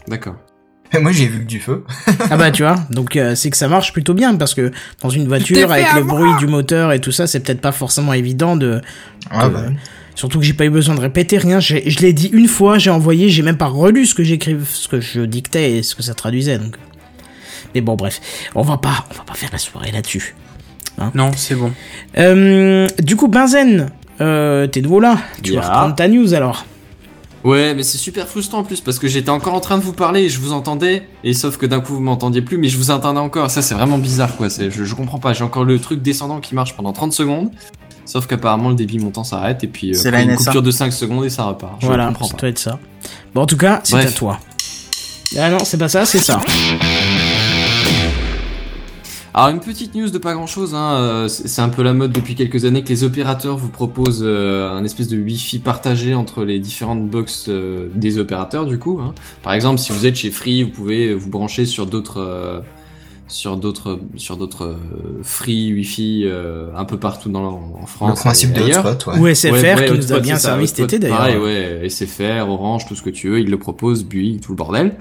D'accord. 0.08 0.36
Moi, 0.98 1.12
j'ai 1.12 1.26
vu 1.26 1.40
que 1.40 1.44
du 1.44 1.60
feu. 1.60 1.84
Ah 2.30 2.38
bah 2.38 2.50
tu 2.50 2.62
vois, 2.62 2.76
donc 2.90 3.14
euh, 3.16 3.34
c'est 3.34 3.50
que 3.50 3.58
ça 3.58 3.68
marche 3.68 3.92
plutôt 3.92 4.14
bien 4.14 4.36
parce 4.36 4.54
que 4.54 4.72
dans 5.02 5.10
une 5.10 5.28
voiture 5.28 5.70
avec 5.70 5.92
le 5.94 6.02
bruit 6.02 6.30
du 6.38 6.46
moteur 6.46 6.92
et 6.92 7.00
tout 7.00 7.12
ça, 7.12 7.26
c'est 7.26 7.40
peut-être 7.40 7.60
pas 7.60 7.72
forcément 7.72 8.14
évident 8.14 8.56
de. 8.56 8.80
Ah, 9.30 9.50
bah. 9.50 9.64
Surtout 10.18 10.40
que 10.40 10.44
j'ai 10.44 10.52
pas 10.52 10.64
eu 10.64 10.70
besoin 10.70 10.96
de 10.96 11.00
répéter 11.00 11.38
rien. 11.38 11.60
Je 11.60 11.76
l'ai 11.76 12.12
dit 12.12 12.28
une 12.32 12.48
fois, 12.48 12.76
j'ai 12.76 12.90
envoyé, 12.90 13.28
j'ai 13.28 13.42
même 13.42 13.56
pas 13.56 13.68
relu 13.68 14.04
ce 14.04 14.16
que 14.16 14.24
j'écrivais, 14.24 14.64
ce 14.68 14.88
que 14.88 15.00
je 15.00 15.20
dictais 15.20 15.76
et 15.76 15.82
ce 15.84 15.94
que 15.94 16.02
ça 16.02 16.12
traduisait. 16.12 16.58
Donc. 16.58 16.74
Mais 17.72 17.82
bon, 17.82 17.94
bref, 17.94 18.20
on 18.56 18.62
va 18.62 18.78
pas, 18.78 19.06
on 19.12 19.14
va 19.14 19.22
pas 19.22 19.34
faire 19.34 19.50
la 19.52 19.58
soirée 19.58 19.92
là-dessus. 19.92 20.34
Non, 21.14 21.30
c'est 21.36 21.54
bon. 21.54 21.70
Euh, 22.18 22.88
du 22.98 23.14
coup, 23.14 23.28
Benzen, 23.28 23.90
euh, 24.20 24.66
t'es 24.66 24.80
nouveau 24.80 24.98
là. 24.98 25.18
Tu 25.40 25.52
vas 25.52 25.60
reprendre 25.60 25.94
ta 25.94 26.08
news 26.08 26.34
alors. 26.34 26.66
Ouais, 27.44 27.76
mais 27.76 27.84
c'est 27.84 27.98
super 27.98 28.26
frustrant 28.26 28.58
en 28.58 28.64
plus 28.64 28.80
parce 28.80 28.98
que 28.98 29.06
j'étais 29.06 29.30
encore 29.30 29.54
en 29.54 29.60
train 29.60 29.78
de 29.78 29.84
vous 29.84 29.92
parler 29.92 30.22
et 30.22 30.28
je 30.28 30.40
vous 30.40 30.52
entendais 30.52 31.04
et 31.22 31.32
sauf 31.32 31.58
que 31.58 31.66
d'un 31.66 31.78
coup 31.78 31.94
vous 31.94 32.00
m'entendiez 32.00 32.42
plus 32.42 32.58
mais 32.58 32.68
je 32.68 32.76
vous 32.76 32.90
entendais 32.90 33.20
encore. 33.20 33.52
Ça 33.52 33.62
c'est 33.62 33.76
vraiment 33.76 33.98
bizarre 33.98 34.36
quoi. 34.36 34.50
C'est 34.50 34.72
je, 34.72 34.82
je 34.82 34.94
comprends 34.96 35.20
pas. 35.20 35.32
J'ai 35.32 35.44
encore 35.44 35.64
le 35.64 35.78
truc 35.78 36.02
descendant 36.02 36.40
qui 36.40 36.56
marche 36.56 36.74
pendant 36.74 36.92
30 36.92 37.12
secondes. 37.12 37.50
Sauf 38.08 38.26
qu'apparemment 38.26 38.70
le 38.70 38.74
débit 38.74 38.98
montant 38.98 39.22
s'arrête 39.22 39.62
et 39.64 39.66
puis 39.66 39.94
euh, 39.94 40.08
après, 40.08 40.24
une 40.24 40.34
coupure 40.34 40.62
de 40.62 40.70
5 40.70 40.90
secondes 40.94 41.26
et 41.26 41.28
ça 41.28 41.44
repart. 41.44 41.74
Je 41.78 41.86
voilà, 41.86 42.06
comprends 42.06 42.24
ça 42.24 42.32
pas. 42.32 42.40
doit 42.40 42.48
être 42.48 42.58
ça. 42.58 42.78
Bon, 43.34 43.42
en 43.42 43.46
tout 43.46 43.58
cas, 43.58 43.80
c'est 43.84 43.96
à 43.96 44.10
toi. 44.10 44.40
Ah 45.38 45.50
non, 45.50 45.58
c'est 45.62 45.76
pas 45.76 45.90
ça, 45.90 46.06
c'est 46.06 46.18
ça. 46.18 46.40
Alors 49.34 49.50
une 49.50 49.60
petite 49.60 49.94
news 49.94 50.08
de 50.08 50.16
pas 50.16 50.32
grand 50.32 50.46
chose, 50.46 50.74
hein, 50.74 50.94
euh, 50.94 51.28
c'est 51.28 51.48
c'est 51.48 51.60
un 51.60 51.68
peu 51.68 51.82
la 51.82 51.92
mode 51.92 52.12
depuis 52.12 52.34
quelques 52.34 52.64
années 52.64 52.82
que 52.82 52.88
les 52.88 53.04
opérateurs 53.04 53.58
vous 53.58 53.68
proposent 53.68 54.24
euh, 54.24 54.70
un 54.70 54.82
espèce 54.84 55.08
de 55.08 55.18
wifi 55.18 55.58
partagé 55.58 56.14
entre 56.14 56.44
les 56.44 56.58
différentes 56.58 57.06
box 57.06 57.44
euh, 57.48 57.88
des 57.94 58.18
opérateurs 58.18 58.64
du 58.64 58.78
coup. 58.78 58.98
Hein. 59.02 59.14
Par 59.42 59.52
exemple, 59.52 59.78
si 59.80 59.92
vous 59.92 60.06
êtes 60.06 60.16
chez 60.16 60.30
Free, 60.30 60.62
vous 60.62 60.70
pouvez 60.70 61.12
vous 61.12 61.28
brancher 61.28 61.66
sur 61.66 61.84
d'autres 61.86 62.20
euh, 62.20 62.60
sur 63.28 63.56
d'autres 63.56 64.00
sur 64.16 64.36
d'autres 64.36 64.64
euh, 64.64 65.20
Free 65.22 65.72
Wi-Fi 65.72 66.22
euh, 66.24 66.70
un 66.76 66.84
peu 66.84 66.98
partout 66.98 67.28
dans 67.28 67.44
en 67.80 67.86
France. 67.86 68.18
Le 68.18 68.22
principe 68.22 68.52
de 68.54 68.62
hotspot, 68.62 69.06
ouais. 69.06 69.18
Ou 69.18 69.34
SFR 69.34 69.52
Ouais, 69.52 69.74
ouais, 69.74 69.86
qui 69.86 69.92
nous 69.98 70.12
a 70.12 70.20
bien 70.20 70.36
servi 70.38 70.66
cet 70.66 70.80
été 70.80 70.98
d'ailleurs. 70.98 71.18
Pareil, 71.18 71.36
ouais, 71.36 71.88
SFR, 71.88 72.48
Orange, 72.48 72.86
tout 72.86 72.94
ce 72.94 73.02
que 73.02 73.10
tu 73.10 73.28
veux, 73.28 73.40
ils 73.40 73.50
le 73.50 73.58
proposent, 73.58 74.04
Bouygues, 74.04 74.40
tout 74.40 74.52
le 74.52 74.56
bordel. 74.56 74.96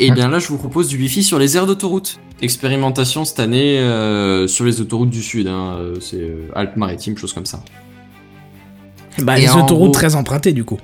Et 0.00 0.10
bien 0.10 0.28
là, 0.28 0.38
je 0.38 0.48
vous 0.48 0.58
propose 0.58 0.88
du 0.88 0.98
Wi-Fi 0.98 1.22
sur 1.22 1.38
les 1.38 1.56
aires 1.56 1.66
d'autoroute. 1.66 2.18
Expérimentation 2.42 3.24
cette 3.24 3.40
année 3.40 3.78
euh, 3.78 4.46
sur 4.46 4.64
les 4.64 4.80
autoroutes 4.80 5.10
du 5.10 5.22
Sud, 5.22 5.46
hein, 5.48 5.78
c'est 6.00 6.16
euh, 6.20 6.48
Alpes-Maritimes, 6.54 7.16
choses 7.16 7.32
comme 7.32 7.46
ça. 7.46 7.60
Bah, 9.20 9.38
Et 9.38 9.42
les 9.42 9.48
autoroutes 9.50 9.68
gros- 9.68 9.88
très 9.90 10.14
empruntées 10.14 10.52
du 10.52 10.64
coup. 10.64 10.78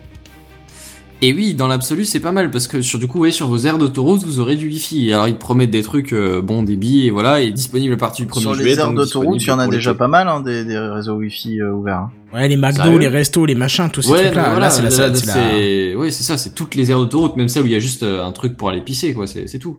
Et 1.26 1.32
oui, 1.32 1.54
dans 1.54 1.66
l'absolu, 1.68 2.04
c'est 2.04 2.20
pas 2.20 2.32
mal 2.32 2.50
parce 2.50 2.66
que 2.66 2.82
sur 2.82 2.98
du 2.98 3.06
coup, 3.06 3.20
ouais, 3.20 3.30
sur 3.30 3.48
vos 3.48 3.56
aires 3.58 3.78
d'autoroute, 3.78 4.22
vous 4.24 4.40
aurez 4.40 4.56
du 4.56 4.66
Wi-Fi. 4.68 5.12
Alors 5.14 5.26
ils 5.26 5.34
te 5.34 5.40
promettent 5.40 5.70
des 5.70 5.82
trucs 5.82 6.12
euh, 6.12 6.42
bon 6.42 6.62
débit 6.62 7.06
et 7.06 7.10
voilà, 7.10 7.40
et 7.40 7.50
disponible 7.50 7.94
à 7.94 7.96
partir 7.96 8.26
du 8.26 8.30
1er 8.32 8.40
Sur 8.40 8.54
les 8.54 8.78
aires 8.78 8.92
d'autoroute, 8.92 9.42
il 9.42 9.48
y 9.48 9.50
en 9.50 9.58
a 9.58 9.66
déjà 9.68 9.94
pas 9.94 10.06
mal, 10.08 10.28
hein, 10.28 10.40
des, 10.40 10.64
des 10.66 10.76
réseaux 10.76 11.14
Wi-Fi 11.14 11.60
euh, 11.62 11.72
ouverts. 11.72 11.96
hein. 11.98 12.10
Ouais, 12.34 12.46
les 12.48 12.56
McDo, 12.56 12.98
les 12.98 13.08
restos, 13.08 13.46
les 13.46 13.54
machins, 13.54 13.88
tous 13.90 14.02
ces 14.02 14.10
Ouais, 14.10 14.22
trucs-là. 14.24 14.42
Là, 14.42 14.50
voilà, 14.50 14.68
c'est 14.70 14.82
la, 14.82 14.90
c'est 14.90 15.08
la- 15.08 15.14
c'est 15.14 15.94
ouais, 15.94 16.10
c'est 16.10 16.24
ça, 16.24 16.36
c'est 16.36 16.54
toutes 16.54 16.74
les 16.74 16.90
aires 16.90 16.98
d'autoroute, 16.98 17.36
même 17.36 17.48
celles 17.48 17.62
où 17.62 17.66
il 17.66 17.72
y 17.72 17.76
a 17.76 17.80
juste 17.80 18.02
euh, 18.02 18.22
un 18.24 18.32
truc 18.32 18.56
pour 18.56 18.68
aller 18.68 18.80
pisser, 18.82 19.14
quoi, 19.14 19.26
c'est 19.26 19.58
tout. 19.58 19.78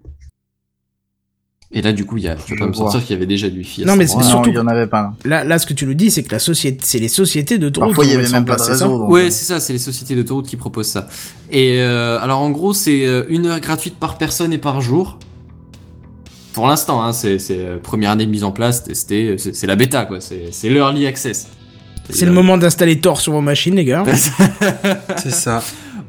Et 1.78 1.82
là, 1.82 1.92
du 1.92 2.06
coup, 2.06 2.16
il 2.16 2.24
y 2.24 2.28
a, 2.30 2.36
tu 2.36 2.42
Je 2.48 2.54
peux 2.54 2.60
pas 2.62 2.68
me 2.68 2.74
sortir 2.74 3.02
qu'il 3.02 3.12
y 3.14 3.18
avait 3.18 3.26
déjà 3.26 3.50
du 3.50 3.58
Wi-Fi. 3.58 3.84
à 3.84 3.86
Non, 3.86 3.96
mais 3.98 4.08
surtout- 4.08 4.50
il 4.50 4.56
y 4.56 4.58
en 4.58 4.68
avait 4.68 4.88
pas. 4.88 5.14
là. 5.26 5.44
Là, 5.44 5.60
ce 5.60 5.66
que 5.68 5.74
tu 5.74 5.86
nous 5.86 5.94
dis, 5.94 6.10
c'est 6.10 6.24
que 6.24 6.32
la 6.32 6.40
société, 6.40 6.80
c'est 6.84 7.00
les 7.00 7.10
sociétés 7.10 7.58
d'autoroute. 7.58 7.90
Parfois, 7.90 8.06
il 8.06 8.08
y 8.08 8.12
qui 8.12 8.18
avait 8.18 8.30
même 8.32 8.46
pas 8.46 8.54
en 8.54 8.56
de 8.56 8.62
place, 8.62 8.62
c'est 8.62 8.78
ça 8.78 8.86
réseau. 8.86 8.98
donc, 9.00 9.10
Ouais, 9.12 9.26
euh, 9.26 9.30
c'est 9.30 9.44
ça, 9.46 9.60
c'est 9.60 9.74
les 9.74 9.80
sociétés 9.80 10.16
d'autoroute 10.16 10.48
qui 10.48 10.56
proposent 10.56 10.88
ça. 10.88 11.08
Et 11.52 11.82
euh, 11.82 12.18
alors 12.22 12.40
en 12.40 12.50
gros, 12.50 12.74
c'est 12.74 13.06
euh, 13.06 13.26
une 13.28 13.46
heure 13.48 13.60
gratuite 13.60 13.98
par 14.00 14.18
personne 14.18 14.54
et 14.54 14.58
par 14.58 14.80
jour. 14.80 15.20
Pour 16.54 16.68
l'instant, 16.68 17.04
hein, 17.04 17.12
c'est 17.12 17.38
c'est, 17.40 17.82
première 17.84 18.12
année 18.12 18.26
de 18.26 18.32
mise 18.32 18.46
en 18.46 18.54
place, 18.54 18.86
testé, 18.86 19.32
euh, 19.32 19.38
c'est 19.38 19.54
c'est 19.54 19.68
la 19.68 19.76
bêta 19.76 20.06
quoi, 20.06 20.22
c'est 20.22 20.44
c'est 20.52 20.70
l'early 20.70 21.06
access. 21.06 21.48
C'est 22.10 22.26
le 22.26 22.32
moment 22.32 22.58
d'installer 22.58 23.02
Tor 23.02 23.20
sur 23.20 23.34
vos 23.34 23.42
machines, 23.42 23.76
les 23.76 23.84
gars. 23.84 24.04
C'est 25.18 25.32
ça. 25.32 25.64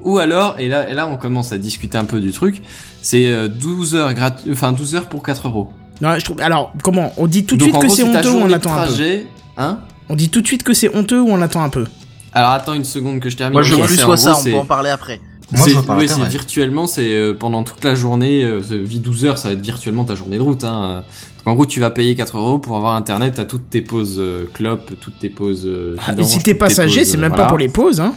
Ou 0.07 0.19
alors, 0.19 0.55
et 0.59 0.69
là, 0.69 0.89
et 0.89 0.95
là 0.95 1.07
on 1.07 1.17
commence 1.17 1.53
à 1.53 1.59
discuter 1.59 1.99
un 1.99 2.05
peu 2.05 2.21
du 2.21 2.33
truc, 2.33 2.63
c'est 3.03 3.27
euh, 3.27 3.49
12 3.49 3.95
heures 3.95 4.15
gratuit, 4.15 4.51
enfin 4.53 4.73
12 4.73 4.95
heures 4.95 5.09
pour 5.09 5.23
4 5.23 5.49
euros. 5.49 5.71
Non, 6.01 6.19
je 6.19 6.25
trouve. 6.25 6.41
Alors, 6.41 6.73
comment 6.83 7.13
On 7.17 7.27
dit 7.27 7.45
tout 7.45 7.57
de 7.57 7.63
suite 7.63 7.79
que 7.79 7.89
c'est 7.89 8.05
honteux 8.05 8.31
ou 8.31 8.39
on 8.39 8.53
attend 8.53 8.75
un 8.75 8.87
peu 8.87 9.21
hein 9.59 9.79
On 10.09 10.15
dit 10.15 10.29
tout 10.31 10.41
de 10.43 10.47
suite 10.47 10.63
que 10.63 10.75
c'est 10.75 10.95
honteux 10.95 11.21
ou 11.21 11.29
on 11.29 11.43
attend 11.43 11.63
un 11.63 11.69
peu 11.71 11.85
Alors 12.33 12.51
attends 12.51 12.75
une 12.75 12.85
seconde 12.85 13.21
que 13.21 13.31
je 13.31 13.37
termine. 13.37 13.55
Moi, 13.55 13.63
je 13.63 13.75
veux 13.75 13.83
plus 13.83 13.97
soit 13.97 14.17
ça, 14.17 14.37
on 14.39 14.45
peut 14.45 14.55
en 14.55 14.65
parler 14.65 14.91
après. 14.91 15.21
Moi, 15.53 15.67
l'intérêt. 15.69 16.09
c'est 16.09 16.29
virtuellement, 16.29 16.87
c'est 16.87 17.15
euh, 17.15 17.33
pendant 17.33 17.63
toute 17.63 17.85
la 17.85 17.95
journée, 17.95 18.43
euh, 18.45 18.61
vie 18.61 18.99
12 18.99 19.25
heures, 19.27 19.39
ça 19.39 19.49
va 19.49 19.55
être 19.55 19.61
virtuellement 19.61 20.05
ta 20.05 20.17
journée 20.17 20.37
de 20.39 20.43
route. 20.43 20.65
Hein. 20.65 21.05
Donc, 21.39 21.53
en 21.53 21.55
gros, 21.55 21.67
tu 21.67 21.79
vas 21.79 21.91
payer 21.91 22.17
4 22.17 22.37
euros 22.39 22.59
pour 22.59 22.77
avoir 22.77 22.95
internet 22.97 23.39
à 23.39 23.45
toutes 23.45 23.71
tes 23.71 23.81
pauses 23.81 24.17
euh, 24.19 24.49
clopes, 24.55 24.93
toutes 25.01 25.19
tes 25.21 25.31
pauses. 25.31 25.63
euh, 25.67 25.97
Ah, 26.05 26.15
Et 26.19 26.25
si 26.25 26.41
t'es 26.41 26.55
passager, 26.55 27.05
c'est 27.05 27.17
euh, 27.17 27.21
même 27.21 27.31
voilà. 27.31 27.45
pas 27.45 27.49
pour 27.49 27.59
les 27.59 27.69
pauses, 27.69 28.01
hein 28.01 28.15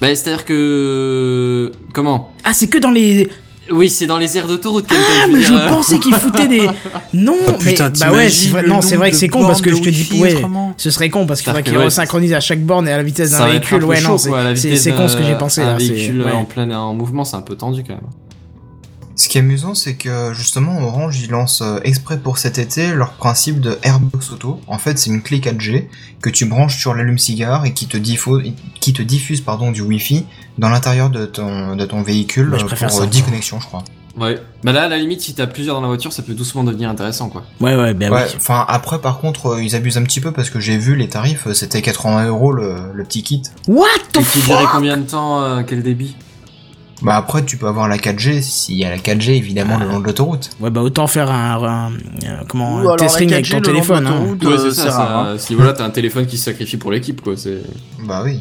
Bah, 0.00 0.14
c'est-à-dire 0.14 0.44
que 0.44 1.72
comment 1.92 2.32
Ah, 2.44 2.52
c'est 2.52 2.68
que 2.68 2.78
dans 2.78 2.90
les. 2.90 3.28
Oui, 3.70 3.88
c'est 3.88 4.06
dans 4.06 4.18
les 4.18 4.36
aires 4.36 4.48
d'autoroute. 4.48 4.86
Ah, 4.90 5.26
mais 5.30 5.42
je 5.42 5.52
euh. 5.52 5.68
pensais 5.68 5.98
qu'ils 5.98 6.14
foutaient 6.14 6.48
des. 6.48 6.66
Non, 7.14 7.36
mais. 7.64 7.72
Putain, 7.72 7.90
Bah 8.00 8.12
ouais, 8.12 8.28
c'est 8.28 8.48
vrai... 8.48 8.62
non, 8.62 8.80
c'est 8.80 8.96
vrai 8.96 9.10
que 9.10 9.16
c'est 9.16 9.28
con 9.28 9.46
parce 9.46 9.60
que 9.60 9.70
je 9.74 9.80
te 9.80 9.88
dis. 9.90 10.20
Ouais, 10.20 10.42
ce 10.76 10.90
serait 10.90 11.10
con 11.10 11.26
parce 11.26 11.40
qu'il 11.40 11.50
faudrait 11.50 11.62
qu'ils 11.62 11.76
ouais, 11.76 11.84
resynchronisent 11.84 12.32
à 12.32 12.40
chaque 12.40 12.64
borne 12.64 12.88
et 12.88 12.92
à 12.92 12.96
la 12.96 13.02
vitesse 13.02 13.32
d'un 13.32 13.46
véhicule. 13.48 13.84
Ouais, 13.84 14.00
non, 14.00 14.16
c'est 14.18 14.92
con 14.92 15.08
ce 15.08 15.16
que 15.16 15.22
j'ai 15.22 15.36
pensé 15.36 15.62
Un 15.62 15.76
véhicule 15.76 16.24
en 16.32 16.44
plein 16.44 16.70
en 16.70 16.94
mouvement, 16.94 17.24
c'est 17.24 17.36
un 17.36 17.42
peu 17.42 17.56
tendu 17.56 17.84
quand 17.84 17.94
même. 17.94 18.00
Ce 19.20 19.28
qui 19.28 19.36
est 19.36 19.42
amusant, 19.42 19.74
c'est 19.74 19.96
que 19.96 20.32
justement 20.32 20.80
Orange 20.80 21.20
ils 21.20 21.30
lancent 21.30 21.60
euh, 21.60 21.78
exprès 21.84 22.18
pour 22.18 22.38
cet 22.38 22.56
été 22.58 22.92
leur 22.94 23.12
principe 23.12 23.60
de 23.60 23.78
Airbox 23.82 24.30
Auto. 24.32 24.60
En 24.66 24.78
fait, 24.78 24.98
c'est 24.98 25.10
une 25.10 25.20
clé 25.20 25.40
4G 25.40 25.88
que 26.22 26.30
tu 26.30 26.46
branches 26.46 26.78
sur 26.78 26.94
l'allume-cigare 26.94 27.66
et 27.66 27.74
qui 27.74 27.86
te, 27.86 27.98
diffo- 27.98 28.40
qui 28.80 28.92
te 28.94 29.02
diffuse 29.02 29.42
pardon, 29.42 29.72
du 29.72 29.82
Wi-Fi 29.82 30.24
dans 30.56 30.70
l'intérieur 30.70 31.10
de 31.10 31.26
ton, 31.26 31.76
de 31.76 31.84
ton 31.84 32.00
véhicule 32.02 32.54
je 32.58 32.64
euh, 32.64 32.68
pour 32.68 32.78
ça, 32.78 32.86
euh, 32.86 32.90
moi. 33.00 33.06
10 33.06 33.22
connexions, 33.24 33.60
je 33.60 33.66
crois. 33.66 33.84
Ouais. 34.18 34.38
Bah 34.64 34.72
là, 34.72 34.84
à 34.84 34.88
la 34.88 34.96
limite, 34.98 35.20
si 35.20 35.34
t'as 35.34 35.46
plusieurs 35.46 35.74
dans 35.76 35.82
la 35.82 35.86
voiture, 35.88 36.12
ça 36.12 36.22
peut 36.22 36.34
doucement 36.34 36.64
devenir 36.64 36.88
intéressant, 36.88 37.28
quoi. 37.28 37.44
Ouais, 37.60 37.76
ouais, 37.76 37.92
bah 37.94 38.08
Ouais, 38.10 38.24
oui. 38.26 38.34
enfin 38.38 38.64
après 38.68 39.00
par 39.00 39.18
contre 39.20 39.46
euh, 39.50 39.62
ils 39.62 39.76
abusent 39.76 39.98
un 39.98 40.02
petit 40.02 40.20
peu 40.20 40.32
parce 40.32 40.48
que 40.50 40.58
j'ai 40.60 40.78
vu 40.78 40.96
les 40.96 41.08
tarifs, 41.08 41.46
c'était 41.52 41.82
80 41.82 42.26
euros 42.26 42.52
le, 42.52 42.74
le 42.94 43.04
petit 43.04 43.22
kit. 43.22 43.42
What 43.68 43.86
the 44.12 44.18
Et 44.18 44.22
qui 44.24 44.40
dirait 44.40 44.62
fuck 44.62 44.72
combien 44.72 44.96
de 44.96 45.02
temps, 45.04 45.42
euh, 45.42 45.62
quel 45.66 45.82
débit? 45.82 46.16
Bah 47.02 47.16
après 47.16 47.44
tu 47.44 47.56
peux 47.56 47.66
avoir 47.66 47.88
la 47.88 47.96
4G 47.96 48.42
s'il 48.42 48.76
y 48.76 48.84
a 48.84 48.90
la 48.90 48.98
4G 48.98 49.30
évidemment 49.30 49.78
le 49.78 49.86
long 49.86 50.00
de 50.00 50.04
l'autoroute. 50.04 50.50
Ouais, 50.60 50.70
bah 50.70 50.82
autant 50.82 51.06
faire 51.06 51.30
un. 51.30 51.62
un- 51.64 51.92
euh, 52.26 52.42
comment 52.48 52.76
Ou 52.82 52.90
Un 52.90 52.96
testing 52.96 53.32
avec 53.32 53.46
4G, 53.46 53.50
ton 53.50 53.56
le 53.56 53.62
long 53.62 53.80
de 53.80 53.84
téléphone. 53.84 54.06
hein. 54.06 54.36
Ouais, 54.42 54.46
euh, 54.52 54.58
c'est 54.58 54.76
ça. 54.76 54.82
c'est 54.84 54.90
ça, 54.90 54.96
rare. 55.04 55.18
hein. 55.26 55.34
À 55.34 55.38
ce 55.38 55.50
niveau-là, 55.50 55.72
t'as 55.72 55.84
un 55.84 55.90
téléphone 55.90 56.26
qui 56.26 56.36
se 56.36 56.44
sacrifie 56.44 56.76
pour 56.76 56.92
l'équipe, 56.92 57.20
quoi. 57.22 57.34
C'est 57.36 57.62
Bah 58.04 58.22
oui. 58.24 58.40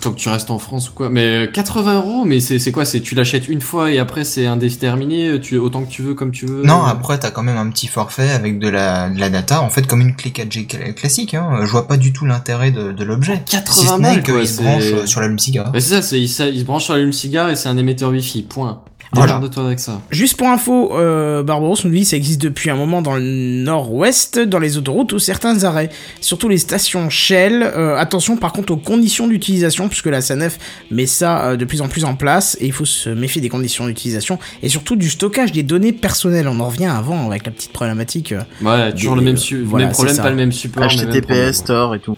Faut 0.00 0.10
que 0.10 0.18
tu 0.18 0.28
restes 0.28 0.50
en 0.50 0.58
France 0.58 0.90
ou 0.90 0.92
quoi. 0.92 1.08
Mais 1.10 1.48
80 1.52 1.94
euros, 1.96 2.24
mais 2.24 2.40
c'est 2.40 2.58
c'est 2.58 2.72
quoi? 2.72 2.84
C'est 2.84 3.00
tu 3.00 3.14
l'achètes 3.14 3.48
une 3.48 3.60
fois 3.60 3.90
et 3.90 3.98
après 3.98 4.24
c'est 4.24 4.46
indéterminé. 4.46 5.40
Tu 5.40 5.56
autant 5.58 5.84
que 5.84 5.90
tu 5.90 6.02
veux, 6.02 6.14
comme 6.14 6.30
tu 6.32 6.46
veux. 6.46 6.62
Non, 6.62 6.82
après 6.82 7.18
t'as 7.18 7.30
quand 7.30 7.42
même 7.42 7.56
un 7.56 7.70
petit 7.70 7.86
forfait 7.86 8.30
avec 8.30 8.58
de 8.58 8.68
la, 8.68 9.08
de 9.10 9.18
la 9.18 9.30
data, 9.30 9.60
en 9.62 9.70
fait 9.70 9.86
comme 9.86 10.00
une 10.00 10.14
clé 10.14 10.30
4G 10.30 10.66
cla- 10.66 10.94
classique. 10.94 11.34
Hein. 11.34 11.58
Je 11.62 11.70
vois 11.70 11.86
pas 11.88 11.96
du 11.96 12.12
tout 12.12 12.26
l'intérêt 12.26 12.70
de, 12.70 12.92
de 12.92 13.04
l'objet. 13.04 13.42
80 13.48 13.72
Si 13.72 13.86
ce 13.86 14.00
balles, 14.00 14.22
quoi, 14.22 14.38
qu'il 14.40 14.48
se 14.48 14.62
branche 14.62 14.82
euh, 14.84 15.06
sur 15.06 15.20
l'allume-cigare. 15.20 15.72
Bah, 15.72 15.80
c'est 15.80 15.90
ça, 15.94 16.02
c'est 16.02 16.20
il, 16.20 16.28
se- 16.28 16.42
il 16.52 16.60
se 16.60 16.64
branche 16.64 16.84
sur 16.84 16.94
l'allume-cigare 16.94 17.50
et 17.50 17.56
c'est 17.56 17.68
un 17.68 17.76
émetteur 17.76 18.10
Wi-Fi. 18.10 18.42
Point. 18.42 18.80
Voilà. 19.16 19.38
de 19.38 19.48
toi 19.48 19.64
avec 19.66 19.78
ça. 19.80 20.00
Juste 20.10 20.36
pour 20.36 20.48
info, 20.48 20.92
euh, 20.96 21.42
Barbaros 21.42 21.76
nous 21.84 21.90
dit 21.90 22.04
ça 22.04 22.16
existe 22.16 22.40
depuis 22.40 22.70
un 22.70 22.76
moment 22.76 23.02
dans 23.02 23.14
le 23.14 23.20
nord-ouest, 23.22 24.38
dans 24.38 24.58
les 24.58 24.76
autoroutes 24.78 25.12
ou 25.12 25.18
certains 25.18 25.64
arrêts. 25.64 25.90
Surtout 26.20 26.48
les 26.48 26.58
stations 26.58 27.10
Shell. 27.10 27.62
Euh, 27.62 27.96
attention 27.96 28.36
par 28.36 28.52
contre 28.52 28.72
aux 28.72 28.76
conditions 28.76 29.26
d'utilisation, 29.26 29.88
puisque 29.88 30.06
la 30.06 30.20
SANEF 30.20 30.58
met 30.90 31.06
ça 31.06 31.44
euh, 31.50 31.56
de 31.56 31.64
plus 31.64 31.80
en 31.82 31.88
plus 31.88 32.04
en 32.04 32.14
place, 32.14 32.56
et 32.60 32.66
il 32.66 32.72
faut 32.72 32.84
se 32.84 33.08
méfier 33.10 33.40
des 33.40 33.48
conditions 33.48 33.86
d'utilisation, 33.86 34.38
et 34.62 34.68
surtout 34.68 34.96
du 34.96 35.10
stockage 35.10 35.52
des 35.52 35.62
données 35.62 35.92
personnelles. 35.92 36.48
On 36.48 36.60
en 36.60 36.68
revient 36.68 36.86
avant 36.86 37.26
avec 37.28 37.44
la 37.46 37.52
petite 37.52 37.72
problématique. 37.72 38.32
euh, 38.32 38.40
Ouais, 38.62 38.92
toujours 38.92 39.14
Des- 39.14 39.20
le 39.20 39.24
même, 39.26 39.36
su- 39.36 39.62
voilà, 39.62 39.86
même 39.86 39.92
problème, 39.94 40.16
pas 40.16 40.30
le 40.30 40.36
même 40.36 40.52
support. 40.52 40.84
HTTPS. 40.88 41.64
Tor 41.64 41.94
et 41.94 41.98
tout. 42.00 42.16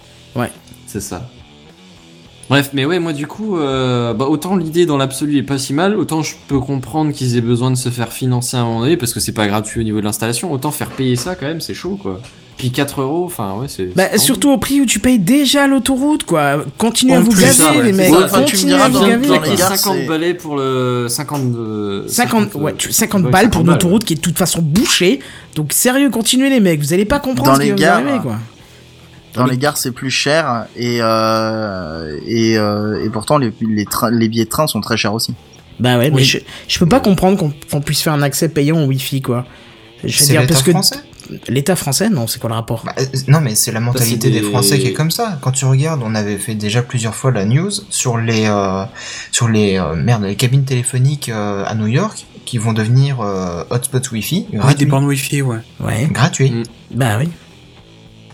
C'est 0.86 1.00
ça. 1.00 1.28
Bref, 2.50 2.70
mais 2.72 2.84
ouais, 2.86 2.98
moi 2.98 3.12
du 3.12 3.26
coup, 3.26 3.58
euh, 3.58 4.14
bah, 4.14 4.24
autant 4.26 4.56
l'idée 4.56 4.86
dans 4.86 4.96
l'absolu 4.96 5.36
est 5.36 5.42
pas 5.42 5.58
si 5.58 5.74
mal, 5.74 5.96
autant 5.96 6.22
je 6.22 6.34
peux 6.48 6.60
comprendre 6.60 7.12
qu'ils 7.12 7.36
aient 7.36 7.42
besoin 7.42 7.70
de 7.70 7.76
se 7.76 7.90
faire 7.90 8.10
financer 8.12 8.56
à 8.56 8.60
un 8.60 8.64
moment 8.64 8.80
donné, 8.80 8.96
parce 8.96 9.12
que 9.12 9.20
c'est 9.20 9.32
pas 9.32 9.46
gratuit 9.46 9.80
au 9.80 9.84
niveau 9.84 9.98
de 10.00 10.04
l'installation, 10.04 10.50
autant 10.50 10.70
faire 10.70 10.88
payer 10.88 11.16
ça 11.16 11.34
quand 11.34 11.46
même, 11.46 11.60
c'est 11.60 11.74
chaud 11.74 11.98
quoi. 12.00 12.20
Puis 12.56 12.72
4 12.72 13.02
euros, 13.02 13.24
enfin 13.24 13.54
ouais, 13.60 13.66
c'est. 13.68 13.94
Bah, 13.94 14.16
surtout 14.18 14.50
au 14.50 14.58
prix 14.58 14.80
où 14.80 14.86
tu 14.86 14.98
payes 14.98 15.20
déjà 15.20 15.68
l'autoroute, 15.68 16.24
quoi. 16.24 16.64
Continuez 16.76 17.12
En 17.14 17.18
à 17.18 17.20
vous 17.20 17.30
gaver, 17.30 17.52
ça, 17.52 17.70
ouais, 17.72 17.84
les 17.84 17.92
mecs. 17.92 18.12
ça. 18.12 18.24
Enfin, 18.24 18.40
Continuez 18.40 18.74
à 18.74 18.88
vous 18.88 19.06
gaver, 19.06 19.28
dans 19.28 19.40
les 19.42 19.54
gares, 19.54 19.76
50 19.76 19.94
c'est- 19.96 20.06
balais 20.06 20.34
pour 20.34 20.56
le 20.56 21.06
50 21.08 21.52
de 21.52 22.04
50, 22.08 22.54
ouais, 22.56 22.72
euh, 22.72 22.74
tu- 22.76 22.90
50 22.92 23.24
ouais, 23.26 23.30
balles 23.30 23.50
pour 23.50 23.60
une 23.60 23.70
autoroute 23.70 24.04
qui 24.04 24.14
est 24.14 24.16
de 24.16 24.20
toute 24.22 24.36
façon 24.38 24.60
bouchée. 24.60 25.20
Donc 25.54 25.72
sérieux, 25.72 26.10
continuez 26.10 26.50
les 26.50 26.58
mecs, 26.58 26.80
vous 26.80 26.92
allez 26.92 27.04
pas 27.04 27.20
comprendre 27.20 27.50
Dans 27.50 27.54
ce 27.56 27.60
qui 27.60 27.66
les 27.66 27.74
va 27.84 28.00
vous 28.00 28.08
arriver, 28.08 28.22
quoi. 28.22 28.36
Dans 29.34 29.44
les 29.46 29.58
gares, 29.58 29.76
c'est 29.76 29.92
plus 29.92 30.10
cher 30.10 30.66
et 30.76 30.98
euh, 31.00 32.18
et, 32.26 32.56
euh, 32.58 33.04
et 33.04 33.10
pourtant 33.10 33.38
les 33.38 33.52
les, 33.60 34.28
billets 34.28 34.44
de 34.44 34.50
train 34.50 34.66
sont 34.66 34.80
très 34.80 34.96
chers 34.96 35.14
aussi. 35.14 35.34
Bah 35.80 35.96
ouais, 35.98 36.10
mais 36.10 36.16
Oui. 36.16 36.24
je, 36.24 36.38
je 36.66 36.78
peux 36.78 36.86
pas 36.88 37.00
comprendre 37.00 37.36
qu'on 37.38 37.52
qu'on 37.70 37.80
puisse 37.80 38.02
faire 38.02 38.12
un 38.12 38.22
accès 38.22 38.48
payant 38.48 38.82
au 38.82 38.86
Wi-Fi, 38.86 39.22
quoi. 39.22 39.44
Je 40.02 40.06
veux 40.06 40.12
C'est 40.12 40.26
dire, 40.32 40.40
l'État 40.42 40.54
parce 40.54 40.64
que 40.64 40.70
français 40.72 40.96
l'État 41.48 41.76
français, 41.76 42.08
non, 42.08 42.26
c'est 42.26 42.38
quoi 42.40 42.48
le 42.48 42.54
rapport? 42.54 42.82
Bah, 42.86 42.94
euh, 42.98 43.04
Non 43.26 43.40
mais 43.42 43.54
c'est 43.54 43.70
la 43.70 43.80
mentalité 43.80 44.30
des- 44.30 44.40
des 44.40 44.46
Français 44.46 44.78
qui 44.78 44.86
est 44.86 44.92
comme 44.94 45.10
ça. 45.10 45.38
Quand 45.42 45.52
tu 45.52 45.66
regardes, 45.66 46.00
on 46.02 46.14
avait 46.14 46.38
fait 46.38 46.54
déjà 46.54 46.80
plusieurs 46.82 47.14
fois 47.14 47.30
la 47.32 47.44
news 47.44 47.70
sur 47.90 48.16
les 48.16 48.46
euh, 48.46 48.84
sur 49.30 49.46
les 49.48 49.76
euh, 49.78 49.94
merde 49.94 50.22
les 50.24 50.36
cabines 50.36 50.64
téléphoniques 50.64 51.28
euh, 51.28 51.64
à 51.66 51.74
New 51.74 51.86
York 51.86 52.24
qui 52.46 52.56
vont 52.56 52.72
devenir 52.72 53.20
euh, 53.20 53.62
hotspot 53.68 54.10
Wi-Fi 54.10 54.36
Ouais, 54.36 54.48
des 54.52 54.56
gratuit. 54.58 54.86
bornes 54.86 55.04
Wi-Fi, 55.04 55.42
ouais. 55.42 55.58
Ouais, 55.80 56.08
gratuit. 56.10 56.50
Mm. 56.50 56.62
bah 56.94 57.18
oui. 57.20 57.28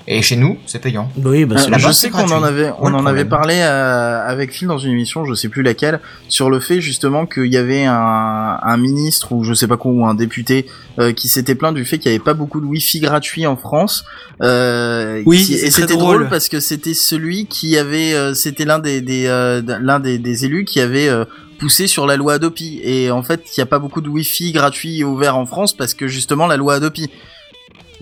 Et 0.06 0.20
chez 0.20 0.36
nous, 0.36 0.58
c'est 0.66 0.80
payant. 0.80 1.10
Oui, 1.16 1.46
bah, 1.46 1.54
Euh, 1.56 1.58
c'est 1.58 1.70
là-bas, 1.70 1.88
je 1.88 1.92
sais 1.92 2.10
qu'on 2.10 2.30
en 2.30 2.42
avait, 2.42 2.70
on 2.78 2.92
en 2.92 3.06
avait 3.06 3.24
parlé 3.24 3.54
euh, 3.60 4.20
avec 4.26 4.52
Phil 4.52 4.68
dans 4.68 4.76
une 4.76 4.92
émission, 4.92 5.24
je 5.24 5.32
sais 5.32 5.48
plus 5.48 5.62
laquelle, 5.62 5.98
sur 6.28 6.50
le 6.50 6.60
fait 6.60 6.82
justement 6.82 7.24
qu'il 7.24 7.46
y 7.46 7.56
avait 7.56 7.84
un, 7.86 8.58
un 8.62 8.76
ministre 8.76 9.32
ou 9.32 9.44
je 9.44 9.54
sais 9.54 9.66
pas 9.66 9.78
quoi 9.78 9.92
ou 9.92 10.04
un 10.04 10.14
député 10.14 10.66
euh, 10.98 11.12
qui 11.14 11.28
s'était 11.28 11.54
plaint 11.54 11.74
du 11.74 11.86
fait 11.86 11.98
qu'il 11.98 12.12
y 12.12 12.14
avait 12.14 12.22
pas 12.22 12.34
beaucoup 12.34 12.60
de 12.60 12.66
Wi-Fi 12.66 13.00
gratuit 13.00 13.46
en 13.46 13.56
France. 13.56 14.04
Euh, 14.42 15.22
Oui, 15.24 15.42
qui- 15.42 15.54
et 15.54 15.70
c'était 15.70 15.94
drôle. 15.96 16.16
drôle 16.18 16.28
parce 16.28 16.50
que 16.50 16.60
c'était 16.60 16.92
celui 16.92 17.46
qui 17.46 17.78
avait, 17.78 18.12
euh, 18.12 18.34
c'était 18.34 18.66
l'un 18.66 18.80
des, 18.80 19.00
des 19.00 19.24
euh, 19.26 19.62
l'un 19.80 20.00
des, 20.00 20.18
des 20.18 20.44
élus 20.44 20.66
qui 20.66 20.80
avait 20.80 21.08
euh, 21.08 21.24
poussé 21.58 21.86
sur 21.86 22.06
la 22.06 22.16
loi 22.16 22.34
Adopi. 22.34 22.78
Et 22.84 23.10
en 23.10 23.22
fait, 23.22 23.40
il 23.56 23.60
y 23.60 23.62
a 23.62 23.66
pas 23.66 23.78
beaucoup 23.78 24.02
de 24.02 24.10
Wi-Fi 24.10 24.52
gratuit 24.52 25.00
et 25.00 25.04
ouvert 25.04 25.38
en 25.38 25.46
France 25.46 25.74
parce 25.74 25.94
que 25.94 26.08
justement 26.08 26.46
la 26.46 26.58
loi 26.58 26.74
Adopi. 26.74 27.08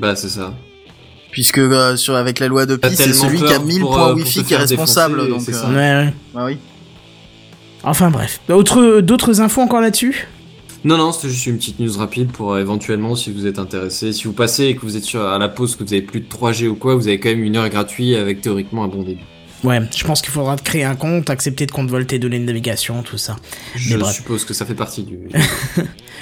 Bah, 0.00 0.16
c'est 0.16 0.28
ça. 0.30 0.52
Puisque 1.32 1.58
euh, 1.58 1.96
sur 1.96 2.14
avec 2.14 2.38
la 2.38 2.46
loi 2.46 2.62
Adopi, 2.62 2.88
T'as 2.90 2.94
c'est 2.94 3.12
celui 3.12 3.38
qui 3.38 3.44
a 3.46 3.56
peur 3.56 3.64
1000 3.64 3.80
pour, 3.80 3.90
points 3.90 4.10
euh, 4.10 4.14
Wi-Fi 4.14 4.44
qui 4.44 4.54
est 4.54 4.58
responsable. 4.58 5.28
Donc, 5.28 5.40
c'est 5.40 5.54
euh, 5.54 5.62
ça. 5.62 5.68
Ouais, 5.68 5.74
ouais. 5.74 6.14
bah 6.32 6.44
oui. 6.44 6.58
Enfin 7.82 8.10
bref. 8.10 8.40
Autre, 8.48 9.00
d'autres 9.00 9.40
infos 9.40 9.62
encore 9.62 9.80
là-dessus? 9.80 10.28
Non, 10.84 10.98
non, 10.98 11.12
c'était 11.12 11.28
juste 11.28 11.46
une 11.46 11.56
petite 11.56 11.78
news 11.78 11.96
rapide 11.96 12.32
pour 12.32 12.52
euh, 12.52 12.60
éventuellement, 12.60 13.14
si 13.14 13.32
vous 13.32 13.46
êtes 13.46 13.58
intéressé, 13.58 14.12
si 14.12 14.24
vous 14.24 14.32
passez 14.32 14.64
et 14.66 14.76
que 14.76 14.82
vous 14.82 14.96
êtes 14.96 15.04
sur, 15.04 15.22
à 15.22 15.38
la 15.38 15.48
pause, 15.48 15.76
que 15.76 15.84
vous 15.84 15.92
avez 15.92 16.02
plus 16.02 16.20
de 16.20 16.26
3G 16.26 16.68
ou 16.68 16.74
quoi, 16.74 16.96
vous 16.96 17.08
avez 17.08 17.18
quand 17.18 17.28
même 17.28 17.42
une 17.42 17.56
heure 17.56 17.68
gratuite 17.68 18.16
avec 18.16 18.40
théoriquement 18.40 18.84
un 18.84 18.88
bon 18.88 19.02
débit. 19.02 19.22
Ouais, 19.62 19.80
je 19.96 20.04
pense 20.04 20.20
qu'il 20.20 20.32
faudra 20.32 20.56
te 20.56 20.62
créer 20.62 20.82
un 20.82 20.96
compte, 20.96 21.30
accepter 21.30 21.66
de 21.66 21.70
compte 21.70 21.88
voler 21.88 22.04
tes 22.04 22.18
données 22.18 22.40
de 22.40 22.44
navigation, 22.44 23.04
tout 23.04 23.16
ça. 23.16 23.36
Je 23.76 23.96
suppose 24.12 24.44
que 24.44 24.54
ça 24.54 24.66
fait 24.66 24.74
partie 24.74 25.04
du. 25.04 25.18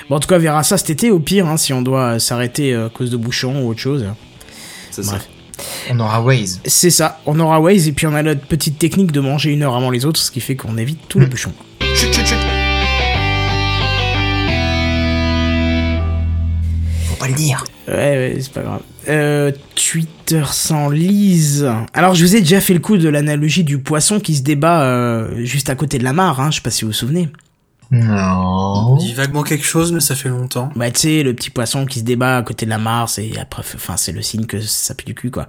Bon, 0.09 0.17
en 0.17 0.21
tout 0.21 0.29
cas, 0.29 0.37
on 0.37 0.41
verra 0.41 0.63
ça 0.63 0.77
cet 0.77 0.91
été, 0.91 1.11
au 1.11 1.21
pire, 1.21 1.47
hein, 1.47 1.57
si 1.57 1.73
on 1.73 1.83
doit 1.83 2.19
s'arrêter 2.19 2.75
à 2.75 2.89
cause 2.89 3.11
de 3.11 3.17
bouchons 3.17 3.63
ou 3.63 3.71
autre 3.71 3.81
chose. 3.81 4.05
C'est 4.91 5.03
ça. 5.03 5.13
Bref. 5.13 5.29
On 5.91 6.01
aura 6.01 6.23
Waze. 6.23 6.61
C'est 6.65 6.91
ça, 6.91 7.21
on 7.27 7.39
aura 7.39 7.61
Waze 7.61 7.89
et 7.89 7.93
puis 7.93 8.07
on 8.07 8.15
a 8.15 8.23
notre 8.23 8.41
petite 8.47 8.79
technique 8.79 9.13
de 9.13 9.21
manger 9.21 9.51
une 9.51 9.63
heure 9.63 9.77
avant 9.77 9.91
les 9.91 10.05
autres, 10.05 10.21
ce 10.21 10.31
qui 10.31 10.41
fait 10.41 10.57
qu'on 10.57 10.79
évite 10.79 11.01
tous 11.09 11.19
les 11.19 11.27
bouchons. 11.27 11.53
Chut, 11.95 12.13
chut, 12.15 12.27
chut. 12.27 12.37
Faut 17.07 17.17
pas 17.17 17.29
le 17.29 17.35
dire. 17.35 17.65
Ouais, 17.89 17.95
ouais, 17.95 18.39
c'est 18.41 18.53
pas 18.53 18.63
grave. 18.63 18.81
Euh, 19.09 19.51
Twitter 19.75 20.45
s'enlise. 20.51 21.69
Alors, 21.93 22.15
je 22.15 22.25
vous 22.25 22.37
ai 22.37 22.41
déjà 22.41 22.61
fait 22.61 22.75
le 22.75 22.81
coup 22.81 22.97
de 22.97 23.09
l'analogie 23.09 23.65
du 23.65 23.79
poisson 23.79 24.21
qui 24.21 24.37
se 24.37 24.43
débat 24.43 24.83
euh, 24.83 25.45
juste 25.45 25.69
à 25.71 25.75
côté 25.75 25.99
de 25.99 26.05
la 26.05 26.13
mare, 26.13 26.41
hein, 26.41 26.51
je 26.51 26.57
sais 26.57 26.63
pas 26.63 26.71
si 26.71 26.85
vous 26.85 26.91
vous 26.91 26.97
souvenez. 26.97 27.29
Non. 27.91 28.93
On 28.93 28.97
dit 28.97 29.13
vaguement 29.15 29.43
quelque 29.43 29.65
chose, 29.65 29.91
mais 29.93 30.01
ça 30.01 30.15
fait 30.15 30.29
longtemps. 30.29 30.71
Bah, 30.77 30.91
tu 30.91 31.01
sais, 31.01 31.23
le 31.23 31.35
petit 31.35 31.51
poisson 31.51 31.87
qui 31.87 31.99
se 32.01 32.05
débat 32.05 32.37
à 32.37 32.43
côté 32.43 32.65
de 32.65 32.71
la 32.71 32.79
mare, 32.79 33.09
c'est 33.09 33.33
après, 33.41 33.63
enfin, 33.75 33.97
c'est 33.97 34.13
le 34.13 34.23
signe 34.23 34.47
que 34.47 34.61
ça 34.61 34.95
pue 34.95 35.05
du 35.05 35.15
cul, 35.15 35.31
quoi. 35.31 35.49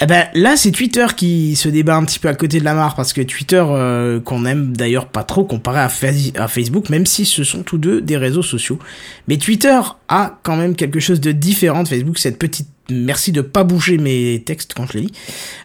Eh 0.00 0.06
ben, 0.06 0.26
là, 0.34 0.56
c'est 0.56 0.72
Twitter 0.72 1.06
qui 1.16 1.54
se 1.54 1.68
débat 1.68 1.94
un 1.94 2.04
petit 2.04 2.18
peu 2.18 2.28
à 2.28 2.34
côté 2.34 2.58
de 2.58 2.64
la 2.64 2.74
mare, 2.74 2.96
parce 2.96 3.12
que 3.12 3.20
Twitter, 3.20 3.62
euh, 3.64 4.18
qu'on 4.20 4.44
aime 4.44 4.76
d'ailleurs 4.76 5.06
pas 5.06 5.22
trop 5.22 5.44
comparé 5.44 5.78
à, 5.80 5.88
Fa- 5.88 6.08
à 6.36 6.48
Facebook, 6.48 6.88
même 6.90 7.06
si 7.06 7.24
ce 7.24 7.44
sont 7.44 7.62
tous 7.62 7.78
deux 7.78 8.00
des 8.00 8.16
réseaux 8.16 8.42
sociaux. 8.42 8.80
Mais 9.28 9.36
Twitter 9.36 9.78
a 10.08 10.38
quand 10.42 10.56
même 10.56 10.74
quelque 10.74 10.98
chose 10.98 11.20
de 11.20 11.30
différent 11.30 11.84
de 11.84 11.88
Facebook, 11.88 12.18
cette 12.18 12.38
petite 12.40 12.68
merci 12.92 13.32
de 13.32 13.40
pas 13.40 13.64
bouger 13.64 13.98
mes 13.98 14.42
textes 14.44 14.74
quand 14.74 14.86
je 14.86 14.98
les 14.98 15.00
lis. 15.04 15.12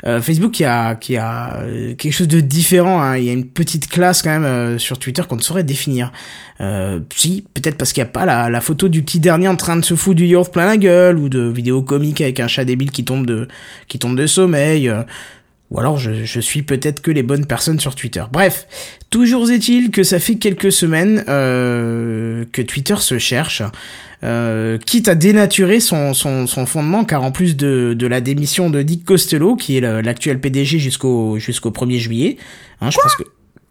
Euh, 0.05 0.21
Facebook 0.21 0.51
qui 0.51 0.65
a 0.65 0.97
a 1.19 1.57
euh, 1.61 1.95
quelque 1.95 2.13
chose 2.13 2.27
de 2.27 2.39
différent. 2.39 3.01
hein. 3.01 3.17
Il 3.17 3.23
y 3.23 3.29
a 3.29 3.33
une 3.33 3.45
petite 3.47 3.87
classe 3.87 4.21
quand 4.21 4.29
même 4.29 4.45
euh, 4.45 4.77
sur 4.77 4.99
Twitter 4.99 5.21
qu'on 5.27 5.37
ne 5.37 5.41
saurait 5.41 5.63
définir. 5.63 6.11
Si 7.15 7.45
peut-être 7.53 7.77
parce 7.77 7.93
qu'il 7.93 8.01
n'y 8.01 8.09
a 8.09 8.11
pas 8.11 8.25
la, 8.25 8.49
la 8.49 8.61
photo 8.61 8.87
du 8.87 9.03
petit 9.03 9.19
dernier 9.19 9.47
en 9.47 9.55
train 9.55 9.75
de 9.75 9.85
se 9.85 9.93
foutre 9.93 10.15
du 10.15 10.25
yaourt 10.25 10.51
plein 10.51 10.65
la 10.65 10.77
gueule 10.77 11.19
ou 11.19 11.29
de 11.29 11.41
vidéos 11.41 11.83
comiques 11.83 12.19
avec 12.19 12.39
un 12.39 12.47
chat 12.47 12.65
débile 12.65 12.89
qui 12.89 13.05
tombe 13.05 13.27
de 13.27 13.47
qui 13.87 13.99
tombe 13.99 14.17
de 14.17 14.25
sommeil. 14.25 14.91
Ou 15.71 15.79
alors 15.79 15.97
je, 15.97 16.23
je 16.23 16.39
suis 16.39 16.61
peut-être 16.61 17.01
que 17.01 17.11
les 17.11 17.23
bonnes 17.23 17.45
personnes 17.45 17.79
sur 17.79 17.95
Twitter. 17.95 18.23
Bref, 18.31 18.67
toujours 19.09 19.49
est-il 19.49 19.91
que 19.91 20.03
ça 20.03 20.19
fait 20.19 20.35
quelques 20.35 20.71
semaines 20.71 21.23
euh, 21.27 22.45
que 22.51 22.61
Twitter 22.61 22.95
se 22.97 23.17
cherche, 23.17 23.61
euh, 24.23 24.77
quitte 24.77 25.07
à 25.07 25.15
dénaturer 25.15 25.79
son, 25.79 26.13
son, 26.13 26.47
son 26.47 26.65
fondement, 26.65 27.03
car 27.03 27.23
en 27.23 27.31
plus 27.31 27.55
de, 27.55 27.93
de 27.97 28.07
la 28.07 28.21
démission 28.21 28.69
de 28.69 28.81
Dick 28.81 29.05
Costello, 29.05 29.55
qui 29.55 29.77
est 29.77 29.81
l'actuel 29.81 30.39
PDG 30.39 30.79
jusqu'au 30.79 31.37
jusqu'au 31.37 31.71
1er 31.71 31.99
juillet, 31.99 32.37
hein, 32.81 32.89
je 32.89 32.97
pense 32.97 33.15
que... 33.15 33.23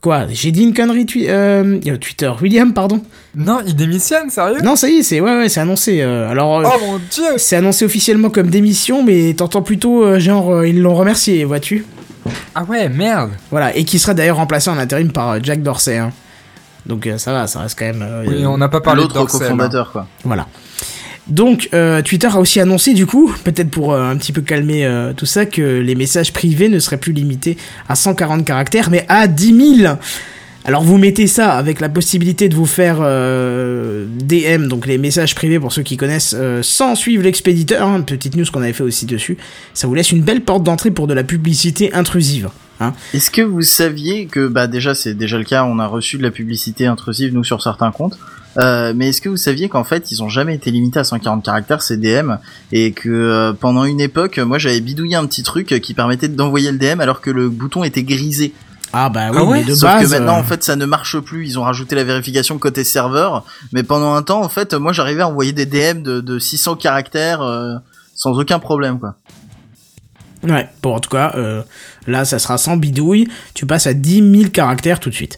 Quoi 0.07 0.27
J'ai 0.31 0.53
dit 0.53 0.63
une 0.63 0.73
connerie 0.73 1.05
twi- 1.05 1.27
euh, 1.29 1.81
euh, 1.85 1.97
Twitter. 1.97 2.31
William, 2.41 2.73
pardon 2.73 3.03
Non, 3.35 3.59
il 3.67 3.75
démissionne, 3.75 4.31
sérieux? 4.31 4.59
Non, 4.63 4.77
ça 4.77 4.89
y 4.89 4.99
est, 4.99 5.03
c'est 5.03 5.21
ouais, 5.21 5.37
ouais, 5.37 5.49
c'est 5.49 5.59
annoncé. 5.59 6.01
euh, 6.01 6.31
alors, 6.31 6.61
euh, 6.61 6.65
Oh 6.65 6.79
mon 6.81 6.99
dieu 7.11 7.25
c'est 7.39 7.57
annoncé 7.57 7.85
officiellement 7.85 8.31
comme 8.31 8.47
démission, 8.49 9.03
mais 9.03 9.35
t'entends 9.37 9.63
plutôt 9.63 10.05
euh, 10.05 10.21
genre 10.21 10.53
euh, 10.55 10.69
ils 10.69 10.81
l'ont 10.81 10.95
remercié, 10.95 11.43
vois-tu? 11.43 11.85
Ah 12.55 12.63
ouais, 12.63 12.89
merde 12.89 13.31
Voilà, 13.51 13.77
et 13.77 13.83
qui 13.83 13.99
sera 13.99 14.15
d'ailleurs 14.15 14.37
remplacé 14.37 14.71
en 14.71 14.79
intérim 14.79 15.11
par 15.11 15.31
euh, 15.33 15.39
Jack 15.43 15.61
Dorsey. 15.65 15.97
hein. 15.99 16.13
Donc 16.87 17.05
euh, 17.09 17.19
ça 17.19 17.33
va, 17.33 17.49
ça 17.49 17.59
reste 17.59 17.77
quand 17.77 17.87
même. 17.87 18.03
euh, 18.03 18.25
Oui, 18.29 18.47
on 18.47 18.59
n'a 18.59 18.69
pas 18.69 18.81
parlé 18.81 19.03
de 19.03 19.09
L'autre 19.09 19.27
cofondateur, 19.27 19.91
quoi. 19.91 20.07
Voilà. 20.23 20.47
Donc 21.29 21.69
euh, 21.75 22.03
Twitter 22.03 22.29
a 22.29 22.39
aussi 22.39 22.61
annoncé 22.61 22.95
du 22.95 23.07
coup, 23.07 23.35
peut-être 23.45 23.71
pour 23.71 23.93
euh, 23.93 24.11
un 24.11 24.17
petit 24.17 24.33
peu 24.33 24.43
calmer 24.43 24.85
euh, 24.85 25.13
tout 25.13 25.27
ça, 25.27 25.45
que 25.45 25.81
les 25.81 25.95
messages 25.95 26.33
privés 26.33 26.69
ne 26.69 26.79
seraient 26.79 26.99
plus 26.99 27.13
limités 27.13 27.57
à 27.89 27.97
140 27.97 28.45
caractères, 28.45 28.91
mais 28.91 29.05
à 29.09 29.27
10 29.27 29.81
000. 29.83 29.97
Alors 30.65 30.83
vous 30.83 30.99
mettez 30.99 31.27
ça 31.27 31.55
avec 31.55 31.81
la 31.81 31.89
possibilité 31.89 32.49
de 32.49 32.57
vous 32.57 32.67
faire 32.67 32.97
DM, 32.99 34.67
donc 34.67 34.87
les 34.87 34.99
messages 34.99 35.37
privés 35.37 35.61
pour 35.61 35.73
ceux 35.73 35.83
qui 35.83 35.97
connaissent, 35.97 36.35
sans 36.63 36.97
suivre 36.97 37.23
l'expéditeur, 37.23 37.87
hein, 37.87 38.01
petite 38.01 38.35
news 38.35 38.47
qu'on 38.53 38.63
avait 38.63 38.73
fait 38.73 38.83
aussi 38.83 39.07
dessus, 39.07 39.37
ça 39.75 39.87
vous 39.87 39.95
laisse 39.95 40.11
une 40.11 40.23
belle 40.23 40.41
porte 40.41 40.65
d'entrée 40.65 40.91
pour 40.91 41.07
de 41.07 41.15
la 41.15 41.23
publicité 41.23 41.95
intrusive. 41.95 42.49
Hein. 42.81 42.95
Est-ce 43.15 43.31
que 43.31 43.43
vous 43.43 43.63
saviez 43.63 44.27
que, 44.27 44.49
bah 44.49 44.67
déjà 44.67 44.97
c'est 44.97 45.15
déjà 45.15 45.39
le 45.39 45.45
cas, 45.45 45.65
on 45.65 45.79
a 45.79 45.87
reçu 45.87 46.19
de 46.19 46.25
la 46.25 46.33
publicité 46.33 46.87
intrusive 46.87 47.33
nous 47.33 47.45
sur 47.45 47.63
certains 47.63 47.93
comptes, 47.93 48.19
euh, 48.59 48.93
mais 48.97 49.09
est-ce 49.09 49.21
que 49.21 49.29
vous 49.29 49.37
saviez 49.37 49.69
qu'en 49.69 49.85
fait 49.85 50.11
ils 50.11 50.23
ont 50.23 50.29
jamais 50.29 50.55
été 50.55 50.71
limités 50.71 50.99
à 50.99 51.05
140 51.05 51.45
caractères 51.45 51.83
ces 51.83 51.97
DM 51.97 52.35
et 52.73 52.93
que 52.93 53.09
euh, 53.09 53.53
pendant 53.53 53.85
une 53.85 54.01
époque, 54.01 54.39
moi 54.39 54.59
j'avais 54.59 54.81
bidouillé 54.81 55.17
un 55.17 55.27
petit 55.27 55.43
truc 55.43 55.81
qui 55.83 55.95
permettait 55.95 56.29
d'envoyer 56.29 56.73
le 56.73 56.79
DM 56.79 57.01
alors 57.01 57.21
que 57.21 57.31
le 57.31 57.49
bouton 57.49 57.85
était 57.85 58.03
grisé. 58.03 58.53
Ah 58.93 59.09
bah 59.09 59.29
oui, 59.31 59.37
Ah 59.39 59.45
ouais 59.45 59.59
mais 59.59 59.65
de 59.65 59.75
Sauf 59.75 59.91
base. 59.91 60.05
que 60.05 60.11
maintenant 60.11 60.37
euh, 60.37 60.41
en 60.41 60.45
fait 60.45 60.63
ça 60.65 60.77
ne 60.77 60.87
marche 60.87 61.19
plus, 61.19 61.47
ils 61.47 61.59
ont 61.59 61.63
rajouté 61.63 61.97
la 61.97 62.05
vérification 62.05 62.57
côté 62.59 62.85
serveur, 62.85 63.45
mais 63.73 63.83
pendant 63.83 64.15
un 64.15 64.23
temps 64.23 64.41
en 64.43 64.49
fait 64.49 64.75
moi 64.75 64.93
j'arrivais 64.93 65.23
à 65.23 65.29
envoyer 65.29 65.53
des 65.53 65.67
DM 65.67 66.03
de, 66.03 66.21
de 66.21 66.39
600 66.39 66.77
caractères 66.77 67.43
euh, 67.43 67.75
sans 68.15 68.39
aucun 68.39 68.59
problème 68.59 68.99
quoi. 68.99 69.17
Ouais, 70.43 70.69
bon, 70.83 70.95
en 70.95 71.01
tout 71.01 71.11
cas, 71.11 71.33
euh, 71.37 71.63
là, 72.07 72.25
ça 72.25 72.39
sera 72.39 72.57
sans 72.57 72.77
bidouille. 72.77 73.27
Tu 73.55 73.67
passes 73.67 73.87
à 73.89 73.95
10 73.95 74.39
000 74.39 74.51
caractères 74.51 75.01
tout 75.01 75.11
de 75.11 75.15
suite. 75.15 75.37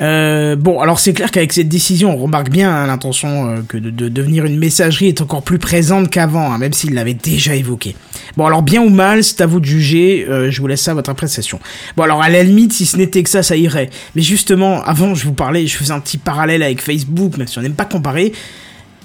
Euh, 0.00 0.56
bon, 0.56 0.80
alors 0.80 0.98
c'est 0.98 1.12
clair 1.12 1.30
qu'avec 1.30 1.52
cette 1.52 1.68
décision, 1.68 2.14
on 2.14 2.16
remarque 2.16 2.48
bien 2.48 2.74
hein, 2.74 2.86
l'intention 2.86 3.50
euh, 3.50 3.56
que 3.66 3.76
de, 3.76 3.90
de 3.90 4.08
devenir 4.08 4.46
une 4.46 4.58
messagerie 4.58 5.08
est 5.08 5.20
encore 5.20 5.42
plus 5.42 5.58
présente 5.58 6.08
qu'avant, 6.08 6.50
hein, 6.50 6.58
même 6.58 6.72
s'il 6.72 6.94
l'avait 6.94 7.14
déjà 7.14 7.54
évoqué. 7.54 7.94
Bon, 8.36 8.46
alors 8.46 8.62
bien 8.62 8.80
ou 8.80 8.88
mal, 8.88 9.22
c'est 9.22 9.42
à 9.42 9.46
vous 9.46 9.60
de 9.60 9.66
juger, 9.66 10.26
euh, 10.28 10.50
je 10.50 10.60
vous 10.60 10.66
laisse 10.66 10.80
ça 10.80 10.92
à 10.92 10.94
votre 10.94 11.10
appréciation. 11.10 11.60
Bon, 11.96 12.04
alors 12.04 12.22
à 12.22 12.30
la 12.30 12.42
limite, 12.42 12.72
si 12.72 12.86
ce 12.86 12.96
n'était 12.96 13.22
que 13.22 13.28
ça, 13.28 13.42
ça 13.42 13.56
irait. 13.56 13.90
Mais 14.16 14.22
justement, 14.22 14.82
avant, 14.82 15.14
je 15.14 15.24
vous 15.26 15.34
parlais, 15.34 15.66
je 15.66 15.76
faisais 15.76 15.92
un 15.92 16.00
petit 16.00 16.18
parallèle 16.18 16.62
avec 16.62 16.80
Facebook, 16.80 17.36
même 17.36 17.46
si 17.46 17.58
on 17.58 17.62
n'aime 17.62 17.74
pas 17.74 17.84
comparer. 17.84 18.32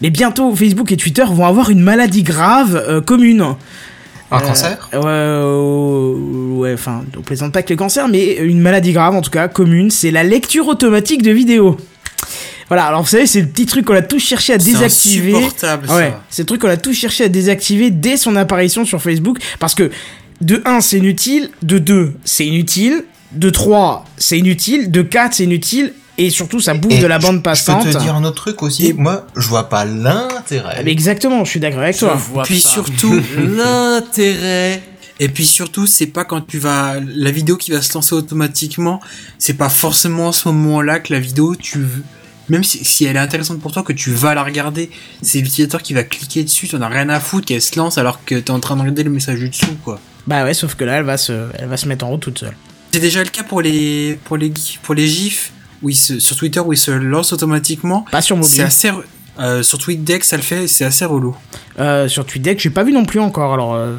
Mais 0.02 0.10
bientôt, 0.10 0.56
Facebook 0.56 0.92
et 0.92 0.98
Twitter 0.98 1.26
vont 1.30 1.46
avoir 1.46 1.70
une 1.70 1.82
maladie 1.82 2.24
grave 2.24 2.82
euh, 2.88 3.02
commune. 3.02 3.56
Un 4.32 4.38
Euh, 4.38 4.42
cancer 4.42 4.90
Ouais, 4.94 5.00
euh, 5.06 6.14
ouais, 6.58 6.74
enfin, 6.74 7.04
on 7.18 7.22
plaisante 7.22 7.54
pas 7.54 7.64
que 7.64 7.72
le 7.72 7.78
cancer, 7.78 8.08
mais 8.08 8.36
une 8.38 8.60
maladie 8.60 8.92
grave 8.92 9.16
en 9.16 9.22
tout 9.22 9.32
cas, 9.32 9.48
commune, 9.48 9.90
c'est 9.92 10.12
la 10.12 10.24
lecture 10.24 10.68
automatique 10.68 11.22
de 11.22 11.32
vidéos. 11.32 11.78
Voilà, 12.68 12.86
alors 12.86 13.02
vous 13.04 13.08
savez, 13.08 13.26
c'est 13.28 13.40
le 13.40 13.48
petit 13.48 13.66
truc 13.66 13.86
qu'on 13.86 13.96
a 13.96 14.02
tous 14.02 14.20
cherché 14.20 14.54
à 14.54 14.60
C'est 14.60 14.66
désactiver. 14.66 15.34
insupportable, 15.36 15.88
Ouais, 15.90 16.10
ça. 16.10 16.24
c'est 16.30 16.42
le 16.42 16.46
truc 16.48 16.62
qu'on 16.62 16.68
a 16.68 16.76
tous 16.78 16.94
cherché 16.94 17.24
à 17.24 17.30
désactiver 17.30 17.90
dès 17.92 18.18
son 18.18 18.36
apparition 18.36 18.84
sur 18.84 19.02
Facebook, 19.02 19.38
parce 19.60 19.74
que 19.76 19.90
de 20.42 20.62
1 20.66 20.82
c'est 20.82 20.98
inutile, 20.98 21.50
de 21.64 21.78
2 21.80 22.14
c'est 22.26 22.46
inutile, 22.46 23.06
de 23.32 23.50
3 23.50 24.04
c'est 24.18 24.38
inutile, 24.38 24.92
de 24.92 25.02
4 25.02 25.36
c'est 25.36 25.46
inutile, 25.46 25.94
et 26.18 26.30
surtout 26.30 26.60
ça 26.60 26.74
bouffe 26.74 26.92
Et 26.94 27.00
de 27.00 27.08
la 27.08 27.20
bande 27.20 27.38
Je 27.38 27.42
passante. 27.42 27.84
peux 27.86 27.92
te 27.94 27.98
dire 28.00 28.16
un 28.16 28.24
autre 28.24 28.36
truc 28.44 28.64
aussi. 28.64 28.88
Et- 28.88 28.94
Moi, 28.94 29.26
je 29.36 29.48
vois 29.48 29.70
pas 29.70 29.86
l'intérêt. 29.86 30.82
Mais 30.84 30.92
exactement, 30.92 31.44
je 31.46 31.50
suis 31.52 31.60
d'accord 31.60 31.82
avec 31.82 31.98
toi. 31.98 32.18
Puis 32.44 32.60
surtout, 32.62 33.20
L'intérêt. 33.38 34.82
et 35.20 35.30
puis 35.30 35.46
surtout, 35.46 35.86
c'est 35.88 36.08
pas 36.08 36.26
quand 36.26 36.42
tu 36.42 36.60
vas, 36.60 36.96
la 37.06 37.32
vidéo 37.32 37.58
qui 37.58 37.72
va 37.72 37.82
se 37.82 37.94
lancer 37.94 38.14
automatiquement, 38.16 39.00
c'est 39.40 39.54
pas 39.56 39.70
forcément 39.70 40.30
à 40.30 40.34
ce 40.34 40.48
moment-là 40.50 41.00
que 41.00 41.14
la 41.14 41.20
vidéo, 41.20 41.56
tu, 41.56 41.80
même 42.50 42.64
si, 42.64 42.84
si 42.86 43.06
elle 43.06 43.16
est 43.16 43.20
intéressante 43.20 43.60
pour 43.60 43.72
toi, 43.72 43.84
que 43.84 43.94
tu 43.94 44.12
vas 44.12 44.34
la 44.34 44.44
regarder, 44.44 44.90
c'est 45.22 45.40
l'utilisateur 45.40 45.82
qui 45.82 45.94
va 45.94 46.04
cliquer 46.04 46.44
dessus, 46.44 46.68
t'en 46.68 46.82
as 46.82 46.88
rien 46.88 47.10
à 47.10 47.20
foutre 47.20 47.46
qu'elle 47.48 47.62
se 47.62 47.78
lance 47.78 47.98
alors 47.98 48.24
que 48.26 48.36
t'es 48.36 48.52
en 48.52 48.60
train 48.60 48.76
de 48.76 48.82
regarder 48.82 49.04
le 49.04 49.10
message 49.12 49.40
du 49.40 49.50
dessous, 49.50 49.76
quoi. 49.84 50.00
Bah 50.28 50.44
ouais, 50.44 50.54
sauf 50.54 50.76
que 50.76 50.84
là, 50.84 50.98
elle 50.98 51.06
va 51.06 51.18
se, 51.18 51.32
elle 51.58 51.68
va 51.70 51.78
se 51.78 51.88
mettre 51.88 52.06
en 52.06 52.10
route 52.10 52.22
toute 52.22 52.40
seule. 52.40 52.56
C'est 52.92 53.00
déjà 53.00 53.24
le 53.24 53.30
cas 53.30 53.44
pour 53.44 53.62
les, 53.62 54.18
pour 54.26 54.38
les, 54.38 54.50
gif- 54.50 54.80
pour 54.82 54.94
les 54.96 55.08
gifs, 55.08 55.52
où 55.82 55.90
ils 55.90 55.96
se, 55.96 56.20
sur 56.20 56.36
Twitter, 56.36 56.60
où 56.60 56.74
ils 56.74 56.78
se 56.78 56.92
lancent 56.92 57.34
automatiquement. 57.34 58.06
Pas 58.12 58.22
sur 58.22 58.36
C'est 58.38 58.42
mobile. 58.42 58.62
assez, 58.62 58.90
re- 58.90 59.04
euh, 59.40 59.64
sur 59.64 59.78
TweetDeck, 59.78 60.24
ça 60.24 60.36
le 60.38 60.44
fait, 60.44 60.64
et 60.64 60.68
c'est 60.68 60.86
assez 60.86 61.06
relou. 61.06 61.36
Euh, 61.80 62.08
sur 62.08 62.26
TweetDeck, 62.26 62.60
j'ai 62.60 62.70
pas 62.70 62.84
vu 62.84 62.94
non 62.94 63.06
plus 63.06 63.20
encore, 63.20 63.54
alors... 63.54 63.76
euh, 63.76 63.96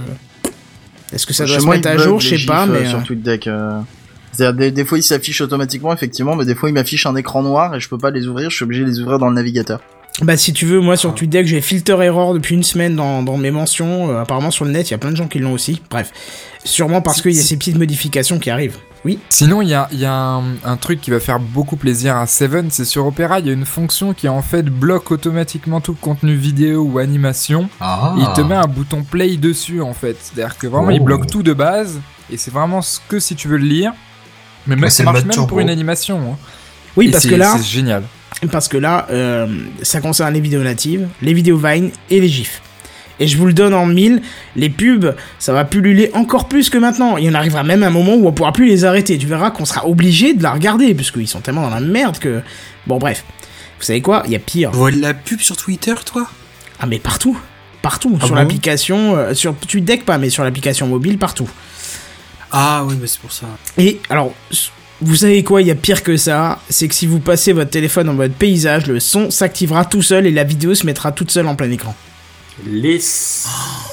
Est-ce 1.12 1.26
que 1.26 1.32
ça 1.32 1.44
doit 1.44 1.54
Chez 1.54 1.60
se 1.60 1.66
moi, 1.66 1.76
mettre 1.76 1.88
il 1.88 1.92
à 1.92 1.96
jour? 1.98 2.20
Je 2.20 2.36
sais 2.36 2.46
pas, 2.46 2.66
mais 2.66 2.86
sur 2.88 3.02
TweetDeck. 3.04 3.46
euh. 3.46 3.80
C'est-à-dire 4.32 4.54
des, 4.58 4.70
des 4.70 4.84
fois, 4.84 4.98
ils 4.98 5.02
s'affichent 5.02 5.40
automatiquement, 5.40 5.92
effectivement, 5.92 6.36
mais 6.36 6.44
des 6.44 6.54
fois, 6.54 6.68
ils 6.68 6.72
m'affichent 6.72 7.06
un 7.06 7.16
écran 7.16 7.42
noir 7.42 7.74
et 7.74 7.80
je 7.80 7.88
peux 7.88 7.98
pas 7.98 8.10
les 8.10 8.26
ouvrir. 8.28 8.50
Je 8.50 8.56
suis 8.56 8.62
obligé 8.64 8.84
de 8.84 8.88
les 8.88 9.00
ouvrir 9.00 9.18
dans 9.18 9.28
le 9.28 9.34
navigateur. 9.34 9.80
Bah 10.22 10.36
si 10.36 10.52
tu 10.52 10.66
veux, 10.66 10.80
moi 10.80 10.96
sur 10.96 11.14
TweetDeck, 11.14 11.46
j'ai 11.46 11.60
filter 11.60 11.96
error 12.02 12.34
depuis 12.34 12.54
une 12.56 12.64
semaine 12.64 12.96
dans, 12.96 13.22
dans 13.22 13.36
mes 13.36 13.50
mentions. 13.52 14.10
Euh, 14.10 14.20
apparemment 14.22 14.50
sur 14.50 14.64
le 14.64 14.72
net, 14.72 14.88
il 14.88 14.92
y 14.92 14.94
a 14.94 14.98
plein 14.98 15.10
de 15.12 15.16
gens 15.16 15.28
qui 15.28 15.38
l'ont 15.38 15.52
aussi. 15.52 15.80
Bref, 15.90 16.10
sûrement 16.64 17.00
parce 17.02 17.22
qu'il 17.22 17.32
y 17.32 17.38
a 17.38 17.42
ces 17.42 17.56
petites 17.56 17.78
modifications 17.78 18.38
qui 18.38 18.50
arrivent. 18.50 18.78
Oui. 19.04 19.20
Sinon, 19.28 19.62
il 19.62 19.68
y 19.68 19.74
a, 19.74 19.88
il 19.92 20.00
y 20.00 20.04
a 20.06 20.12
un, 20.12 20.42
un 20.64 20.76
truc 20.76 21.00
qui 21.00 21.12
va 21.12 21.20
faire 21.20 21.38
beaucoup 21.38 21.76
plaisir 21.76 22.16
à 22.16 22.26
Seven, 22.26 22.68
c'est 22.72 22.84
sur 22.84 23.06
Opera, 23.06 23.38
il 23.38 23.46
y 23.46 23.50
a 23.50 23.52
une 23.52 23.64
fonction 23.64 24.12
qui 24.12 24.28
en 24.28 24.42
fait 24.42 24.64
bloque 24.64 25.12
automatiquement 25.12 25.80
tout 25.80 25.92
le 25.92 25.98
contenu 26.00 26.34
vidéo 26.34 26.82
ou 26.82 26.98
animation. 26.98 27.68
Ah. 27.80 28.14
Et 28.18 28.22
il 28.22 28.32
te 28.34 28.40
met 28.40 28.56
un 28.56 28.66
bouton 28.66 29.04
play 29.08 29.36
dessus 29.36 29.80
en 29.80 29.94
fait. 29.94 30.16
C'est-à-dire 30.20 30.58
que 30.58 30.66
vraiment 30.66 30.90
il 30.90 31.00
Oh. 31.00 31.04
bloque 31.04 31.28
tout 31.28 31.44
de 31.44 31.52
base 31.52 32.00
et 32.28 32.36
c'est 32.36 32.50
vraiment 32.52 32.82
ce 32.82 32.98
que 33.08 33.20
si 33.20 33.36
tu 33.36 33.46
veux 33.46 33.56
le 33.56 33.66
lire. 33.66 33.92
Mais 34.66 34.90
ça 34.90 35.04
marche 35.04 35.20
même 35.20 35.30
turbo. 35.30 35.46
pour 35.46 35.60
une 35.60 35.70
animation. 35.70 36.18
hein. 36.32 36.36
Oui, 36.96 37.06
Et 37.06 37.10
parce 37.12 37.24
que 37.26 37.36
là, 37.36 37.54
c'est 37.56 37.64
génial. 37.64 38.02
Parce 38.52 38.68
que 38.68 38.76
là, 38.76 39.06
euh, 39.10 39.46
ça 39.82 40.00
concerne 40.00 40.34
les 40.34 40.40
vidéos 40.40 40.62
natives, 40.62 41.08
les 41.22 41.34
vidéos 41.34 41.56
Vine 41.56 41.90
et 42.10 42.20
les 42.20 42.28
GIFs. 42.28 42.62
Et 43.20 43.26
je 43.26 43.36
vous 43.36 43.46
le 43.46 43.52
donne 43.52 43.74
en 43.74 43.84
mille, 43.84 44.22
les 44.54 44.70
pubs, 44.70 45.14
ça 45.40 45.52
va 45.52 45.64
pulluler 45.64 46.10
encore 46.14 46.46
plus 46.46 46.70
que 46.70 46.78
maintenant. 46.78 47.16
Il 47.16 47.24
y 47.24 47.28
en 47.30 47.34
arrivera 47.34 47.64
même 47.64 47.82
un 47.82 47.90
moment 47.90 48.14
où 48.14 48.28
on 48.28 48.32
pourra 48.32 48.52
plus 48.52 48.68
les 48.68 48.84
arrêter. 48.84 49.18
Tu 49.18 49.26
verras 49.26 49.50
qu'on 49.50 49.64
sera 49.64 49.88
obligé 49.88 50.34
de 50.34 50.42
la 50.42 50.52
regarder, 50.52 50.94
puisqu'ils 50.94 51.26
sont 51.26 51.40
tellement 51.40 51.62
dans 51.62 51.74
la 51.74 51.80
merde 51.80 52.18
que... 52.18 52.40
Bon 52.86 52.98
bref. 52.98 53.24
Vous 53.78 53.84
savez 53.84 54.00
quoi? 54.00 54.22
Il 54.26 54.32
y 54.32 54.36
a 54.36 54.38
pire. 54.38 54.70
Tu 54.70 54.76
vois 54.76 54.92
de 54.92 55.00
la 55.00 55.14
pub 55.14 55.40
sur 55.40 55.56
Twitter, 55.56 55.94
toi? 56.04 56.28
Ah 56.78 56.86
mais 56.86 57.00
partout. 57.00 57.36
Partout. 57.82 58.16
Ah 58.20 58.24
sur 58.24 58.34
bon? 58.34 58.40
l'application, 58.40 59.16
euh, 59.16 59.34
sur 59.34 59.56
TweetDeck 59.56 60.04
pas, 60.04 60.18
mais 60.18 60.30
sur 60.30 60.44
l'application 60.44 60.86
mobile, 60.86 61.18
partout. 61.18 61.48
Ah 62.52 62.84
oui, 62.86 62.94
mais 63.00 63.06
c'est 63.08 63.20
pour 63.20 63.32
ça. 63.32 63.46
Et 63.76 64.00
alors, 64.10 64.32
vous 65.00 65.16
savez 65.16 65.44
quoi, 65.44 65.62
il 65.62 65.68
y 65.68 65.70
a 65.70 65.74
pire 65.76 66.02
que 66.02 66.16
ça, 66.16 66.58
c'est 66.68 66.88
que 66.88 66.94
si 66.94 67.06
vous 67.06 67.20
passez 67.20 67.52
votre 67.52 67.70
téléphone 67.70 68.08
en 68.08 68.14
mode 68.14 68.32
paysage, 68.32 68.86
le 68.86 68.98
son 69.00 69.30
s'activera 69.30 69.84
tout 69.84 70.02
seul 70.02 70.26
et 70.26 70.30
la 70.32 70.44
vidéo 70.44 70.74
se 70.74 70.84
mettra 70.86 71.12
toute 71.12 71.30
seule 71.30 71.46
en 71.46 71.54
plein 71.54 71.70
écran. 71.70 71.94
Les 72.66 73.00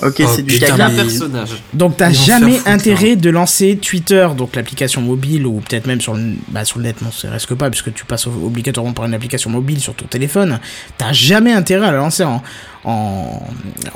Ok, 0.02 0.16
Oh, 0.22 0.30
c'est 0.36 0.42
du 0.42 0.56
putain, 0.58 0.76
mais- 0.90 0.96
personnage. 0.96 1.50
Donc 1.74 1.98
t'as 1.98 2.12
jamais 2.12 2.58
foutre, 2.58 2.68
intérêt 2.70 3.16
de 3.16 3.30
lancer 3.30 3.78
Twitter, 3.78 4.28
donc 4.36 4.56
l'application 4.56 5.02
mobile, 5.02 5.46
ou 5.46 5.62
peut-être 5.62 5.86
même 5.86 6.02
sur 6.02 6.16
le, 6.16 6.34
bah, 6.48 6.66
sur 6.66 6.80
le 6.80 6.86
net, 6.86 7.00
non, 7.04 7.10
c'est 7.16 7.30
risque 7.30 7.54
pas, 7.54 7.70
puisque 7.70 7.94
tu 7.94 8.06
passes 8.06 8.26
obligatoirement 8.26 8.94
par 8.94 9.06
une 9.06 9.14
application 9.14 9.52
mobile 9.52 9.80
sur 9.80 9.94
ton 9.94 10.06
téléphone. 10.08 10.60
T'as 10.98 11.14
jamais 11.14 11.54
intérêt 11.54 11.86
à 11.88 11.92
la 11.92 11.98
lancer 12.00 12.24
en, 12.24 12.42
en, 12.86 13.42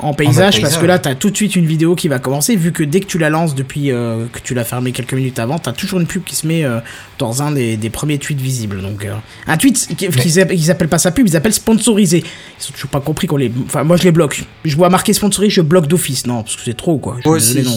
en 0.00 0.12
paysage, 0.14 0.54
parce 0.62 0.74
que 0.82 0.86
là 0.86 0.98
t'as 0.98 1.14
tout 1.14 1.30
de 1.30 1.36
suite 1.36 1.54
une 1.56 1.66
vidéo 1.66 1.94
qui 1.94 2.08
va 2.08 2.18
commencer, 2.18 2.56
vu 2.56 2.72
que 2.72 2.82
dès 2.82 3.00
que 3.00 3.06
tu 3.06 3.18
la 3.18 3.30
lances 3.30 3.54
depuis 3.54 3.92
euh, 3.92 4.26
que 4.32 4.40
tu 4.40 4.52
l'as 4.54 4.64
fermé 4.64 4.92
quelques 4.92 5.14
minutes 5.14 5.38
avant, 5.38 5.58
t'as 5.60 5.72
toujours 5.72 6.00
une 6.00 6.06
pub 6.06 6.24
qui 6.24 6.34
se 6.34 6.46
met 6.46 6.64
euh, 6.64 6.80
dans 7.18 7.42
un 7.42 7.52
des, 7.52 7.76
des 7.76 7.88
premiers 7.90 8.18
tweets 8.18 8.40
visibles. 8.40 8.82
Donc 8.82 9.04
euh, 9.04 9.14
un 9.46 9.56
tweet 9.56 9.86
qui- 9.96 10.08
qu'ils 10.08 10.40
appellent, 10.40 10.56
qu'ils 10.56 10.70
appellent 10.70 10.88
pas 10.88 10.98
sa 10.98 11.12
pub, 11.12 11.26
ils 11.28 11.36
appellent 11.36 11.52
sponsorisé. 11.54 12.18
Ils 12.24 12.68
ont 12.68 12.72
toujours 12.72 12.90
pas 12.90 13.00
compris 13.00 13.26
qu'on 13.28 13.36
les, 13.36 13.52
enfin 13.66 13.84
moi 13.84 13.96
je 13.96 14.02
les 14.02 14.12
bloque. 14.12 14.44
Je 14.64 14.76
vois 14.76 14.88
marqué 14.90 15.12
sponsorisé, 15.12 15.50
je 15.54 15.60
bloque 15.62 15.86
d'office, 15.86 16.26
non, 16.26 16.42
parce 16.42 16.56
que 16.56 16.62
c'est 16.64 16.76
trop 16.76 16.98
quoi. 16.98 17.16
Je 17.18 17.22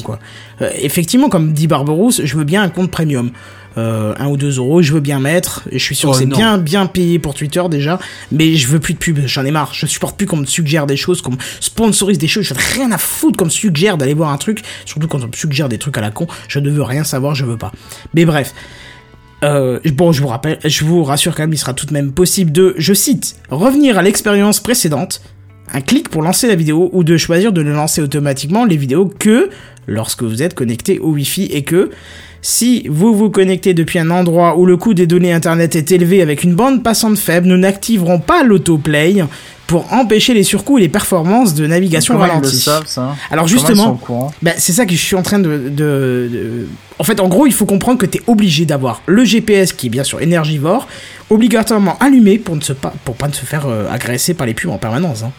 quoi. 0.01 0.19
Euh, 0.63 0.69
effectivement, 0.79 1.29
comme 1.29 1.53
dit 1.53 1.67
Barberousse, 1.67 2.21
je 2.23 2.37
veux 2.37 2.43
bien 2.43 2.63
un 2.63 2.69
compte 2.69 2.91
premium. 2.91 3.31
Euh, 3.75 4.13
un 4.19 4.27
ou 4.27 4.37
deux 4.37 4.57
euros, 4.57 4.83
je 4.83 4.93
veux 4.93 4.99
bien 4.99 5.19
mettre. 5.19 5.63
Et 5.71 5.79
je 5.79 5.83
suis 5.83 5.95
sûr 5.95 6.09
Oh, 6.09 6.11
que 6.11 6.19
c'est 6.19 6.25
bien 6.25 6.57
bien 6.57 6.85
payé 6.85 7.17
pour 7.17 7.33
Twitter 7.33 7.61
déjà, 7.69 7.99
mais 8.31 8.55
je 8.55 8.67
veux 8.67 8.79
plus 8.79 8.93
de 8.93 8.99
pub. 8.99 9.19
J'en 9.25 9.45
ai 9.45 9.51
marre. 9.51 9.73
Je 9.73 9.85
supporte 9.87 10.15
plus 10.17 10.27
qu'on 10.27 10.37
me 10.37 10.45
suggère 10.45 10.85
des 10.85 10.97
choses, 10.97 11.21
qu'on 11.21 11.31
me 11.31 11.37
sponsorise 11.59 12.17
des 12.17 12.27
choses. 12.27 12.45
Je 12.45 12.53
ai 12.53 12.57
rien 12.57 12.91
à 12.91 12.97
foutre 12.97 13.37
qu'on 13.37 13.45
me 13.45 13.49
suggère 13.49 13.97
d'aller 13.97 14.13
voir 14.13 14.31
un 14.31 14.37
truc. 14.37 14.61
Surtout 14.85 15.07
quand 15.07 15.23
on 15.23 15.27
me 15.27 15.33
suggère 15.33 15.69
des 15.69 15.79
trucs 15.79 15.97
à 15.97 16.01
la 16.01 16.11
con. 16.11 16.27
Je 16.47 16.59
ne 16.59 16.69
veux 16.69 16.83
rien 16.83 17.03
savoir, 17.03 17.33
je 17.33 17.45
veux 17.45 17.57
pas. 17.57 17.71
Mais 18.13 18.25
bref. 18.25 18.53
Euh, 19.43 19.79
bon, 19.93 20.13
je 20.13 20.21
vous 20.21 20.29
rappelle, 20.29 20.57
je 20.63 20.85
vous 20.85 21.03
rassure 21.03 21.35
quand 21.35 21.43
même, 21.43 21.51
il 21.51 21.57
sera 21.57 21.73
tout 21.73 21.85
de 21.85 21.91
même 21.91 22.13
possible 22.13 22.53
de, 22.53 22.75
je 22.77 22.93
cite, 22.93 23.35
revenir 23.49 23.97
à 23.97 24.01
l'expérience 24.01 24.61
précédente, 24.61 25.21
un 25.71 25.81
clic 25.81 26.09
pour 26.09 26.21
lancer 26.21 26.47
la 26.47 26.55
vidéo 26.55 26.89
ou 26.93 27.03
de 27.03 27.15
choisir 27.17 27.51
de 27.53 27.63
ne 27.63 27.71
lancer 27.71 28.01
automatiquement 28.01 28.65
les 28.65 28.77
vidéos 28.77 29.11
que 29.19 29.49
lorsque 29.87 30.23
vous 30.23 30.41
êtes 30.43 30.53
connecté 30.55 30.99
au 30.99 31.11
Wi-Fi 31.11 31.43
et 31.45 31.63
que 31.63 31.89
si 32.41 32.85
vous 32.89 33.15
vous 33.15 33.29
connectez 33.29 33.73
depuis 33.73 33.99
un 33.99 34.09
endroit 34.09 34.57
où 34.57 34.65
le 34.65 34.75
coût 34.75 34.93
des 34.93 35.07
données 35.07 35.31
internet 35.31 35.75
est 35.77 35.91
élevé 35.91 36.21
avec 36.21 36.43
une 36.43 36.55
bande 36.55 36.83
passante 36.83 37.17
faible, 37.17 37.47
nous 37.47 37.57
n'activerons 37.57 38.19
pas 38.19 38.43
l'autoplay 38.43 39.23
pour 39.65 39.91
empêcher 39.93 40.33
les 40.33 40.43
surcoûts 40.43 40.77
et 40.77 40.81
les 40.81 40.89
performances 40.89 41.53
de 41.55 41.65
navigation 41.65 42.13
savent, 42.59 42.85
ça? 42.85 43.15
Alors 43.31 43.45
justement, 43.47 43.91
bah, 44.41 44.51
c'est 44.57 44.73
ça 44.73 44.85
que 44.85 44.91
je 44.91 44.97
suis 44.97 45.15
en 45.15 45.21
train 45.23 45.39
de, 45.39 45.49
de- 45.69 45.69
de- 46.31 46.67
En 46.99 47.05
fait, 47.05 47.21
en 47.21 47.29
gros, 47.29 47.47
il 47.47 47.53
faut 47.53 47.65
comprendre 47.65 47.97
que 47.97 48.05
tu 48.05 48.17
es 48.17 48.21
obligé 48.27 48.65
d'avoir 48.65 49.01
le 49.05 49.23
GPS 49.23 49.71
qui 49.71 49.87
est 49.87 49.89
bien 49.89 50.03
sûr 50.03 50.21
énergivore, 50.21 50.87
obligatoirement 51.29 51.97
allumé 51.99 52.37
pour 52.39 52.57
ne 52.57 52.61
se 52.61 52.73
pas, 52.73 52.93
pour 53.05 53.15
pas 53.15 53.31
se 53.31 53.45
faire 53.45 53.65
euh, 53.67 53.89
agresser 53.89 54.33
par 54.33 54.45
les 54.45 54.53
pubs 54.53 54.69
en 54.69 54.77
permanence. 54.77 55.23
hein. 55.23 55.31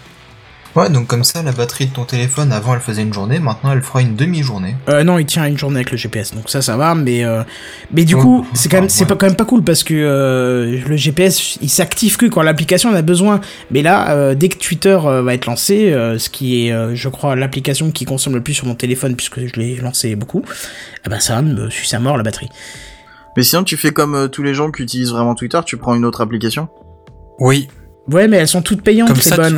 Ouais, 0.77 0.91
donc 0.91 1.07
comme 1.07 1.23
ça, 1.23 1.41
la 1.45 1.53
batterie 1.53 1.87
de 1.87 1.93
ton 1.93 2.05
téléphone, 2.05 2.51
avant 2.51 2.75
elle 2.75 2.81
faisait 2.81 3.03
une 3.03 3.13
journée, 3.15 3.39
maintenant 3.39 3.71
elle 3.73 3.81
fera 3.83 4.01
une 4.03 4.17
demi-journée. 4.17 4.75
Euh, 4.89 5.05
non, 5.05 5.19
il 5.21 5.27
tient 5.27 5.47
une 5.47 5.57
journée 5.57 5.77
avec 5.77 5.93
le 5.93 5.97
GPS, 5.97 6.35
donc 6.35 6.51
ça, 6.51 6.63
ça 6.63 6.77
va. 6.77 6.97
Mais 6.97 7.25
euh, 7.25 7.45
mais 7.93 8.05
du 8.05 8.17
Oh, 8.17 8.21
coup, 8.21 8.47
c'est 8.55 8.69
quand 8.69 8.81
même, 8.81 8.89
c'est 8.89 9.03
ouais. 9.03 9.07
pas 9.07 9.15
quand 9.15 9.27
même 9.27 9.37
pas 9.37 9.45
cool 9.45 9.63
parce 9.63 9.85
que 9.85 9.95
euh, 9.95 10.81
le 10.85 10.97
GPS, 10.97 11.59
il 11.63 11.71
s'active 11.71 12.17
que 12.17 12.27
quand 12.27 12.43
l'application 12.43 12.91
en 12.91 12.95
a 12.95 13.03
besoin. 13.03 13.41
Mais 13.71 13.83
là, 13.83 14.11
euh, 14.11 14.35
dès 14.35 14.49
que 14.49 14.59
Twitter 14.59 14.99
euh, 15.05 15.23
va 15.23 15.35
être 15.35 15.47
lancé, 15.47 15.93
euh, 15.93 16.19
ce 16.19 16.29
qui 16.29 16.67
est, 16.67 16.73
euh, 16.73 16.97
je 16.97 17.09
crois, 17.09 17.37
l'application 17.37 17.93
qui 17.93 18.05
consomme 18.05 18.35
le 18.35 18.43
plus 18.43 18.55
sur 18.55 18.67
mon 18.67 18.75
téléphone 18.75 19.15
puisque 19.15 19.47
je 19.47 19.53
l'ai 19.61 19.77
lancé 19.77 20.17
beaucoup, 20.17 20.43
eh 21.07 21.09
ben 21.09 21.21
ça 21.21 21.37
va 21.37 21.43
me 21.43 21.71
sucer 21.71 21.95
à 21.95 22.01
mort 22.01 22.17
la 22.17 22.25
batterie. 22.25 22.49
Mais 23.37 23.45
sinon, 23.45 23.63
tu 23.63 23.77
fais 23.77 23.93
comme 23.93 24.17
euh, 24.17 24.27
tous 24.29 24.43
les 24.43 24.55
gens 24.55 24.73
qui 24.73 24.83
utilisent 24.83 25.11
vraiment 25.13 25.37
Twitter, 25.37 25.61
tu 25.65 25.77
prends 25.77 25.95
une 25.95 26.05
autre 26.05 26.21
application? 26.21 26.69
Oui. 27.39 27.69
Ouais, 28.11 28.29
mais 28.29 28.37
elles 28.39 28.49
sont 28.49 28.61
toutes 28.63 28.83
payantes, 28.83 29.17
ça, 29.23 29.37
tu- 29.49 29.55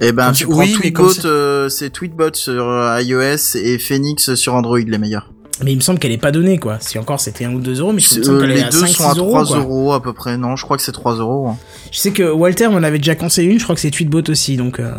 Et 0.00 0.12
ben, 0.12 0.32
tu 0.32 0.46
prends 0.46 0.58
oui, 0.60 0.72
Tweetbot, 0.72 1.24
euh, 1.24 1.68
c'est 1.68 1.90
Tweetbot 1.90 2.34
sur 2.34 2.68
euh, 2.68 3.00
iOS 3.02 3.56
et 3.56 3.78
Phoenix 3.78 4.34
sur 4.34 4.54
Android 4.54 4.78
les 4.78 4.98
meilleurs. 4.98 5.32
Mais 5.64 5.72
il 5.72 5.76
me 5.76 5.80
semble 5.80 5.98
qu'elle 5.98 6.12
est 6.12 6.18
pas 6.18 6.30
donnée, 6.30 6.58
quoi. 6.58 6.76
Si 6.80 7.00
encore 7.00 7.18
c'était 7.18 7.44
1 7.44 7.52
ou 7.52 7.58
2 7.58 7.80
euros, 7.80 7.92
mais 7.92 8.00
je 8.00 8.20
me 8.20 8.28
euh, 8.28 8.44
est 8.44 8.46
les 8.46 8.62
à 8.62 8.70
deux 8.70 8.78
5, 8.78 8.86
sont 8.86 9.02
6 9.12 9.18
à 9.18 9.20
euros, 9.20 9.30
3 9.30 9.46
quoi. 9.46 9.56
euros 9.58 9.92
à 9.92 10.00
peu 10.02 10.12
près. 10.12 10.36
Non, 10.38 10.54
je 10.54 10.64
crois 10.64 10.76
que 10.76 10.82
c'est 10.84 10.92
3 10.92 11.14
euros. 11.16 11.48
hein. 11.48 11.56
Je 11.90 11.98
sais 11.98 12.12
que 12.12 12.22
Walter 12.30 12.68
m'en 12.68 12.76
avait 12.76 12.98
déjà 12.98 13.16
conseillé 13.16 13.50
une, 13.50 13.58
je 13.58 13.64
crois 13.64 13.74
que 13.74 13.80
c'est 13.80 13.90
Tweetbot 13.90 14.22
aussi, 14.30 14.56
donc 14.56 14.78
euh, 14.78 14.92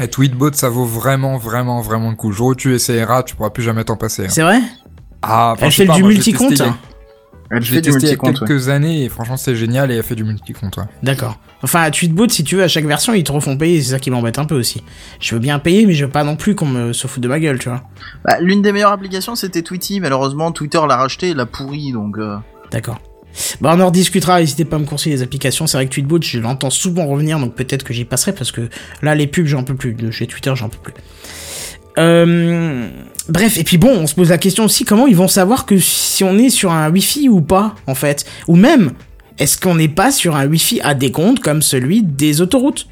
Et 0.00 0.06
Tweetbot, 0.06 0.52
ça 0.52 0.68
vaut 0.68 0.84
vraiment, 0.84 1.36
vraiment, 1.36 1.80
vraiment 1.80 2.10
le 2.10 2.16
coup. 2.16 2.30
Le 2.30 2.36
jour 2.36 2.48
où 2.48 2.54
tu 2.54 2.72
essayeras, 2.76 3.24
tu 3.24 3.34
pourras 3.34 3.50
plus 3.50 3.64
jamais 3.64 3.82
t'en 3.82 3.96
passer. 3.96 4.26
hein. 4.26 4.30
c'est 4.30 4.42
vrai? 4.42 4.60
Ah, 5.22 5.52
enfin, 5.54 5.66
Elle 5.66 5.72
fait 5.72 5.86
pas, 5.86 5.94
du 5.94 6.04
multi-compte 6.04 6.62
Elle 7.56 7.62
Je 7.62 7.68
fait 7.68 7.74
l'ai 7.76 7.80
du 7.82 7.90
testé 7.90 8.06
il 8.06 8.10
y 8.10 8.14
a 8.14 8.22
ouais. 8.24 8.32
quelques 8.34 8.68
années 8.68 9.04
et 9.04 9.08
franchement 9.08 9.36
c'est 9.36 9.54
génial 9.56 9.90
et 9.90 9.96
elle 9.96 10.02
fait 10.02 10.14
du 10.14 10.24
multi-compte. 10.24 10.76
ouais. 10.76 10.84
D'accord. 11.02 11.38
Enfin, 11.62 11.80
à 11.82 11.90
Tweetbot, 11.90 12.28
si 12.28 12.44
tu 12.44 12.56
veux, 12.56 12.62
à 12.62 12.68
chaque 12.68 12.84
version, 12.84 13.14
ils 13.14 13.24
te 13.24 13.32
refont 13.32 13.56
payer, 13.56 13.80
c'est 13.80 13.92
ça 13.92 13.98
qui 13.98 14.10
m'embête 14.10 14.38
un 14.38 14.44
peu 14.44 14.54
aussi. 14.54 14.82
Je 15.20 15.34
veux 15.34 15.40
bien 15.40 15.58
payer, 15.58 15.86
mais 15.86 15.94
je 15.94 16.04
veux 16.04 16.10
pas 16.10 16.22
non 16.24 16.36
plus 16.36 16.54
qu'on 16.54 16.66
me 16.66 16.92
se 16.92 17.06
foute 17.06 17.22
de 17.22 17.28
ma 17.28 17.40
gueule, 17.40 17.58
tu 17.58 17.70
vois. 17.70 17.82
Bah, 18.24 18.36
L'une 18.40 18.60
des 18.60 18.70
meilleures 18.72 18.92
applications, 18.92 19.34
c'était 19.34 19.62
Tweety. 19.62 20.00
Malheureusement, 20.00 20.52
Twitter 20.52 20.80
l'a 20.86 20.96
racheté 20.96 21.30
et 21.30 21.34
l'a 21.34 21.46
pourri, 21.46 21.92
donc. 21.92 22.18
euh, 22.18 22.36
D'accord. 22.70 22.98
Bon, 23.62 23.70
on 23.70 23.80
en 23.80 23.86
rediscutera, 23.86 24.40
n'hésitez 24.40 24.64
pas 24.66 24.76
à 24.76 24.78
me 24.78 24.84
conseiller 24.84 25.16
les 25.16 25.22
applications. 25.22 25.66
C'est 25.66 25.76
vrai 25.78 25.86
que 25.86 25.92
Tweetbot, 25.94 26.20
je 26.22 26.38
l'entends 26.38 26.70
souvent 26.70 27.06
revenir, 27.06 27.38
donc 27.40 27.54
peut-être 27.54 27.82
que 27.82 27.94
j'y 27.94 28.04
passerai, 28.04 28.32
parce 28.34 28.52
que 28.52 28.68
là, 29.02 29.14
les 29.14 29.26
pubs, 29.26 29.46
j'en 29.46 29.64
peux 29.64 29.74
plus. 29.74 29.94
De 29.94 30.10
chez 30.10 30.26
Twitter, 30.26 30.52
j'en 30.54 30.68
peux 30.68 30.78
plus. 30.78 30.94
Euh, 31.98 32.88
bref, 33.28 33.58
et 33.58 33.64
puis 33.64 33.78
bon, 33.78 33.90
on 33.90 34.06
se 34.06 34.14
pose 34.14 34.30
la 34.30 34.38
question 34.38 34.64
aussi, 34.64 34.84
comment 34.84 35.06
ils 35.06 35.16
vont 35.16 35.28
savoir 35.28 35.66
que 35.66 35.78
si 35.78 36.24
on 36.24 36.36
est 36.38 36.50
sur 36.50 36.72
un 36.72 36.90
Wi-Fi 36.90 37.28
ou 37.28 37.40
pas, 37.40 37.74
en 37.86 37.94
fait? 37.94 38.24
Ou 38.48 38.56
même, 38.56 38.92
est-ce 39.38 39.58
qu'on 39.58 39.74
n'est 39.74 39.88
pas 39.88 40.10
sur 40.12 40.36
un 40.36 40.46
Wi-Fi 40.46 40.80
à 40.82 40.94
décompte 40.94 41.40
comme 41.40 41.62
celui 41.62 42.02
des 42.02 42.40
autoroutes? 42.40 42.86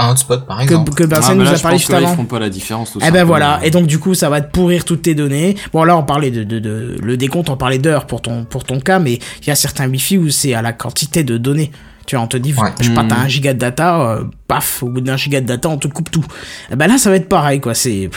Un 0.00 0.12
hotspot 0.12 0.46
par 0.46 0.58
que, 0.58 0.62
exemple. 0.62 0.92
que 0.94 1.02
Vincent 1.02 1.28
Ah, 1.30 1.34
nous 1.34 1.42
là, 1.42 1.50
a 1.50 1.54
je 1.56 1.62
parlé 1.62 1.74
pense 1.74 1.80
juste 1.80 1.88
que 1.88 1.92
là, 1.94 1.98
avant 1.98 2.12
Ils 2.12 2.16
font 2.16 2.24
pas 2.24 2.38
la 2.38 2.50
différence. 2.50 2.92
tout 2.92 3.00
Eh 3.04 3.10
ben 3.10 3.24
voilà, 3.24 3.58
et 3.64 3.70
donc 3.72 3.86
du 3.88 3.98
coup 3.98 4.14
ça 4.14 4.28
va 4.30 4.40
te 4.40 4.48
pourrir 4.52 4.84
toutes 4.84 5.02
tes 5.02 5.16
données. 5.16 5.56
Bon 5.72 5.82
là 5.82 5.96
on 5.96 6.04
parlait 6.04 6.30
de, 6.30 6.44
de, 6.44 6.60
de 6.60 6.96
le 7.02 7.16
décompte, 7.16 7.48
on 7.50 7.56
parlait 7.56 7.78
d'heures 7.78 8.06
pour 8.06 8.22
ton, 8.22 8.44
pour 8.44 8.62
ton 8.62 8.78
cas, 8.78 9.00
mais 9.00 9.14
il 9.42 9.48
y 9.48 9.50
a 9.50 9.56
certains 9.56 9.88
wifi 9.88 10.16
où 10.16 10.30
c'est 10.30 10.54
à 10.54 10.62
la 10.62 10.72
quantité 10.72 11.24
de 11.24 11.36
données. 11.36 11.72
Tu 12.06 12.14
vois, 12.14 12.24
on 12.24 12.28
te 12.28 12.36
dit, 12.36 12.54
Ouais. 12.54 12.70
je 12.80 12.84
sais 12.86 12.94
pas, 12.94 13.02
t'as 13.08 13.16
Mhm. 13.16 13.22
un 13.24 13.28
giga 13.28 13.54
de 13.54 13.58
data, 13.58 14.00
euh, 14.00 14.24
paf, 14.46 14.84
au 14.84 14.88
bout 14.88 15.00
d'un 15.00 15.16
giga 15.16 15.40
de 15.40 15.46
data, 15.46 15.68
on 15.68 15.78
te 15.78 15.88
coupe 15.88 16.12
tout. 16.12 16.24
Eh 16.70 16.76
ben 16.76 16.86
là 16.86 16.96
ça 16.96 17.10
va 17.10 17.16
être 17.16 17.28
pareil 17.28 17.58
quoi, 17.60 17.74
c'est... 17.74 18.08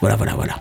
Voilà, 0.00 0.16
voilà, 0.16 0.34
voilà. 0.34 0.56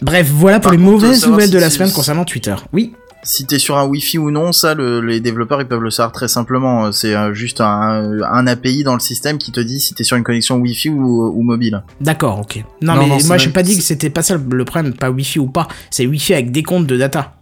Bref, 0.00 0.30
voilà 0.32 0.60
pour 0.60 0.70
Par 0.70 0.72
les 0.72 0.78
contre, 0.78 0.90
mauvaises 0.92 1.26
nouvelles 1.26 1.46
si 1.46 1.52
de 1.52 1.58
la 1.58 1.70
semaine 1.70 1.90
concernant 1.92 2.24
Twitter. 2.24 2.54
Oui, 2.72 2.92
Si 3.24 3.44
t'es 3.46 3.58
sur 3.58 3.76
un 3.76 3.84
Wi-Fi 3.84 4.16
ou 4.18 4.30
non, 4.30 4.52
ça, 4.52 4.74
le- 4.74 5.00
les 5.00 5.18
développeurs 5.20 5.60
ils 5.60 5.66
peuvent 5.66 5.82
le 5.82 5.90
savoir 5.90 6.12
très 6.12 6.28
simplement. 6.28 6.92
C'est 6.92 7.14
euh, 7.16 7.34
juste 7.34 7.60
un, 7.60 8.20
un 8.22 8.46
API 8.46 8.84
dans 8.84 8.94
le 8.94 9.00
système 9.00 9.38
qui 9.38 9.50
te 9.50 9.58
dit 9.58 9.80
si 9.80 9.92
t'es 9.94 10.04
sur 10.04 10.16
une 10.16 10.22
connexion 10.22 10.54
Wi-Fi 10.58 10.90
ou, 10.90 11.26
ou 11.36 11.42
mobile. 11.42 11.82
d'accord, 12.00 12.38
ok. 12.38 12.64
Non, 12.80 12.94
Non, 12.94 13.02
mais 13.02 13.08
non, 13.08 13.18
moi 13.26 13.36
j'ai 13.36 13.50
pas 13.50 13.64
dit 13.64 13.76
que 13.76 13.82
c'était 13.82 14.08
pas 14.08 14.22
ça 14.22 14.36
le 14.36 14.64
problème, 14.64 14.94
pas 14.94 15.10
wifi 15.10 15.40
ou 15.40 15.48
pas, 15.48 15.66
c'est 15.90 16.06
wifi 16.06 16.32
avec 16.32 16.52
décompte 16.52 16.86
de 16.86 16.96
data. 16.96 17.34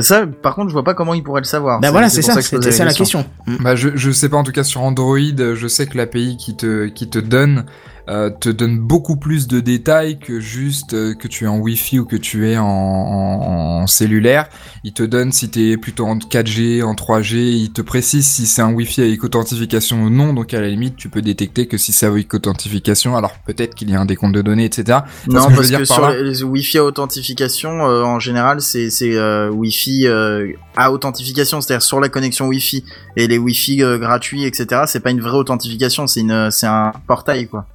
Ça, 0.00 0.26
par 0.26 0.54
contre, 0.54 0.68
je 0.68 0.72
vois 0.74 0.84
pas 0.84 0.94
comment 0.94 1.12
ils 1.14 1.22
pourraient 1.22 1.40
le 1.40 1.46
savoir. 1.46 1.80
Bah 1.80 1.90
voilà, 1.90 2.08
c'est 2.08 2.22
ça, 2.22 2.40
c'était 2.40 2.70
ça 2.70 2.84
la 2.84 2.92
question. 2.94 3.24
Mm. 3.46 3.56
Bah 3.60 3.74
je, 3.76 3.88
je 3.94 4.10
sais 4.10 4.28
pas 4.28 4.36
en 4.36 4.42
tout 4.44 4.52
cas 4.52 4.62
sur 4.64 4.82
Android, 4.82 5.18
je 5.18 5.66
sais 5.68 5.86
que 5.86 5.96
l'API 5.98 6.36
qui 6.36 6.54
te, 6.56 6.86
qui 6.86 7.08
te 7.08 7.18
donne 7.18 7.64
euh, 8.08 8.30
te 8.30 8.48
donne 8.48 8.78
beaucoup 8.78 9.16
plus 9.16 9.46
de 9.46 9.60
détails 9.60 10.18
que 10.18 10.40
juste 10.40 10.94
euh, 10.94 11.14
que 11.14 11.28
tu 11.28 11.44
es 11.44 11.46
en 11.46 11.58
Wi-Fi 11.58 12.00
ou 12.00 12.04
que 12.04 12.16
tu 12.16 12.48
es 12.48 12.58
en, 12.58 12.64
en, 12.66 13.82
en 13.82 13.86
cellulaire. 13.86 14.48
Il 14.84 14.92
te 14.92 15.02
donne 15.02 15.32
si 15.32 15.50
tu 15.50 15.70
es 15.70 15.76
plutôt 15.76 16.06
en 16.06 16.16
4G, 16.16 16.82
en 16.82 16.94
3G, 16.94 17.36
il 17.36 17.72
te 17.72 17.82
précise 17.82 18.26
si 18.26 18.46
c'est 18.46 18.62
un 18.62 18.72
Wi-Fi 18.72 19.02
avec 19.02 19.24
authentification 19.24 20.02
ou 20.02 20.10
non, 20.10 20.32
donc 20.32 20.52
à 20.54 20.60
la 20.60 20.68
limite 20.68 20.96
tu 20.96 21.08
peux 21.08 21.22
détecter 21.22 21.66
que 21.66 21.76
si 21.76 21.92
c'est 21.92 22.06
avec 22.06 22.32
authentification, 22.34 23.16
alors 23.16 23.32
peut-être 23.46 23.74
qu'il 23.74 23.90
y 23.90 23.94
a 23.94 24.00
un 24.00 24.04
décompte 24.04 24.34
de 24.34 24.42
données, 24.42 24.64
etc. 24.64 25.00
Non, 25.28 25.46
que 25.46 25.56
parce 25.56 25.70
que 25.70 25.76
par 25.76 25.86
sur 25.86 26.00
là. 26.08 26.22
les 26.22 26.42
Wi-Fi 26.42 26.78
à 26.78 26.84
authentification, 26.84 27.86
euh, 27.86 28.02
en 28.02 28.18
général, 28.18 28.60
c'est 28.60 28.90
euh, 29.02 29.50
Wi-Fi 29.50 30.06
euh, 30.06 30.52
à 30.76 30.92
authentification, 30.92 31.60
c'est-à-dire 31.60 31.82
sur 31.82 32.00
la 32.00 32.08
connexion 32.08 32.46
Wi-Fi 32.46 32.84
et 33.16 33.26
les 33.26 33.38
Wi-Fi 33.38 33.78
gratuits, 33.98 34.44
etc. 34.44 34.82
C'est 34.86 35.00
pas 35.00 35.10
une 35.10 35.20
vraie 35.20 35.38
authentification, 35.38 36.06
c'est 36.06 36.22
un 36.30 36.92
portail 37.06 37.48
quoi. 37.48 37.66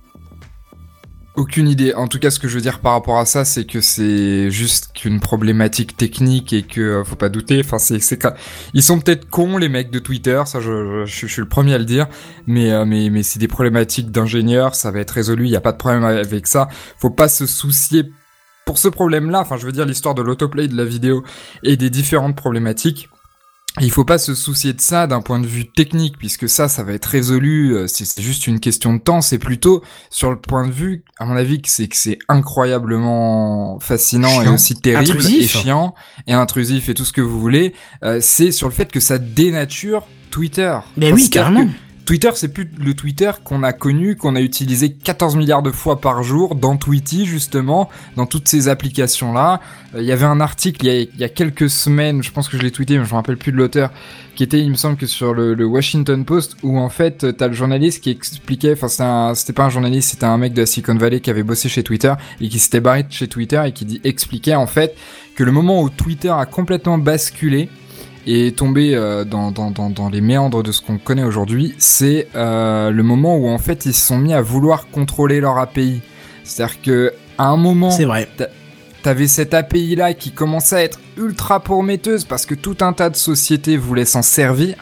Aucune 1.37 1.67
idée. 1.67 1.93
En 1.93 2.07
tout 2.07 2.17
cas, 2.17 2.31
ce 2.31 2.39
que 2.39 2.47
je 2.47 2.55
veux 2.55 2.61
dire 2.61 2.79
par 2.79 2.93
rapport 2.93 3.19
à 3.19 3.25
ça, 3.27 3.45
c'est 3.45 3.65
que 3.65 3.79
c'est 3.79 4.49
juste 4.49 4.89
qu'une 4.95 5.19
problématique 5.19 5.95
technique 5.95 6.51
et 6.51 6.63
que 6.63 6.81
euh, 6.81 7.03
faut 7.03 7.15
pas 7.15 7.29
douter. 7.29 7.61
Enfin, 7.63 7.77
c'est 7.77 7.99
ils 8.73 8.81
sont 8.81 8.99
peut-être 8.99 9.29
cons 9.29 9.59
les 9.59 9.69
mecs 9.69 9.91
de 9.91 9.99
Twitter, 9.99 10.41
ça 10.47 10.59
je, 10.59 11.05
suis 11.05 11.29
le 11.39 11.47
premier 11.47 11.75
à 11.75 11.77
le 11.77 11.85
dire, 11.85 12.07
mais 12.47 12.71
euh, 12.71 12.85
mais 12.85 13.21
c'est 13.21 13.37
des 13.37 13.47
problématiques 13.47 14.09
d'ingénieurs, 14.09 14.73
ça 14.73 14.89
va 14.89 14.99
être 14.99 15.11
résolu. 15.11 15.45
Il 15.45 15.51
y 15.51 15.55
a 15.55 15.61
pas 15.61 15.73
de 15.73 15.77
problème 15.77 16.05
avec 16.05 16.47
ça. 16.47 16.69
Faut 16.97 17.11
pas 17.11 17.29
se 17.29 17.45
soucier 17.45 18.05
pour 18.65 18.79
ce 18.79 18.87
problème-là. 18.87 19.39
Enfin, 19.39 19.57
je 19.57 19.67
veux 19.67 19.71
dire 19.71 19.85
l'histoire 19.85 20.15
de 20.15 20.23
l'autoplay 20.23 20.67
de 20.67 20.75
la 20.75 20.85
vidéo 20.85 21.23
et 21.61 21.77
des 21.77 21.91
différentes 21.91 22.35
problématiques. 22.35 23.09
Il 23.79 23.91
faut 23.91 24.05
pas 24.05 24.17
se 24.17 24.33
soucier 24.35 24.73
de 24.73 24.81
ça 24.81 25.07
d'un 25.07 25.21
point 25.21 25.39
de 25.39 25.47
vue 25.47 25.65
technique, 25.71 26.17
puisque 26.17 26.49
ça, 26.49 26.67
ça 26.67 26.83
va 26.83 26.93
être 26.93 27.05
résolu. 27.05 27.75
euh, 27.75 27.87
C'est 27.87 28.21
juste 28.21 28.47
une 28.47 28.59
question 28.59 28.93
de 28.93 28.99
temps. 28.99 29.21
C'est 29.21 29.37
plutôt 29.37 29.83
sur 30.09 30.29
le 30.31 30.37
point 30.39 30.67
de 30.67 30.71
vue, 30.71 31.03
à 31.19 31.25
mon 31.25 31.35
avis, 31.35 31.61
que 31.61 31.69
c'est 31.69 31.87
que 31.87 31.95
c'est 31.95 32.17
incroyablement 32.27 33.79
fascinant 33.79 34.41
et 34.41 34.47
aussi 34.49 34.75
terrible 34.75 35.11
Intrusif. 35.11 35.43
et 35.43 35.47
chiant 35.47 35.95
et 36.27 36.33
intrusif 36.33 36.89
et 36.89 36.93
tout 36.93 37.05
ce 37.05 37.13
que 37.13 37.21
vous 37.21 37.39
voulez. 37.39 37.73
euh, 38.03 38.19
c'est 38.21 38.51
sur 38.51 38.67
le 38.67 38.73
fait 38.73 38.91
que 38.91 38.99
ça 38.99 39.17
dénature 39.17 40.03
Twitter. 40.31 40.77
Mais 40.97 41.11
oui, 41.11 41.29
carrément. 41.29 41.67
Twitter, 42.07 42.29
c'est 42.35 42.47
plus 42.47 42.71
le 42.79 42.93
Twitter 42.93 43.29
qu'on 43.43 43.63
a 43.63 43.73
connu, 43.73 44.15
qu'on 44.15 44.37
a 44.37 44.39
utilisé 44.39 44.93
14 44.93 45.35
milliards 45.35 45.61
de 45.61 45.71
fois 45.71 45.99
par 45.99 46.23
jour 46.23 46.55
dans 46.55 46.77
Tweety, 46.77 47.25
justement, 47.25 47.89
dans 48.15 48.25
toutes 48.25 48.47
ces 48.47 48.69
applications-là. 48.69 49.59
Euh, 49.93 50.01
Il 50.01 50.07
y 50.07 50.13
avait 50.13 50.25
un 50.25 50.39
article 50.39 50.85
il 50.85 51.09
y, 51.19 51.23
a, 51.25 51.27
quelques 51.27 51.69
semaines, 51.69 52.23
je 52.23 52.31
pense 52.31 52.47
que 52.47 52.57
je 52.57 52.63
l'ai 52.63 52.71
tweeté, 52.71 52.97
mais 52.97 53.03
je 53.03 53.09
me 53.09 53.15
rappelle 53.15 53.35
plus 53.35 53.51
de 53.51 53.57
l'auteur, 53.57 53.91
qui 54.35 54.43
était, 54.43 54.61
il 54.61 54.69
me 54.69 54.75
semble 54.75 55.05
sur 55.05 55.33
le, 55.33 55.65
Washington 55.65 56.23
Post, 56.23 56.55
où 56.63 56.79
en 56.79 56.87
fait, 56.87 57.25
euh, 57.25 57.33
t'as 57.33 57.47
le 57.49 57.53
journaliste 57.53 58.01
qui 58.01 58.11
expliquait, 58.11 58.71
enfin, 58.81 59.33
c'était 59.35 59.51
pas 59.51 59.65
un 59.65 59.69
journaliste, 59.69 60.11
c'était 60.11 60.27
un 60.27 60.37
mec 60.37 60.53
de 60.53 60.61
la 60.61 60.65
Silicon 60.65 60.95
Valley 60.95 61.19
qui 61.19 61.29
avait 61.29 61.43
bossé 61.43 61.67
chez 61.67 61.83
Twitter 61.83 62.13
et 62.39 62.47
qui 62.47 62.59
s'était 62.59 62.79
barré 62.79 63.03
de 63.03 63.11
chez 63.11 63.27
Twitter 63.27 63.61
et 63.65 63.73
qui 63.73 63.99
expliquait 64.05 64.55
en 64.55 64.67
fait 64.67 64.95
que 65.35 65.43
le 65.43 65.51
moment 65.51 65.81
où 65.81 65.89
Twitter 65.89 66.29
a 66.29 66.45
complètement 66.45 66.97
basculé, 66.97 67.67
et 68.27 68.51
tombé 68.51 68.93
euh, 68.93 69.23
dans, 69.23 69.51
dans, 69.51 69.71
dans, 69.71 69.89
dans 69.89 70.09
les 70.09 70.19
méandres 70.19 70.61
de 70.61 70.73
ce 70.73 70.81
qu'on 70.81 70.97
connaît 70.97 71.23
aujourd'hui, 71.23 71.73
c'est 71.77 72.27
euh, 72.35 72.91
le 72.91 73.01
moment 73.01 73.37
où 73.37 73.47
en 73.47 73.57
fait 73.57 73.85
ils 73.85 73.93
se 73.93 74.05
sont 74.05 74.17
mis 74.17 74.33
à 74.33 74.41
vouloir 74.41 74.89
contrôler 74.89 75.39
leur 75.39 75.57
API. 75.57 76.01
C'est-à-dire 76.43 76.81
que 76.81 77.13
à 77.37 77.47
un 77.47 77.57
moment, 77.57 77.89
C'est 77.89 78.05
vrai. 78.05 78.27
t'avais 79.01 79.27
cette 79.27 79.53
API 79.53 79.95
là 79.95 80.13
qui 80.13 80.31
commençait 80.31 80.75
à 80.75 80.83
être 80.83 80.99
ultra 81.17 81.61
prometteuse 81.61 82.25
parce 82.25 82.45
que 82.45 82.53
tout 82.53 82.77
un 82.81 82.91
tas 82.91 83.09
de 83.09 83.15
sociétés 83.15 83.77
voulaient 83.77 84.05
s'en 84.05 84.21
servir. 84.21 84.75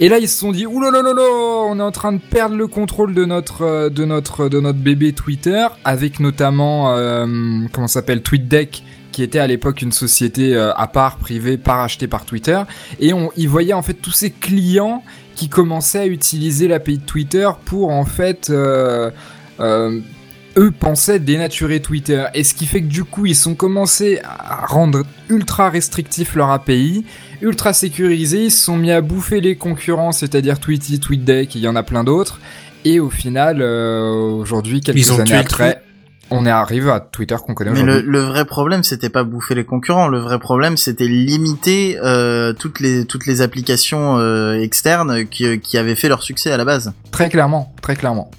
Et 0.00 0.08
là, 0.08 0.18
ils 0.18 0.28
se 0.28 0.38
sont 0.38 0.50
dit, 0.52 0.62
là, 0.64 0.68
on 0.70 1.78
est 1.78 1.82
en 1.82 1.92
train 1.92 2.12
de 2.12 2.18
perdre 2.18 2.56
le 2.56 2.66
contrôle 2.66 3.14
de 3.14 3.24
notre, 3.24 3.62
euh, 3.62 3.90
de 3.90 4.04
notre, 4.04 4.48
de 4.48 4.58
notre 4.58 4.78
bébé 4.78 5.12
Twitter, 5.12 5.66
avec 5.84 6.20
notamment, 6.20 6.94
euh, 6.96 7.26
comment 7.72 7.86
ça 7.86 8.00
s'appelle, 8.00 8.22
TweetDeck, 8.22 8.82
qui 9.14 9.22
était 9.22 9.38
à 9.38 9.46
l'époque 9.46 9.80
une 9.80 9.92
société 9.92 10.56
euh, 10.56 10.74
à 10.74 10.88
part, 10.88 11.18
privée, 11.18 11.56
pas 11.56 11.76
rachetée 11.76 12.08
par 12.08 12.24
Twitter. 12.24 12.60
Et 12.98 13.12
on, 13.12 13.30
ils 13.36 13.48
voyaient 13.48 13.72
en 13.72 13.82
fait 13.82 13.94
tous 13.94 14.10
ces 14.10 14.32
clients 14.32 15.04
qui 15.36 15.48
commençaient 15.48 16.00
à 16.00 16.06
utiliser 16.06 16.66
l'API 16.66 16.98
de 16.98 17.04
Twitter 17.04 17.48
pour 17.64 17.90
en 17.90 18.04
fait, 18.04 18.50
euh, 18.50 19.12
euh, 19.60 20.00
eux 20.56 20.72
pensaient 20.72 21.20
dénaturer 21.20 21.78
Twitter. 21.78 22.24
Et 22.34 22.42
ce 22.42 22.54
qui 22.54 22.66
fait 22.66 22.80
que 22.80 22.88
du 22.88 23.04
coup, 23.04 23.24
ils 23.24 23.36
sont 23.36 23.54
commencés 23.54 24.20
à 24.24 24.66
rendre 24.66 25.04
ultra 25.28 25.70
restrictif 25.70 26.34
leur 26.34 26.50
API, 26.50 27.04
ultra 27.40 27.72
sécurisé, 27.72 28.46
ils 28.46 28.50
se 28.50 28.64
sont 28.64 28.76
mis 28.76 28.90
à 28.90 29.00
bouffer 29.00 29.40
les 29.40 29.54
concurrents, 29.54 30.10
c'est-à-dire 30.10 30.58
Tweety, 30.58 30.98
TweetDeck, 30.98 31.54
il 31.54 31.60
y 31.60 31.68
en 31.68 31.76
a 31.76 31.84
plein 31.84 32.02
d'autres. 32.02 32.40
Et 32.84 32.98
au 32.98 33.10
final, 33.10 33.62
euh, 33.62 34.10
aujourd'hui, 34.10 34.80
quelques 34.80 34.98
Ils 34.98 35.12
ont 35.12 35.20
années 35.20 35.26
tué 35.26 35.36
après, 35.36 35.83
on 36.34 36.46
est 36.46 36.50
arrivé 36.50 36.90
à 36.90 37.00
Twitter 37.00 37.36
qu'on 37.44 37.54
connaît 37.54 37.70
Mais 37.70 37.82
le, 37.82 37.92
aujourd'hui. 37.94 38.10
le 38.12 38.20
vrai 38.20 38.44
problème, 38.44 38.82
c'était 38.82 39.08
pas 39.08 39.24
bouffer 39.24 39.54
les 39.54 39.64
concurrents. 39.64 40.08
Le 40.08 40.18
vrai 40.18 40.38
problème, 40.38 40.76
c'était 40.76 41.06
limiter 41.06 41.98
euh, 42.02 42.52
toutes 42.52 42.80
les 42.80 43.04
toutes 43.04 43.26
les 43.26 43.40
applications 43.42 44.18
euh, 44.18 44.60
externes 44.60 45.26
qui, 45.26 45.60
qui 45.60 45.78
avaient 45.78 45.96
fait 45.96 46.08
leur 46.08 46.22
succès 46.22 46.50
à 46.52 46.56
la 46.56 46.64
base. 46.64 46.92
Très 47.10 47.28
clairement, 47.28 47.74
très 47.82 47.96
clairement. 47.96 48.30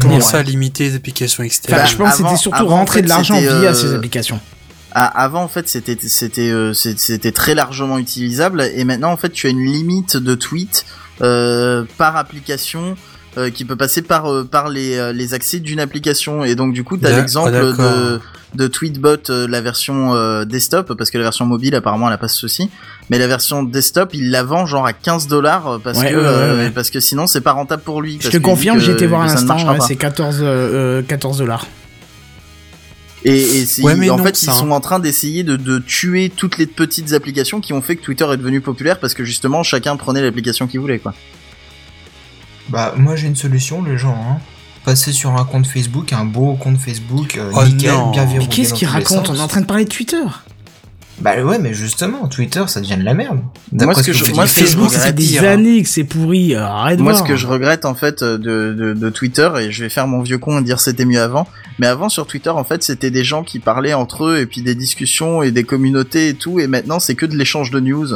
Comment 0.00 0.14
Ouais. 0.14 0.20
ça, 0.22 0.42
limiter 0.42 0.84
les 0.84 0.94
applications 0.96 1.42
externes 1.42 1.86
je 1.86 1.96
pense 1.96 2.12
que 2.12 2.16
c'était 2.22 2.36
surtout 2.36 2.56
avant, 2.62 2.70
en 2.70 2.76
rentrer 2.78 3.00
fait, 3.00 3.02
de 3.02 3.08
l'argent 3.08 3.38
via 3.38 3.50
euh, 3.50 3.74
ces 3.74 3.92
applications. 3.94 4.40
Ah, 4.92 5.06
avant, 5.06 5.42
en 5.42 5.48
fait, 5.48 5.68
c'était 5.68 5.96
c'était 6.00 6.50
euh, 6.50 6.72
c'était 6.72 7.32
très 7.32 7.54
largement 7.54 7.98
utilisable 7.98 8.62
et 8.74 8.84
maintenant, 8.84 9.12
en 9.12 9.16
fait, 9.16 9.30
tu 9.30 9.46
as 9.46 9.50
une 9.50 9.64
limite 9.64 10.16
de 10.16 10.34
tweets 10.34 10.84
euh, 11.20 11.84
par 11.98 12.16
application. 12.16 12.96
Euh, 13.38 13.50
qui 13.50 13.64
peut 13.64 13.76
passer 13.76 14.02
par 14.02 14.26
euh, 14.30 14.44
par 14.44 14.68
les 14.68 14.96
euh, 14.96 15.12
les 15.12 15.34
accès 15.34 15.60
d'une 15.60 15.78
application 15.80 16.44
et 16.44 16.54
donc 16.54 16.72
du 16.72 16.82
coup 16.84 16.96
t'as 16.96 17.10
D'ac- 17.10 17.18
l'exemple 17.20 17.50
ah, 17.54 17.60
d'accord. 17.62 17.76
de 17.92 18.20
de 18.56 18.66
Tweetbot 18.66 19.30
euh, 19.30 19.46
la 19.46 19.60
version 19.60 20.14
euh, 20.14 20.44
desktop 20.44 20.94
parce 20.94 21.10
que 21.12 21.18
la 21.18 21.22
version 21.24 21.46
mobile 21.46 21.74
apparemment 21.76 22.08
elle 22.08 22.14
a 22.14 22.18
pas 22.18 22.26
ce 22.26 22.36
souci 22.36 22.68
mais 23.08 23.18
la 23.18 23.28
version 23.28 23.62
desktop 23.62 24.10
il 24.14 24.30
la 24.32 24.42
vend 24.42 24.66
genre 24.66 24.84
à 24.86 24.92
15 24.92 25.28
dollars 25.28 25.78
parce 25.84 25.98
Ouais, 26.00 26.10
que 26.10 26.56
ouais, 26.56 26.70
parce 26.70 26.90
que 26.90 26.98
sinon 26.98 27.28
c'est 27.28 27.40
pas 27.40 27.52
rentable 27.52 27.82
pour 27.82 28.02
lui 28.02 28.14
Je 28.18 28.22
parce 28.24 28.32
te 28.34 28.38
confirme, 28.38 28.80
été 28.80 29.06
voir 29.06 29.22
à 29.22 29.26
l'instant, 29.26 29.56
c'est 29.80 29.94
14 29.96 30.38
euh, 30.42 31.02
14 31.02 31.38
dollars. 31.38 31.66
Et, 33.24 33.32
et 33.60 33.66
Ouais, 33.82 33.92
en 34.10 34.16
non, 34.16 34.24
fait, 34.24 34.34
ça, 34.34 34.50
ils 34.52 34.54
sont 34.58 34.68
hein. 34.68 34.76
en 34.76 34.80
train 34.80 34.98
d'essayer 34.98 35.42
de, 35.44 35.56
de 35.56 35.78
tuer 35.78 36.32
toutes 36.34 36.56
les 36.56 36.66
petites 36.66 37.12
applications 37.12 37.60
qui 37.60 37.74
ont 37.74 37.82
fait 37.82 37.96
que 37.96 38.02
Twitter 38.02 38.26
est 38.32 38.38
devenu 38.38 38.62
populaire 38.62 38.98
parce 38.98 39.12
que 39.12 39.24
justement 39.24 39.62
chacun 39.62 39.96
prenait 39.96 40.22
l'application 40.22 40.66
qu'il 40.66 40.80
voulait, 40.80 40.98
quoi. 40.98 41.12
Bah, 42.70 42.94
moi 42.96 43.16
j'ai 43.16 43.26
une 43.26 43.36
solution, 43.36 43.82
les 43.82 43.98
gens. 43.98 44.16
Hein. 44.16 44.38
Passer 44.84 45.12
sur 45.12 45.30
un 45.36 45.44
compte 45.44 45.66
Facebook, 45.66 46.12
un 46.14 46.24
beau 46.24 46.54
compte 46.54 46.78
Facebook, 46.78 47.36
euh, 47.36 47.50
Oh 47.54 47.64
nickel, 47.64 47.90
non. 47.92 48.10
bien 48.12 48.26
Mais 48.38 48.46
qu'est-ce 48.46 48.72
qu'il 48.72 48.88
raconte. 48.88 49.28
On 49.28 49.34
est 49.34 49.40
en 49.40 49.46
train 49.48 49.60
de 49.60 49.66
parler 49.66 49.84
de 49.84 49.90
Twitter. 49.90 50.22
Bah 51.20 51.38
ouais, 51.42 51.58
mais 51.58 51.74
justement, 51.74 52.28
Twitter, 52.28 52.62
ça 52.66 52.80
devient 52.80 52.96
de 52.96 53.02
la 53.04 53.12
merde. 53.12 53.40
Moi, 53.72 53.92
ce 53.94 54.02
que 54.02 54.14
je- 54.14 54.32
moi, 54.32 54.46
Facebook, 54.46 54.88
ça 54.88 54.92
fait 55.00 55.08
regrette 55.08 55.14
des 55.16 55.26
dire, 55.26 55.42
hein. 55.42 55.48
années 55.48 55.82
que 55.82 55.88
c'est 55.90 56.04
pourri. 56.04 56.54
euh, 56.54 56.64
Arrête 56.64 56.96
de 56.96 57.02
Moi, 57.02 57.12
voir. 57.12 57.22
ce 57.26 57.30
que 57.30 57.36
je 57.36 57.46
regrette 57.46 57.84
en 57.84 57.94
fait 57.94 58.22
euh, 58.22 58.38
de, 58.38 58.72
de, 58.72 58.94
de 58.94 59.10
Twitter, 59.10 59.50
et 59.60 59.70
je 59.70 59.82
vais 59.84 59.90
faire 59.90 60.06
mon 60.06 60.22
vieux 60.22 60.38
con 60.38 60.58
et 60.58 60.62
dire 60.62 60.80
c'était 60.80 61.04
mieux 61.04 61.20
avant, 61.20 61.46
mais 61.78 61.86
avant 61.88 62.08
sur 62.08 62.26
Twitter, 62.26 62.48
en 62.48 62.64
fait, 62.64 62.82
c'était 62.82 63.10
des 63.10 63.22
gens 63.22 63.42
qui 63.42 63.58
parlaient 63.58 63.92
entre 63.92 64.24
eux 64.24 64.38
et 64.38 64.46
puis 64.46 64.62
des 64.62 64.74
discussions 64.74 65.42
et 65.42 65.50
des 65.50 65.64
communautés 65.64 66.28
et 66.30 66.34
tout, 66.34 66.58
et 66.58 66.66
maintenant 66.68 67.00
c'est 67.00 67.14
que 67.14 67.26
de 67.26 67.36
l'échange 67.36 67.70
de 67.70 67.80
news. 67.80 68.08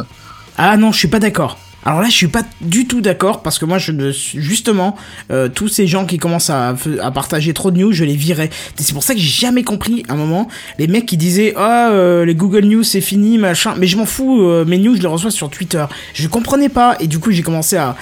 Ah 0.57 0.79
non, 0.79 0.91
je 0.91 0.97
suis 1.01 1.09
pas 1.09 1.21
d'accord. 1.21 1.59
Alors 1.85 2.01
là, 2.01 2.09
je 2.09 2.15
suis 2.15 2.29
pas 2.29 2.43
du 2.63 2.87
tout 2.87 3.03
d'accord 3.03 3.43
parce 3.43 3.59
que 3.59 3.67
moi, 3.67 3.79
je 3.79 3.93
justement, 4.13 4.97
euh, 5.31 5.49
tous 5.49 5.69
ces 5.69 5.87
gens 5.87 6.07
qui 6.07 6.17
commencent 6.19 6.51
à, 6.51 6.75
partager 7.15 7.53
trop 7.53 7.71
de 7.71 7.79
news, 7.79 7.93
je 7.93 8.05
les 8.05 8.17
virais. 8.17 8.49
C'est 8.77 8.95
pour 8.95 9.03
ça 9.03 9.15
que 9.15 9.21
j'ai 9.21 9.29
jamais 9.29 9.65
compris 9.65 10.03
à 10.09 10.15
un 10.15 10.17
moment 10.17 10.49
les 10.79 10.87
mecs 10.87 11.07
qui 11.07 11.17
disaient 11.17 11.53
ah 11.57 11.91
euh, 11.91 12.25
les 12.25 12.35
Google 12.35 12.65
News 12.65 12.83
c'est 12.83 13.01
fini 13.01 13.37
machin. 13.39 13.75
Mais 13.79 13.87
je 13.87 13.97
m'en 13.97 14.07
fous, 14.07 14.43
euh, 14.43 14.65
mes 14.65 14.79
news 14.79 14.97
je 14.97 15.03
les 15.03 15.09
reçois 15.09 15.31
sur 15.31 15.51
Twitter. 15.51 15.85
Je 16.15 16.27
comprenais 16.29 16.71
pas 16.71 16.97
et 17.01 17.07
du 17.07 17.19
coup 17.19 17.31
j'ai 17.31 17.43
commencé 17.43 17.77
à 17.77 17.97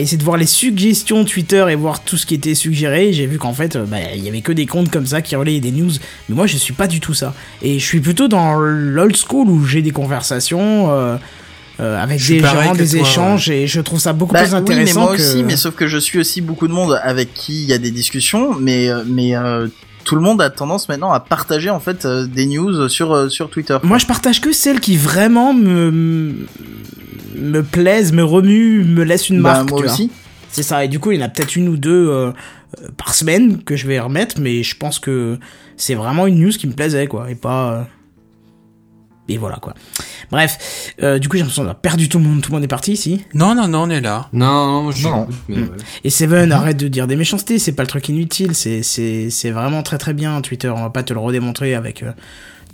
essayer 0.00 0.18
de 0.18 0.24
voir 0.24 0.36
les 0.36 0.46
suggestions 0.46 1.24
Twitter 1.24 1.64
et 1.70 1.74
voir 1.74 2.02
tout 2.02 2.16
ce 2.16 2.24
qui 2.24 2.34
était 2.34 2.54
suggéré. 2.54 3.12
J'ai 3.12 3.26
vu 3.26 3.38
qu'en 3.38 3.54
fait, 3.54 3.76
bah, 3.76 3.96
il 4.14 4.22
y 4.22 4.28
avait 4.28 4.42
que 4.42 4.52
des 4.52 4.66
comptes 4.66 4.90
comme 4.90 5.06
ça 5.06 5.22
qui 5.22 5.36
relayaient 5.36 5.60
des 5.60 5.72
news. 5.72 5.92
Mais 6.28 6.34
moi, 6.34 6.46
je 6.46 6.56
suis 6.56 6.74
pas 6.74 6.86
du 6.86 7.00
tout 7.00 7.14
ça. 7.14 7.34
Et 7.62 7.78
je 7.78 7.84
suis 7.84 8.00
plutôt 8.00 8.28
dans 8.28 8.54
l'old 8.54 9.16
school 9.16 9.48
où 9.48 9.64
j'ai 9.64 9.80
des 9.80 9.90
conversations. 9.90 11.18
Euh, 11.80 12.02
avec 12.02 12.18
Je 12.18 12.34
des 12.34 12.40
gens, 12.40 12.72
des 12.74 12.88
toi, 12.88 13.00
échanges, 13.00 13.50
et 13.50 13.66
je 13.66 13.80
trouve 13.80 14.00
ça 14.00 14.12
beaucoup 14.12 14.32
Bah 14.34 14.40
plus 14.42 14.54
oui, 14.54 14.60
mais 14.66 14.72
intéressant 14.72 15.00
moi 15.00 15.16
que... 15.16 15.22
aussi, 15.22 15.42
mais 15.44 15.56
sauf 15.56 15.74
que 15.74 15.86
je 15.86 15.98
suis 15.98 16.18
aussi 16.18 16.40
beaucoup 16.40 16.66
de 16.68 16.72
monde 16.72 16.98
avec 17.02 17.32
qui 17.34 17.62
il 17.62 17.68
y 17.68 17.72
a 17.72 17.78
des 17.78 17.90
discussions, 17.90 18.54
mais 18.58 18.88
euh, 18.88 19.02
mais 19.06 19.36
euh, 19.36 19.68
tout 20.04 20.14
le 20.16 20.20
monde 20.22 20.40
a 20.40 20.48
tendance 20.50 20.88
maintenant 20.88 21.12
à 21.12 21.20
partager 21.20 21.70
en 21.70 21.80
fait 21.80 22.04
euh, 22.04 22.26
des 22.26 22.46
news 22.46 22.88
sur 22.88 23.12
euh, 23.12 23.28
sur 23.28 23.50
Twitter. 23.50 23.76
Moi, 23.82 23.98
je 23.98 24.06
partage 24.06 24.40
que 24.40 24.52
celles 24.52 24.80
qui 24.80 24.96
vraiment 24.96 25.52
me 25.54 26.34
me 27.36 27.62
plaisent, 27.62 28.12
me 28.12 28.24
remuent, 28.24 28.84
me 28.84 29.04
laissent 29.04 29.28
une 29.28 29.40
Bah, 29.42 29.52
marque. 29.54 29.70
moi 29.70 29.80
tu 29.80 29.86
aussi. 29.86 30.10
C'est 30.50 30.62
ça. 30.62 30.84
Et 30.84 30.88
du 30.88 30.98
coup, 30.98 31.12
il 31.12 31.20
y 31.20 31.22
en 31.22 31.26
a 31.26 31.28
peut-être 31.28 31.54
une 31.56 31.68
ou 31.68 31.76
deux 31.76 32.08
euh, 32.08 32.32
euh, 32.82 32.88
par 32.96 33.14
semaine 33.14 33.62
que 33.62 33.76
je 33.76 33.86
vais 33.86 34.00
remettre, 34.00 34.40
mais 34.40 34.62
je 34.62 34.76
pense 34.76 34.98
que 34.98 35.38
c'est 35.76 35.94
vraiment 35.94 36.26
une 36.26 36.40
news 36.40 36.50
qui 36.50 36.66
me 36.66 36.72
plaisait, 36.72 37.06
quoi, 37.06 37.30
et 37.30 37.34
pas. 37.34 37.86
Et 39.28 39.36
voilà 39.38 39.56
quoi. 39.56 39.74
Bref, 40.30 40.92
euh, 41.02 41.18
du 41.18 41.28
coup 41.28 41.36
j'ai 41.36 41.42
l'impression 41.42 41.62
d'avoir 41.62 41.80
perdu 41.80 42.08
tout 42.08 42.18
le 42.18 42.24
monde, 42.24 42.40
tout 42.42 42.50
le 42.50 42.56
monde 42.56 42.64
est 42.64 42.68
parti 42.68 42.92
ici. 42.92 43.24
Non, 43.34 43.54
non, 43.54 43.68
non, 43.68 43.82
on 43.82 43.90
est 43.90 44.00
là. 44.00 44.28
Non, 44.32 44.82
non, 44.84 44.90
je 44.90 45.06
Non. 45.06 45.26
j'écoute, 45.28 45.34
mais 45.48 45.56
ouais. 45.56 45.68
Et 46.04 46.10
Seven, 46.10 46.52
arrête 46.52 46.76
de 46.76 46.88
dire 46.88 47.06
des 47.06 47.16
méchancetés, 47.16 47.58
c'est 47.58 47.72
pas 47.72 47.82
le 47.82 47.88
truc 47.88 48.08
inutile, 48.08 48.54
c'est 48.54 48.82
c'est 48.82 49.30
c'est 49.30 49.50
vraiment 49.50 49.82
très 49.82 49.98
très 49.98 50.14
bien 50.14 50.40
Twitter. 50.40 50.68
On 50.68 50.82
va 50.82 50.90
pas 50.90 51.02
te 51.02 51.12
le 51.12 51.20
redémontrer 51.20 51.74
avec 51.74 52.02
euh, 52.02 52.12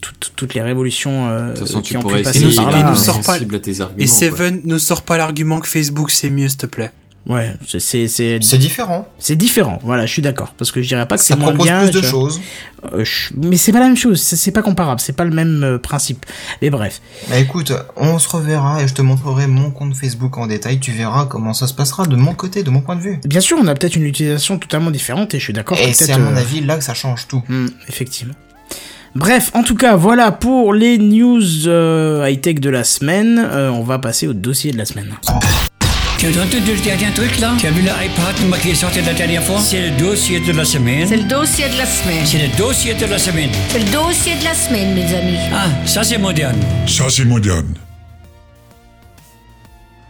tout- 0.01 0.31
toutes 0.37 0.55
les 0.55 0.63
révolutions 0.63 1.29
euh, 1.29 1.53
De 1.53 1.59
toute 1.59 1.67
façon, 1.67 1.81
qui 1.83 1.91
tu 1.91 1.97
ont 1.97 2.03
pu 2.03 2.23
passer 2.23 2.41
par 2.57 2.71
et 2.77 2.83
là. 2.83 2.91
nous 2.91 2.97
sort 2.97 3.17
pas- 3.23 3.23
sensible 3.35 3.55
à 3.57 3.59
tes 3.61 3.81
arguments. 3.81 3.99
Et 4.03 4.07
quoi. 4.07 4.15
Seven 4.15 4.61
ne 4.65 4.79
sort 4.79 5.03
pas 5.03 5.17
l'argument 5.17 5.61
que 5.61 5.69
Facebook 5.69 6.11
c'est 6.11 6.31
mieux, 6.31 6.49
s'il 6.49 6.59
te 6.59 6.67
plaît. 6.67 6.91
Ouais, 7.27 7.55
c'est 7.67 7.81
c'est 7.81 8.07
c'est 8.07 8.39
C'est 8.43 8.59
différent. 8.59 9.09
c'est 9.19 9.35
différent. 9.37 9.79
Voilà, 9.83 10.05
je 10.05 10.13
suis 10.13 10.21
d'accord 10.21 10.53
parce 10.59 10.71
que 10.71 10.83
je 10.83 10.89
dirais 10.89 11.09
pas 11.09 11.17
que 11.17 11.23
c'est 11.23 11.33
Ça 11.33 11.37
moins 11.37 11.49
propose 11.55 11.67
bien. 11.67 11.81
plus 11.85 11.91
de 11.91 12.03
je- 12.03 12.07
choses. 12.07 12.39
Euh, 12.93 13.03
je- 13.03 13.31
mais 13.43 13.57
c'est 13.57 13.73
pas 13.73 13.79
la 13.81 13.87
même 13.87 13.97
chose, 13.97 14.21
c'est 14.21 14.51
pas 14.51 14.61
comparable, 14.61 15.01
c'est 15.01 15.15
pas 15.17 15.25
le 15.25 15.31
même 15.31 15.63
euh, 15.65 15.79
principe. 15.79 16.27
Mais 16.61 16.69
bref, 16.69 17.01
Bah 17.31 17.39
écoute, 17.39 17.73
on 17.97 18.19
se 18.19 18.29
reverra 18.29 18.83
et 18.83 18.89
je 18.89 18.93
te 18.93 19.01
montrerai 19.01 19.47
mon 19.47 19.71
compte 19.71 19.95
Facebook 19.97 20.37
en 20.37 20.47
détail. 20.47 20.81
Tu 20.81 20.93
verras 20.93 21.25
comment 21.25 21.55
ça 21.55 21.67
se 21.67 21.73
passera 21.73 22.05
de 22.07 22.15
mon 22.17 22.35
côté, 22.35 22.63
de 22.63 22.69
mon 22.69 22.83
point 22.83 22.97
de 22.97 23.01
vue. 23.01 23.19
bien 23.25 23.41
sûr, 23.41 23.57
on 23.59 23.67
a 23.69 23.75
peut-être 23.75 23.97
une 23.97 24.05
utilisation 24.05 24.59
totalement 24.59 24.91
différente 24.91 25.33
et 25.33 25.39
je 25.39 25.45
suis 25.45 25.55
d'accord. 25.55 25.79
Et 25.79 25.95
c'est 25.95 26.13
à 26.13 26.19
mon 26.19 26.35
euh, 26.35 26.37
avis 26.37 26.61
là 26.61 26.77
que 26.77 26.85
ça 26.85 26.93
change 26.93 27.27
tout. 27.27 27.43
Hmm, 27.49 27.69
effectivement. 27.89 28.35
Bref, 29.15 29.51
en 29.55 29.63
tout 29.63 29.77
cas, 29.77 29.97
voilà 29.97 30.31
pour 30.33 30.75
les 30.75 30.99
news 30.99 31.41
euh, 31.69 32.29
high-tech 32.29 32.57
de 32.57 32.69
la 32.69 32.85
semaine. 32.85 33.39
Euh, 33.39 33.71
on 33.71 33.83
va 33.85 33.99
passer 33.99 34.27
au 34.27 34.35
dossier 34.35 34.73
de 34.73 34.77
la 34.77 34.85
semaine. 34.85 35.09
Tu 36.33 36.39
as 36.39 36.43
entendu 36.43 36.75
le 36.75 36.81
dernier 36.83 37.13
truc 37.13 37.39
là? 37.39 37.53
Tu 37.59 37.67
as 37.67 37.71
vu 37.71 37.83
l'iPad 37.83 38.61
qui 38.63 38.71
est 38.71 38.75
sorti 38.75 39.03
la 39.03 39.13
dernière 39.13 39.43
fois? 39.43 39.61
C'est 39.61 39.91
le 39.91 39.97
dossier 39.99 40.41
de 40.41 40.53
la 40.53 40.65
semaine. 40.65 41.07
C'est 41.07 41.19
le 41.19 41.25
dossier 41.29 41.69
de 41.69 41.77
la 41.77 41.85
semaine. 41.85 42.25
C'est 42.25 42.39
le 42.39 42.57
dossier 42.57 42.95
de 42.95 43.05
la 43.07 43.19
semaine. 43.19 43.51
C'est 43.69 43.79
le 43.81 43.93
dossier 43.93 44.35
de 44.37 44.45
la 44.45 44.55
semaine, 44.55 44.95
mes 44.95 45.15
amis. 45.15 45.37
Ah, 45.53 45.67
ça 45.87 46.03
c'est 46.03 46.17
moderne. 46.17 46.57
Ça, 46.87 47.05
c'est 47.11 47.27
moderne. 47.27 47.75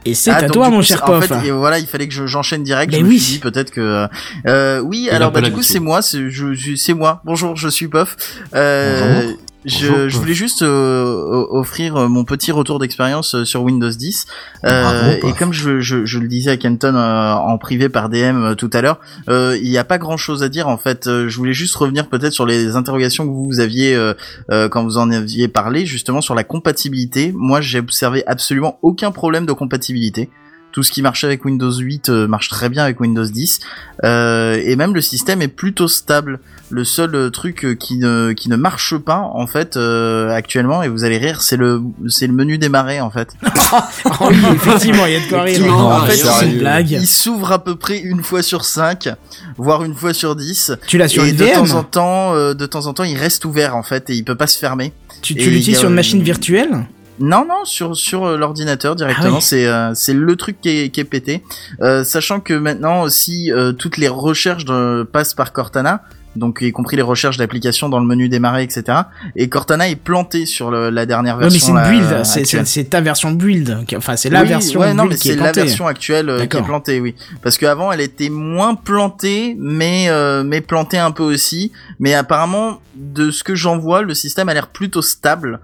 Et 0.07 0.15
c'est 0.15 0.31
Ah, 0.31 0.37
à 0.37 0.43
donc, 0.43 0.53
toi, 0.53 0.71
mon 0.71 0.77
coup, 0.79 0.83
cher 0.85 0.99
c'est- 0.99 1.03
en 1.13 1.19
Pof. 1.21 1.27
fait, 1.27 1.49
et 1.49 1.51
voilà, 1.51 1.79
il 1.81 1.87
fallait 1.87 2.07
que 2.07 2.15
je- 2.15 2.27
j'enchaîne 2.27 2.63
direct. 2.63 2.93
Mais 2.93 2.99
je 3.01 3.05
me 3.05 3.09
oui. 3.09 3.19
suis 3.19 3.33
dit 3.35 3.39
peut-être 3.41 3.71
que. 3.73 4.07
Euh, 4.47 4.81
oui, 4.81 5.09
alors 5.11 5.33
bah, 5.33 5.41
du 5.41 5.51
coup 5.51 5.63
c'est 5.63 5.81
moi, 5.81 6.01
c'est 6.03 6.31
je, 6.31 6.53
je- 6.55 6.77
c'est 6.77 6.95
moi. 6.95 7.23
Bonjour, 7.25 7.57
je 7.57 7.69
suis 7.69 7.89
Pof. 7.89 8.17
Euh, 8.55 9.23
Bonjour. 9.23 9.39
Je, 9.65 10.09
je 10.09 10.19
voulais 10.19 10.35
juste 10.35 10.63
euh, 10.63 11.47
offrir 11.51 11.97
euh, 11.97 12.09
mon 12.09 12.25
petit 12.25 12.53
retour 12.53 12.79
d'expérience 12.79 13.35
euh, 13.35 13.45
sur 13.45 13.63
Windows 13.63 13.91
10. 13.91 14.27
Euh, 14.65 14.83
Bravo, 14.83 15.29
et 15.29 15.33
comme 15.33 15.53
je, 15.53 15.81
je, 15.81 16.05
je 16.05 16.19
le 16.19 16.29
disais 16.29 16.51
à 16.51 16.57
Kenton 16.57 16.95
euh, 16.95 17.33
en 17.33 17.57
privé 17.57 17.89
par 17.89 18.09
DM 18.09 18.43
euh, 18.43 18.55
tout 18.55 18.71
à 18.73 18.83
l'heure, 18.83 19.01
euh, 19.29 19.59
il 19.61 19.71
n'y 19.71 19.79
a 19.79 19.85
pas 19.85 19.99
grand 19.99 20.17
chose 20.17 20.43
à 20.43 20.49
dire 20.49 20.69
en 20.69 20.77
fait. 20.77 21.05
Je 21.07 21.37
voulais 21.37 21.55
juste 21.55 21.75
revenir 21.77 22.09
peut-être 22.09 22.33
sur 22.33 22.47
les 22.47 22.77
interrogations 22.77 23.27
que 23.27 23.33
vous 23.33 23.61
aviez 23.61 23.95
euh, 23.95 24.15
euh, 24.51 24.69
quand 24.69 24.85
vous 24.85 24.99
en 24.99 25.11
aviez 25.11 25.49
parlé, 25.49 25.87
justement 25.87 26.21
sur 26.21 26.35
la 26.35 26.45
compatibilité. 26.45 27.33
Moi, 27.35 27.61
j'ai 27.61 27.79
observé 27.79 28.23
absolument 28.27 28.79
aucun 28.83 29.13
problème 29.13 29.47
de 29.47 29.53
compatibilité. 29.53 30.31
Tout 30.75 30.83
ce 30.83 30.91
qui 30.91 31.03
marchait 31.03 31.29
avec 31.29 31.45
Windows 31.45 31.73
8 31.73 32.09
euh, 32.09 32.27
marche 32.27 32.49
très 32.49 32.69
bien 32.69 32.83
avec 32.83 32.99
Windows 32.99 33.25
10. 33.25 33.61
Euh, 34.03 34.61
et 34.61 34.75
même 34.75 34.93
le 34.93 35.01
système 35.01 35.41
est 35.41 35.47
plutôt 35.47 35.87
stable. 35.87 36.41
Le 36.69 36.83
seul 36.83 37.15
euh, 37.15 37.31
truc 37.31 37.79
qui 37.79 37.99
ne, 37.99 38.33
qui 38.33 38.49
ne 38.49 38.57
marche 38.57 38.97
pas 38.97 39.21
en 39.21 39.47
fait 39.47 39.77
euh, 39.77 40.35
actuellement, 40.35 40.83
et 40.83 40.89
vous 40.89 41.05
allez 41.05 41.19
rire, 41.19 41.43
c'est 41.43 41.57
le, 41.57 41.81
c'est 42.09 42.27
le 42.27 42.33
menu 42.33 42.59
démarrer 42.59 43.01
en 43.01 43.11
fait. 43.11 43.29
Oh 43.45 43.79
oui, 44.31 44.37
effectivement, 44.53 45.07
il 45.07 45.13
y 45.13 45.17
a 45.17 45.21
de 45.21 45.29
quoi 45.29 45.43
rire. 45.43 45.73
En 45.73 46.05
fait, 46.07 46.47
une 46.47 46.59
blague. 46.59 46.91
Il 46.91 47.07
s'ouvre 47.07 47.53
à 47.53 47.63
peu 47.63 47.77
près 47.77 47.99
une 47.99 48.25
fois 48.25 48.43
sur 48.43 48.65
cinq, 48.65 49.09
voire 49.57 49.85
une 49.85 49.95
fois 49.95 50.13
sur 50.13 50.35
dix. 50.35 50.73
Tu 50.89 50.99
l'as 50.99 51.07
sur 51.07 51.25
et 51.25 51.31
une 51.31 51.37
de 51.37 51.47
temps 51.47 51.71
en 51.71 51.85
temps, 51.85 52.35
euh, 52.35 52.55
de 52.55 52.67
temps 52.67 52.89
en 52.89 52.95
temps, 52.95 53.05
il 53.05 53.17
reste 53.17 53.45
ouvert 53.45 53.77
en 53.77 53.85
fait 53.85 54.11
et 54.11 54.15
il 54.15 54.25
peut 54.25 54.35
pas 54.35 54.49
se 54.49 54.59
fermer. 54.59 54.93
Tu, 55.23 55.35
l'utilises 55.35 55.77
a, 55.77 55.79
sur 55.79 55.89
une 55.89 55.95
machine 55.95 56.23
virtuelle? 56.23 56.85
Non, 57.21 57.45
non, 57.49 57.65
sur 57.65 57.97
sur 57.97 58.25
euh, 58.25 58.37
l'ordinateur 58.37 58.97
directement. 58.97 59.29
Ah 59.35 59.37
oui. 59.37 59.43
C'est 59.43 59.67
euh, 59.67 59.93
c'est 59.95 60.15
le 60.15 60.37
truc 60.37 60.61
qui 60.61 60.69
est, 60.69 60.89
qui 60.91 61.01
est 61.01 61.05
pété. 61.05 61.43
Euh, 61.81 62.03
sachant 62.05 62.41
que 62.41 62.55
maintenant 62.55 63.03
aussi 63.03 63.53
euh, 63.53 63.73
toutes 63.73 63.97
les 63.99 64.09
recherches 64.09 64.65
de- 64.65 65.05
passent 65.05 65.35
par 65.35 65.53
Cortana, 65.53 66.03
donc 66.35 66.59
y 66.63 66.73
compris 66.73 66.97
les 66.97 67.03
recherches 67.03 67.37
d'applications 67.37 67.89
dans 67.89 68.01
le 68.01 68.07
menu 68.07 68.29
démarrer, 68.29 68.65
etc. 68.65 68.99
Et 69.37 69.49
Cortana 69.49 69.89
est 69.89 69.95
planté 69.95 70.45
sur 70.45 70.73
le- 70.73 70.91
la 70.91 71.07
dernière 71.07 71.37
Ouais, 71.37 71.45
mais 71.45 71.51
version. 71.51 71.77
c'est 71.77 71.81
une 71.83 71.89
build, 72.01 72.25
c'est- 72.25 72.41
actuelle. 72.41 72.67
c'est 72.67 72.85
ta 72.91 73.01
version 73.01 73.31
build. 73.31 73.79
Enfin, 73.97 74.17
c'est 74.17 74.31
la 74.31 74.43
Oui, 74.43 74.49
version 74.49 74.81
ouais, 74.81 74.93
non, 74.93 75.05
build 75.05 75.13
mais 75.13 75.19
qui 75.21 75.29
est 75.29 75.33
c'est 75.35 75.37
la 75.37 75.43
plantée. 75.53 75.61
version 75.61 75.87
actuelle 75.87 76.29
euh, 76.29 76.47
qui 76.47 76.57
est 76.57 76.63
plantée, 76.63 76.99
oui. 77.01 77.15
Parce 77.45 77.59
qu'avant, 77.59 77.93
elle 77.93 78.01
était 78.01 78.29
moins 78.29 78.75
plantée, 78.75 79.55
mais 79.57 80.07
euh, 80.09 80.43
mais 80.43 80.61
plantée 80.61 80.99
un 80.99 81.13
peu 81.13 81.23
aussi. 81.23 81.71
Mais 82.01 82.13
apparemment, 82.15 82.81
de 82.97 83.31
ce 83.31 83.45
que 83.45 83.55
j'en 83.55 83.79
vois, 83.79 84.03
le 84.03 84.15
système 84.15 84.49
a 84.49 84.55
l'air 84.55 84.67
plutôt 84.67 85.01
stable. 85.03 85.61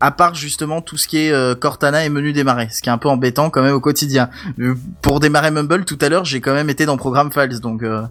À 0.00 0.12
part 0.12 0.34
justement 0.34 0.80
tout 0.80 0.96
ce 0.96 1.08
qui 1.08 1.18
est 1.18 1.32
euh, 1.32 1.54
Cortana 1.56 2.04
et 2.04 2.08
menu 2.08 2.32
démarrer, 2.32 2.68
ce 2.70 2.82
qui 2.82 2.88
est 2.88 2.92
un 2.92 2.98
peu 2.98 3.08
embêtant 3.08 3.50
quand 3.50 3.62
même 3.62 3.74
au 3.74 3.80
quotidien. 3.80 4.30
Euh, 4.60 4.76
Pour 5.02 5.18
démarrer 5.18 5.50
Mumble 5.50 5.84
tout 5.84 5.98
à 6.00 6.08
l'heure, 6.08 6.24
j'ai 6.24 6.40
quand 6.40 6.54
même 6.54 6.70
été 6.70 6.86
dans 6.86 6.96
Program 6.96 7.32
Files, 7.32 7.60
donc 7.60 7.82
euh, 7.82 8.02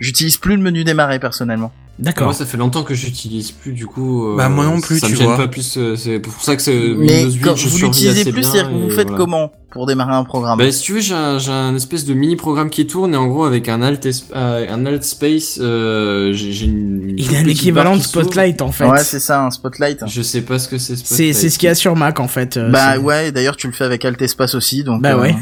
j'utilise 0.00 0.36
plus 0.36 0.56
le 0.56 0.62
menu 0.62 0.82
démarrer 0.82 1.20
personnellement. 1.20 1.72
D'accord. 1.98 2.28
Moi, 2.28 2.34
ça 2.34 2.46
fait 2.46 2.56
longtemps 2.56 2.82
que 2.82 2.94
j'utilise 2.94 3.52
plus, 3.52 3.72
du 3.72 3.86
coup. 3.86 4.26
euh, 4.26 4.36
Bah, 4.36 4.48
moi 4.48 4.64
non 4.64 4.80
plus, 4.80 4.98
ça 4.98 5.06
tu 5.06 5.12
me 5.12 5.16
gêne 5.18 5.26
vois. 5.26 5.36
pas 5.36 5.46
plus. 5.48 5.76
euh, 5.76 5.94
C'est 5.94 6.18
pour 6.18 6.32
ça 6.42 6.56
que 6.56 6.62
c'est 6.62 6.74
Mais 6.74 7.18
Windows 7.24 7.30
8, 7.34 7.40
quand 7.42 7.54
je 7.56 7.68
vous 7.68 7.76
survis 7.76 7.84
l'utilisez 8.00 8.20
assez 8.22 8.32
plus, 8.32 8.40
bien 8.40 8.50
c'est-à-dire 8.50 8.70
que 8.72 8.76
vous 8.76 8.90
faites 8.90 9.08
voilà. 9.08 9.16
comment 9.18 9.52
pour 9.70 9.86
démarrer 9.86 10.14
un 10.14 10.24
programme 10.24 10.58
Bah, 10.58 10.72
si 10.72 10.82
tu 10.82 10.94
veux, 10.94 11.00
j'ai 11.00 11.14
un, 11.14 11.38
j'ai 11.38 11.52
un 11.52 11.76
espèce 11.76 12.04
de 12.04 12.14
mini 12.14 12.34
programme 12.36 12.70
qui 12.70 12.86
tourne 12.86 13.14
et 13.14 13.16
en 13.16 13.26
gros 13.28 13.44
avec 13.44 13.68
un 13.68 13.82
alt, 13.82 14.04
es- 14.06 14.10
euh, 14.34 14.66
un 14.68 14.84
alt 14.86 15.04
space, 15.04 15.58
euh, 15.60 16.32
j'ai 16.32 16.52
j'ai 16.52 16.64
une. 16.66 17.10
une 17.10 17.18
Il 17.18 17.36
a 17.36 17.38
un 17.38 17.42
petite 17.44 17.58
équivalent 17.58 17.90
barre 17.90 17.98
de 17.98 18.02
qui 18.04 18.08
s'ouvre. 18.08 18.24
Spotlight 18.24 18.62
en 18.62 18.72
fait. 18.72 18.86
Ouais, 18.88 19.04
c'est 19.04 19.20
ça, 19.20 19.44
un 19.44 19.50
spotlight. 19.50 20.00
Je 20.06 20.22
sais 20.22 20.40
pas 20.42 20.58
ce 20.58 20.68
que 20.68 20.78
c'est. 20.78 20.96
C'est 20.96 21.04
Spotlight. 21.04 21.34
c'est 21.34 21.50
ce 21.50 21.58
qu'il 21.58 21.66
y 21.68 21.70
a 21.70 21.74
sur 21.74 21.94
Mac 21.94 22.18
en 22.20 22.28
fait. 22.28 22.56
euh, 22.56 22.70
Bah 22.70 22.94
c'est- 22.94 22.98
ouais, 23.00 23.32
d'ailleurs 23.32 23.56
tu 23.56 23.66
le 23.68 23.72
fais 23.74 23.84
avec 23.84 24.04
Alt 24.04 24.20
Espace 24.22 24.54
aussi, 24.54 24.82
donc. 24.82 25.02
Bah 25.02 25.12
euh, 25.14 25.20
ouais. 25.20 25.36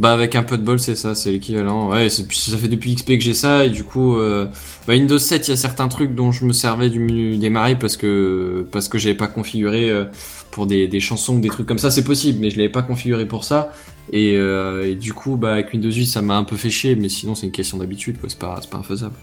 Bah 0.00 0.12
avec 0.14 0.34
un 0.34 0.42
peu 0.42 0.56
de 0.56 0.62
bol, 0.62 0.80
c'est 0.80 0.94
ça, 0.96 1.14
c'est 1.14 1.30
l'équivalent. 1.30 1.90
Ouais, 1.90 2.08
ça 2.08 2.22
fait 2.56 2.68
depuis 2.68 2.94
XP 2.94 3.18
que 3.18 3.20
j'ai 3.20 3.34
ça 3.34 3.66
et 3.66 3.70
du 3.70 3.84
coup, 3.84 4.16
euh, 4.16 4.46
bah 4.86 4.94
Windows 4.94 5.18
7, 5.18 5.46
il 5.46 5.50
y 5.50 5.52
a 5.52 5.56
certains 5.58 5.88
trucs 5.88 6.14
dont 6.14 6.32
je 6.32 6.46
me 6.46 6.54
servais 6.54 6.88
du 6.88 7.00
menu 7.00 7.36
démarrer 7.36 7.78
parce 7.78 7.98
que 7.98 8.66
parce 8.72 8.88
que 8.88 8.96
j'avais 8.96 9.14
pas 9.14 9.26
configuré 9.26 9.90
euh, 9.90 10.06
pour 10.52 10.66
des, 10.66 10.88
des 10.88 11.00
chansons 11.00 11.36
ou 11.36 11.40
des 11.40 11.50
trucs 11.50 11.66
comme 11.66 11.78
ça, 11.78 11.90
c'est 11.90 12.02
possible, 12.02 12.38
mais 12.40 12.48
je 12.48 12.56
l'avais 12.56 12.70
pas 12.70 12.80
configuré 12.82 13.26
pour 13.26 13.44
ça. 13.44 13.72
Et, 14.10 14.36
euh, 14.38 14.88
et 14.90 14.94
du 14.94 15.12
coup, 15.12 15.36
bah 15.36 15.52
avec 15.52 15.70
Windows 15.74 15.92
8, 15.92 16.06
ça 16.06 16.22
m'a 16.22 16.36
un 16.36 16.44
peu 16.44 16.56
fait 16.56 16.70
chier, 16.70 16.96
mais 16.96 17.10
sinon 17.10 17.34
c'est 17.34 17.44
une 17.44 17.52
question 17.52 17.76
d'habitude, 17.76 18.18
quoi. 18.18 18.30
C'est 18.30 18.38
pas 18.38 18.58
c'est 18.62 18.70
pas 18.70 18.78
infaisable. 18.78 19.14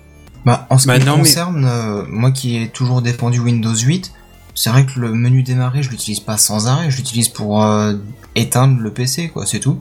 Bah, 0.46 0.68
en 0.70 0.78
ce 0.78 0.86
Bah 0.88 1.00
qui 1.00 1.02
me 1.06 1.10
non, 1.10 1.14
mais- 1.18 1.24
concerne, 1.24 1.66
euh, 1.66 2.04
moi 2.08 2.30
qui 2.30 2.56
ai 2.56 2.68
toujours 2.70 3.02
défendu 3.02 3.40
Windows 3.40 3.74
8, 3.76 4.14
c'est 4.54 4.70
vrai 4.70 4.86
que 4.86 5.00
le 5.00 5.12
menu 5.12 5.42
démarrer, 5.42 5.82
je 5.82 5.90
l'utilise 5.90 6.20
pas 6.20 6.38
sans 6.38 6.68
arrêt, 6.68 6.92
je 6.92 6.98
l'utilise 6.98 7.30
pour 7.30 7.64
euh, 7.64 7.94
éteindre 8.36 8.80
le 8.80 8.92
PC, 8.92 9.30
quoi, 9.30 9.48
c'est 9.48 9.60
tout. 9.60 9.80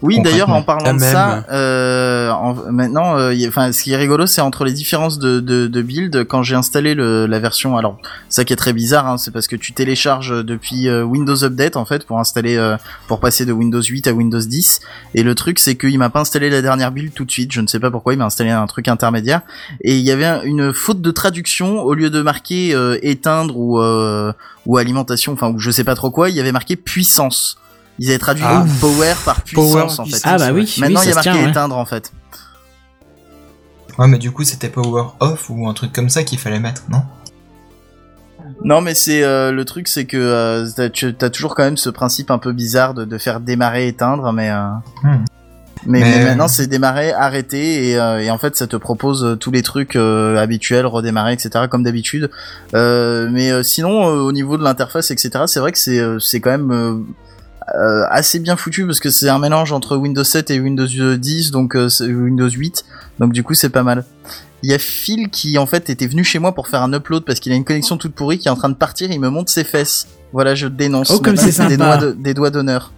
Oui, 0.00 0.16
d'ailleurs, 0.22 0.48
en 0.50 0.62
parlant 0.62 0.94
de 0.94 0.98
ça, 1.12 1.44
euh, 1.50 2.30
en- 2.30 2.54
maintenant, 2.70 3.16
euh, 3.18 3.34
y 3.34 3.44
a- 3.44 3.48
enfin, 3.48 3.72
ce 3.72 3.82
qui 3.82 3.92
est 3.92 3.96
rigolo, 3.96 4.26
c'est 4.26 4.40
entre 4.40 4.64
les 4.64 4.72
différences 4.72 5.18
de, 5.18 5.40
de, 5.40 5.66
de 5.66 5.82
build. 5.82 6.24
Quand 6.24 6.44
j'ai 6.44 6.54
installé 6.54 6.94
le, 6.94 7.26
la 7.26 7.38
version, 7.40 7.76
alors 7.76 7.98
ça 8.28 8.44
qui 8.44 8.52
est 8.52 8.56
très 8.56 8.72
bizarre, 8.72 9.06
hein, 9.08 9.18
c'est 9.18 9.32
parce 9.32 9.48
que 9.48 9.56
tu 9.56 9.72
télécharges 9.72 10.44
depuis 10.44 10.88
euh, 10.88 11.02
Windows 11.02 11.42
Update 11.42 11.76
en 11.76 11.84
fait 11.84 12.04
pour 12.06 12.20
installer, 12.20 12.56
euh, 12.56 12.76
pour 13.08 13.18
passer 13.18 13.44
de 13.44 13.52
Windows 13.52 13.82
8 13.82 14.06
à 14.06 14.12
Windows 14.12 14.38
10. 14.38 14.80
Et 15.14 15.22
le 15.24 15.34
truc, 15.34 15.58
c'est 15.58 15.74
qu'il 15.74 15.98
m'a 15.98 16.10
pas 16.10 16.20
installé 16.20 16.48
la 16.48 16.62
dernière 16.62 16.92
build 16.92 17.12
tout 17.12 17.24
de 17.24 17.30
suite. 17.32 17.50
Je 17.52 17.60
ne 17.60 17.66
sais 17.66 17.80
pas 17.80 17.90
pourquoi, 17.90 18.12
il 18.14 18.18
m'a 18.18 18.26
installé 18.26 18.50
un 18.50 18.66
truc 18.66 18.86
intermédiaire. 18.86 19.40
Et 19.82 19.96
il 19.96 20.04
y 20.04 20.12
avait 20.12 20.26
un- 20.26 20.42
une 20.42 20.72
faute 20.72 21.00
de 21.00 21.10
traduction 21.10 21.80
au 21.82 21.94
lieu 21.94 22.10
de 22.10 22.22
marquer 22.22 22.72
euh, 22.74 22.98
éteindre 23.02 23.56
ou 23.58 23.80
euh, 23.80 24.32
ou 24.66 24.76
alimentation, 24.76 25.32
enfin 25.32 25.48
ou 25.50 25.58
je 25.58 25.70
sais 25.72 25.82
pas 25.84 25.94
trop 25.96 26.10
quoi, 26.10 26.28
il 26.30 26.36
y 26.36 26.40
avait 26.40 26.52
marqué 26.52 26.76
puissance. 26.76 27.58
Ils 27.98 28.10
avaient 28.10 28.18
traduit 28.18 28.44
Ah. 28.46 28.64
power 28.80 29.14
par 29.24 29.42
puissance 29.42 29.72
Power, 29.72 29.82
en 29.82 29.88
fait. 29.88 30.02
puissance. 30.02 30.22
Ah 30.24 30.38
bah 30.38 30.50
oui. 30.52 30.72
Maintenant, 30.78 31.00
oui, 31.00 31.06
il 31.06 31.08
y 31.08 31.12
a 31.12 31.14
marqué 31.14 31.30
tient, 31.32 31.42
ouais. 31.42 31.50
éteindre 31.50 31.76
en 31.76 31.84
fait. 31.86 32.12
Ouais, 33.98 34.06
mais 34.06 34.18
du 34.18 34.30
coup, 34.30 34.44
c'était 34.44 34.68
Power 34.68 35.04
Off 35.20 35.50
ou 35.50 35.68
un 35.68 35.74
truc 35.74 35.92
comme 35.92 36.08
ça 36.08 36.22
qu'il 36.22 36.38
fallait 36.38 36.60
mettre, 36.60 36.82
non? 36.90 37.02
Non, 38.64 38.80
mais 38.80 38.94
c'est 38.94 39.22
euh, 39.24 39.50
le 39.52 39.64
truc, 39.64 39.88
c'est 39.88 40.04
que 40.06 40.16
euh, 40.16 40.66
t'as, 40.74 40.88
tu 40.88 41.14
as 41.20 41.30
toujours 41.30 41.54
quand 41.54 41.64
même 41.64 41.76
ce 41.76 41.90
principe 41.90 42.30
un 42.30 42.38
peu 42.38 42.52
bizarre 42.52 42.94
de, 42.94 43.04
de 43.04 43.18
faire 43.18 43.40
démarrer 43.40 43.88
éteindre, 43.88 44.32
mais 44.32 44.50
euh, 44.50 44.68
Hmm. 45.02 45.24
mais, 45.86 46.00
Mais- 46.00 46.18
mais 46.18 46.24
maintenant 46.24 46.48
c'est 46.48 46.66
démarrer 46.66 47.12
arrêter 47.12 47.90
et, 47.90 47.98
euh, 47.98 48.18
et 48.20 48.30
en 48.30 48.38
fait 48.38 48.56
ça 48.56 48.66
te 48.66 48.74
propose 48.76 49.24
euh, 49.24 49.36
tous 49.36 49.50
les 49.52 49.62
trucs 49.62 49.94
euh, 49.96 50.36
habituels, 50.38 50.86
redémarrer, 50.86 51.32
etc. 51.34 51.66
comme 51.70 51.82
d'habitude. 51.84 52.30
Euh, 52.74 53.28
mais 53.30 53.50
euh, 53.52 53.62
sinon 53.62 54.08
euh, 54.08 54.20
au 54.22 54.32
niveau 54.32 54.56
de 54.56 54.64
l'interface, 54.64 55.10
etc. 55.10 55.44
C'est 55.46 55.60
vrai 55.60 55.70
que 55.72 55.78
c'est 55.78 55.98
euh, 56.00 56.18
c'est 56.18 56.40
quand 56.40 56.50
même 56.50 57.04
euh, 57.74 57.78
euh, 57.78 58.04
assez 58.10 58.38
bien 58.38 58.56
foutu 58.56 58.86
parce 58.86 59.00
que 59.00 59.10
c'est 59.10 59.28
un 59.28 59.38
mélange 59.38 59.72
entre 59.72 59.96
Windows 59.96 60.24
7 60.24 60.50
et 60.50 60.60
Windows 60.60 60.86
10, 60.86 61.50
donc 61.50 61.74
euh, 61.76 61.88
c'est 61.88 62.06
Windows 62.06 62.48
8, 62.48 62.84
donc 63.20 63.32
du 63.32 63.42
coup 63.42 63.54
c'est 63.54 63.68
pas 63.70 63.82
mal. 63.82 64.04
Il 64.62 64.70
y 64.70 64.74
a 64.74 64.78
Phil 64.78 65.28
qui 65.30 65.56
en 65.58 65.66
fait 65.66 65.88
était 65.88 66.06
venu 66.08 66.24
chez 66.24 66.38
moi 66.40 66.52
pour 66.52 66.66
faire 66.68 66.82
un 66.82 66.92
upload 66.92 67.24
parce 67.24 67.38
qu'il 67.40 67.52
a 67.52 67.54
une 67.54 67.64
connexion 67.64 67.96
toute 67.96 68.14
pourrie 68.14 68.38
qui 68.38 68.48
est 68.48 68.50
en 68.50 68.56
train 68.56 68.68
de 68.68 68.74
partir, 68.74 69.10
il 69.10 69.20
me 69.20 69.28
montre 69.30 69.50
ses 69.52 69.64
fesses. 69.64 70.08
Voilà, 70.32 70.54
je 70.54 70.66
le 70.66 70.72
dénonce. 70.72 71.10
Oh, 71.10 71.20
comme 71.20 71.36
c'est 71.36 71.66
des 71.68 71.76
doigts 71.76 71.96
de- 71.96 72.12
des 72.12 72.34
doigts 72.34 72.50
d'honneur. 72.50 72.92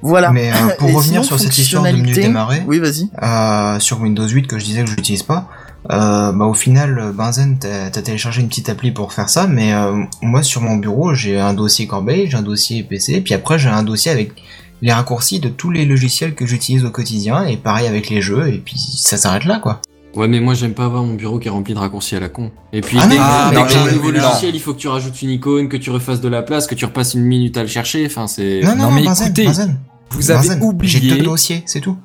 Voilà. 0.00 0.30
Mais 0.30 0.52
euh, 0.52 0.54
pour 0.78 0.88
Et 0.88 0.92
revenir 0.92 1.22
sinon, 1.22 1.22
sur 1.24 1.40
cette 1.40 1.58
histoire 1.58 1.82
de 1.82 1.88
menu 1.88 1.98
fonctionnalité- 2.04 2.22
démarrer, 2.28 2.62
Oui, 2.66 2.78
vas-y. 2.78 3.08
euh, 3.22 3.80
sur 3.80 4.00
Windows 4.00 4.26
8 4.28 4.46
que 4.46 4.58
je 4.58 4.64
disais 4.64 4.84
que 4.84 4.90
je 4.90 4.94
l'utilise 4.96 5.24
pas, 5.24 5.48
Euh, 5.90 6.32
bah 6.32 6.44
au 6.44 6.54
final, 6.54 7.12
Benzen, 7.14 7.58
t'as 7.58 7.90
téléchargé 7.90 8.42
une 8.42 8.48
petite 8.48 8.68
appli 8.68 8.90
pour 8.90 9.12
faire 9.12 9.28
ça, 9.28 9.46
mais 9.46 9.72
euh, 9.72 10.02
moi 10.20 10.42
sur 10.42 10.60
mon 10.60 10.76
bureau, 10.76 11.14
j'ai 11.14 11.38
un 11.40 11.54
dossier 11.54 11.86
Corbeil, 11.86 12.28
j'ai 12.30 12.36
un 12.36 12.42
dossier 12.42 12.82
PC, 12.82 13.22
puis 13.22 13.32
après 13.34 13.58
j'ai 13.58 13.70
un 13.70 13.82
dossier 13.82 14.10
avec 14.12 14.32
les 14.82 14.92
raccourcis 14.92 15.40
de 15.40 15.48
tous 15.48 15.70
les 15.70 15.86
logiciels 15.86 16.34
que 16.34 16.46
j'utilise 16.46 16.84
au 16.84 16.90
quotidien, 16.90 17.44
et 17.46 17.56
pareil 17.56 17.86
avec 17.86 18.10
les 18.10 18.20
jeux, 18.20 18.48
et 18.48 18.58
puis 18.58 18.78
ça 18.78 19.16
s'arrête 19.16 19.44
là, 19.44 19.60
quoi. 19.60 19.80
Ouais, 20.14 20.28
mais 20.28 20.40
moi 20.40 20.54
j'aime 20.54 20.74
pas 20.74 20.84
avoir 20.84 21.02
mon 21.04 21.14
bureau 21.14 21.38
qui 21.38 21.48
est 21.48 21.50
rempli 21.50 21.74
de 21.74 21.78
raccourcis 21.78 22.16
à 22.16 22.20
la 22.20 22.28
con. 22.28 22.50
Et 22.72 22.80
puis 22.80 22.98
Ah 23.00 23.06
dès, 23.06 23.16
non, 23.16 23.64
que 23.66 23.74
non, 23.74 23.86
un 23.86 23.92
nouveau 23.92 24.10
logiciel, 24.10 24.54
il 24.54 24.60
faut 24.60 24.74
que 24.74 24.78
tu 24.78 24.88
rajoutes 24.88 25.20
une 25.22 25.30
icône, 25.30 25.68
que 25.68 25.76
tu 25.76 25.90
refasses 25.90 26.20
de 26.20 26.28
la 26.28 26.42
place, 26.42 26.66
que 26.66 26.74
tu 26.74 26.84
repasses 26.84 27.14
une 27.14 27.24
minute 27.24 27.56
à 27.56 27.62
le 27.62 27.68
chercher. 27.68 28.04
Enfin, 28.06 28.26
c'est. 28.26 28.60
Non, 28.62 28.70
non, 28.70 28.76
Non, 28.76 28.84
non, 28.84 28.90
mais 28.92 29.04
Benzen, 29.04 29.26
écoutez, 29.26 29.44
Benzen, 29.44 29.78
Vous 30.10 30.30
avez 30.30 30.48
Benzen, 30.48 30.62
oublié, 30.62 31.00
J'ai 31.00 31.08
deux 31.16 31.22
dossiers, 31.22 31.62
c'est 31.66 31.80
tout. 31.80 31.96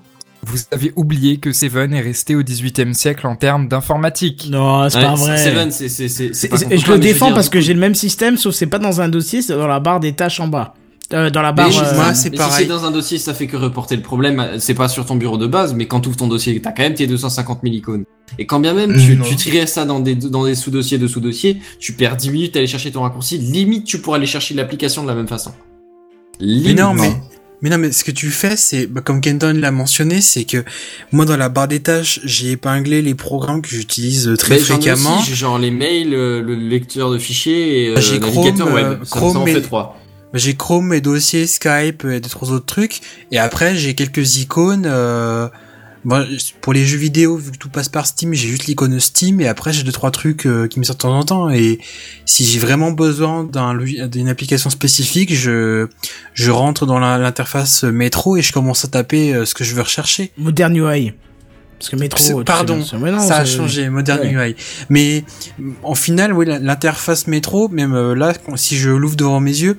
Vous 0.45 0.59
avez 0.71 0.91
oublié 0.95 1.37
que 1.37 1.51
Seven 1.51 1.93
est 1.93 2.01
resté 2.01 2.35
au 2.35 2.41
18e 2.43 2.93
siècle 2.93 3.25
en 3.27 3.35
termes 3.35 3.67
d'informatique. 3.67 4.47
Non, 4.51 4.89
c'est 4.89 4.97
Ouais, 4.97 5.03
pas 5.03 5.15
vrai. 5.15 5.37
Seven, 5.37 5.71
c'est 5.71 5.89
c'est 5.89 6.07
c'est. 6.09 6.31
je 6.33 6.91
le 6.91 6.99
défends 6.99 7.27
dire, 7.27 7.35
parce 7.35 7.49
que 7.49 7.61
j'ai 7.61 7.73
le 7.73 7.79
même 7.79 7.95
système, 7.95 8.37
sauf 8.37 8.53
c'est 8.53 8.67
pas 8.67 8.79
dans 8.79 9.01
un 9.01 9.09
dossier, 9.09 9.41
c'est 9.41 9.55
dans 9.55 9.67
la 9.67 9.79
barre 9.79 9.99
des 9.99 10.13
tâches 10.13 10.39
en 10.39 10.47
bas. 10.47 10.73
Euh, 11.13 11.29
dans 11.29 11.41
la 11.43 11.51
barre. 11.51 11.69
Mais, 11.69 11.77
euh, 11.77 11.95
moi, 11.95 12.13
c'est 12.15 12.31
mais 12.31 12.37
pareil. 12.37 12.53
si 12.53 12.59
c'est 12.63 12.65
dans 12.69 12.85
un 12.85 12.91
dossier, 12.91 13.19
ça 13.19 13.33
fait 13.35 13.45
que 13.45 13.55
reporter 13.57 13.95
le 13.95 14.01
problème. 14.01 14.43
C'est 14.57 14.73
pas 14.73 14.87
sur 14.87 15.05
ton 15.05 15.15
bureau 15.15 15.37
de 15.37 15.45
base, 15.45 15.73
mais 15.75 15.85
quand 15.85 15.99
tu 16.01 16.07
ouvres 16.09 16.17
ton 16.17 16.27
dossier, 16.27 16.59
t'as 16.61 16.71
quand 16.71 16.81
même 16.81 16.95
tes 16.95 17.05
250 17.05 17.59
000 17.61 17.75
icônes. 17.75 18.05
Et 18.39 18.47
quand 18.47 18.59
bien 18.59 18.73
même 18.73 18.97
tu, 18.97 19.15
Non. 19.15 19.25
tu 19.25 19.35
triais 19.35 19.67
ça 19.67 19.85
dans 19.85 19.99
des, 19.99 20.15
dans 20.15 20.45
des 20.45 20.55
sous-dossiers 20.55 20.97
de 20.97 21.05
sous-dossiers, 21.07 21.59
tu 21.79 21.93
perds 21.93 22.15
10 22.17 22.31
minutes 22.31 22.55
à 22.55 22.59
aller 22.59 22.67
chercher 22.67 22.89
ton 22.91 23.01
raccourci. 23.01 23.37
Limite, 23.37 23.83
tu 23.85 23.99
pourras 23.99 24.17
aller 24.17 24.25
chercher 24.25 24.55
l'application 24.55 25.03
de 25.03 25.07
la 25.07 25.13
même 25.13 25.27
façon. 25.27 25.51
Mais 26.39 26.47
Limite. 26.47 26.79
non, 26.79 26.93
mais, 26.95 27.13
mais 27.63 27.69
non, 27.71 27.79
mais 27.79 27.91
ce 27.91 28.03
que 28.03 28.11
tu 28.11 28.29
fais, 28.29 28.55
c'est, 28.55 28.85
bah, 28.85 29.01
comme 29.01 29.21
Kenton 29.21 29.53
l'a 29.57 29.71
mentionné, 29.71 30.21
c'est 30.21 30.43
que 30.43 30.63
moi, 31.11 31.25
dans 31.25 31.37
la 31.37 31.49
barre 31.49 31.67
des 31.67 31.79
tâches, 31.79 32.19
j'ai 32.23 32.51
épinglé 32.51 33.01
les 33.01 33.15
programmes 33.15 33.61
que 33.63 33.69
j'utilise 33.69 34.27
euh, 34.27 34.37
très 34.37 34.57
ai 34.57 34.59
fréquemment. 34.59 35.17
aussi, 35.17 35.29
j'ai 35.29 35.35
genre 35.35 35.57
les 35.57 35.71
mails, 35.71 36.13
euh, 36.13 36.41
le 36.41 36.53
lecteur 36.53 37.09
de 37.09 37.17
fichiers 37.17 37.85
et 37.85 37.89
euh, 37.89 37.95
Bah, 37.95 38.01
j'ai 38.01 38.19
le 38.19 38.25
navigateur 38.27 38.67
Chrome, 38.67 38.73
web. 38.75 38.85
euh, 38.85 39.05
ça, 39.05 39.17
Chrome 39.17 39.33
ça 39.33 39.39
en 39.39 39.45
et- 39.47 39.53
fait 39.53 39.61
trois. 39.61 39.97
Bah, 40.33 40.39
J'ai 40.39 40.55
Chrome, 40.55 40.87
mes 40.87 41.01
dossiers, 41.01 41.47
Skype 41.47 42.05
et 42.05 42.19
deux 42.19 42.29
trois 42.29 42.51
autres 42.51 42.65
trucs. 42.65 42.99
Et 43.31 43.39
après, 43.39 43.75
j'ai 43.75 43.95
quelques 43.95 44.37
icônes. 44.37 44.85
Euh... 44.85 45.47
bon, 46.05 46.25
pour 46.61 46.73
les 46.73 46.85
jeux 46.85 46.97
vidéo, 46.97 47.37
vu 47.37 47.51
que 47.51 47.57
tout 47.57 47.69
passe 47.69 47.89
par 47.89 48.05
Steam, 48.05 48.33
j'ai 48.33 48.47
juste 48.47 48.65
l'icône 48.65 48.99
Steam. 48.99 49.41
Et 49.41 49.47
après, 49.47 49.73
j'ai 49.73 49.83
deux 49.83 49.91
trois 49.91 50.11
trucs 50.11 50.45
euh, 50.45 50.67
qui 50.67 50.79
me 50.79 50.83
sortent 50.83 50.99
de 50.99 51.03
temps 51.03 51.17
en 51.17 51.23
temps. 51.23 51.49
Et 51.49 51.79
si 52.25 52.45
j'ai 52.45 52.59
vraiment 52.59 52.91
besoin 52.91 53.43
d'une 53.43 54.29
application 54.29 54.69
spécifique, 54.69 55.33
je 55.33 55.87
rentre 56.49 56.85
dans 56.85 56.99
l'interface 56.99 57.83
métro 57.83 58.37
et 58.37 58.41
je 58.41 58.53
commence 58.53 58.85
à 58.85 58.87
taper 58.87 59.33
euh, 59.33 59.45
ce 59.45 59.53
que 59.53 59.63
je 59.63 59.75
veux 59.75 59.81
rechercher. 59.81 60.31
Modern 60.37 60.75
UI. 60.75 61.13
Parce 61.83 61.89
que 61.89 61.95
métro. 61.97 62.23
Sais 62.23 62.33
Pardon, 62.45 62.77
non, 62.77 63.19
ça 63.19 63.39
a 63.39 63.45
changé, 63.45 63.89
Modern 63.89 64.21
Ouais. 64.21 64.51
UI. 64.51 64.55
Mais 64.89 65.25
en 65.83 65.95
final, 65.95 66.31
oui, 66.31 66.45
l'interface 66.47 67.27
métro, 67.27 67.67
même 67.67 67.93
euh, 67.93 68.15
là, 68.15 68.31
si 68.55 68.77
je 68.77 68.89
l'ouvre 68.89 69.17
devant 69.17 69.41
mes 69.41 69.51
yeux, 69.51 69.77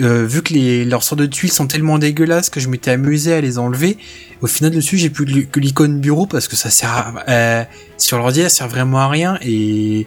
euh, 0.00 0.24
vu 0.24 0.42
que 0.42 0.54
les, 0.54 0.84
leurs 0.84 1.02
sortes 1.02 1.20
de 1.20 1.26
tuiles 1.26 1.50
sont 1.50 1.66
tellement 1.66 1.98
dégueulasses 1.98 2.48
que 2.48 2.60
je 2.60 2.68
m'étais 2.68 2.92
amusé 2.92 3.32
à 3.32 3.40
les 3.40 3.58
enlever, 3.58 3.98
au 4.40 4.46
final 4.46 4.70
dessus, 4.70 4.98
j'ai 4.98 5.10
plus 5.10 5.48
que 5.48 5.58
l'icône 5.58 5.98
bureau 5.98 6.26
parce 6.26 6.46
que 6.46 6.54
ça 6.54 6.70
sert 6.70 6.90
à, 6.90 7.14
euh, 7.28 7.64
sur 7.98 8.18
l'ordi, 8.18 8.42
elle 8.42 8.48
sert 8.50 8.68
vraiment 8.68 8.98
à 8.98 9.08
rien 9.08 9.36
et 9.42 10.06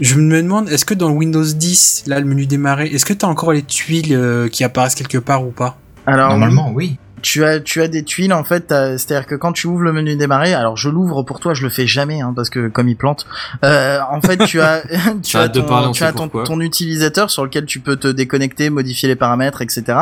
je 0.00 0.16
me 0.16 0.42
demande, 0.42 0.68
est-ce 0.68 0.84
que 0.84 0.94
dans 0.94 1.10
Windows 1.10 1.44
10, 1.44 2.04
là, 2.08 2.18
le 2.18 2.26
menu 2.26 2.46
démarrer, 2.46 2.88
est-ce 2.88 3.04
que 3.04 3.12
t'as 3.12 3.28
encore 3.28 3.52
les 3.52 3.62
tuiles 3.62 4.16
euh, 4.16 4.48
qui 4.48 4.64
apparaissent 4.64 4.96
quelque 4.96 5.18
part 5.18 5.46
ou 5.46 5.52
pas? 5.52 5.78
Alors, 6.06 6.30
Normalement, 6.30 6.72
oui. 6.74 6.98
Tu 7.22 7.44
as 7.44 7.60
tu 7.60 7.82
as 7.82 7.88
des 7.88 8.02
tuiles 8.02 8.32
en 8.32 8.44
fait 8.44 8.66
c'est-à-dire 8.68 9.26
que 9.26 9.34
quand 9.34 9.52
tu 9.52 9.66
ouvres 9.66 9.82
le 9.82 9.92
menu 9.92 10.16
démarrer 10.16 10.54
alors 10.54 10.76
je 10.76 10.88
l'ouvre 10.88 11.22
pour 11.22 11.40
toi 11.40 11.54
je 11.54 11.62
le 11.62 11.68
fais 11.68 11.86
jamais 11.86 12.20
hein, 12.20 12.32
parce 12.34 12.50
que 12.50 12.68
comme 12.68 12.88
il 12.88 12.96
plante 12.96 13.26
euh, 13.64 13.98
en 14.10 14.20
fait 14.20 14.38
tu 14.46 14.60
as 14.60 14.82
tu 15.22 15.36
as 15.36 15.48
parler, 15.48 15.62
ton, 15.62 15.88
on 15.88 15.92
tu 15.92 15.98
sait 16.00 16.04
as 16.06 16.12
ton, 16.12 16.28
pourquoi. 16.28 16.44
ton 16.44 16.60
utilisateur 16.60 17.30
sur 17.30 17.44
lequel 17.44 17.66
tu 17.66 17.80
peux 17.80 17.96
te 17.96 18.08
déconnecter 18.08 18.70
modifier 18.70 19.08
les 19.08 19.16
paramètres 19.16 19.62
etc 19.62 19.98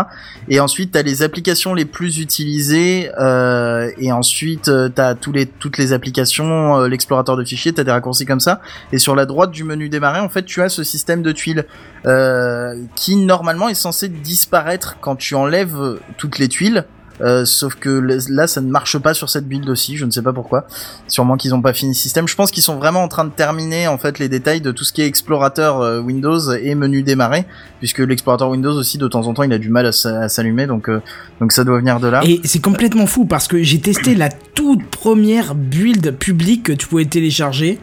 et 0.48 0.60
ensuite 0.60 0.92
tu 0.92 0.98
as 0.98 1.02
les 1.02 1.22
applications 1.22 1.74
les 1.74 1.84
plus 1.84 2.18
utilisées 2.18 3.10
euh, 3.18 3.90
et 3.98 4.12
ensuite 4.12 4.64
tu 4.64 5.00
as 5.00 5.14
tous 5.14 5.32
les 5.32 5.46
toutes 5.46 5.78
les 5.78 5.92
applications 5.92 6.78
euh, 6.78 6.88
l'explorateur 6.88 7.36
de 7.36 7.44
fichiers 7.44 7.72
tu 7.72 7.80
as 7.80 7.84
des 7.84 7.90
raccourcis 7.90 8.26
comme 8.26 8.40
ça 8.40 8.60
et 8.92 8.98
sur 8.98 9.14
la 9.14 9.26
droite 9.26 9.50
du 9.50 9.64
menu 9.64 9.88
démarrer 9.88 10.20
en 10.20 10.28
fait 10.28 10.44
tu 10.44 10.62
as 10.62 10.68
ce 10.68 10.84
système 10.84 11.22
de 11.22 11.32
tuiles 11.32 11.64
euh, 12.06 12.76
qui 12.94 13.16
normalement 13.16 13.68
est 13.68 13.74
censé 13.74 14.08
disparaître 14.08 14.98
quand 15.00 15.16
tu 15.16 15.34
enlèves 15.34 15.76
euh, 15.76 16.00
toutes 16.16 16.38
les 16.38 16.48
tuiles. 16.48 16.84
Euh, 17.20 17.44
sauf 17.44 17.74
que 17.74 17.88
là, 18.28 18.46
ça 18.46 18.60
ne 18.60 18.70
marche 18.70 18.98
pas 18.98 19.14
sur 19.14 19.28
cette 19.28 19.46
build 19.46 19.68
aussi. 19.68 19.96
Je 19.96 20.04
ne 20.04 20.10
sais 20.10 20.22
pas 20.22 20.32
pourquoi. 20.32 20.66
Sûrement 21.08 21.36
qu'ils 21.36 21.50
n'ont 21.50 21.62
pas 21.62 21.72
fini 21.72 21.90
le 21.92 21.96
système. 21.96 22.28
Je 22.28 22.34
pense 22.34 22.50
qu'ils 22.50 22.62
sont 22.62 22.76
vraiment 22.76 23.02
en 23.02 23.08
train 23.08 23.24
de 23.24 23.30
terminer 23.30 23.88
en 23.88 23.98
fait 23.98 24.18
les 24.18 24.28
détails 24.28 24.60
de 24.60 24.70
tout 24.70 24.84
ce 24.84 24.92
qui 24.92 25.02
est 25.02 25.06
explorateur 25.06 25.80
euh, 25.80 26.00
Windows 26.00 26.52
et 26.52 26.74
menu 26.74 27.02
démarrer, 27.02 27.44
puisque 27.78 27.98
l'explorateur 27.98 28.50
Windows 28.50 28.72
aussi 28.72 28.98
de 28.98 29.08
temps 29.08 29.26
en 29.26 29.34
temps 29.34 29.42
il 29.42 29.52
a 29.52 29.58
du 29.58 29.70
mal 29.70 29.86
à 29.86 30.28
s'allumer, 30.28 30.66
donc 30.66 30.88
euh, 30.88 31.00
donc 31.40 31.52
ça 31.52 31.64
doit 31.64 31.78
venir 31.78 32.00
de 32.00 32.08
là. 32.08 32.20
Et 32.24 32.40
c'est 32.44 32.60
complètement 32.60 33.06
fou 33.06 33.24
parce 33.24 33.48
que 33.48 33.62
j'ai 33.62 33.80
testé 33.80 34.14
la 34.14 34.28
toute 34.28 34.84
première 34.86 35.54
build 35.54 36.16
publique 36.16 36.64
que 36.64 36.72
tu 36.72 36.86
pouvais 36.86 37.04
télécharger. 37.04 37.78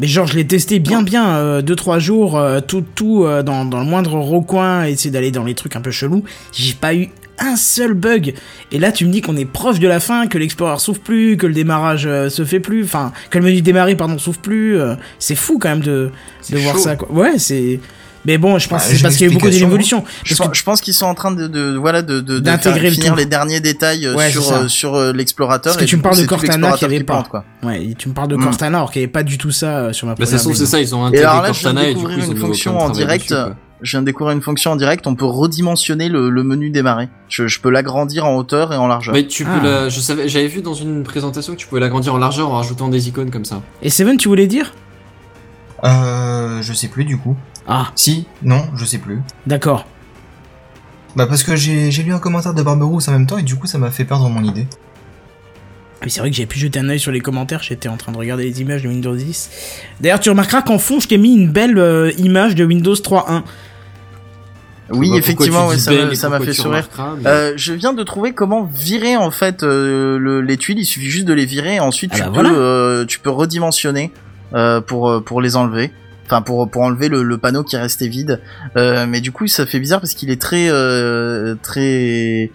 Mais 0.00 0.06
genre 0.06 0.28
je 0.28 0.36
l'ai 0.36 0.46
testé 0.46 0.78
bien 0.78 1.02
bien 1.02 1.36
euh, 1.38 1.60
deux 1.60 1.74
trois 1.74 1.98
jours 1.98 2.40
tout 2.68 2.84
tout 2.94 3.26
dans, 3.44 3.64
dans 3.64 3.80
le 3.80 3.84
moindre 3.84 4.14
recoin 4.14 4.84
essayer 4.84 5.10
d'aller 5.10 5.32
dans 5.32 5.42
les 5.42 5.54
trucs 5.54 5.74
un 5.74 5.80
peu 5.80 5.90
chelous. 5.90 6.22
J'ai 6.52 6.74
pas 6.74 6.94
eu 6.94 7.08
un 7.40 7.56
seul 7.56 7.94
bug. 7.94 8.34
Et 8.72 8.78
là 8.78 8.92
tu 8.92 9.04
me 9.06 9.10
dis 9.12 9.20
qu'on 9.20 9.36
est 9.36 9.44
proche 9.44 9.78
de 9.78 9.88
la 9.88 10.00
fin, 10.00 10.26
que 10.26 10.38
l'explorer 10.38 10.78
s'ouvre 10.78 11.00
plus, 11.00 11.36
que 11.36 11.46
le 11.46 11.54
démarrage 11.54 12.06
euh, 12.06 12.28
se 12.30 12.44
fait 12.44 12.60
plus, 12.60 12.84
enfin 12.84 13.12
que 13.30 13.38
le 13.38 13.44
menu 13.44 13.62
démarrer 13.62 13.94
pardon 13.96 14.18
s'ouvre 14.18 14.38
plus. 14.40 14.78
euh, 14.80 14.94
c'est 15.18 15.34
fou 15.34 15.58
quand 15.58 15.68
même 15.70 15.80
de 15.80 16.10
de 16.50 16.58
voir 16.58 16.74
chaud. 16.76 16.82
ça 16.82 16.96
quoi. 16.96 17.10
Ouais 17.12 17.38
c'est. 17.38 17.80
Mais 18.26 18.36
bon, 18.36 18.58
je 18.58 18.68
pense 18.68 18.82
Bah, 18.82 18.90
que 18.90 18.96
c'est 18.96 19.02
parce 19.02 19.16
qu'il 19.16 19.26
y 19.26 19.30
a 19.30 19.32
eu 19.32 19.34
beaucoup 19.34 19.48
d'évolutions. 19.48 20.04
Je 20.24 20.34
pense, 20.34 20.48
je 20.52 20.62
pense 20.62 20.80
qu'ils 20.82 20.92
sont 20.92 21.06
en 21.06 21.14
train 21.14 21.30
de, 21.30 21.46
de 21.46 21.76
voilà 21.78 22.02
de, 22.02 22.14
de, 22.20 22.34
de 22.34 22.38
D'intégrer 22.40 22.80
faire- 22.80 22.90
le 22.90 22.94
finir 22.94 23.12
tout. 23.12 23.18
les 23.18 23.24
derniers 23.26 23.60
détails 23.60 24.06
euh, 24.06 24.16
Ouais, 24.16 24.28
sur 24.30 24.52
euh, 24.52 24.68
sur 24.68 24.96
euh, 24.96 25.12
l'explorateur. 25.12 25.72
Parce 25.72 25.76
que 25.78 25.84
et 25.84 25.86
tu 25.86 25.96
me 25.96 26.02
parles 26.02 26.18
de 26.18 26.26
Cortana 26.26 26.72
qui 26.72 26.84
avait 26.84 27.02
pas. 27.04 27.22
plante. 27.22 27.42
Ouais, 27.62 27.82
et 27.82 27.94
tu 27.94 28.08
me 28.08 28.14
parles 28.14 28.28
de 28.28 28.36
Mm. 28.36 28.42
Cortana 28.44 28.78
alors 28.78 28.90
qu'il 28.90 29.00
n'y 29.00 29.04
avait 29.04 29.12
pas 29.12 29.22
du 29.22 29.38
tout 29.38 29.52
ça 29.52 29.78
euh, 29.78 29.92
sur 29.94 30.06
ma 30.08 30.12
Bah, 30.12 30.16
première 30.24 30.30
ça 30.32 30.38
se 30.38 30.44
trouve, 30.44 30.56
c'est 30.56 30.66
ça, 30.66 30.80
ils 30.80 30.94
ont 30.94 31.04
Et 31.04 31.08
intégré 31.08 31.26
alors 31.26 31.42
là, 31.42 31.52
je 31.52 31.60
viens 31.60 31.70
de 31.72 31.74
Cortana 31.76 31.90
et 31.90 31.94
du 31.94 32.04
coup, 32.04 32.10
ils 32.18 32.28
ont 32.28 32.32
une 32.32 32.36
fonction 32.38 32.78
en 32.78 32.90
direct. 32.90 33.30
dessus. 33.30 33.40
Je 33.82 33.92
viens 33.92 34.00
de 34.00 34.06
découvrir 34.06 34.34
une 34.34 34.42
fonction 34.42 34.72
en 34.72 34.76
direct. 34.76 35.06
On 35.06 35.14
peut 35.14 35.24
redimensionner 35.24 36.08
le, 36.08 36.30
le 36.30 36.42
menu 36.42 36.70
démarrer. 36.70 37.08
Je, 37.28 37.46
je 37.46 37.60
peux 37.60 37.70
l'agrandir 37.70 38.24
en 38.26 38.36
hauteur 38.36 38.72
et 38.72 38.76
en 38.76 38.86
largeur. 38.88 39.14
Mais 39.14 39.26
tu 39.26 39.44
peux 39.44 39.50
Ah. 39.60 39.62
la, 39.62 39.88
je 39.88 40.00
savais, 40.00 40.28
j'avais 40.28 40.48
vu 40.48 40.62
dans 40.62 40.74
une 40.74 41.04
présentation 41.04 41.52
que 41.52 41.58
tu 41.58 41.66
pouvais 41.68 41.80
l'agrandir 41.80 42.12
en 42.14 42.18
largeur 42.18 42.48
en 42.48 42.56
rajoutant 42.56 42.88
des 42.88 43.08
icônes 43.08 43.30
comme 43.30 43.44
ça. 43.44 43.62
Et 43.82 43.90
Seven, 43.90 44.16
tu 44.16 44.28
voulais 44.28 44.46
dire? 44.48 44.74
Euh, 45.84 46.60
je 46.60 46.72
sais 46.72 46.88
plus 46.88 47.04
du 47.04 47.16
coup. 47.18 47.36
Ah, 47.66 47.92
Si, 47.94 48.26
non, 48.42 48.64
je 48.74 48.84
sais 48.84 48.98
plus. 48.98 49.20
d'accord. 49.46 49.86
Bah 51.16 51.26
parce 51.26 51.42
que 51.42 51.56
j'ai 51.56 51.90
j'ai 51.90 52.02
lu 52.02 52.12
un 52.12 52.18
commentaire 52.18 52.54
de 52.54 52.62
Barberousse 52.62 53.08
en 53.08 53.12
même 53.12 53.26
temps 53.26 53.38
et 53.38 53.42
du 53.42 53.56
coup 53.56 53.66
ça 53.66 53.78
m'a 53.78 53.90
fait 53.90 54.04
perdre 54.04 54.28
mon 54.28 54.42
idée. 54.44 54.66
Mais 56.02 56.10
c'est 56.10 56.20
vrai 56.20 56.30
que 56.30 56.36
j'ai 56.36 56.46
pu 56.46 56.58
jeter 56.58 56.78
un 56.78 56.88
œil 56.90 57.00
sur 57.00 57.10
les 57.10 57.20
commentaires, 57.20 57.60
j'étais 57.62 57.88
en 57.88 57.96
train 57.96 58.12
de 58.12 58.18
regarder 58.18 58.44
les 58.44 58.60
images 58.60 58.82
de 58.84 58.88
Windows 58.88 59.16
10. 59.16 59.50
D'ailleurs, 60.00 60.20
tu 60.20 60.30
remarqueras 60.30 60.62
qu'en 60.62 60.78
fond, 60.78 61.00
je 61.00 61.08
t'ai 61.08 61.18
mis 61.18 61.34
une 61.34 61.50
belle 61.50 61.76
euh, 61.78 62.12
image 62.18 62.54
de 62.54 62.64
Windows 62.64 62.94
3.1. 62.94 63.42
Oui, 64.90 65.08
pourquoi 65.08 65.18
effectivement, 65.18 65.66
ouais, 65.68 65.78
ça 65.78 65.90
m'a- 65.92 66.14
ça 66.14 66.30
fait 66.40 66.52
sourire. 66.52 66.88
mais- 67.22 67.26
Euh, 67.28 67.52
je 67.56 67.72
viens 67.74 67.92
de 67.92 68.02
trouver 68.02 68.32
comment 68.32 68.64
virer 68.64 69.16
en 69.16 69.30
fait 69.30 69.62
euh, 69.62 70.18
le- 70.18 70.40
les 70.40 70.56
tuiles. 70.56 70.78
Il 70.78 70.84
suffit 70.86 71.06
juste 71.10 71.26
de 71.26 71.32
les 71.34 71.44
virer 71.44 71.74
et 71.76 71.80
ensuite 71.80 72.10
Ah 72.14 72.16
tu 72.16 72.22
bah 72.22 72.28
peux 72.28 72.34
voilà. 72.34 72.52
euh, 72.52 73.04
tu 73.04 73.18
peux 73.20 73.30
redimensionner 73.30 74.12
euh, 74.54 74.80
pour 74.80 75.10
euh, 75.10 75.20
pour 75.20 75.40
les 75.42 75.56
enlever. 75.56 75.90
Enfin 76.26 76.40
pour 76.42 76.70
pour 76.70 76.82
enlever 76.82 77.08
le, 77.08 77.22
le 77.22 77.38
panneau 77.38 77.64
qui 77.64 77.76
restait 77.76 78.08
vide. 78.08 78.40
Euh, 78.76 79.06
mais 79.06 79.20
du 79.20 79.30
coup 79.32 79.46
ça 79.46 79.66
fait 79.66 79.78
bizarre 79.80 80.00
parce 80.00 80.14
qu'il 80.14 80.30
est 80.30 80.40
très 80.40 80.68
euh, 80.70 81.54
très 81.62 82.50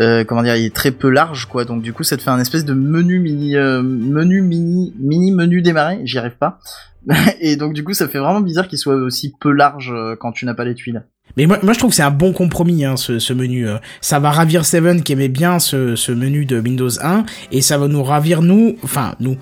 euh, 0.00 0.24
comment 0.24 0.42
dire 0.42 0.56
il 0.56 0.64
est 0.66 0.74
très 0.74 0.90
peu 0.90 1.08
large 1.10 1.46
quoi. 1.46 1.64
Donc 1.64 1.82
du 1.82 1.92
coup 1.92 2.02
ça 2.02 2.16
te 2.16 2.22
fait 2.22 2.30
un 2.30 2.40
espèce 2.40 2.64
de 2.64 2.72
menu 2.74 3.18
mini 3.20 3.56
euh, 3.56 3.82
menu 3.82 4.40
mini 4.42 4.94
mini 4.98 5.32
menu 5.32 5.60
démarrer. 5.62 6.00
J'y 6.04 6.18
arrive 6.18 6.36
pas. 6.38 6.58
et 7.40 7.56
donc 7.56 7.74
du 7.74 7.84
coup 7.84 7.92
ça 7.92 8.08
fait 8.08 8.18
vraiment 8.18 8.40
bizarre 8.40 8.68
qu'il 8.68 8.78
soit 8.78 8.94
aussi 8.94 9.34
peu 9.38 9.52
large 9.52 9.92
quand 10.20 10.32
tu 10.32 10.46
n'as 10.46 10.54
pas 10.54 10.64
les 10.64 10.74
tuiles. 10.74 11.04
Mais 11.36 11.46
moi, 11.46 11.58
moi 11.62 11.72
je 11.72 11.78
trouve 11.78 11.90
que 11.90 11.96
c'est 11.96 12.02
un 12.02 12.10
bon 12.12 12.32
compromis, 12.32 12.84
hein, 12.84 12.96
ce, 12.96 13.18
ce 13.18 13.32
menu. 13.32 13.66
euh. 13.68 13.78
Ça 14.00 14.20
va 14.20 14.30
ravir 14.30 14.64
Seven 14.64 15.02
qui 15.02 15.12
aimait 15.12 15.28
bien 15.28 15.58
ce, 15.58 15.96
ce 15.96 16.12
menu 16.12 16.44
de 16.44 16.60
Windows 16.60 16.90
1, 17.02 17.24
et 17.50 17.60
ça 17.60 17.76
va 17.76 17.88
nous 17.88 18.02
ravir 18.04 18.40
nous, 18.40 18.76
enfin 18.84 19.16
nous, 19.18 19.36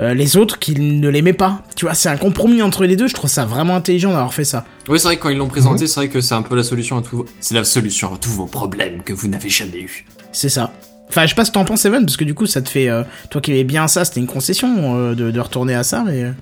euh, 0.00 0.12
les 0.12 0.36
autres 0.36 0.58
qui 0.58 0.74
ne 0.74 1.08
l'aimaient 1.08 1.32
pas. 1.32 1.62
Tu 1.76 1.84
vois, 1.84 1.94
c'est 1.94 2.08
un 2.08 2.16
compromis 2.16 2.62
entre 2.62 2.84
les 2.84 2.96
deux, 2.96 3.06
je 3.06 3.14
trouve 3.14 3.30
ça 3.30 3.44
vraiment 3.44 3.76
intelligent 3.76 4.10
d'avoir 4.10 4.34
fait 4.34 4.44
ça. 4.44 4.64
Oui, 4.88 4.98
c'est 4.98 5.04
vrai 5.06 5.16
que 5.18 5.22
quand 5.22 5.28
ils 5.28 5.38
l'ont 5.38 5.46
présenté, 5.46 5.86
c'est 5.86 6.00
vrai 6.00 6.08
que 6.08 6.20
c'est 6.20 6.34
un 6.34 6.42
peu 6.42 6.56
la 6.56 6.64
solution 6.64 6.98
à 6.98 7.02
tout. 7.02 7.24
C'est 7.38 7.54
la 7.54 7.64
solution 7.64 8.12
à 8.14 8.16
tous 8.18 8.30
vos 8.30 8.46
problèmes 8.46 9.02
que 9.04 9.12
vous 9.12 9.28
n'avez 9.28 9.48
jamais 9.50 9.80
eu. 9.82 10.04
C'est 10.32 10.48
ça. 10.48 10.72
Enfin, 11.08 11.22
je 11.22 11.28
sais 11.28 11.34
pas 11.36 11.44
ce 11.44 11.50
que 11.52 11.54
t'en 11.54 11.64
penses, 11.64 11.82
Seven, 11.82 12.04
parce 12.04 12.16
que 12.16 12.24
du 12.24 12.34
coup, 12.34 12.46
ça 12.46 12.60
te 12.60 12.68
fait... 12.68 12.88
euh, 12.88 13.04
toi 13.30 13.40
qui 13.40 13.52
aimais 13.52 13.62
bien 13.62 13.86
ça, 13.86 14.04
c'était 14.04 14.18
une 14.18 14.26
concession 14.26 14.96
euh, 14.96 15.14
de, 15.14 15.30
de 15.30 15.40
retourner 15.40 15.74
à 15.76 15.84
ça, 15.84 16.02
mais... 16.04 16.32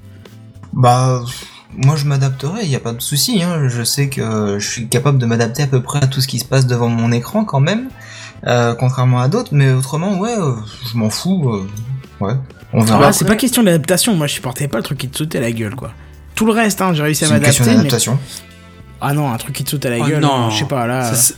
Bah 0.72 1.22
moi 1.76 1.96
je 1.96 2.04
m'adapterai, 2.04 2.60
il 2.64 2.70
y 2.70 2.76
a 2.76 2.80
pas 2.80 2.92
de 2.92 3.00
souci. 3.02 3.42
Hein. 3.42 3.68
Je 3.68 3.82
sais 3.82 4.08
que 4.08 4.58
je 4.58 4.68
suis 4.68 4.88
capable 4.88 5.18
de 5.18 5.26
m'adapter 5.26 5.62
à 5.62 5.66
peu 5.66 5.80
près 5.82 6.02
à 6.02 6.06
tout 6.06 6.20
ce 6.20 6.28
qui 6.28 6.38
se 6.38 6.44
passe 6.44 6.66
devant 6.66 6.88
mon 6.88 7.10
écran 7.12 7.44
quand 7.44 7.60
même, 7.60 7.88
euh, 8.46 8.74
contrairement 8.74 9.20
à 9.20 9.28
d'autres. 9.28 9.50
Mais 9.52 9.72
autrement, 9.72 10.18
ouais, 10.18 10.34
euh, 10.38 10.54
je 10.92 10.96
m'en 10.96 11.10
fous. 11.10 11.48
euh, 11.50 12.24
ouais. 12.24 12.34
On 12.72 12.82
verra. 12.82 12.98
Bah, 12.98 13.06
Ah, 13.08 13.12
c'est 13.12 13.24
pas 13.24 13.36
question 13.36 13.62
d'adaptation, 13.62 14.14
moi 14.14 14.26
je 14.26 14.34
supportais 14.34 14.68
pas 14.68 14.78
le 14.78 14.82
truc 14.84 14.98
qui 14.98 15.08
te 15.08 15.16
sautait 15.18 15.38
à 15.38 15.42
la 15.42 15.52
gueule 15.52 15.74
quoi. 15.76 15.92
Tout 16.34 16.46
le 16.46 16.52
reste, 16.52 16.80
hein, 16.82 16.92
j'ai 16.94 17.02
réussi 17.02 17.24
à 17.24 17.28
C'est 17.28 17.34
une 17.36 17.40
question 17.42 17.64
m'adapter. 17.64 17.82
Mais... 17.84 17.88
d'adaptation. 17.90 18.18
Ah 19.00 19.12
non, 19.12 19.30
un 19.32 19.36
truc 19.36 19.54
qui 19.54 19.64
te 19.64 19.70
saute 19.70 19.84
à 19.86 19.90
la 19.90 19.98
Oh 20.00 20.04
gueule, 20.08 20.20
non. 20.20 20.50
je 20.50 20.58
sais 20.58 20.64
pas 20.64 20.86
là. 20.86 21.12
Ça, 21.14 21.34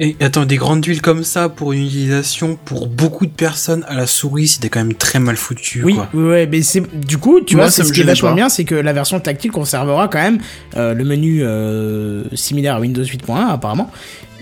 Et 0.00 0.16
attends, 0.20 0.44
des 0.44 0.56
grandes 0.56 0.84
villes 0.84 1.00
comme 1.02 1.22
ça 1.22 1.48
pour 1.48 1.72
une 1.72 1.84
utilisation 1.84 2.56
pour 2.64 2.88
beaucoup 2.88 3.26
de 3.26 3.30
personnes 3.32 3.84
à 3.88 3.94
la 3.94 4.06
souris, 4.06 4.48
c'était 4.48 4.68
quand 4.68 4.80
même 4.80 4.94
très 4.94 5.20
mal 5.20 5.36
foutu. 5.36 5.82
Oui, 5.84 5.94
quoi. 5.94 6.08
ouais, 6.14 6.46
mais 6.50 6.62
c'est 6.62 6.82
du 6.98 7.18
coup, 7.18 7.40
tu 7.40 7.54
Moi, 7.54 7.66
vois, 7.66 7.70
c'est 7.70 7.84
ce 7.84 7.92
qui 7.92 8.00
est 8.00 8.04
vachement 8.04 8.30
pas. 8.30 8.34
bien, 8.34 8.48
c'est 8.48 8.64
que 8.64 8.74
la 8.74 8.92
version 8.92 9.20
tactile 9.20 9.52
conservera 9.52 10.08
quand 10.08 10.18
même 10.20 10.38
euh, 10.76 10.94
le 10.94 11.04
menu 11.04 11.42
euh, 11.44 12.24
similaire 12.34 12.76
à 12.76 12.80
Windows 12.80 13.04
8.1 13.04 13.50
apparemment. 13.52 13.90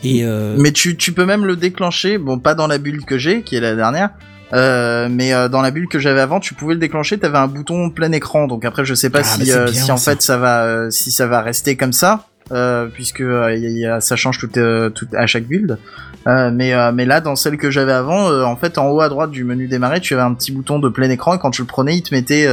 Et 0.05 0.25
euh, 0.25 0.57
Mais 0.59 0.73
tu, 0.73 0.97
tu 0.97 1.13
peux 1.13 1.27
même 1.27 1.45
le 1.45 1.57
déclencher, 1.57 2.19
bon 2.19 2.39
pas 2.39 2.55
dans 2.55 2.67
la 2.67 2.79
bulle 2.79 3.05
que 3.05 3.19
j'ai, 3.19 3.43
qui 3.43 3.55
est 3.57 3.61
la 3.61 3.77
dernière, 3.77 4.11
euh, 4.53 5.09
mais 5.11 5.33
euh, 5.33 5.49
dans 5.49 5.61
la 5.63 5.71
bulle 5.71 5.87
que 5.87 5.99
j'avais 5.99 6.21
avant, 6.21 6.41
tu 6.41 6.55
pouvais 6.55 6.75
le 6.75 6.81
déclencher, 6.81 7.19
t'avais 7.19 7.39
un 7.39 7.47
bouton 7.47 7.89
plein 7.91 8.11
écran, 8.13 8.47
donc 8.49 8.65
après 8.65 8.85
je 8.85 8.95
sais 8.95 9.11
pas 9.11 9.21
Ah, 9.21 9.25
si, 9.25 9.47
bah, 9.51 9.53
euh, 9.59 9.71
bien, 9.71 9.83
si 9.85 9.93
en 9.93 9.97
ça. 9.97 10.13
fait 10.13 10.23
ça 10.23 10.39
va, 10.39 10.65
euh, 10.65 10.91
si 10.91 11.13
ça 11.13 11.27
va 11.27 11.41
rester 11.43 11.77
comme 11.77 11.93
ça, 11.93 12.27
euh, 12.53 12.87
puisque 12.93 13.21
euh, 13.21 13.55
y 13.57 13.87
a- 13.87 14.01
ça 14.01 14.17
change 14.17 14.39
tout, 14.39 14.51
euh, 14.57 14.91
tout 14.91 15.07
à 15.15 15.27
chaque 15.27 15.45
build. 15.45 15.79
Mais 16.27 16.73
mais 16.93 17.05
là 17.05 17.21
dans 17.21 17.35
celle 17.35 17.57
que 17.57 17.71
j'avais 17.71 17.93
avant, 17.93 18.31
en 18.45 18.55
fait 18.57 18.79
en 18.79 18.89
haut 18.91 19.01
à 19.01 19.09
droite 19.09 19.33
du 19.33 19.43
menu 19.43 19.67
démarrer, 19.67 20.01
tu 20.01 20.15
avais 20.15 20.23
un 20.23 20.35
petit 20.35 20.53
bouton 20.53 20.79
de 20.79 20.89
plein 20.89 21.11
écran 21.11 21.35
et 21.35 21.39
quand 21.39 21.51
tu 21.51 21.63
le 21.63 21.67
prenais, 21.67 21.97
il 21.97 22.03
te 22.03 22.15
mettait 22.15 22.47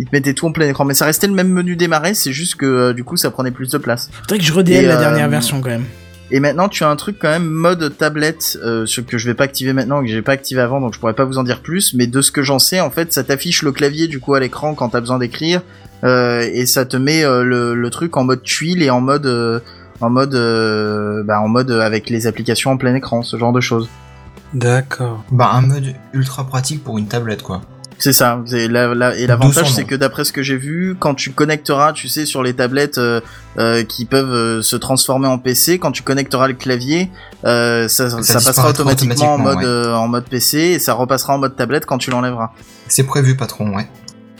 il 0.00 0.06
te 0.06 0.10
mettait 0.12 0.34
tout 0.34 0.46
en 0.46 0.52
plein 0.52 0.68
écran. 0.68 0.84
Mais 0.84 0.94
ça 0.94 1.04
restait 1.04 1.28
le 1.28 1.34
même 1.34 1.48
menu 1.50 1.76
démarrer, 1.76 2.14
c'est 2.14 2.32
juste 2.32 2.56
que 2.56 2.90
du 2.92 3.04
coup 3.04 3.16
ça 3.16 3.30
prenait 3.30 3.52
plus 3.52 3.70
de 3.70 3.78
place. 3.78 4.10
faudrait 4.22 4.38
que 4.38 4.44
je 4.44 4.52
redéle 4.52 4.84
Et, 4.84 4.88
la 4.88 4.96
dernière 4.96 5.28
version 5.28 5.60
quand 5.60 5.70
même. 5.70 5.84
Et 6.30 6.40
maintenant, 6.40 6.68
tu 6.68 6.82
as 6.84 6.88
un 6.88 6.96
truc 6.96 7.16
quand 7.20 7.28
même 7.28 7.46
mode 7.46 7.96
tablette, 7.98 8.58
euh, 8.64 8.86
ce 8.86 9.00
que 9.00 9.18
je 9.18 9.26
vais 9.26 9.34
pas 9.34 9.44
activer 9.44 9.72
maintenant, 9.72 10.00
que 10.00 10.08
j'ai 10.08 10.22
pas 10.22 10.32
activé 10.32 10.60
avant, 10.62 10.80
donc 10.80 10.94
je 10.94 10.98
pourrais 10.98 11.12
pas 11.14 11.24
vous 11.24 11.38
en 11.38 11.44
dire 11.44 11.60
plus. 11.60 11.94
Mais 11.94 12.06
de 12.06 12.20
ce 12.22 12.32
que 12.32 12.42
j'en 12.42 12.58
sais, 12.58 12.80
en 12.80 12.90
fait, 12.90 13.12
ça 13.12 13.22
t'affiche 13.24 13.62
le 13.62 13.72
clavier 13.72 14.08
du 14.08 14.20
coup 14.20 14.34
à 14.34 14.40
l'écran 14.40 14.74
quand 14.74 14.88
t'as 14.88 15.00
besoin 15.00 15.18
d'écrire, 15.18 15.60
et 16.04 16.66
ça 16.66 16.84
te 16.84 16.96
met 16.96 17.24
euh, 17.24 17.42
le, 17.44 17.74
le 17.74 17.90
truc 17.90 18.16
en 18.16 18.24
mode 18.24 18.42
tuile 18.42 18.82
et 18.82 18.90
en 18.90 19.00
mode, 19.00 19.26
euh, 19.26 19.60
en 20.00 20.10
mode, 20.10 20.34
euh, 20.34 21.22
bah, 21.24 21.40
en 21.40 21.48
mode 21.48 21.70
avec 21.70 22.10
les 22.10 22.26
applications 22.26 22.70
en 22.72 22.76
plein 22.76 22.94
écran, 22.94 23.22
ce 23.22 23.38
genre 23.38 23.52
de 23.52 23.60
choses. 23.60 23.88
D'accord. 24.52 25.24
Bah, 25.30 25.50
un 25.54 25.62
mode 25.62 25.94
ultra 26.12 26.46
pratique 26.46 26.84
pour 26.84 26.98
une 26.98 27.06
tablette, 27.06 27.42
quoi. 27.42 27.62
C'est 27.96 28.12
ça. 28.12 28.40
c'est 28.44 28.66
la- 28.66 28.92
la- 28.94 29.16
et 29.16 29.26
l'avantage, 29.26 29.62
200 29.64 29.74
c'est 29.76 29.84
que 29.84 29.94
d'après 29.94 30.24
ce 30.24 30.32
que 30.32 30.42
j'ai 30.42 30.56
vu, 30.56 30.96
quand 30.98 31.14
tu 31.14 31.30
connecteras, 31.30 31.92
tu 31.92 32.08
sais, 32.08 32.26
sur 32.26 32.42
les 32.42 32.52
tablettes 32.52 32.98
euh, 32.98 33.20
euh, 33.56 33.84
qui 33.84 34.04
peuvent 34.04 34.32
euh, 34.32 34.62
se 34.62 34.74
transformer 34.76 35.28
en 35.28 35.38
PC, 35.38 35.78
quand 35.78 35.92
tu 35.92 36.02
connecteras 36.02 36.48
le 36.48 36.54
clavier, 36.54 37.08
euh, 37.44 37.86
ça, 37.88 38.10
ça, 38.10 38.40
passera 38.40 38.70
automatiquement, 38.70 39.34
en 39.34 39.38
mode 39.38 39.58
ouais. 39.58 39.64
euh, 39.64 39.94
en 39.94 40.08
mode 40.08 40.24
PC 40.24 40.58
et 40.58 40.78
ça 40.80 40.92
repassera 40.94 41.34
en 41.34 41.38
mode 41.38 41.54
tablette 41.56 41.86
quand 41.86 41.98
tu 41.98 42.10
l'enlèveras. 42.10 42.50
C'est 42.88 43.04
prévu, 43.04 43.36
patron, 43.36 43.74
ouais. 43.76 43.88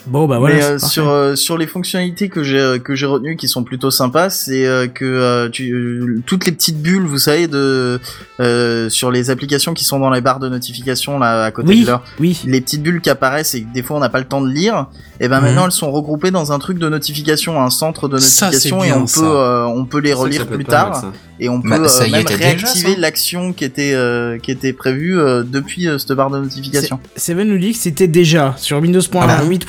Bon 0.07 0.27
bah 0.27 0.39
voilà. 0.39 0.55
Mais 0.57 0.63
euh, 0.63 0.79
sur 0.79 1.09
euh, 1.09 1.35
sur 1.35 1.57
les 1.57 1.67
fonctionnalités 1.67 2.29
que 2.29 2.43
j'ai 2.43 2.59
euh, 2.59 2.79
que 2.79 2.95
j'ai 2.95 3.07
retenues 3.07 3.37
qui 3.37 3.49
sont 3.49 3.65
plutôt 3.65 3.91
sympas, 3.91 4.29
c'est 4.31 4.67
euh, 4.67 4.87
que 4.87 5.05
euh, 5.05 5.49
tu, 5.49 5.73
euh, 5.73 6.21
toutes 6.27 6.45
les 6.45 6.53
petites 6.53 6.83
bulles, 6.83 7.07
vous 7.07 7.19
savez, 7.19 7.49
de 7.49 7.99
euh, 8.41 8.89
sur 8.91 9.11
les 9.11 9.31
applications 9.31 9.73
qui 9.73 9.85
sont 9.85 9.99
dans 10.01 10.11
les 10.11 10.21
barres 10.21 10.41
de 10.41 10.49
notification 10.49 11.19
là 11.19 11.45
à 11.45 11.51
côté 11.51 11.69
Oui, 11.71 11.83
de 11.83 11.87
leur 11.87 12.03
oui. 12.21 12.39
les 12.45 12.61
petites 12.61 12.83
bulles 12.83 13.01
qui 13.01 13.09
apparaissent 13.11 13.55
et 13.55 13.63
que 13.63 13.73
des 13.73 13.83
fois 13.83 13.97
on 13.97 14.01
n'a 14.01 14.09
pas 14.11 14.19
le 14.19 14.27
temps 14.27 14.43
de 14.43 14.49
lire, 14.51 14.87
et 15.21 15.29
ben 15.29 15.39
Mhm. 15.41 15.47
maintenant 15.47 15.65
elles 15.67 15.73
sont 15.73 15.91
regroupées 15.91 16.31
dans 16.31 16.53
un 16.53 16.59
truc 16.59 16.79
de 16.79 16.89
notification, 16.89 17.63
un 17.63 17.71
centre 17.71 18.09
de 18.09 18.19
Ça, 18.19 18.47
notification 18.47 18.85
et 18.85 18.93
on 18.93 19.07
ça. 19.07 19.21
peut 19.21 19.27
euh, 19.27 19.65
on 19.67 19.85
peut 19.87 20.01
les 20.01 20.13
relire 20.13 20.47
peut 20.47 20.57
plus 20.57 20.65
mal, 20.65 20.71
tard 20.71 21.13
et 21.41 21.49
on 21.49 21.61
peut 21.63 21.71
Bah, 21.71 21.89
ça 21.89 22.05
euh, 22.05 22.09
y 22.09 22.13
même 22.13 22.27
réactiver 22.27 22.95
l'action 22.97 23.53
qui 23.53 23.65
était 23.65 23.93
euh, 23.95 24.39
qui 24.39 24.51
était 24.51 24.73
prévue 24.73 25.19
euh, 25.19 25.43
depuis 25.43 25.89
euh, 25.89 25.99
cette 25.99 26.13
barre 26.13 26.31
de 26.31 26.39
notification. 26.39 27.01
Seven 27.17 27.49
nous 27.49 27.59
dit 27.59 27.73
que 27.73 27.79
c'était 27.79 28.07
déjà 28.07 28.55
sur 28.59 28.79
Windows.1 28.81 29.09
Ah 29.23 29.41
bon 29.43 29.49
8. 29.49 29.67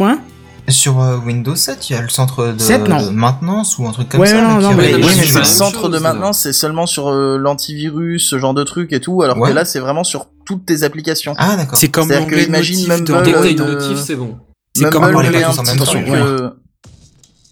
Sur 0.68 1.00
euh, 1.02 1.18
Windows 1.18 1.56
7, 1.56 1.90
il 1.90 1.94
y 1.94 1.96
a 1.96 2.02
le 2.02 2.10
centre 2.10 2.48
de, 2.54 2.60
7, 2.60 2.88
non. 2.88 3.06
de 3.06 3.10
maintenance 3.12 3.78
ou 3.78 3.88
un 3.88 3.92
truc 3.92 4.10
comme 4.10 4.22
Ouais, 4.22 4.28
ça. 4.28 4.42
non, 4.42 4.58
là, 4.58 4.62
non, 4.70 4.74
mais- 4.74 4.96
Oui, 4.96 5.02
mais 5.18 5.26
le 5.26 5.44
centre 5.44 5.82
chose, 5.84 5.92
de 5.92 6.00
maintenance, 6.00 6.40
c'est 6.40 6.54
seulement 6.54 6.88
sur 6.88 7.10
euh, 7.10 7.38
l'antivirus, 7.38 8.28
ce 8.30 8.40
genre 8.40 8.54
de 8.56 8.64
trucs 8.64 8.92
et 8.92 9.00
tout, 9.00 9.22
alors 9.22 9.38
Ouais. 9.38 9.50
que 9.52 9.56
là 9.56 9.64
c'est 9.66 9.80
vraiment 9.80 10.04
sur 10.04 10.28
toutes 10.46 10.66
tes 10.66 10.82
applications. 10.84 11.36
Ah, 11.38 11.56
d'accord. 11.56 11.78
C'est 11.78 11.90
comme 11.90 12.12
l'onglet 12.12 12.46
imagine 12.46 12.88
Mumble, 12.88 13.06
dans 13.06 13.24
une 13.24 13.62
euh, 13.62 13.74
notif, 13.76 14.00
c'est 14.04 14.16
bon. 14.16 14.38
C'est 14.76 14.90
comme 14.90 15.04
on 15.04 15.20
les 15.20 15.28
en 15.46 15.54
même 15.64 15.78
temps, 15.78 15.84
truc. 15.86 16.08
euh, 16.08 16.50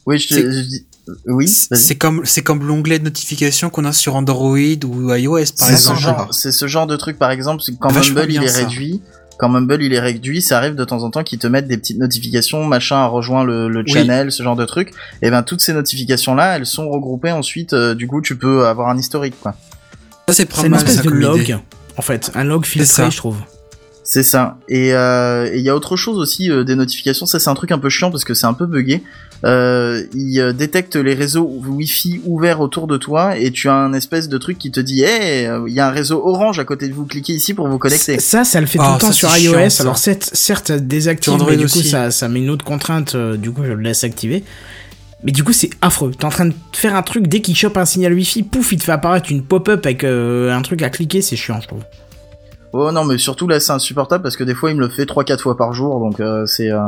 Oui, 0.06 0.18
je, 0.18 0.34
C'est- 0.34 0.42
je 0.42 0.60
dis- 0.62 0.86
Oui. 1.28 1.48
C'est 1.48 1.96
comme 1.96 2.22
c'est 2.26 2.44
comme 2.44 2.66
l'onglet 2.66 2.98
de 2.98 3.04
notification 3.04 3.70
qu'on 3.70 3.84
a 3.86 3.92
sur 3.92 4.16
Android 4.16 4.56
ou 4.58 5.14
iOS 5.14 5.36
par 5.36 5.68
C'est 5.68 5.76
ce 5.78 5.92
exemple. 5.92 6.28
c'est 6.32 6.52
ce 6.54 6.66
genre 6.68 6.88
de 6.88 6.96
truc, 6.96 7.20
par 7.20 7.30
exemple, 7.32 7.62
quand 7.80 7.92
Vachement 7.92 8.22
Mumble 8.22 8.32
il 8.34 8.44
est 8.44 8.48
ça. 8.48 8.60
réduit, 8.60 9.02
quand 9.44 9.50
Mumble 9.50 9.84
il 9.84 9.94
est 9.94 10.00
réduit, 10.00 10.42
ça 10.42 10.58
arrive 10.58 10.76
de 10.76 10.86
temps 10.86 11.04
en 11.04 11.10
temps 11.10 11.22
qu'ils 11.22 11.38
te 11.38 11.48
mettent 11.48 11.68
des 11.68 11.76
petites 11.78 11.98
notifications, 11.98 12.64
machin, 12.64 12.96
a 12.96 13.08
rejoint 13.08 13.44
le, 13.44 13.68
le 13.68 13.82
Oui. 13.82 13.92
channel, 13.92 14.32
ce 14.32 14.42
genre 14.42 14.56
de 14.56 14.64
truc. 14.64 14.94
Et 15.22 15.30
ben 15.30 15.44
toutes 15.44 15.60
ces 15.60 15.74
notifications 15.74 16.34
là, 16.34 16.56
elles 16.56 16.66
sont 16.66 16.90
regroupées 16.90 17.34
ensuite. 17.34 17.74
euh, 17.74 17.94
du 17.94 18.08
coup, 18.08 18.22
tu 18.22 18.38
peux 18.38 18.66
avoir 18.66 18.88
un 18.88 18.98
historique, 18.98 19.36
quoi. 19.42 19.54
Ça 20.30 20.34
c'est 20.34 20.66
une 20.66 20.76
espèce 20.76 21.02
de 21.02 21.10
log. 21.10 21.42
idée. 21.42 21.58
En 21.98 22.02
fait, 22.02 22.32
un 22.36 22.46
log 22.46 22.66
filtré, 22.66 23.12
je 23.12 23.18
trouve. 23.18 23.36
C'est 24.04 24.24
ça. 24.24 24.58
Et 24.68 24.94
euh, 24.94 25.50
et 25.54 25.58
il 25.60 25.64
y 25.64 25.70
a 25.70 25.76
autre 25.76 25.96
chose 25.96 26.18
aussi 26.18 26.52
euh, 26.52 26.64
des 26.64 26.76
notifications. 26.76 27.26
Ça 27.26 27.40
c'est 27.40 27.50
un 27.50 27.54
truc 27.56 27.72
un 27.72 27.80
peu 27.80 27.90
chiant 27.90 28.12
parce 28.12 28.26
que 28.26 28.34
c'est 28.34 28.46
un 28.46 28.54
peu 28.54 28.66
buggé. 28.66 29.02
Euh, 29.46 30.04
il 30.14 30.40
euh, 30.40 30.54
détecte 30.54 30.96
les 30.96 31.14
réseaux 31.14 31.44
Wi-Fi 31.66 32.22
ouverts 32.26 32.62
autour 32.62 32.88
de 32.88 32.96
toi 32.98 33.38
et 33.38 33.52
tu 33.52 33.68
as 33.70 33.74
un 33.76 33.94
espèce 33.94 34.30
de 34.30 34.38
truc 34.38 34.58
qui 34.58 34.72
te 34.72 34.80
dit, 34.80 35.04
hey, 35.04 35.46
euh, 35.48 35.66
il 35.68 35.74
y 35.74 35.80
a 35.82 35.88
un 35.88 35.92
réseau 35.92 36.22
orange 36.26 36.60
à 36.60 36.64
côté 36.66 36.88
de 36.88 36.94
vous. 36.94 37.06
Cliquez 37.06 37.34
ici 37.34 37.54
pour 37.54 37.68
vous 37.68 37.78
connecter. 37.78 38.20
Ça, 38.20 38.44
ça 38.46 38.62
le 38.62 38.68
fait 38.68 38.80
Ah, 38.82 38.98
tout 39.00 39.06
le 39.06 39.12
temps 39.12 39.12
sur 39.14 39.30
iOS. 39.38 39.70
chiant. 39.70 39.82
Alors 39.82 39.98
certes, 39.98 40.30
certes, 40.34 40.72
désactive, 40.72 41.34
mais 41.48 41.58
du 41.58 41.68
coup, 41.68 41.80
aussi. 41.80 41.90
ça, 41.90 42.10
ça 42.12 42.30
met 42.30 42.40
une 42.40 42.50
autre 42.50 42.64
contrainte. 42.66 43.16
euh, 43.16 43.36
du 43.38 43.52
coup, 43.52 43.64
je 43.66 43.72
le 43.74 43.82
laisse 43.82 44.04
activer. 44.06 44.44
Mais 45.26 45.32
du 45.32 45.44
coup, 45.46 45.54
c'est 45.54 45.70
affreux. 45.82 46.12
T'es 46.18 46.26
en 46.26 46.30
train 46.30 46.46
de 46.48 46.54
faire 46.74 46.96
un 46.96 47.02
truc 47.02 47.28
dès 47.28 47.40
qu'il 47.42 47.56
chope 47.56 47.78
un 47.78 47.86
signal 47.86 48.14
Wi-Fi, 48.14 48.44
pouf, 48.44 48.74
il 48.74 48.78
te 48.80 48.84
fait 48.84 48.92
apparaître 48.92 49.32
une 49.32 49.44
pop-up 49.44 49.86
avec 49.86 50.04
euh, 50.04 50.52
un 50.54 50.62
truc 50.62 50.82
à 50.82 50.90
cliquer. 50.90 51.22
C'est 51.22 51.38
chiant, 51.38 51.60
je 51.62 51.68
trouve. 51.68 51.84
Oh 52.74 52.92
non, 52.92 53.06
mais 53.06 53.18
surtout 53.20 53.48
là, 53.48 53.60
c'est 53.60 53.72
insupportable 53.72 54.24
parce 54.24 54.36
que 54.36 54.44
des 54.44 54.56
fois, 54.56 54.72
il 54.72 54.76
me 54.76 54.82
le 54.82 54.90
fait 54.90 55.06
3-4 55.06 55.40
fois 55.40 55.56
par 55.56 55.74
jour, 55.74 56.00
donc 56.00 56.20
euh, 56.20 56.46
c'est 56.48 56.72
euh, 56.72 56.80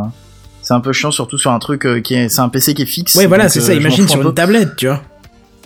c'est 0.64 0.74
un 0.74 0.80
peu 0.80 0.92
chiant, 0.94 1.12
surtout 1.12 1.38
sur 1.38 1.52
un 1.52 1.60
truc 1.60 1.86
euh, 1.86 2.02
qui 2.02 2.16
est, 2.16 2.28
c'est 2.28 2.42
un 2.42 2.50
PC 2.50 2.74
qui 2.74 2.82
est 2.82 2.88
fixe. 2.88 3.14
Ouais, 3.14 3.28
voilà, 3.28 3.50
c'est 3.50 3.60
euh, 3.60 3.64
ça. 3.68 3.74
Imagine 3.76 4.08
sur 4.08 4.20
un 4.20 4.24
une 4.24 4.34
tablette, 4.34 4.76
tu 4.76 4.88
vois. 4.88 5.02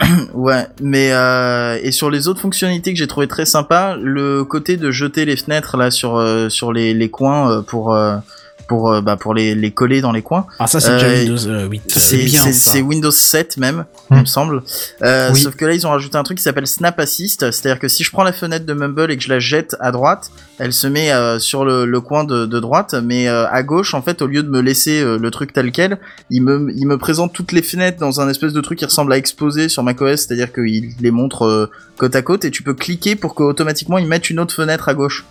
Ouais, 0.33 0.65
mais 0.81 1.11
euh, 1.11 1.77
et 1.81 1.91
sur 1.91 2.09
les 2.09 2.27
autres 2.27 2.41
fonctionnalités 2.41 2.93
que 2.93 2.99
j'ai 2.99 3.07
trouvé 3.07 3.27
très 3.27 3.45
sympa, 3.45 3.97
le 4.01 4.43
côté 4.43 4.77
de 4.77 4.91
jeter 4.91 5.25
les 5.25 5.35
fenêtres 5.35 5.77
là 5.77 5.91
sur 5.91 6.17
euh, 6.17 6.49
sur 6.49 6.71
les, 6.71 6.93
les 6.93 7.09
coins 7.09 7.51
euh, 7.51 7.61
pour 7.61 7.93
euh, 7.93 8.15
pour 8.69 8.89
euh, 8.93 9.01
bah 9.01 9.17
pour 9.17 9.33
les, 9.33 9.53
les 9.55 9.71
coller 9.71 9.99
dans 9.99 10.13
les 10.13 10.21
coins. 10.21 10.45
Ah, 10.59 10.67
ça, 10.67 10.79
c'est 10.79 10.91
Euh, 10.91 10.99
déjà 10.99 11.19
Windows 11.33 11.47
euh, 11.49 11.67
8. 11.67 11.81
C'est 11.87 12.17
bien, 12.17 12.43
c'est- 12.53 12.81
Windows 12.81 13.11
7 13.11 13.57
même, 13.57 13.83
Hmm. 14.09 14.15
il 14.15 14.19
me 14.21 14.25
semble. 14.25 14.63
Euh, 15.03 15.31
Oui. 15.33 15.41
Sauf 15.41 15.55
que 15.55 15.65
là 15.65 15.73
ils 15.73 15.85
ont 15.85 15.89
rajouté 15.89 16.17
un 16.17 16.23
truc 16.23 16.37
qui 16.37 16.43
s'appelle 16.43 16.67
Snap 16.67 16.97
Assist, 16.99 17.51
c'est-à-dire 17.51 17.79
que 17.79 17.87
si 17.89 18.03
je 18.05 18.11
prends 18.11 18.23
la 18.23 18.31
fenêtre 18.31 18.65
de 18.65 18.73
Mumble 18.73 19.11
et 19.11 19.17
que 19.17 19.23
je 19.23 19.29
la 19.29 19.39
jette 19.39 19.75
à 19.81 19.91
droite, 19.91 20.31
elle 20.59 20.71
se 20.71 20.87
met 20.87 21.11
euh, 21.11 21.39
sur 21.39 21.65
le, 21.65 21.85
le 21.85 22.01
coin 22.01 22.23
de, 22.23 22.45
de 22.45 22.59
droite, 22.59 22.95
mais 23.03 23.27
euh, 23.27 23.45
à 23.49 23.63
gauche 23.63 23.93
en 23.93 24.01
fait 24.01 24.21
au 24.21 24.27
lieu 24.27 24.43
de 24.43 24.49
me 24.49 24.61
laisser 24.61 25.01
euh, 25.01 25.17
le 25.17 25.31
truc 25.31 25.51
tel 25.51 25.71
quel, 25.71 25.97
il 26.29 26.43
me 26.43 26.71
il 26.75 26.85
me 26.85 26.97
présente 26.97 27.33
toutes 27.33 27.51
les 27.51 27.61
fenêtres 27.63 27.99
dans 27.99 28.21
un 28.21 28.29
espèce 28.29 28.53
de 28.53 28.61
truc 28.61 28.77
qui 28.79 28.85
ressemble 28.85 29.11
à 29.13 29.17
exposer 29.17 29.67
sur 29.67 29.81
macOS, 29.83 30.21
c'est-à-dire 30.27 30.53
qu'il 30.53 30.91
les 31.01 31.11
montre 31.11 31.45
euh, 31.45 31.71
côte 31.97 32.15
à 32.15 32.21
côte 32.21 32.45
et 32.45 32.51
tu 32.51 32.61
peux 32.63 32.73
cliquer 32.75 33.15
pour 33.15 33.33
qu'automatiquement 33.35 33.97
il 33.97 34.05
mette 34.07 34.29
une 34.29 34.39
autre 34.39 34.53
fenêtre 34.53 34.87
à 34.89 34.93
gauche. 34.93 35.25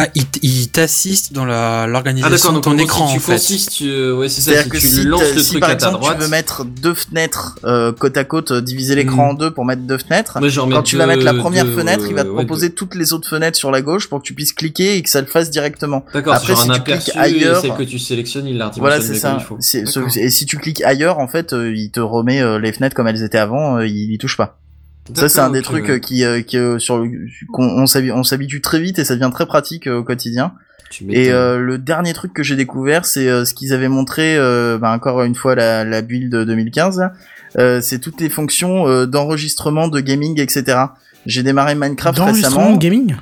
Ah, 0.00 0.06
il, 0.14 0.22
il 0.42 0.68
t'assiste 0.68 1.32
dans 1.32 1.44
la 1.44 1.82
Ah 1.82 1.86
l'organisation 1.88 2.30
d'accord, 2.30 2.50
de 2.52 2.54
donc 2.54 2.64
ton 2.64 2.70
gros, 2.74 2.84
écran 2.84 3.06
si 3.08 3.12
tu 3.14 3.18
en 3.18 3.20
fait. 3.20 3.32
consistes, 3.32 3.70
tu, 3.72 4.12
ouais, 4.12 4.28
c'est 4.28 4.40
ça, 4.42 4.52
C'est-à-dire 4.52 4.62
si 4.64 4.70
que 4.70 4.76
tu 4.78 4.86
si, 4.88 5.02
lances 5.04 5.20
t'as- 5.22 5.34
le 5.34 5.40
si 5.42 5.48
truc 5.50 5.60
par 5.60 5.70
à 5.70 5.72
ta 5.74 5.86
exemple 5.86 6.02
droite. 6.02 6.16
tu 6.18 6.22
veux 6.24 6.28
mettre 6.30 6.64
deux 6.64 6.94
fenêtres 6.94 7.58
euh, 7.64 7.92
côte 7.92 8.16
à 8.16 8.22
côte, 8.24 8.52
euh, 8.52 8.60
diviser 8.62 8.94
l'écran 8.94 9.26
Hmm. 9.26 9.30
en 9.30 9.34
deux 9.34 9.50
pour 9.50 9.64
mettre 9.64 9.82
deux 9.82 9.98
fenêtres, 9.98 10.38
quand 10.70 10.82
tu 10.84 10.96
vas 10.96 11.06
mettre 11.06 11.24
la 11.24 11.34
première 11.34 11.64
deux, 11.64 11.74
fenêtre, 11.74 12.04
il 12.08 12.14
va 12.14 12.22
te 12.22 12.28
ouais, 12.28 12.34
proposer 12.36 12.70
toutes 12.70 12.94
les 12.94 13.12
autres 13.12 13.28
fenêtres 13.28 13.58
sur 13.58 13.72
la 13.72 13.82
gauche 13.82 14.08
pour 14.08 14.20
que 14.20 14.24
tu 14.24 14.34
puisses 14.34 14.52
cliquer 14.52 14.96
et 14.96 15.02
que 15.02 15.10
ça 15.10 15.20
le 15.20 15.26
fasse 15.26 15.50
directement. 15.50 16.04
D'accord, 16.14 16.36
c'est 16.36 16.52
Après, 16.52 16.54
si 16.62 16.70
un 16.70 16.74
tu 16.74 16.80
aperçu, 16.80 17.10
cliques 17.10 17.16
ailleurs- 17.20 17.60
celle 17.60 17.74
que 17.74 17.82
tu 17.82 17.98
sélectionnes, 17.98 18.46
il 18.46 18.56
la 18.56 18.70
Voilà, 18.76 19.00
c'est 19.00 19.14
ça. 19.14 19.36
Et 20.16 20.30
si 20.30 20.46
tu 20.46 20.58
cliques 20.58 20.82
ailleurs, 20.82 21.18
en 21.18 21.26
fait, 21.26 21.52
euh, 21.52 21.74
il 21.74 21.90
te 21.90 21.98
remet 21.98 22.40
euh, 22.40 22.60
les 22.60 22.72
fenêtres 22.72 22.94
comme 22.94 23.08
elles 23.08 23.24
étaient 23.24 23.38
avant, 23.38 23.78
euh, 23.78 23.86
il 23.88 24.12
y 24.12 24.18
touche 24.18 24.36
pas. 24.36 24.58
Ça, 25.14 25.28
c'est 25.28 25.40
un 25.40 25.50
des 25.50 25.62
trucs 25.62 25.88
euh, 25.90 25.98
qui, 25.98 26.24
euh, 26.24 26.42
qui 26.42 26.56
euh, 26.58 26.78
sur 26.78 27.04
qu'on 27.52 27.64
on 27.64 27.84
s'habi- 27.86 28.12
on 28.12 28.22
s'habitue 28.24 28.60
très 28.60 28.80
vite 28.80 28.98
et 28.98 29.04
ça 29.04 29.14
devient 29.14 29.30
très 29.32 29.46
pratique 29.46 29.86
euh, 29.86 29.98
au 29.98 30.04
quotidien. 30.04 30.52
Et 31.10 31.30
euh, 31.30 31.58
le 31.58 31.76
dernier 31.78 32.12
truc 32.14 32.32
que 32.32 32.42
j'ai 32.42 32.56
découvert, 32.56 33.04
c'est 33.04 33.28
euh, 33.28 33.44
ce 33.44 33.52
qu'ils 33.54 33.72
avaient 33.74 33.88
montré, 33.88 34.36
euh, 34.36 34.78
bah, 34.78 34.90
encore 34.92 35.22
une 35.22 35.34
fois 35.34 35.54
la, 35.54 35.84
la 35.84 36.00
build 36.02 36.30
de 36.32 36.44
2015. 36.44 36.98
là. 36.98 37.12
Euh, 37.58 37.80
c'est 37.80 37.98
toutes 37.98 38.20
les 38.20 38.28
fonctions 38.28 38.86
euh, 38.88 39.06
d'enregistrement, 39.06 39.88
de 39.88 40.00
gaming, 40.00 40.38
etc. 40.40 40.78
J'ai 41.26 41.42
démarré 41.42 41.74
Minecraft 41.74 42.18
récemment. 42.20 42.76
gaming? 42.76 43.16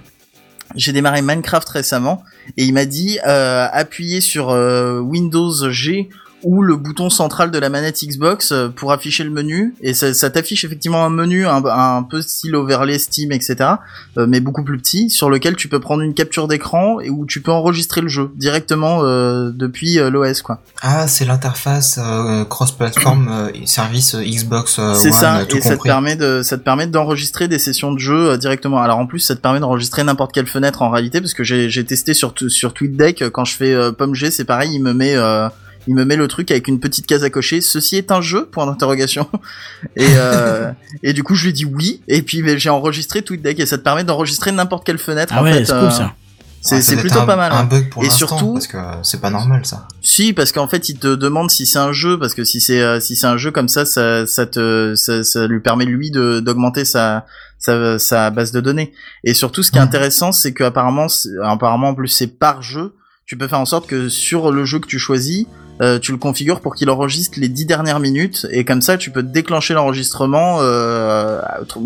J'ai 0.74 0.92
démarré 0.92 1.22
Minecraft 1.22 1.68
récemment 1.68 2.22
et 2.56 2.64
il 2.64 2.72
m'a 2.74 2.84
dit 2.84 3.18
euh, 3.26 3.66
appuyez 3.72 4.20
sur 4.20 4.50
euh, 4.50 4.98
Windows 4.98 5.70
G 5.70 6.08
ou 6.46 6.62
le 6.62 6.76
bouton 6.76 7.10
central 7.10 7.50
de 7.50 7.58
la 7.58 7.68
manette 7.68 8.02
Xbox 8.02 8.52
euh, 8.52 8.68
pour 8.68 8.92
afficher 8.92 9.24
le 9.24 9.30
menu. 9.30 9.74
Et 9.80 9.94
ça, 9.94 10.14
ça 10.14 10.30
t'affiche 10.30 10.64
effectivement 10.64 11.04
un 11.04 11.10
menu 11.10 11.46
un, 11.46 11.62
un 11.64 12.02
peu 12.02 12.22
style 12.22 12.54
overlay 12.54 12.98
Steam 12.98 13.32
etc 13.32 13.70
euh, 14.16 14.26
mais 14.28 14.40
beaucoup 14.40 14.62
plus 14.62 14.78
petit 14.78 15.10
sur 15.10 15.28
lequel 15.28 15.56
tu 15.56 15.68
peux 15.68 15.80
prendre 15.80 16.02
une 16.02 16.14
capture 16.14 16.46
d'écran 16.48 17.00
et 17.00 17.10
où 17.10 17.26
tu 17.26 17.40
peux 17.40 17.50
enregistrer 17.50 18.00
le 18.00 18.08
jeu 18.08 18.30
directement 18.36 19.00
euh, 19.02 19.50
depuis 19.52 19.98
euh, 19.98 20.10
l'OS 20.10 20.42
quoi. 20.42 20.60
Ah, 20.82 21.08
c'est 21.08 21.24
l'interface 21.24 21.98
euh, 22.02 22.44
cross-platform 22.44 23.28
euh, 23.28 23.50
service 23.64 24.14
Xbox 24.14 24.80
c'est 24.94 25.10
ça 25.10 25.44
tout 25.46 25.56
et 25.56 25.60
ça 25.60 25.76
te 25.76 25.82
permet 25.82 26.16
de 26.16 26.42
ça 26.42 26.56
te 26.56 26.62
permet 26.62 26.86
d'enregistrer 26.86 27.48
des 27.48 27.58
sessions 27.58 27.92
de 27.92 27.98
jeu 27.98 28.30
euh, 28.30 28.36
directement. 28.36 28.80
Alors 28.80 28.98
en 28.98 29.06
plus 29.06 29.20
ça 29.20 29.34
te 29.34 29.40
permet 29.40 29.60
d'enregistrer 29.60 30.04
n'importe 30.04 30.32
quelle 30.32 30.46
fenêtre 30.46 30.82
en 30.82 30.90
réalité 30.90 31.20
parce 31.20 31.34
que 31.34 31.44
j'ai 31.44 31.84
testé 31.84 32.14
sur 32.14 32.34
sur 32.48 32.72
TweetDeck 32.74 33.30
quand 33.30 33.44
je 33.44 33.54
fais 33.54 33.74
euh, 33.74 33.92
pomme 33.92 34.14
G 34.14 34.30
c'est 34.30 34.44
pareil 34.44 34.70
il 34.72 34.82
me 34.82 34.92
met 34.92 35.14
euh, 35.16 35.48
il 35.86 35.94
me 35.94 36.04
met 36.04 36.16
le 36.16 36.26
truc 36.28 36.50
avec 36.50 36.68
une 36.68 36.80
petite 36.80 37.06
case 37.06 37.22
à 37.24 37.30
cocher. 37.30 37.60
Ceci 37.60 37.96
est 37.96 38.10
un 38.10 38.20
jeu? 38.20 38.46
Point 38.46 38.66
d'interrogation. 38.66 39.28
Et 39.96 40.06
euh, 40.16 40.70
et 41.02 41.12
du 41.12 41.22
coup 41.22 41.34
je 41.34 41.44
lui 41.44 41.50
ai 41.50 41.52
dit 41.52 41.64
oui. 41.64 42.02
Et 42.08 42.22
puis 42.22 42.42
j'ai 42.58 42.70
enregistré 42.70 43.22
TweetDeck 43.22 43.60
et 43.60 43.66
ça 43.66 43.78
te 43.78 43.82
permet 43.82 44.04
d'enregistrer 44.04 44.52
n'importe 44.52 44.84
quelle 44.86 44.98
fenêtre. 44.98 45.32
Ah 45.36 45.40
en 45.40 45.44
ouais, 45.44 45.52
fait, 45.52 45.64
c'est 45.66 45.72
euh, 45.72 45.80
cool 45.82 45.92
ça. 45.92 46.14
C'est 46.62 46.76
Ah, 46.76 46.80
ça 46.80 46.82
c'est 46.82 46.92
doit 46.92 47.00
être 47.00 47.06
plutôt 47.08 47.20
un- 47.22 47.26
pas 47.26 47.36
mal. 47.36 47.52
Un 47.52 47.56
hein. 47.58 47.64
bug 47.64 47.90
pour 47.90 48.04
Et 48.04 48.10
surtout- 48.10 48.54
parce 48.54 48.66
que 48.66 48.76
c'est 49.04 49.20
pas 49.20 49.30
normal 49.30 49.64
ça. 49.64 49.86
Si, 50.02 50.32
parce 50.32 50.50
qu'en 50.50 50.66
fait, 50.66 50.88
il 50.88 50.98
te 50.98 51.14
demande 51.14 51.48
si 51.50 51.64
c'est 51.66 51.78
un 51.78 51.92
jeu, 51.92 52.18
parce 52.18 52.34
que 52.34 52.42
si 52.42 52.60
c'est 52.60 52.80
euh, 52.80 52.98
si 52.98 53.14
c'est 53.14 53.26
un 53.28 53.36
jeu 53.36 53.52
comme 53.52 53.68
ça, 53.68 53.84
ça, 53.84 54.26
ça 54.26 54.46
te 54.46 54.94
ça, 54.96 55.22
ça 55.22 55.46
lui 55.46 55.60
permet 55.60 55.84
lui 55.84 56.10
de 56.10 56.40
d'augmenter 56.40 56.84
sa, 56.84 57.24
sa 57.58 57.98
sa 58.00 58.30
base 58.30 58.50
de 58.50 58.60
données. 58.60 58.92
Et 59.22 59.34
surtout, 59.34 59.62
ce 59.62 59.70
qui 59.70 59.78
est 59.78 59.82
intéressant, 59.82 60.32
c'est 60.32 60.52
qu'apparemment, 60.52 61.08
c'est- 61.08 61.28
apparemment 61.44 61.90
en 61.90 61.94
plus 61.94 62.08
c'est 62.08 62.26
par 62.38 62.62
jeu. 62.62 62.94
Tu 63.26 63.36
peux 63.36 63.46
faire 63.48 63.60
en 63.60 63.66
sorte 63.66 63.86
que 63.88 64.08
sur 64.08 64.50
le 64.50 64.64
jeu 64.64 64.78
que 64.80 64.86
tu 64.86 64.98
choisis, 64.98 65.46
euh, 65.82 65.98
tu 65.98 66.12
le 66.12 66.18
configures 66.18 66.60
pour 66.60 66.74
qu'il 66.74 66.88
enregistre 66.90 67.38
les 67.38 67.48
dix 67.48 67.66
dernières 67.66 68.00
minutes, 68.00 68.46
et 68.50 68.64
comme 68.64 68.82
ça, 68.82 68.96
tu 68.96 69.10
peux 69.10 69.22
déclencher 69.22 69.74
l'enregistrement 69.74 70.58
euh, 70.60 71.40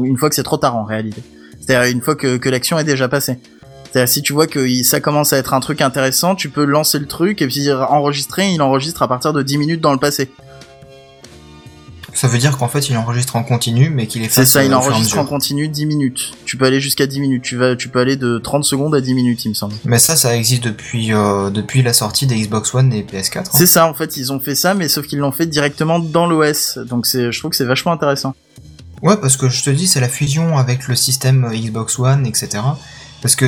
une 0.04 0.16
fois 0.16 0.28
que 0.28 0.34
c'est 0.34 0.42
trop 0.42 0.58
tard 0.58 0.76
en 0.76 0.84
réalité. 0.84 1.22
C'est-à-dire 1.60 1.92
une 1.92 2.00
fois 2.00 2.14
que, 2.14 2.48
l'action 2.48 2.78
est 2.78 2.84
déjà 2.84 3.08
passée. 3.08 3.38
C'est-à-dire 3.84 4.08
si 4.08 4.22
tu 4.22 4.32
vois 4.32 4.46
que 4.46 4.82
ça 4.84 5.00
commence 5.00 5.32
à 5.32 5.38
être 5.38 5.52
un 5.52 5.60
truc 5.60 5.80
intéressant, 5.80 6.36
tu 6.36 6.48
peux 6.48 6.64
lancer 6.64 6.98
le 7.00 7.06
truc 7.06 7.42
et 7.42 7.46
puis 7.48 7.70
enregistrer, 7.72 8.48
il 8.50 8.62
enregistre 8.62 9.02
à 9.02 9.08
partir 9.08 9.32
de 9.32 9.42
10 9.42 9.58
minutes 9.58 9.80
dans 9.80 9.92
le 9.92 9.98
passé. 9.98 10.30
Ça 12.14 12.28
veut 12.28 12.38
dire 12.38 12.56
qu'en 12.58 12.68
fait, 12.68 12.88
il 12.88 12.96
enregistre 12.96 13.36
en 13.36 13.42
continu, 13.42 13.90
mais 13.90 14.06
qu'il 14.06 14.22
est 14.22 14.28
C'est 14.28 14.44
ça, 14.44 14.64
il 14.64 14.74
enregistre 14.74 15.18
en 15.18 15.24
continu 15.24 15.68
10 15.68 15.86
minutes. 15.86 16.32
Tu 16.44 16.56
peux 16.56 16.64
aller 16.64 16.80
jusqu'à 16.80 17.06
10 17.06 17.20
minutes, 17.20 17.42
tu 17.42 17.56
vas 17.56 17.76
tu 17.76 17.88
peux 17.88 18.00
aller 18.00 18.16
de 18.16 18.38
30 18.38 18.64
secondes 18.64 18.94
à 18.94 19.00
10 19.00 19.14
minutes, 19.14 19.44
il 19.44 19.50
me 19.50 19.54
semble. 19.54 19.74
Mais 19.84 19.98
ça, 19.98 20.16
ça 20.16 20.36
existe 20.36 20.64
depuis 20.64 21.12
euh, 21.12 21.50
depuis 21.50 21.82
la 21.82 21.92
sortie 21.92 22.26
des 22.26 22.36
Xbox 22.36 22.74
One 22.74 22.92
et 22.92 23.02
PS4. 23.02 23.38
hein. 23.38 23.42
C'est 23.52 23.66
ça 23.66 23.86
en 23.86 23.94
fait, 23.94 24.16
ils 24.16 24.32
ont 24.32 24.40
fait 24.40 24.54
ça 24.54 24.74
mais 24.74 24.88
sauf 24.88 25.06
qu'ils 25.06 25.18
l'ont 25.18 25.32
fait 25.32 25.46
directement 25.46 25.98
dans 25.98 26.26
l'OS. 26.26 26.78
Donc 26.78 27.06
c'est 27.06 27.32
je 27.32 27.38
trouve 27.38 27.50
que 27.50 27.56
c'est 27.56 27.64
vachement 27.64 27.92
intéressant. 27.92 28.34
Ouais, 29.02 29.16
parce 29.16 29.36
que 29.36 29.48
je 29.48 29.62
te 29.62 29.70
dis, 29.70 29.86
c'est 29.86 30.00
la 30.00 30.08
fusion 30.10 30.58
avec 30.58 30.86
le 30.86 30.94
système 30.94 31.44
euh, 31.44 31.56
Xbox 31.56 31.98
One, 31.98 32.26
etc. 32.26 32.58
Parce 33.22 33.34
que 33.36 33.46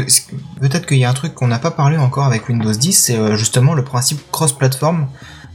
peut-être 0.61 0.87
qu'il 0.87 0.99
y 0.99 1.05
a 1.05 1.11
un 1.11 1.15
truc 1.15 1.35
qu'on 1.35 1.49
n'a 1.49 1.59
pas 1.59 1.71
parlé 1.71 1.97
encore 1.97 2.25
avec 2.27 2.49
Windows 2.49 2.73
10, 2.73 2.93
c'est 2.93 3.17
euh, 3.17 3.37
justement 3.37 3.75
le 3.75 3.85
principe 3.85 4.21
cross-platform 4.31 5.07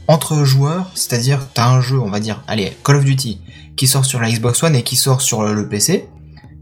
entre 0.08 0.44
joueurs, 0.44 0.90
c'est-à-dire 0.94 1.40
t'as 1.54 1.68
un 1.68 1.80
jeu, 1.80 1.98
on 2.00 2.10
va 2.10 2.18
dire, 2.20 2.42
allez, 2.48 2.72
Call 2.84 2.96
of 2.96 3.04
Duty, 3.04 3.38
qui 3.76 3.86
sort 3.86 4.04
sur 4.04 4.20
la 4.20 4.30
Xbox 4.30 4.62
One 4.62 4.74
et 4.74 4.82
qui 4.82 4.96
sort 4.96 5.20
sur 5.20 5.42
le, 5.44 5.68
PC. 5.68 6.06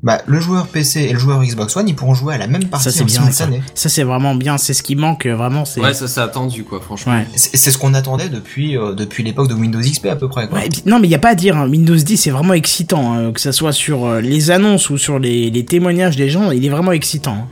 Bah, 0.02 0.20
le 0.26 0.38
joueur 0.40 0.66
PC 0.66 1.00
et 1.04 1.12
le 1.12 1.18
joueur 1.18 1.42
Xbox 1.42 1.74
One, 1.76 1.88
ils 1.88 1.96
pourront 1.96 2.14
jouer 2.14 2.34
à 2.34 2.38
la 2.38 2.46
même 2.46 2.64
partie 2.64 2.84
Ça 2.84 2.90
c'est 2.92 3.02
en 3.02 3.06
bien 3.06 3.22
ça. 3.30 3.44
simultané. 3.44 3.62
Ça 3.74 3.88
c'est 3.88 4.02
vraiment 4.02 4.34
bien, 4.34 4.58
c'est 4.58 4.74
ce 4.74 4.82
qui 4.82 4.94
manque 4.94 5.24
euh, 5.26 5.34
vraiment. 5.34 5.64
C'est 5.64 5.80
Ouais, 5.80 5.94
ça 5.94 6.06
c'est 6.06 6.20
attendu 6.20 6.64
quoi, 6.64 6.80
franchement. 6.80 7.14
Ouais. 7.14 7.26
C'est 7.34 7.70
ce 7.70 7.78
qu'on 7.78 7.94
attendait 7.94 8.28
depuis 8.28 8.76
euh, 8.76 8.92
depuis 8.92 9.24
l'époque 9.24 9.48
de 9.48 9.54
Windows 9.54 9.80
XP 9.80 10.06
à 10.06 10.16
peu 10.16 10.28
près. 10.28 10.48
Quoi. 10.48 10.58
Ouais, 10.58 10.66
et 10.66 10.68
puis- 10.68 10.82
non 10.86 10.98
mais 11.00 11.08
il 11.08 11.10
y 11.10 11.14
a 11.14 11.18
pas 11.18 11.30
à 11.30 11.34
dire, 11.34 11.56
hein. 11.56 11.66
Windows 11.68 11.96
10 11.96 12.16
c'est 12.18 12.30
vraiment 12.30 12.52
excitant, 12.54 13.14
hein, 13.14 13.32
que 13.32 13.40
ça 13.40 13.52
soit 13.52 13.72
sur 13.72 14.04
euh, 14.06 14.20
les 14.20 14.50
annonces 14.50 14.90
ou 14.90 14.98
sur 14.98 15.18
les, 15.18 15.50
les 15.50 15.64
témoignages 15.64 16.16
des 16.16 16.28
gens, 16.28 16.50
il 16.50 16.64
est 16.64 16.68
vraiment 16.70 16.92
excitant. 16.92 17.32
hein. 17.34 17.46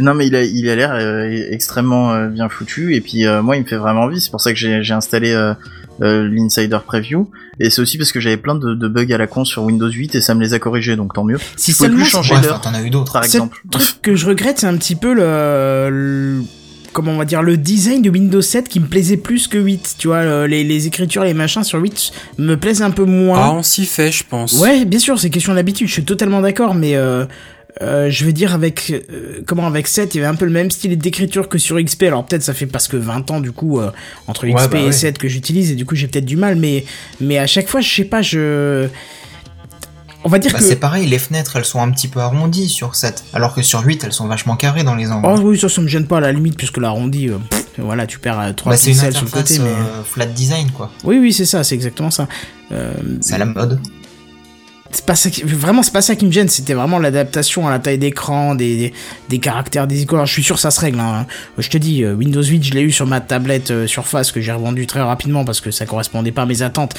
Non 0.00 0.14
mais 0.14 0.26
il 0.26 0.34
a 0.34 0.42
il 0.42 0.68
a 0.68 0.76
l'air 0.76 0.92
euh, 0.92 1.28
extrêmement 1.50 2.12
euh, 2.12 2.26
bien 2.28 2.48
foutu 2.48 2.94
et 2.94 3.00
puis 3.00 3.26
euh, 3.26 3.42
moi 3.42 3.56
il 3.56 3.62
me 3.62 3.66
fait 3.68 3.76
vraiment 3.76 4.02
envie, 4.02 4.20
c'est 4.20 4.30
pour 4.30 4.40
ça 4.40 4.52
que 4.52 4.58
j'ai 4.58 4.92
installé 4.92 5.32
euh, 5.32 5.54
euh, 6.02 6.28
l'insider 6.30 6.78
preview 6.86 7.30
et 7.58 7.68
c'est 7.70 7.82
aussi 7.82 7.98
parce 7.98 8.10
que 8.12 8.20
j'avais 8.20 8.36
plein 8.38 8.54
de, 8.54 8.74
de 8.74 8.88
bugs 8.88 9.12
à 9.12 9.18
la 9.18 9.26
con 9.26 9.44
sur 9.44 9.62
Windows 9.64 9.90
8 9.90 10.14
et 10.14 10.20
ça 10.20 10.34
me 10.34 10.40
les 10.40 10.54
a 10.54 10.58
corrigés 10.58 10.96
donc 10.96 11.12
tant 11.14 11.24
mieux. 11.24 11.38
Si 11.56 11.72
Je 11.72 11.76
pouvais 11.76 11.88
seulement 11.88 12.02
plus 12.04 12.10
changer 12.10 12.34
Ouais, 12.34 12.40
l'heure 12.42 12.60
enfin, 12.62 12.70
t'en 12.70 12.78
as 12.78 12.82
eu 12.82 12.90
d'autres. 12.90 13.12
par 13.12 13.24
exemple. 13.24 13.58
le 13.64 13.70
truc 13.78 14.02
que 14.02 14.14
je 14.16 14.26
regrette, 14.26 14.58
c'est 14.60 14.66
un 14.66 14.76
petit 14.76 14.94
peu 14.96 15.12
le, 15.12 15.88
le- 15.90 16.42
comment 16.92 17.12
on 17.12 17.18
va 17.18 17.24
dire 17.24 17.42
le 17.42 17.56
design 17.56 18.02
de 18.02 18.10
Windows 18.10 18.40
7 18.40 18.68
qui 18.68 18.80
me 18.80 18.86
plaisait 18.86 19.16
plus 19.18 19.46
que 19.46 19.58
8. 19.58 19.96
Tu 19.98 20.08
vois, 20.08 20.24
le- 20.24 20.46
les, 20.46 20.64
les 20.64 20.86
écritures, 20.86 21.22
les 21.24 21.34
machins 21.34 21.62
sur 21.64 21.78
8 21.80 22.12
me 22.38 22.56
plaisent 22.56 22.82
un 22.82 22.90
peu 22.90 23.04
moins. 23.04 23.38
Ah, 23.40 23.52
on 23.52 23.62
s'y 23.62 23.84
fait, 23.86 24.10
je 24.10 24.24
pense. 24.28 24.54
Ouais, 24.58 24.84
bien 24.86 24.98
sûr, 24.98 25.18
c'est 25.18 25.30
question 25.30 25.54
d'habitude, 25.54 25.86
je 25.86 25.92
suis 25.92 26.04
totalement 26.04 26.40
d'accord, 26.40 26.74
mais 26.74 26.96
euh, 26.96 27.26
euh, 27.82 28.10
je 28.10 28.24
veux 28.24 28.32
dire 28.32 28.54
avec 28.54 28.90
euh, 28.90 29.40
comment 29.46 29.66
avec 29.66 29.86
7, 29.86 30.14
il 30.14 30.18
y 30.18 30.20
avait 30.20 30.28
un 30.28 30.34
peu 30.34 30.44
le 30.44 30.50
même 30.50 30.70
style 30.70 30.96
d'écriture 30.98 31.48
que 31.48 31.58
sur 31.58 31.80
XP. 31.82 32.04
Alors 32.04 32.24
peut-être 32.26 32.42
ça 32.42 32.54
fait 32.54 32.66
parce 32.66 32.88
que 32.88 32.96
20 32.96 33.30
ans 33.30 33.40
du 33.40 33.52
coup 33.52 33.78
euh, 33.80 33.90
entre 34.26 34.44
Ouais, 34.46 34.54
XP 34.54 34.70
bah 34.72 34.78
et 34.78 34.84
ouais. 34.86 34.92
7 34.92 35.18
que 35.18 35.28
j'utilise 35.28 35.70
et 35.70 35.74
du 35.74 35.84
coup 35.86 35.94
j'ai 35.94 36.06
peut-être 36.08 36.24
du 36.24 36.36
mal 36.36 36.56
mais 36.56 36.84
mais 37.20 37.38
à 37.38 37.46
chaque 37.46 37.68
fois, 37.68 37.80
je 37.80 37.88
sais 37.94 38.04
pas, 38.04 38.22
je 38.22 38.88
on 40.22 40.28
va 40.28 40.38
dire 40.38 40.52
Bah, 40.52 40.58
que 40.58 40.64
c'est 40.64 40.76
pareil, 40.76 41.06
les 41.06 41.18
fenêtres 41.18 41.56
elles 41.56 41.64
sont 41.64 41.80
un 41.80 41.90
petit 41.90 42.08
peu 42.08 42.20
arrondies 42.20 42.68
sur 42.68 42.94
7, 42.94 43.24
alors 43.32 43.54
que 43.54 43.62
sur 43.62 43.80
8 43.82 44.04
elles 44.04 44.12
sont 44.12 44.26
vachement 44.26 44.54
carrées 44.56 44.84
dans 44.84 44.94
les 44.94 45.10
angles. 45.10 45.26
Oh 45.26 45.40
oui, 45.42 45.58
ça, 45.58 45.68
ça 45.70 45.80
me 45.80 45.88
gêne 45.88 46.06
pas 46.06 46.18
à 46.18 46.20
la 46.20 46.32
limite, 46.32 46.56
puisque 46.58 46.76
l'arrondi, 46.76 47.30
euh, 47.30 47.38
voilà, 47.78 48.06
tu 48.06 48.18
perds 48.18 48.38
euh, 48.40 48.52
3 48.52 48.72
bah, 48.72 48.78
pixels 48.78 49.14
sur 49.14 49.24
le 49.24 49.30
côté, 49.30 49.58
mais. 49.60 49.70
euh, 49.70 50.02
flat 50.04 50.26
design 50.26 50.70
quoi. 50.72 50.90
Oui, 51.04 51.18
oui, 51.18 51.32
c'est 51.32 51.46
ça, 51.46 51.64
c'est 51.64 51.74
exactement 51.74 52.10
ça. 52.10 52.28
Euh, 52.70 52.92
C'est 53.22 53.34
à 53.34 53.38
la 53.38 53.46
mode. 53.46 53.80
C'est 54.92 55.04
pas 55.04 55.14
ça 55.14 55.30
qui... 55.30 55.42
Vraiment, 55.42 55.82
c'est 55.82 55.92
pas 55.92 56.02
ça 56.02 56.16
qui 56.16 56.26
me 56.26 56.32
gêne, 56.32 56.48
c'était 56.48 56.74
vraiment 56.74 56.98
l'adaptation 56.98 57.66
à 57.66 57.70
la 57.70 57.78
taille 57.78 57.98
d'écran, 57.98 58.54
des, 58.54 58.76
des, 58.76 58.92
des 59.28 59.38
caractères, 59.38 59.86
des 59.86 60.02
icônes. 60.02 60.18
Alors, 60.18 60.26
je 60.26 60.32
suis 60.32 60.42
sûr, 60.42 60.58
ça 60.58 60.70
se 60.70 60.80
règle. 60.80 61.00
Hein. 61.00 61.26
Je 61.58 61.68
te 61.68 61.78
dis, 61.78 62.02
euh, 62.02 62.14
Windows 62.14 62.42
8, 62.42 62.62
je 62.64 62.74
l'ai 62.74 62.82
eu 62.82 62.90
sur 62.90 63.06
ma 63.06 63.20
tablette 63.20 63.70
euh, 63.70 63.86
Surface 63.86 64.32
que 64.32 64.40
j'ai 64.40 64.52
revendu 64.52 64.86
très 64.86 65.00
rapidement 65.00 65.44
parce 65.44 65.60
que 65.60 65.70
ça 65.70 65.86
correspondait 65.86 66.32
pas 66.32 66.42
à 66.42 66.46
mes 66.46 66.62
attentes. 66.62 66.94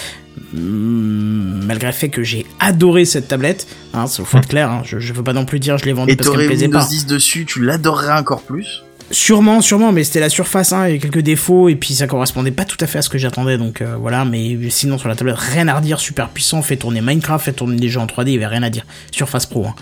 Mm, 0.54 1.66
Malgré 1.66 1.88
le 1.88 1.94
fait 1.94 2.10
que 2.10 2.24
j'ai 2.24 2.46
adoré 2.60 3.06
cette 3.06 3.28
tablette, 3.28 3.68
hein, 3.94 4.06
faut 4.08 4.38
être 4.38 4.48
clair, 4.48 4.70
hein, 4.70 4.82
je, 4.86 5.00
je 5.00 5.14
veux 5.14 5.24
pas 5.24 5.34
non 5.34 5.46
plus 5.46 5.60
dire 5.60 5.78
je 5.78 5.86
l'ai 5.86 5.94
vendu 5.94 6.12
Et 6.12 6.16
parce 6.16 6.30
qu'elle 6.30 6.40
me 6.42 6.46
plaisait 6.48 6.66
Windows 6.66 6.80
pas. 6.80 6.86
10 6.88 7.06
dessus, 7.08 7.46
tu 7.46 7.62
l'adorerais 7.62 8.18
encore 8.18 8.42
plus? 8.42 8.84
Sûrement, 9.12 9.62
sûrement, 9.62 9.92
mais 9.92 10.04
c'était 10.04 10.20
la 10.20 10.30
surface, 10.30 10.74
hein, 10.74 10.88
il 10.88 10.96
y 10.96 10.98
a 10.98 11.00
quelques 11.00 11.20
défauts, 11.22 11.70
et 11.70 11.76
puis 11.76 11.94
ça 11.94 12.08
correspondait 12.08 12.52
pas 12.52 12.66
tout 12.66 12.78
à 12.80 12.88
fait 12.88 13.00
à 13.00 13.02
ce 13.02 13.10
que 13.10 13.18
j'attendais, 13.18 13.58
donc 13.58 13.82
euh, 13.82 13.96
voilà, 14.00 14.26
mais 14.26 14.58
sinon 14.70 14.98
sur 14.98 15.10
la 15.10 15.16
tablette, 15.16 15.38
rien 15.38 15.68
à 15.68 15.76
redire, 15.76 16.00
super 16.00 16.30
puissant, 16.30 16.62
fait 16.62 16.78
tourner 16.78 17.02
Minecraft, 17.02 17.44
fait 17.44 17.54
tourner 17.54 17.78
des 17.78 17.90
jeux 17.90 18.00
en 18.00 18.06
3D, 18.06 18.28
il 18.28 18.34
y 18.34 18.36
avait 18.38 18.48
rien 18.48 18.64
à 18.64 18.70
dire. 18.70 18.86
Surface 19.12 19.46
Pro, 19.46 19.68
hein. 19.68 19.76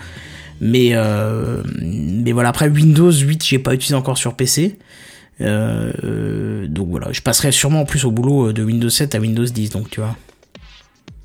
Mais, 0.60 0.90
euh, 0.92 1.62
mais 1.80 2.32
voilà, 2.32 2.50
après 2.50 2.68
Windows 2.68 3.10
8, 3.10 3.44
j'ai 3.44 3.58
pas 3.58 3.72
utilisé 3.72 3.94
encore 3.94 4.18
sur 4.18 4.34
PC. 4.34 4.78
Euh, 5.40 5.90
euh, 6.04 6.66
donc 6.68 6.88
voilà, 6.90 7.12
je 7.12 7.22
passerai 7.22 7.50
sûrement 7.50 7.80
en 7.80 7.84
plus 7.86 8.04
au 8.04 8.10
boulot 8.10 8.52
de 8.52 8.62
Windows 8.62 8.90
7 8.90 9.14
à 9.14 9.18
Windows 9.18 9.44
10, 9.44 9.70
donc 9.70 9.88
tu 9.88 10.00
vois. 10.00 10.16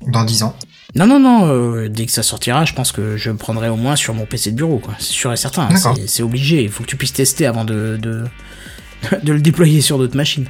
Dans 0.06 0.24
10 0.24 0.42
ans. 0.44 0.56
Non, 0.96 1.06
non, 1.06 1.20
non, 1.20 1.46
euh, 1.48 1.88
dès 1.90 2.06
que 2.06 2.12
ça 2.12 2.22
sortira, 2.22 2.64
je 2.64 2.72
pense 2.72 2.90
que 2.90 3.18
je 3.18 3.30
prendrai 3.30 3.68
au 3.68 3.76
moins 3.76 3.96
sur 3.96 4.14
mon 4.14 4.24
PC 4.24 4.50
de 4.52 4.56
bureau, 4.56 4.78
quoi. 4.78 4.94
C'est 4.98 5.12
sûr 5.12 5.30
et 5.30 5.36
certain, 5.36 5.68
hein, 5.70 5.94
c'est 6.06 6.22
obligé, 6.22 6.62
il 6.62 6.70
faut 6.70 6.82
que 6.84 6.88
tu 6.88 6.96
puisses 6.96 7.12
tester 7.12 7.44
avant 7.44 7.64
de, 7.66 7.98
de, 8.00 8.24
de 9.22 9.32
le 9.32 9.40
déployer 9.40 9.82
sur 9.82 9.98
d'autres 9.98 10.16
machines. 10.16 10.46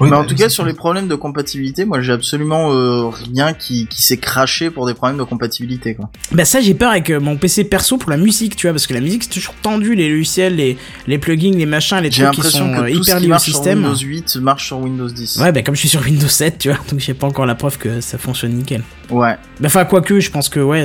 Oui, 0.00 0.06
Mais 0.06 0.10
bah 0.10 0.18
en 0.18 0.24
tout 0.24 0.34
cas, 0.34 0.48
sur 0.48 0.64
les 0.64 0.72
problèmes 0.72 1.08
de 1.08 1.14
compatibilité, 1.14 1.84
moi 1.84 2.00
j'ai 2.00 2.12
absolument 2.12 2.72
euh, 2.72 3.08
rien 3.08 3.52
qui, 3.52 3.86
qui 3.86 4.02
s'est 4.02 4.16
craché 4.16 4.70
pour 4.70 4.86
des 4.86 4.94
problèmes 4.94 5.18
de 5.18 5.24
compatibilité 5.24 5.94
quoi. 5.94 6.10
Bah 6.32 6.44
ça 6.44 6.60
j'ai 6.60 6.74
peur 6.74 6.90
avec 6.90 7.10
euh, 7.10 7.20
mon 7.20 7.36
PC 7.36 7.64
perso 7.64 7.98
pour 7.98 8.10
la 8.10 8.16
musique, 8.16 8.56
tu 8.56 8.66
vois, 8.66 8.72
parce 8.72 8.86
que 8.86 8.94
la 8.94 9.00
musique 9.00 9.24
c'est 9.24 9.30
toujours 9.30 9.54
tendu, 9.62 9.94
les 9.94 10.08
logiciels, 10.08 10.56
les, 10.56 10.78
les 11.06 11.18
plugins, 11.18 11.56
les 11.56 11.66
machins, 11.66 11.98
les 11.98 12.10
trucs 12.10 12.30
qui 12.30 12.42
sont 12.42 12.72
euh, 12.72 12.86
que 12.86 12.92
tout 12.92 13.04
ce 13.04 13.10
hyper 13.10 13.20
liés 13.20 13.32
au 13.32 13.38
système. 13.38 13.84
Windows 13.84 13.98
8 13.98 14.36
marche 14.36 14.66
sur 14.66 14.78
Windows 14.78 15.08
10. 15.08 15.38
Ouais, 15.38 15.52
bah 15.52 15.62
comme 15.62 15.74
je 15.74 15.80
suis 15.80 15.88
sur 15.88 16.02
Windows 16.02 16.28
7, 16.28 16.58
tu 16.58 16.68
vois, 16.68 16.78
donc 16.90 17.00
j'ai 17.00 17.14
pas 17.14 17.26
encore 17.26 17.46
la 17.46 17.54
preuve 17.54 17.78
que 17.78 18.00
ça 18.00 18.18
fonctionne 18.18 18.52
nickel. 18.52 18.82
Ouais. 19.10 19.36
Bah, 19.60 19.66
Enfin, 19.66 19.84
quoique, 19.84 20.20
je 20.20 20.30
pense 20.30 20.48
que, 20.48 20.60
ouais, 20.60 20.84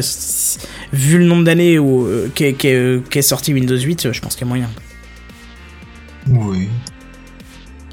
vu 0.94 1.18
le 1.18 1.26
nombre 1.26 1.44
d'années 1.44 1.77
euh, 1.77 2.27
qu'est 2.34 3.22
sorti 3.22 3.53
Windows 3.53 3.77
8, 3.77 4.06
euh, 4.06 4.14
je 4.14 4.22
pense 4.22 4.35
qu'il 4.35 4.45
y 4.45 4.45
a 4.45 4.50
moyen. 4.50 4.69
Oui. 6.27 6.68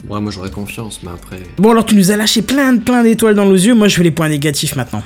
Ouais, 0.08 0.20
moi 0.20 0.32
j'aurais 0.32 0.50
confiance, 0.50 1.00
mais 1.02 1.10
après. 1.14 1.42
Bon, 1.58 1.70
alors 1.70 1.86
tu 1.86 1.94
nous 1.94 2.10
as 2.10 2.16
lâché 2.16 2.42
plein, 2.42 2.72
de- 2.74 2.80
plein 2.80 3.02
d'étoiles 3.02 3.34
dans 3.36 3.44
nos 3.46 3.54
yeux, 3.54 3.74
moi 3.74 3.88
je 3.88 3.96
veux 3.98 4.02
les 4.02 4.10
points 4.10 4.28
négatifs 4.28 4.74
maintenant. 4.76 5.02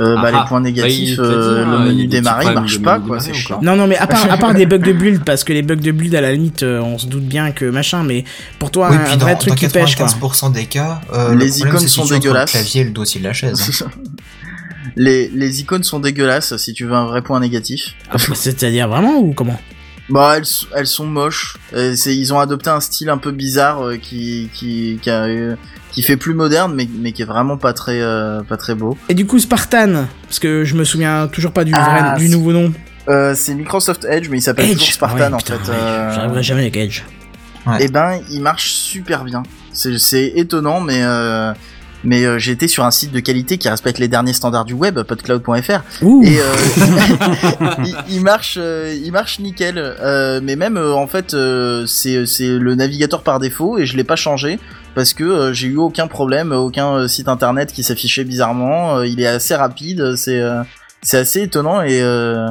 Euh, 0.00 0.14
bah, 0.14 0.22
Ah, 0.26 0.30
les 0.30 0.48
points 0.48 0.60
bah, 0.60 0.68
il 0.68 0.74
négatifs, 0.74 1.08
dit, 1.08 1.16
euh, 1.18 1.64
le 1.64 1.78
menu 1.88 2.06
démarrer 2.06 2.54
marche 2.54 2.80
pas 2.80 3.00
quoi, 3.00 3.18
c'est 3.18 3.34
chiant. 3.34 3.58
Non, 3.62 3.74
non, 3.74 3.88
mais 3.88 3.96
à 3.96 4.06
part, 4.06 4.30
à 4.30 4.36
part 4.38 4.54
des 4.54 4.64
bugs 4.64 4.78
de 4.78 4.92
build, 5.00 5.24
parce 5.24 5.42
que 5.42 5.52
les 5.52 5.62
bugs 5.62 5.74
de 5.74 5.90
build 5.90 6.14
à 6.14 6.20
la 6.20 6.32
limite, 6.32 6.62
euh, 6.62 6.80
on 6.80 6.98
se 6.98 7.06
doute 7.06 7.24
bien 7.24 7.50
que 7.50 7.64
machin, 7.64 8.04
mais 8.04 8.22
pour 8.60 8.70
toi, 8.70 8.88
oui, 8.90 8.96
un, 8.96 9.00
puis 9.00 9.12
un 9.12 9.16
dans, 9.16 9.24
vrai 9.24 9.32
dans 9.34 9.40
truc 9.40 9.54
qui 9.56 9.66
pêche, 9.68 9.96
quoi. 9.96 10.06
95% 10.06 10.52
des 10.52 10.66
cas, 10.66 11.00
euh, 11.12 11.34
Les 11.34 11.46
le 11.46 11.50
problème, 11.50 11.74
icônes 11.76 11.88
sont 11.88 12.06
dégueulasses. 12.06 12.54
Le 12.54 12.58
clavier 12.60 12.80
et 12.82 12.84
le 12.84 12.90
dossier 12.90 13.20
de 13.20 13.26
la 13.26 13.32
chaise. 13.32 13.84
les, 14.96 15.28
les 15.34 15.60
icônes 15.60 15.82
sont 15.82 15.98
dégueulasses 15.98 16.56
si 16.58 16.72
tu 16.74 16.84
veux 16.84 16.94
un 16.94 17.06
vrai 17.06 17.22
point 17.22 17.40
négatif. 17.40 17.94
Ah, 18.10 18.16
bah, 18.28 18.34
C'est-à-dire 18.34 18.88
vraiment 18.88 19.18
ou 19.18 19.32
comment? 19.32 19.60
Bah 20.10 20.34
elles, 20.36 20.44
elles 20.74 20.86
sont 20.86 21.06
moches. 21.06 21.56
Euh, 21.74 21.94
c'est 21.94 22.16
ils 22.16 22.32
ont 22.32 22.38
adopté 22.40 22.70
un 22.70 22.80
style 22.80 23.10
un 23.10 23.18
peu 23.18 23.30
bizarre 23.30 23.84
euh, 23.84 23.96
qui 23.96 24.48
qui 24.54 24.98
qui, 25.02 25.10
a, 25.10 25.24
euh, 25.24 25.54
qui 25.92 26.02
fait 26.02 26.16
plus 26.16 26.32
moderne 26.34 26.72
mais 26.74 26.88
mais 26.98 27.12
qui 27.12 27.22
est 27.22 27.26
vraiment 27.26 27.58
pas 27.58 27.72
très 27.74 28.00
euh, 28.00 28.42
pas 28.42 28.56
très 28.56 28.74
beau. 28.74 28.96
Et 29.10 29.14
du 29.14 29.26
coup, 29.26 29.38
Spartan, 29.38 30.06
parce 30.24 30.38
que 30.38 30.64
je 30.64 30.74
me 30.76 30.84
souviens 30.84 31.28
toujours 31.28 31.52
pas 31.52 31.64
du, 31.64 31.72
Ah, 31.74 32.14
vrai, 32.16 32.24
du 32.24 32.30
nouveau 32.30 32.52
nom. 32.52 32.72
Euh, 33.08 33.34
c'est 33.36 33.54
Microsoft 33.54 34.04
Edge 34.08 34.28
mais 34.30 34.38
il 34.38 34.42
s'appelle 34.42 34.70
toujours 34.72 34.92
Spartan 34.92 35.16
Ouais, 35.16 35.34
en 35.34 35.38
fait. 35.38 35.52
ouais, 35.54 35.60
euh, 35.70 36.14
J'arriverai 36.14 36.42
jamais 36.42 36.60
avec 36.62 36.76
Edge. 36.76 37.02
Ouais. 37.66 37.76
Eh 37.80 37.88
ben, 37.88 38.20
il 38.30 38.40
marche 38.40 38.70
super 38.70 39.24
bien. 39.24 39.42
C'est 39.74 39.98
c'est 39.98 40.32
étonnant, 40.36 40.80
mais 40.80 41.02
euh, 41.02 41.52
mais 42.04 42.24
euh, 42.24 42.38
j'ai 42.38 42.52
été 42.52 42.68
sur 42.68 42.84
un 42.84 42.90
site 42.90 43.12
de 43.12 43.20
qualité 43.20 43.58
qui 43.58 43.68
respecte 43.68 43.98
les 43.98 44.08
derniers 44.08 44.32
standards 44.32 44.64
du 44.64 44.74
web, 44.74 45.00
podcloud.fr, 45.02 45.80
Ouh. 46.02 46.22
et 46.24 46.38
euh, 46.40 46.44
il, 47.84 47.96
il 48.10 48.20
marche, 48.22 48.56
euh, 48.60 48.94
il 49.02 49.10
marche 49.12 49.38
nickel. 49.40 49.78
Euh, 49.78 50.40
mais 50.42 50.56
même 50.56 50.76
euh, 50.76 50.92
en 50.92 51.06
fait, 51.06 51.34
euh, 51.34 51.86
c'est 51.86 52.26
c'est 52.26 52.48
le 52.48 52.74
navigateur 52.74 53.22
par 53.22 53.38
défaut 53.38 53.78
et 53.78 53.86
je 53.86 53.96
l'ai 53.96 54.04
pas 54.04 54.16
changé 54.16 54.58
parce 54.94 55.12
que 55.14 55.52
j'ai 55.52 55.68
eu 55.68 55.76
aucun 55.76 56.06
problème, 56.06 56.52
aucun 56.52 57.06
site 57.08 57.28
internet 57.28 57.72
qui 57.72 57.82
s'affichait 57.82 58.24
bizarrement. 58.24 59.02
Il 59.02 59.20
est 59.20 59.26
assez 59.26 59.54
rapide, 59.54 60.16
c'est 60.16 60.40
euh, 60.40 60.62
c'est 61.02 61.18
assez 61.18 61.42
étonnant 61.42 61.82
et 61.82 62.00
euh, 62.02 62.48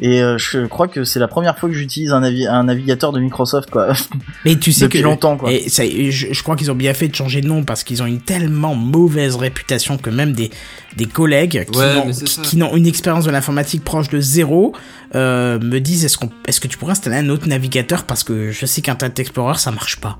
et 0.00 0.22
euh, 0.22 0.36
je 0.38 0.66
crois 0.66 0.88
que 0.88 1.04
c'est 1.04 1.20
la 1.20 1.28
première 1.28 1.56
fois 1.58 1.68
que 1.68 1.74
j'utilise 1.74 2.10
un, 2.12 2.20
navi- 2.20 2.48
un 2.48 2.64
navigateur 2.64 3.12
de 3.12 3.20
Microsoft 3.20 3.70
quoi. 3.70 3.92
Mais 4.44 4.56
tu 4.56 4.72
sais 4.72 4.86
Depuis 4.86 4.98
que 4.98 5.04
longtemps, 5.04 5.36
quoi. 5.36 5.52
Et 5.52 5.68
ça, 5.68 5.84
je, 5.86 6.10
je 6.32 6.42
crois 6.42 6.56
qu'ils 6.56 6.70
ont 6.70 6.74
bien 6.74 6.94
fait 6.94 7.06
de 7.08 7.14
changer 7.14 7.40
de 7.40 7.46
nom 7.46 7.62
parce 7.64 7.84
qu'ils 7.84 8.02
ont 8.02 8.06
une 8.06 8.20
tellement 8.20 8.74
mauvaise 8.74 9.36
réputation 9.36 9.96
que 9.96 10.10
même 10.10 10.32
des 10.32 10.50
des 10.96 11.06
collègues 11.06 11.66
qui 11.70 11.78
Ouais, 11.78 12.56
n'ont 12.56 12.74
une 12.76 12.86
expérience 12.86 13.24
de 13.24 13.30
l'informatique 13.30 13.84
proche 13.84 14.08
de 14.08 14.20
zéro 14.20 14.74
euh, 15.14 15.58
me 15.60 15.78
disent 15.78 16.04
est-ce 16.04 16.18
qu'on 16.18 16.30
est-ce 16.46 16.60
que 16.60 16.66
tu 16.68 16.76
pourrais 16.78 16.92
installer 16.92 17.16
un 17.16 17.28
autre 17.28 17.46
navigateur 17.48 18.04
parce 18.04 18.24
que 18.24 18.50
je 18.50 18.66
sais 18.66 18.80
qu'Internet 18.82 19.18
Explorer 19.20 19.58
ça 19.58 19.70
marche 19.70 20.00
pas. 20.00 20.18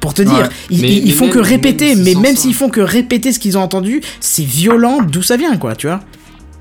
Pour 0.00 0.12
te 0.12 0.20
dire, 0.20 0.34
Ouais. 0.34 0.48
ils, 0.68 0.82
Mais- 0.82 0.88
ils- 0.92 0.98
ils 0.98 1.06
mais 1.06 1.12
font 1.12 1.24
même- 1.24 1.32
que 1.34 1.38
répéter, 1.38 1.94
mais 1.96 2.14
même 2.14 2.36
s'ils 2.36 2.52
font 2.52 2.68
que 2.68 2.82
répéter 2.82 3.32
ce 3.32 3.38
qu'ils 3.38 3.56
ont 3.56 3.62
entendu, 3.62 4.02
c'est 4.20 4.44
violent 4.44 4.98
d'où 5.00 5.22
ça 5.22 5.38
vient, 5.38 5.56
quoi, 5.56 5.74
tu 5.76 5.86
vois. 5.86 6.00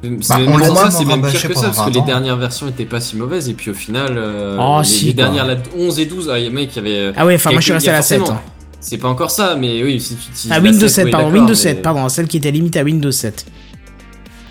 C'est 0.03 0.09
Bah, 0.09 0.35
on 0.48 0.57
même 0.57 0.91
c'est 0.91 1.06
même 1.06 1.22
pire 1.22 1.48
que 1.48 1.53
ça, 1.56 1.61
parce 1.67 1.77
que 1.77 1.83
20 1.85 1.90
les 1.91 2.01
dernières 2.01 2.35
versions 2.38 2.67
étaient 2.67 2.85
pas 2.85 2.99
si 2.99 3.15
mauvaises, 3.15 3.48
et 3.48 3.53
puis 3.53 3.72
au 3.72 3.73
final, 3.73 4.15
euh, 4.17 4.57
Oh, 4.59 4.80
les, 4.80 4.85
si, 4.85 5.06
les 5.06 5.14
quoi. 5.14 5.23
dernières, 5.23 5.45
la 5.45 5.56
11 5.77 5.99
et 5.99 6.06
12, 6.06 6.30
ah, 6.30 6.38
il 6.40 6.43
y 6.45 6.48
a 6.48 6.49
mec 6.51 6.69
qui 6.72 6.80
avait... 6.80 7.14
Ah 7.15 7.25
ouais, 7.25 7.35
enfin 7.35 7.51
moi 7.51 7.59
je 7.61 7.64
suis 7.65 7.73
resté 7.73 7.90
à 7.90 7.93
la 7.93 8.01
7. 8.01 8.19
forcément. 8.19 8.41
C'est 8.82 8.98
pas 8.98 9.07
encore 9.07 9.32
ça, 9.32 9.56
mais 9.57 9.82
oui, 9.82 10.01
si 10.01 10.15
tu 10.15 10.30
utilises 10.30 10.49
la 10.49 10.59
Windows 10.59 10.80
7, 10.88 10.90
7, 10.90 11.06
oui, 11.06 11.11
pardon, 11.11 11.32
Windows 11.32 11.48
mais- 11.49 11.56
7, 11.56 11.82
pardon, 11.82 12.09
celle 12.09 12.27
qui 12.27 12.35
était 12.35 12.51
limite 12.51 12.75
à 12.75 12.83
Windows 12.83 13.11
7. 13.11 13.45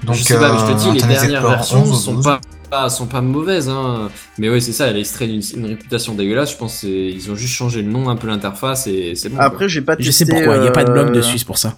Donc, 0.04 0.16
je 0.16 0.22
sais 0.24 0.38
pas, 0.38 0.52
mais 0.54 0.58
je 0.58 0.72
te 0.72 0.78
dis, 0.78 0.88
euh, 0.88 0.92
les 1.06 1.14
dernières 1.14 1.46
versions 1.48 1.82
11 1.82 1.90
ou 1.90 1.94
sont 1.96 2.14
12. 2.14 2.24
pas, 2.24 2.40
pas- 2.70 2.88
sont 2.88 3.06
pas 3.06 3.20
mauvaises, 3.20 3.68
hein. 3.68 4.08
Mais 4.38 4.48
ouais, 4.48 4.60
c'est 4.60 4.72
ça, 4.72 4.86
elle 4.86 4.96
a 4.96 4.98
extrait 5.00 5.26
une, 5.28 5.42
une 5.56 5.66
réputation 5.66 6.14
dégueulasse. 6.14 6.52
Je 6.52 6.56
pense 6.56 6.80
qu'ils 6.80 7.30
ont 7.30 7.36
juste 7.36 7.52
changé 7.52 7.82
le 7.82 7.90
nom, 7.90 8.08
un 8.08 8.16
peu 8.16 8.26
l'interface, 8.26 8.86
et 8.86 9.12
c'est 9.16 9.28
bon. 9.28 9.36
Après, 9.38 9.68
j'ai 9.68 9.82
pas 9.82 9.96
testé. 9.96 10.10
Je 10.10 10.16
sais 10.16 10.24
pourquoi, 10.26 10.56
il 10.56 10.62
n'y 10.62 10.68
a 10.68 10.72
pas 10.72 10.84
de 10.84 10.92
blog 10.92 11.08
euh, 11.08 11.12
dessus, 11.12 11.36
c'est 11.38 11.44
pour 11.46 11.58
ça. 11.58 11.76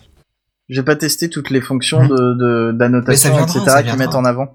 J'ai 0.68 0.82
pas 0.82 0.96
testé 0.96 1.28
toutes 1.28 1.50
les 1.50 1.60
fonctions 1.60 2.02
Mhm. 2.02 2.08
de 2.38 2.72
d'annotation, 2.72 3.38
etc. 3.44 3.82
qu'ils 3.84 3.96
mettent 3.98 4.14
en 4.14 4.24
avant. 4.24 4.54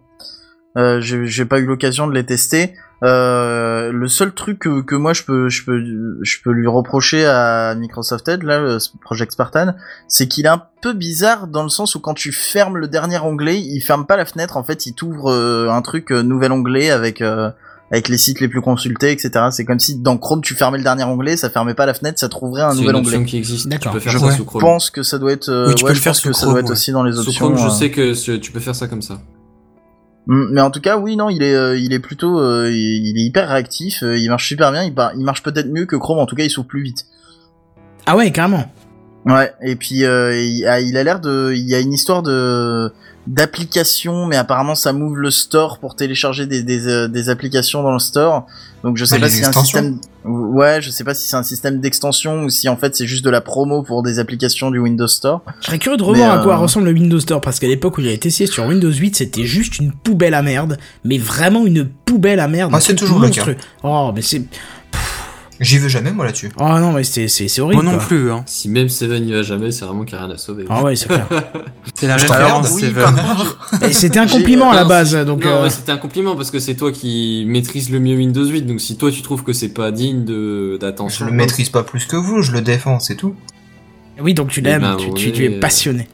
Euh, 0.78 1.02
j'ai 1.02 1.26
j'ai 1.26 1.46
pas 1.46 1.60
eu 1.60 1.66
l'occasion 1.66 2.08
de 2.08 2.14
les 2.14 2.26
tester. 2.26 2.74
Euh, 3.02 3.92
le 3.94 4.08
seul 4.10 4.34
truc 4.34 4.60
que, 4.60 4.82
que 4.82 4.94
moi 4.96 5.14
je 5.14 5.24
peux 5.24 5.48
je 5.50 5.64
peux 5.64 5.82
je 6.22 6.38
peux 6.44 6.52
lui 6.52 6.68
reprocher 6.68 7.26
à 7.26 7.74
Microsoft 7.76 8.28
Edge 8.28 8.44
là, 8.44 8.60
le 8.60 8.78
Project 9.02 9.32
Spartan, 9.32 9.74
c'est 10.10 10.28
qu'il 10.28 10.46
est 10.46 10.50
un 10.50 10.62
peu 10.82 10.94
bizarre 10.94 11.48
dans 11.48 11.64
le 11.64 11.70
sens 11.70 11.96
où 11.96 12.02
quand 12.02 12.14
tu 12.14 12.32
fermes 12.34 12.78
le 12.78 12.88
dernier 12.88 13.18
onglet, 13.20 13.60
il 13.60 13.80
ferme 13.82 14.06
pas 14.06 14.18
la 14.18 14.26
fenêtre. 14.26 14.58
En 14.58 14.64
fait, 14.64 14.86
il 14.86 14.94
t'ouvre 14.96 15.32
euh, 15.32 15.70
un 15.70 15.82
truc 15.82 16.12
euh, 16.12 16.22
nouvel 16.24 16.52
onglet 16.52 16.90
avec 16.92 17.22
euh, 17.22 17.50
avec 17.92 18.08
les 18.10 18.18
sites 18.18 18.40
les 18.40 18.48
plus 18.48 18.62
consultés, 18.62 19.12
etc. 19.12 19.46
C'est 19.52 19.66
comme 19.66 19.80
si 19.80 19.98
dans 19.98 20.18
Chrome 20.18 20.42
tu 20.42 20.54
fermais 20.56 20.78
le 20.78 20.84
dernier 20.84 21.04
onglet, 21.06 21.38
ça 21.38 21.50
fermait 21.50 21.74
pas 21.74 21.86
la 21.86 21.94
fenêtre, 21.94 22.20
ça 22.20 22.30
t'ouvrait 22.30 22.62
un 22.62 22.74
nouvel 22.76 22.96
une 22.96 22.96
onglet. 22.98 23.24
qui 23.26 23.38
existe. 23.38 23.64
Tu 23.64 23.70
D'accord. 23.70 23.94
peux 23.94 24.00
faire 24.00 24.12
Je 24.14 24.18
ça 24.20 24.32
sous 24.32 24.38
Je 24.38 24.44
Chrome. 24.44 24.62
pense 24.62 24.90
que 24.92 25.02
ça 25.04 25.18
doit 25.18 25.32
être. 25.32 25.50
euh, 25.50 25.68
Oui, 25.70 25.76
tu 25.76 25.82
peux 25.84 25.88
ouais, 25.88 25.94
le 25.94 25.98
je 25.98 26.02
faire 26.02 26.12
pense 26.12 26.22
sous 26.22 26.30
que 26.30 26.36
ça 26.36 26.46
doit 26.46 26.60
être 26.60 26.66
ouais. 26.68 26.72
aussi 26.72 26.92
dans 26.92 27.04
les 27.04 27.14
Sous 27.14 27.28
options. 27.28 27.46
Chrome, 27.54 27.58
je 27.58 27.66
euh. 27.68 27.70
sais 27.70 27.90
que 27.92 28.36
tu 28.38 28.52
peux 28.52 28.60
faire 28.60 28.76
ça 28.76 28.88
comme 28.88 29.02
ça. 29.02 29.20
Mm, 30.28 30.50
Mais 30.52 30.62
en 30.62 30.70
tout 30.72 30.82
cas, 30.82 30.98
oui, 30.98 31.16
non, 31.16 31.30
il 31.30 31.42
est, 31.42 31.56
euh, 31.56 31.78
il 31.78 31.94
est 31.94 32.00
plutôt, 32.00 32.40
euh, 32.40 32.70
il, 32.72 33.18
est 33.20 33.24
hyper 33.26 33.50
réactif, 33.50 34.04
euh, 34.04 34.18
il 34.18 34.30
marche 34.30 34.48
super 34.48 34.72
bien, 34.72 34.84
il, 34.84 34.94
par- 34.94 35.14
il 35.16 35.24
marche 35.24 35.42
peut-être 35.42 35.70
mieux 35.70 35.86
que 35.86 35.96
Chrome, 35.96 36.20
en 36.20 36.26
tout 36.28 36.36
cas, 36.36 36.44
il 36.44 36.50
s'ouvre 36.52 36.68
plus 36.68 36.84
vite. 36.84 37.06
Ah 38.06 38.16
ouais, 38.16 38.32
carrément. 38.32 38.72
Ouais, 39.26 39.52
et 39.62 39.76
puis 39.76 40.06
euh, 40.06 40.40
il 40.40 40.66
a, 40.66 40.80
il 40.80 40.96
a 40.98 41.04
l'air 41.04 41.20
de, 41.20 41.52
il 41.54 41.68
y 41.68 41.76
a 41.76 41.80
une 41.80 41.92
histoire 41.94 42.24
de 42.24 42.92
d'application, 43.30 44.26
mais 44.26 44.36
apparemment 44.36 44.76
ça 44.76 44.92
move 44.92 45.16
le 45.18 45.30
store 45.32 45.78
pour 45.80 45.96
télécharger 45.96 46.46
des 46.48 46.64
des, 46.64 46.88
euh, 46.88 47.08
des 47.08 47.30
applications 47.30 47.84
dans 47.84 47.94
le 47.94 48.00
store. 48.00 48.46
Donc 48.84 48.98
je 48.98 49.06
sais 49.06 49.16
Bah, 49.16 49.26
pas 49.26 49.30
si 49.30 49.38
c'est 49.38 49.46
un 49.46 49.64
système, 49.64 50.00
ouais, 50.26 50.82
je 50.82 50.90
sais 50.90 51.04
pas 51.04 51.14
si 51.14 51.28
c'est 51.28 51.36
un 51.36 51.44
système 51.44 51.80
d'extension 51.80 52.44
ou 52.44 52.50
si 52.50 52.68
en 52.70 52.76
fait 52.78 52.96
c'est 52.96 53.06
juste 53.06 53.24
de 53.24 53.30
la 53.30 53.42
promo 53.42 53.84
pour 53.84 54.02
des 54.04 54.18
applications 54.20 54.72
du 54.72 54.80
Windows 54.80 55.08
Store. 55.08 55.42
Je 55.62 55.68
serais 55.68 55.78
curieux 55.80 55.98
de 55.98 56.04
revoir 56.04 56.34
Mais, 56.36 56.42
à 56.42 56.44
quoi 56.44 56.54
euh, 56.56 56.58
ressemble 56.58 56.88
le 56.88 56.94
Windows 56.94 57.20
Store 57.20 57.40
parce 57.42 57.60
qu'à 57.60 57.68
l'époque 57.68 57.98
où 57.98 58.02
j'avais 58.02 58.18
testé 58.18 58.48
sur 58.48 58.66
Windows 58.66 58.92
8, 58.92 59.16
c'était 59.16 59.46
juste 59.46 59.78
une 59.80 59.92
poubelle 59.94 60.34
à 60.34 60.42
merde, 60.42 60.78
mais 61.04 61.18
vraiment 61.20 61.66
une 61.66 61.88
poubelle 61.88 62.40
à 62.40 62.48
merde. 62.48 62.72
Ah, 62.74 62.80
c'est 62.82 62.96
toujours 62.96 63.20
le 63.20 63.30
cas. 63.30 63.46
monstrueux. 63.46 63.58
Oh, 63.84 64.12
mais 64.16 64.22
c'est. 64.24 64.42
J'y 65.60 65.78
vais 65.78 65.90
jamais, 65.90 66.12
moi, 66.14 66.26
là-dessus. 66.26 66.52
Oh 66.58 66.64
non, 66.80 66.94
mais 66.94 67.04
c'est 67.04 67.28
c'est 67.28 67.50
c'est 67.50 67.60
horrible. 67.60 67.84
Moi 67.84 67.92
non 67.92 67.98
quoi. 67.98 68.08
plus, 68.08 68.32
hein. 68.32 68.44
Si 68.46 68.70
même 68.70 68.88
Seven 68.88 69.28
y 69.28 69.34
va 69.34 69.42
jamais, 69.42 69.72
c'est 69.72 69.84
vraiment 69.84 70.06
qu'il 70.06 70.18
n'y 70.18 70.24
a 70.24 70.26
rien 70.26 70.36
à 70.36 70.38
sauver. 70.38 70.66
Ah 70.70 70.82
ouais, 70.84 70.96
c'est 70.96 71.08
clair. 71.08 71.28
C'est 71.96 72.08
la 72.08 72.16
référence, 72.16 72.72
oui. 72.76 72.94
Et 73.82 73.92
C'était 73.92 74.20
un 74.20 74.28
compliment 74.28 74.72
à 74.72 74.76
la 74.76 74.86
base, 74.86 75.12
c'est- 75.12 75.26
donc. 75.26 75.44
non, 75.44 75.52
euh, 75.52 75.64
mais 75.64 75.70
c'était 75.70 75.92
un 75.92 75.98
compliment 75.98 76.38
parce 76.38 76.50
que 76.50 76.60
c'est 76.60 76.76
toi 76.76 76.94
qui 76.94 77.44
maîtrise 77.48 77.90
le 77.90 78.00
mieux 78.00 78.16
Windows 78.16 78.46
8. 78.46 78.62
Donc 78.62 78.80
si 78.80 78.96
toi 78.96 79.12
tu 79.12 79.22
trouves 79.22 79.44
que 79.44 79.52
c'est 79.52 79.74
pas 79.74 79.92
digne 79.92 80.24
de 80.24 80.74
Je 80.76 80.78
d'attention, 80.78 81.26
le 81.26 81.32
maîtrise 81.34 81.68
pas 81.70 81.84
plus 81.84 82.06
que 82.06 82.16
vous, 82.16 82.42
je 82.42 82.54
le 82.54 82.62
défends, 82.62 83.00
c'est 83.00 83.16
tout. 83.16 83.36
Oui, 84.22 84.34
donc 84.34 84.50
tu 84.50 84.62
l'aimes, 84.62 84.82
ben, 84.82 84.96
tu, 84.98 85.08
oui, 85.08 85.14
tu, 85.14 85.32
tu 85.34 85.46
es 85.46 85.50
passionné. 85.50 86.08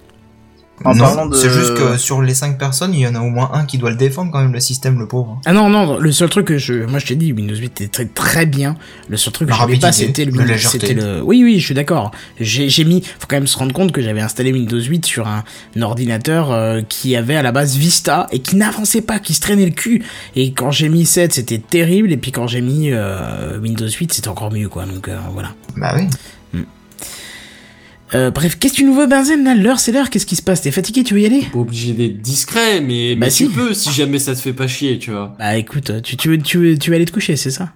En 0.84 0.94
non, 0.94 1.04
parlant 1.06 1.26
de- 1.28 1.36
c'est 1.36 1.50
juste 1.50 1.74
que 1.76 1.98
sur 1.98 2.22
les 2.22 2.34
5 2.34 2.58
personnes, 2.60 2.94
il 2.94 3.00
y 3.00 3.08
en 3.08 3.16
a 3.16 3.20
au 3.22 3.30
moins 3.30 3.50
un 3.54 3.66
qui 3.66 3.78
doit 3.78 3.92
le 3.92 3.95
défendre 3.95 4.30
quand 4.32 4.42
même, 4.42 4.52
le 4.52 4.60
système, 4.60 5.00
le 5.00 5.08
pauvre. 5.08 5.40
Ah 5.45 5.54
non, 5.54 5.70
non, 5.70 5.98
le 5.98 6.12
seul 6.12 6.30
truc 6.30 6.48
que 6.48 6.58
je. 6.58 6.74
Moi 6.86 7.00
je 7.00 7.06
t'ai 7.06 7.16
dit, 7.16 7.32
Windows 7.32 7.56
8 7.56 7.66
était 7.82 7.88
très 7.88 8.06
très 8.06 8.45
bien. 8.45 8.76
Le 9.08 9.16
seul 9.16 9.32
truc 9.32 9.48
que 9.48 9.54
j'avais 9.56 9.78
pas, 9.78 9.92
c'était 9.94 10.26
le, 10.26 10.58
c'était 10.58 10.94
le. 10.94 11.22
Oui, 11.24 11.42
oui, 11.44 11.60
je 11.60 11.66
suis 11.66 11.74
d'accord. 11.76 12.12
J'ai 12.42 12.68
j'ai 12.68 12.84
mis. 12.84 13.02
Faut 13.02 13.26
quand 13.28 13.38
même 13.38 13.48
se 13.48 13.58
rendre 13.58 13.72
compte 13.74 13.94
que 13.94 14.02
j'avais 14.02 14.20
installé 14.20 14.52
Windows 14.52 14.80
8 14.82 15.06
sur 15.06 15.28
un, 15.28 15.45
un 15.78 15.82
ordinateur 15.82 16.52
euh, 16.52 16.82
qui 16.88 17.16
avait 17.16 17.38
à 17.38 17.42
la 17.42 17.54
base 17.54 17.78
Vista 17.78 18.28
et 18.34 18.40
qui 18.40 18.58
n'avançait 18.58 19.02
pas, 19.02 19.20
qui 19.20 19.34
se 19.34 19.40
traînait 19.40 19.66
le 19.66 19.72
cul. 19.72 20.04
Et 20.36 20.52
quand 20.52 20.72
j'ai 20.72 20.90
mis 20.90 21.06
7, 21.06 21.34
c'était 21.34 21.58
terrible. 21.60 22.12
Et 22.12 22.18
puis 22.18 22.32
quand 22.34 22.48
j'ai 22.48 22.62
mis 22.62 22.92
euh, 22.92 23.58
Windows 23.62 23.88
8, 23.88 24.12
c'était 24.14 24.28
encore 24.28 24.52
mieux, 24.52 24.68
quoi. 24.68 24.84
Donc 24.86 25.08
euh, 25.08 25.18
voilà. 25.32 25.54
Bah 25.78 25.94
oui. 25.98 26.08
Euh, 28.16 28.32
bref, 28.32 28.58
qu'est-ce 28.58 28.74
que 28.74 28.77
tu 28.77 28.85
nous 28.85 28.94
veux, 28.95 29.08
Benzen 29.08 29.44
là? 29.44 29.53
L'heure, 29.56 29.80
c'est 29.80 29.92
l'heure. 29.92 30.10
Qu'est-ce 30.10 30.26
qui 30.26 30.35
se 30.38 30.42
passe? 30.42 30.61
T'es 30.61 30.72
fatigué 30.72 31.03
Tu 31.03 31.14
veux 31.16 31.19
y 31.22 31.26
aller? 31.26 31.42
Pas 31.52 31.60
obligé 31.60 31.92
d'être 31.92 32.22
discret, 32.22 32.80
mais, 32.80 33.16
Bah 33.16 33.26
mais 33.26 33.30
si. 33.30 33.48
tu 33.48 33.52
peux 33.53 33.74
si 33.74 33.92
jamais 33.92 34.19
ça 34.19 34.34
te 34.34 34.40
fait 34.40 34.53
pas 34.53 34.68
chier, 34.68 34.98
tu 35.00 35.11
vois. 35.11 35.35
Bah 35.38 35.58
écoute, 35.58 36.02
tu, 36.02 36.16
tu, 36.16 36.30
veux, 36.30 36.38
tu, 36.38 36.58
veux, 36.58 36.77
tu 36.77 36.90
veux 36.92 36.95
aller 36.95 37.06
te 37.06 37.11
coucher, 37.11 37.35
c'est 37.35 37.52
ça? 37.52 37.74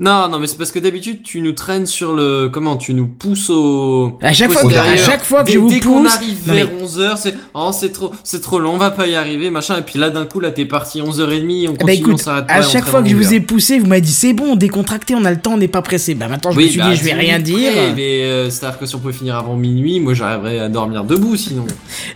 Non, 0.00 0.28
non, 0.28 0.38
mais 0.38 0.46
c'est 0.46 0.56
parce 0.56 0.70
que 0.70 0.78
d'habitude 0.78 1.24
tu 1.24 1.40
nous 1.40 1.50
traînes 1.52 1.84
sur 1.86 2.14
le 2.14 2.48
comment 2.52 2.76
tu 2.76 2.94
nous 2.94 3.08
pousses 3.08 3.50
au 3.50 4.16
À 4.22 4.32
chaque 4.32 4.52
fois 4.52 4.70
à 4.72 4.96
chaque 4.96 5.24
fois 5.24 5.40
que 5.42 5.46
dès, 5.46 5.52
je 5.54 5.58
vous 5.58 5.68
dès 5.68 5.80
qu'on 5.80 6.02
pousse- 6.04 6.14
arrive 6.14 6.36
Non, 6.46 6.54
vers 6.54 6.68
mais- 6.72 6.84
11h, 6.84 7.16
c'est 7.16 7.34
oh 7.54 7.70
c'est 7.72 7.90
trop 7.92 8.12
c'est 8.22 8.40
trop 8.40 8.60
long, 8.60 8.74
on 8.74 8.78
va 8.78 8.92
pas 8.92 9.08
y 9.08 9.16
arriver, 9.16 9.50
machin 9.50 9.76
et 9.78 9.82
puis 9.82 9.98
là 9.98 10.10
d'un 10.10 10.24
coup 10.24 10.38
là 10.38 10.52
t'es 10.52 10.66
parti 10.66 11.00
11h30, 11.02 11.66
on 11.68 11.72
Bah 11.72 11.78
continue, 11.78 11.96
on 11.96 12.08
écoute, 12.10 12.18
s'arrête 12.20 12.46
pas. 12.46 12.52
à 12.54 12.60
on 12.60 12.62
chaque 12.62 12.84
fois 12.84 13.02
que 13.02 13.08
je 13.08 13.16
vous 13.16 13.34
ai 13.34 13.40
poussé, 13.40 13.80
vous 13.80 13.86
m'avez 13.86 14.00
dit 14.00 14.12
c'est 14.12 14.34
bon, 14.34 14.54
décontracté, 14.54 15.16
on 15.16 15.24
a 15.24 15.32
le 15.32 15.40
temps, 15.40 15.54
on 15.54 15.58
n'est 15.58 15.66
pas 15.66 15.82
pressé. 15.82 16.14
Bah 16.14 16.28
maintenant 16.28 16.52
je 16.52 16.58
me 16.60 16.66
suis 16.68 16.78
bah, 16.78 16.90
dit 16.90 16.96
je 16.96 17.02
vais 17.02 17.14
rien 17.14 17.40
dire. 17.40 17.72
près, 17.72 17.92
mais 17.96 18.22
euh, 18.22 18.50
c'est-à-dire 18.50 18.78
que 18.78 18.86
si 18.86 18.94
on 18.94 19.00
pouvait 19.00 19.12
finir 19.12 19.34
avant 19.34 19.56
minuit, 19.56 19.98
moi 19.98 20.14
j'arriverais 20.14 20.60
à 20.60 20.68
dormir 20.68 21.02
debout 21.02 21.34
sinon. 21.34 21.66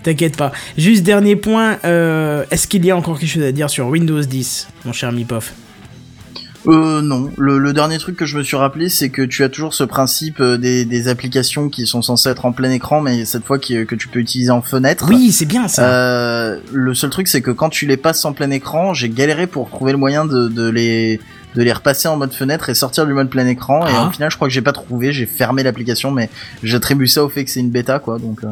T'inquiète 0.05 0.37
pas. 0.37 0.53
Juste 0.79 1.03
dernier 1.03 1.35
point, 1.35 1.79
euh, 1.85 2.45
est-ce 2.53 2.69
qu'il 2.69 2.85
y 2.87 2.93
a 2.93 2.97
encore 2.97 3.19
quelque 3.19 3.29
chose 3.31 3.43
à 3.43 3.51
dire 3.51 3.69
sur 3.71 3.89
Windows 3.89 4.21
10, 4.21 4.69
mon 4.85 4.93
cher 4.93 5.11
Mipoff? 5.11 5.53
Euh, 6.69 7.03
non. 7.03 7.31
Le, 7.37 7.59
le 7.59 7.73
dernier 7.73 7.99
truc 7.99 8.17
que 8.17 8.25
je 8.27 8.39
me 8.39 8.43
suis 8.43 8.57
rappelé, 8.57 8.89
c'est 8.89 9.09
que 9.11 9.23
tu 9.23 9.43
as 9.43 9.49
toujours 9.49 9.75
ce 9.75 9.83
principe 9.85 10.41
euh, 10.41 10.57
des, 10.59 10.85
des 10.85 11.09
applications 11.09 11.69
qui 11.69 11.87
sont 11.87 12.03
censées 12.03 12.29
être 12.31 12.45
en 12.45 12.53
plein 12.53 12.71
écran, 12.71 13.01
mais 13.01 13.25
cette 13.25 13.45
fois 13.45 13.59
qui, 13.59 13.85
que 13.85 13.95
tu 13.97 14.07
peux 14.09 14.21
utiliser 14.21 14.51
en 14.51 14.63
fenêtre. 14.63 15.07
Oui, 15.09 15.33
c'est 15.33 15.45
bien 15.47 15.67
ça. 15.67 15.85
Euh, 15.85 16.59
le 16.73 16.95
seul 16.95 17.11
truc, 17.11 17.27
c'est 17.29 17.41
que 17.43 17.51
quand 17.51 17.69
tu 17.69 17.87
les 17.87 17.97
passes 17.97 18.25
en 18.25 18.33
plein 18.33 18.51
écran, 18.51 18.95
j'ai 18.95 19.09
galéré 19.09 19.47
pour 19.47 19.71
trouver 19.71 19.93
le 19.93 19.99
moyen 19.99 20.25
de, 20.25 20.49
de 20.49 20.69
les 20.69 21.21
de 21.55 21.63
les 21.63 21.73
repasser 21.73 22.09
en 22.09 22.17
mode 22.17 22.33
fenêtre 22.33 22.71
et 22.71 22.75
sortir 22.75 23.05
du 23.07 23.13
mode 23.13 23.29
plein 23.29 23.47
écran. 23.47 23.87
Et 23.87 23.91
Ah. 23.95 24.07
au 24.07 24.11
final, 24.11 24.31
je 24.31 24.37
crois 24.37 24.49
que 24.49 24.55
j'ai 24.55 24.63
pas 24.63 24.73
trouvé. 24.73 25.13
J'ai 25.13 25.27
fermé 25.27 25.63
l'application, 25.63 26.11
mais 26.11 26.31
j'attribue 26.63 27.07
ça 27.09 27.23
au 27.25 27.29
fait 27.29 27.45
que 27.45 27.51
c'est 27.51 27.61
une 27.61 27.71
bêta, 27.71 27.99
quoi. 27.99 28.19
Donc. 28.19 28.43
euh. 28.45 28.49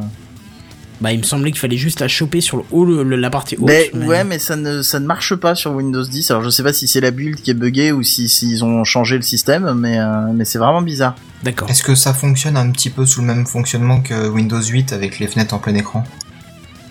Bah 1.00 1.12
il 1.12 1.18
me 1.18 1.22
semblait 1.24 1.50
qu'il 1.50 1.60
fallait 1.60 1.78
juste 1.78 2.00
la 2.00 2.08
choper 2.08 2.42
sur 2.42 2.58
le 2.58 2.62
haut, 2.70 2.84
le- 2.84 3.02
le- 3.02 3.16
la 3.16 3.30
partie 3.30 3.56
haute. 3.56 3.64
Mais, 3.68 3.90
mais- 3.94 4.06
ouais, 4.06 4.24
mais 4.24 4.38
ça 4.38 4.56
ne 4.56 4.82
ça 4.82 5.00
ne 5.00 5.06
marche 5.06 5.34
pas 5.34 5.54
sur 5.54 5.72
Windows 5.72 6.04
10. 6.04 6.30
Alors 6.30 6.42
je 6.42 6.50
sais 6.50 6.62
pas 6.62 6.74
si 6.74 6.86
c'est 6.88 7.00
la 7.00 7.10
build 7.10 7.36
qui 7.40 7.50
est 7.52 7.54
buggée 7.54 7.90
ou 7.92 8.02
si 8.02 8.28
s'ils 8.28 8.62
ont 8.64 8.84
changé 8.84 9.16
le 9.16 9.22
système, 9.22 9.72
mais 9.74 9.98
euh, 9.98 10.32
mais 10.34 10.44
c'est 10.44 10.58
vraiment 10.58 10.82
bizarre. 10.82 11.14
D'accord. 11.42 11.70
Est-ce 11.70 11.82
que 11.82 11.94
ça 11.94 12.12
fonctionne 12.12 12.56
un 12.58 12.70
petit 12.70 12.90
peu 12.90 13.06
sous 13.06 13.22
le 13.22 13.26
même 13.28 13.46
fonctionnement 13.46 14.02
que 14.02 14.28
Windows 14.28 14.60
8 14.62 14.92
avec 14.92 15.18
les 15.18 15.26
fenêtres 15.26 15.54
en 15.54 15.58
plein 15.58 15.74
écran? 15.74 16.04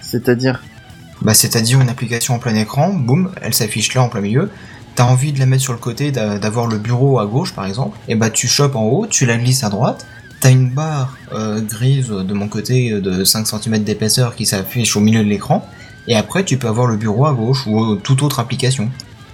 C'est-à-dire? 0.02 0.62
Bah 1.22 1.34
c'est-à-dire 1.34 1.82
une 1.82 1.90
application 1.90 2.34
en 2.36 2.40
plein 2.40 2.56
écran, 2.56 2.94
boum, 2.94 3.32
elle 3.42 3.54
s'affiche 3.54 3.94
là 3.94 4.02
en 4.04 4.10
plein 4.10 4.22
milieu. 4.22 4.50
t'as 4.96 5.04
envie 5.06 5.32
de 5.32 5.40
la 5.40 5.46
mettre 5.46 5.64
sur 5.64 5.72
le 5.72 5.80
côté, 5.80 6.12
d'a- 6.12 6.40
d'avoir 6.40 6.68
le 6.68 6.78
bureau 6.78 7.20
à 7.20 7.26
gauche 7.26 7.54
par 7.54 7.66
exemple, 7.66 7.98
et 8.10 8.16
bah 8.16 8.30
tu 8.30 8.48
chopes 8.50 8.76
en 8.76 8.84
haut, 8.84 9.08
tu 9.08 9.26
la 9.26 9.38
glisses 9.38 9.64
à 9.64 9.70
droite, 9.70 10.06
t'as 10.40 10.52
une 10.52 10.70
barre 10.70 11.18
euh, 11.34 11.62
grise 11.62 12.10
de 12.10 12.34
mon 12.34 12.48
côté 12.48 13.00
de 13.00 13.24
5 13.24 13.48
cm 13.48 13.84
d'épaisseur 13.84 14.36
qui 14.36 14.46
s'affiche 14.46 14.96
au 14.96 15.00
milieu 15.00 15.24
de 15.24 15.30
l'écran, 15.30 15.68
et 16.08 16.16
après 16.16 16.44
tu 16.44 16.58
peux 16.58 16.68
avoir 16.68 16.88
le 16.88 16.98
bureau 16.98 17.26
à 17.26 17.34
gauche 17.34 17.66
ou 17.68 17.80
euh, 17.80 17.96
toute 18.02 18.24
autre 18.24 18.40
application. 18.40 18.90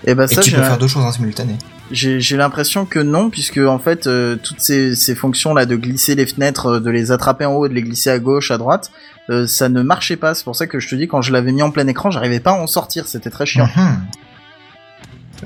Et 0.08 0.14
bah 0.14 0.26
Et 0.30 0.36
ça, 0.36 0.42
tu 0.42 0.52
peux 0.52 0.62
faire 0.62 0.78
deux 0.78 0.88
choses 0.88 1.04
en 1.04 1.12
simultané. 1.12 1.56
j'ai 1.90 2.38
l'impression 2.38 2.86
que 2.86 3.00
non, 3.00 3.32
puisque 3.32 3.58
en 3.58 3.80
fait, 3.80 4.06
euh, 4.06 4.36
toutes 4.36 4.60
ces, 4.60 4.96
ces 4.96 5.16
fonctions 5.16 5.56
là 5.56 5.66
de 5.66 5.76
glisser 5.76 6.14
les 6.14 6.28
fenêtres, 6.28 6.80
de 6.80 6.90
les 6.92 7.12
attraper 7.12 7.46
en 7.46 7.54
haut, 7.54 7.66
et 7.66 7.70
de 7.70 7.74
les 7.74 7.82
glisser 7.82 8.12
à 8.12 8.20
gauche, 8.20 8.52
à 8.52 8.58
droite, 8.58 8.92
ça 9.48 9.70
ne 9.70 9.82
marchait 9.82 10.18
pas. 10.18 10.36
C'est 10.36 10.44
pour 10.44 10.56
ça 10.56 10.68
que 10.68 10.80
je 10.80 10.88
te 10.88 10.94
dis, 10.94 11.08
quand 11.08 11.24
je 11.24 11.32
l'avais 11.34 11.52
mis 11.52 11.64
en 11.64 11.72
plein 11.72 11.88
écran, 11.88 12.12
j'arrivais 12.12 12.40
pas 12.40 12.52
à 12.52 12.62
en 12.62 12.68
sortir. 12.68 13.08
C'était 13.08 13.32
très 13.32 13.48
chiant. 13.48 13.68
Bah, 13.76 13.94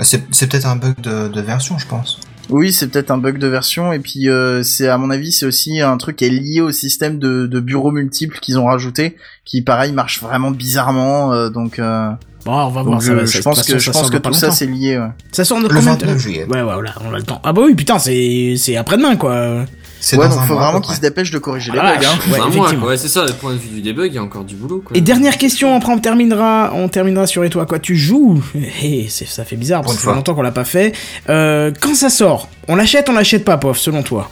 C'est 0.02 0.24
c'est 0.32 0.48
peut-être 0.50 0.68
un 0.68 0.76
bug 0.76 0.96
de, 1.02 1.28
de 1.28 1.42
version, 1.42 1.78
je 1.78 1.86
pense. 1.88 2.20
Oui, 2.50 2.74
c'est 2.74 2.88
peut-être 2.88 3.12
un 3.12 3.18
bug 3.20 3.38
de 3.38 3.46
version 3.48 3.94
et 3.94 4.00
puis 4.00 4.28
euh, 4.28 4.64
c'est 4.64 4.88
à 4.88 4.98
mon 4.98 5.12
avis 5.12 5.32
c'est 5.32 5.46
aussi 5.46 5.82
un 5.82 5.98
truc 5.98 6.16
qui 6.16 6.26
est 6.26 6.30
lié 6.32 6.62
au 6.62 6.72
système 6.72 7.20
de, 7.20 7.46
de 7.46 7.60
bureaux 7.60 7.92
multiples 7.92 8.40
qu'ils 8.40 8.58
ont 8.58 8.66
rajouté, 8.66 9.18
qui 9.46 9.62
pareil 9.62 9.92
marche 9.92 10.22
vraiment 10.22 10.50
bizarrement. 10.52 11.32
euh, 11.34 11.50
donc, 11.50 11.78
euh, 11.80 12.10
Bon, 12.46 12.54
on 12.54 12.70
va 12.70 12.82
donc, 12.84 12.90
voir 12.90 13.02
ça. 13.04 13.12
euh, 13.12 13.26
ça- 13.28 13.38
je 13.38 13.44
pense 13.44 13.62
que 13.64 13.78
je 13.78 13.92
ça 13.92 13.92
pense 13.92 14.10
que 14.10 14.18
tout 14.18 14.34
ça 14.34 14.50
c'est 14.52 14.66
lié. 14.66 14.98
Ouais. 14.98 15.10
Ça 15.32 15.44
sort 15.44 15.58
de 15.60 15.64
Le 15.68 15.76
combien 15.76 15.96
de 15.96 16.00
29 16.06 16.18
juillet. 16.18 16.46
Ouais, 16.50 16.62
ouais, 16.62 16.74
voilà, 16.74 16.94
on 17.08 17.14
a 17.14 17.18
le 17.18 17.24
temps. 17.24 17.42
Ah 17.44 17.52
bah 17.54 17.62
oui, 17.66 17.76
putain, 17.76 18.00
c'est 18.00 18.56
c'est 18.58 18.78
après-demain, 18.78 19.16
quoi. 19.18 19.66
C'est 20.02 20.16
Ouais, 20.18 20.30
donc 20.30 20.40
faut 20.46 20.54
mois, 20.54 20.64
vraiment 20.66 20.80
qu'ils 20.82 20.96
se 20.96 21.02
dépêchent 21.02 21.32
de 21.32 21.40
corriger 21.40 21.72
les 21.74 21.80
Ah, 21.82 21.96
bugs. 21.98 22.06
Hein. 22.06 22.32
Ouais, 22.32 22.40
effectivement. 22.48 22.86
Ouais, 22.88 22.98
c'est 22.98 23.10
ça, 23.10 23.26
du 23.26 23.34
point 23.34 23.52
de 23.54 23.58
vue 23.58 23.68
du 23.68 23.82
debug, 23.82 24.12
il 24.12 24.16
y 24.16 24.18
a 24.18 24.24
encore 24.24 24.46
du 24.46 24.56
boulot, 24.56 24.82
quoi. 24.86 24.96
Et 24.96 25.02
dernière 25.02 25.38
question, 25.38 25.76
après 25.76 25.92
on 25.92 26.00
terminera, 26.00 26.72
on 26.74 26.88
terminera 26.88 27.28
sur 27.28 27.44
et 27.44 27.50
toi, 27.50 27.64
à 27.64 27.66
quoi 27.66 27.80
tu 27.80 27.98
joues? 27.98 28.42
Et 28.82 29.08
c'est- 29.10 29.28
ça 29.28 29.44
fait 29.44 29.58
bizarre 29.58 29.82
parce 29.82 29.96
que 29.96 30.02
ça 30.02 30.10
fait 30.10 30.16
longtemps 30.16 30.36
qu'on 30.36 30.42
l'a 30.42 30.52
pas 30.52 30.64
fait. 30.64 30.94
Euh, 31.30 31.72
quand 31.82 31.96
ça 31.96 32.10
sort, 32.10 32.48
on 32.70 32.76
l'achète, 32.76 33.10
on 33.10 33.14
l'achète 33.14 33.44
pas, 33.44 33.58
Pof, 33.58 33.78
selon 33.78 34.02
toi? 34.04 34.30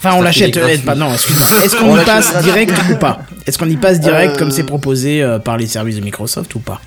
Enfin, 0.00 0.14
on 0.16 0.22
l'achète, 0.22 0.56
euh, 0.56 0.76
pas, 0.84 0.94
non, 0.94 1.12
excuse-moi. 1.12 1.46
Est-ce 1.64 1.76
On 1.76 1.80
qu'on 1.94 2.00
y 2.00 2.04
passe 2.04 2.42
direct 2.42 2.72
ou 2.92 2.96
pas? 2.96 3.20
Est-ce 3.46 3.56
qu'on 3.58 3.68
y 3.68 3.76
passe 3.76 4.00
direct 4.00 4.34
Euh, 4.34 4.38
comme 4.38 4.50
c'est 4.50 4.62
proposé 4.64 5.22
euh, 5.22 5.38
par 5.38 5.56
les 5.56 5.66
services 5.66 5.96
de 5.96 6.00
Microsoft 6.04 6.54
ou 6.56 6.60
pas? 6.60 6.80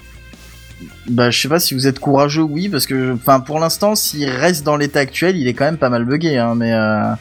Bah 1.10 1.30
je 1.30 1.42
sais 1.42 1.48
pas 1.50 1.60
si 1.60 1.74
vous 1.74 1.88
êtes 1.88 2.00
courageux, 2.00 2.44
oui, 2.44 2.70
parce 2.70 2.86
que 2.86 3.14
enfin 3.16 3.40
pour 3.40 3.60
l'instant 3.60 3.96
s'il 3.96 4.30
reste 4.30 4.64
dans 4.64 4.78
l'état 4.78 5.00
actuel, 5.00 5.36
il 5.36 5.48
est 5.48 5.54
quand 5.54 5.66
même 5.66 5.78
pas 5.78 5.90
mal 5.90 6.06
buggé. 6.06 6.38
Hein, 6.38 6.54
mais 6.56 6.72
euh, 6.74 7.12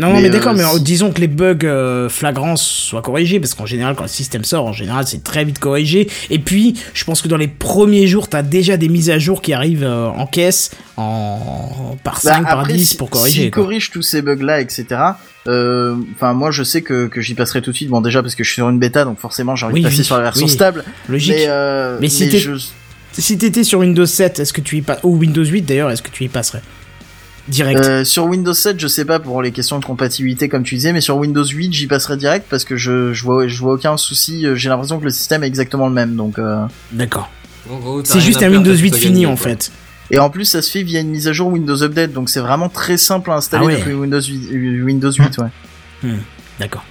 Non, 0.00 0.08
non, 0.08 0.14
Mais, 0.14 0.22
mais, 0.22 0.30
d'accord, 0.30 0.54
mais 0.54 0.64
si- 0.64 0.76
euh, 0.76 0.78
disons 0.80 1.12
que 1.12 1.20
les 1.20 1.28
bugs 1.28 1.58
euh, 1.64 2.08
flagrants 2.08 2.56
soient 2.56 3.02
corrigés, 3.02 3.38
parce 3.38 3.54
qu'en 3.54 3.66
général, 3.66 3.94
quand 3.94 4.02
le 4.04 4.08
système 4.08 4.44
sort, 4.44 4.64
en 4.66 4.72
général, 4.72 5.06
c'est 5.06 5.22
très 5.22 5.44
vite 5.44 5.58
corrigé. 5.58 6.08
Et 6.30 6.38
puis, 6.38 6.74
je 6.94 7.04
pense 7.04 7.20
que 7.22 7.28
dans 7.28 7.36
les 7.36 7.48
premiers 7.48 8.06
jours, 8.06 8.28
t'as 8.28 8.42
déjà 8.42 8.76
des 8.76 8.88
mises 8.88 9.10
à 9.10 9.18
jour 9.18 9.42
qui 9.42 9.52
arrivent 9.52 9.84
euh, 9.84 10.08
en 10.08 10.26
caisse, 10.26 10.70
en 10.96 11.96
par 12.02 12.20
5, 12.20 12.42
bah, 12.42 12.48
par 12.50 12.60
après, 12.60 12.72
10 12.72 12.86
si- 12.90 12.96
pour 12.96 13.10
corriger. 13.10 13.50
Quoi. 13.50 13.62
corrige 13.64 13.90
tous 13.90 14.02
ces 14.02 14.22
bugs 14.22 14.42
là, 14.42 14.60
etc. 14.60 14.86
euh, 15.46 15.94
Enfin 16.14 16.32
moi 16.34 16.50
je 16.50 16.62
sais 16.62 16.82
que, 16.82 17.06
que 17.06 17.20
j'y 17.20 17.34
passerai 17.34 17.62
tout 17.62 17.70
de 17.72 17.76
suite. 17.76 17.88
Bon 17.88 18.00
déjà 18.00 18.22
parce 18.22 18.34
que 18.34 18.44
je 18.44 18.48
suis 18.48 18.56
sur 18.56 18.68
une 18.68 18.78
bêta, 18.78 19.04
donc 19.04 19.18
forcément 19.18 19.56
j'ai 19.56 19.66
envie 19.66 19.74
Oui, 19.74 19.80
de 19.82 19.86
passer 19.86 19.98
oui, 19.98 20.04
sur 20.04 20.16
la 20.16 20.22
version 20.22 20.46
oui. 20.46 20.52
stable. 20.52 20.84
Logique. 21.08 21.34
Mais, 21.36 21.44
euh, 21.48 21.98
Mais 22.00 22.08
si 22.08 22.30
je... 22.38 22.52
Si 23.12 23.36
t'étais 23.36 23.64
sur 23.64 23.80
Windows 23.80 24.06
7, 24.06 24.38
est-ce 24.38 24.52
que 24.52 24.60
tu 24.60 24.76
y 24.76 24.82
passes, 24.82 25.00
ou 25.02 25.16
Windows 25.16 25.44
8 25.44 25.62
d'ailleurs, 25.62 25.90
est-ce 25.90 26.00
que 26.02 26.10
tu 26.10 26.24
y 26.24 26.28
passerais? 26.28 26.62
Direct. 27.50 27.80
Euh, 27.84 28.04
sur 28.04 28.24
Windows 28.26 28.54
7, 28.54 28.78
je 28.80 28.86
sais 28.86 29.04
pas 29.04 29.18
pour 29.18 29.42
les 29.42 29.50
questions 29.52 29.78
de 29.78 29.84
compatibilité 29.84 30.48
comme 30.48 30.62
tu 30.62 30.74
disais, 30.76 30.92
mais 30.92 31.00
sur 31.00 31.16
Windows 31.16 31.44
8, 31.44 31.72
j'y 31.72 31.86
passerai 31.86 32.16
direct 32.16 32.46
parce 32.48 32.64
que 32.64 32.76
je, 32.76 33.12
je 33.12 33.22
vois 33.24 33.46
je 33.48 33.58
vois 33.58 33.74
aucun 33.74 33.96
souci. 33.96 34.46
euh, 34.46 34.54
J'ai 34.54 34.68
l'impression 34.68 34.98
que 34.98 35.04
le 35.04 35.10
système 35.10 35.42
est 35.44 35.48
exactement 35.48 35.88
le 35.88 35.94
même, 35.94 36.16
donc. 36.16 36.38
Euh... 36.38 36.64
D'accord. 36.92 37.30
C'est 38.04 38.20
juste 38.20 38.42
un 38.42 38.50
Windows 38.50 38.72
t'as 38.72 38.78
8 38.80 38.90
tout 38.90 38.96
à 38.96 38.98
fini 38.98 39.12
gagner, 39.22 39.26
en 39.26 39.36
fait. 39.36 39.70
Et 40.10 40.18
en 40.18 40.28
plus, 40.30 40.44
ça 40.44 40.60
se 40.62 40.70
fait 40.70 40.82
via 40.82 41.00
une 41.00 41.10
mise 41.10 41.28
à 41.28 41.32
jour 41.32 41.48
Windows 41.48 41.80
Update, 41.82 42.12
donc 42.12 42.28
c'est 42.30 42.40
vraiment 42.40 42.68
très 42.68 42.96
simple 42.96 43.30
à 43.30 43.34
installer 43.34 43.64
Ah 43.64 43.66
ouais. 43.68 43.76
depuis 43.78 43.94
Windows 43.94 44.20
8, 44.20 44.48
euh, 44.52 44.82
Windows 44.82 45.12
8 45.12 45.38
ouais. 45.38 46.10
D'accord. 46.58 46.84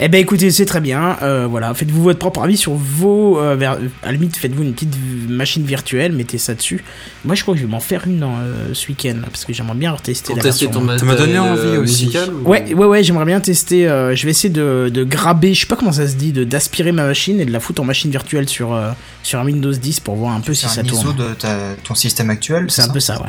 Eh 0.00 0.08
ben 0.08 0.20
écoutez, 0.20 0.52
c'est 0.52 0.64
très 0.64 0.80
bien. 0.80 1.16
Euh, 1.22 1.48
voilà, 1.48 1.74
faites-vous 1.74 2.02
votre 2.04 2.20
propre 2.20 2.42
avis 2.44 2.56
sur 2.56 2.72
vos. 2.74 3.40
euh, 3.40 3.56
ver- 3.56 3.78
À 4.02 4.06
la 4.06 4.12
limite, 4.12 4.36
faites-vous 4.36 4.62
une 4.62 4.72
petite 4.72 4.94
machine 5.28 5.64
virtuelle, 5.64 6.12
mettez 6.12 6.38
ça 6.38 6.54
dessus. 6.54 6.84
Moi, 7.24 7.34
je 7.34 7.42
crois 7.42 7.54
que 7.54 7.60
je 7.60 7.66
vais 7.66 7.70
m'en 7.70 7.80
faire 7.80 8.06
une 8.06 8.20
dans, 8.20 8.36
euh, 8.38 8.68
ce 8.74 8.86
week-end 8.88 9.16
parce 9.24 9.44
que 9.44 9.52
j'aimerais 9.52 9.74
bien 9.74 9.90
retester 9.90 10.28
Pour 10.28 10.36
la 10.36 10.42
tester 10.44 10.66
version. 10.66 10.80
ton 10.82 10.98
Ça 10.98 11.04
m'a 11.04 11.14
donné 11.16 11.32
matériel, 11.34 11.40
envie 11.40 11.76
euh, 11.78 11.82
aussi. 11.82 12.04
musical 12.06 12.32
ou- 12.32 12.48
Ouais, 12.48 12.72
ouais, 12.74 12.86
ouais, 12.86 13.02
j'aimerais 13.02 13.24
bien 13.24 13.40
tester. 13.40 13.88
euh, 13.88 14.14
je 14.14 14.24
vais 14.24 14.30
essayer 14.30 14.50
de, 14.50 14.88
de 14.92 15.02
graber, 15.02 15.52
je 15.54 15.60
sais 15.60 15.66
pas 15.66 15.74
comment 15.76 15.90
ça 15.92 16.06
se 16.06 16.14
dit, 16.14 16.30
de 16.30 16.44
d'aspirer 16.44 16.92
ma 16.92 17.04
machine 17.04 17.40
et 17.40 17.44
de 17.44 17.50
la 17.52 17.58
foutre 17.58 17.82
en 17.82 17.84
machine 17.84 18.10
virtuelle 18.12 18.48
sur 18.48 18.74
euh, 18.74 18.92
sur 19.24 19.40
un 19.40 19.44
Windows 19.44 19.72
10 19.72 19.98
pour 19.98 20.14
voir 20.14 20.32
un 20.32 20.40
peu 20.40 20.54
si 20.54 20.66
C'est 20.68 20.74
ça 20.76 20.80
un 20.82 20.84
ISO 20.84 21.02
tourne. 21.12 21.16
de 21.16 21.34
ta- 21.34 21.74
ton 21.82 21.96
système 21.96 22.30
actuel. 22.30 22.66
C'est 22.68 22.82
un 22.82 22.86
ça 22.86 22.92
peu 22.92 23.00
ça, 23.00 23.20
ouais. 23.20 23.28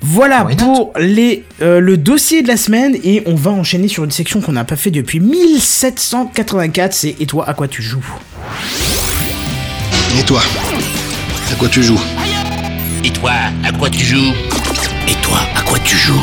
Voilà 0.00 0.44
pour 0.58 0.92
les, 0.98 1.44
euh, 1.62 1.80
le 1.80 1.96
dossier 1.96 2.42
de 2.42 2.48
la 2.48 2.56
semaine 2.58 2.94
et 3.02 3.22
on 3.26 3.34
va 3.34 3.50
enchaîner 3.50 3.88
sur 3.88 4.04
une 4.04 4.10
section 4.10 4.40
qu'on 4.42 4.52
n'a 4.52 4.64
pas 4.64 4.76
fait 4.76 4.90
depuis 4.90 5.18
1784, 5.20 6.92
c'est 6.92 7.16
Et 7.20 7.26
toi 7.26 7.48
à 7.48 7.54
quoi 7.54 7.68
tu 7.68 7.82
joues? 7.82 8.04
Et 10.18 10.24
toi? 10.24 10.40
À 11.50 11.54
quoi 11.56 11.68
tu 11.68 11.82
joues? 11.82 11.98
Et 13.04 13.10
toi, 13.10 13.32
à 13.64 13.72
quoi 13.72 13.90
tu 13.90 14.04
joues? 14.04 14.32
Et 15.08 15.14
toi, 15.22 15.38
à 15.56 15.62
quoi 15.62 15.78
tu 15.80 15.96
joues? 15.96 16.22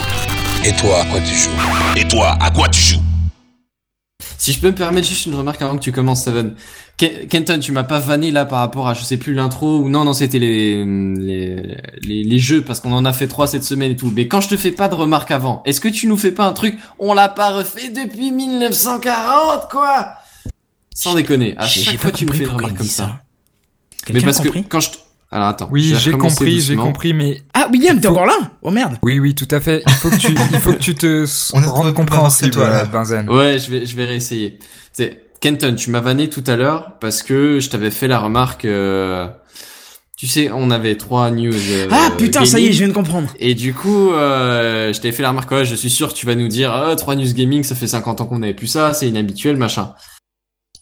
Et 0.64 0.72
toi, 0.74 1.02
à 1.02 1.06
quoi 1.06 1.20
tu 1.22 1.34
joues? 1.36 1.50
Et 1.98 2.08
toi, 2.08 2.38
à 2.40 2.52
quoi 2.52 2.70
tu 2.70 2.82
joues? 2.82 3.02
Si 4.42 4.54
je 4.54 4.60
peux 4.60 4.70
me 4.72 4.76
permettre 4.76 5.08
juste 5.08 5.28
une 5.28 5.36
remarque 5.36 5.62
avant 5.62 5.76
que 5.78 5.84
tu 5.84 5.92
commences, 5.92 6.24
Seven. 6.24 6.56
Ke- 6.98 7.28
Kenton, 7.28 7.60
tu 7.60 7.72
m'as 7.72 7.84
pas 7.84 8.00
vanné 8.00 8.32
là 8.32 8.44
par 8.46 8.58
rapport 8.58 8.88
à, 8.88 8.96
je 8.96 9.04
sais 9.04 9.18
plus, 9.18 9.36
l'intro, 9.36 9.78
ou 9.78 9.88
non, 9.88 10.04
non, 10.04 10.14
c'était 10.14 10.40
les, 10.40 10.84
les, 10.84 11.78
les, 12.02 12.24
les 12.24 12.40
jeux, 12.40 12.64
parce 12.64 12.80
qu'on 12.80 12.92
en 12.92 13.06
a 13.06 13.14
fait 13.14 13.28
trois 13.28 13.46
cette 13.46 13.64
semaine 13.64 13.92
et 13.92 13.96
tout. 13.96 14.12
Mais 14.16 14.28
quand 14.28 14.42
je 14.42 14.50
te 14.50 14.58
fais 14.58 14.72
pas 14.72 14.88
de 14.88 14.96
remarque 14.96 15.30
avant, 15.30 15.62
est-ce 15.66 15.80
que 15.80 15.90
tu 15.90 16.08
nous 16.08 16.18
fais 16.18 16.32
pas 16.32 16.46
un 16.48 16.54
truc, 16.54 16.80
on 16.98 17.14
l'a 17.14 17.30
pas 17.30 17.52
refait 17.52 17.90
depuis 17.90 18.32
1940, 18.32 19.70
quoi? 19.70 20.14
Sans 20.96 21.14
déconner. 21.14 21.54
À 21.58 21.68
chaque 21.68 22.00
fois, 22.00 22.10
tu 22.12 22.26
me 22.26 22.34
fais 22.34 22.44
une 22.46 22.50
remarque 22.50 22.78
comme 22.78 22.88
ça. 22.88 23.22
Mais 24.12 24.22
parce 24.22 24.40
que 24.40 24.50
quand 24.70 24.80
je, 24.80 24.90
alors 25.32 25.48
attends. 25.48 25.70
Oui, 25.72 25.94
j'ai 25.98 26.12
compris, 26.12 26.60
j'ai 26.62 26.76
compris, 26.76 27.14
mais 27.14 27.42
Ah, 27.54 27.68
William, 27.72 28.00
t'es 28.00 28.08
encore 28.08 28.26
là? 28.26 28.38
Oh 28.62 28.70
merde 28.72 28.98
oui, 29.04 29.20
oui, 29.20 29.34
tout 29.34 29.48
à 29.52 29.60
fait. 29.60 29.82
Il 29.88 29.94
faut 29.94 30.10
que 30.10 30.18
tu, 30.18 30.32
il 30.34 30.60
faut 30.60 30.74
que 30.74 30.78
tu 30.80 30.94
te 30.96 31.26
rendes 31.70 31.94
compréhensible, 31.94 32.52
toi, 32.52 32.70
là. 32.70 32.86
Benzen. 32.86 33.30
Ouais, 33.30 33.58
je 33.60 33.72
vais, 33.72 33.86
je 33.86 33.96
vais 33.96 34.06
réessayer. 34.06 34.60
C'est 34.92 35.24
Kenton, 35.40 35.74
tu 35.76 35.90
m'as 35.90 36.02
vanné 36.02 36.30
tout 36.30 36.44
à 36.48 36.56
l'heure 36.56 36.98
parce 37.00 37.24
que 37.24 37.60
je 37.60 37.70
t'avais 37.70 37.92
fait 37.92 38.08
la 38.08 38.20
remarque. 38.20 38.66
euh, 38.66 39.28
Tu 40.18 40.28
sais, 40.28 40.52
on 40.54 40.70
avait 40.70 40.98
trois 40.98 41.32
news. 41.32 41.52
euh, 41.54 41.88
Ah 41.92 42.12
putain, 42.18 42.46
ça 42.46 42.60
y 42.60 42.68
est, 42.68 42.74
je 42.74 42.80
viens 42.80 42.90
de 42.90 42.94
comprendre. 42.94 43.30
Et 43.40 43.56
du 43.56 43.74
coup, 43.74 44.12
euh, 44.12 44.92
je 44.94 44.98
t'avais 45.00 45.14
fait 45.14 45.24
la 45.24 45.30
remarque. 45.30 45.50
Ouais, 45.52 45.66
je 45.66 45.74
suis 45.76 45.90
sûr 45.90 46.10
que 46.10 46.14
tu 46.14 46.26
vas 46.28 46.36
nous 46.36 46.48
dire, 46.50 46.72
ah, 46.74 46.96
trois 46.96 47.16
news 47.16 47.34
gaming, 47.34 47.64
ça 47.64 47.74
fait 47.74 47.88
50 47.88 48.22
ans 48.22 48.26
qu'on 48.26 48.40
n'avait 48.40 48.54
plus 48.54 48.68
ça, 48.68 48.94
c'est 48.94 49.08
inhabituel, 49.08 49.56
machin. 49.58 49.94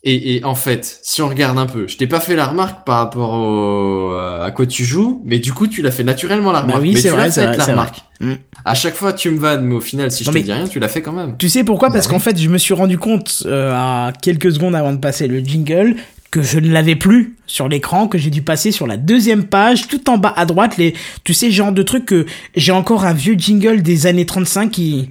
Et, 0.03 0.37
et 0.37 0.43
en 0.45 0.55
fait, 0.55 0.99
si 1.03 1.21
on 1.21 1.27
regarde 1.29 1.57
un 1.57 1.65
peu, 1.65 1.87
je 1.87 1.97
t'ai 1.97 2.07
pas 2.07 2.21
fait 2.21 2.35
la 2.35 2.47
remarque 2.47 2.85
par 2.85 2.97
rapport 2.99 3.33
au, 3.33 4.11
euh, 4.13 4.43
à 4.45 4.51
quoi 4.51 4.65
tu 4.65 4.85
joues, 4.85 5.21
mais 5.25 5.39
du 5.39 5.53
coup, 5.53 5.67
tu 5.67 5.81
l'as 5.81 5.91
fait 5.91 6.03
naturellement 6.05 6.51
la 6.53 6.61
Bah 6.65 6.77
remarque. 6.77 6.79
oui, 6.79 6.93
mais 6.93 7.01
c'est 7.01 7.09
tu 7.09 7.15
vrai, 7.15 7.23
l'as 7.23 7.31
fait 7.31 7.57
la 7.57 7.65
remarque. 7.65 8.03
Mm. 8.19 8.33
À 8.65 8.75
chaque 8.75 8.95
fois, 8.95 9.13
tu 9.13 9.29
me 9.31 9.39
vannes, 9.39 9.63
mais 9.65 9.75
au 9.75 9.81
final, 9.81 10.11
si 10.11 10.23
je 10.23 10.29
Non, 10.29 10.33
te 10.37 10.43
dis 10.43 10.51
rien, 10.51 10.67
tu 10.67 10.79
l'as 10.79 10.89
fait 10.89 11.01
quand 11.01 11.13
même. 11.13 11.35
Tu 11.37 11.47
sais 11.49 11.63
pourquoi? 11.63 11.89
Parce 11.91 12.07
Bah 12.07 12.13
qu'en 12.13 12.19
fait, 12.19 12.37
je 12.39 12.49
me 12.49 12.57
suis 12.57 12.73
rendu 12.73 12.97
compte 12.97 13.43
euh, 13.45 13.71
à 13.73 14.11
quelques 14.21 14.51
secondes 14.51 14.75
avant 14.75 14.91
de 14.91 14.97
passer 14.97 15.27
le 15.27 15.39
jingle 15.39 15.95
que 16.31 16.43
je 16.43 16.59
ne 16.59 16.69
l'avais 16.69 16.95
plus 16.95 17.35
sur 17.47 17.67
l'écran, 17.67 18.07
que 18.07 18.19
j'ai 18.19 18.29
dû 18.29 18.43
passer 18.43 18.71
sur 18.71 18.85
la 18.85 18.97
deuxième 18.97 19.45
page, 19.45 19.87
tout 19.87 20.07
en 20.11 20.17
bas 20.19 20.31
à 20.35 20.45
droite, 20.45 20.77
les, 20.77 20.93
tu 21.23 21.33
sais, 21.33 21.49
genre 21.49 21.71
de 21.71 21.81
trucs 21.81 22.05
que 22.05 22.27
j'ai 22.55 22.71
encore 22.71 23.03
un 23.05 23.13
vieux 23.13 23.33
jingle 23.35 23.81
des 23.81 24.05
années 24.05 24.27
35 24.27 24.69
qui, 24.69 25.09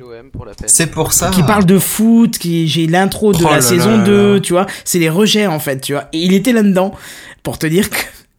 C'est 0.67 0.93
pour 0.93 1.13
ça. 1.13 1.31
qui 1.31 1.43
parle 1.43 1.65
de 1.67 1.79
foot, 1.81 2.39
qui, 2.39 2.69
j'ai 2.69 2.87
l'intro 2.87 3.33
de 3.33 3.39
Oh 3.41 3.49
la 3.49 3.57
là 3.57 3.61
saison 3.61 3.97
là 3.99 4.05
2, 4.05 4.35
là. 4.35 4.41
tu 4.41 4.53
vois, 4.53 4.67
c'est 4.85 5.01
les 5.01 5.09
rejets 5.11 5.49
en 5.49 5.59
fait, 5.59 5.81
tu 5.81 5.93
vois, 5.95 6.05
et 6.13 6.19
il 6.23 6.35
était 6.35 6.53
là-dedans, 6.53 6.95
pour 7.43 7.59
te 7.59 7.67
dire 7.67 7.91
que 7.91 7.97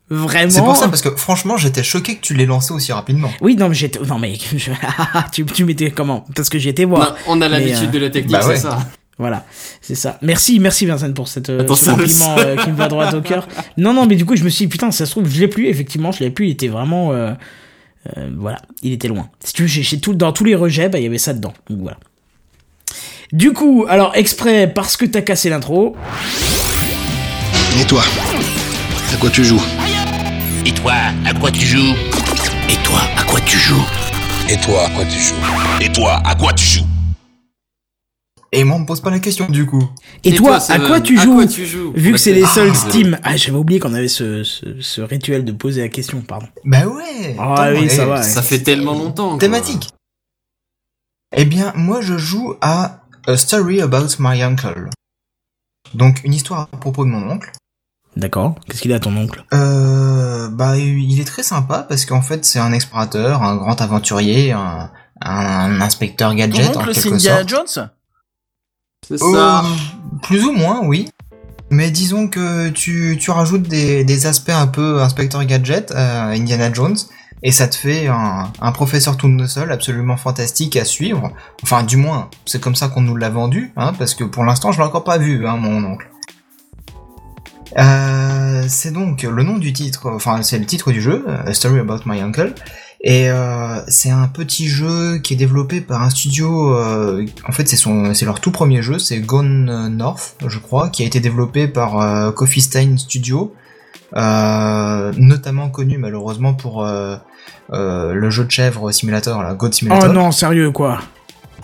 vraiment... 0.09 0.49
C'est 0.51 0.61
pour 0.61 0.75
ça 0.75 0.87
parce 0.87 1.01
que 1.01 1.09
franchement, 1.15 1.57
j'étais 1.57 1.83
choqué 1.83 2.15
que 2.15 2.21
tu 2.21 2.33
l'aies 2.33 2.45
lancé 2.45 2.73
aussi 2.73 2.91
rapidement. 2.91 3.29
Oui, 3.41 3.55
non, 3.55 3.69
mais 3.69 3.75
j'étais, 3.75 3.99
non 3.99 4.17
mais, 4.19 4.33
je- 4.57 4.71
tu, 5.31 5.45
tu 5.45 5.65
m'étais 5.65 5.91
comment? 5.91 6.25
Parce 6.35 6.49
que 6.49 6.57
j'étais 6.59 6.85
voir. 6.85 7.11
Non, 7.11 7.15
on 7.27 7.41
a 7.41 7.47
l'habitude 7.47 7.89
euh, 7.89 7.91
de 7.91 7.99
la 7.99 8.09
technique, 8.09 8.31
bah 8.33 8.45
ouais. 8.47 8.55
c'est 8.55 8.63
ça. 8.63 8.79
Voilà, 9.17 9.45
c'est 9.81 9.95
ça. 9.95 10.17
Merci, 10.21 10.59
merci 10.61 10.85
Vincent 10.85 11.11
pour 11.11 11.27
cette, 11.27 11.49
euh, 11.49 11.59
Attends, 11.59 11.75
ce 11.75 11.89
compliment 11.89 12.37
euh, 12.39 12.55
qui 12.55 12.69
me 12.71 12.75
va 12.75 12.87
droit 12.87 13.13
au 13.13 13.21
cœur. 13.21 13.47
Non, 13.77 13.93
non, 13.93 14.05
mais 14.05 14.15
du 14.15 14.25
coup, 14.25 14.35
je 14.37 14.43
me 14.45 14.49
suis 14.49 14.65
dit, 14.65 14.69
putain, 14.69 14.91
ça 14.91 15.05
se 15.05 15.11
trouve, 15.11 15.29
je 15.29 15.39
l'ai 15.41 15.49
plus, 15.49 15.67
effectivement, 15.67 16.11
je 16.13 16.19
l'ai 16.21 16.29
plus, 16.29 16.47
il 16.47 16.51
était 16.51 16.69
vraiment, 16.69 17.11
euh, 17.11 17.33
euh, 18.17 18.29
voilà, 18.37 18.61
il 18.81 18.93
était 18.93 19.09
loin. 19.09 19.29
Si 19.43 19.51
tu 19.51 19.63
veux, 19.63 19.67
j'ai, 19.67 19.83
j'ai 19.83 19.99
tout, 19.99 20.13
dans 20.13 20.31
tous 20.31 20.45
les 20.45 20.55
rejets, 20.55 20.87
bah, 20.87 20.99
il 20.99 21.03
y 21.03 21.07
avait 21.07 21.17
ça 21.17 21.33
dedans. 21.33 21.53
Donc 21.69 21.79
voilà. 21.81 21.97
Du 23.33 23.51
coup, 23.51 23.85
alors, 23.89 24.15
exprès, 24.15 24.71
parce 24.73 24.95
que 24.95 25.05
t'as 25.05 25.21
cassé 25.21 25.49
l'intro, 25.49 25.97
Et 27.79 27.83
toi 27.85 28.01
À 29.13 29.17
quoi 29.17 29.29
tu 29.29 29.43
joues? 29.43 29.61
Et 30.65 30.73
toi, 30.73 30.93
à 31.25 31.33
quoi 31.33 31.51
tu 31.51 31.65
joues? 31.65 31.95
Et 32.69 32.75
toi, 32.83 32.99
à 33.17 33.23
quoi 33.23 33.39
tu 33.41 33.57
joues? 33.57 33.85
Et 34.49 34.57
toi, 34.59 34.83
à 34.85 34.89
quoi 34.89 35.05
tu 35.05 35.19
joues? 35.19 35.35
Et 35.81 35.91
toi, 35.91 36.21
à 36.25 36.35
quoi 36.35 36.53
tu 36.53 36.65
joues? 36.65 36.85
Et 38.51 38.63
moi, 38.63 38.77
on 38.77 38.79
me 38.79 38.85
pose 38.85 38.99
pas 39.01 39.11
la 39.11 39.19
question 39.19 39.45
du 39.47 39.65
coup. 39.65 39.87
Et, 40.23 40.29
Et 40.29 40.35
toi, 40.35 40.59
toi, 40.59 40.75
à 40.75 40.79
quoi 40.79 41.01
tu 41.01 41.17
à 41.19 41.23
joues 41.23 41.35
quoi 41.35 41.47
tu 41.47 41.65
joues? 41.65 41.93
Vu 41.95 42.11
que 42.11 42.17
c'est 42.17 42.33
les 42.33 42.43
ah, 42.43 42.47
soldes 42.47 42.69
ouais. 42.71 42.89
Steam. 42.89 43.19
Ah, 43.23 43.37
j'avais 43.37 43.57
oublié 43.57 43.79
qu'on 43.79 43.93
avait 43.93 44.07
ce, 44.07 44.43
ce, 44.43 44.81
ce 44.81 45.01
rituel 45.01 45.45
de 45.45 45.51
poser 45.51 45.81
la 45.81 45.89
question, 45.89 46.21
pardon. 46.21 46.47
Bah 46.65 46.85
ouais. 46.87 47.35
Ah 47.39 47.71
oui, 47.73 47.89
ça 47.89 48.05
va, 48.05 48.15
ouais. 48.17 48.23
Ça 48.23 48.41
fait 48.41 48.59
tellement 48.59 48.93
longtemps. 48.93 49.29
quoi. 49.31 49.39
Thématique. 49.39 49.89
Eh 51.35 51.45
bien, 51.45 51.71
moi, 51.75 52.01
je 52.01 52.17
joue 52.17 52.55
à 52.61 53.01
A 53.27 53.37
Story 53.37 53.81
About 53.81 54.07
My 54.19 54.41
Uncle. 54.41 54.89
Donc, 55.93 56.21
une 56.23 56.33
histoire 56.33 56.61
à 56.73 56.77
propos 56.77 57.05
de 57.05 57.09
mon 57.11 57.29
oncle. 57.29 57.51
D'accord. 58.17 58.55
Qu'est-ce 58.67 58.81
qu'il 58.81 58.93
a 58.93 58.99
ton 58.99 59.15
oncle? 59.15 59.45
Euh, 59.53 60.49
bah, 60.49 60.77
il 60.77 61.19
est 61.21 61.25
très 61.25 61.43
sympa 61.43 61.85
parce 61.87 62.05
qu'en 62.05 62.21
fait, 62.21 62.43
c'est 62.43 62.59
un 62.59 62.73
explorateur, 62.73 63.43
un 63.43 63.55
grand 63.55 63.79
aventurier, 63.81 64.51
un, 64.51 64.89
un 65.21 65.79
inspecteur 65.81 66.33
gadget 66.35 66.73
Ton 66.73 66.79
oncle, 66.81 66.93
c'est 66.93 67.03
quelque 67.03 67.15
Indiana 67.15 67.37
sorte. 67.47 67.49
Jones? 67.49 67.89
C'est 69.07 69.23
Euh, 69.23 69.33
ça. 69.33 69.63
plus 70.23 70.43
ou 70.45 70.51
moins, 70.51 70.81
oui. 70.85 71.09
Mais 71.69 71.91
disons 71.91 72.27
que 72.27 72.69
tu, 72.69 73.17
tu 73.21 73.29
rajoutes 73.31 73.61
des, 73.63 74.03
des 74.03 74.25
aspects 74.25 74.49
un 74.49 74.67
peu 74.67 75.01
inspecteur 75.01 75.45
gadget 75.45 75.91
à 75.91 76.29
Indiana 76.29 76.73
Jones 76.73 76.97
et 77.43 77.51
ça 77.51 77.67
te 77.67 77.75
fait 77.75 78.07
un, 78.07 78.51
un 78.59 78.71
professeur 78.71 79.15
tournesol 79.17 79.71
absolument 79.71 80.17
fantastique 80.17 80.75
à 80.75 80.83
suivre. 80.83 81.31
Enfin, 81.63 81.83
du 81.83 81.95
moins, 81.95 82.29
c'est 82.45 82.59
comme 82.59 82.75
ça 82.75 82.87
qu'on 82.89 83.01
nous 83.01 83.15
l'a 83.15 83.29
vendu, 83.29 83.71
hein, 83.77 83.93
parce 83.97 84.15
que 84.15 84.23
pour 84.23 84.43
l'instant, 84.43 84.71
je 84.71 84.79
l'ai 84.79 84.83
encore 84.85 85.03
pas 85.03 85.19
vu, 85.19 85.47
hein, 85.47 85.57
mon 85.57 85.83
oncle. 85.85 86.09
Euh, 87.77 88.63
c'est 88.67 88.91
donc 88.91 89.23
le 89.23 89.43
nom 89.43 89.57
du 89.57 89.73
titre, 89.73 90.09
enfin 90.09 90.41
c'est 90.41 90.57
le 90.57 90.65
titre 90.65 90.91
du 90.91 91.01
jeu, 91.01 91.25
A 91.27 91.53
Story 91.53 91.79
About 91.79 91.99
My 92.05 92.19
Uncle, 92.19 92.53
et 93.01 93.29
euh, 93.29 93.79
c'est 93.87 94.09
un 94.09 94.27
petit 94.27 94.67
jeu 94.67 95.19
qui 95.19 95.33
est 95.33 95.37
développé 95.37 95.79
par 95.79 96.01
un 96.01 96.09
studio. 96.09 96.75
euh, 96.75 97.25
en 97.47 97.51
fait, 97.51 97.67
c'est 97.67 97.77
son, 97.77 98.13
c'est 98.13 98.25
leur 98.25 98.39
tout 98.39 98.51
premier 98.51 98.81
jeu, 98.81 98.99
c'est 98.99 99.19
Gone 99.19 99.87
North, 99.95 100.35
je 100.45 100.59
crois, 100.59 100.89
qui 100.89 101.03
a 101.03 101.05
été 101.05 101.19
développé 101.19 101.67
par 101.67 102.01
euh, 102.01 102.31
Coffee 102.31 102.61
Stain 102.61 102.97
Studio, 102.97 103.53
euh, 104.15 105.11
notamment 105.17 105.69
connu 105.69 105.97
malheureusement 105.97 106.53
pour 106.53 106.83
le 106.83 108.29
jeu 108.29 108.45
de 108.45 108.51
chèvre 108.51 108.91
simulator, 108.91 109.43
la 109.43 109.53
God 109.53 109.73
Simulator. 109.73 110.09
Oh 110.09 110.13
non, 110.13 110.31
sérieux, 110.31 110.71
quoi. 110.71 110.99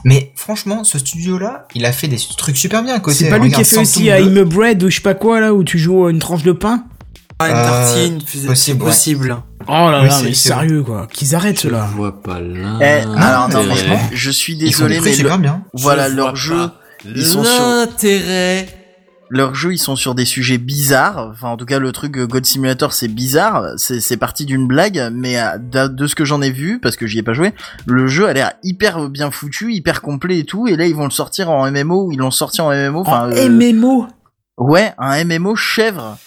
Mais 0.06 0.32
franchement, 0.35 0.84
ce 0.85 0.98
studio-là, 1.00 1.67
il 1.75 1.85
a 1.85 1.92
fait 1.92 2.08
des 2.08 2.17
trucs 2.38 2.56
super 2.56 2.82
bien. 2.84 2.93
à 2.95 3.00
côté. 3.00 3.17
C'est 3.17 3.30
pas 3.30 3.40
lui 3.40 3.50
qui 3.51 3.59
a 3.59 3.64
fait 3.66 3.80
aussi 3.80 4.03
2. 4.03 4.09
I'm 4.09 4.38
a 4.38 4.43
Bread 4.45 4.84
ou 4.84 4.90
je 4.90 4.95
sais 4.95 5.01
pas 5.01 5.16
quoi, 5.16 5.40
là, 5.42 5.53
où 5.53 5.64
tu 5.66 5.77
joues 5.80 6.08
une 6.09 6.19
tranche 6.19 6.43
de 6.43 6.51
pain 6.53 6.84
Ah, 7.40 7.50
une 7.50 7.56
Euh, 7.58 7.64
tartine, 7.66 8.19
c'est 8.25 8.45
possible, 8.48 8.82
ouais. 8.84 8.90
possible. 8.90 9.38
Oh 9.67 9.72
là 9.72 10.00
Oui, 10.03 10.08
là, 10.08 10.11
c'est- 10.19 10.24
mais 10.25 10.34
sérieux, 10.34 10.84
quoi. 10.84 11.08
Qu'ils 11.11 11.35
arrêtent, 11.35 11.58
Je 11.58 11.64
ceux-là. 11.64 11.90
vois 11.93 12.22
pas 12.22 12.40
là. 12.40 12.77
Eh, 12.80 12.84
alors 13.19 13.50
non, 13.50 13.58
mais- 13.64 13.66
franchement, 13.75 14.00
je 14.14 14.32
suis 14.32 14.56
désolé, 14.56 15.01
mais 15.01 15.11
super 15.11 15.35
le- 15.38 15.42
bien. 15.42 15.64
voilà, 15.74 16.09
Je 16.09 16.16
leur 16.16 16.35
jeu, 16.38 16.69
ils 17.03 17.25
sont 17.25 17.43
sur, 17.43 17.61
L'intérêt. 17.61 18.67
Leurs 19.29 19.55
jeux, 19.55 19.73
ils 19.73 19.77
sont 19.79 19.95
sur 19.95 20.13
des 20.15 20.25
sujets 20.25 20.57
bizarres. 20.57 21.29
Enfin, 21.31 21.49
en 21.49 21.57
tout 21.57 21.65
cas, 21.65 21.79
le 21.79 21.91
truc 21.91 22.17
euh, 22.17 22.27
God 22.27 22.45
Simulator, 22.45 22.93
c'est 22.93 23.07
bizarre. 23.07 23.69
C'est, 23.77 23.99
c'est 24.01 24.17
parti 24.17 24.45
d'une 24.45 24.67
blague, 24.67 25.09
mais 25.13 25.39
euh, 25.39 25.57
de, 25.57 25.87
de 25.87 26.07
ce 26.07 26.15
que 26.15 26.25
j'en 26.25 26.41
ai 26.41 26.51
vu, 26.51 26.79
parce 26.79 26.95
que 26.95 27.07
j'y 27.07 27.19
ai 27.19 27.23
pas 27.23 27.33
joué, 27.33 27.53
le 27.85 28.07
jeu 28.07 28.27
a 28.27 28.33
l'air 28.33 28.53
hyper 28.63 29.09
bien 29.09 29.31
foutu, 29.31 29.73
hyper 29.73 30.01
complet 30.01 30.39
et 30.39 30.43
tout. 30.45 30.67
Et 30.67 30.75
là, 30.75 30.85
ils 30.85 30.95
vont 30.95 31.05
le 31.05 31.11
sortir 31.11 31.49
en 31.49 31.69
MMO. 31.71 32.11
Ils 32.11 32.17
l'ont 32.17 32.31
sorti 32.31 32.61
en 32.61 32.69
MMO. 32.71 33.01
Enfin, 33.01 33.29
En 33.29 33.31
euh, 33.31 33.49
MMO 33.49 34.07
ouais, 34.57 34.93
un 34.97 35.23
MMO 35.25 35.55
chèvre. 35.55 36.17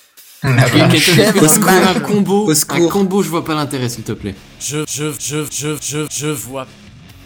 Ah, 0.42 0.48
chèvre 0.96 1.42
Au 1.42 1.48
secours, 1.48 1.70
mage. 1.70 1.96
un 1.96 2.00
combo. 2.00 2.48
Au 2.48 2.52
Un 2.52 2.88
combo, 2.88 3.22
je 3.22 3.28
vois 3.28 3.44
pas 3.44 3.54
l'intérêt, 3.54 3.88
s'il 3.88 4.04
te 4.04 4.12
plaît. 4.12 4.34
Je, 4.60 4.84
je, 4.88 5.12
je, 5.18 5.44
je, 5.50 5.76
je, 5.80 6.06
je 6.10 6.26
vois, 6.28 6.66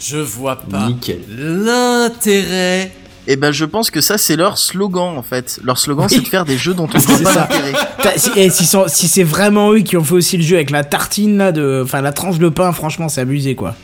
je 0.01 0.17
vois 0.17 0.57
pas 0.57 0.87
Nickel. 0.87 1.21
l'intérêt. 1.29 2.93
Et 3.29 3.37
ben, 3.37 3.53
je 3.53 3.65
pense 3.65 3.91
que 3.91 4.01
ça, 4.01 4.19
c'est 4.19 4.35
leur 4.37 4.59
slogan 4.59 5.17
en 5.17 5.23
fait. 5.23 5.61
Leur 5.63 5.79
slogan, 5.79 6.09
c'est 6.09 6.21
de 6.21 6.27
faire 6.27 6.45
des 6.45 6.59
jeux 6.59 6.75
dont 6.75 6.89
on 6.93 6.99
C'est 6.99 7.13
voit 7.23 7.33
pas 7.33 7.41
l'intérêt. 7.49 7.73
T'as- 8.03 8.19
Si, 8.19 8.31
eh, 8.37 8.51
si, 8.51 8.67
sont- 8.67 8.87
si 8.89 9.07
c'est 9.07 9.23
vraiment 9.23 9.73
eux 9.73 9.79
qui 9.81 9.97
ont 9.97 10.03
fait 10.05 10.15
aussi 10.15 10.37
le 10.37 10.43
jeu 10.43 10.57
avec 10.57 10.71
la 10.71 10.83
tartine, 10.83 11.39
là, 11.39 11.53
de, 11.53 11.83
enfin, 11.85 12.01
la 12.01 12.13
tranche 12.13 12.39
de 12.39 12.49
pain, 12.49 12.73
franchement, 12.73 13.09
c'est 13.09 13.21
abusé, 13.21 13.55
quoi. 13.55 13.77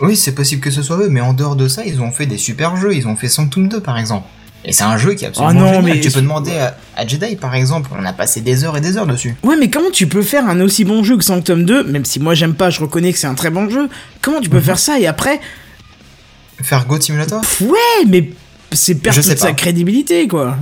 Oui, 0.00 0.16
c'est 0.16 0.34
possible 0.34 0.60
que 0.60 0.70
ce 0.70 0.82
soit 0.82 0.96
eux, 0.98 1.08
mais 1.08 1.20
en 1.20 1.32
dehors 1.32 1.56
de 1.56 1.66
ça, 1.66 1.82
ils 1.84 2.00
ont 2.00 2.10
fait 2.12 2.26
des 2.26 2.36
super 2.38 2.76
jeux. 2.76 2.94
Ils 2.94 3.06
ont 3.08 3.16
fait 3.16 3.28
Sanctum 3.28 3.68
2 3.68 3.80
par 3.80 3.98
exemple. 3.98 4.26
Et 4.66 4.72
c'est 4.72 4.84
un 4.84 4.96
jeu 4.96 5.12
qui 5.14 5.24
est 5.24 5.28
absolument 5.28 5.50
Oh 5.50 5.64
non, 5.64 5.66
génial. 5.80 5.84
mais- 5.96 6.00
Tu 6.00 6.10
peux 6.10 6.20
demander 6.22 6.52
à, 6.56 6.76
à 6.96 7.06
Jedi 7.06 7.36
par 7.36 7.54
exemple. 7.54 7.90
On 7.98 8.04
a 8.04 8.12
passé 8.12 8.40
des 8.40 8.64
heures 8.64 8.76
et 8.76 8.80
des 8.80 8.96
heures 8.96 9.06
dessus. 9.06 9.34
Ouais, 9.42 9.56
mais 9.58 9.68
comment 9.70 9.90
tu 9.92 10.06
peux 10.06 10.22
faire 10.22 10.48
un 10.48 10.60
aussi 10.60 10.84
bon 10.84 11.02
jeu 11.04 11.16
que 11.16 11.24
Sanctum 11.24 11.64
2, 11.64 11.84
même 11.84 12.04
si 12.04 12.18
moi 12.20 12.34
j'aime 12.34 12.54
pas, 12.54 12.70
je 12.70 12.80
reconnais 12.80 13.12
que 13.12 13.18
c'est 13.18 13.26
un 13.26 13.34
très 13.34 13.50
bon 13.50 13.68
jeu, 13.68 13.88
comment 14.22 14.40
tu 14.40 14.48
peux 14.50 14.56
Mhm. 14.58 14.62
faire 14.62 14.78
ça 14.78 14.98
et 15.00 15.06
après, 15.06 15.40
Faire 16.62 16.86
God 16.86 17.02
Simulator? 17.02 17.40
Pff, 17.40 17.62
ouais, 17.62 18.06
mais 18.08 18.30
c'est 18.72 18.94
perdre 18.96 19.22
toute 19.22 19.38
sa 19.38 19.52
crédibilité, 19.52 20.26
quoi. 20.28 20.56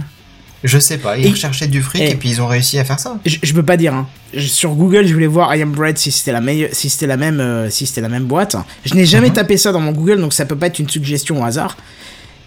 Je 0.65 0.79
sais 0.79 0.99
pas. 0.99 1.19
Ils 1.19 1.27
Et- 1.27 1.31
recherchaient 1.31 1.67
du 1.67 1.83
fric 1.83 2.01
et- 2.01 2.11
et 2.11 2.15
puis 2.15 2.29
ils 2.31 2.41
ont 2.41 2.47
réussi 2.47 2.79
à 2.79 2.85
faire 2.85 3.01
ça. 3.01 3.19
Je, 3.27 3.37
je 3.43 3.53
peux 3.53 3.65
pas 3.65 3.77
dire. 3.77 3.95
Hein. 3.95 4.07
Je- 4.33 4.47
sur 4.47 4.71
Google, 4.75 5.07
je 5.09 5.13
voulais 5.13 5.27
voir 5.27 5.55
I 5.57 5.63
Am 5.63 5.73
Bread 5.73 5.99
si 5.99 6.13
c'était 6.13 6.31
la 6.31 6.41
si 6.73 6.89
c'était 6.89 7.09
la 7.09 7.17
même, 7.17 7.41
euh, 7.41 7.69
si 7.69 7.85
c'était 7.85 8.01
la 8.01 8.09
même 8.09 8.25
boîte. 8.27 8.55
Je 8.85 8.95
n'ai 8.95 9.05
jamais 9.05 9.29
Mhm. 9.31 9.35
tapé 9.35 9.57
ça 9.57 9.73
dans 9.73 9.81
mon 9.81 9.91
Google, 9.93 10.21
donc 10.21 10.33
ça 10.33 10.47
peut 10.47 10.55
pas 10.57 10.69
être 10.69 10.79
une 10.79 10.89
suggestion 10.89 11.43
au 11.43 11.45
hasard. 11.45 11.77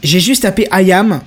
J'ai 0.02 0.22
juste 0.22 0.44
tapé 0.44 0.66
I 0.72 0.94
Am, 0.94 1.20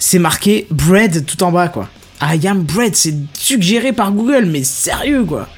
c'est 0.00 0.18
marqué 0.18 0.66
Bread 0.70 1.24
tout 1.26 1.40
en 1.44 1.52
bas, 1.52 1.68
quoi. 1.68 1.88
I 2.20 2.44
Am 2.48 2.62
Bread, 2.62 2.96
c'est 2.96 3.14
suggéré 3.38 3.92
par 3.92 4.10
Google, 4.10 4.46
mais 4.46 4.64
sérieux, 4.64 5.24
quoi. 5.24 5.48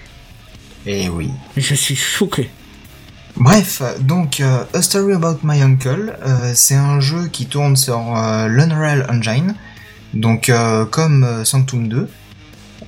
Et 0.87 1.09
oui. 1.09 1.31
Je 1.57 1.75
suis 1.75 1.97
choqué. 1.97 2.51
Bref, 3.37 3.83
donc 4.01 4.41
euh, 4.41 4.65
A 4.75 4.83
Story 4.83 5.13
About 5.15 5.39
My 5.43 5.61
Uncle, 5.61 6.17
euh, 6.25 6.53
c'est 6.55 6.77
un 6.77 7.01
jeu 7.01 7.27
qui 7.27 7.47
tourne 7.47 7.77
sur 7.77 8.17
euh, 8.17 8.47
l'Unreal 8.47 9.07
Engine, 9.11 9.55
donc 10.15 10.49
euh, 10.49 10.85
comme 10.85 11.45
Sanctum 11.45 11.89
2. 11.89 12.09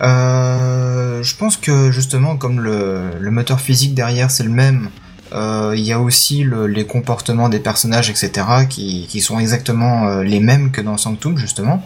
Euh, 0.02 1.23
je 1.23 1.36
pense 1.36 1.57
que 1.57 1.91
justement, 1.91 2.36
comme 2.36 2.60
le, 2.60 3.10
moteur 3.31 3.60
physique 3.60 3.94
derrière 3.94 4.31
c'est 4.31 4.44
le 4.44 4.50
même, 4.50 4.91
il 5.33 5.81
y 5.81 5.92
a 5.92 6.00
aussi 6.00 6.44
le- 6.44 6.66
les 6.66 6.86
comportements 6.86 7.49
des 7.49 7.58
personnages, 7.58 8.08
etc., 8.08 8.31
qui, 8.70 9.07
qui 9.08 9.20
sont 9.20 9.39
exactement 9.39 10.20
les 10.20 10.41
mêmes 10.41 10.70
que 10.70 10.81
dans 10.81 10.97
Sanctum 10.97 11.36
justement, 11.36 11.83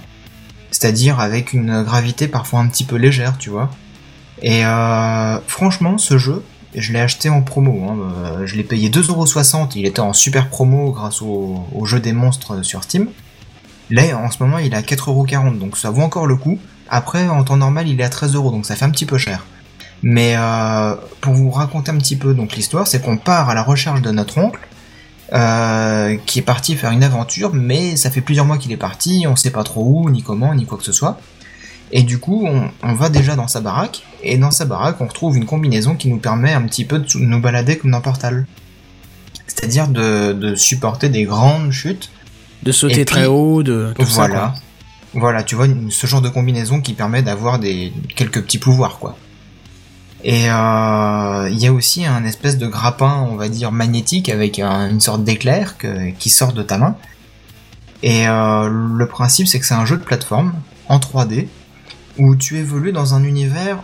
c'est-à-dire 0.71 1.19
avec 1.19 1.53
une 1.55 1.83
gravité 1.83 2.29
parfois 2.29 2.61
un 2.61 2.69
petit 2.69 2.85
peu 2.85 2.97
légère, 2.97 3.39
tu 3.39 3.49
vois. 3.51 3.71
Et 4.43 4.63
franchement, 5.49 5.99
ce 5.99 6.19
jeu, 6.19 6.45
je 6.75 6.93
l'ai 6.93 7.01
acheté 7.01 7.29
en 7.29 7.43
promo. 7.43 7.89
Hein, 7.89 7.99
euh, 8.01 8.47
je 8.47 8.57
l'ai 8.57 8.63
payé 8.63 8.91
2,60€. 8.91 9.73
Il 9.77 9.87
était 9.87 10.01
en 10.01 10.13
super 10.13 10.49
promo 10.49 10.93
grâce 10.93 11.23
au, 11.23 11.65
jeu 11.85 12.01
des 12.01 12.13
monstres 12.13 12.63
sur 12.63 12.83
Steam. 12.83 13.09
Là, 13.91 14.17
en 14.17 14.31
ce 14.31 14.43
moment, 14.43 14.59
il 14.59 14.73
est 14.73 14.77
à 14.77 14.83
4,40€. 14.83 15.59
Donc 15.59 15.77
ça 15.77 15.91
vaut 15.91 16.03
encore 16.03 16.27
le 16.27 16.37
coup. 16.37 16.59
Après, 16.89 17.29
en 17.29 17.43
temps 17.45 17.57
normal, 17.57 17.89
il 17.89 18.01
est 18.01 18.05
à 18.05 18.09
13€. 18.09 18.51
Donc 18.51 18.67
ça 18.67 18.77
fait 18.77 18.85
un 18.85 18.91
petit 18.91 19.07
peu 19.07 19.19
cher. 19.19 19.45
Mais 20.03 20.35
euh, 20.37 20.95
pour 21.21 21.35
vous 21.35 21.51
raconter 21.51 21.91
un 21.91 21.99
petit 21.99 22.17
peu 22.17 22.33
donc 22.33 22.57
l'histoire, 22.57 22.87
c'est 22.87 23.03
qu'on 23.03 23.19
part 23.19 23.51
à 23.51 23.55
la 23.55 23.63
recherche 23.63 24.01
de 24.03 24.11
notre 24.11 24.39
oncle. 24.39 24.61
euh, 25.33 26.17
qui 26.27 26.41
est 26.41 26.43
parti 26.43 26.75
faire 26.75 26.91
une 26.91 27.05
aventure, 27.05 27.55
mais 27.55 27.95
ça 27.95 28.11
fait 28.11 28.21
plusieurs 28.21 28.47
mois 28.47 28.59
qu'il 28.59 28.73
est 28.73 28.77
parti, 28.77 29.27
on 29.29 29.37
sait 29.37 29.53
pas 29.53 29.63
trop 29.63 29.85
où, 29.85 30.11
ni 30.11 30.25
comment, 30.25 30.53
ni 30.57 30.67
quoi 30.67 30.77
que 30.77 30.83
ce 30.83 30.91
soit. 30.91 31.21
Et 31.93 32.03
du 32.03 32.19
coup, 32.19 32.49
on 32.83 32.95
va 32.95 33.09
déjà 33.11 33.37
dans 33.37 33.47
sa 33.47 33.61
baraque, 33.61 34.03
et 34.23 34.37
dans 34.39 34.51
sa 34.51 34.65
baraque, 34.65 35.01
on 35.01 35.07
retrouve 35.07 35.37
une 35.37 35.47
combinaison 35.47 35.95
qui 35.95 36.09
nous 36.09 36.19
permet 36.19 36.53
un 36.53 36.63
petit 36.63 36.85
peu 36.85 36.99
de 36.99 37.07
nous 37.19 37.41
balader 37.41 37.79
comme 37.79 37.91
dans 37.91 38.01
Portal. 38.01 38.47
C'est-à-dire 39.47 39.89
de, 39.89 40.33
de 40.33 40.55
supporter 40.55 41.09
des 41.09 41.25
grandes 41.25 41.71
chutes. 41.73 42.11
De 42.63 42.73
sauter 42.73 43.05
très 43.05 43.27
haut, 43.27 43.63
de 43.63 43.93
tout 43.97 44.03
voilà. 44.15 44.55
Voilà, 45.15 45.43
tu 45.43 45.55
vois, 45.57 45.67
ce 45.89 46.07
genre 46.07 46.21
de 46.23 46.29
combinaison 46.29 46.81
qui 46.81 46.93
permet 46.93 47.23
d'avoir 47.23 47.59
des 47.59 47.93
quelques 48.15 48.43
petits 48.43 48.59
pouvoirs, 48.59 48.99
quoi. 48.99 49.17
Et 50.23 50.51
euh, 50.51 51.49
il 51.51 51.59
y 51.59 51.67
a 51.67 51.73
aussi 51.73 52.05
un 52.05 52.25
espèce 52.25 52.59
de 52.59 52.67
grappin, 52.67 53.27
on 53.31 53.37
va 53.37 53.49
dire, 53.49 53.73
magnétique 53.73 54.29
avec 54.29 54.59
un- 54.59 54.89
une 54.91 55.01
sorte 55.01 55.25
d'éclair 55.25 55.77
qui 56.19 56.31
sort 56.31 56.53
de 56.53 56.63
ta 56.63 56.77
main. 56.79 56.95
Et 58.03 58.29
euh, 58.29 58.69
le 58.69 59.07
principe, 59.07 59.47
c'est 59.49 59.59
que 59.59 59.67
c'est 59.67 59.75
un 59.75 59.87
jeu 59.87 59.97
de 59.97 60.03
plateforme 60.05 60.53
en 60.89 60.99
3D 60.99 61.49
où 62.19 62.37
tu 62.37 62.59
évolues 62.59 62.93
dans 62.93 63.15
un 63.15 63.25
univers 63.25 63.83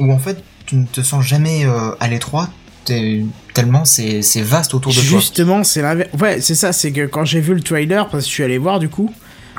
où 0.00 0.10
en 0.12 0.18
fait 0.18 0.42
tu 0.66 0.74
ne 0.76 0.84
te 0.86 1.00
sens 1.02 1.24
jamais 1.24 1.64
euh, 1.64 1.90
à 2.00 2.08
l'étroit 2.08 2.48
tellement 3.54 3.84
c'est 3.84 4.20
vaste 4.42 4.74
autour 4.74 4.90
de 4.92 4.96
toi. 4.96 5.04
Justement, 5.04 5.62
c'est 5.62 5.80
l'inverse. 5.82 6.08
Ouais, 6.20 6.40
c'est 6.40 6.56
ça, 6.56 6.72
c'est 6.72 6.90
que 6.90 7.06
quand 7.06 7.24
j'ai 7.24 7.40
vu 7.40 7.54
le 7.54 7.60
trailer, 7.60 8.08
parce 8.08 8.24
que 8.24 8.28
je 8.28 8.34
suis 8.34 8.42
allé 8.42 8.58
voir 8.58 8.80
du 8.80 8.88
coup, 8.88 9.12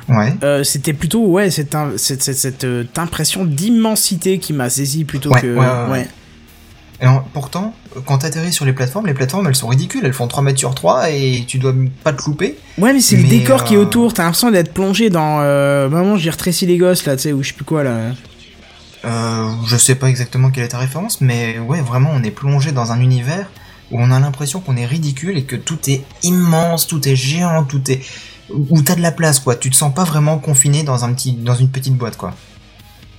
Ouais. 0.10 0.34
euh, 0.44 0.64
c'était 0.66 0.92
plutôt, 0.94 1.26
ouais, 1.28 1.50
cette, 1.50 1.74
cette, 1.98 2.22
cette, 2.24 2.36
cette, 2.38 2.64
euh, 2.66 2.84
impression 2.98 3.46
d'immensité 3.46 4.40
qui 4.40 4.52
m'a 4.52 4.70
saisi 4.70 5.06
plutôt 5.06 5.32
Ouais, 5.32 5.40
que. 5.42 5.48
ouais, 5.56 5.66
ouais, 5.66 5.92
ouais. 5.92 6.08
Et 7.02 7.08
en- 7.08 7.24
pourtant, 7.34 7.74
quand 8.06 8.18
t'atterris 8.20 8.52
sur 8.52 8.66
les 8.66 8.74
plateformes, 8.74 9.06
les 9.08 9.14
plateformes 9.14 9.48
elles 9.48 9.56
sont 9.56 9.68
ridicules, 9.68 10.02
elles 10.04 10.14
font 10.14 10.28
3 10.28 10.44
mètres 10.44 10.60
sur 10.60 10.76
3 10.76 11.10
et 11.12 11.46
tu 11.48 11.58
dois 11.58 11.74
pas 12.04 12.12
te 12.14 12.24
louper. 12.26 12.58
Ouais, 12.78 12.92
mais 12.94 13.00
c'est 13.02 13.16
le 13.16 13.24
décor 13.28 13.64
qui 13.64 13.76
est 13.76 13.78
autour, 13.78 14.14
t'as 14.14 14.24
l'impression 14.24 14.52
d'être 14.52 14.74
plongé 14.74 15.10
dans. 15.10 15.40
Euh, 15.42 15.88
maman, 15.88 16.18
j'ai 16.18 16.30
rétréci 16.32 16.66
les 16.66 16.78
gosses 16.78 17.06
là, 17.06 17.16
tu 17.16 17.22
sais, 17.24 17.34
ou 17.34 17.42
je 17.44 17.50
sais 17.50 17.54
plus 17.56 17.64
quoi 17.66 17.84
là. 17.84 17.98
Euh, 19.04 19.50
je 19.66 19.78
sais 19.78 19.96
pas 19.96 20.10
exactement 20.10 20.52
quelle 20.52 20.64
est 20.64 20.70
ta 20.70 20.78
référence, 20.78 21.22
mais 21.22 21.58
ouais, 21.60 21.82
vraiment, 21.82 22.12
on 22.14 22.24
est 22.24 22.32
plongé 22.32 22.72
dans 22.72 22.92
un 22.92 23.00
univers 23.00 23.50
où 23.92 24.00
on 24.00 24.12
a 24.12 24.20
l'impression 24.20 24.60
qu'on 24.60 24.78
est 24.78 24.86
ridicule 24.86 25.38
et 25.38 25.44
que 25.44 25.56
tout 25.56 25.90
est 25.90 26.04
immense, 26.24 26.88
tout 26.88 27.08
est 27.08 27.16
géant, 27.16 27.64
tout 27.64 27.90
est. 27.92 28.02
où 28.50 28.82
t'as 28.82 28.96
de 28.96 29.02
la 29.02 29.12
place, 29.12 29.40
quoi. 29.40 29.56
Tu 29.56 29.70
te 29.70 29.76
sens 29.76 29.94
pas 29.94 30.04
vraiment 30.04 30.38
confiné 30.38 30.84
dans 30.84 31.04
un 31.04 31.14
petit, 31.14 31.34
dans 31.34 31.56
une 31.56 31.70
petite 31.70 31.96
boîte, 31.96 32.18
quoi. 32.18 32.34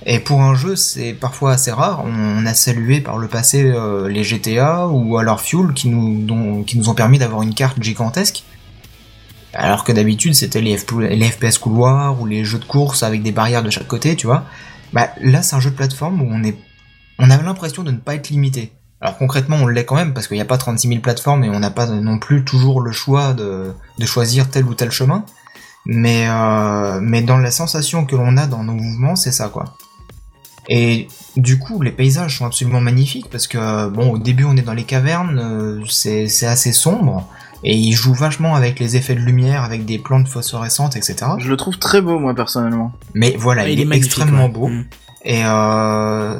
Et 0.05 0.19
pour 0.19 0.41
un 0.41 0.55
jeu, 0.55 0.75
c'est 0.75 1.13
parfois 1.13 1.53
assez 1.53 1.71
rare. 1.71 2.03
On 2.05 2.45
a 2.45 2.53
salué 2.53 2.99
par 2.99 3.17
le 3.17 3.27
passé 3.27 3.63
euh, 3.63 4.09
les 4.09 4.23
GTA 4.23 4.87
ou 4.87 5.17
alors 5.17 5.39
Fuel 5.39 5.73
qui 5.73 5.87
nous, 5.89 6.25
ont 6.29 6.93
permis 6.93 7.19
d'avoir 7.19 7.41
une 7.41 7.53
carte 7.53 7.81
gigantesque. 7.81 8.43
Alors 9.53 9.83
que 9.83 9.91
d'habitude, 9.91 10.33
c'était 10.33 10.61
les 10.61 10.77
FPS 10.77 11.57
couloirs 11.57 12.19
ou 12.19 12.25
les 12.25 12.43
jeux 12.43 12.57
de 12.57 12.65
course 12.65 13.03
avec 13.03 13.21
des 13.21 13.31
barrières 13.31 13.63
de 13.63 13.69
chaque 13.69 13.87
côté, 13.87 14.15
tu 14.15 14.25
vois. 14.25 14.45
Bah, 14.93 15.09
là, 15.21 15.41
c'est 15.41 15.55
un 15.55 15.59
jeu 15.59 15.71
de 15.71 15.75
plateforme 15.75 16.21
où 16.21 16.27
on 16.29 16.43
est, 16.43 16.55
on 17.19 17.29
avait 17.29 17.43
l'impression 17.43 17.83
de 17.83 17.91
ne 17.91 17.97
pas 17.97 18.15
être 18.15 18.29
limité. 18.29 18.71
Alors 19.01 19.17
concrètement, 19.17 19.57
on 19.57 19.67
l'est 19.67 19.83
quand 19.83 19.95
même 19.95 20.13
parce 20.13 20.27
qu'il 20.27 20.37
n'y 20.37 20.41
a 20.41 20.45
pas 20.45 20.57
36 20.57 20.87
000 20.87 21.01
plateformes 21.01 21.43
et 21.43 21.49
on 21.49 21.59
n'a 21.59 21.71
pas 21.71 21.87
non 21.87 22.19
plus 22.19 22.45
toujours 22.45 22.79
le 22.79 22.93
choix 22.93 23.33
de, 23.33 23.73
de 23.99 24.05
choisir 24.05 24.49
tel 24.49 24.63
ou 24.65 24.75
tel 24.75 24.91
chemin. 24.91 25.25
Mais, 25.85 26.27
euh, 26.29 26.99
mais 27.01 27.21
dans 27.21 27.37
la 27.37 27.51
sensation 27.51 28.05
que 28.05 28.15
l'on 28.15 28.37
a 28.37 28.47
dans 28.47 28.63
nos 28.63 28.73
mouvements, 28.73 29.17
c'est 29.17 29.33
ça, 29.33 29.49
quoi. 29.49 29.75
Et 30.69 31.09
du 31.35 31.59
coup, 31.59 31.81
les 31.81 31.91
paysages 31.91 32.37
sont 32.37 32.45
absolument 32.45 32.79
magnifiques 32.79 33.29
parce 33.29 33.47
que, 33.47 33.89
bon, 33.89 34.11
au 34.11 34.17
début, 34.17 34.45
on 34.45 34.55
est 34.55 34.61
dans 34.61 34.73
les 34.73 34.85
cavernes, 34.85 35.37
euh, 35.37 35.83
c'est 35.89 36.45
assez 36.45 36.71
sombre. 36.71 37.27
Et 37.65 37.75
il 37.77 37.93
joue 37.93 38.13
vachement 38.13 38.55
avec 38.55 38.79
les 38.79 38.97
effets 38.97 39.15
de 39.15 39.21
lumière, 39.21 39.63
avec 39.63 39.85
des 39.85 39.97
plantes 39.97 40.27
phosphorescentes, 40.27 40.95
etc. 40.97 41.15
Je 41.37 41.47
le 41.49 41.55
trouve 41.57 41.77
très 41.79 42.01
beau, 42.01 42.19
moi, 42.19 42.33
personnellement. 42.35 42.91
Mais 43.13 43.35
voilà, 43.37 43.63
Ouais, 43.63 43.73
il, 43.73 43.79
il 43.79 43.91
est 43.93 43.95
extrêmement 43.95 44.45
ouais. 44.45 44.51
beau. 44.51 44.67
Mm. 44.67 44.85
Et 45.25 45.45
euh, 45.45 46.37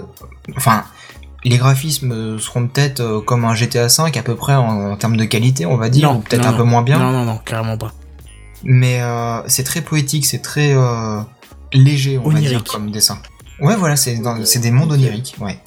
enfin, 0.58 0.84
les 1.46 1.58
graphismes 1.58 2.38
seront 2.40 2.68
peut-être 2.68 3.00
euh, 3.00 3.22
comme 3.22 3.46
un 3.46 3.56
GTA 3.56 3.88
V 3.88 4.18
à 4.18 4.24
peu 4.24 4.36
près 4.36 4.56
en, 4.56 4.92
en 4.92 4.98
termes 4.98 5.16
de 5.16 5.24
qualité, 5.26 5.66
on 5.66 5.78
va 5.78 5.90
dire, 5.90 6.12
ou 6.14 6.20
peut-être 6.20 6.42
non, 6.44 6.50
un 6.50 6.52
non. 6.52 6.58
peu 6.58 6.64
moins 6.64 6.82
bien. 6.82 7.00
Non, 7.00 7.12
non, 7.12 7.24
non, 7.24 7.38
carrément 7.46 7.78
pas. 7.78 7.94
Mais 8.64 9.02
euh, 9.02 9.42
c'est 9.48 9.64
très 9.64 9.82
poétique, 9.82 10.26
c'est 10.26 10.42
très 10.42 10.74
euh, 10.76 11.20
léger, 11.74 12.18
on 12.18 12.30
va 12.30 12.40
dire, 12.40 12.64
comme 12.66 12.92
dessin. 12.92 13.20
Ouais, 13.62 13.76
voilà, 13.78 13.96
c'est 13.96 14.16
dans- 14.18 14.44
c'est 14.46 14.60
des 14.60 14.72
mondes 14.72 14.92
oniriques, 14.92 15.36
ouais. 15.40 15.58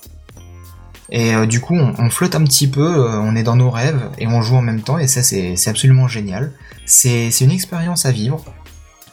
Et 1.11 1.35
euh, 1.35 1.47
du 1.47 1.61
coup, 1.61 1.77
on, 1.77 2.11
flotte 2.11 2.35
un 2.35 2.45
petit 2.45 2.67
peu, 2.67 2.83
euh, 2.83 3.21
on 3.21 3.37
est 3.37 3.43
dans 3.43 3.57
nos 3.57 3.71
rêves 3.71 4.11
et 4.19 4.27
on 4.27 4.43
joue 4.43 4.57
en 4.57 4.63
même 4.63 4.81
temps, 4.81 4.99
et 4.99 5.07
ça, 5.07 5.23
c'est 5.23 5.69
absolument 5.69 6.09
génial. 6.09 6.53
C'est 6.85 7.31
une 7.41 7.51
expérience 7.51 8.07
à 8.07 8.13
vivre. 8.13 8.45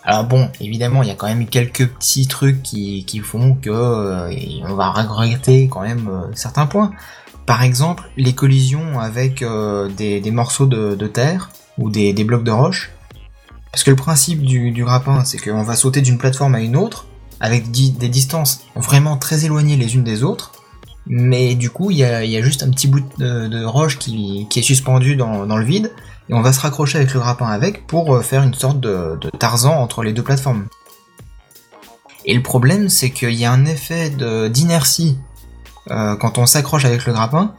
Alors 0.04 0.26
bon, 0.26 0.50
évidemment, 0.60 1.02
il 1.02 1.08
y 1.08 1.12
a 1.12 1.16
quand 1.16 1.28
même 1.28 1.46
quelques 1.48 1.88
petits 1.88 2.28
trucs 2.28 2.62
qui, 2.62 3.22
font 3.24 3.56
que 3.56 3.70
euh, 3.70 4.62
on 4.68 4.76
va 4.76 4.92
regretter 4.92 5.68
quand 5.70 5.82
même 5.82 6.10
certains 6.34 6.66
points. 6.66 6.92
Par 7.46 7.64
exemple, 7.64 8.04
les 8.18 8.34
collisions 8.34 9.00
avec 9.00 9.44
des, 9.98 10.32
morceaux 10.32 10.66
de, 10.66 11.08
terre 11.08 11.52
ou 11.78 11.90
des, 11.90 12.14
blocs 12.24 12.44
de 12.44 12.52
roche. 12.52 12.92
Parce 13.72 13.84
que 13.84 13.90
le 13.90 13.96
principe 13.96 14.42
du, 14.42 14.72
du 14.72 14.84
grappin, 14.84 15.24
c'est 15.26 15.40
qu'on 15.40 15.64
va 15.64 15.76
sauter 15.76 16.02
d'une 16.02 16.18
plateforme 16.18 16.54
à 16.54 16.60
une 16.60 16.76
autre, 16.76 17.08
avec 17.40 17.72
des 17.72 18.10
distances 18.10 18.62
vraiment 18.76 19.18
très 19.18 19.46
éloignées 19.46 19.78
les 19.78 19.96
unes 19.96 20.04
des 20.04 20.24
autres, 20.24 20.53
mais 21.06 21.56
du 21.56 21.70
coup, 21.70 21.92
il 21.92 21.98
y 21.98 22.04
a, 22.04 22.42
juste 22.42 22.64
un 22.64 22.70
petit 22.70 22.88
bout 22.88 23.02
de, 23.18 23.66
roche 23.66 23.98
qui, 23.98 24.48
est 24.56 24.62
suspendu 24.62 25.16
dans, 25.16 25.58
le 25.58 25.66
vide, 25.66 25.92
et 26.30 26.34
on 26.34 26.42
va 26.42 26.54
se 26.54 26.62
raccrocher 26.62 27.00
avec 27.00 27.14
le 27.14 27.20
grappin 27.20 27.48
avec 27.48 27.86
pour 27.86 28.16
euh, 28.16 28.22
faire 28.22 28.44
une 28.44 28.54
sorte 28.54 28.80
de, 28.80 29.20
Tarzan 29.40 29.74
entre 29.74 30.04
les 30.04 30.14
deux 30.14 30.24
plateformes. 30.24 30.66
Et 32.26 32.34
le 32.34 32.42
problème, 32.42 32.88
c'est 32.88 33.10
qu'il 33.10 33.34
y 33.34 33.44
a 33.44 33.52
un 33.52 33.66
effet 33.66 34.10
d'inertie 34.50 35.18
euh, 35.92 36.16
quand 36.16 36.38
on 36.38 36.46
s'accroche 36.46 36.86
avec 36.86 37.06
le 37.06 37.12
grappin, 37.12 37.54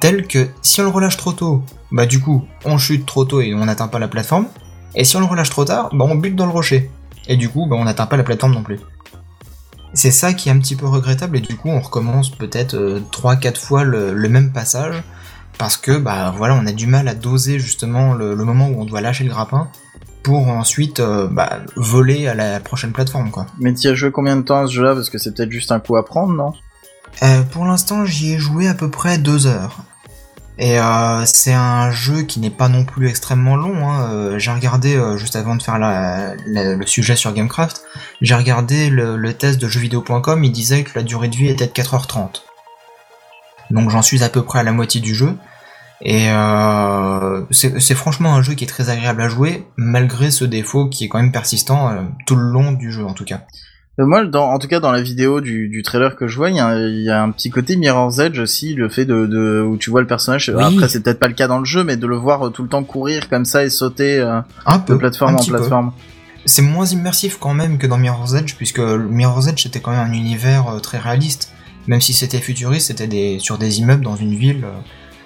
tel 0.00 0.26
que 0.26 0.48
si 0.62 0.80
on 0.80 0.84
le 0.84 0.90
relâche 0.90 1.16
trop 1.16 1.32
tôt, 1.32 1.62
bah 1.92 2.06
du 2.06 2.20
coup, 2.20 2.44
on 2.64 2.78
chute 2.78 3.06
trop 3.06 3.24
tôt 3.24 3.40
et 3.40 3.54
on 3.54 3.64
n'atteint 3.64 3.86
pas 3.86 4.00
la 4.00 4.08
plateforme, 4.08 4.46
et 4.96 5.04
si 5.04 5.16
on 5.16 5.20
le 5.20 5.26
relâche 5.26 5.50
trop 5.50 5.64
tard, 5.64 5.90
bah 5.92 6.04
on 6.08 6.16
bute 6.16 6.34
dans 6.34 6.46
le 6.46 6.52
rocher. 6.52 6.90
Et 7.28 7.36
du 7.36 7.48
coup, 7.48 7.66
bah 7.66 7.76
on 7.78 7.84
n'atteint 7.84 8.06
pas 8.06 8.16
la 8.16 8.24
plateforme 8.24 8.54
non 8.54 8.64
plus. 8.64 8.80
C'est 9.94 10.10
ça 10.10 10.32
qui 10.32 10.48
est 10.48 10.52
un 10.52 10.58
petit 10.58 10.76
peu 10.76 10.86
regrettable 10.86 11.36
et 11.36 11.40
du 11.40 11.56
coup 11.56 11.68
on 11.68 11.80
recommence 11.80 12.30
peut-être 12.30 13.00
3-4 13.12 13.56
fois 13.56 13.84
le, 13.84 14.14
le 14.14 14.28
même 14.28 14.52
passage 14.52 15.02
parce 15.58 15.76
que 15.76 15.98
bah 15.98 16.32
voilà 16.36 16.54
on 16.54 16.66
a 16.66 16.72
du 16.72 16.86
mal 16.86 17.08
à 17.08 17.14
doser 17.14 17.58
justement 17.58 18.14
le, 18.14 18.34
le 18.34 18.44
moment 18.44 18.68
où 18.68 18.80
on 18.80 18.84
doit 18.86 19.02
lâcher 19.02 19.24
le 19.24 19.30
grappin 19.30 19.68
pour 20.22 20.48
ensuite 20.48 21.00
euh, 21.00 21.26
bah, 21.30 21.60
voler 21.76 22.26
à 22.26 22.34
la 22.34 22.60
prochaine 22.60 22.92
plateforme 22.92 23.30
quoi. 23.30 23.46
Mais 23.58 23.72
t'y 23.74 23.88
as 23.88 23.94
joué 23.94 24.10
combien 24.10 24.36
de 24.36 24.42
temps 24.42 24.62
à 24.62 24.66
ce 24.66 24.72
jeu-là? 24.72 24.94
Parce 24.94 25.10
que 25.10 25.18
c'est 25.18 25.34
peut-être 25.34 25.50
juste 25.50 25.72
un 25.72 25.80
coup 25.80 25.96
à 25.96 26.04
prendre, 26.04 26.32
non? 26.32 26.52
Euh, 27.22 27.42
pour 27.42 27.64
l'instant, 27.64 28.04
j'y 28.04 28.32
ai 28.32 28.38
joué 28.38 28.68
à 28.68 28.74
peu 28.74 28.90
près 28.90 29.18
deux 29.18 29.46
heures. 29.46 29.78
Et 30.58 30.78
euh, 30.78 31.24
c'est 31.24 31.54
un 31.54 31.90
jeu 31.90 32.22
qui 32.22 32.38
n'est 32.38 32.50
pas 32.50 32.68
non 32.68 32.84
plus 32.84 33.08
extrêmement 33.08 33.56
long. 33.56 33.88
Hein. 33.88 34.10
Euh, 34.12 34.38
j'ai 34.38 34.50
regardé, 34.50 34.96
euh, 34.96 35.16
juste 35.16 35.34
avant 35.36 35.56
de 35.56 35.62
faire 35.62 35.78
le 35.78 36.84
sujet 36.86 37.16
sur 37.16 37.32
Gamecraft, 37.32 37.82
j'ai 38.20 38.34
regardé 38.34 38.90
le, 38.90 39.32
test 39.32 39.60
de 39.60 39.68
jeuxvideo.com, 39.68 40.44
il 40.44 40.52
disait 40.52 40.84
que 40.84 40.90
la 40.94 41.02
durée 41.02 41.28
de 41.28 41.36
vie 41.36 41.48
était 41.48 41.66
de 41.66 41.72
4h30. 41.72 42.42
Donc 43.70 43.90
j'en 43.90 44.02
suis 44.02 44.22
à 44.22 44.28
peu 44.28 44.42
près 44.42 44.58
à 44.58 44.62
la 44.62 44.72
moitié 44.72 45.00
du 45.00 45.14
jeu. 45.14 45.34
Et 46.04 46.28
euh, 46.30 47.44
c'est 47.52 47.94
franchement 47.94 48.34
un 48.34 48.42
jeu 48.42 48.54
qui 48.54 48.64
est 48.64 48.66
très 48.66 48.90
agréable 48.90 49.22
à 49.22 49.28
jouer, 49.28 49.66
malgré 49.76 50.32
ce 50.32 50.44
défaut 50.44 50.88
qui 50.88 51.04
est 51.04 51.08
quand 51.08 51.18
même 51.18 51.32
persistant 51.32 52.08
tout 52.26 52.34
le 52.34 52.42
long 52.42 52.72
du 52.72 52.90
jeu 52.90 53.06
en 53.06 53.14
tout 53.14 53.24
cas. 53.24 53.42
Euh, 54.00 54.06
Moi, 54.06 54.24
dans, 54.24 54.48
en 54.50 54.58
tout 54.58 54.68
cas, 54.68 54.80
dans 54.80 54.90
la 54.90 55.02
vidéo 55.02 55.40
du, 55.40 55.68
du 55.68 55.82
trailer 55.82 56.16
que 56.16 56.26
je 56.26 56.36
vois, 56.36 56.50
il 56.50 56.56
y, 56.56 56.60
a 56.60 56.66
un- 56.66 56.78
il 56.88 57.02
y 57.02 57.10
a 57.10 57.22
un 57.22 57.30
petit 57.30 57.50
côté 57.50 57.76
Mirror's 57.76 58.18
Edge 58.18 58.38
aussi, 58.38 58.74
le 58.74 58.88
fait 58.88 59.04
de, 59.04 59.26
de 59.26 59.60
où 59.62 59.76
tu 59.76 59.90
vois 59.90 60.00
le 60.00 60.06
personnage. 60.06 60.50
Oui. 60.54 60.62
Après, 60.62 60.88
c'est 60.88 61.02
peut-être 61.02 61.18
pas 61.20 61.28
le 61.28 61.34
cas 61.34 61.46
dans 61.48 61.58
le 61.58 61.64
jeu, 61.66 61.84
mais 61.84 61.96
de 61.96 62.06
le 62.06 62.16
voir 62.16 62.46
euh, 62.46 62.50
tout 62.50 62.62
le 62.62 62.68
temps 62.68 62.84
courir 62.84 63.28
comme 63.28 63.44
ça 63.44 63.64
et 63.64 63.70
sauter 63.70 64.18
euh, 64.18 64.40
Un 64.66 64.78
de 64.78 64.94
plateforme 64.94 65.34
un 65.34 65.38
en 65.38 65.44
peu. 65.44 65.52
plateforme. 65.52 65.92
C'est 66.46 66.62
moins 66.62 66.86
immersif 66.86 67.36
quand 67.38 67.54
même 67.54 67.78
que 67.78 67.86
dans 67.86 67.98
Mirror's 67.98 68.34
Edge, 68.34 68.54
puisque 68.56 68.80
Mirror's 68.80 69.46
Edge 69.46 69.62
c'était 69.62 69.80
quand 69.80 69.92
même 69.92 70.00
un 70.10 70.12
univers 70.12 70.80
très 70.82 70.98
réaliste. 70.98 71.52
Même 71.86 72.00
si 72.00 72.12
c'était 72.14 72.38
futuriste, 72.38 72.86
c'était 72.88 73.06
des, 73.08 73.38
sur 73.40 73.58
des 73.58 73.78
immeubles 73.80 74.04
dans 74.04 74.16
une 74.16 74.34
ville. 74.34 74.64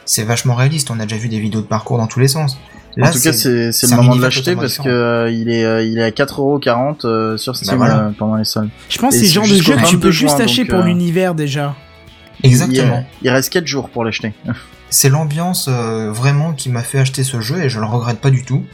c'est 0.07 0.25
vachement 0.25 0.55
réaliste, 0.55 0.91
on 0.91 0.99
a 1.01 1.05
déjà 1.05 1.17
vu 1.17 1.29
des 1.29 1.39
vidéos 1.41 1.61
de 1.63 1.67
parcours 1.67 1.99
dans 1.99 2.07
tous 2.07 2.21
les 2.21 2.29
sens. 2.29 2.59
En 3.03 3.11
tout 3.11 3.21
cas, 3.21 3.33
c'est 3.33 3.49
le 3.83 3.97
moment 3.97 4.17
de 4.17 4.23
l'acheter 4.23 4.57
parce 4.57 4.79
que 4.79 4.89
euh, 4.89 5.31
il 5.31 5.51
est 5.51 5.65
euh, 5.65 5.83
il 5.83 5.99
est 5.99 6.03
à 6.03 6.11
4,40€ 6.11 7.05
euh, 7.07 7.37
sur 7.37 7.55
Steam 7.57 7.77
voilà. 7.77 7.99
euh, 7.99 8.11
pendant 8.19 8.37
les 8.37 8.45
soldes. 8.45 8.71
Je 8.89 8.99
pense 8.99 9.15
que 9.15 9.21
c'est 9.21 9.27
le 9.27 9.33
genre 9.33 9.45
de 9.45 9.63
jeu 9.63 9.75
que 9.75 9.79
tu 9.81 9.97
22 9.97 9.99
peux 9.99 10.11
juste 10.11 10.41
acheter 10.41 10.63
donc, 10.63 10.71
pour 10.71 10.81
euh, 10.81 10.85
l'univers 10.87 11.35
déjà. 11.35 11.75
Exactement. 12.43 13.07
Il, 13.23 13.27
il 13.27 13.31
reste 13.31 13.53
4 13.53 13.67
jours 13.67 13.89
pour 13.91 14.05
l'acheter. 14.05 14.33
C'est 14.89 15.09
l'ambiance 15.09 15.69
euh, 15.69 16.13
vraiment 16.13 16.53
qui 16.53 16.69
m'a 16.71 16.83
fait 16.83 17.01
acheter 17.01 17.25
ce 17.25 17.41
jeu 17.41 17.61
et 17.61 17.69
je 17.69 17.81
le 17.81 17.87
regrette 17.87 18.19
pas 18.21 18.31
du 18.31 18.45
tout. 18.45 18.65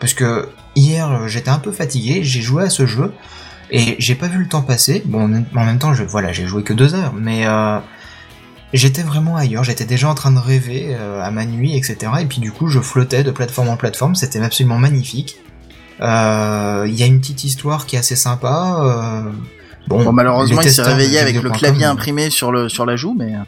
Parce 0.00 0.14
que 0.14 0.48
hier 0.76 1.28
j'étais 1.28 1.50
un 1.50 1.58
peu 1.58 1.72
fatigué, 1.72 2.20
j'ai 2.22 2.40
joué 2.40 2.64
à 2.64 2.70
ce 2.70 2.86
jeu 2.86 3.12
et 3.70 3.96
j'ai 3.98 4.14
pas 4.14 4.28
vu 4.28 4.38
le 4.38 4.48
temps 4.48 4.62
passer. 4.62 5.02
Bon, 5.04 5.24
en 5.24 5.28
même- 5.28 5.78
temps, 5.78 5.92
je, 5.92 6.04
voilà, 6.04 6.32
j'ai 6.32 6.46
joué 6.46 6.62
que 6.62 6.72
deux 6.72 6.94
heures, 6.94 7.12
mais 7.14 7.46
euh, 7.46 7.78
j'étais 8.74 9.02
vraiment 9.02 9.36
ailleurs. 9.36 9.64
J'étais 9.64 9.84
déjà 9.84 10.08
en 10.08 10.14
train 10.14 10.30
de 10.30 10.38
rêver 10.38 10.88
euh, 10.98 11.22
à 11.22 11.30
ma 11.30 11.44
nuit, 11.46 11.76
etc. 11.76 11.96
Et 12.20 12.26
puis 12.26 12.40
du 12.40 12.52
coup, 12.52 12.68
je 12.68 12.80
flottais 12.80 13.22
de 13.24 13.30
plateforme 13.30 13.68
en 13.68 13.76
plateforme. 13.76 14.14
C'était 14.14 14.40
absolument 14.40 14.78
magnifique. 14.78 15.36
Euh, 16.00 16.84
Il 16.86 16.94
y 16.94 17.02
a 17.02 17.06
une 17.06 17.20
petite 17.20 17.44
histoire 17.44 17.86
qui 17.86 17.96
est 17.96 17.98
assez 17.98 18.16
sympa. 18.16 18.76
euh, 18.80 19.22
bon, 19.88 20.04
Bon, 20.04 20.12
malheureusement, 20.12 20.60
il 20.60 20.70
s'est 20.70 20.82
de 20.82 20.86
réveillé 20.86 21.18
avec 21.18 21.42
le 21.42 21.50
clavier 21.50 21.84
euh, 21.86 21.90
imprimé 21.90 22.30
sur 22.30 22.52
le 22.52 22.68
sur 22.68 22.86
la 22.86 22.96
joue, 22.96 23.14
mais 23.18 23.34
euh, 23.34 23.38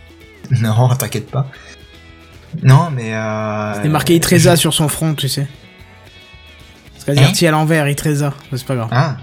Non, 0.61 0.89
t'inquiète 0.97 1.31
pas. 1.31 1.47
Non, 2.63 2.91
mais 2.91 3.15
euh, 3.15 3.75
C'était 3.75 3.89
marqué 3.89 4.17
Itreza 4.17 4.57
sur 4.57 4.75
son 4.75 4.89
front, 4.89 5.15
tu 5.15 5.29
sais. 5.29 5.47
C'est-à-dire 6.99 7.29
Hein 7.29 7.33
ti 7.33 7.47
à 7.47 7.53
l'envers, 7.53 7.89
Itreza. 7.89 8.35
C'est 8.53 8.67
pas 8.67 8.75
grave. 8.75 8.89
Ah. 8.91 9.17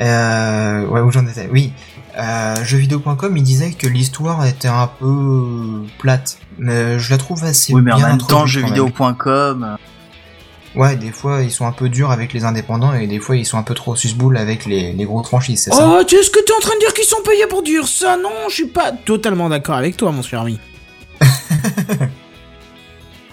Euh, 0.00 0.86
ouais, 0.86 1.00
où 1.00 1.10
j'en 1.10 1.26
étais 1.26 1.48
Oui. 1.52 1.72
Euh, 2.16 2.54
jeuxvideo.com, 2.64 3.36
il 3.36 3.42
disait 3.42 3.72
que 3.72 3.86
l'histoire 3.88 4.46
était 4.46 4.68
un 4.68 4.86
peu 4.86 5.82
plate. 5.98 6.38
Mais 6.58 6.98
je 6.98 7.10
la 7.10 7.18
trouve 7.18 7.42
assez 7.44 7.72
oui, 7.74 7.82
mais 7.82 7.92
en 7.92 7.96
bien 7.96 8.08
même 8.08 8.18
temps, 8.18 8.46
jeuxvideo.com. 8.46 9.64
euh, 9.64 9.76
Ouais, 10.78 10.96
des 10.96 11.10
fois, 11.12 11.42
ils 11.42 11.52
sont 11.52 11.66
un 11.66 11.72
peu 11.72 11.88
durs 11.88 12.10
avec 12.10 12.32
les 12.32 12.44
indépendants 12.44 12.94
et 12.94 13.06
des 13.06 13.20
fois, 13.20 13.36
ils 13.36 13.46
sont 13.46 13.58
un 13.58 13.62
peu 13.62 13.74
trop 13.74 13.94
susboule 13.94 14.36
avec 14.36 14.64
les, 14.66 14.92
les 14.92 15.04
grosses 15.04 15.28
franchises, 15.28 15.62
c'est 15.62 15.70
ça? 15.72 15.98
Oh, 16.00 16.02
tu 16.04 16.16
est-ce 16.16 16.30
que 16.30 16.40
t'es 16.44 16.52
en 16.52 16.58
train 16.60 16.74
de 16.74 16.80
dire 16.80 16.92
qu'ils 16.94 17.04
sont 17.04 17.22
payés 17.24 17.46
pour 17.48 17.62
dire 17.62 17.86
ça? 17.86 18.16
Non, 18.16 18.48
je 18.48 18.54
suis 18.54 18.66
pas 18.66 18.90
totalement 18.90 19.48
d'accord 19.48 19.76
avec 19.76 19.96
toi, 19.96 20.10
mon 20.10 20.22
cher 20.22 20.40
ami. 20.40 20.58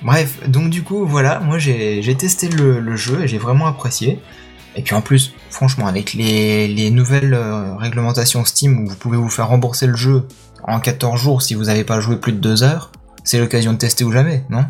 Bref, 0.03 0.39
donc 0.47 0.69
du 0.71 0.81
coup, 0.83 1.05
voilà, 1.05 1.39
moi 1.39 1.59
j'ai 1.59 2.01
j'ai 2.01 2.15
testé 2.15 2.49
le, 2.49 2.79
le 2.79 2.95
jeu 2.95 3.21
et 3.23 3.27
j'ai 3.27 3.37
vraiment 3.37 3.67
apprécié. 3.67 4.19
Et 4.75 4.82
puis 4.82 4.95
en 4.95 5.01
plus, 5.01 5.33
franchement, 5.50 5.88
avec 5.88 6.14
les, 6.14 6.67
les 6.67 6.91
nouvelles 6.91 7.33
euh, 7.33 7.75
réglementations 7.75 8.45
Steam 8.45 8.80
où 8.80 8.88
vous 8.88 8.95
pouvez 8.95 9.17
vous 9.17 9.30
faire 9.30 9.50
rembourser 9.50 9.88
le 9.88 9.95
jeu 9.95 10.27
en 10.64 10.80
14 10.80 11.19
jours 11.19 11.41
si 11.41 11.56
vous 11.56 11.66
n'avez 11.66 11.83
pas 11.83 12.00
joué 12.00 12.17
plus 12.17 12.33
de 12.33 12.40
2 12.40 12.64
heures, 12.64 12.91
c'est 13.24 13.40
l'occasion 13.40 13.74
de 13.74 13.77
tester 13.77 14.03
ou 14.03 14.11
jamais, 14.11 14.43
non? 14.50 14.66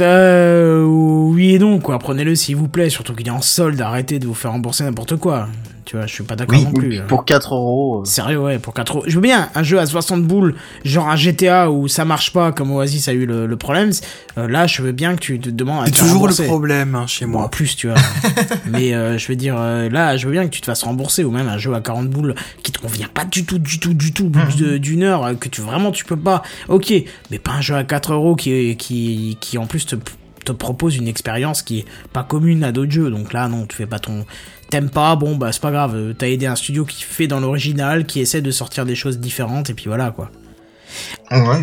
Euh, 0.00 0.82
oui 0.82 1.54
et 1.54 1.58
non, 1.58 1.78
quoi. 1.78 1.98
Prenez-le 1.98 2.34
s'il 2.34 2.56
vous 2.56 2.68
plaît. 2.68 2.90
Surtout 2.90 3.14
qu'il 3.14 3.26
est 3.28 3.32
en 3.32 3.42
solde. 3.42 3.80
Arrêtez 3.80 4.18
de 4.18 4.26
vous 4.26 4.34
faire 4.34 4.52
rembourser 4.52 4.84
n'importe 4.84 5.16
quoi. 5.16 5.48
Tu 5.92 5.98
vois, 5.98 6.06
je 6.06 6.14
suis 6.14 6.24
pas 6.24 6.36
d'accord 6.36 6.58
Oui, 6.58 6.64
non 6.64 6.72
plus. 6.72 6.98
hein. 7.00 7.04
pour 7.06 7.26
4 7.26 7.54
euros. 7.54 8.00
euh. 8.00 8.04
Sérieux, 8.06 8.38
ouais, 8.40 8.58
pour 8.58 8.72
4 8.72 8.96
euros. 8.96 9.04
Je 9.06 9.14
veux 9.14 9.20
bien 9.20 9.50
un 9.54 9.62
jeu 9.62 9.78
à 9.78 9.84
60 9.84 10.24
boules, 10.24 10.54
genre 10.86 11.06
un 11.10 11.16
GTA 11.16 11.70
où 11.70 11.86
ça 11.86 12.06
marche 12.06 12.32
pas, 12.32 12.50
comme 12.50 12.70
Oasis 12.70 13.08
a 13.08 13.12
eu 13.12 13.26
le, 13.26 13.44
le 13.46 13.56
problème. 13.58 13.90
Euh, 14.38 14.48
là, 14.48 14.66
je 14.66 14.80
veux 14.80 14.92
bien 14.92 15.14
que 15.16 15.20
tu 15.20 15.38
te 15.38 15.50
demandes 15.50 15.82
à 15.82 15.86
C'est 15.88 15.92
toujours 15.92 16.26
le 16.28 16.34
problème 16.46 16.94
hein, 16.94 17.06
chez 17.06 17.26
Bon, 17.26 17.34
en 17.36 17.40
moi. 17.40 17.50
plus, 17.50 17.76
tu 17.76 17.88
vois. 17.88 17.96
Mais 18.70 18.94
euh, 18.94 19.18
je 19.18 19.28
veux 19.28 19.36
dire, 19.36 19.56
euh, 19.58 19.90
là, 19.90 20.16
je 20.16 20.24
veux 20.24 20.32
bien 20.32 20.44
que 20.46 20.50
tu 20.50 20.62
te 20.62 20.66
fasses 20.66 20.82
rembourser 20.82 21.24
ou 21.24 21.30
même 21.30 21.46
un 21.48 21.58
jeu 21.58 21.74
à 21.74 21.82
40 21.82 22.08
boules 22.08 22.34
qui 22.62 22.72
te 22.72 22.78
convient 22.80 23.08
pas 23.12 23.26
du 23.26 23.44
tout, 23.44 23.58
du 23.58 23.78
tout, 23.78 23.92
du 23.92 24.14
tout, 24.14 24.30
bout 24.30 24.56
de- 24.58 24.78
d'une 24.78 25.02
heure, 25.02 25.24
euh, 25.26 25.34
que 25.34 25.50
tu 25.50 25.60
vraiment 25.60 25.90
tu 25.90 26.06
peux 26.06 26.16
pas. 26.16 26.42
Ok, 26.70 26.90
mais 27.30 27.38
pas 27.38 27.52
un 27.52 27.60
jeu 27.60 27.74
à 27.74 27.84
4 27.84 28.14
euros 28.14 28.34
qui, 28.34 28.78
qui, 28.78 29.36
qui 29.42 29.58
en 29.58 29.66
plus 29.66 29.84
te, 29.84 29.96
te 30.46 30.52
propose 30.52 30.96
une 30.96 31.06
expérience 31.06 31.60
qui 31.60 31.80
est 31.80 31.84
pas 32.14 32.22
commune 32.24 32.64
à 32.64 32.72
d'autres 32.72 32.92
jeux. 32.92 33.10
Donc 33.10 33.34
là, 33.34 33.46
non, 33.48 33.66
tu 33.66 33.76
fais 33.76 33.84
pas 33.84 33.98
ton. 33.98 34.24
T'aimes 34.72 34.90
pas, 34.90 35.14
bon, 35.16 35.36
bah 35.36 35.52
c'est 35.52 35.60
pas 35.62 35.70
grave. 35.70 35.92
euh, 35.94 36.14
T'as 36.16 36.28
aidé 36.28 36.46
un 36.46 36.56
studio 36.56 36.84
qui 36.86 37.02
fait 37.02 37.26
dans 37.26 37.38
l'original, 37.40 38.06
qui 38.06 38.20
essaie 38.20 38.40
de 38.40 38.50
sortir 38.50 38.86
des 38.86 38.94
choses 38.94 39.18
différentes, 39.20 39.68
et 39.70 39.74
puis 39.74 39.84
voilà 39.88 40.10
quoi. 40.10 40.30
Ouais, 41.30 41.38
ouais. 41.40 41.62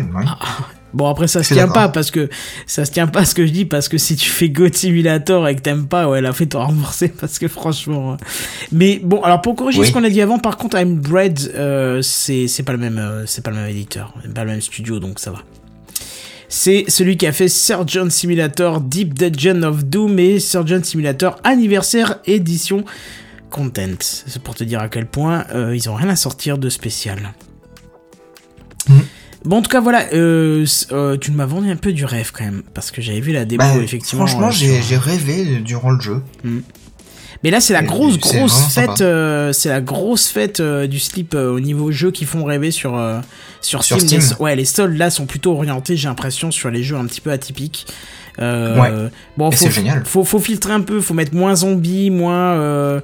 Bon 0.92 1.06
après 1.08 1.28
ça 1.28 1.42
se 1.44 1.54
tient 1.54 1.68
pas 1.68 1.88
parce 1.88 2.10
que 2.10 2.28
ça 2.66 2.84
se 2.84 2.90
tient 2.90 3.06
pas 3.06 3.24
ce 3.24 3.32
que 3.36 3.46
je 3.46 3.52
dis 3.52 3.64
parce 3.64 3.88
que 3.88 3.96
si 3.96 4.16
tu 4.16 4.28
fais 4.28 4.48
God 4.48 4.74
Simulator 4.74 5.46
et 5.46 5.54
que 5.54 5.60
t'aimes 5.60 5.86
pas 5.86 6.08
ouais 6.08 6.20
la 6.20 6.32
fait 6.32 6.46
toi 6.46 6.64
rembourser 6.64 7.08
parce 7.20 7.38
que 7.38 7.46
franchement 7.46 8.14
euh, 8.14 8.16
mais 8.72 9.00
bon 9.00 9.22
alors 9.22 9.40
pour 9.40 9.54
corriger 9.54 9.78
Oui. 9.78 9.86
ce 9.86 9.92
qu'on 9.92 10.02
a 10.02 10.10
dit 10.10 10.20
avant 10.20 10.40
par 10.40 10.56
contre 10.56 10.76
I'm 10.80 10.96
Bread 10.98 11.38
euh, 11.54 12.02
c'est 12.02 12.48
pas 12.66 12.72
le 12.72 12.78
même 12.78 12.98
euh, 12.98 13.24
c'est 13.26 13.42
pas 13.44 13.50
le 13.50 13.56
même 13.58 13.68
éditeur 13.70 14.12
pas 14.34 14.42
le 14.42 14.50
même 14.50 14.60
studio 14.60 14.98
donc 14.98 15.20
ça 15.20 15.30
va 15.30 15.38
c'est 16.52 16.84
celui 16.88 17.16
qui 17.16 17.26
a 17.26 17.32
fait 17.32 17.48
Surgeon 17.48 18.10
Simulator 18.10 18.80
Deep 18.80 19.14
Dungeon 19.14 19.62
of 19.62 19.84
Doom 19.84 20.18
et 20.18 20.40
Surgeon 20.40 20.82
Simulator 20.82 21.36
Anniversaire 21.44 22.18
Edition 22.26 22.84
Content 23.48 23.96
c'est 24.00 24.42
pour 24.42 24.54
te 24.54 24.64
dire 24.64 24.80
à 24.80 24.88
quel 24.88 25.06
point 25.06 25.46
euh, 25.54 25.74
ils 25.74 25.88
ont 25.88 25.94
rien 25.94 26.08
à 26.08 26.16
sortir 26.16 26.58
de 26.58 26.68
spécial 26.68 27.32
Bon, 29.44 29.56
en 29.56 29.62
tout 29.62 29.70
cas, 29.70 29.80
voilà, 29.80 30.06
euh, 30.12 30.66
euh, 30.92 31.16
tu 31.16 31.30
m'as 31.30 31.46
vendu 31.46 31.70
un 31.70 31.76
peu 31.76 31.92
du 31.92 32.04
rêve 32.04 32.30
quand 32.32 32.44
même, 32.44 32.62
parce 32.74 32.90
que 32.90 33.00
j'avais 33.00 33.20
vu 33.20 33.32
la 33.32 33.46
démo, 33.46 33.62
Bah, 33.62 33.76
effectivement. 33.82 34.26
franchement, 34.26 34.50
j'ai 34.50 34.96
rêvé 34.98 35.60
durant 35.60 35.92
le 35.92 36.00
jeu. 36.00 36.22
Mais 37.42 37.50
là, 37.50 37.60
c'est 37.60 37.72
la 37.72 37.82
grosse, 37.82 38.18
grosse 38.18 38.74
fête, 38.74 39.00
euh, 39.00 39.52
c'est 39.52 39.70
la 39.70 39.80
grosse 39.80 40.28
fête 40.28 40.60
euh, 40.60 40.86
du 40.86 40.98
slip 40.98 41.34
euh, 41.34 41.50
au 41.50 41.60
niveau 41.60 41.90
jeux 41.90 42.10
qui 42.10 42.26
font 42.26 42.44
rêver 42.44 42.70
sur, 42.70 42.98
euh, 42.98 43.20
sur, 43.62 43.82
Sur 43.82 43.98
Steam. 44.00 44.20
Ouais, 44.40 44.54
les 44.56 44.66
soldes 44.66 44.96
là 44.96 45.08
sont 45.10 45.24
plutôt 45.26 45.52
orientés, 45.54 45.96
j'ai 45.96 46.08
l'impression, 46.08 46.50
sur 46.50 46.70
les 46.70 46.82
jeux 46.82 46.96
un 46.96 47.06
petit 47.06 47.20
peu 47.22 47.30
atypiques. 47.30 47.86
Euh, 48.40 48.78
Ouais. 48.78 48.90
Bon, 49.38 49.50
faut. 49.50 49.64
Faut, 50.04 50.24
faut 50.24 50.38
filtrer 50.38 50.72
un 50.72 50.80
peu, 50.82 51.00
faut 51.00 51.14
mettre 51.14 51.34
moins 51.34 51.54
zombies, 51.56 52.10
moins. 52.10 53.00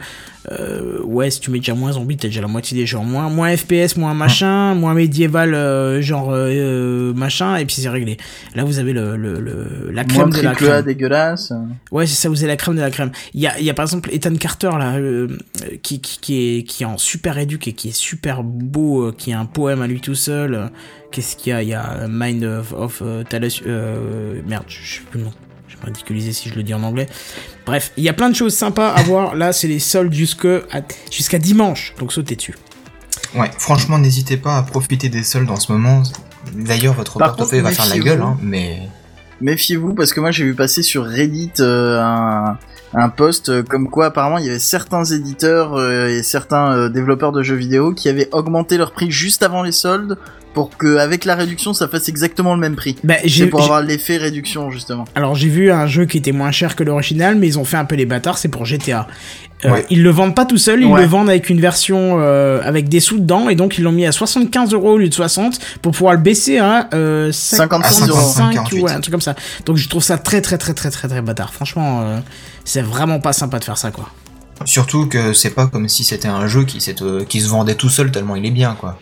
Euh, 0.52 1.00
ouais, 1.02 1.30
si 1.30 1.40
tu 1.40 1.50
mets 1.50 1.58
déjà 1.58 1.74
moins 1.74 1.92
zombies, 1.92 2.16
t'as 2.16 2.28
déjà 2.28 2.40
la 2.40 2.46
moitié 2.46 2.76
des 2.76 2.94
en 2.94 3.02
moins. 3.04 3.28
Moins 3.28 3.56
FPS, 3.56 3.96
moins 3.96 4.14
machin, 4.14 4.74
moins 4.74 4.94
médiéval, 4.94 5.54
euh, 5.54 6.00
genre 6.00 6.28
euh, 6.32 7.12
machin, 7.14 7.56
et 7.56 7.64
puis 7.66 7.76
c'est 7.76 7.88
réglé. 7.88 8.16
Là, 8.54 8.64
vous 8.64 8.78
avez 8.78 8.92
le, 8.92 9.16
le, 9.16 9.40
le- 9.40 9.90
la 9.92 10.04
crème 10.04 10.28
Moins 10.28 10.38
de 10.38 10.42
la 10.42 10.50
A 10.50 10.54
crème. 10.54 10.82
dégueulasse. 10.84 11.52
Ouais, 11.90 12.06
c'est 12.06 12.14
ça, 12.14 12.28
vous 12.28 12.38
avez 12.38 12.48
la 12.48 12.56
crème 12.56 12.76
de 12.76 12.80
la 12.80 12.90
crème. 12.90 13.10
Il 13.34 13.40
y 13.40 13.46
a, 13.46 13.58
y 13.60 13.70
a 13.70 13.74
par 13.74 13.84
exemple 13.84 14.08
Ethan 14.12 14.36
Carter, 14.36 14.70
là, 14.78 14.96
qui, 15.82 16.00
qui, 16.00 16.18
qui, 16.20 16.58
est, 16.58 16.62
qui 16.62 16.82
est 16.84 16.86
en 16.86 16.98
super 16.98 17.38
éduque 17.38 17.66
et 17.68 17.72
qui 17.72 17.88
est 17.88 17.96
super 17.96 18.42
beau, 18.44 19.12
qui 19.16 19.32
a 19.32 19.40
un 19.40 19.46
poème 19.46 19.82
à 19.82 19.86
lui 19.86 20.00
tout 20.00 20.14
seul. 20.14 20.70
Qu'est-ce 21.10 21.36
qu'il 21.36 21.50
y 21.50 21.56
a? 21.56 21.62
Il 21.62 21.68
y 21.68 21.74
a 21.74 22.06
Mind 22.08 22.44
of, 22.44 22.72
of 22.72 23.02
Talos- 23.28 23.62
merde, 24.46 24.64
je 24.68 24.94
sais 24.96 25.00
plus 25.10 25.18
le 25.18 25.24
nom. 25.24 25.32
Je 25.68 25.74
vais 25.74 25.80
me 25.82 25.86
ridiculiser 25.86 26.32
si 26.32 26.48
je 26.48 26.54
le 26.54 26.62
dis 26.62 26.74
en 26.74 26.82
anglais. 26.82 27.06
Bref, 27.64 27.92
il 27.96 28.04
y 28.04 28.08
a 28.08 28.12
plein 28.12 28.30
de 28.30 28.34
choses 28.34 28.54
sympas 28.54 28.90
à 28.90 29.02
voir. 29.02 29.34
Là, 29.34 29.52
c'est 29.52 29.68
les 29.68 29.78
soldes 29.78 30.12
jusqu'à 30.12 31.38
dimanche, 31.38 31.94
donc 31.98 32.12
sautez 32.12 32.36
dessus. 32.36 32.54
Ouais, 33.34 33.50
franchement, 33.58 33.98
n'hésitez 33.98 34.36
pas 34.36 34.56
à 34.58 34.62
profiter 34.62 35.08
des 35.08 35.24
soldes 35.24 35.50
en 35.50 35.56
ce 35.56 35.72
moment. 35.72 36.02
D'ailleurs, 36.52 36.94
votre 36.94 37.18
Par 37.18 37.34
portefeuille 37.34 37.62
contre, 37.62 37.76
va 37.76 37.82
faire 37.84 37.96
la 37.96 38.02
gueule, 38.02 38.22
hein, 38.22 38.38
mais... 38.42 38.88
Méfiez-vous 39.42 39.94
parce 39.94 40.14
que 40.14 40.20
moi 40.20 40.30
j'ai 40.30 40.44
vu 40.44 40.54
passer 40.54 40.82
sur 40.82 41.04
Reddit 41.04 41.52
euh, 41.60 42.00
un, 42.00 42.58
un 42.94 43.08
post 43.10 43.50
euh, 43.50 43.62
comme 43.62 43.90
quoi 43.90 44.06
apparemment 44.06 44.38
il 44.38 44.46
y 44.46 44.48
avait 44.48 44.58
certains 44.58 45.04
éditeurs 45.04 45.74
euh, 45.74 46.08
et 46.08 46.22
certains 46.22 46.72
euh, 46.72 46.88
développeurs 46.88 47.32
de 47.32 47.42
jeux 47.42 47.54
vidéo 47.56 47.92
qui 47.92 48.08
avaient 48.08 48.30
augmenté 48.32 48.78
leur 48.78 48.92
prix 48.92 49.10
juste 49.10 49.42
avant 49.42 49.62
les 49.62 49.72
soldes 49.72 50.16
pour 50.56 50.74
que 50.78 50.96
avec 50.96 51.26
la 51.26 51.34
réduction 51.34 51.74
ça 51.74 51.86
fasse 51.86 52.08
exactement 52.08 52.54
le 52.54 52.60
même 52.60 52.76
prix. 52.76 52.96
Bah, 53.04 53.16
c'est 53.28 53.46
pour 53.48 53.62
avoir 53.62 53.82
l'effet 53.82 54.16
réduction 54.16 54.70
justement. 54.70 55.04
Alors 55.14 55.34
j'ai 55.34 55.48
vu 55.50 55.70
un 55.70 55.86
jeu 55.86 56.06
qui 56.06 56.16
était 56.16 56.32
moins 56.32 56.50
cher 56.50 56.74
que 56.76 56.82
l'original, 56.82 57.36
mais 57.36 57.46
ils 57.46 57.58
ont 57.58 57.64
fait 57.66 57.76
un 57.76 57.84
peu 57.84 57.94
les 57.94 58.06
bâtards, 58.06 58.38
c'est 58.38 58.48
pour 58.48 58.64
GTA. 58.64 59.06
Euh, 59.66 59.70
Ouais. 59.70 59.86
Ils 59.90 60.02
le 60.02 60.08
vendent 60.10 60.34
pas 60.34 60.46
tout 60.46 60.56
seul, 60.56 60.80
ils 60.80 60.86
Ouais. 60.86 61.02
le 61.02 61.06
vendent 61.06 61.28
avec 61.28 61.50
une 61.50 61.60
version 61.60 62.16
euh, 62.20 62.60
avec 62.64 62.88
des 62.88 63.00
sous 63.00 63.18
dedans, 63.18 63.50
et 63.50 63.54
donc 63.54 63.76
ils 63.76 63.82
l'ont 63.84 63.92
mis 63.92 64.06
à 64.06 64.12
75 64.12 64.72
euros 64.72 64.92
au 64.92 64.98
lieu 64.98 65.08
de 65.10 65.14
60 65.14 65.58
pour 65.82 65.92
pouvoir 65.92 66.14
le 66.14 66.20
baisser 66.20 66.56
à 66.58 66.88
euh, 66.94 67.30
56 67.32 68.08
euros. 68.08 68.18
55 68.20 68.72
ou 68.72 68.76
ouais, 68.84 68.92
un 68.92 69.00
truc 69.00 69.12
comme 69.12 69.20
ça. 69.20 69.34
Donc 69.66 69.76
je 69.76 69.88
trouve 69.90 70.02
ça 70.02 70.16
très 70.16 70.40
très 70.40 70.56
très 70.56 70.72
très 70.72 70.90
très 70.90 71.06
très 71.08 71.20
bâtard. 71.20 71.52
Franchement, 71.52 72.00
euh, 72.00 72.18
c'est 72.64 72.82
vraiment 72.82 73.20
pas 73.20 73.34
sympa 73.34 73.58
de 73.58 73.64
faire 73.64 73.76
ça 73.76 73.90
quoi. 73.90 74.08
Surtout 74.64 75.06
que 75.06 75.34
c'est 75.34 75.50
pas 75.50 75.66
comme 75.66 75.86
si 75.88 76.02
c'était 76.02 76.28
un 76.28 76.46
jeu 76.46 76.64
qui, 76.64 76.78
euh, 77.02 77.24
qui 77.24 77.40
se 77.42 77.48
vendait 77.48 77.74
tout 77.74 77.90
seul 77.90 78.10
tellement 78.10 78.36
il 78.36 78.46
est 78.46 78.50
bien, 78.50 78.74
quoi. 78.80 78.98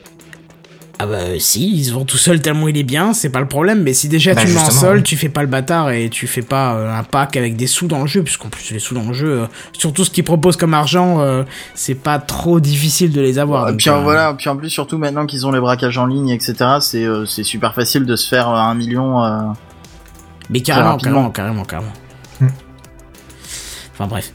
Ah 1.01 1.07
bah 1.07 1.19
si, 1.41 1.73
ils 1.77 1.85
se 1.87 1.93
vendent 1.93 2.07
tout 2.07 2.19
seul 2.19 2.41
tellement 2.41 2.69
il 2.69 2.77
est 2.79 2.85
bien, 2.85 3.13
c'est 3.15 3.29
pas 3.29 3.41
le 3.41 3.49
problème, 3.49 3.83
mais 3.83 3.93
si 3.95 4.09
déjà 4.09 4.33
Bah, 4.33 4.43
tu 4.43 4.47
le 4.47 4.55
mets 4.55 4.61
en 4.61 4.71
sol, 4.71 4.97
ouais. 4.99 5.03
tu 5.03 5.17
fais 5.17 5.29
pas 5.29 5.43
le 5.43 5.49
bâtard 5.49 5.91
et 5.91 6.09
tu 6.09 6.29
fais 6.29 6.41
pas 6.43 6.75
euh, 6.77 6.97
un 6.97 7.03
pack 7.03 7.37
avec 7.37 7.57
des 7.57 7.67
sous 7.67 7.89
dans 7.89 8.01
le 8.01 8.07
jeu, 8.07 8.23
puisqu'en 8.23 8.49
plus 8.49 8.71
les 8.71 8.79
sous 8.79 8.95
dans 8.95 9.03
le 9.03 9.13
jeu, 9.13 9.41
euh, 9.43 9.47
surtout 9.73 10.05
ce 10.05 10.11
qu'ils 10.11 10.23
proposent 10.23 10.57
comme 10.57 10.73
argent, 10.73 11.21
euh, 11.21 11.43
c'est 11.75 11.97
pas 11.97 12.21
trop 12.21 12.61
difficile 12.61 13.11
de 13.11 13.21
les 13.21 13.41
avoir. 13.41 13.67
Et 13.69 13.73
donc, 13.73 13.81
puis 13.81 13.91
euh, 13.91 13.99
voilà, 14.03 14.35
puis 14.35 14.49
en 14.49 14.57
plus 14.57 14.71
surtout 14.71 14.97
maintenant 14.97 15.27
qu'ils 15.27 15.45
ont 15.49 15.51
les 15.51 15.59
braquages 15.61 15.99
en 15.99 16.07
ligne 16.07 16.29
etc 16.31 16.55
c'est 16.81 17.05
euh, 17.05 17.27
c'est 17.27 17.43
super 17.43 17.75
facile 17.75 18.05
de 18.07 18.15
se 18.15 18.29
faire 18.29 18.49
euh, 18.49 18.55
un 18.55 18.75
million. 18.77 19.25
euh, 19.25 19.41
Mais 20.51 20.61
carrément, 20.61 20.97
carrément, 20.97 21.31
carrément, 21.31 21.65
carrément. 21.65 21.93
Hmm. 22.41 22.47
Enfin 23.95 24.07
bref. 24.07 24.31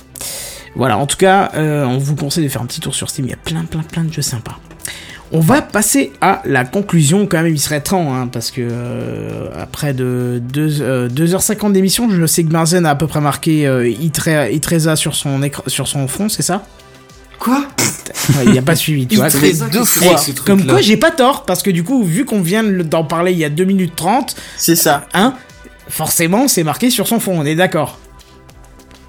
Voilà, 0.75 0.97
en 0.97 1.07
tout 1.07 1.17
cas, 1.17 1.51
euh, 1.55 1.83
on 1.85 1.97
vous 1.97 2.15
conseille 2.15 2.43
de 2.43 2.49
faire 2.49 2.61
un 2.61 2.65
petit 2.65 2.79
tour 2.81 2.93
sur 2.93 3.09
Steam, 3.09 3.25
il 3.25 3.29
y 3.31 3.33
a 3.33 3.38
plein, 3.38 3.63
plein, 3.65 3.81
plein 3.81 4.03
de 4.03 4.11
jeux 4.13 4.21
sympas. 4.21 4.57
On 5.32 5.41
va 5.41 5.61
passer 5.61 6.11
à 6.22 6.41
la 6.45 6.66
conclusion, 6.66 7.27
quand 7.27 7.43
même, 7.43 7.53
il 7.53 7.59
serait 7.59 7.82
temps, 7.82 8.16
hein, 8.16 8.27
parce 8.32 8.49
que 8.49 8.61
euh, 8.61 9.48
après 9.61 9.93
de 9.93 10.41
2h50 10.51 11.72
d'émission, 11.72 12.09
je 12.09 12.25
sais 12.25 12.43
que 12.43 12.49
Benzen 12.49 12.85
a 12.85 12.91
à 12.91 12.95
peu 12.95 13.06
près 13.06 13.22
marqué 13.22 13.67
euh, 13.67 13.88
Itre- 13.88 14.51
Itreza 14.51 14.95
sur 14.95 15.14
son, 15.14 15.43
écran, 15.43 15.61
sur 15.67 15.88
son 15.88 16.08
front, 16.08 16.30
c'est 16.30 16.41
ça? 16.41 16.64
Quoi? 17.38 17.64
Il 18.45 18.58
a 18.58 18.61
pas 18.64 18.75
suivi, 18.75 19.06
tu 19.06 19.16
vois. 19.17 19.27
Itreza, 19.27 19.67
deux 19.67 19.85
fois. 19.85 20.19
Comme 20.45 20.66
quoi, 20.66 20.82
j'ai 20.82 20.98
pas 20.98 21.11
tort, 21.11 21.43
parce 21.45 21.61
que 21.61 21.69
du 21.69 21.83
coup, 21.83 22.03
vu 22.03 22.25
qu'on 22.25 22.41
vient 22.41 22.64
de- 22.64 22.82
d'en 22.82 23.03
parler 23.03 23.32
il 23.32 23.38
y 23.38 23.45
a 23.45 23.49
2 23.49 23.66
minutes 23.66 23.95
30, 23.95 24.35
C'est 24.58 24.75
ça. 24.75 25.06
hein, 25.14 25.35
forcément, 25.90 26.48
c'est 26.48 26.64
marqué 26.64 26.90
sur 26.90 27.08
son 27.08 27.19
fond, 27.19 27.33
on 27.40 27.45
est 27.45 27.56
d'accord. 27.56 27.99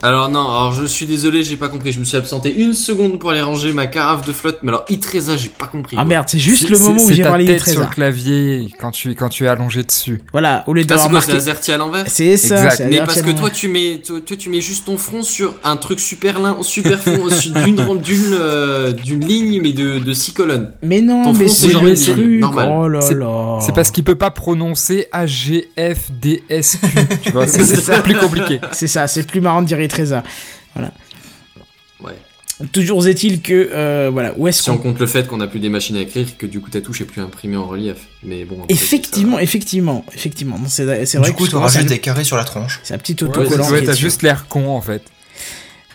Alors 0.02 0.30
non, 0.30 0.40
alors 0.40 0.72
je 0.72 0.86
suis 0.86 1.04
désolé, 1.06 1.42
j'ai 1.42 1.56
pas 1.56 1.68
compris. 1.68 1.92
Je 1.92 2.00
me 2.00 2.04
suis 2.04 2.16
absenté 2.16 2.54
une 2.54 2.72
seconde 2.72 3.18
pour 3.18 3.30
aller 3.30 3.42
ranger 3.42 3.72
ma 3.74 3.86
carafe 3.86 4.26
de 4.26 4.32
flotte, 4.32 4.58
mais 4.62 4.70
alors 4.70 4.84
Itreza, 4.88 5.36
j'ai 5.36 5.50
pas 5.50 5.66
compris. 5.66 5.96
Ah 5.98 6.02
quoi. 6.02 6.08
merde, 6.08 6.24
c'est 6.28 6.38
juste 6.38 6.68
le 6.70 6.78
moment 6.78 7.02
où 7.02 7.10
j'ai 7.10 7.22
parlé 7.22 7.44
tête 7.44 7.60
sur 7.60 7.68
Itreza. 7.72 7.88
le 7.88 7.94
clavier 7.94 8.68
quand 8.80 8.92
tu, 8.92 9.14
quand 9.14 9.28
tu 9.28 9.44
es 9.44 9.48
allongé 9.48 9.82
dessus. 9.82 10.22
Voilà, 10.32 10.64
au 10.66 10.72
lieu 10.72 10.80
Ah, 10.82 10.84
c'est 10.88 10.88
d'avoir 11.04 11.26
quoi, 11.26 11.40
c'est 11.60 11.72
à 11.72 11.76
l'envers? 11.76 12.04
C'est 12.08 12.36
ça, 12.38 12.68
Mais 12.88 12.98
parce 12.98 13.20
que 13.20 13.30
toi 13.32 13.50
tu 13.50 13.68
mets 13.68 14.00
toi, 14.04 14.20
toi, 14.24 14.36
tu 14.38 14.48
mets 14.48 14.60
juste 14.62 14.86
ton 14.86 14.96
front 14.96 15.22
sur 15.22 15.54
un 15.64 15.76
truc 15.76 16.00
super 16.00 16.40
lin, 16.40 16.56
super 16.62 16.98
fond 16.98 17.26
d'une 17.54 17.98
d'une 18.00 18.32
euh, 18.32 18.92
d'une 18.92 19.24
ligne 19.26 19.60
mais 19.62 19.72
de, 19.72 19.98
de 19.98 20.12
six 20.14 20.32
colonnes. 20.32 20.70
Mais 20.82 21.02
non, 21.02 21.24
Ton 21.24 21.32
mais 21.34 21.48
c'est 21.48 22.14
normal. 22.16 22.68
Oh 22.72 22.88
là 22.88 23.00
C'est- 23.02 23.14
là. 23.14 23.58
C'est 23.60 23.74
parce 23.74 23.90
qu'il 23.90 24.04
peut 24.04 24.14
pas 24.14 24.30
prononcer 24.30 25.08
AGFDSQ. 25.12 26.78
tu 27.22 27.32
vois, 27.32 27.46
c'est 27.46 28.02
plus 28.02 28.16
compliqué. 28.16 28.60
C'est 28.72 28.86
ça, 28.86 29.06
c'est 29.06 29.26
plus 29.26 29.40
marrant 29.40 29.60
de 29.62 29.66
dire 29.66 29.78
Itreza. 29.91 30.23
Voilà. 30.75 30.93
Ouais. 32.02 32.17
Toujours 32.73 33.07
est-il 33.09 33.41
que 33.41 33.70
euh, 33.73 34.10
voilà, 34.12 34.35
où 34.36 34.47
est-ce 34.47 34.62
Si 34.62 34.70
on 34.70 34.77
compte 34.77 34.99
le 35.01 35.07
fait 35.07 35.27
qu'on 35.27 35.41
a 35.41 35.47
plus 35.47 35.60
des 35.60 35.70
machines 35.70 35.97
à 35.97 36.01
écrire 36.01 36.27
que 36.36 36.44
du 36.44 36.60
coup 36.60 36.69
ta 36.69 36.83
touche 36.83 37.01
est 37.01 37.07
plus 37.07 37.23
imprimée 37.23 37.57
en 37.57 37.67
relief. 37.67 37.97
Mais 38.23 38.44
bon. 38.44 38.60
après, 38.62 38.75
Effectivement, 38.75 39.39
effectivement, 39.39 40.05
effectivement. 40.15 40.59
Non, 40.59 40.69
C'est 40.69 40.85
vrai 40.85 41.05
Du 41.28 41.33
coup, 41.33 41.49
tu 41.49 41.55
auras 41.55 41.69
juste 41.69 41.86
des 41.89 41.99
carrés 42.01 42.25
sur 42.25 42.36
la 42.36 42.44
tronche. 42.44 42.81
C'est 42.83 42.93
un 42.94 42.99
petit 42.99 43.17
Ouais, 43.23 43.31
autocollant. 43.31 43.69
ouais, 43.70 43.83
est 43.83 43.86
t'as 43.86 43.94
juste 43.94 44.23
l'air 44.23 44.47
con 44.49 44.69
en 44.69 44.83
fait. 44.83 45.02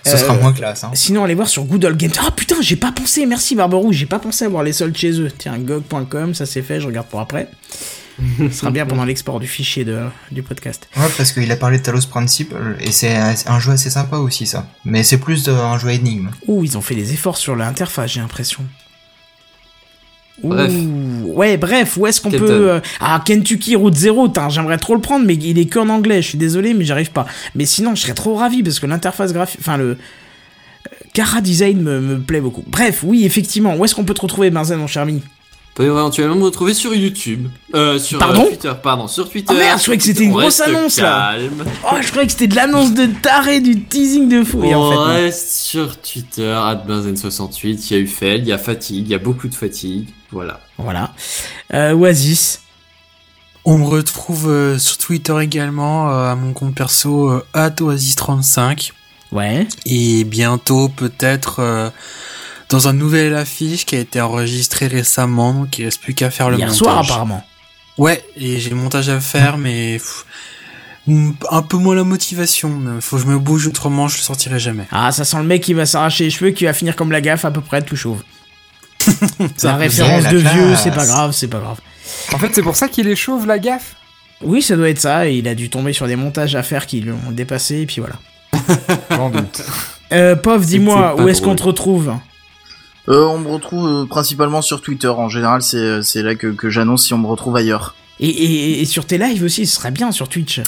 Ce 0.05 0.11
Euh, 0.11 0.17
sera 0.17 0.33
moins 0.35 0.53
classe, 0.53 0.83
hein. 0.83 0.91
Sinon, 0.93 1.23
allez 1.23 1.33
voir 1.35 1.49
sur 1.49 1.63
Google 1.65 1.95
Games. 1.97 2.11
Ah 2.19 2.31
putain, 2.31 2.55
j'ai 2.61 2.75
pas 2.75 2.91
pensé. 2.91 3.25
Merci 3.27 3.55
Barbarou, 3.55 3.91
j'ai 3.93 4.05
pas 4.07 4.19
pensé 4.19 4.45
à 4.45 4.49
voir 4.49 4.63
les 4.63 4.73
soldes 4.73 4.95
chez 4.97 5.19
eux. 5.19 5.31
Tiens, 5.37 5.57
gog.com, 5.59 6.33
ça 6.33 6.45
c'est 6.47 6.61
fait. 6.63 6.79
Je 6.79 6.87
regarde 6.87 7.07
pour 7.07 7.19
après. 7.19 7.47
Ce 8.37 8.49
sera 8.49 8.71
bien 8.71 8.85
pendant 8.85 9.03
l'export 9.05 9.39
du 9.39 9.47
fichier 9.47 9.83
de, 9.83 10.03
du 10.31 10.41
podcast. 10.41 10.87
Ouais, 10.95 11.03
parce 11.17 11.31
qu'il 11.33 11.51
a 11.51 11.55
parlé 11.57 11.79
de 11.79 11.83
Talos 11.83 12.07
Principle, 12.09 12.55
et 12.79 12.91
c'est 12.91 13.13
un 13.45 13.59
jeu 13.59 13.71
assez 13.73 13.89
sympa 13.89 14.17
aussi, 14.17 14.45
ça. 14.45 14.67
Mais 14.85 15.03
c'est 15.03 15.17
plus 15.17 15.43
de- 15.43 15.51
un 15.51 15.77
jeu 15.77 15.89
énigme. 15.89 16.29
Ouh, 16.47 16.63
ils 16.63 16.77
ont 16.77 16.81
fait 16.81 16.95
des 16.95 17.11
efforts 17.13 17.37
sur 17.37 17.55
l'interface, 17.55 18.13
j'ai 18.13 18.21
l'impression. 18.21 18.63
Ouh, 20.43 20.49
Bref. 20.49 20.71
Ouais, 21.23 21.57
bref, 21.57 21.97
où 21.97 22.07
est-ce 22.07 22.19
qu'on 22.21 22.31
peut... 22.31 22.69
euh, 22.71 22.79
Ah, 22.99 23.21
Kentucky 23.25 23.75
Route 23.75 23.95
Zero, 23.95 24.27
tain, 24.27 24.49
j'aimerais 24.49 24.77
trop 24.77 24.93
le 24.95 25.01
prendre, 25.01 25.25
mais 25.25 25.35
il 25.35 25.57
est 25.57 25.65
que 25.65 25.79
en 25.79 25.89
anglais, 25.89 26.21
je 26.21 26.29
suis 26.29 26.37
désolé, 26.37 26.73
mais 26.73 26.83
j'arrive 26.85 27.11
pas. 27.11 27.25
Mais 27.55 27.65
sinon, 27.65 27.95
je 27.95 28.01
serais 28.01 28.13
trop 28.13 28.35
ravi, 28.35 28.61
parce 28.63 28.79
que 28.79 28.85
l'interface 28.85 29.33
graphique... 29.33 29.59
Enfin, 29.61 29.77
le... 29.77 29.97
Cara 31.13 31.39
Design 31.39 31.81
me, 31.81 32.01
me 32.01 32.19
plaît 32.19 32.41
beaucoup. 32.41 32.63
Bref, 32.67 32.99
oui, 33.03 33.23
effectivement, 33.25 33.75
où 33.77 33.85
est-ce 33.85 33.95
qu'on 33.95 34.03
peut 34.03 34.13
te 34.13 34.21
retrouver, 34.21 34.51
Marzen, 34.51 34.77
mon 34.77 34.87
cher 34.87 35.03
ami? 35.03 35.21
Vous 35.77 35.83
pouvez 35.83 35.87
éventuellement 35.89 36.35
me 36.35 36.43
retrouver 36.45 36.73
sur 36.73 36.93
YouTube. 36.95 37.49
Euh, 37.73 37.99
sur 37.99 38.15
euh, 38.15 38.19
Pardon 38.25 38.45
Twitter, 38.45 38.71
pardon, 38.81 39.07
sur 39.09 39.29
Twitter. 39.29 39.53
Oh 39.53 39.57
merde, 39.59 39.77
je 39.77 39.83
croyais 39.83 39.97
que 39.97 40.03
c'était 40.05 40.23
une 40.23 40.31
On 40.31 40.37
grosse 40.39 40.61
annonce, 40.61 41.01
là. 41.01 41.33
calme. 41.33 41.65
Oh, 41.83 41.95
je 42.01 42.07
croyais 42.11 42.27
que 42.27 42.31
c'était 42.31 42.47
de 42.47 42.55
l'annonce 42.55 42.93
de 42.93 43.07
taré, 43.21 43.59
du 43.59 43.83
teasing 43.83 44.29
de 44.29 44.45
fou. 44.45 44.63
Et 44.63 44.73
en 44.73 44.81
On 44.83 44.89
fait, 44.91 44.95
non. 44.95 45.03
reste 45.03 45.49
sur 45.57 45.99
Twitter, 45.99 46.57
@benzen68. 46.87 47.87
Il 47.89 47.93
y 47.93 47.99
a 47.99 48.01
eu 48.01 48.07
Fel, 48.07 48.39
il 48.39 48.47
y 48.47 48.53
a 48.53 48.57
fatigue, 48.57 49.05
il 49.05 49.11
y 49.11 49.15
a 49.15 49.19
beaucoup 49.19 49.49
de 49.49 49.53
fatigue. 49.55 50.07
Voilà. 50.31 50.61
Voilà. 50.77 51.11
Euh, 51.73 51.91
Oasis. 51.93 52.61
On 53.65 53.77
me 53.79 53.85
retrouve 53.85 54.47
euh, 54.49 54.77
sur 54.79 54.97
Twitter 54.97 55.35
également, 55.41 56.09
euh, 56.09 56.31
à 56.31 56.35
mon 56.35 56.53
compte 56.53 56.73
perso, 56.73 57.29
euh, 57.31 57.43
@oasis35. 57.53 58.91
Ouais. 59.33 59.67
Et 59.85 60.23
bientôt, 60.23 60.87
peut-être, 60.87 61.57
euh, 61.59 61.89
dans 62.69 62.87
un 62.87 62.93
nouvel 62.93 63.35
affiche 63.35 63.85
qui 63.85 63.95
a 63.95 63.99
été 63.99 64.19
enregistré 64.21 64.87
récemment, 64.87 65.53
donc 65.53 65.77
il 65.77 65.85
reste 65.85 66.01
plus 66.01 66.13
qu'à 66.13 66.31
faire 66.31 66.49
le 66.49 66.57
Hier 66.57 66.67
montage. 66.67 66.77
soir, 66.79 66.97
apparemment. 66.99 67.43
Ouais, 67.97 68.23
et 68.35 68.59
j'ai 68.59 68.69
le 68.71 68.75
montage 68.75 69.07
à 69.09 69.19
faire, 69.19 69.57
mais 69.57 69.93
pff, 69.93 70.25
un 71.51 71.61
peu 71.61 71.77
moins 71.77 71.95
la 71.95 72.03
motivation. 72.03 72.69
mais 72.69 72.99
Faut 73.01 73.17
que 73.17 73.21
je 73.21 73.27
me 73.27 73.37
bouge 73.39 73.67
autrement, 73.67 74.07
je 74.07 74.17
le 74.17 74.21
sortirai 74.23 74.59
jamais. 74.59 74.85
Ah, 74.91 75.11
ça 75.11 75.23
sent 75.23 75.37
le 75.37 75.43
mec 75.43 75.61
qui 75.61 75.73
va 75.73 75.85
s'arracher 75.85 76.25
les 76.25 76.29
cheveux, 76.31 76.51
qui 76.51 76.65
va 76.65 76.73
finir 76.73 76.95
comme 76.95 77.11
la 77.11 77.21
gaffe 77.21 77.45
à 77.45 77.51
peu 77.51 77.61
près 77.61 77.81
tout 77.81 77.95
chauve. 77.95 78.23
C'est 79.55 79.63
la 79.67 79.75
référence 79.75 80.23
la 80.23 80.31
de 80.33 80.39
classe. 80.41 80.53
vieux, 80.55 80.75
c'est 80.75 80.91
pas 80.91 81.05
grave, 81.05 81.31
c'est 81.31 81.47
pas 81.47 81.59
grave. 81.59 81.79
En 82.33 82.39
fait, 82.39 82.49
c'est 82.55 82.63
pour 82.63 82.75
ça 82.75 82.87
qu'il 82.87 83.07
est 83.07 83.15
chauve, 83.15 83.45
la 83.45 83.59
gaffe? 83.59 83.95
Oui, 84.41 84.61
ça 84.63 84.75
doit 84.75 84.89
être 84.89 84.99
ça, 84.99 85.27
et 85.27 85.35
il 85.35 85.47
a 85.47 85.53
dû 85.55 85.69
tomber 85.69 85.93
sur 85.93 86.07
des 86.07 86.15
montages 86.15 86.55
à 86.55 86.63
faire 86.63 86.85
qui 86.87 87.01
l'ont 87.01 87.19
dépassé, 87.31 87.81
et 87.81 87.85
puis 87.85 88.01
voilà. 88.01 88.15
J'en 89.11 89.29
doute. 89.29 89.61
Euh, 90.11 90.35
Pov, 90.35 90.65
dis-moi, 90.65 91.21
où 91.21 91.27
est-ce 91.27 91.41
qu'on 91.41 91.55
te 91.55 91.63
retrouve? 91.63 92.13
Euh, 93.07 93.23
on 93.25 93.39
me 93.39 93.47
retrouve 93.49 93.87
euh, 93.87 94.05
principalement 94.05 94.61
sur 94.61 94.81
Twitter. 94.81 95.07
En 95.07 95.29
général, 95.29 95.61
c'est 95.61 95.77
euh, 95.77 96.01
là 96.23 96.35
que, 96.35 96.47
que 96.47 96.69
j'annonce 96.69 97.05
si 97.05 97.13
on 97.13 97.17
me 97.19 97.27
retrouve 97.27 97.55
ailleurs. 97.55 97.95
et, 98.19 98.27
et, 98.29 98.81
et 98.81 98.85
sur 98.85 99.05
tes 99.05 99.17
lives 99.17 99.43
aussi, 99.43 99.65
ce 99.67 99.75
serait 99.75 99.91
bien 99.91 100.11
sur 100.11 100.27
Twitch. 100.27 100.61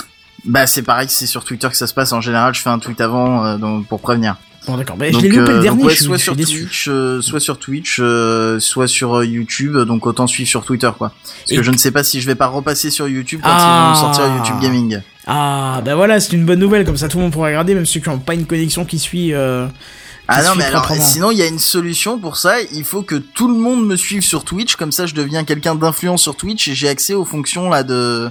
Bah, 0.46 0.68
c'est 0.68 0.84
pareil, 0.84 1.08
c'est 1.10 1.26
sur 1.26 1.44
Twitter 1.44 1.68
que 1.70 1.76
ça 1.78 1.88
se 1.88 1.94
passe. 1.94 2.14
En 2.14 2.22
général, 2.22 2.54
je 2.54 2.62
fais 2.62 2.70
un 2.70 2.80
tweet 2.80 3.02
avant 3.02 3.44
euh, 3.44 3.58
donc, 3.58 3.88
pour 3.88 4.00
prévenir. 4.02 4.36
Bon, 4.68 4.78
d'accord. 4.78 4.98
Bah, 4.98 5.06
je 5.12 5.18
l'ai 5.18 5.30
loupé 5.30 5.52
le 5.54 5.60
dernier, 5.62 5.84
ouais, 5.84 5.92
je 5.92 5.96
suis- 5.96 6.06
soit 6.06 6.18
je 6.18 6.24
suis 6.24 6.46
sur. 6.46 6.58
Twitch, 6.60 6.88
euh, 6.90 7.22
soit 7.22 7.40
sur 7.40 7.58
Twitch, 7.58 7.98
euh, 8.02 8.60
soit 8.60 8.88
sur 8.88 9.24
YouTube. 9.24 9.78
Donc 9.78 10.06
autant 10.06 10.28
suivre 10.28 10.50
sur 10.50 10.64
Twitter, 10.66 10.92
quoi. 10.98 11.10
Parce 11.24 11.52
Et- 11.52 11.56
que 11.56 11.64
je 11.64 11.72
ne 11.72 11.78
sais 11.78 11.92
pas 11.92 12.04
si 12.04 12.20
je 12.22 12.28
vais 12.28 12.36
pas 12.36 12.48
repasser 12.48 12.90
sur 12.92 13.08
YouTube 13.08 13.40
quand 13.42 13.50
Ah. 13.52 13.94
ils 13.96 13.96
vont 13.96 14.14
sortir 14.14 14.36
YouTube 14.36 14.60
Gaming. 14.62 15.00
Ah, 15.26 15.82
bah 15.84 15.96
voilà, 15.96 16.20
c'est 16.20 16.34
une 16.34 16.46
bonne 16.46 16.60
nouvelle, 16.60 16.86
comme 16.86 16.98
ça 16.98 17.08
tout 17.08 17.18
le 17.18 17.24
monde 17.24 17.34
pourra 17.34 17.48
regarder, 17.48 17.74
même 17.76 17.86
ceux 17.86 18.00
qui 18.02 18.10
n'ont 18.10 18.20
pas 18.20 18.34
une 18.36 18.46
connexion 18.46 18.86
qui 18.86 19.00
suit. 19.00 19.34
Euh, 19.34 19.68
Ah 20.28 20.44
non, 20.44 20.56
mais 20.56 20.66
alors, 20.66 20.92
sinon, 21.00 21.32
il 21.32 21.38
y 21.38 21.42
a 21.42 21.48
une 21.48 21.60
solution 21.60 22.20
pour 22.20 22.38
ça. 22.38 22.62
Il 22.74 22.84
faut 22.84 23.02
que 23.02 23.16
tout 23.16 23.48
le 23.48 23.58
monde 23.58 23.86
me 23.86 23.96
suive 23.96 24.24
sur 24.24 24.44
Twitch. 24.44 24.76
Comme 24.76 24.92
ça, 24.92 25.06
je 25.06 25.14
deviens 25.16 25.44
quelqu'un 25.46 25.76
d'influent 25.76 26.18
sur 26.18 26.36
Twitch 26.36 26.68
et 26.68 26.76
j'ai 26.76 26.90
accès 26.90 27.14
aux 27.14 27.26
fonctions 27.26 27.70
là 27.70 27.84
de. 27.84 28.30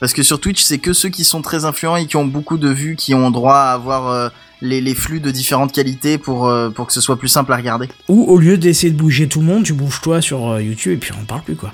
Parce 0.00 0.12
que 0.12 0.22
sur 0.22 0.40
Twitch, 0.40 0.62
c'est 0.62 0.78
que 0.78 0.92
ceux 0.92 1.08
qui 1.08 1.24
sont 1.24 1.42
très 1.42 1.64
influents 1.64 1.96
et 1.96 2.06
qui 2.06 2.16
ont 2.16 2.26
beaucoup 2.26 2.58
de 2.58 2.68
vues 2.68 2.96
qui 2.96 3.14
ont 3.14 3.30
droit 3.30 3.54
à 3.56 3.72
avoir 3.72 4.08
euh, 4.08 4.28
les, 4.60 4.80
les 4.80 4.94
flux 4.94 5.20
de 5.20 5.30
différentes 5.30 5.72
qualités 5.72 6.18
pour, 6.18 6.46
euh, 6.48 6.68
pour 6.68 6.86
que 6.86 6.92
ce 6.92 7.00
soit 7.00 7.18
plus 7.18 7.28
simple 7.28 7.52
à 7.52 7.56
regarder. 7.56 7.88
Ou 8.08 8.24
au 8.24 8.38
lieu 8.38 8.58
d'essayer 8.58 8.92
de 8.92 8.98
bouger 8.98 9.28
tout 9.28 9.40
le 9.40 9.46
monde, 9.46 9.64
tu 9.64 9.72
bouges 9.72 10.00
toi 10.02 10.20
sur 10.20 10.50
euh, 10.50 10.62
YouTube 10.62 10.92
et 10.92 10.96
puis 10.96 11.12
on 11.16 11.22
en 11.22 11.24
parle 11.24 11.42
plus 11.42 11.56
quoi. 11.56 11.72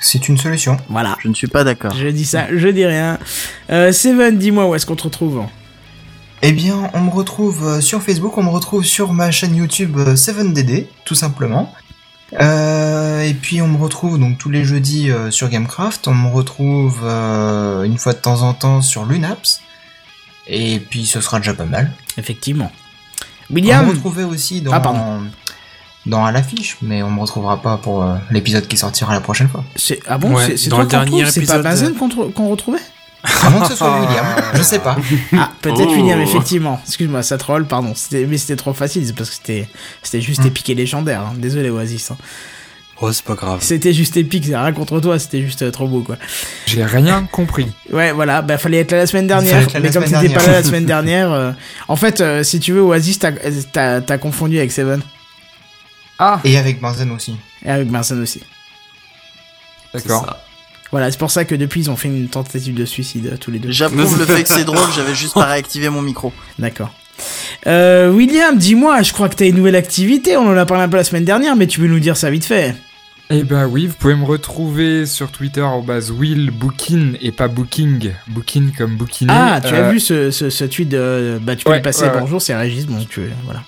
C'est 0.00 0.28
une 0.28 0.38
solution. 0.38 0.78
Voilà. 0.88 1.18
Je 1.20 1.28
ne 1.28 1.34
suis 1.34 1.48
pas 1.48 1.64
d'accord. 1.64 1.94
Je 1.94 2.08
dis 2.08 2.24
ça, 2.24 2.46
je 2.50 2.68
dis 2.68 2.86
rien. 2.86 3.18
Euh, 3.68 3.92
Seven, 3.92 4.38
dis-moi 4.38 4.66
où 4.66 4.74
est-ce 4.74 4.86
qu'on 4.86 4.96
te 4.96 5.02
retrouve? 5.02 5.42
Eh 6.42 6.52
bien, 6.52 6.90
on 6.94 7.00
me 7.00 7.10
retrouve 7.10 7.66
euh, 7.66 7.80
sur 7.80 8.02
Facebook, 8.02 8.36
on 8.38 8.42
me 8.42 8.48
retrouve 8.48 8.84
sur 8.84 9.12
ma 9.12 9.30
chaîne 9.30 9.54
YouTube 9.54 9.96
euh, 9.98 10.14
7DD, 10.14 10.86
tout 11.04 11.14
simplement. 11.14 11.72
Euh, 12.40 13.22
et 13.22 13.34
puis 13.34 13.60
on 13.60 13.66
me 13.68 13.76
retrouve 13.76 14.18
donc 14.18 14.38
tous 14.38 14.50
les 14.50 14.64
jeudis 14.64 15.10
euh, 15.10 15.30
sur 15.30 15.48
Gamecraft, 15.48 16.06
on 16.08 16.14
me 16.14 16.28
retrouve 16.30 17.00
euh, 17.04 17.82
une 17.82 17.98
fois 17.98 18.12
de 18.14 18.18
temps 18.18 18.42
en 18.42 18.54
temps 18.54 18.80
sur 18.82 19.04
Lunaps. 19.04 19.60
Et 20.46 20.78
puis 20.80 21.04
ce 21.06 21.20
sera 21.20 21.38
déjà 21.40 21.52
pas 21.54 21.64
mal. 21.66 21.92
Effectivement. 22.16 22.70
On 23.50 23.54
William 23.54 23.84
me 23.84 23.90
retrouvait 23.90 24.22
aussi 24.24 24.60
dans, 24.62 24.72
Ah, 24.72 24.80
pardon. 24.80 25.22
dans 26.06 26.24
à 26.24 26.32
l'affiche, 26.32 26.76
mais 26.82 27.02
on 27.02 27.10
me 27.10 27.20
retrouvera 27.20 27.60
pas 27.60 27.76
pour 27.76 28.02
euh, 28.04 28.16
l'épisode 28.30 28.66
qui 28.66 28.76
sortira 28.78 29.12
la 29.12 29.20
prochaine 29.20 29.48
fois. 29.48 29.64
C'est- 29.76 30.00
Ah 30.06 30.16
bon, 30.16 30.34
Ouais, 30.34 30.56
c'est 30.56 30.70
toi 30.70 30.84
le 30.84 30.86
dernier 30.88 31.24
retrouve 31.24 31.30
C'est 31.32 31.40
pas 31.46 31.58
épisode, 31.58 31.66
euh, 31.66 31.98
qu'on 31.98 32.08
tr- 32.08 32.32
qu'on 32.32 32.48
retrouvait? 32.48 32.78
À 33.22 33.50
moins 33.50 33.60
que 33.62 33.68
ce 33.68 33.76
soit 33.76 34.00
William, 34.00 34.24
je 34.54 34.62
sais 34.62 34.78
pas. 34.78 34.96
Ah, 35.36 35.50
peut-être 35.60 35.88
Oh. 35.90 35.94
William, 35.94 36.20
effectivement. 36.20 36.80
Excuse-moi, 36.86 37.22
ça 37.22 37.36
troll, 37.38 37.66
pardon. 37.66 37.92
C'était- 37.94 38.24
Mais 38.26 38.38
c'était 38.38 38.56
trop 38.56 38.72
facile, 38.72 39.06
c'est 39.06 39.12
parce 39.14 39.28
que 39.30 39.36
c'était 39.36 39.68
c'était 40.02 40.20
juste 40.22 40.44
épique 40.46 40.68
et 40.70 40.74
légendaire. 40.74 41.20
hein. 41.22 41.32
Désolé, 41.36 41.68
Oasis. 41.70 42.10
hein. 42.12 42.16
Oh, 43.02 43.10
c'est 43.12 43.24
pas 43.24 43.34
grave. 43.34 43.60
C'était 43.62 43.94
juste 43.94 44.16
épique, 44.18 44.44
c'est 44.46 44.56
rien 44.56 44.72
contre 44.72 45.00
toi, 45.00 45.18
c'était 45.18 45.40
juste 45.40 45.62
euh, 45.62 45.70
trop 45.70 45.88
beau, 45.88 46.02
quoi. 46.02 46.16
J'ai 46.66 46.84
rien 46.84 47.26
compris. 47.32 47.66
Ouais, 47.90 48.12
voilà, 48.12 48.42
bah 48.42 48.58
fallait 48.58 48.80
être 48.80 48.92
là 48.92 48.98
la 48.98 49.06
semaine 49.06 49.26
dernière, 49.26 49.66
la 49.72 49.80
mais 49.80 49.90
comme 49.90 50.04
t'étais 50.04 50.28
pas 50.28 50.46
là 50.46 50.52
la 50.52 50.62
semaine 50.62 50.84
dernière, 50.84 51.32
euh, 51.32 51.52
en 51.88 51.96
fait, 51.96 52.20
euh, 52.20 52.42
si 52.42 52.60
tu 52.60 52.72
veux, 52.72 52.82
Oasis, 52.82 53.18
t'as- 53.18 53.32
t'as 53.72 54.02
t'as 54.02 54.18
confondu 54.18 54.58
avec 54.58 54.70
Seven 54.70 55.00
Ah, 56.18 56.40
Et 56.44 56.58
avec 56.58 56.78
Benzen 56.80 57.10
aussi. 57.12 57.36
et 57.64 57.70
avec 57.70 57.90
Marcin 57.90 58.20
aussi. 58.20 58.42
d'accord. 59.94 60.36
Voilà, 60.90 61.10
c'est 61.10 61.18
pour 61.18 61.30
ça 61.30 61.44
que 61.44 61.54
depuis 61.54 61.82
ils 61.82 61.90
ont 61.90 61.96
fait 61.96 62.08
une 62.08 62.28
tentative 62.28 62.74
de 62.74 62.84
suicide 62.84 63.30
euh, 63.32 63.36
tous 63.36 63.50
les 63.50 63.58
deux. 63.58 63.70
J'approuve 63.70 64.18
le 64.18 64.24
fait 64.26 64.42
que 64.42 64.48
c'est 64.48 64.64
drôle, 64.64 64.88
j'avais 64.96 65.14
juste 65.14 65.34
pas 65.34 65.44
réactivé 65.46 65.88
mon 65.88 66.02
micro. 66.02 66.32
D'accord. 66.58 66.92
Euh, 67.66 68.10
William, 68.10 68.56
dis-moi, 68.56 69.02
je 69.02 69.12
crois 69.12 69.28
que 69.28 69.34
t'as 69.36 69.46
une 69.46 69.56
nouvelle 69.56 69.76
activité, 69.76 70.36
on 70.36 70.48
en 70.48 70.56
a 70.56 70.66
parlé 70.66 70.84
un 70.84 70.88
peu 70.88 70.96
la 70.96 71.04
semaine 71.04 71.24
dernière, 71.24 71.54
mais 71.56 71.66
tu 71.66 71.78
peux 71.80 71.86
nous 71.86 72.00
dire 72.00 72.16
ça 72.16 72.30
vite 72.30 72.44
fait. 72.44 72.74
Eh 73.32 73.44
ben 73.44 73.66
oui, 73.68 73.86
vous 73.86 73.94
pouvez 73.94 74.16
me 74.16 74.24
retrouver 74.24 75.06
sur 75.06 75.30
Twitter 75.30 75.60
au 75.60 75.82
base 75.82 76.10
Will 76.10 76.50
Bookin 76.50 77.12
et 77.20 77.30
pas 77.30 77.46
Booking. 77.46 78.10
Booking 78.26 78.72
comme 78.72 78.96
Bookiner. 78.96 79.32
Ah, 79.32 79.60
tu 79.64 79.72
as 79.72 79.84
Euh, 79.86 79.90
vu 79.92 80.00
ce, 80.00 80.32
ce, 80.32 80.50
ce 80.50 80.64
tweet 80.64 80.88
de... 80.88 81.38
Bah 81.40 81.54
tu 81.54 81.62
peux 81.64 81.70
ouais, 81.70 81.76
lui 81.76 81.82
passer 81.82 82.06
ouais, 82.06 82.10
ouais. 82.10 82.20
bonjour, 82.20 82.42
c'est 82.42 82.56
Régis, 82.56 82.86
bon 82.86 83.04
tu 83.08 83.20
voilà. 83.44 83.62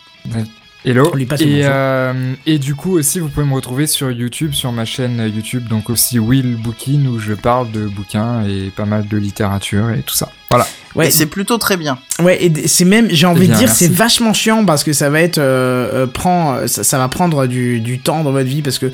Hello. 0.84 1.10
On 1.12 1.16
lui 1.16 1.26
passe 1.26 1.40
le 1.40 1.46
et, 1.46 1.60
euh, 1.64 2.34
et 2.44 2.58
du 2.58 2.74
coup 2.74 2.98
aussi, 2.98 3.20
vous 3.20 3.28
pouvez 3.28 3.46
me 3.46 3.54
retrouver 3.54 3.86
sur 3.86 4.10
YouTube, 4.10 4.52
sur 4.52 4.72
ma 4.72 4.84
chaîne 4.84 5.30
YouTube, 5.32 5.68
donc 5.68 5.88
aussi 5.88 6.18
Will 6.18 6.56
Bookin, 6.56 7.06
où 7.06 7.20
je 7.20 7.34
parle 7.34 7.70
de 7.70 7.86
bouquins 7.86 8.44
et 8.44 8.70
pas 8.74 8.84
mal 8.84 9.06
de 9.06 9.16
littérature 9.16 9.90
et 9.90 10.02
tout 10.02 10.14
ça. 10.14 10.28
Voilà. 10.50 10.66
Ouais, 10.96 11.10
c'est 11.10 11.26
plutôt 11.26 11.56
très 11.56 11.76
bien. 11.76 11.98
Ouais, 12.20 12.44
et 12.44 12.66
c'est 12.66 12.84
même, 12.84 13.06
j'ai 13.10 13.26
envie 13.26 13.46
bien, 13.46 13.54
de 13.54 13.58
dire, 13.60 13.68
c'est 13.70 13.90
vachement 13.90 14.32
chiant 14.32 14.64
parce 14.64 14.82
que 14.82 14.92
ça 14.92 15.08
va 15.08 15.20
être, 15.22 15.38
euh, 15.38 16.02
euh, 16.02 16.06
prend, 16.08 16.66
ça, 16.66 16.82
ça 16.82 16.98
va 16.98 17.08
prendre 17.08 17.46
du, 17.46 17.80
du 17.80 18.00
temps 18.00 18.24
dans 18.24 18.32
votre 18.32 18.48
vie 18.48 18.60
parce 18.60 18.78
que 18.78 18.90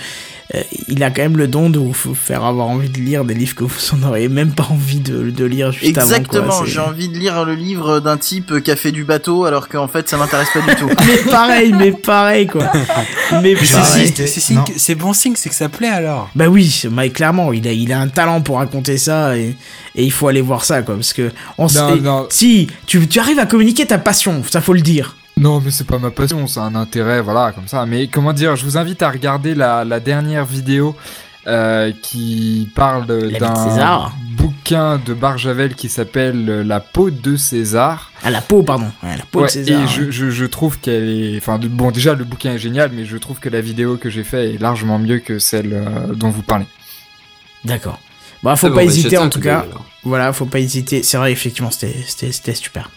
euh, 0.55 0.62
il 0.89 1.02
a 1.02 1.10
quand 1.10 1.23
même 1.23 1.36
le 1.36 1.47
don 1.47 1.68
de 1.70 1.78
vous 1.78 1.93
faire 1.93 2.44
avoir 2.44 2.68
envie 2.68 2.89
de 2.89 2.99
lire 2.99 3.25
des 3.25 3.35
livres 3.35 3.55
que 3.55 3.65
vous 3.65 3.77
en 3.94 4.02
auriez 4.09 4.28
même 4.28 4.52
pas 4.52 4.67
envie 4.70 5.01
de, 5.01 5.31
de 5.31 5.44
lire 5.44 5.73
juste 5.73 5.85
Exactement, 5.85 6.44
avant. 6.44 6.65
c'est- 6.65 6.70
j'ai 6.73 6.81
envie 6.81 7.09
de 7.09 7.18
lire 7.18 7.44
le 7.44 7.55
livre 7.55 8.01
d'un 8.01 8.17
type 8.17 8.62
qui 8.62 8.70
a 8.70 8.77
fait 8.77 8.93
du 8.93 9.05
bateau 9.05 9.44
alors 9.44 9.68
qu'en 9.68 9.89
fait 9.89 10.09
ça 10.09 10.17
m'intéresse 10.17 10.49
pas 10.55 10.60
du 10.60 10.75
tout. 10.77 10.89
Mais 11.07 11.31
pareil, 11.31 11.73
mais 11.73 11.93
pareil 11.93 12.47
quoi. 12.47 12.65
Mais 13.43 13.55
C'est 14.77 14.94
bon 14.94 15.12
signe, 15.12 15.35
c'est 15.36 15.49
que 15.49 15.55
ça 15.55 15.68
plaît 15.68 15.89
alors. 15.89 16.31
Bah 16.35 16.49
oui, 16.49 16.83
Mike 16.91 17.15
clairement, 17.15 17.52
il 17.52 17.67
a, 17.68 17.73
il 17.73 17.93
a 17.93 18.01
un 18.01 18.09
talent 18.09 18.41
pour 18.41 18.57
raconter 18.59 18.99
ça 18.99 19.36
et, 19.36 19.55
et 19.94 20.05
il 20.05 20.12
faut 20.12 20.28
aller 20.28 20.41
voir 20.41 20.65
ça 20.65 20.83
quoi 20.83 20.94
parce 20.94 21.12
que 21.12 21.31
on 21.59 21.67
Non, 21.67 21.97
non. 21.97 22.27
si 22.31 22.68
tu, 22.86 23.07
tu 23.07 23.18
arrives 23.20 23.39
à 23.39 23.47
communiquer 23.47 23.86
ta 23.86 23.99
passion, 23.99 24.43
ça 24.51 24.60
faut 24.60 24.73
le 24.73 24.81
dire. 24.81 25.17
Non, 25.39 25.60
mais 25.60 25.70
c'est 25.70 25.86
pas 25.86 25.99
ma 25.99 26.10
passion, 26.10 26.47
c'est 26.47 26.60
un 26.60 26.75
intérêt, 26.75 27.20
voilà, 27.20 27.52
comme 27.52 27.68
ça. 27.68 27.86
Mais 27.86 28.08
comment 28.08 28.33
dire, 28.33 28.57
je 28.57 28.65
vous 28.65 28.76
invite 28.76 29.02
à 29.02 29.10
regarder 29.10 29.55
la, 29.55 29.84
la 29.84 30.00
dernière 30.00 30.44
vidéo 30.44 30.97
euh, 31.47 31.92
qui 32.02 32.68
parle 32.75 33.07
d'un 33.07 33.55
César. 33.55 34.12
bouquin 34.36 34.99
de 35.05 35.15
Barjavel 35.15 35.75
qui 35.75 35.89
s'appelle 35.89 36.44
euh, 36.50 36.65
La 36.65 36.81
peau 36.81 37.10
de 37.10 37.36
César. 37.36 38.10
À 38.23 38.31
la 38.31 38.41
peau, 38.42 38.62
pardon. 38.62 38.91
Ouais, 39.02 39.17
la 39.17 39.25
peau 39.25 39.41
Ouais, 39.41 39.47
de 39.47 39.50
César. 39.52 39.83
et 39.83 39.86
je, 39.86 40.10
je, 40.10 40.28
je 40.31 40.44
trouve 40.44 40.78
qu'elle 40.81 41.08
est... 41.08 41.39
Enfin, 41.39 41.58
bon, 41.62 41.91
déjà, 41.91 42.15
le 42.15 42.25
bouquin 42.25 42.52
est 42.55 42.58
génial, 42.58 42.91
mais 42.92 43.05
je 43.05 43.17
trouve 43.17 43.39
que 43.39 43.49
la 43.49 43.60
vidéo 43.60 43.97
que 43.97 44.10
j'ai 44.10 44.25
faite 44.25 44.55
est 44.57 44.58
largement 44.60 44.99
mieux 44.99 45.20
que 45.20 45.39
celle 45.39 45.73
euh, 45.73 46.15
dont 46.15 46.31
vous 46.31 46.42
parlez. 46.42 46.67
D'accord. 47.65 47.99
Bah 48.42 48.55
faut 48.57 48.68
pas 48.68 48.75
bon, 48.75 48.81
hésiter 48.89 49.18
en 49.18 49.28
tout 49.28 49.41
cas. 49.41 49.67
Voilà, 50.05 50.33
faut 50.33 50.47
pas 50.47 50.60
hésiter. 50.60 51.02
C'est 51.02 51.17
vrai, 51.17 51.33
effectivement, 51.33 51.70
c'était 51.73 51.97
c'était- 52.07 52.31
c'était 52.31 52.55
super. 52.55 52.89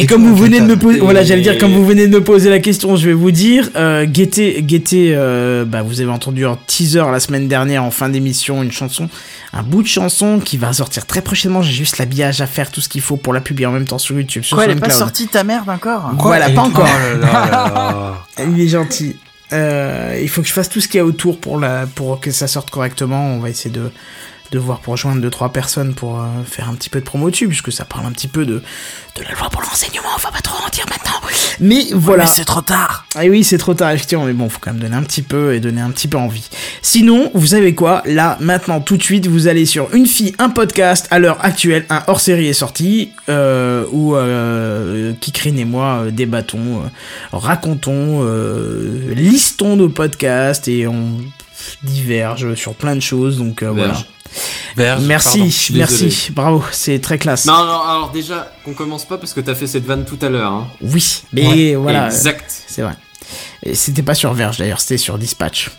Et, 0.00 0.04
Et 0.04 0.06
comme 0.06 0.26
vous 0.26 0.34
venez 0.34 0.60
de 0.60 0.64
me 0.64 0.76
poser, 0.76 0.96
Et- 0.96 1.00
voilà, 1.00 1.22
j'allais 1.22 1.42
dire, 1.42 1.58
comme 1.58 1.72
vous 1.72 1.84
venez 1.84 2.06
de 2.08 2.12
me 2.12 2.24
poser 2.24 2.48
la 2.48 2.58
question, 2.58 2.96
je 2.96 3.06
vais 3.06 3.12
vous 3.12 3.30
dire, 3.30 3.68
euh, 3.76 4.06
guettez, 4.06 4.62
guettez, 4.62 5.12
euh, 5.14 5.64
bah, 5.66 5.82
vous 5.82 6.00
avez 6.00 6.10
entendu 6.10 6.46
en 6.46 6.56
teaser 6.56 7.02
la 7.12 7.20
semaine 7.20 7.48
dernière, 7.48 7.84
en 7.84 7.90
fin 7.90 8.08
d'émission, 8.08 8.62
une 8.62 8.72
chanson, 8.72 9.10
un 9.52 9.62
bout 9.62 9.82
de 9.82 9.88
chanson 9.88 10.40
qui 10.40 10.56
va 10.56 10.72
sortir 10.72 11.04
très 11.04 11.20
prochainement. 11.20 11.60
J'ai 11.60 11.72
juste 11.72 11.98
l'habillage 11.98 12.40
à 12.40 12.46
faire, 12.46 12.70
tout 12.70 12.80
ce 12.80 12.88
qu'il 12.88 13.02
faut 13.02 13.18
pour 13.18 13.34
la 13.34 13.42
publier 13.42 13.66
en 13.66 13.72
même 13.72 13.84
temps 13.84 13.98
sur 13.98 14.16
YouTube, 14.16 14.42
sur 14.42 14.56
Quoi, 14.56 14.64
elle 14.64 14.70
est 14.72 14.80
pas 14.80 14.88
sortie 14.88 15.28
ta 15.28 15.44
merde 15.44 15.68
encore 15.68 16.10
Voilà, 16.16 16.48
elle 16.48 16.54
pas 16.54 16.62
encore. 16.62 16.88
Oh 16.88 17.20
là 17.20 17.32
là 17.32 17.50
là 17.50 17.72
là. 18.38 18.44
Il 18.56 18.58
est 18.60 18.68
gentil. 18.68 19.16
Euh, 19.52 20.16
il 20.22 20.28
faut 20.28 20.42
que 20.42 20.46
je 20.48 20.52
fasse 20.52 20.68
tout 20.68 20.80
ce 20.80 20.86
qu'il 20.86 20.98
y 20.98 21.00
a 21.00 21.04
autour 21.04 21.38
pour, 21.40 21.58
la, 21.58 21.86
pour 21.92 22.20
que 22.20 22.30
ça 22.30 22.46
sorte 22.46 22.70
correctement. 22.70 23.34
On 23.34 23.40
va 23.40 23.50
essayer 23.50 23.70
de 23.74 23.90
devoir 24.52 24.80
pour 24.80 24.92
rejoindre 24.92 25.20
deux 25.20 25.30
trois 25.30 25.52
personnes 25.52 25.94
pour 25.94 26.20
euh, 26.20 26.26
faire 26.44 26.68
un 26.68 26.74
petit 26.74 26.90
peu 26.90 27.00
de 27.00 27.04
promo 27.04 27.30
dessus, 27.30 27.48
puisque 27.48 27.72
ça 27.72 27.84
parle 27.84 28.06
un 28.06 28.12
petit 28.12 28.28
peu 28.28 28.44
de, 28.44 28.62
de 29.16 29.22
la 29.22 29.32
loi 29.32 29.48
pour 29.50 29.62
l'enseignement, 29.62 30.08
on 30.16 30.20
va 30.20 30.30
pas 30.30 30.40
trop 30.40 30.64
en 30.64 30.68
dire 30.70 30.86
maintenant. 30.88 31.20
Mais 31.60 31.86
voilà. 31.92 32.24
Mais 32.24 32.30
c'est 32.30 32.44
trop 32.44 32.62
tard. 32.62 33.04
Ah 33.14 33.24
oui, 33.28 33.44
c'est 33.44 33.58
trop 33.58 33.74
tard, 33.74 33.90
effectivement, 33.90 34.24
mais 34.24 34.32
bon, 34.32 34.48
faut 34.48 34.58
quand 34.60 34.72
même 34.72 34.80
donner 34.80 34.96
un 34.96 35.02
petit 35.02 35.22
peu 35.22 35.54
et 35.54 35.60
donner 35.60 35.80
un 35.80 35.90
petit 35.90 36.08
peu 36.08 36.16
envie. 36.18 36.48
Sinon, 36.82 37.30
vous 37.34 37.48
savez 37.48 37.74
quoi? 37.74 38.02
Là, 38.06 38.38
maintenant, 38.40 38.80
tout 38.80 38.96
de 38.96 39.02
suite, 39.02 39.26
vous 39.26 39.46
allez 39.46 39.66
sur 39.66 39.94
Une 39.94 40.06
fille, 40.06 40.34
un 40.38 40.48
podcast. 40.48 41.06
À 41.10 41.18
l'heure 41.18 41.44
actuelle, 41.44 41.84
un 41.90 42.02
hors-série 42.06 42.46
est 42.48 42.54
sorti 42.54 43.12
euh, 43.28 43.84
où 43.92 44.16
euh, 44.16 45.12
Kikrine 45.20 45.58
et 45.58 45.64
moi 45.64 46.04
euh, 46.04 46.10
débattons, 46.10 46.82
euh, 46.84 46.88
racontons, 47.32 48.20
euh, 48.22 49.12
listons 49.14 49.76
nos 49.76 49.88
podcasts 49.88 50.66
et 50.68 50.86
on 50.86 51.18
diverge 51.82 52.54
sur 52.54 52.74
plein 52.74 52.96
de 52.96 53.00
choses. 53.00 53.38
Donc 53.38 53.62
euh, 53.62 53.70
voilà. 53.70 53.94
Verge. 54.76 55.02
Merci, 55.04 55.28
pardon, 55.38 55.52
merci, 55.78 56.28
bravo, 56.32 56.64
c'est 56.72 57.00
très 57.00 57.18
classe. 57.18 57.46
Non, 57.46 57.54
alors, 57.54 57.88
alors 57.88 58.10
déjà, 58.10 58.52
qu'on 58.64 58.72
commence 58.74 59.04
pas 59.04 59.18
parce 59.18 59.32
que 59.34 59.40
t'as 59.40 59.54
fait 59.54 59.66
cette 59.66 59.84
vanne 59.84 60.04
tout 60.04 60.18
à 60.22 60.28
l'heure. 60.28 60.52
Hein. 60.52 60.68
Oui, 60.80 61.22
mais 61.32 61.46
Ouais, 61.48 61.74
voilà. 61.74 62.06
exact. 62.06 62.44
C'est 62.66 62.82
vrai. 62.82 62.94
Et 63.62 63.74
c'était 63.74 64.02
pas 64.02 64.14
sur 64.14 64.32
Verge 64.32 64.58
d'ailleurs, 64.58 64.80
c'était 64.80 64.98
sur 64.98 65.18
Dispatch. 65.18 65.70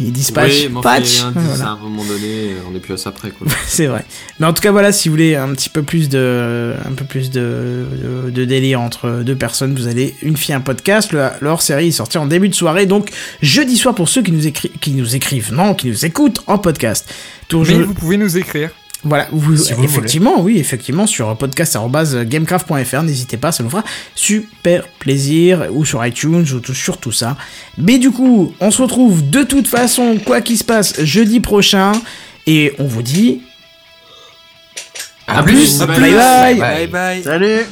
Et 0.00 0.04
Dispatch, 0.10 0.50
Oui, 0.64 0.68
mais 0.72 0.78
enfin, 0.78 0.96
il 0.96 1.00
y 1.00 1.02
patch. 1.04 1.20
a 1.20 1.24
un 1.24 1.28
indice, 1.28 1.42
voilà. 1.50 1.64
à 1.66 1.68
un 1.72 1.76
moment 1.76 2.04
donné, 2.04 2.50
on 2.70 2.74
est 2.74 2.80
plus 2.80 2.94
à 2.94 2.96
ça 2.96 3.12
près. 3.12 3.30
Quoi. 3.30 3.46
C'est 3.66 3.86
vrai. 3.86 4.04
Mais 4.40 4.46
en 4.46 4.52
tout 4.52 4.60
cas, 4.60 4.72
voilà, 4.72 4.90
si 4.92 5.08
vous 5.08 5.12
voulez 5.12 5.36
un 5.36 5.52
petit 5.54 5.68
peu 5.68 5.82
plus 5.84 6.08
de, 6.08 6.74
un 6.84 6.92
peu 6.92 7.04
plus 7.04 7.30
de, 7.30 7.84
de, 8.24 8.30
de 8.30 8.44
délire 8.44 8.80
entre 8.80 9.22
deux 9.24 9.36
personnes, 9.36 9.74
vous 9.74 9.86
allez 9.86 10.14
une 10.22 10.36
fille 10.36 10.54
un 10.54 10.60
podcast. 10.60 11.12
Le, 11.12 11.28
le 11.40 11.48
hors-série 11.48 11.88
est 11.88 11.92
sorti 11.92 12.18
en 12.18 12.26
début 12.26 12.48
de 12.48 12.54
soirée, 12.54 12.86
donc 12.86 13.10
jeudi 13.40 13.76
soir 13.76 13.94
pour 13.94 14.08
ceux 14.08 14.22
qui 14.22 14.32
nous 14.32 14.46
écrivent, 14.48 14.72
qui 14.80 14.90
nous 14.92 15.14
écrivent, 15.14 15.52
non, 15.52 15.74
qui 15.74 15.86
nous 15.88 16.04
écoutent 16.04 16.40
en 16.48 16.58
podcast. 16.58 17.08
Toujours, 17.46 17.78
Mais 17.78 17.84
vous 17.84 17.94
pouvez 17.94 18.16
nous 18.16 18.36
écrire. 18.36 18.70
Voilà, 19.04 19.28
vous, 19.32 19.56
Si 19.56 19.72
vous 19.72 19.82
le 19.82 19.88
effectivement, 19.88 20.40
oui, 20.40 20.58
effectivement, 20.58 21.06
sur 21.06 21.36
podcast.gamecraft.fr, 21.36 23.02
n'hésitez 23.02 23.36
pas, 23.36 23.52
ça 23.52 23.62
nous 23.62 23.70
fera 23.70 23.84
super 24.14 24.88
plaisir, 24.98 25.68
ou 25.70 25.84
sur 25.84 26.04
iTunes, 26.04 26.44
ou 26.54 26.60
tout, 26.60 26.74
sur 26.74 26.98
tout 26.98 27.12
ça. 27.12 27.36
Mais 27.78 27.98
du 27.98 28.10
coup, 28.10 28.54
on 28.60 28.70
se 28.70 28.82
retrouve 28.82 29.28
de 29.28 29.42
toute 29.42 29.68
façon, 29.68 30.18
quoi 30.24 30.40
qu'il 30.40 30.58
se 30.58 30.64
passe, 30.64 31.02
jeudi 31.02 31.40
prochain, 31.40 31.92
et 32.46 32.72
on 32.78 32.84
vous 32.84 33.02
dit... 33.02 33.42
À 35.26 35.42
plus, 35.42 35.78
plus, 35.78 35.86
bye 35.86 36.14
bye, 36.14 36.58
Bye 36.58 36.86
bye. 36.86 37.22
Salut 37.22 37.64